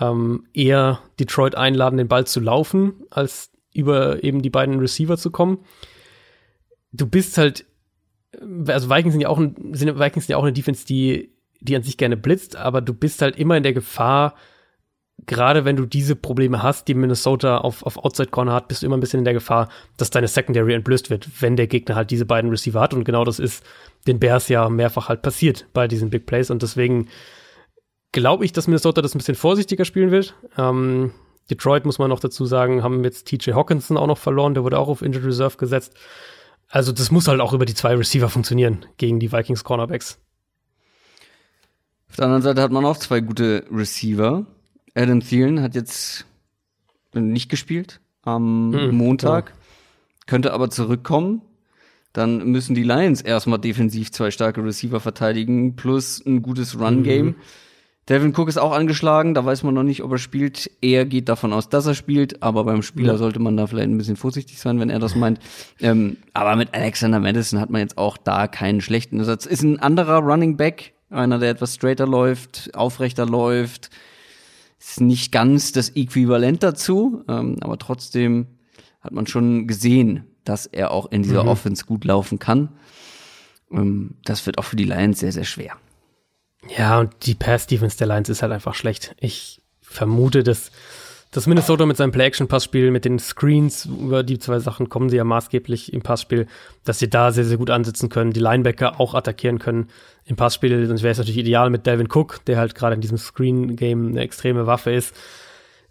ähm, 0.00 0.46
eher 0.52 1.00
Detroit 1.20 1.54
einladen, 1.54 1.98
den 1.98 2.08
Ball 2.08 2.26
zu 2.26 2.40
laufen, 2.40 2.94
als 3.10 3.50
über 3.74 4.22
eben 4.22 4.42
die 4.42 4.50
beiden 4.50 4.78
Receiver 4.80 5.16
zu 5.16 5.30
kommen. 5.30 5.58
Du 6.92 7.06
bist 7.06 7.38
halt, 7.38 7.64
also 8.66 8.90
Vikings 8.90 9.12
sind 9.12 9.20
ja 9.20 9.28
auch, 9.28 9.38
ein, 9.38 9.54
sind 9.72 9.98
Vikings 9.98 10.26
sind 10.26 10.32
ja 10.32 10.36
auch 10.36 10.42
eine 10.42 10.52
Defense, 10.52 10.86
die, 10.86 11.32
die 11.60 11.76
an 11.76 11.82
sich 11.82 11.96
gerne 11.96 12.16
blitzt, 12.16 12.56
aber 12.56 12.80
du 12.80 12.92
bist 12.92 13.22
halt 13.22 13.36
immer 13.36 13.56
in 13.56 13.62
der 13.62 13.72
Gefahr, 13.72 14.34
gerade 15.26 15.64
wenn 15.64 15.76
du 15.76 15.86
diese 15.86 16.16
Probleme 16.16 16.62
hast, 16.62 16.88
die 16.88 16.94
Minnesota 16.94 17.58
auf, 17.58 17.84
auf 17.84 17.98
Outside 17.98 18.30
Corner 18.30 18.52
hat, 18.52 18.68
bist 18.68 18.82
du 18.82 18.86
immer 18.86 18.96
ein 18.96 19.00
bisschen 19.00 19.18
in 19.18 19.24
der 19.24 19.34
Gefahr, 19.34 19.68
dass 19.96 20.10
deine 20.10 20.28
Secondary 20.28 20.74
entblößt 20.74 21.10
wird, 21.10 21.28
wenn 21.40 21.56
der 21.56 21.66
Gegner 21.66 21.94
halt 21.94 22.10
diese 22.10 22.26
beiden 22.26 22.50
Receiver 22.50 22.80
hat. 22.80 22.94
Und 22.94 23.04
genau 23.04 23.24
das 23.24 23.38
ist 23.38 23.64
den 24.06 24.18
Bears 24.18 24.48
ja 24.48 24.68
mehrfach 24.68 25.08
halt 25.08 25.22
passiert 25.22 25.66
bei 25.72 25.88
diesen 25.88 26.10
Big 26.10 26.26
Plays. 26.26 26.50
Und 26.50 26.62
deswegen 26.62 27.08
glaube 28.10 28.44
ich, 28.44 28.52
dass 28.52 28.66
Minnesota 28.66 29.02
das 29.02 29.14
ein 29.14 29.18
bisschen 29.18 29.34
vorsichtiger 29.34 29.84
spielen 29.84 30.10
wird. 30.10 30.34
Ähm, 30.58 31.12
Detroit, 31.50 31.84
muss 31.84 31.98
man 31.98 32.08
noch 32.08 32.20
dazu 32.20 32.46
sagen, 32.46 32.82
haben 32.82 33.04
jetzt 33.04 33.26
TJ 33.26 33.52
Hawkinson 33.52 33.96
auch 33.96 34.06
noch 34.06 34.18
verloren. 34.18 34.54
Der 34.54 34.64
wurde 34.64 34.78
auch 34.78 34.88
auf 34.88 35.02
Injured 35.02 35.26
Reserve 35.26 35.56
gesetzt. 35.56 35.94
Also 36.68 36.92
das 36.92 37.10
muss 37.10 37.28
halt 37.28 37.40
auch 37.40 37.52
über 37.52 37.66
die 37.66 37.74
zwei 37.74 37.94
Receiver 37.94 38.28
funktionieren 38.28 38.86
gegen 38.96 39.20
die 39.20 39.30
Vikings 39.30 39.62
Cornerbacks. 39.62 40.18
Auf 42.08 42.16
der 42.16 42.26
anderen 42.26 42.42
Seite 42.42 42.62
hat 42.62 42.72
man 42.72 42.84
auch 42.84 42.96
zwei 42.96 43.20
gute 43.20 43.64
Receiver. 43.70 44.46
Adam 44.94 45.20
Thielen 45.20 45.62
hat 45.62 45.74
jetzt 45.74 46.26
nicht 47.14 47.48
gespielt 47.48 48.00
am 48.22 48.70
mhm, 48.70 48.96
Montag, 48.96 49.50
ja. 49.50 49.54
könnte 50.26 50.52
aber 50.52 50.70
zurückkommen. 50.70 51.42
Dann 52.12 52.46
müssen 52.46 52.74
die 52.74 52.82
Lions 52.82 53.22
erstmal 53.22 53.58
defensiv 53.58 54.12
zwei 54.12 54.30
starke 54.30 54.62
Receiver 54.62 55.00
verteidigen, 55.00 55.76
plus 55.76 56.24
ein 56.24 56.42
gutes 56.42 56.78
Run-Game. 56.78 57.26
Mhm. 57.26 57.34
Devin 58.08 58.34
Cook 58.36 58.48
ist 58.48 58.58
auch 58.58 58.72
angeschlagen, 58.72 59.32
da 59.32 59.44
weiß 59.44 59.62
man 59.62 59.74
noch 59.74 59.84
nicht, 59.84 60.02
ob 60.02 60.10
er 60.10 60.18
spielt. 60.18 60.70
Er 60.80 61.06
geht 61.06 61.28
davon 61.28 61.52
aus, 61.52 61.68
dass 61.68 61.86
er 61.86 61.94
spielt, 61.94 62.42
aber 62.42 62.64
beim 62.64 62.82
Spieler 62.82 63.12
ja. 63.12 63.18
sollte 63.18 63.38
man 63.38 63.56
da 63.56 63.68
vielleicht 63.68 63.88
ein 63.88 63.96
bisschen 63.96 64.16
vorsichtig 64.16 64.58
sein, 64.58 64.80
wenn 64.80 64.90
er 64.90 64.98
das 64.98 65.14
meint. 65.14 65.38
Ähm, 65.80 66.16
aber 66.34 66.56
mit 66.56 66.74
Alexander 66.74 67.20
Madison 67.20 67.60
hat 67.60 67.70
man 67.70 67.80
jetzt 67.80 67.96
auch 67.98 68.16
da 68.16 68.48
keinen 68.48 68.80
schlechten 68.80 69.20
Ersatz. 69.20 69.46
Ist 69.46 69.62
ein 69.62 69.78
anderer 69.78 70.18
Running 70.18 70.56
Back, 70.56 70.94
einer, 71.10 71.38
der 71.38 71.50
etwas 71.50 71.76
straighter 71.76 72.06
läuft, 72.06 72.70
aufrechter 72.74 73.24
läuft, 73.24 73.90
ist 74.88 75.00
nicht 75.00 75.32
ganz 75.32 75.72
das 75.72 75.90
Äquivalent 75.90 76.62
dazu, 76.62 77.24
ähm, 77.28 77.56
aber 77.60 77.78
trotzdem 77.78 78.46
hat 79.00 79.12
man 79.12 79.26
schon 79.26 79.66
gesehen, 79.66 80.24
dass 80.44 80.66
er 80.66 80.90
auch 80.90 81.10
in 81.10 81.22
dieser 81.22 81.44
mhm. 81.44 81.50
Offense 81.50 81.84
gut 81.84 82.04
laufen 82.04 82.38
kann. 82.38 82.70
Ähm, 83.70 84.16
das 84.24 84.44
wird 84.46 84.58
auch 84.58 84.64
für 84.64 84.76
die 84.76 84.84
Lions 84.84 85.20
sehr, 85.20 85.32
sehr 85.32 85.44
schwer. 85.44 85.76
Ja, 86.76 87.00
und 87.00 87.10
die 87.26 87.34
Pass-Defense 87.34 87.96
der 87.96 88.06
Lions 88.08 88.28
ist 88.28 88.42
halt 88.42 88.52
einfach 88.52 88.74
schlecht. 88.74 89.14
Ich 89.20 89.62
vermute, 89.80 90.42
dass 90.42 90.70
das 91.32 91.46
Minnesota 91.46 91.86
mit 91.86 91.96
seinem 91.96 92.12
Play-Action-Passspiel, 92.12 92.90
mit 92.90 93.06
den 93.06 93.18
Screens, 93.18 93.86
über 93.86 94.22
die 94.22 94.38
zwei 94.38 94.58
Sachen 94.58 94.90
kommen 94.90 95.08
sie 95.08 95.16
ja 95.16 95.24
maßgeblich 95.24 95.90
im 95.90 96.02
Passspiel, 96.02 96.46
dass 96.84 96.98
sie 96.98 97.08
da 97.08 97.32
sehr, 97.32 97.44
sehr 97.44 97.56
gut 97.56 97.70
ansetzen 97.70 98.10
können, 98.10 98.34
die 98.34 98.40
Linebacker 98.40 99.00
auch 99.00 99.14
attackieren 99.14 99.58
können 99.58 99.88
im 100.26 100.36
Passspiel. 100.36 100.86
Sonst 100.86 101.02
wäre 101.02 101.12
es 101.12 101.18
natürlich 101.18 101.38
ideal 101.38 101.70
mit 101.70 101.86
Delvin 101.86 102.08
Cook, 102.12 102.44
der 102.44 102.58
halt 102.58 102.74
gerade 102.74 102.94
in 102.94 103.00
diesem 103.00 103.16
Screen-Game 103.16 104.08
eine 104.08 104.20
extreme 104.20 104.66
Waffe 104.66 104.92
ist. 104.92 105.16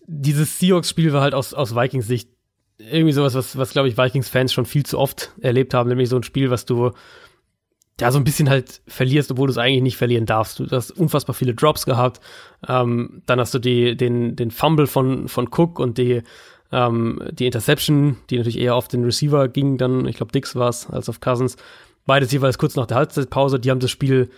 Dieses 0.06 0.60
Seahawks-Spiel 0.60 1.12
war 1.12 1.22
halt 1.22 1.34
aus, 1.34 1.56
aus 1.56 1.76
Vikings 1.76 2.06
Sicht 2.06 2.30
irgendwie 2.78 3.14
sowas, 3.14 3.34
was, 3.34 3.58
was 3.58 3.72
glaube 3.72 3.88
ich 3.88 3.98
Vikings-Fans 3.98 4.54
schon 4.54 4.68
viel 4.68 4.86
zu 4.86 5.00
oft 5.00 5.32
erlebt 5.42 5.74
haben, 5.74 5.90
nämlich 5.90 6.10
so 6.10 6.18
ein 6.18 6.24
Spiel, 6.24 6.52
was 6.52 6.66
du 6.66 6.92
ja 8.00 8.12
so 8.12 8.18
ein 8.18 8.24
bisschen 8.24 8.50
halt 8.50 8.82
verlierst, 8.88 9.32
obwohl 9.32 9.48
du 9.48 9.52
es 9.52 9.58
eigentlich 9.58 9.84
nicht 9.84 9.98
verlieren 9.98 10.26
darfst. 10.26 10.60
Du 10.60 10.68
hast 10.72 10.92
unfassbar 10.92 11.34
viele 11.34 11.54
Drops 11.54 11.86
gehabt. 11.86 12.22
Ähm, 12.68 13.22
dann 13.26 13.40
hast 13.40 13.54
du 13.54 13.60
die, 13.60 13.96
den, 13.98 14.36
den 14.36 14.52
Fumble 14.52 14.88
von, 14.88 15.28
von 15.28 15.48
Cook 15.48 15.80
und 15.80 15.98
die, 15.98 16.24
Ähm, 16.74 17.22
die 17.34 17.48
Interception, 17.48 18.16
die 18.30 18.38
natürlich 18.38 18.58
eher 18.58 18.76
auf 18.76 18.88
den 18.88 19.04
Receiver 19.04 19.50
ging, 19.50 19.78
dann, 19.78 20.08
ich 20.08 20.16
glaube, 20.16 20.32
Dix 20.32 20.56
war 20.56 20.70
es, 20.70 20.90
als 20.90 21.10
auf 21.10 21.20
Cousins. 21.20 21.58
Beides 22.06 22.32
jeweils 22.32 22.58
kurz 22.58 22.78
nach 22.78 22.88
der 22.88 22.96
Halbzeitpause. 22.96 23.60
Die 23.60 23.70
haben 23.70 23.82
das 23.82 23.92
Spiel 23.92 24.30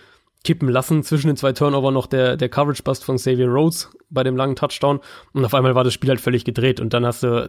kippen 0.42 0.68
lassen. 0.68 1.04
Zwischen 1.04 1.28
den 1.28 1.36
zwei 1.36 1.52
Turnover 1.52 1.92
noch 1.92 2.08
der, 2.08 2.36
der 2.36 2.48
Coverage-Bust 2.48 3.04
von 3.04 3.18
Xavier 3.18 3.46
Rhodes 3.46 3.88
bei 4.10 4.24
dem 4.24 4.36
langen 4.36 4.56
Touchdown. 4.56 4.98
Und 5.32 5.44
auf 5.44 5.54
einmal 5.54 5.76
war 5.76 5.84
das 5.84 5.94
Spiel 5.94 6.10
halt 6.10 6.20
völlig 6.20 6.44
gedreht. 6.44 6.80
Und 6.80 6.92
dann 6.92 7.06
hast 7.06 7.22
du 7.22 7.48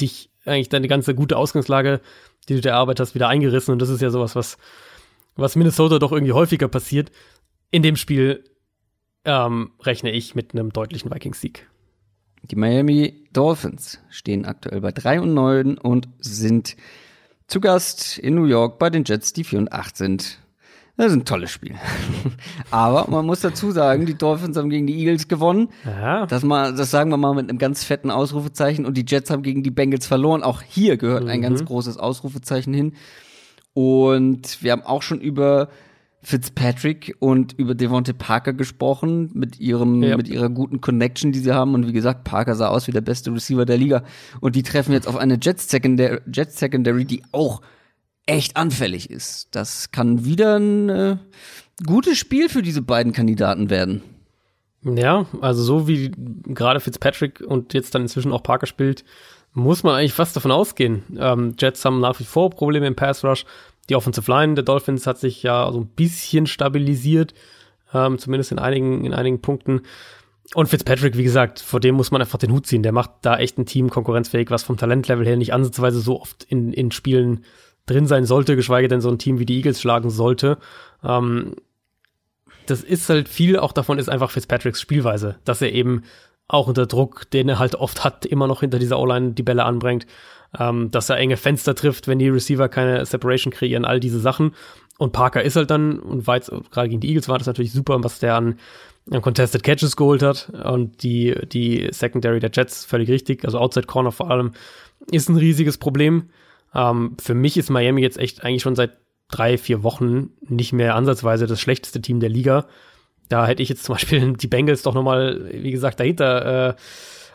dich 0.00 0.30
eigentlich 0.46 0.68
deine 0.68 0.86
ganze 0.86 1.16
gute 1.16 1.36
Ausgangslage, 1.36 2.00
die 2.48 2.54
du 2.54 2.60
dir 2.60 2.70
erarbeitet 2.70 3.00
hast, 3.00 3.14
wieder 3.16 3.26
eingerissen. 3.26 3.72
Und 3.72 3.82
das 3.82 3.88
ist 3.88 4.02
ja 4.02 4.10
sowas, 4.10 4.36
was, 4.36 4.56
was 5.36 5.56
Minnesota 5.56 5.98
doch 5.98 6.12
irgendwie 6.12 6.32
häufiger 6.32 6.68
passiert. 6.68 7.10
In 7.70 7.82
dem 7.82 7.96
Spiel 7.96 8.44
ähm, 9.24 9.72
rechne 9.80 10.10
ich 10.10 10.34
mit 10.34 10.52
einem 10.52 10.72
deutlichen 10.72 11.12
Vikings-Sieg. 11.12 11.68
Die 12.50 12.56
Miami 12.56 13.28
Dolphins 13.32 14.00
stehen 14.10 14.44
aktuell 14.44 14.80
bei 14.80 14.90
3 14.90 15.20
und 15.20 15.34
9 15.34 15.78
und 15.78 16.08
sind 16.18 16.76
zu 17.46 17.60
Gast 17.60 18.18
in 18.18 18.34
New 18.34 18.46
York 18.46 18.78
bei 18.78 18.90
den 18.90 19.04
Jets, 19.04 19.32
die 19.32 19.44
4 19.44 19.60
und 19.60 19.72
8 19.72 19.96
sind. 19.96 20.38
Das 20.96 21.06
ist 21.06 21.12
ein 21.14 21.24
tolles 21.24 21.50
Spiel. 21.50 21.74
Aber 22.70 23.10
man 23.10 23.24
muss 23.24 23.40
dazu 23.40 23.70
sagen, 23.70 24.04
die 24.04 24.14
Dolphins 24.14 24.56
haben 24.56 24.68
gegen 24.68 24.86
die 24.86 24.98
Eagles 24.98 25.26
gewonnen. 25.26 25.68
Ja. 25.84 26.26
Das, 26.26 26.42
mal, 26.42 26.74
das 26.74 26.90
sagen 26.90 27.10
wir 27.10 27.16
mal 27.16 27.34
mit 27.34 27.48
einem 27.48 27.58
ganz 27.58 27.84
fetten 27.84 28.10
Ausrufezeichen. 28.10 28.84
Und 28.84 28.96
die 28.96 29.04
Jets 29.06 29.30
haben 29.30 29.42
gegen 29.42 29.62
die 29.62 29.70
Bengals 29.70 30.06
verloren. 30.06 30.42
Auch 30.42 30.60
hier 30.60 30.98
gehört 30.98 31.26
ein 31.28 31.40
ganz 31.40 31.64
großes 31.64 31.96
Ausrufezeichen 31.96 32.74
hin. 32.74 32.94
Und 33.74 34.62
wir 34.62 34.72
haben 34.72 34.82
auch 34.82 35.02
schon 35.02 35.20
über 35.20 35.68
Fitzpatrick 36.24 37.16
und 37.18 37.52
über 37.58 37.74
Devonte 37.74 38.14
Parker 38.14 38.52
gesprochen 38.52 39.30
mit 39.34 39.58
ihrem 39.58 40.02
Ja. 40.02 40.16
mit 40.16 40.28
ihrer 40.28 40.48
guten 40.50 40.80
Connection, 40.80 41.32
die 41.32 41.40
sie 41.40 41.52
haben 41.52 41.74
und 41.74 41.88
wie 41.88 41.92
gesagt, 41.92 42.22
Parker 42.24 42.54
sah 42.54 42.68
aus 42.68 42.86
wie 42.86 42.92
der 42.92 43.00
beste 43.00 43.32
Receiver 43.32 43.64
der 43.64 43.76
Liga 43.76 44.04
und 44.40 44.54
die 44.54 44.62
treffen 44.62 44.92
jetzt 44.92 45.08
auf 45.08 45.16
eine 45.16 45.38
Jets 45.42 45.68
Secondary, 45.68 46.20
Jets 46.32 46.58
Secondary, 46.60 47.04
die 47.06 47.22
auch 47.32 47.60
echt 48.26 48.56
anfällig 48.56 49.10
ist. 49.10 49.48
Das 49.50 49.90
kann 49.90 50.24
wieder 50.24 50.56
ein 50.60 50.88
äh, 50.88 51.16
gutes 51.84 52.18
Spiel 52.18 52.48
für 52.48 52.62
diese 52.62 52.82
beiden 52.82 53.12
Kandidaten 53.12 53.68
werden. 53.68 54.02
Ja, 54.84 55.26
also 55.40 55.62
so 55.62 55.88
wie 55.88 56.12
gerade 56.46 56.78
Fitzpatrick 56.78 57.40
und 57.40 57.74
jetzt 57.74 57.94
dann 57.96 58.02
inzwischen 58.02 58.32
auch 58.32 58.42
Parker 58.44 58.66
spielt, 58.66 59.04
muss 59.54 59.82
man 59.82 59.94
eigentlich 59.94 60.14
fast 60.14 60.34
davon 60.36 60.50
ausgehen. 60.50 61.02
Ähm, 61.18 61.54
Jets 61.58 61.84
haben 61.84 62.00
nach 62.00 62.18
wie 62.20 62.24
vor 62.24 62.50
Probleme 62.50 62.86
im 62.86 62.96
Pass 62.96 63.24
Rush. 63.24 63.44
Die 63.88 63.96
Offensive 63.96 64.30
Line 64.30 64.54
der 64.54 64.64
Dolphins 64.64 65.06
hat 65.06 65.18
sich 65.18 65.42
ja 65.42 65.70
so 65.72 65.80
ein 65.80 65.88
bisschen 65.88 66.46
stabilisiert, 66.46 67.34
ähm, 67.92 68.18
zumindest 68.18 68.52
in 68.52 68.58
einigen, 68.58 69.04
in 69.04 69.12
einigen 69.12 69.40
Punkten. 69.40 69.82
Und 70.54 70.68
Fitzpatrick, 70.68 71.16
wie 71.16 71.24
gesagt, 71.24 71.60
vor 71.60 71.80
dem 71.80 71.94
muss 71.94 72.10
man 72.10 72.20
einfach 72.20 72.38
den 72.38 72.52
Hut 72.52 72.66
ziehen. 72.66 72.82
Der 72.82 72.92
macht 72.92 73.10
da 73.22 73.38
echt 73.38 73.58
ein 73.58 73.66
Team 73.66 73.90
konkurrenzfähig, 73.90 74.50
was 74.50 74.62
vom 74.62 74.76
Talentlevel 74.76 75.26
her 75.26 75.36
nicht 75.36 75.52
ansatzweise 75.52 76.00
so 76.00 76.20
oft 76.20 76.44
in, 76.44 76.72
in 76.72 76.90
Spielen 76.90 77.44
drin 77.86 78.06
sein 78.06 78.26
sollte, 78.26 78.56
geschweige 78.56 78.88
denn 78.88 79.00
so 79.00 79.10
ein 79.10 79.18
Team 79.18 79.38
wie 79.38 79.46
die 79.46 79.56
Eagles 79.56 79.80
schlagen 79.80 80.10
sollte. 80.10 80.58
Ähm, 81.02 81.56
das 82.66 82.82
ist 82.82 83.08
halt 83.08 83.28
viel 83.28 83.58
auch 83.58 83.72
davon 83.72 83.98
ist 83.98 84.08
einfach 84.08 84.30
Fitzpatricks 84.30 84.80
Spielweise, 84.80 85.36
dass 85.44 85.62
er 85.62 85.72
eben 85.72 86.02
auch 86.48 86.66
unter 86.66 86.86
Druck, 86.86 87.30
den 87.30 87.48
er 87.48 87.58
halt 87.58 87.74
oft 87.74 88.04
hat, 88.04 88.26
immer 88.26 88.46
noch 88.46 88.60
hinter 88.60 88.78
dieser 88.78 88.98
O-Line 88.98 89.32
die 89.32 89.42
Bälle 89.42 89.64
anbringt, 89.64 90.06
ähm, 90.58 90.90
dass 90.90 91.08
er 91.08 91.16
enge 91.16 91.36
Fenster 91.36 91.74
trifft, 91.74 92.08
wenn 92.08 92.18
die 92.18 92.28
Receiver 92.28 92.68
keine 92.68 93.06
Separation 93.06 93.52
kreieren, 93.52 93.84
all 93.84 94.00
diese 94.00 94.20
Sachen. 94.20 94.54
Und 94.98 95.12
Parker 95.12 95.42
ist 95.42 95.56
halt 95.56 95.70
dann, 95.70 95.98
und 95.98 96.26
weit, 96.26 96.50
gerade 96.70 96.88
gegen 96.88 97.00
die 97.00 97.08
Eagles 97.08 97.28
war 97.28 97.38
das 97.38 97.46
natürlich 97.46 97.72
super, 97.72 98.02
was 98.04 98.18
der 98.18 98.36
an, 98.36 98.58
an 99.10 99.22
Contested 99.22 99.62
Catches 99.62 99.96
geholt 99.96 100.22
hat. 100.22 100.50
Und 100.64 101.02
die, 101.02 101.34
die 101.46 101.88
Secondary 101.90 102.40
der 102.40 102.50
Jets 102.52 102.84
völlig 102.84 103.08
richtig, 103.08 103.44
also 103.44 103.58
Outside 103.58 103.86
Corner 103.86 104.12
vor 104.12 104.30
allem, 104.30 104.52
ist 105.10 105.28
ein 105.28 105.36
riesiges 105.36 105.78
Problem. 105.78 106.30
Ähm, 106.74 107.16
für 107.20 107.34
mich 107.34 107.56
ist 107.56 107.70
Miami 107.70 108.02
jetzt 108.02 108.18
echt 108.18 108.44
eigentlich 108.44 108.62
schon 108.62 108.76
seit 108.76 108.92
drei, 109.30 109.56
vier 109.58 109.82
Wochen 109.82 110.30
nicht 110.46 110.72
mehr 110.72 110.94
ansatzweise 110.94 111.46
das 111.46 111.60
schlechteste 111.60 112.00
Team 112.00 112.20
der 112.20 112.28
Liga. 112.28 112.66
Da 113.32 113.46
hätte 113.46 113.62
ich 113.62 113.70
jetzt 113.70 113.84
zum 113.84 113.94
Beispiel 113.94 114.32
die 114.36 114.46
Bengals 114.46 114.82
doch 114.82 114.94
nochmal, 114.94 115.48
wie 115.50 115.70
gesagt, 115.70 116.00
dahinter 116.00 116.68
äh, 116.68 116.74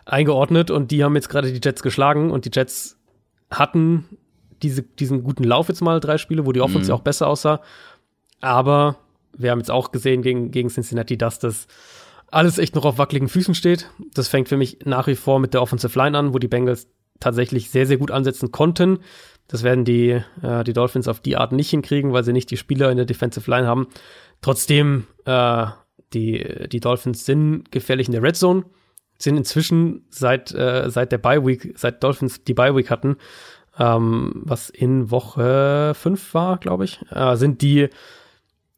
eingeordnet 0.05 0.69
und 0.69 0.91
die 0.91 1.03
haben 1.03 1.15
jetzt 1.15 1.29
gerade 1.29 1.51
die 1.51 1.59
Jets 1.63 1.81
geschlagen 1.81 2.29
und 2.29 2.45
die 2.45 2.51
Jets 2.53 2.97
hatten 3.49 4.05
diese, 4.61 4.83
diesen 4.83 5.23
guten 5.23 5.43
Lauf 5.43 5.69
jetzt 5.69 5.81
mal, 5.81 5.99
drei 5.99 6.17
Spiele, 6.17 6.45
wo 6.45 6.51
die 6.51 6.61
Offense 6.61 6.89
ja 6.89 6.95
auch 6.95 7.01
besser 7.01 7.27
aussah. 7.27 7.61
Aber 8.41 8.97
wir 9.35 9.51
haben 9.51 9.59
jetzt 9.59 9.71
auch 9.71 9.91
gesehen 9.91 10.21
gegen, 10.21 10.51
gegen 10.51 10.69
Cincinnati, 10.69 11.17
dass 11.17 11.39
das 11.39 11.67
alles 12.29 12.57
echt 12.57 12.75
noch 12.75 12.85
auf 12.85 12.97
wackeligen 12.97 13.29
Füßen 13.29 13.55
steht. 13.55 13.89
Das 14.13 14.27
fängt 14.27 14.49
für 14.49 14.57
mich 14.57 14.79
nach 14.85 15.07
wie 15.07 15.15
vor 15.15 15.39
mit 15.39 15.53
der 15.53 15.61
Offensive 15.61 15.97
Line 15.97 16.17
an, 16.17 16.33
wo 16.33 16.39
die 16.39 16.47
Bengals 16.47 16.87
tatsächlich 17.19 17.69
sehr, 17.69 17.87
sehr 17.87 17.97
gut 17.97 18.11
ansetzen 18.11 18.51
konnten. 18.51 18.99
Das 19.47 19.63
werden 19.63 19.85
die, 19.85 20.21
äh, 20.41 20.63
die 20.63 20.73
Dolphins 20.73 21.07
auf 21.07 21.21
die 21.21 21.37
Art 21.37 21.53
nicht 21.53 21.69
hinkriegen, 21.69 22.13
weil 22.13 22.23
sie 22.23 22.33
nicht 22.33 22.51
die 22.51 22.57
Spieler 22.57 22.91
in 22.91 22.97
der 22.97 23.05
Defensive 23.05 23.49
Line 23.49 23.67
haben. 23.67 23.87
Trotzdem, 24.41 25.07
äh, 25.25 25.67
die, 26.13 26.67
die 26.71 26.79
Dolphins 26.79 27.25
sind 27.25 27.71
gefährlich 27.71 28.07
in 28.07 28.13
der 28.13 28.23
Red 28.23 28.35
Zone, 28.35 28.65
sind 29.17 29.37
inzwischen 29.37 30.05
seit, 30.09 30.53
äh, 30.53 30.89
seit 30.89 31.11
der 31.11 31.17
Bye 31.17 31.45
Week, 31.45 31.73
seit 31.75 32.03
Dolphins 32.03 32.43
die 32.43 32.53
Bye 32.53 32.75
Week 32.75 32.89
hatten, 32.89 33.17
ähm, 33.79 34.31
was 34.45 34.69
in 34.69 35.11
Woche 35.11 35.93
5 35.95 36.33
war, 36.33 36.57
glaube 36.57 36.85
ich, 36.85 36.99
äh, 37.11 37.35
sind 37.35 37.61
die 37.61 37.89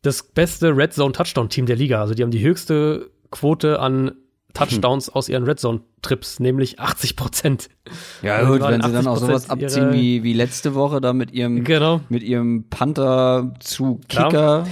das 0.02 0.24
beste 0.24 0.76
Red 0.76 0.94
Zone 0.94 1.12
Touchdown 1.12 1.50
Team 1.50 1.66
der 1.66 1.76
Liga. 1.76 2.02
Also 2.02 2.14
die 2.14 2.24
haben 2.24 2.32
die 2.32 2.42
höchste 2.42 3.10
Quote 3.32 3.80
an 3.80 4.14
Touchdowns 4.54 5.10
aus 5.14 5.30
ihren 5.30 5.44
Red 5.44 5.60
Zone 5.60 5.82
Trips, 6.02 6.40
nämlich 6.40 6.80
80 6.80 7.16
Prozent. 7.16 7.70
Ja 8.22 8.38
Also 8.38 8.54
gut, 8.54 8.62
wenn 8.62 8.82
sie 8.82 8.92
dann 8.92 9.08
auch 9.08 9.18
80% 9.18 9.20
sowas 9.20 9.50
abziehen 9.50 9.94
wie, 9.94 10.24
wie 10.24 10.34
letzte 10.34 10.74
Woche 10.74 11.02
da 11.02 11.12
mit 11.14 11.32
ihrem 11.32 11.64
Genau, 11.64 12.02
mit 12.10 12.24
ihrem 12.24 12.70
Panther 12.70 13.54
zu 13.60 14.00
Klar. 14.08 14.66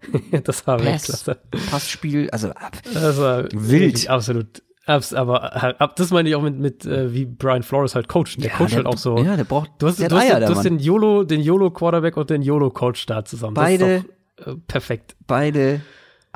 Das 0.44 0.66
war 0.66 0.76
Pass, 0.78 0.84
Weltklasse. 0.86 1.38
Passspiel, 1.70 2.30
also 2.30 2.50
ab. 2.50 2.76
Das 2.92 3.18
war 3.18 3.44
Wild. 3.52 4.08
Absolut. 4.08 4.62
Abs, 4.86 5.14
aber 5.14 5.40
halt, 5.54 5.80
ab, 5.80 5.96
das 5.96 6.10
meine 6.10 6.28
ich 6.28 6.34
auch 6.34 6.42
mit, 6.42 6.58
mit 6.58 6.84
äh, 6.84 7.14
wie 7.14 7.24
Brian 7.24 7.62
Flores 7.62 7.94
halt 7.94 8.06
coacht. 8.06 8.42
Der 8.42 8.50
coacht 8.50 8.70
der, 8.72 8.76
halt 8.78 8.86
auch 8.86 8.98
so. 8.98 9.16
Ja, 9.16 9.34
der 9.36 9.44
braucht 9.44 9.70
Du 9.78 9.86
hast, 9.86 9.98
du 9.98 10.04
hast, 10.04 10.10
Dreier, 10.12 10.40
du 10.40 10.54
hast 10.54 10.62
den 10.64 10.78
YOLO, 10.78 11.24
den 11.24 11.40
YOLO 11.40 11.70
Quarterback 11.70 12.18
und 12.18 12.28
den 12.28 12.42
YOLO 12.42 12.68
Coach 12.70 13.06
da 13.06 13.24
zusammen. 13.24 13.54
Beide- 13.54 13.78
Das 13.78 14.04
ist 14.04 14.46
doch, 14.46 14.52
äh, 14.52 14.56
perfekt. 14.66 15.16
Beide 15.26 15.80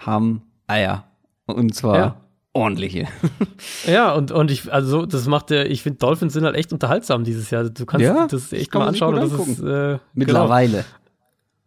haben 0.01 0.43
Eier. 0.67 1.05
Und 1.45 1.75
zwar 1.75 1.97
Ja. 1.99 2.21
ordentliche. 2.55 3.07
Ja, 3.87 4.13
und, 4.15 4.31
und 4.33 4.51
ich, 4.51 4.73
also 4.73 5.05
das 5.05 5.27
macht 5.27 5.51
der, 5.51 5.71
ich 5.71 5.83
finde 5.83 5.99
Dolphins 5.99 6.33
sind 6.33 6.45
halt 6.45 6.55
echt 6.57 6.73
unterhaltsam 6.73 7.25
dieses 7.25 7.51
Jahr. 7.51 7.65
Du 7.65 7.85
kannst 7.87 8.05
Ja, 8.05 8.27
das 8.29 8.53
echt 8.53 8.71
kann 8.71 8.81
mal 8.83 8.89
anschauen. 8.89 9.17
das 9.17 9.33
ist, 9.33 9.61
äh, 9.63 9.99
Mittlerweile. 10.15 10.71
Genau, 10.73 10.85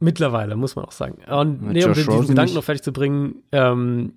mittlerweile, 0.01 0.55
muss 0.55 0.75
man 0.75 0.85
auch 0.85 0.91
sagen. 0.91 1.19
Und 1.29 1.61
Mit 1.61 1.73
nee, 1.73 1.83
um 1.83 1.89
Josh 1.89 1.97
diesen 1.99 2.13
Rosen 2.13 2.27
Gedanken 2.29 2.49
nicht. 2.49 2.55
noch 2.55 2.63
fertig 2.63 2.83
zu 2.83 2.91
bringen, 2.91 3.43
ähm, 3.51 4.13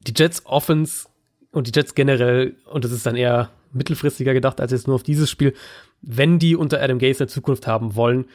die 0.00 0.12
Jets 0.16 0.46
Offense 0.46 1.08
und 1.50 1.66
die 1.66 1.72
Jets 1.74 1.94
generell, 1.94 2.56
und 2.70 2.84
das 2.84 2.92
ist 2.92 3.04
dann 3.06 3.16
eher 3.16 3.50
mittelfristiger 3.72 4.32
gedacht 4.32 4.60
als 4.60 4.72
jetzt 4.72 4.86
nur 4.86 4.96
auf 4.96 5.02
dieses 5.02 5.30
Spiel, 5.30 5.54
wenn 6.00 6.38
die 6.38 6.56
unter 6.56 6.80
Adam 6.80 6.98
Gase 6.98 7.24
eine 7.24 7.28
Zukunft 7.28 7.66
haben 7.66 7.96
wollen, 7.96 8.26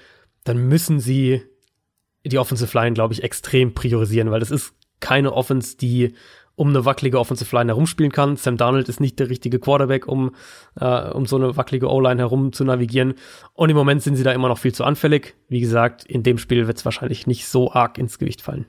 dann 0.43 0.68
müssen 0.68 0.99
sie 0.99 1.41
die 2.26 2.38
Offensive 2.38 2.77
Line, 2.77 2.93
glaube 2.93 3.14
ich, 3.14 3.23
extrem 3.23 3.73
priorisieren, 3.73 4.31
weil 4.31 4.39
das 4.39 4.51
ist 4.51 4.73
keine 4.99 5.34
Offense, 5.34 5.77
die 5.77 6.14
um 6.55 6.69
eine 6.69 6.85
wackelige 6.85 7.19
Offensive 7.19 7.55
Line 7.55 7.71
herumspielen 7.71 8.11
kann. 8.11 8.38
Sam 8.38 8.57
Darnold 8.57 8.88
ist 8.88 8.99
nicht 8.99 9.19
der 9.19 9.30
richtige 9.30 9.59
Quarterback, 9.59 10.07
um, 10.07 10.35
äh, 10.80 11.09
um 11.09 11.25
so 11.25 11.35
eine 11.35 11.57
wackelige 11.57 11.89
O-Line 11.89 12.21
herum 12.21 12.53
zu 12.53 12.63
navigieren. 12.63 13.15
Und 13.53 13.69
im 13.69 13.75
Moment 13.75 14.03
sind 14.03 14.15
sie 14.15 14.23
da 14.23 14.31
immer 14.31 14.49
noch 14.49 14.59
viel 14.59 14.73
zu 14.73 14.84
anfällig. 14.84 15.35
Wie 15.49 15.61
gesagt, 15.61 16.05
in 16.05 16.21
dem 16.21 16.38
Spiel 16.38 16.67
wird 16.67 16.77
es 16.77 16.85
wahrscheinlich 16.85 17.25
nicht 17.25 17.47
so 17.47 17.71
arg 17.71 17.97
ins 17.97 18.19
Gewicht 18.19 18.41
fallen. 18.41 18.65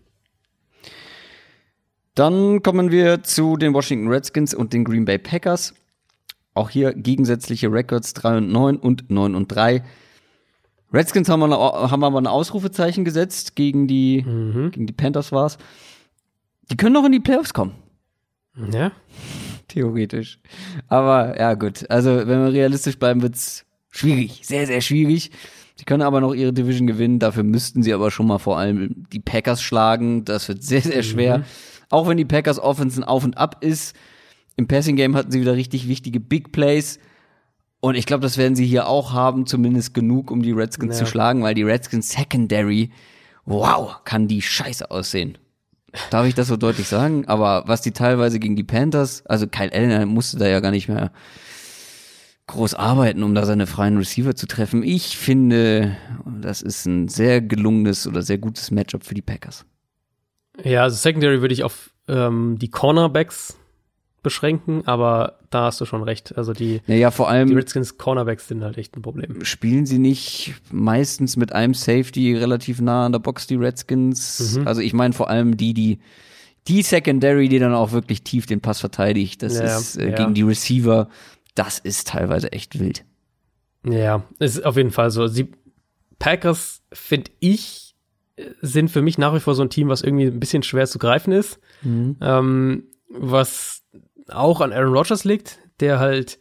Dann 2.15 2.63
kommen 2.63 2.91
wir 2.91 3.23
zu 3.23 3.57
den 3.57 3.75
Washington 3.75 4.09
Redskins 4.09 4.55
und 4.55 4.73
den 4.73 4.85
Green 4.85 5.05
Bay 5.05 5.19
Packers. 5.19 5.75
Auch 6.55 6.71
hier 6.71 6.95
gegensätzliche 6.95 7.71
Records 7.71 8.15
3 8.15 8.39
und 8.39 8.53
9 8.53 8.77
und 8.77 9.11
9 9.11 9.35
und 9.35 9.49
3. 9.49 9.83
Redskins 10.93 11.29
haben, 11.29 11.41
wir 11.41 11.47
eine, 11.47 11.91
haben 11.91 12.05
aber 12.05 12.21
ein 12.21 12.29
Ausrufezeichen 12.29 13.05
gesetzt 13.05 13.57
gegen 13.57 13.89
die, 13.89 14.23
gegen 14.71 14.87
die 14.87 14.93
Panthers 14.93 15.33
war's. 15.33 15.59
Die 16.71 16.77
können 16.77 16.95
noch 16.95 17.05
in 17.05 17.13
die 17.13 17.21
Playoffs 17.21 17.53
kommen. 17.55 17.73
Ja, 18.73 18.93
Theoretisch. 19.69 20.39
Aber 20.89 21.39
ja, 21.39 21.55
gut. 21.55 21.89
Also, 21.91 22.11
wenn 22.17 22.45
wir 22.45 22.53
realistisch 22.53 22.99
bleiben, 22.99 23.23
wird's 23.23 23.65
schwierig. 23.91 24.41
Sehr, 24.45 24.67
sehr 24.67 24.81
schwierig. 24.81 25.31
Sie 25.77 25.85
können 25.85 26.03
aber 26.03 26.21
noch 26.21 26.35
ihre 26.35 26.53
Division 26.53 26.87
gewinnen. 26.87 27.19
Dafür 27.19 27.43
müssten 27.43 27.83
sie 27.83 27.93
aber 27.93 28.11
schon 28.13 28.27
mal 28.29 28.39
vor 28.39 28.59
allem 28.59 29.07
die 29.13 29.19
Packers 29.21 29.63
schlagen. 29.63 30.25
Das 30.25 30.47
wird 30.49 30.63
sehr, 30.63 30.83
sehr 30.83 31.03
schwer. 31.03 31.43
Auch 31.91 32.07
wenn 32.07 32.17
die 32.17 32.25
Packers 32.25 32.61
Offense 32.61 33.01
ein 33.01 33.05
Auf 33.05 33.25
und 33.25 33.37
Ab 33.39 33.65
ist. 33.65 33.97
Im 34.57 34.69
Passing 34.69 34.95
Game 34.95 35.17
hatten 35.17 35.33
sie 35.33 35.41
wieder 35.41 35.57
richtig 35.57 35.89
wichtige 35.89 36.21
Big 36.21 36.53
Plays. 36.53 37.01
Und 37.81 37.97
ich 37.97 38.07
glaube, 38.07 38.23
das 38.23 38.39
werden 38.39 38.55
sie 38.55 38.67
hier 38.67 38.87
auch 38.87 39.13
haben, 39.13 39.47
zumindest 39.47 39.95
genug, 39.95 40.31
um 40.31 40.43
die 40.43 40.53
Redskins 40.53 40.99
Ja. 40.99 41.05
zu 41.05 41.11
schlagen, 41.11 41.43
weil 41.43 41.55
die 41.55 41.65
Redskins 41.65 42.11
Secondary, 42.11 42.91
wow, 43.45 43.97
kann 44.05 44.29
die 44.29 44.41
scheiße 44.43 44.91
aussehen. 44.91 45.37
Darf 46.11 46.27
ich 46.27 46.35
das 46.35 46.49
so 46.49 46.57
deutlich 46.57 46.89
sagen? 46.89 47.27
Aber 47.27 47.65
was 47.67 47.83
die 47.83 47.93
teilweise 47.93 48.39
gegen 48.39 48.57
die 48.57 48.65
Panthers, 48.65 49.25
also 49.27 49.47
Kyle 49.47 49.73
Allen 49.73 50.09
musste 50.09 50.39
da 50.39 50.47
ja 50.49 50.61
gar 50.61 50.71
nicht 50.71 50.89
mehr, 50.89 51.13
groß 52.47 52.75
arbeiten, 52.75 53.23
um 53.23 53.35
da 53.35 53.47
seine 53.47 53.67
freien 53.67 53.97
Receiver 53.97 54.35
zu 54.35 54.47
treffen. 54.47 54.83
Ich 54.83 55.17
finde, 55.17 55.97
das 56.27 56.63
ist 56.63 56.85
ein 56.87 57.09
sehr 57.09 57.41
gelungenes 57.41 58.07
oder 58.07 58.23
sehr 58.23 58.39
gutes 58.39 58.71
Matchup 58.71 59.05
für 59.05 59.15
die 59.15 59.23
Packers. 59.23 59.65
Ja, 60.63 60.83
also 60.83 60.97
Secondary 60.97 61.41
würde 61.41 61.55
ich 61.55 61.65
auf 61.65 61.91
ähm, 62.07 62.59
die 62.59 62.69
Cornerbacks 62.69 63.57
beschränken, 64.25 64.83
aber 64.87 65.39
da 65.51 65.67
hast 65.67 65.81
du 65.81 65.85
schon 65.85 66.03
recht. 66.03 66.37
Also 66.37 66.53
die, 66.53 66.81
naja, 66.89 67.13
vor 67.13 67.29
allem, 67.29 67.49
die 67.49 67.55
Redskins 67.55 67.97
Cornerbacks 67.97 68.49
sind 68.49 68.65
halt 68.65 68.77
echt 68.77 68.97
ein 68.97 69.03
Problem. 69.03 69.45
Spielen 69.45 69.87
sie 69.87 69.99
nicht 69.99 70.55
meistens 70.73 71.37
mit 71.37 71.53
einem 71.53 71.75
Safety 71.75 72.37
relativ 72.37 72.81
nah 72.81 73.07
an 73.07 73.13
der 73.13 73.21
Box, 73.21 73.47
die 73.47 73.55
Redskins? 73.55 74.57
Mhm. 74.57 74.67
Also 74.67 74.81
ich 74.81 74.93
meine 74.93 75.15
vor 75.15 75.31
allem 75.31 75.57
die, 75.57 75.75
die 75.75 76.01
die 76.67 76.83
Secondary, 76.83 77.49
die 77.49 77.59
dann 77.59 77.75
auch 77.75 77.93
wirklich 77.93 78.23
tief 78.25 78.47
den 78.47 78.61
Pass 78.61 78.81
verteidigt, 78.81 79.43
das 79.43 79.59
ja, 79.59 79.77
ist 79.77 79.97
äh, 79.97 80.11
ja. 80.11 80.17
gegen 80.17 80.35
die 80.35 80.43
Receiver, 80.43 81.09
das 81.55 81.79
ist 81.79 82.09
teilweise 82.09 82.53
echt 82.53 82.79
wild. 82.81 83.05
Ja, 83.87 84.25
ist 84.39 84.65
auf 84.65 84.77
jeden 84.77 84.91
Fall 84.91 85.11
so. 85.11 85.29
Die 85.29 85.53
Packers, 86.19 86.81
finde 86.93 87.31
ich, 87.41 87.95
sind 88.63 88.91
für 88.91 89.03
mich 89.03 89.19
nach 89.19 89.35
wie 89.35 89.41
vor 89.41 89.55
so 89.55 89.63
ein 89.63 89.71
Team, 89.71 89.89
was 89.89 90.03
irgendwie 90.03 90.27
ein 90.27 90.41
bisschen 90.41 90.63
schwer 90.63 90.87
zu 90.87 90.99
greifen 90.99 91.33
ist. 91.33 91.61
Mhm. 91.83 92.17
Ähm, 92.21 92.85
was 93.09 93.74
auch 94.29 94.61
an 94.61 94.73
Aaron 94.73 94.95
Rodgers 94.95 95.25
liegt, 95.25 95.59
der 95.81 95.99
halt, 95.99 96.39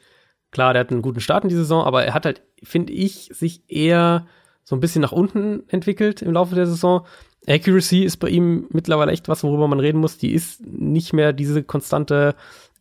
klar, 0.52 0.74
der 0.74 0.82
hat 0.82 0.92
einen 0.92 1.02
guten 1.02 1.20
Start 1.20 1.44
in 1.44 1.50
die 1.50 1.56
Saison, 1.56 1.84
aber 1.84 2.04
er 2.06 2.14
hat 2.14 2.26
halt, 2.26 2.42
finde 2.64 2.94
ich, 2.94 3.30
sich 3.34 3.64
eher 3.68 4.26
so 4.64 4.76
ein 4.76 4.80
bisschen 4.80 5.02
nach 5.02 5.12
unten 5.12 5.64
entwickelt 5.68 6.22
im 6.22 6.34
Laufe 6.34 6.56
der 6.56 6.68
Saison. 6.68 7.06
Accuracy 7.48 8.04
ist 8.04 8.18
bei 8.18 8.30
ihm 8.30 8.68
mittlerweile 8.70 9.12
echt 9.12 9.28
was, 9.28 9.44
worüber 9.44 9.68
man 9.68 9.80
reden 9.80 10.00
muss. 10.00 10.18
Die 10.18 10.32
ist 10.32 10.66
nicht 10.66 11.14
mehr 11.14 11.34
diese 11.34 11.64
konstante 11.64 12.36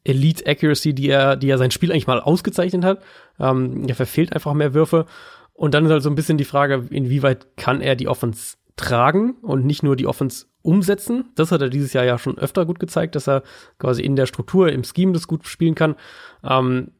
Elite 0.04 0.46
Accuracy, 0.46 0.94
die 0.94 1.08
er, 1.08 1.36
die 1.36 1.48
er 1.48 1.58
sein 1.58 1.70
Spiel 1.70 1.90
eigentlich 1.90 2.06
mal 2.06 2.20
ausgezeichnet 2.20 2.84
hat. 2.84 3.02
Ähm, 3.40 3.84
er 3.88 3.94
verfehlt 3.94 4.32
einfach 4.32 4.52
mehr 4.52 4.74
Würfe. 4.74 5.06
Und 5.54 5.74
dann 5.74 5.84
ist 5.84 5.90
halt 5.90 6.02
so 6.02 6.10
ein 6.10 6.14
bisschen 6.14 6.38
die 6.38 6.44
Frage, 6.44 6.86
inwieweit 6.90 7.56
kann 7.56 7.80
er 7.80 7.96
die 7.96 8.08
Offense 8.08 8.56
tragen 8.76 9.34
und 9.42 9.66
nicht 9.66 9.82
nur 9.82 9.96
die 9.96 10.06
Offense 10.06 10.46
umsetzen. 10.62 11.30
Das 11.34 11.52
hat 11.52 11.60
er 11.60 11.68
dieses 11.68 11.92
Jahr 11.92 12.04
ja 12.04 12.18
schon 12.18 12.38
öfter 12.38 12.64
gut 12.64 12.78
gezeigt, 12.78 13.14
dass 13.14 13.28
er 13.28 13.42
quasi 13.78 14.02
in 14.02 14.16
der 14.16 14.26
Struktur, 14.26 14.70
im 14.70 14.84
Scheme 14.84 15.12
das 15.12 15.26
gut 15.26 15.46
spielen 15.46 15.74
kann. 15.74 15.96
Ähm, 16.44 16.92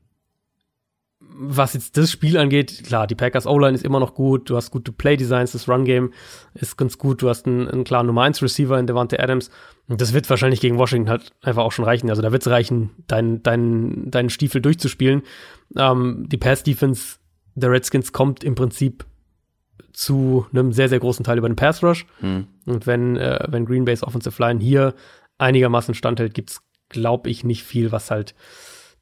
was 1.34 1.74
jetzt 1.74 1.96
das 1.96 2.10
Spiel 2.10 2.36
angeht, 2.36 2.82
klar, 2.84 3.06
die 3.06 3.14
Packers 3.14 3.46
O-Line 3.46 3.74
ist 3.74 3.84
immer 3.84 4.00
noch 4.00 4.14
gut, 4.14 4.50
du 4.50 4.56
hast 4.56 4.70
gute 4.70 4.92
Play-Designs, 4.92 5.52
das 5.52 5.68
Run-Game 5.68 6.12
ist 6.54 6.76
ganz 6.76 6.98
gut, 6.98 7.22
du 7.22 7.28
hast 7.28 7.46
einen, 7.46 7.68
einen 7.68 7.84
klaren 7.84 8.06
Nummer 8.06 8.22
1 8.22 8.42
Receiver 8.42 8.78
in 8.78 8.86
Devante 8.86 9.18
Adams. 9.18 9.50
Und 9.88 10.00
das 10.00 10.12
wird 10.12 10.28
wahrscheinlich 10.28 10.60
gegen 10.60 10.78
Washington 10.78 11.10
halt 11.10 11.32
einfach 11.42 11.62
auch 11.62 11.72
schon 11.72 11.84
reichen. 11.84 12.10
Also 12.10 12.22
da 12.22 12.32
wird 12.32 12.42
es 12.42 12.50
reichen, 12.50 12.90
deinen 13.06 13.42
dein, 13.42 14.10
dein 14.10 14.30
Stiefel 14.30 14.60
durchzuspielen. 14.60 15.22
Ähm, 15.76 16.26
die 16.28 16.38
Pass-Defense 16.38 17.16
der 17.54 17.70
Redskins 17.70 18.12
kommt 18.12 18.44
im 18.44 18.54
Prinzip 18.54 19.04
zu 19.92 20.46
einem 20.52 20.72
sehr, 20.72 20.88
sehr 20.88 21.00
großen 21.00 21.24
Teil 21.24 21.38
über 21.38 21.48
den 21.48 21.56
Pass 21.56 21.82
Rush. 21.82 22.06
Hm. 22.20 22.46
Und 22.66 22.86
wenn, 22.86 23.16
äh, 23.16 23.46
wenn 23.48 23.66
Green 23.66 23.84
Bay's 23.84 24.02
Offensive 24.02 24.40
Line 24.42 24.60
hier 24.60 24.94
einigermaßen 25.38 25.94
standhält, 25.94 26.34
gibt's, 26.34 26.62
glaube 26.88 27.30
ich, 27.30 27.44
nicht 27.44 27.62
viel, 27.64 27.92
was 27.92 28.10
halt 28.10 28.34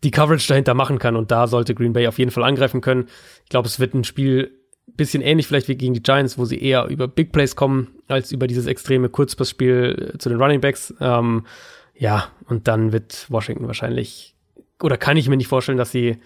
die 0.03 0.11
Coverage 0.11 0.49
dahinter 0.49 0.75
machen 0.75 0.99
kann. 0.99 1.17
Und 1.17 1.31
da 1.31 1.47
sollte 1.47 1.75
Green 1.75 1.93
Bay 1.93 2.07
auf 2.07 2.19
jeden 2.19 2.31
Fall 2.31 2.45
angreifen 2.45 2.81
können. 2.81 3.09
Ich 3.45 3.51
glaube, 3.51 3.69
es 3.69 3.79
wird 3.79 3.95
ein 3.95 4.05
Spiel 4.05 4.57
bisschen 4.97 5.23
ähnlich 5.23 5.47
vielleicht 5.47 5.69
wie 5.69 5.77
gegen 5.77 5.95
die 5.95 6.03
Giants, 6.03 6.39
wo 6.39 6.45
sie 6.45 6.61
eher 6.61 6.87
über 6.87 7.09
Big 7.09 7.33
Plays 7.33 7.57
kommen, 7.57 7.89
als 8.09 8.33
über 8.33 8.47
dieses 8.47 8.67
extreme 8.67 9.09
Kurzpassspiel 9.09 10.15
zu 10.19 10.29
den 10.29 10.41
Running 10.41 10.61
Backs. 10.61 10.95
Ähm, 11.01 11.47
ja, 11.95 12.29
und 12.47 12.67
dann 12.69 12.93
wird 12.93 13.27
Washington 13.31 13.67
wahrscheinlich, 13.67 14.35
oder 14.83 14.97
kann 14.97 15.17
ich 15.17 15.29
mir 15.29 15.37
nicht 15.37 15.49
vorstellen, 15.49 15.79
dass 15.79 15.93
sie, 15.93 16.19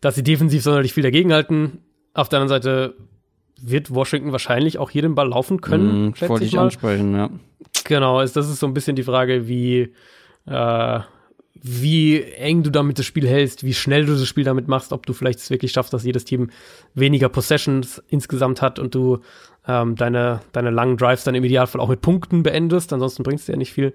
dass 0.00 0.14
sie 0.14 0.22
defensiv 0.22 0.62
sonderlich 0.62 0.92
viel 0.92 1.02
dagegenhalten. 1.02 1.78
Auf 2.14 2.28
der 2.28 2.40
anderen 2.40 2.62
Seite 2.62 2.94
wird 3.60 3.94
Washington 3.94 4.32
wahrscheinlich 4.32 4.78
auch 4.78 4.90
hier 4.90 5.02
den 5.02 5.14
Ball 5.14 5.28
laufen 5.28 5.60
können. 5.60 6.08
Mm, 6.08 6.20
wollte 6.28 6.44
ich, 6.44 6.54
ich 6.54 6.58
ansprechen, 6.58 7.14
ja. 7.14 7.30
Genau, 7.84 8.20
ist, 8.20 8.36
das 8.36 8.48
ist 8.48 8.60
so 8.60 8.66
ein 8.66 8.74
bisschen 8.74 8.96
die 8.96 9.02
Frage, 9.02 9.48
wie, 9.48 9.92
äh, 10.46 11.00
wie 11.54 12.22
eng 12.22 12.62
du 12.62 12.70
damit 12.70 12.98
das 12.98 13.06
Spiel 13.06 13.26
hältst, 13.26 13.64
wie 13.64 13.74
schnell 13.74 14.06
du 14.06 14.12
das 14.12 14.26
Spiel 14.26 14.44
damit 14.44 14.68
machst, 14.68 14.92
ob 14.92 15.06
du 15.06 15.12
vielleicht 15.12 15.38
es 15.38 15.50
wirklich 15.50 15.72
schaffst, 15.72 15.92
dass 15.92 16.04
jedes 16.04 16.24
Team 16.24 16.50
weniger 16.94 17.28
Possessions 17.28 18.02
insgesamt 18.08 18.62
hat 18.62 18.78
und 18.78 18.94
du 18.94 19.18
ähm, 19.66 19.96
deine, 19.96 20.40
deine 20.52 20.70
langen 20.70 20.96
Drives 20.96 21.24
dann 21.24 21.34
im 21.34 21.44
Idealfall 21.44 21.80
auch 21.80 21.88
mit 21.88 22.00
Punkten 22.00 22.42
beendest, 22.42 22.92
ansonsten 22.92 23.22
bringst 23.22 23.48
du 23.48 23.52
ja 23.52 23.58
nicht 23.58 23.72
viel. 23.72 23.92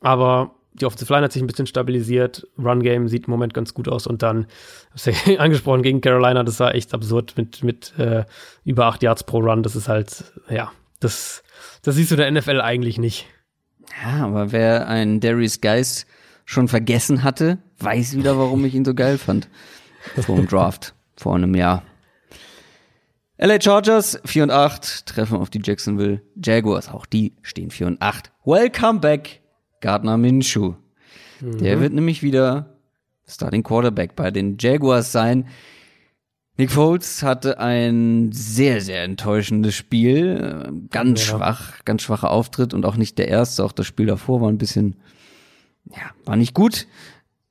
Aber 0.00 0.54
die 0.80 0.86
Offensive 0.86 1.12
Line 1.12 1.24
hat 1.24 1.32
sich 1.32 1.42
ein 1.42 1.46
bisschen 1.46 1.66
stabilisiert, 1.66 2.46
Run 2.58 2.82
Game 2.82 3.08
sieht 3.08 3.26
im 3.26 3.30
Moment 3.30 3.54
ganz 3.54 3.74
gut 3.74 3.88
aus 3.88 4.06
und 4.06 4.22
dann, 4.22 4.46
hast 4.92 5.06
du 5.06 5.10
ja 5.10 5.38
angesprochen, 5.38 5.82
gegen 5.82 6.00
Carolina, 6.00 6.42
das 6.42 6.60
war 6.60 6.74
echt 6.74 6.94
absurd 6.94 7.34
mit, 7.36 7.62
mit 7.62 7.98
äh, 7.98 8.24
über 8.64 8.86
acht 8.86 9.02
Yards 9.02 9.24
pro 9.24 9.38
Run, 9.38 9.62
das 9.62 9.76
ist 9.76 9.88
halt, 9.88 10.32
ja, 10.48 10.72
das, 11.00 11.42
das 11.82 11.96
siehst 11.96 12.10
du 12.10 12.16
der 12.16 12.30
NFL 12.30 12.60
eigentlich 12.60 12.98
nicht. 12.98 13.26
Ja, 14.02 14.24
aber 14.24 14.52
wer 14.52 14.88
ein 14.88 15.20
Darius 15.20 15.60
Geist 15.60 16.06
schon 16.44 16.68
vergessen 16.68 17.22
hatte, 17.22 17.58
weiß 17.78 18.16
wieder, 18.16 18.38
warum 18.38 18.64
ich 18.64 18.74
ihn 18.74 18.84
so 18.84 18.94
geil 18.94 19.18
fand. 19.18 19.48
Vor 20.20 20.36
dem 20.36 20.46
Draft, 20.46 20.94
vor 21.16 21.34
einem 21.34 21.54
Jahr. 21.56 21.82
LA 23.38 23.60
Chargers 23.60 24.18
4 24.24 24.44
und 24.44 24.50
8 24.50 25.06
treffen 25.06 25.36
auf 25.36 25.50
die 25.50 25.60
Jacksonville 25.62 26.22
Jaguars. 26.42 26.88
Auch 26.88 27.04
die 27.04 27.34
stehen 27.42 27.70
4 27.70 27.88
und 27.88 28.00
8. 28.00 28.30
Welcome 28.44 29.00
back, 29.00 29.42
Gardner 29.80 30.16
Minshew. 30.16 30.74
Mhm. 31.40 31.58
Der 31.58 31.80
wird 31.80 31.92
nämlich 31.92 32.22
wieder 32.22 32.76
Starting 33.26 33.62
Quarterback 33.62 34.16
bei 34.16 34.30
den 34.30 34.56
Jaguars 34.58 35.12
sein. 35.12 35.48
Nick 36.58 36.70
Foles 36.70 37.22
hatte 37.22 37.58
ein 37.58 38.30
sehr, 38.32 38.80
sehr 38.80 39.04
enttäuschendes 39.04 39.74
Spiel. 39.74 40.86
Ganz 40.90 41.20
ja. 41.20 41.36
schwach, 41.36 41.84
ganz 41.84 42.02
schwacher 42.02 42.30
Auftritt 42.30 42.72
und 42.72 42.86
auch 42.86 42.96
nicht 42.96 43.18
der 43.18 43.28
erste. 43.28 43.62
Auch 43.64 43.72
das 43.72 43.86
Spiel 43.86 44.06
davor 44.06 44.40
war 44.40 44.48
ein 44.48 44.58
bisschen 44.58 44.96
ja, 45.90 46.10
war 46.24 46.36
nicht 46.36 46.54
gut. 46.54 46.86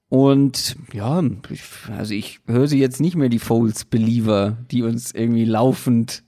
Und 0.09 0.75
ja, 0.93 1.23
also 1.97 2.13
ich 2.13 2.39
höre 2.45 2.67
sie 2.67 2.79
jetzt 2.79 3.01
nicht 3.01 3.15
mehr, 3.15 3.29
die 3.29 3.39
Foles-Believer, 3.39 4.57
die 4.71 4.83
uns 4.83 5.11
irgendwie 5.13 5.45
laufend, 5.45 6.23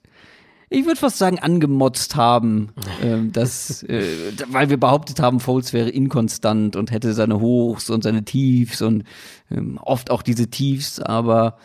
ich 0.69 0.85
würde 0.85 0.99
fast 0.99 1.18
sagen, 1.18 1.39
angemotzt 1.39 2.15
haben, 2.15 2.73
äh, 3.02 3.30
dass, 3.31 3.84
äh, 3.84 4.34
weil 4.49 4.69
wir 4.69 4.77
behauptet 4.77 5.19
haben, 5.19 5.39
Foles 5.39 5.72
wäre 5.72 5.89
inkonstant 5.89 6.76
und 6.76 6.91
hätte 6.91 7.14
seine 7.14 7.39
Hochs 7.39 7.89
und 7.89 8.03
seine 8.03 8.26
Tiefs 8.26 8.81
und 8.81 9.03
ähm, 9.49 9.80
oft 9.81 10.11
auch 10.11 10.22
diese 10.22 10.48
Tiefs, 10.49 10.99
aber 10.99 11.57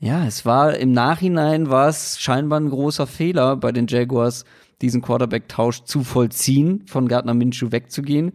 ja, 0.00 0.26
es 0.26 0.44
war 0.44 0.76
im 0.76 0.92
Nachhinein 0.92 1.70
war 1.70 1.88
es 1.88 2.18
scheinbar 2.18 2.58
ein 2.58 2.70
großer 2.70 3.06
Fehler 3.06 3.56
bei 3.56 3.70
den 3.70 3.86
Jaguars, 3.86 4.44
diesen 4.80 5.00
Quarterback-Tausch 5.00 5.84
zu 5.84 6.02
vollziehen, 6.02 6.82
von 6.86 7.06
Gardner 7.06 7.34
Minshew 7.34 7.70
wegzugehen. 7.70 8.32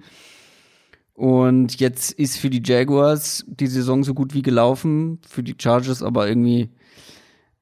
Und 1.13 1.79
jetzt 1.79 2.13
ist 2.13 2.37
für 2.37 2.49
die 2.49 2.61
Jaguars 2.63 3.43
die 3.47 3.67
Saison 3.67 4.03
so 4.03 4.13
gut 4.13 4.33
wie 4.33 4.43
gelaufen, 4.43 5.19
für 5.27 5.43
die 5.43 5.55
Chargers 5.59 6.03
aber 6.03 6.29
irgendwie 6.29 6.69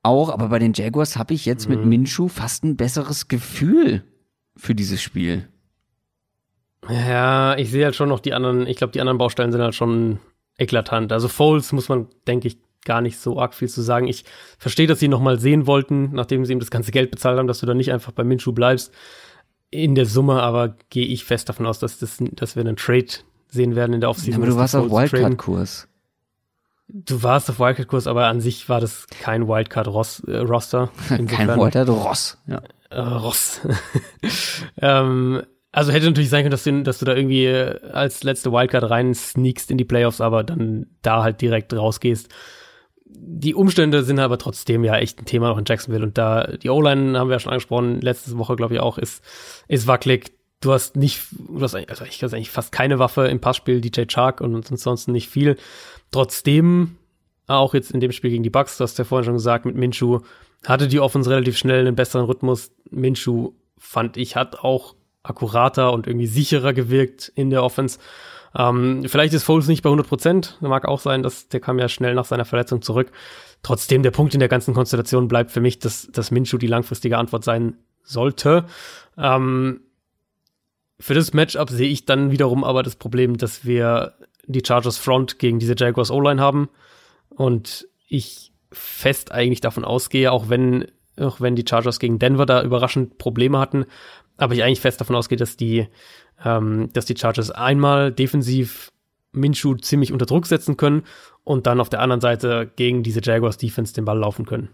auch. 0.05 0.29
Aber 0.29 0.49
bei 0.49 0.59
den 0.59 0.73
Jaguars 0.73 1.17
habe 1.17 1.33
ich 1.33 1.45
jetzt 1.45 1.67
mhm. 1.67 1.75
mit 1.75 1.85
Minshu 1.85 2.27
fast 2.27 2.63
ein 2.63 2.77
besseres 2.77 3.27
Gefühl 3.27 4.03
für 4.55 4.75
dieses 4.75 5.01
Spiel. 5.01 5.47
Ja, 6.89 7.57
ich 7.57 7.71
sehe 7.71 7.85
halt 7.85 7.95
schon 7.95 8.09
noch 8.09 8.19
die 8.19 8.33
anderen, 8.33 8.67
ich 8.67 8.77
glaube, 8.77 8.93
die 8.93 9.01
anderen 9.01 9.17
Baustellen 9.17 9.51
sind 9.51 9.61
halt 9.61 9.75
schon 9.75 10.19
eklatant. 10.57 11.11
Also 11.11 11.27
Foles 11.27 11.71
muss 11.71 11.89
man, 11.89 12.07
denke 12.27 12.47
ich, 12.47 12.57
gar 12.85 13.01
nicht 13.01 13.17
so 13.17 13.39
arg 13.39 13.53
viel 13.55 13.67
zu 13.67 13.81
sagen. 13.81 14.07
Ich 14.07 14.23
verstehe, 14.59 14.87
dass 14.87 14.99
sie 14.99 15.07
noch 15.07 15.19
mal 15.19 15.39
sehen 15.39 15.65
wollten, 15.65 16.11
nachdem 16.13 16.45
sie 16.45 16.53
ihm 16.53 16.59
das 16.59 16.69
ganze 16.69 16.91
Geld 16.91 17.11
bezahlt 17.11 17.37
haben, 17.39 17.47
dass 17.47 17.59
du 17.59 17.65
da 17.65 17.73
nicht 17.73 17.91
einfach 17.91 18.11
bei 18.11 18.23
Minshu 18.23 18.53
bleibst. 18.53 18.93
In 19.71 19.95
der 19.95 20.05
Summe 20.05 20.41
aber 20.41 20.75
gehe 20.89 21.07
ich 21.07 21.25
fest 21.25 21.49
davon 21.49 21.65
aus, 21.65 21.79
dass, 21.79 21.97
das, 21.97 22.17
dass 22.19 22.55
wir 22.55 22.61
einen 22.61 22.77
Trade 22.77 23.07
sehen 23.49 23.75
werden 23.75 23.93
in 23.93 24.01
der 24.01 24.09
Offseason. 24.11 24.33
Ja, 24.33 24.37
aber 24.37 24.47
du 24.47 24.55
warst 24.55 24.75
auf 24.75 24.89
Wildcard-Kurs. 24.91 25.87
Du 26.87 27.23
warst 27.23 27.49
auf 27.49 27.59
Wildcard-Kurs, 27.59 28.07
aber 28.07 28.27
an 28.27 28.41
sich 28.41 28.69
war 28.69 28.79
das 28.79 29.07
kein 29.07 29.47
Wildcard-Roster. 29.47 30.89
kein 31.27 31.47
Wildcard-Ross, 31.47 32.37
ja. 32.47 32.61
Äh, 32.91 32.99
Ross. 32.99 33.61
ähm, 34.81 35.41
also 35.71 35.91
hätte 35.91 36.05
natürlich 36.05 36.29
sein 36.29 36.43
können, 36.43 36.51
dass 36.51 36.63
du, 36.63 36.83
dass 36.83 36.99
du 36.99 37.05
da 37.05 37.15
irgendwie 37.15 37.49
als 37.49 38.23
letzte 38.23 38.51
Wildcard 38.51 38.89
rein 38.89 39.13
sneakst 39.13 39.71
in 39.71 39.77
die 39.77 39.83
Playoffs, 39.83 40.21
aber 40.21 40.43
dann 40.43 40.85
da 41.01 41.23
halt 41.23 41.41
direkt 41.41 41.73
rausgehst. 41.73 42.29
Die 43.07 43.55
Umstände 43.55 44.03
sind 44.03 44.19
aber 44.19 44.37
trotzdem 44.37 44.83
ja 44.83 44.95
echt 44.97 45.19
ein 45.19 45.25
Thema 45.25 45.49
noch 45.49 45.57
in 45.57 45.65
Jacksonville 45.67 46.05
und 46.05 46.17
da 46.17 46.47
die 46.47 46.69
O-Line 46.69 47.17
haben 47.17 47.29
wir 47.29 47.35
ja 47.35 47.39
schon 47.39 47.51
angesprochen, 47.51 48.01
letzte 48.01 48.37
Woche 48.37 48.55
glaube 48.55 48.75
ich 48.75 48.79
auch, 48.79 48.97
ist, 48.97 49.23
ist 49.67 49.87
wackelig 49.87 50.31
du 50.65 50.73
hast 50.73 50.95
nicht, 50.95 51.21
du 51.31 51.61
hast 51.61 51.75
also 51.75 52.05
ich 52.05 52.23
eigentlich 52.23 52.49
fast 52.49 52.71
keine 52.71 52.99
Waffe 52.99 53.27
im 53.27 53.39
Passspiel, 53.39 53.81
DJ 53.81 54.03
Chark 54.07 54.41
und 54.41 54.71
ansonsten 54.71 55.11
nicht 55.11 55.29
viel. 55.29 55.57
Trotzdem, 56.15 56.95
auch 57.45 57.73
jetzt 57.73 57.91
in 57.91 57.99
dem 57.99 58.13
Spiel 58.13 58.29
gegen 58.29 58.43
die 58.43 58.49
Bucks, 58.49 58.77
du 58.77 58.85
hast 58.85 58.97
ja 58.97 59.03
vorhin 59.03 59.25
schon 59.25 59.33
gesagt, 59.33 59.65
mit 59.65 59.75
Minshu, 59.75 60.21
hatte 60.65 60.87
die 60.87 61.01
Offense 61.01 61.29
relativ 61.29 61.57
schnell 61.57 61.81
einen 61.85 61.97
besseren 61.97 62.25
Rhythmus. 62.25 62.71
Minshu, 62.89 63.51
fand 63.77 64.15
ich, 64.15 64.37
hat 64.37 64.59
auch 64.59 64.95
akkurater 65.23 65.91
und 65.91 66.07
irgendwie 66.07 66.27
sicherer 66.27 66.71
gewirkt 66.71 67.33
in 67.35 67.49
der 67.49 67.65
Offense. 67.65 67.99
Ähm, 68.55 69.03
vielleicht 69.07 69.33
ist 69.33 69.43
Foles 69.43 69.67
nicht 69.67 69.81
bei 69.81 69.89
100 69.89 70.07
Prozent. 70.07 70.57
Mag 70.61 70.85
auch 70.85 71.01
sein, 71.01 71.21
dass 71.21 71.49
der 71.49 71.59
kam 71.59 71.79
ja 71.79 71.89
schnell 71.89 72.15
nach 72.15 72.23
seiner 72.23 72.45
Verletzung 72.45 72.81
zurück. 72.81 73.11
Trotzdem, 73.61 74.01
der 74.01 74.11
Punkt 74.11 74.33
in 74.33 74.39
der 74.39 74.47
ganzen 74.47 74.73
Konstellation 74.73 75.27
bleibt 75.27 75.51
für 75.51 75.59
mich, 75.59 75.79
dass, 75.79 76.07
dass 76.13 76.31
Minshew 76.31 76.57
die 76.57 76.67
langfristige 76.67 77.17
Antwort 77.17 77.43
sein 77.43 77.75
sollte. 78.03 78.63
Ähm, 79.17 79.81
für 80.97 81.13
das 81.13 81.33
Matchup 81.33 81.69
sehe 81.69 81.89
ich 81.89 82.05
dann 82.05 82.31
wiederum 82.31 82.63
aber 82.63 82.83
das 82.83 82.95
Problem, 82.95 83.37
dass 83.37 83.65
wir 83.65 84.13
die 84.47 84.63
Chargers 84.65 84.97
Front 84.97 85.39
gegen 85.39 85.59
diese 85.59 85.75
Jaguars 85.77 86.11
O-Line 86.11 86.41
haben 86.41 86.69
und 87.29 87.87
ich 88.07 88.51
fest 88.71 89.31
eigentlich 89.31 89.61
davon 89.61 89.85
ausgehe, 89.85 90.31
auch 90.31 90.49
wenn 90.49 90.87
auch 91.17 91.39
wenn 91.39 91.55
die 91.55 91.63
Chargers 91.67 91.99
gegen 91.99 92.19
Denver 92.19 92.45
da 92.45 92.61
überraschend 92.61 93.17
Probleme 93.17 93.57
hatten, 93.57 93.85
aber 94.35 94.53
ich 94.53 94.63
eigentlich 94.63 94.81
fest 94.81 94.99
davon 94.99 95.15
ausgehe, 95.15 95.37
dass 95.37 95.55
die 95.55 95.87
ähm, 96.43 96.89
dass 96.93 97.05
die 97.05 97.15
Chargers 97.17 97.51
einmal 97.51 98.11
defensiv 98.11 98.91
Minshew 99.31 99.75
ziemlich 99.75 100.11
unter 100.11 100.25
Druck 100.25 100.45
setzen 100.47 100.77
können 100.77 101.03
und 101.43 101.67
dann 101.67 101.79
auf 101.79 101.89
der 101.89 102.01
anderen 102.01 102.21
Seite 102.21 102.71
gegen 102.75 103.03
diese 103.03 103.21
Jaguars 103.23 103.57
Defense 103.57 103.93
den 103.93 104.05
Ball 104.05 104.17
laufen 104.17 104.45
können. 104.45 104.69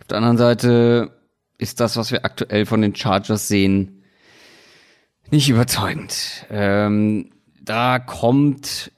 Auf 0.00 0.06
der 0.08 0.18
anderen 0.18 0.38
Seite 0.38 1.12
ist 1.58 1.80
das, 1.80 1.96
was 1.96 2.12
wir 2.12 2.24
aktuell 2.24 2.66
von 2.66 2.80
den 2.80 2.94
Chargers 2.94 3.48
sehen, 3.48 4.02
nicht 5.30 5.48
überzeugend. 5.48 6.46
Ähm, 6.50 7.30
da 7.68 7.98
kommt 7.98 8.92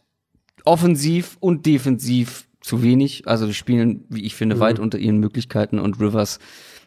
offensiv 0.64 1.36
und 1.40 1.66
defensiv 1.66 2.46
zu 2.60 2.82
wenig. 2.82 3.26
Also 3.26 3.46
die 3.46 3.54
spielen, 3.54 4.04
wie 4.08 4.24
ich 4.24 4.34
finde, 4.34 4.56
mhm. 4.56 4.60
weit 4.60 4.78
unter 4.78 4.98
ihren 4.98 5.18
Möglichkeiten 5.18 5.78
und 5.78 6.00
Rivers, 6.00 6.38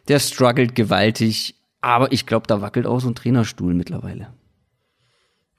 der 0.08 0.18
struggelt 0.18 0.74
gewaltig. 0.74 1.56
Aber 1.80 2.12
ich 2.12 2.26
glaube, 2.26 2.46
da 2.46 2.60
wackelt 2.60 2.86
auch 2.86 3.00
so 3.00 3.08
ein 3.08 3.14
Trainerstuhl 3.14 3.74
mittlerweile. 3.74 4.28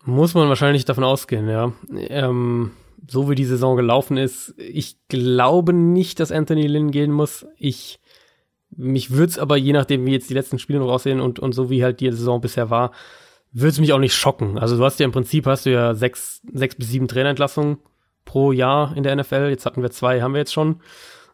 Muss 0.06 0.34
man 0.34 0.50
wahrscheinlich 0.50 0.86
davon 0.86 1.04
ausgehen, 1.04 1.48
ja. 1.48 1.74
Ähm, 1.92 2.72
so 3.08 3.30
wie 3.30 3.36
die 3.36 3.46
Saison 3.46 3.76
gelaufen 3.76 4.18
ist, 4.18 4.54
ich 4.58 4.98
glaube 5.08 5.74
nicht, 5.74 6.20
dass 6.20 6.32
Anthony 6.32 6.68
Lynn 6.68 6.92
gehen 6.92 7.12
muss. 7.12 7.46
Ich 7.58 8.00
mich 8.78 9.12
würde 9.12 9.32
es 9.32 9.40
aber, 9.40 9.58
je 9.58 9.74
nachdem, 9.74 10.06
wie 10.06 10.12
jetzt 10.12 10.30
die 10.30 10.34
letzten 10.34 10.60
Spiele 10.60 10.80
noch 10.80 10.92
aussehen 10.92 11.22
und, 11.22 11.40
und 11.40 11.54
so 11.54 11.70
wie 11.70 11.84
halt 11.84 12.00
die 12.00 12.12
Saison 12.12 12.42
bisher 12.42 12.70
war, 12.70 12.92
würde 13.56 13.70
es 13.70 13.80
mich 13.80 13.94
auch 13.94 14.00
nicht 14.00 14.14
schocken. 14.14 14.60
Also 14.60 14.78
du 14.78 14.84
hast 14.84 15.00
ja 15.00 15.06
im 15.06 15.14
Prinzip 15.14 15.48
hast 15.48 15.66
du 15.66 15.72
ja 15.72 15.94
sechs, 15.96 16.42
sechs 16.52 16.76
bis 16.76 16.90
sieben 16.90 17.08
Trainerentlassungen 17.08 17.78
pro 18.26 18.52
Jahr 18.52 18.96
in 18.98 19.04
der 19.04 19.16
NFL. 19.16 19.48
Jetzt 19.50 19.66
hatten 19.66 19.82
wir 19.82 19.92
zwei, 19.92 20.22
haben 20.22 20.34
wir 20.34 20.40
jetzt 20.40 20.54
schon 20.54 20.82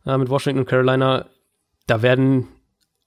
äh, 0.06 0.18
mit 0.18 0.30
Washington 0.30 0.60
und 0.60 0.70
Carolina. 0.70 1.26
Da 1.88 2.04
werden 2.04 2.48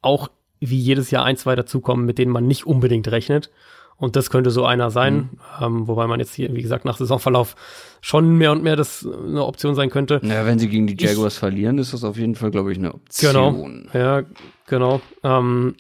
auch 0.03 0.29
wie 0.59 0.79
jedes 0.79 1.13
Jahr 1.13 1.25
ein, 1.25 1.37
zwei 1.37 1.55
dazukommen, 1.55 2.05
mit 2.07 2.19
denen 2.19 2.33
man 2.33 2.47
nicht 2.47 2.67
unbedingt 2.67 3.09
rechnet. 3.09 3.51
Und 3.97 4.17
das 4.17 4.31
könnte 4.31 4.51
so 4.51 4.67
einer 4.67 4.91
sein, 4.91 5.15
mhm. 5.15 5.29
ähm, 5.61 5.89
wobei 5.89 6.09
man 6.09 6.19
jetzt 6.19 6.35
hier, 6.35 6.53
wie 6.53 6.63
gesagt, 6.63 6.85
nach 6.85 6.97
Saisonverlauf 6.97 7.55
schon 8.01 8.37
mehr 8.37 8.51
und 8.51 8.65
mehr 8.65 8.75
das 8.75 9.07
eine 9.07 9.45
Option 9.45 9.77
sein 9.77 9.91
könnte. 9.91 10.21
Ja, 10.25 10.45
wenn 10.45 10.59
sie 10.59 10.69
gegen 10.69 10.89
die 10.89 10.97
Jaguars 10.99 11.35
ich, 11.35 11.39
verlieren, 11.39 11.79
ist 11.79 11.93
das 11.93 12.03
auf 12.03 12.17
jeden 12.17 12.35
Fall, 12.35 12.51
glaube 12.51 12.73
ich, 12.73 12.79
eine 12.79 12.93
Option. 12.93 13.89
Genau, 13.93 13.99
ja, 13.99 14.25
genau. 14.67 15.01
Ähm, 15.23 15.77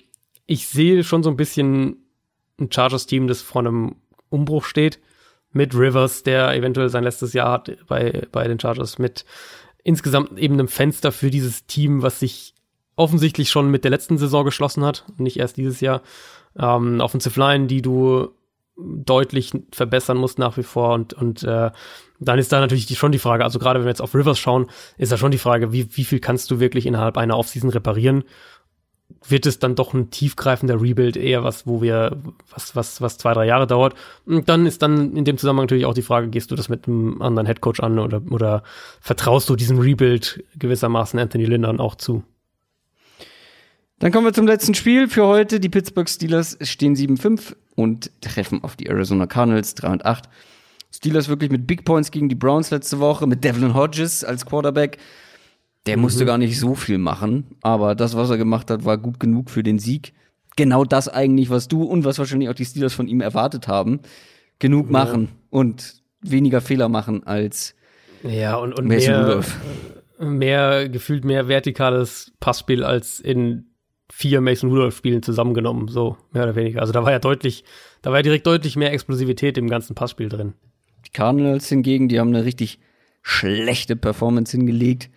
ich 0.47 0.69
sehe 0.69 1.03
schon 1.03 1.25
so 1.25 1.31
ein 1.31 1.37
bisschen 1.37 2.04
ein 2.65 2.73
Chargers-Team, 2.73 3.27
das 3.27 3.43
vor 3.43 3.61
einem 3.61 3.97
Umbruch 4.29 4.65
steht, 4.65 4.99
mit 5.53 5.75
Rivers, 5.75 6.23
der 6.25 6.55
eventuell 6.55 6.89
sein 6.89 7.05
letztes 7.05 7.33
Jahr 7.33 7.53
hat 7.53 7.77
bei, 7.87 8.27
bei 8.33 8.49
den 8.49 8.59
Chargers, 8.59 8.99
mit 8.99 9.25
insgesamt 9.85 10.39
eben 10.39 10.55
einem 10.55 10.69
Fenster 10.69 11.13
für 11.13 11.31
dieses 11.31 11.67
Team, 11.67 12.03
was 12.03 12.21
sich 12.21 12.55
offensichtlich 12.97 13.51
schon 13.51 13.71
mit 13.71 13.85
der 13.85 13.91
letzten 13.91 14.19
Saison 14.19 14.45
geschlossen 14.45 14.85
hat, 14.85 15.05
nicht 15.17 15.39
erst 15.39 15.57
dieses 15.57 15.81
Jahr 15.81 16.03
ähm, 16.59 17.01
Offensive 17.01 17.39
Line, 17.39 17.67
die 17.67 17.83
du 17.83 18.31
deutlich 18.77 19.53
verbessern 19.71 20.17
musst 20.17 20.39
nach 20.39 20.57
wie 20.57 20.65
vor 20.65 20.95
und, 20.95 21.15
und 21.15 21.45
äh, 21.45 21.71
dann 22.19 22.39
ist 22.39 22.53
da 22.53 22.61
natürlich 22.61 22.89
schon 22.99 23.13
die 23.13 23.19
Frage, 23.19 23.45
also 23.45 23.59
gerade 23.59 23.79
wenn 23.79 23.87
wir 23.87 23.91
jetzt 23.91 24.03
auf 24.03 24.15
Rivers 24.15 24.39
schauen, 24.39 24.67
ist 24.99 25.13
da 25.13 25.17
schon 25.17 25.31
die 25.31 25.39
Frage, 25.39 25.73
wie, 25.73 25.97
wie 25.97 26.05
viel 26.05 26.19
kannst 26.19 26.51
du 26.51 26.59
wirklich 26.59 26.87
innerhalb 26.87 27.17
einer 27.17 27.39
Offseason 27.39 27.71
reparieren? 27.71 28.25
Wird 29.27 29.47
es 29.47 29.59
dann 29.59 29.75
doch 29.75 29.95
ein 29.95 30.11
tiefgreifender 30.11 30.81
Rebuild 30.81 31.17
eher 31.17 31.45
was, 31.45 31.67
wo 31.67 31.81
wir, 31.81 32.19
was, 32.51 32.77
was, 32.77 33.01
was 33.01 33.19
zwei, 33.19 33.33
drei 33.33 33.47
Jahre 33.47 33.67
dauert? 33.67 33.95
Und 34.27 34.49
dann 34.49 34.67
ist 34.67 34.83
dann 34.83 35.17
in 35.17 35.25
dem 35.25 35.39
Zusammenhang 35.39 35.65
natürlich 35.65 35.87
auch 35.87 35.95
die 35.95 36.03
Frage, 36.03 36.29
gehst 36.29 36.51
du 36.51 36.57
das 36.57 36.69
mit 36.69 36.87
einem 36.87 37.23
anderen 37.23 37.47
Headcoach 37.47 37.81
an 37.81 37.99
oder, 37.99 38.23
oder 38.31 38.63
vertraust 39.01 39.49
du 39.49 39.57
diesem 39.57 39.79
Rebuild 39.79 40.45
gewissermaßen 40.59 41.19
Anthony 41.19 41.45
Lindern 41.45 41.81
auch 41.81 41.95
zu? 41.95 42.23
Dann 43.99 44.13
kommen 44.13 44.27
wir 44.27 44.33
zum 44.33 44.47
letzten 44.47 44.75
Spiel 44.75 45.09
für 45.09 45.27
heute. 45.27 45.61
Die 45.61 45.69
Pittsburgh 45.69 46.09
Steelers 46.09 46.59
stehen 46.61 46.97
7-5 46.97 47.55
und 47.77 48.11
treffen 48.21 48.63
auf 48.63 48.77
die 48.77 48.87
Arizona 48.87 49.27
Cardinals 49.27 49.75
3 49.77 49.89
und 49.89 50.05
8. 50.05 50.29
Steelers 50.93 51.29
wirklich 51.29 51.51
mit 51.51 51.67
Big 51.67 51.85
Points 51.85 52.11
gegen 52.11 52.29
die 52.29 52.35
Browns 52.35 52.71
letzte 52.71 53.01
Woche, 53.01 53.27
mit 53.27 53.43
Devlin 53.45 53.75
Hodges 53.75 54.23
als 54.25 54.47
Quarterback. 54.47 54.99
Der 55.87 55.97
mhm. 55.97 56.03
musste 56.03 56.25
gar 56.25 56.39
nicht 56.39 56.59
so 56.59 56.75
viel 56.75 56.99
machen, 56.99 57.57
aber 57.63 57.95
das, 57.95 58.17
was 58.17 58.31
er 58.31 58.39
gemacht 58.39 58.71
hat, 58.71 58.85
war 58.85 58.99
gut 58.99 59.21
genug 59.21 59.51
für 59.51 59.63
den 59.63 59.79
Sieg. 59.79 60.15
Genau 60.57 60.85
das 60.85 61.09
eigentlich, 61.09 61.51
was 61.51 61.69
du 61.69 61.83
und 61.83 62.05
was 62.05 62.19
wahrscheinlich 62.19 62.49
auch 62.49 62.55
die 62.55 62.65
Steelers 62.65 62.95
von 62.95 63.09
ihm 63.09 63.21
erwartet 63.21 63.69
haben. 63.69 64.01
Genug 64.59 64.87
ja. 64.87 64.93
machen 64.93 65.29
und 65.51 66.03
weniger 66.21 66.61
Fehler 66.61 66.89
machen 66.89 67.25
als 67.27 67.75
ja, 68.23 68.57
und, 68.57 68.79
und 68.79 68.87
mehr, 68.87 69.43
mehr 70.19 70.89
gefühlt 70.89 71.25
mehr 71.25 71.49
vertikales 71.49 72.33
Passspiel 72.41 72.83
als 72.83 73.21
in 73.21 73.67
vier 74.11 74.41
Mason 74.41 74.71
Rudolph-Spielen 74.71 75.23
zusammengenommen, 75.23 75.89
so 75.89 76.17
mehr 76.33 76.45
oder 76.45 76.57
weniger. 76.57 76.81
Also 76.81 76.93
da 76.93 77.03
war 77.03 77.11
ja 77.11 77.19
deutlich, 77.19 77.65
da 78.01 78.11
war 78.11 78.19
ja 78.19 78.23
direkt 78.23 78.47
deutlich 78.47 78.77
mehr 78.77 78.93
Explosivität 78.93 79.59
im 79.59 79.69
ganzen 79.69 79.95
Passspiel 79.95 80.29
drin. 80.29 80.55
Die 81.07 81.11
Cardinals 81.11 81.69
hingegen, 81.69 82.09
die 82.09 82.21
haben 82.21 82.29
eine 82.29 82.45
richtig 82.45 82.79
schlechte 83.23 83.97
Performance 83.97 84.57
hingelegt. 84.57 85.11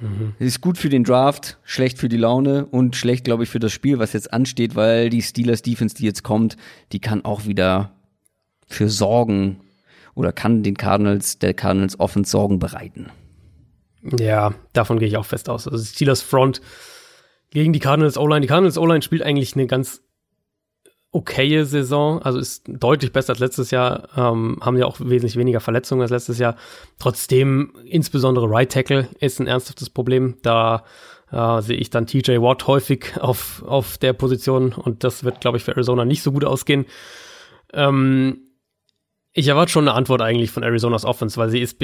Mhm. 0.00 0.34
Ist 0.38 0.60
gut 0.60 0.78
für 0.78 0.88
den 0.88 1.04
Draft, 1.04 1.58
schlecht 1.62 1.98
für 1.98 2.08
die 2.08 2.16
Laune 2.16 2.66
und 2.66 2.96
schlecht, 2.96 3.24
glaube 3.24 3.44
ich, 3.44 3.50
für 3.50 3.58
das 3.58 3.72
Spiel, 3.72 3.98
was 3.98 4.12
jetzt 4.12 4.32
ansteht, 4.32 4.74
weil 4.74 5.10
die 5.10 5.22
Steelers 5.22 5.62
Defense, 5.62 5.94
die 5.94 6.04
jetzt 6.04 6.22
kommt, 6.22 6.56
die 6.92 7.00
kann 7.00 7.24
auch 7.24 7.46
wieder 7.46 7.92
für 8.66 8.88
Sorgen 8.88 9.60
oder 10.14 10.32
kann 10.32 10.62
den 10.62 10.76
Cardinals, 10.76 11.38
der 11.38 11.54
Cardinals 11.54 11.98
Offense 12.00 12.30
Sorgen 12.30 12.58
bereiten. 12.58 13.10
Ja, 14.18 14.54
davon 14.72 14.98
gehe 14.98 15.08
ich 15.08 15.16
auch 15.16 15.26
fest 15.26 15.48
aus. 15.48 15.68
Also 15.68 15.84
Steelers 15.84 16.22
Front 16.22 16.60
gegen 17.50 17.72
die 17.72 17.80
Cardinals 17.80 18.16
O-Line. 18.16 18.40
Die 18.40 18.46
Cardinals 18.46 18.78
O-Line 18.78 19.02
spielt 19.02 19.22
eigentlich 19.22 19.54
eine 19.54 19.66
ganz 19.66 20.02
okaye 21.12 21.64
Saison, 21.64 22.22
also 22.22 22.38
ist 22.38 22.64
deutlich 22.68 23.12
besser 23.12 23.30
als 23.30 23.40
letztes 23.40 23.70
Jahr, 23.70 24.08
ähm, 24.16 24.58
haben 24.60 24.78
ja 24.78 24.86
auch 24.86 25.00
wesentlich 25.00 25.36
weniger 25.36 25.60
Verletzungen 25.60 26.02
als 26.02 26.10
letztes 26.10 26.38
Jahr. 26.38 26.56
Trotzdem, 26.98 27.72
insbesondere 27.84 28.48
Right 28.48 28.70
Tackle 28.70 29.08
ist 29.18 29.40
ein 29.40 29.48
ernsthaftes 29.48 29.90
Problem. 29.90 30.36
Da 30.42 30.84
äh, 31.32 31.60
sehe 31.62 31.76
ich 31.76 31.90
dann 31.90 32.06
TJ 32.06 32.40
Watt 32.40 32.66
häufig 32.66 33.18
auf, 33.20 33.62
auf 33.66 33.98
der 33.98 34.12
Position 34.12 34.72
und 34.72 35.02
das 35.02 35.24
wird, 35.24 35.40
glaube 35.40 35.58
ich, 35.58 35.64
für 35.64 35.72
Arizona 35.72 36.04
nicht 36.04 36.22
so 36.22 36.30
gut 36.30 36.44
ausgehen. 36.44 36.86
Ähm, 37.72 38.42
ich 39.32 39.48
erwarte 39.48 39.72
schon 39.72 39.88
eine 39.88 39.96
Antwort 39.96 40.22
eigentlich 40.22 40.50
von 40.50 40.64
Arizonas 40.64 41.04
Offense, 41.04 41.36
weil 41.36 41.50
sie 41.50 41.60
ist 41.60 41.78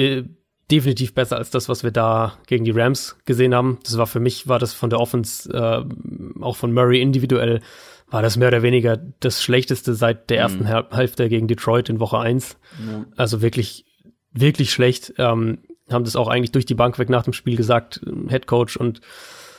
definitiv 0.69 1.13
besser 1.13 1.37
als 1.37 1.49
das, 1.49 1.69
was 1.69 1.83
wir 1.83 1.91
da 1.91 2.33
gegen 2.47 2.65
die 2.65 2.71
Rams 2.71 3.17
gesehen 3.25 3.55
haben. 3.55 3.79
Das 3.83 3.97
war 3.97 4.07
für 4.07 4.19
mich, 4.19 4.47
war 4.47 4.59
das 4.59 4.73
von 4.73 4.89
der 4.89 4.99
Offense, 4.99 5.49
äh, 5.51 6.41
auch 6.41 6.55
von 6.57 6.73
Murray 6.73 7.01
individuell, 7.01 7.61
war 8.09 8.21
das 8.21 8.37
mehr 8.37 8.47
oder 8.47 8.61
weniger 8.61 8.97
das 9.19 9.43
Schlechteste 9.43 9.93
seit 9.93 10.29
der 10.29 10.39
ersten 10.39 10.63
mhm. 10.63 10.85
Hälfte 10.91 11.27
gegen 11.29 11.47
Detroit 11.47 11.89
in 11.89 11.99
Woche 11.99 12.19
1. 12.19 12.57
Mhm. 12.79 13.07
Also 13.15 13.41
wirklich, 13.41 13.85
wirklich 14.31 14.71
schlecht. 14.71 15.13
Ähm, 15.17 15.59
haben 15.91 16.05
das 16.05 16.15
auch 16.15 16.27
eigentlich 16.27 16.51
durch 16.51 16.65
die 16.65 16.75
Bank 16.75 16.99
weg 16.99 17.09
nach 17.09 17.23
dem 17.23 17.33
Spiel 17.33 17.55
gesagt, 17.55 18.01
Head 18.27 18.47
Coach 18.47 18.77
und, 18.77 19.01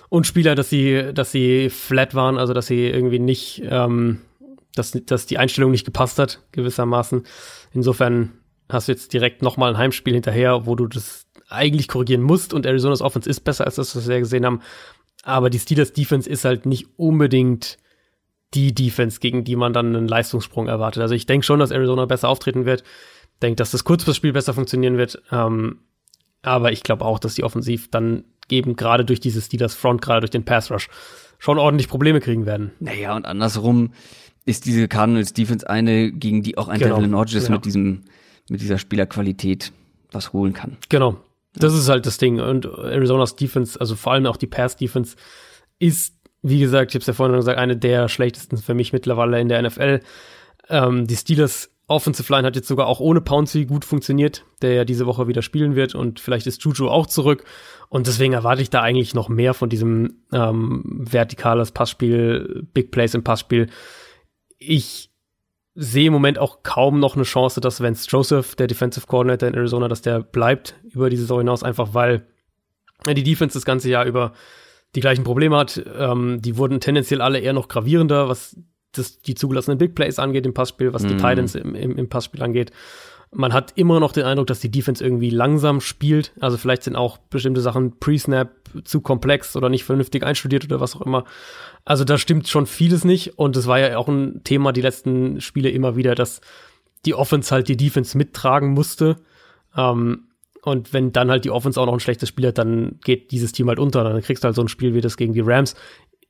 und 0.09 0.27
Spieler, 0.27 0.55
dass 0.55 0.70
sie, 0.70 1.12
dass 1.15 1.33
sie 1.33 1.70
flat 1.70 2.15
waren, 2.15 2.39
also 2.39 2.53
dass 2.53 2.66
sie 2.66 2.87
irgendwie 2.87 3.19
nicht, 3.19 3.62
ähm, 3.65 4.20
dass, 4.75 4.93
dass 4.93 5.27
die 5.27 5.39
Einstellung 5.39 5.70
nicht 5.70 5.85
gepasst 5.85 6.19
hat, 6.19 6.43
gewissermaßen. 6.53 7.25
Insofern 7.73 8.33
hast 8.69 8.89
du 8.89 8.93
jetzt 8.93 9.12
direkt 9.12 9.43
nochmal 9.43 9.70
ein 9.70 9.79
Heimspiel 9.79 10.15
hinterher, 10.15 10.66
wo 10.66 10.75
du 10.75 10.87
das 10.87 11.27
eigentlich 11.49 11.89
korrigieren 11.89 12.23
musst 12.23 12.53
und 12.53 12.66
Arizonas 12.66 13.01
Offense 13.01 13.29
ist 13.29 13.41
besser 13.41 13.65
als 13.65 13.77
das, 13.77 13.97
was 13.97 14.09
wir 14.09 14.19
gesehen 14.19 14.45
haben. 14.45 14.61
Aber 15.23 15.51
die 15.51 15.59
Steelers 15.59 15.93
Defense 15.93 16.29
ist 16.29 16.45
halt 16.45 16.66
nicht 16.66 16.87
unbedingt 16.97 17.79
die 18.55 18.75
Defense, 18.75 19.20
gegen 19.20 19.45
die 19.45 19.57
man 19.57 19.73
dann 19.73 19.95
einen 19.95 20.09
Leistungssprung 20.09 20.69
erwartet. 20.69 21.03
Also 21.03 21.15
ich 21.15 21.27
denke 21.27 21.45
schon, 21.45 21.61
dass 21.61 21.70
Arizona 21.70 22.07
besser 22.07 22.29
auftreten 22.29 22.65
wird. 22.65 22.83
Denke, 23.43 23.57
dass 23.57 23.70
das 23.70 23.85
Kurzpassspiel 23.85 24.33
besser 24.33 24.55
funktionieren 24.55 24.97
wird. 24.97 25.23
Ähm, 25.31 25.81
aber 26.43 26.73
ich 26.73 26.83
glaube 26.83 27.05
auch, 27.05 27.19
dass 27.19 27.35
die 27.35 27.45
offensiv 27.45 27.91
dann 27.91 28.25
eben 28.51 28.77
gerade 28.77 29.05
durch 29.05 29.20
dieses 29.20 29.47
Steelers 29.47 29.75
Front, 29.75 30.03
gerade 30.03 30.20
durch 30.20 30.31
den 30.31 30.45
Pass 30.45 30.70
Rush, 30.70 30.89
schon 31.39 31.59
ordentlich 31.59 31.89
Probleme 31.89 32.20
kriegen 32.20 32.47
werden. 32.47 32.73
Naja, 32.81 33.15
und 33.15 33.27
andersrum 33.27 33.93
ist 34.45 34.65
diese 34.65 34.89
Cardinals 34.89 35.35
Defense 35.35 35.69
eine, 35.69 36.11
gegen 36.11 36.43
die 36.43 36.57
auch 36.57 36.69
ein 36.69 36.79
genau. 36.79 36.97
Devlin 36.97 37.16
Hodges 37.16 37.45
genau. 37.45 37.57
mit 37.57 37.66
diesem 37.66 38.05
mit 38.49 38.61
dieser 38.61 38.79
Spielerqualität 38.79 39.73
was 40.11 40.33
holen 40.33 40.53
kann. 40.53 40.79
Genau. 40.89 41.20
Das 41.55 41.75
ist 41.75 41.89
halt 41.89 42.07
das 42.07 42.19
Ding. 42.19 42.41
Und 42.41 42.66
Arizonas 42.66 43.37
Defense, 43.37 43.81
also 43.81 43.97
vor 43.97 44.12
allem 44.12 44.27
auch 44.27 44.37
die 44.37 44.47
Pass-Defense, 44.47 45.16
ist, 45.79 46.18
wie 46.43 46.60
gesagt, 46.60 46.90
ich 46.90 46.94
habe 46.94 47.01
es 47.01 47.06
ja 47.06 47.12
vorhin 47.12 47.32
schon 47.32 47.40
gesagt, 47.40 47.59
eine 47.59 47.77
der 47.77 48.09
schlechtesten 48.09 48.59
für 48.59 48.74
mich 48.74 48.93
mittlerweile 48.93 49.40
in 49.40 49.48
der 49.48 49.62
NFL. 49.62 50.01
Ähm, 50.69 51.06
die 51.06 51.16
Steelers 51.16 51.70
Offensive 51.89 52.31
Line 52.31 52.47
hat 52.47 52.55
jetzt 52.55 52.69
sogar 52.69 52.86
auch 52.86 53.01
ohne 53.01 53.23
Pouncy 53.23 53.65
gut 53.65 53.85
funktioniert, 53.85 54.44
der 54.60 54.74
ja 54.74 54.85
diese 54.85 55.06
Woche 55.06 55.27
wieder 55.27 55.40
spielen 55.40 55.74
wird 55.74 55.94
und 55.94 56.20
vielleicht 56.20 56.47
ist 56.47 56.62
Juju 56.62 56.89
auch 56.89 57.06
zurück. 57.06 57.44
Und 57.89 58.06
deswegen 58.06 58.35
erwarte 58.35 58.60
ich 58.60 58.69
da 58.69 58.82
eigentlich 58.82 59.15
noch 59.15 59.31
mehr 59.31 59.55
von 59.55 59.70
diesem 59.70 60.19
ähm, 60.31 60.82
vertikales 60.85 61.73
Passspiel, 61.73 62.66
Big 62.74 62.90
Plays 62.90 63.15
im 63.15 63.24
Passspiel. 63.24 63.70
Ich 64.59 65.10
sehe 65.74 66.09
im 66.09 66.12
Moment 66.12 66.39
auch 66.39 66.62
kaum 66.62 67.01
noch 67.01 67.15
eine 67.15 67.24
Chance, 67.24 67.60
dass 67.60 67.81
Vance 67.81 68.06
Joseph, 68.10 68.55
der 68.56 68.66
Defensive 68.66 69.06
Coordinator 69.06 69.48
in 69.48 69.55
Arizona, 69.55 69.89
dass 69.89 70.02
der 70.02 70.20
bleibt 70.20 70.74
über 70.90 71.09
die 71.09 71.16
Saison 71.16 71.39
hinaus, 71.39 71.62
einfach 71.62 71.94
weil 71.94 72.27
die 73.06 73.23
Defense 73.23 73.55
das 73.55 73.65
ganze 73.65 73.89
Jahr 73.89 74.05
über 74.05 74.32
die 74.94 75.01
gleichen 75.01 75.24
Probleme 75.24 75.56
hat. 75.56 75.82
Ähm, 75.98 76.40
die 76.40 76.56
wurden 76.56 76.81
tendenziell 76.81 77.20
alle 77.20 77.40
eher 77.40 77.52
noch 77.52 77.69
gravierender, 77.69 78.28
was 78.28 78.56
das, 78.93 79.20
die 79.20 79.35
zugelassenen 79.35 79.78
Big 79.78 79.94
Plays 79.94 80.19
angeht 80.19 80.47
im 80.47 80.55
Passspiel, 80.55 80.93
was 80.93 81.02
mm. 81.02 81.09
die 81.09 81.15
mhm. 81.15 81.19
Titans 81.19 81.55
im, 81.55 81.74
im, 81.74 81.97
im 81.97 82.09
Passspiel 82.09 82.43
angeht. 82.43 82.73
Man 83.31 83.52
hat 83.52 83.73
immer 83.77 84.01
noch 84.01 84.12
den 84.12 84.24
Eindruck, 84.24 84.47
dass 84.47 84.60
die 84.60 84.70
Defense 84.70 85.05
irgendwie 85.05 85.28
langsam 85.28 85.82
spielt. 85.82 86.32
Also 86.40 86.56
vielleicht 86.56 86.85
sind 86.85 86.97
auch 86.97 87.19
bestimmte 87.19 87.60
Sachen 87.60 87.98
pre-Snap 87.98 88.51
zu 88.85 89.02
komplex 89.02 89.55
oder 89.55 89.69
nicht 89.69 89.85
vernünftig 89.85 90.23
einstudiert 90.24 90.65
oder 90.65 90.81
was 90.81 90.97
auch 90.97 91.02
immer. 91.02 91.24
Also 91.85 92.05
da 92.05 92.16
stimmt 92.16 92.48
schon 92.48 92.66
vieles 92.66 93.05
nicht. 93.05 93.39
Und 93.39 93.55
es 93.56 93.66
war 93.66 93.78
ja 93.78 93.98
auch 93.98 94.09
ein 94.09 94.43
Thema 94.44 94.73
die 94.73 94.81
letzten 94.81 95.43
Spiele 95.43 95.69
immer 95.69 95.94
wieder, 95.94 96.15
dass 96.15 96.40
die 97.05 97.15
Offense 97.15 97.55
halt 97.55 97.69
die 97.69 97.77
Defense 97.77 98.16
mittragen 98.16 98.70
musste. 98.70 99.16
Ähm, 99.77 100.27
und 100.69 100.93
wenn 100.93 101.12
dann 101.12 101.31
halt 101.31 101.45
die 101.45 101.51
Offense 101.51 101.81
auch 101.81 101.86
noch 101.86 101.93
ein 101.93 102.01
schlechtes 102.01 102.28
Spiel 102.28 102.47
hat, 102.47 102.59
dann 102.59 102.99
geht 103.05 103.31
dieses 103.31 103.53
Team 103.53 103.69
halt 103.69 103.78
unter. 103.78 104.05
Dann 104.05 104.23
kriegst 104.23 104.45
du 104.45 104.47
halt 104.47 104.57
so 104.57 104.62
ein 104.62 104.69
Spiel 104.69 104.95
wie 104.95 105.01
das 105.01 105.16
gegen 105.16 105.32
die 105.32 105.40
Rams. 105.40 105.74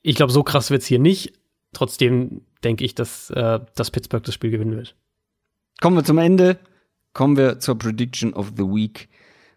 Ich 0.02 0.16
glaube, 0.16 0.32
so 0.32 0.42
krass 0.42 0.70
wird's 0.70 0.86
hier 0.86 0.98
nicht. 0.98 1.32
Trotzdem 1.72 2.42
denke 2.64 2.84
ich, 2.84 2.94
dass, 2.94 3.30
äh, 3.30 3.60
dass 3.74 3.90
Pittsburgh 3.90 4.24
das 4.24 4.34
Spiel 4.34 4.50
gewinnen 4.50 4.76
wird. 4.76 4.96
Kommen 5.80 5.96
wir 5.96 6.04
zum 6.04 6.18
Ende. 6.18 6.58
Kommen 7.12 7.36
wir 7.36 7.60
zur 7.60 7.78
Prediction 7.78 8.32
of 8.34 8.52
the 8.56 8.64
Week. 8.64 9.08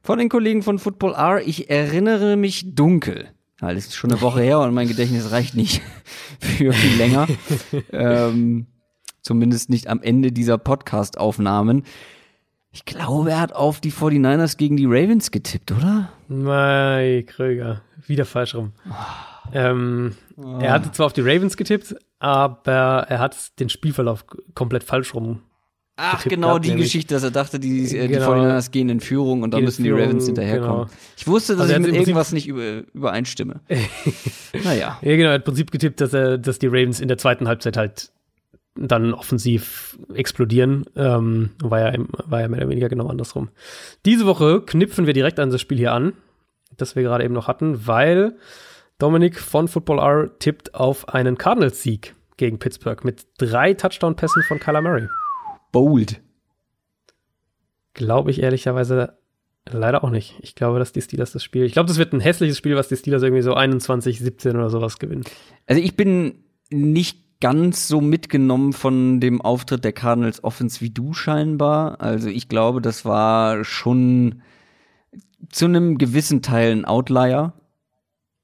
Von 0.02 0.20
den 0.20 0.30
Kollegen 0.30 0.64
von 0.64 0.80
Football 0.80 1.14
R. 1.14 1.42
Ich 1.46 1.70
erinnere 1.70 2.36
mich 2.36 2.76
dunkel. 2.76 3.30
Es 3.62 3.86
ist 3.86 3.96
schon 3.96 4.12
eine 4.12 4.22
Woche 4.22 4.42
her 4.42 4.60
und 4.60 4.74
mein 4.74 4.88
Gedächtnis 4.88 5.32
reicht 5.32 5.56
nicht 5.56 5.82
für 6.40 6.74
viel 6.74 6.98
länger. 6.98 7.28
ähm, 7.92 8.66
zumindest 9.22 9.70
nicht 9.70 9.88
am 9.88 10.02
Ende 10.02 10.32
dieser 10.32 10.58
Podcast-Aufnahmen. 10.58 11.84
Ich 12.72 12.86
glaube, 12.86 13.32
er 13.32 13.42
hat 13.42 13.54
auf 13.54 13.82
die 13.82 13.92
49ers 13.92 14.58
gegen 14.58 14.78
die 14.78 14.86
Ravens 14.86 15.32
getippt, 15.32 15.72
oder? 15.74 16.10
Mike 16.30 17.34
Kröger. 17.34 17.82
Wieder 18.08 18.26
falsch 18.26 18.56
rum. 18.56 18.72
Oh. 18.90 18.94
Ähm, 19.54 20.16
oh. 20.38 20.60
Er 20.60 20.72
hatte 20.72 20.92
zwar 20.92 21.08
auf 21.08 21.14
die 21.14 21.22
Ravens 21.22 21.58
getippt, 21.58 21.96
aber 22.20 23.06
er 23.10 23.20
hat 23.20 23.60
den 23.60 23.70
Spielverlauf 23.70 24.26
komplett 24.56 24.84
falsch 24.84 25.14
rum. 25.14 25.42
Ach, 25.98 26.24
genau 26.24 26.58
die 26.58 26.76
Geschichte, 26.76 27.14
dass 27.14 27.24
er 27.24 27.32
dachte, 27.32 27.60
die, 27.60 27.84
äh, 27.96 28.08
genau, 28.08 28.34
die 28.34 28.42
49ers 28.42 28.72
gehen 28.72 28.90
in 28.90 29.02
Führung 29.02 29.44
und 29.44 29.54
dann 29.54 29.64
müssen 29.64 29.84
die 29.84 29.92
Ravens 29.92 30.26
hinterherkommen. 30.26 30.86
Genau. 30.86 30.98
Ich 31.18 31.28
wusste, 31.28 31.54
dass 31.54 31.70
also 31.70 31.74
ich 31.74 31.80
mit 31.80 31.94
irgendwas 31.94 32.32
nicht 32.32 32.48
über, 32.48 32.84
übereinstimme. 32.94 33.60
naja. 34.64 34.98
Ja, 35.02 35.16
genau, 35.16 35.30
er 35.30 35.34
hat 35.34 35.42
im 35.42 35.46
Prinzip 35.46 35.70
getippt, 35.70 36.02
dass 36.02 36.14
er, 36.14 36.38
dass 36.38 36.58
die 36.58 36.68
Ravens 36.68 37.02
in 37.02 37.08
der 37.08 37.18
zweiten 37.18 37.48
Halbzeit 37.48 37.78
halt 37.78 38.12
dann 38.76 39.14
offensiv 39.14 39.98
explodieren. 40.14 40.86
Ähm, 40.96 41.52
war, 41.62 41.80
ja, 41.80 42.06
war 42.26 42.42
ja 42.42 42.48
mehr 42.48 42.60
oder 42.60 42.70
weniger 42.70 42.90
genau 42.90 43.08
andersrum. 43.08 43.50
Diese 44.06 44.26
Woche 44.26 44.62
knüpfen 44.62 45.06
wir 45.06 45.14
direkt 45.14 45.40
an 45.40 45.50
das 45.50 45.62
Spiel 45.62 45.78
hier 45.78 45.94
an, 45.94 46.14
das 46.78 46.96
wir 46.96 47.04
gerade 47.04 47.24
eben 47.24 47.34
noch 47.34 47.48
hatten, 47.48 47.86
weil 47.88 48.38
Dominik 48.98 49.40
von 49.40 49.68
Football 49.68 50.00
R 50.00 50.40
tippt 50.40 50.76
auf 50.76 51.10
einen 51.10 51.38
Cardinals-Sieg 51.38 52.16
gegen 52.38 52.60
Pittsburgh 52.60 53.04
mit 53.04 53.28
drei 53.38 53.74
Touchdown-Pässen 53.74 54.44
von 54.44 54.60
Kyler 54.60 54.82
Murray. 54.82 55.08
Bold. 55.72 56.22
Glaube 57.94 58.32
ich 58.32 58.42
ehrlicherweise 58.42 59.18
leider 59.70 60.04
auch 60.04 60.10
nicht. 60.10 60.36
Ich 60.42 60.56
glaube, 60.56 60.80
dass 60.80 60.92
die 60.92 61.02
Steelers 61.02 61.32
das 61.32 61.44
Spiel. 61.44 61.66
Ich 61.66 61.74
glaube, 61.74 61.88
das 61.88 61.98
wird 61.98 62.14
ein 62.14 62.20
hässliches 62.20 62.58
Spiel, 62.58 62.76
was 62.76 62.88
die 62.88 62.96
Steelers 62.96 63.22
irgendwie 63.22 63.44
so 63.44 63.54
21, 63.54 64.20
17 64.20 64.56
oder 64.56 64.70
sowas 64.70 64.98
gewinnen. 64.98 65.24
Also 65.68 65.82
ich 65.82 65.96
bin 65.96 66.44
nicht 66.70 67.24
ganz 67.42 67.88
so 67.88 68.00
mitgenommen 68.00 68.72
von 68.72 69.20
dem 69.20 69.42
Auftritt 69.42 69.84
der 69.84 69.92
Cardinals 69.92 70.44
Offense 70.44 70.80
wie 70.80 70.92
du 70.92 71.14
scheinbar. 71.14 72.00
Also 72.00 72.30
ich 72.30 72.48
glaube, 72.48 72.82
das 72.82 73.04
war 73.04 73.66
schon 73.66 74.42
zu 75.50 75.66
einem 75.66 75.98
gewissen 75.98 76.42
Teil 76.42 76.72
ein 76.72 76.86
Outlier. 76.86 77.54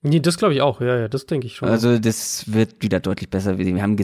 Nee, 0.01 0.19
das 0.19 0.37
glaube 0.37 0.53
ich 0.53 0.61
auch. 0.61 0.81
Ja, 0.81 0.97
ja, 0.97 1.07
das 1.07 1.25
denke 1.25 1.47
ich 1.47 1.55
schon. 1.55 1.69
Also 1.69 1.97
das 1.99 2.51
wird 2.51 2.81
wieder 2.81 2.99
deutlich 2.99 3.29
besser. 3.29 3.57
Wir 3.57 3.81
haben 3.81 3.97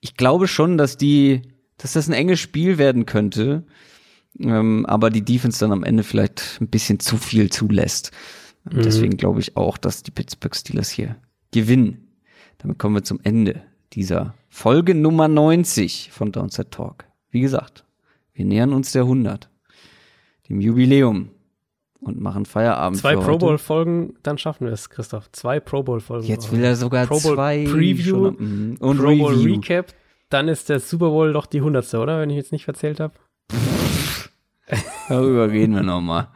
ich 0.00 0.16
glaube 0.16 0.48
schon, 0.48 0.76
dass 0.76 0.96
die, 0.96 1.42
dass 1.78 1.94
das 1.94 2.08
ein 2.08 2.12
enges 2.12 2.40
Spiel 2.40 2.78
werden 2.78 3.06
könnte. 3.06 3.64
Ähm, 4.38 4.84
aber 4.86 5.08
die 5.10 5.24
Defense 5.24 5.60
dann 5.60 5.72
am 5.72 5.82
Ende 5.82 6.02
vielleicht 6.02 6.58
ein 6.60 6.68
bisschen 6.68 7.00
zu 7.00 7.16
viel 7.16 7.50
zulässt. 7.50 8.10
Mhm. 8.64 8.82
Deswegen 8.82 9.16
glaube 9.16 9.40
ich 9.40 9.56
auch, 9.56 9.78
dass 9.78 10.02
die 10.02 10.10
Pittsburgh 10.10 10.54
Steelers 10.54 10.90
hier 10.90 11.16
gewinnen. 11.52 12.08
Damit 12.58 12.78
kommen 12.78 12.96
wir 12.96 13.02
zum 13.02 13.20
Ende 13.22 13.62
dieser 13.96 14.34
Folge 14.48 14.94
Nummer 14.94 15.26
90 15.26 16.10
von 16.12 16.30
Downset 16.30 16.70
Talk. 16.70 17.06
Wie 17.30 17.40
gesagt, 17.40 17.84
wir 18.34 18.44
nähern 18.44 18.72
uns 18.72 18.92
der 18.92 19.02
100, 19.02 19.48
dem 20.48 20.60
Jubiläum 20.60 21.30
und 22.00 22.20
machen 22.20 22.44
Feierabend. 22.44 23.00
Zwei 23.00 23.16
Pro 23.16 23.38
Bowl 23.38 23.58
Folgen, 23.58 24.14
dann 24.22 24.36
schaffen 24.36 24.66
wir 24.66 24.72
es, 24.72 24.90
Christoph. 24.90 25.32
Zwei 25.32 25.60
Pro 25.60 25.82
Bowl 25.82 26.00
Folgen. 26.00 26.26
Jetzt 26.26 26.52
will 26.52 26.62
er 26.62 26.76
sogar 26.76 27.06
Pro 27.06 27.18
Bowl 27.18 27.34
zwei 27.34 27.64
Preview 27.64 28.04
schon, 28.04 28.76
und 28.78 28.98
Pro 28.98 29.16
Bowl 29.16 29.34
Review. 29.34 29.54
Recap. 29.54 29.94
Dann 30.28 30.48
ist 30.48 30.68
der 30.68 30.80
Super 30.80 31.08
Bowl 31.08 31.32
doch 31.32 31.46
die 31.46 31.58
100. 31.58 31.94
oder? 31.94 32.20
Wenn 32.20 32.30
ich 32.30 32.36
jetzt 32.36 32.52
nicht 32.52 32.64
verzählt 32.64 33.00
habe. 33.00 33.14
Darüber 35.08 35.50
reden 35.50 35.74
wir 35.74 35.82
nochmal. 35.82 36.28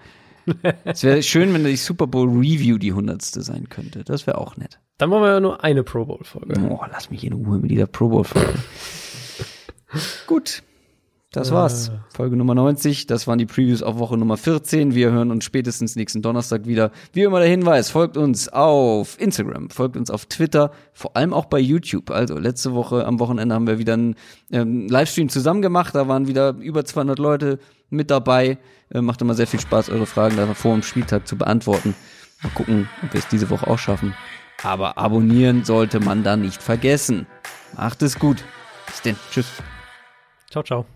Es 0.85 1.05
wäre 1.05 1.23
schön, 1.23 1.53
wenn 1.53 1.65
die 1.65 1.77
Super 1.77 2.07
Bowl 2.07 2.29
Review 2.29 2.79
die 2.79 2.91
100. 2.91 3.23
sein 3.23 3.69
könnte. 3.69 4.03
Das 4.03 4.27
wäre 4.27 4.39
auch 4.39 4.57
nett. 4.57 4.81
Dann 5.01 5.09
machen 5.09 5.23
wir 5.23 5.31
ja 5.31 5.41
nur 5.41 5.65
eine 5.65 5.83
Pro 5.83 6.05
Bowl-Folge. 6.05 6.61
Oh, 6.69 6.85
lass 6.93 7.11
mich 7.11 7.25
in 7.25 7.33
Ruhe 7.33 7.59
mit 7.59 7.71
dieser 7.71 7.87
Pro 7.87 8.11
Bowl-Folge. 8.11 8.53
Gut. 10.27 10.63
Das 11.33 11.53
war's. 11.53 11.91
Folge 12.15 12.37
Nummer 12.37 12.55
90. 12.55 13.07
Das 13.07 13.27
waren 13.27 13.39
die 13.39 13.47
Previews 13.47 13.83
auf 13.83 13.99
Woche 13.99 14.19
Nummer 14.19 14.37
14. 14.37 14.95
Wir 14.95 15.11
hören 15.11 15.31
uns 15.31 15.45
spätestens 15.45 15.97
nächsten 15.97 16.21
Donnerstag 16.21 16.67
wieder. 16.67 16.91
Wie 17.15 17.23
immer 17.23 17.39
der 17.39 17.49
Hinweis, 17.49 17.89
folgt 17.89 18.19
uns 18.19 18.51
auf 18.51 19.19
Instagram, 19.19 19.71
folgt 19.71 19.97
uns 19.97 20.11
auf 20.11 20.27
Twitter, 20.27 20.71
vor 20.93 21.17
allem 21.17 21.33
auch 21.33 21.47
bei 21.47 21.61
YouTube. 21.61 22.11
Also 22.11 22.37
letzte 22.37 22.75
Woche 22.75 23.07
am 23.07 23.21
Wochenende 23.21 23.55
haben 23.55 23.67
wir 23.67 23.79
wieder 23.79 23.95
einen 23.95 24.17
ähm, 24.53 24.87
Livestream 24.87 25.31
zusammen 25.31 25.63
gemacht. 25.63 25.95
Da 25.95 26.09
waren 26.09 26.27
wieder 26.27 26.57
über 26.59 26.85
200 26.85 27.19
Leute 27.19 27.59
mit 27.89 28.11
dabei. 28.11 28.59
Äh, 28.91 29.01
macht 29.01 29.23
immer 29.23 29.33
sehr 29.33 29.47
viel 29.47 29.61
Spaß, 29.61 29.89
eure 29.89 30.05
Fragen 30.05 30.37
da 30.37 30.53
vor 30.53 30.75
dem 30.75 30.83
Spieltag 30.83 31.27
zu 31.27 31.39
beantworten. 31.39 31.95
Mal 32.43 32.51
gucken, 32.51 32.89
ob 33.03 33.15
wir 33.15 33.19
es 33.19 33.29
diese 33.29 33.49
Woche 33.49 33.67
auch 33.67 33.79
schaffen. 33.79 34.15
Aber 34.63 34.99
abonnieren 34.99 35.65
sollte 35.65 36.01
man 36.01 36.23
da 36.23 36.37
nicht 36.37 36.63
vergessen. 36.63 37.27
Macht 37.77 38.03
es 38.03 38.19
gut. 38.19 38.45
Bis 38.87 39.03
denn. 39.03 39.17
Tschüss. 39.31 39.47
Ciao, 40.51 40.63
ciao. 40.63 40.87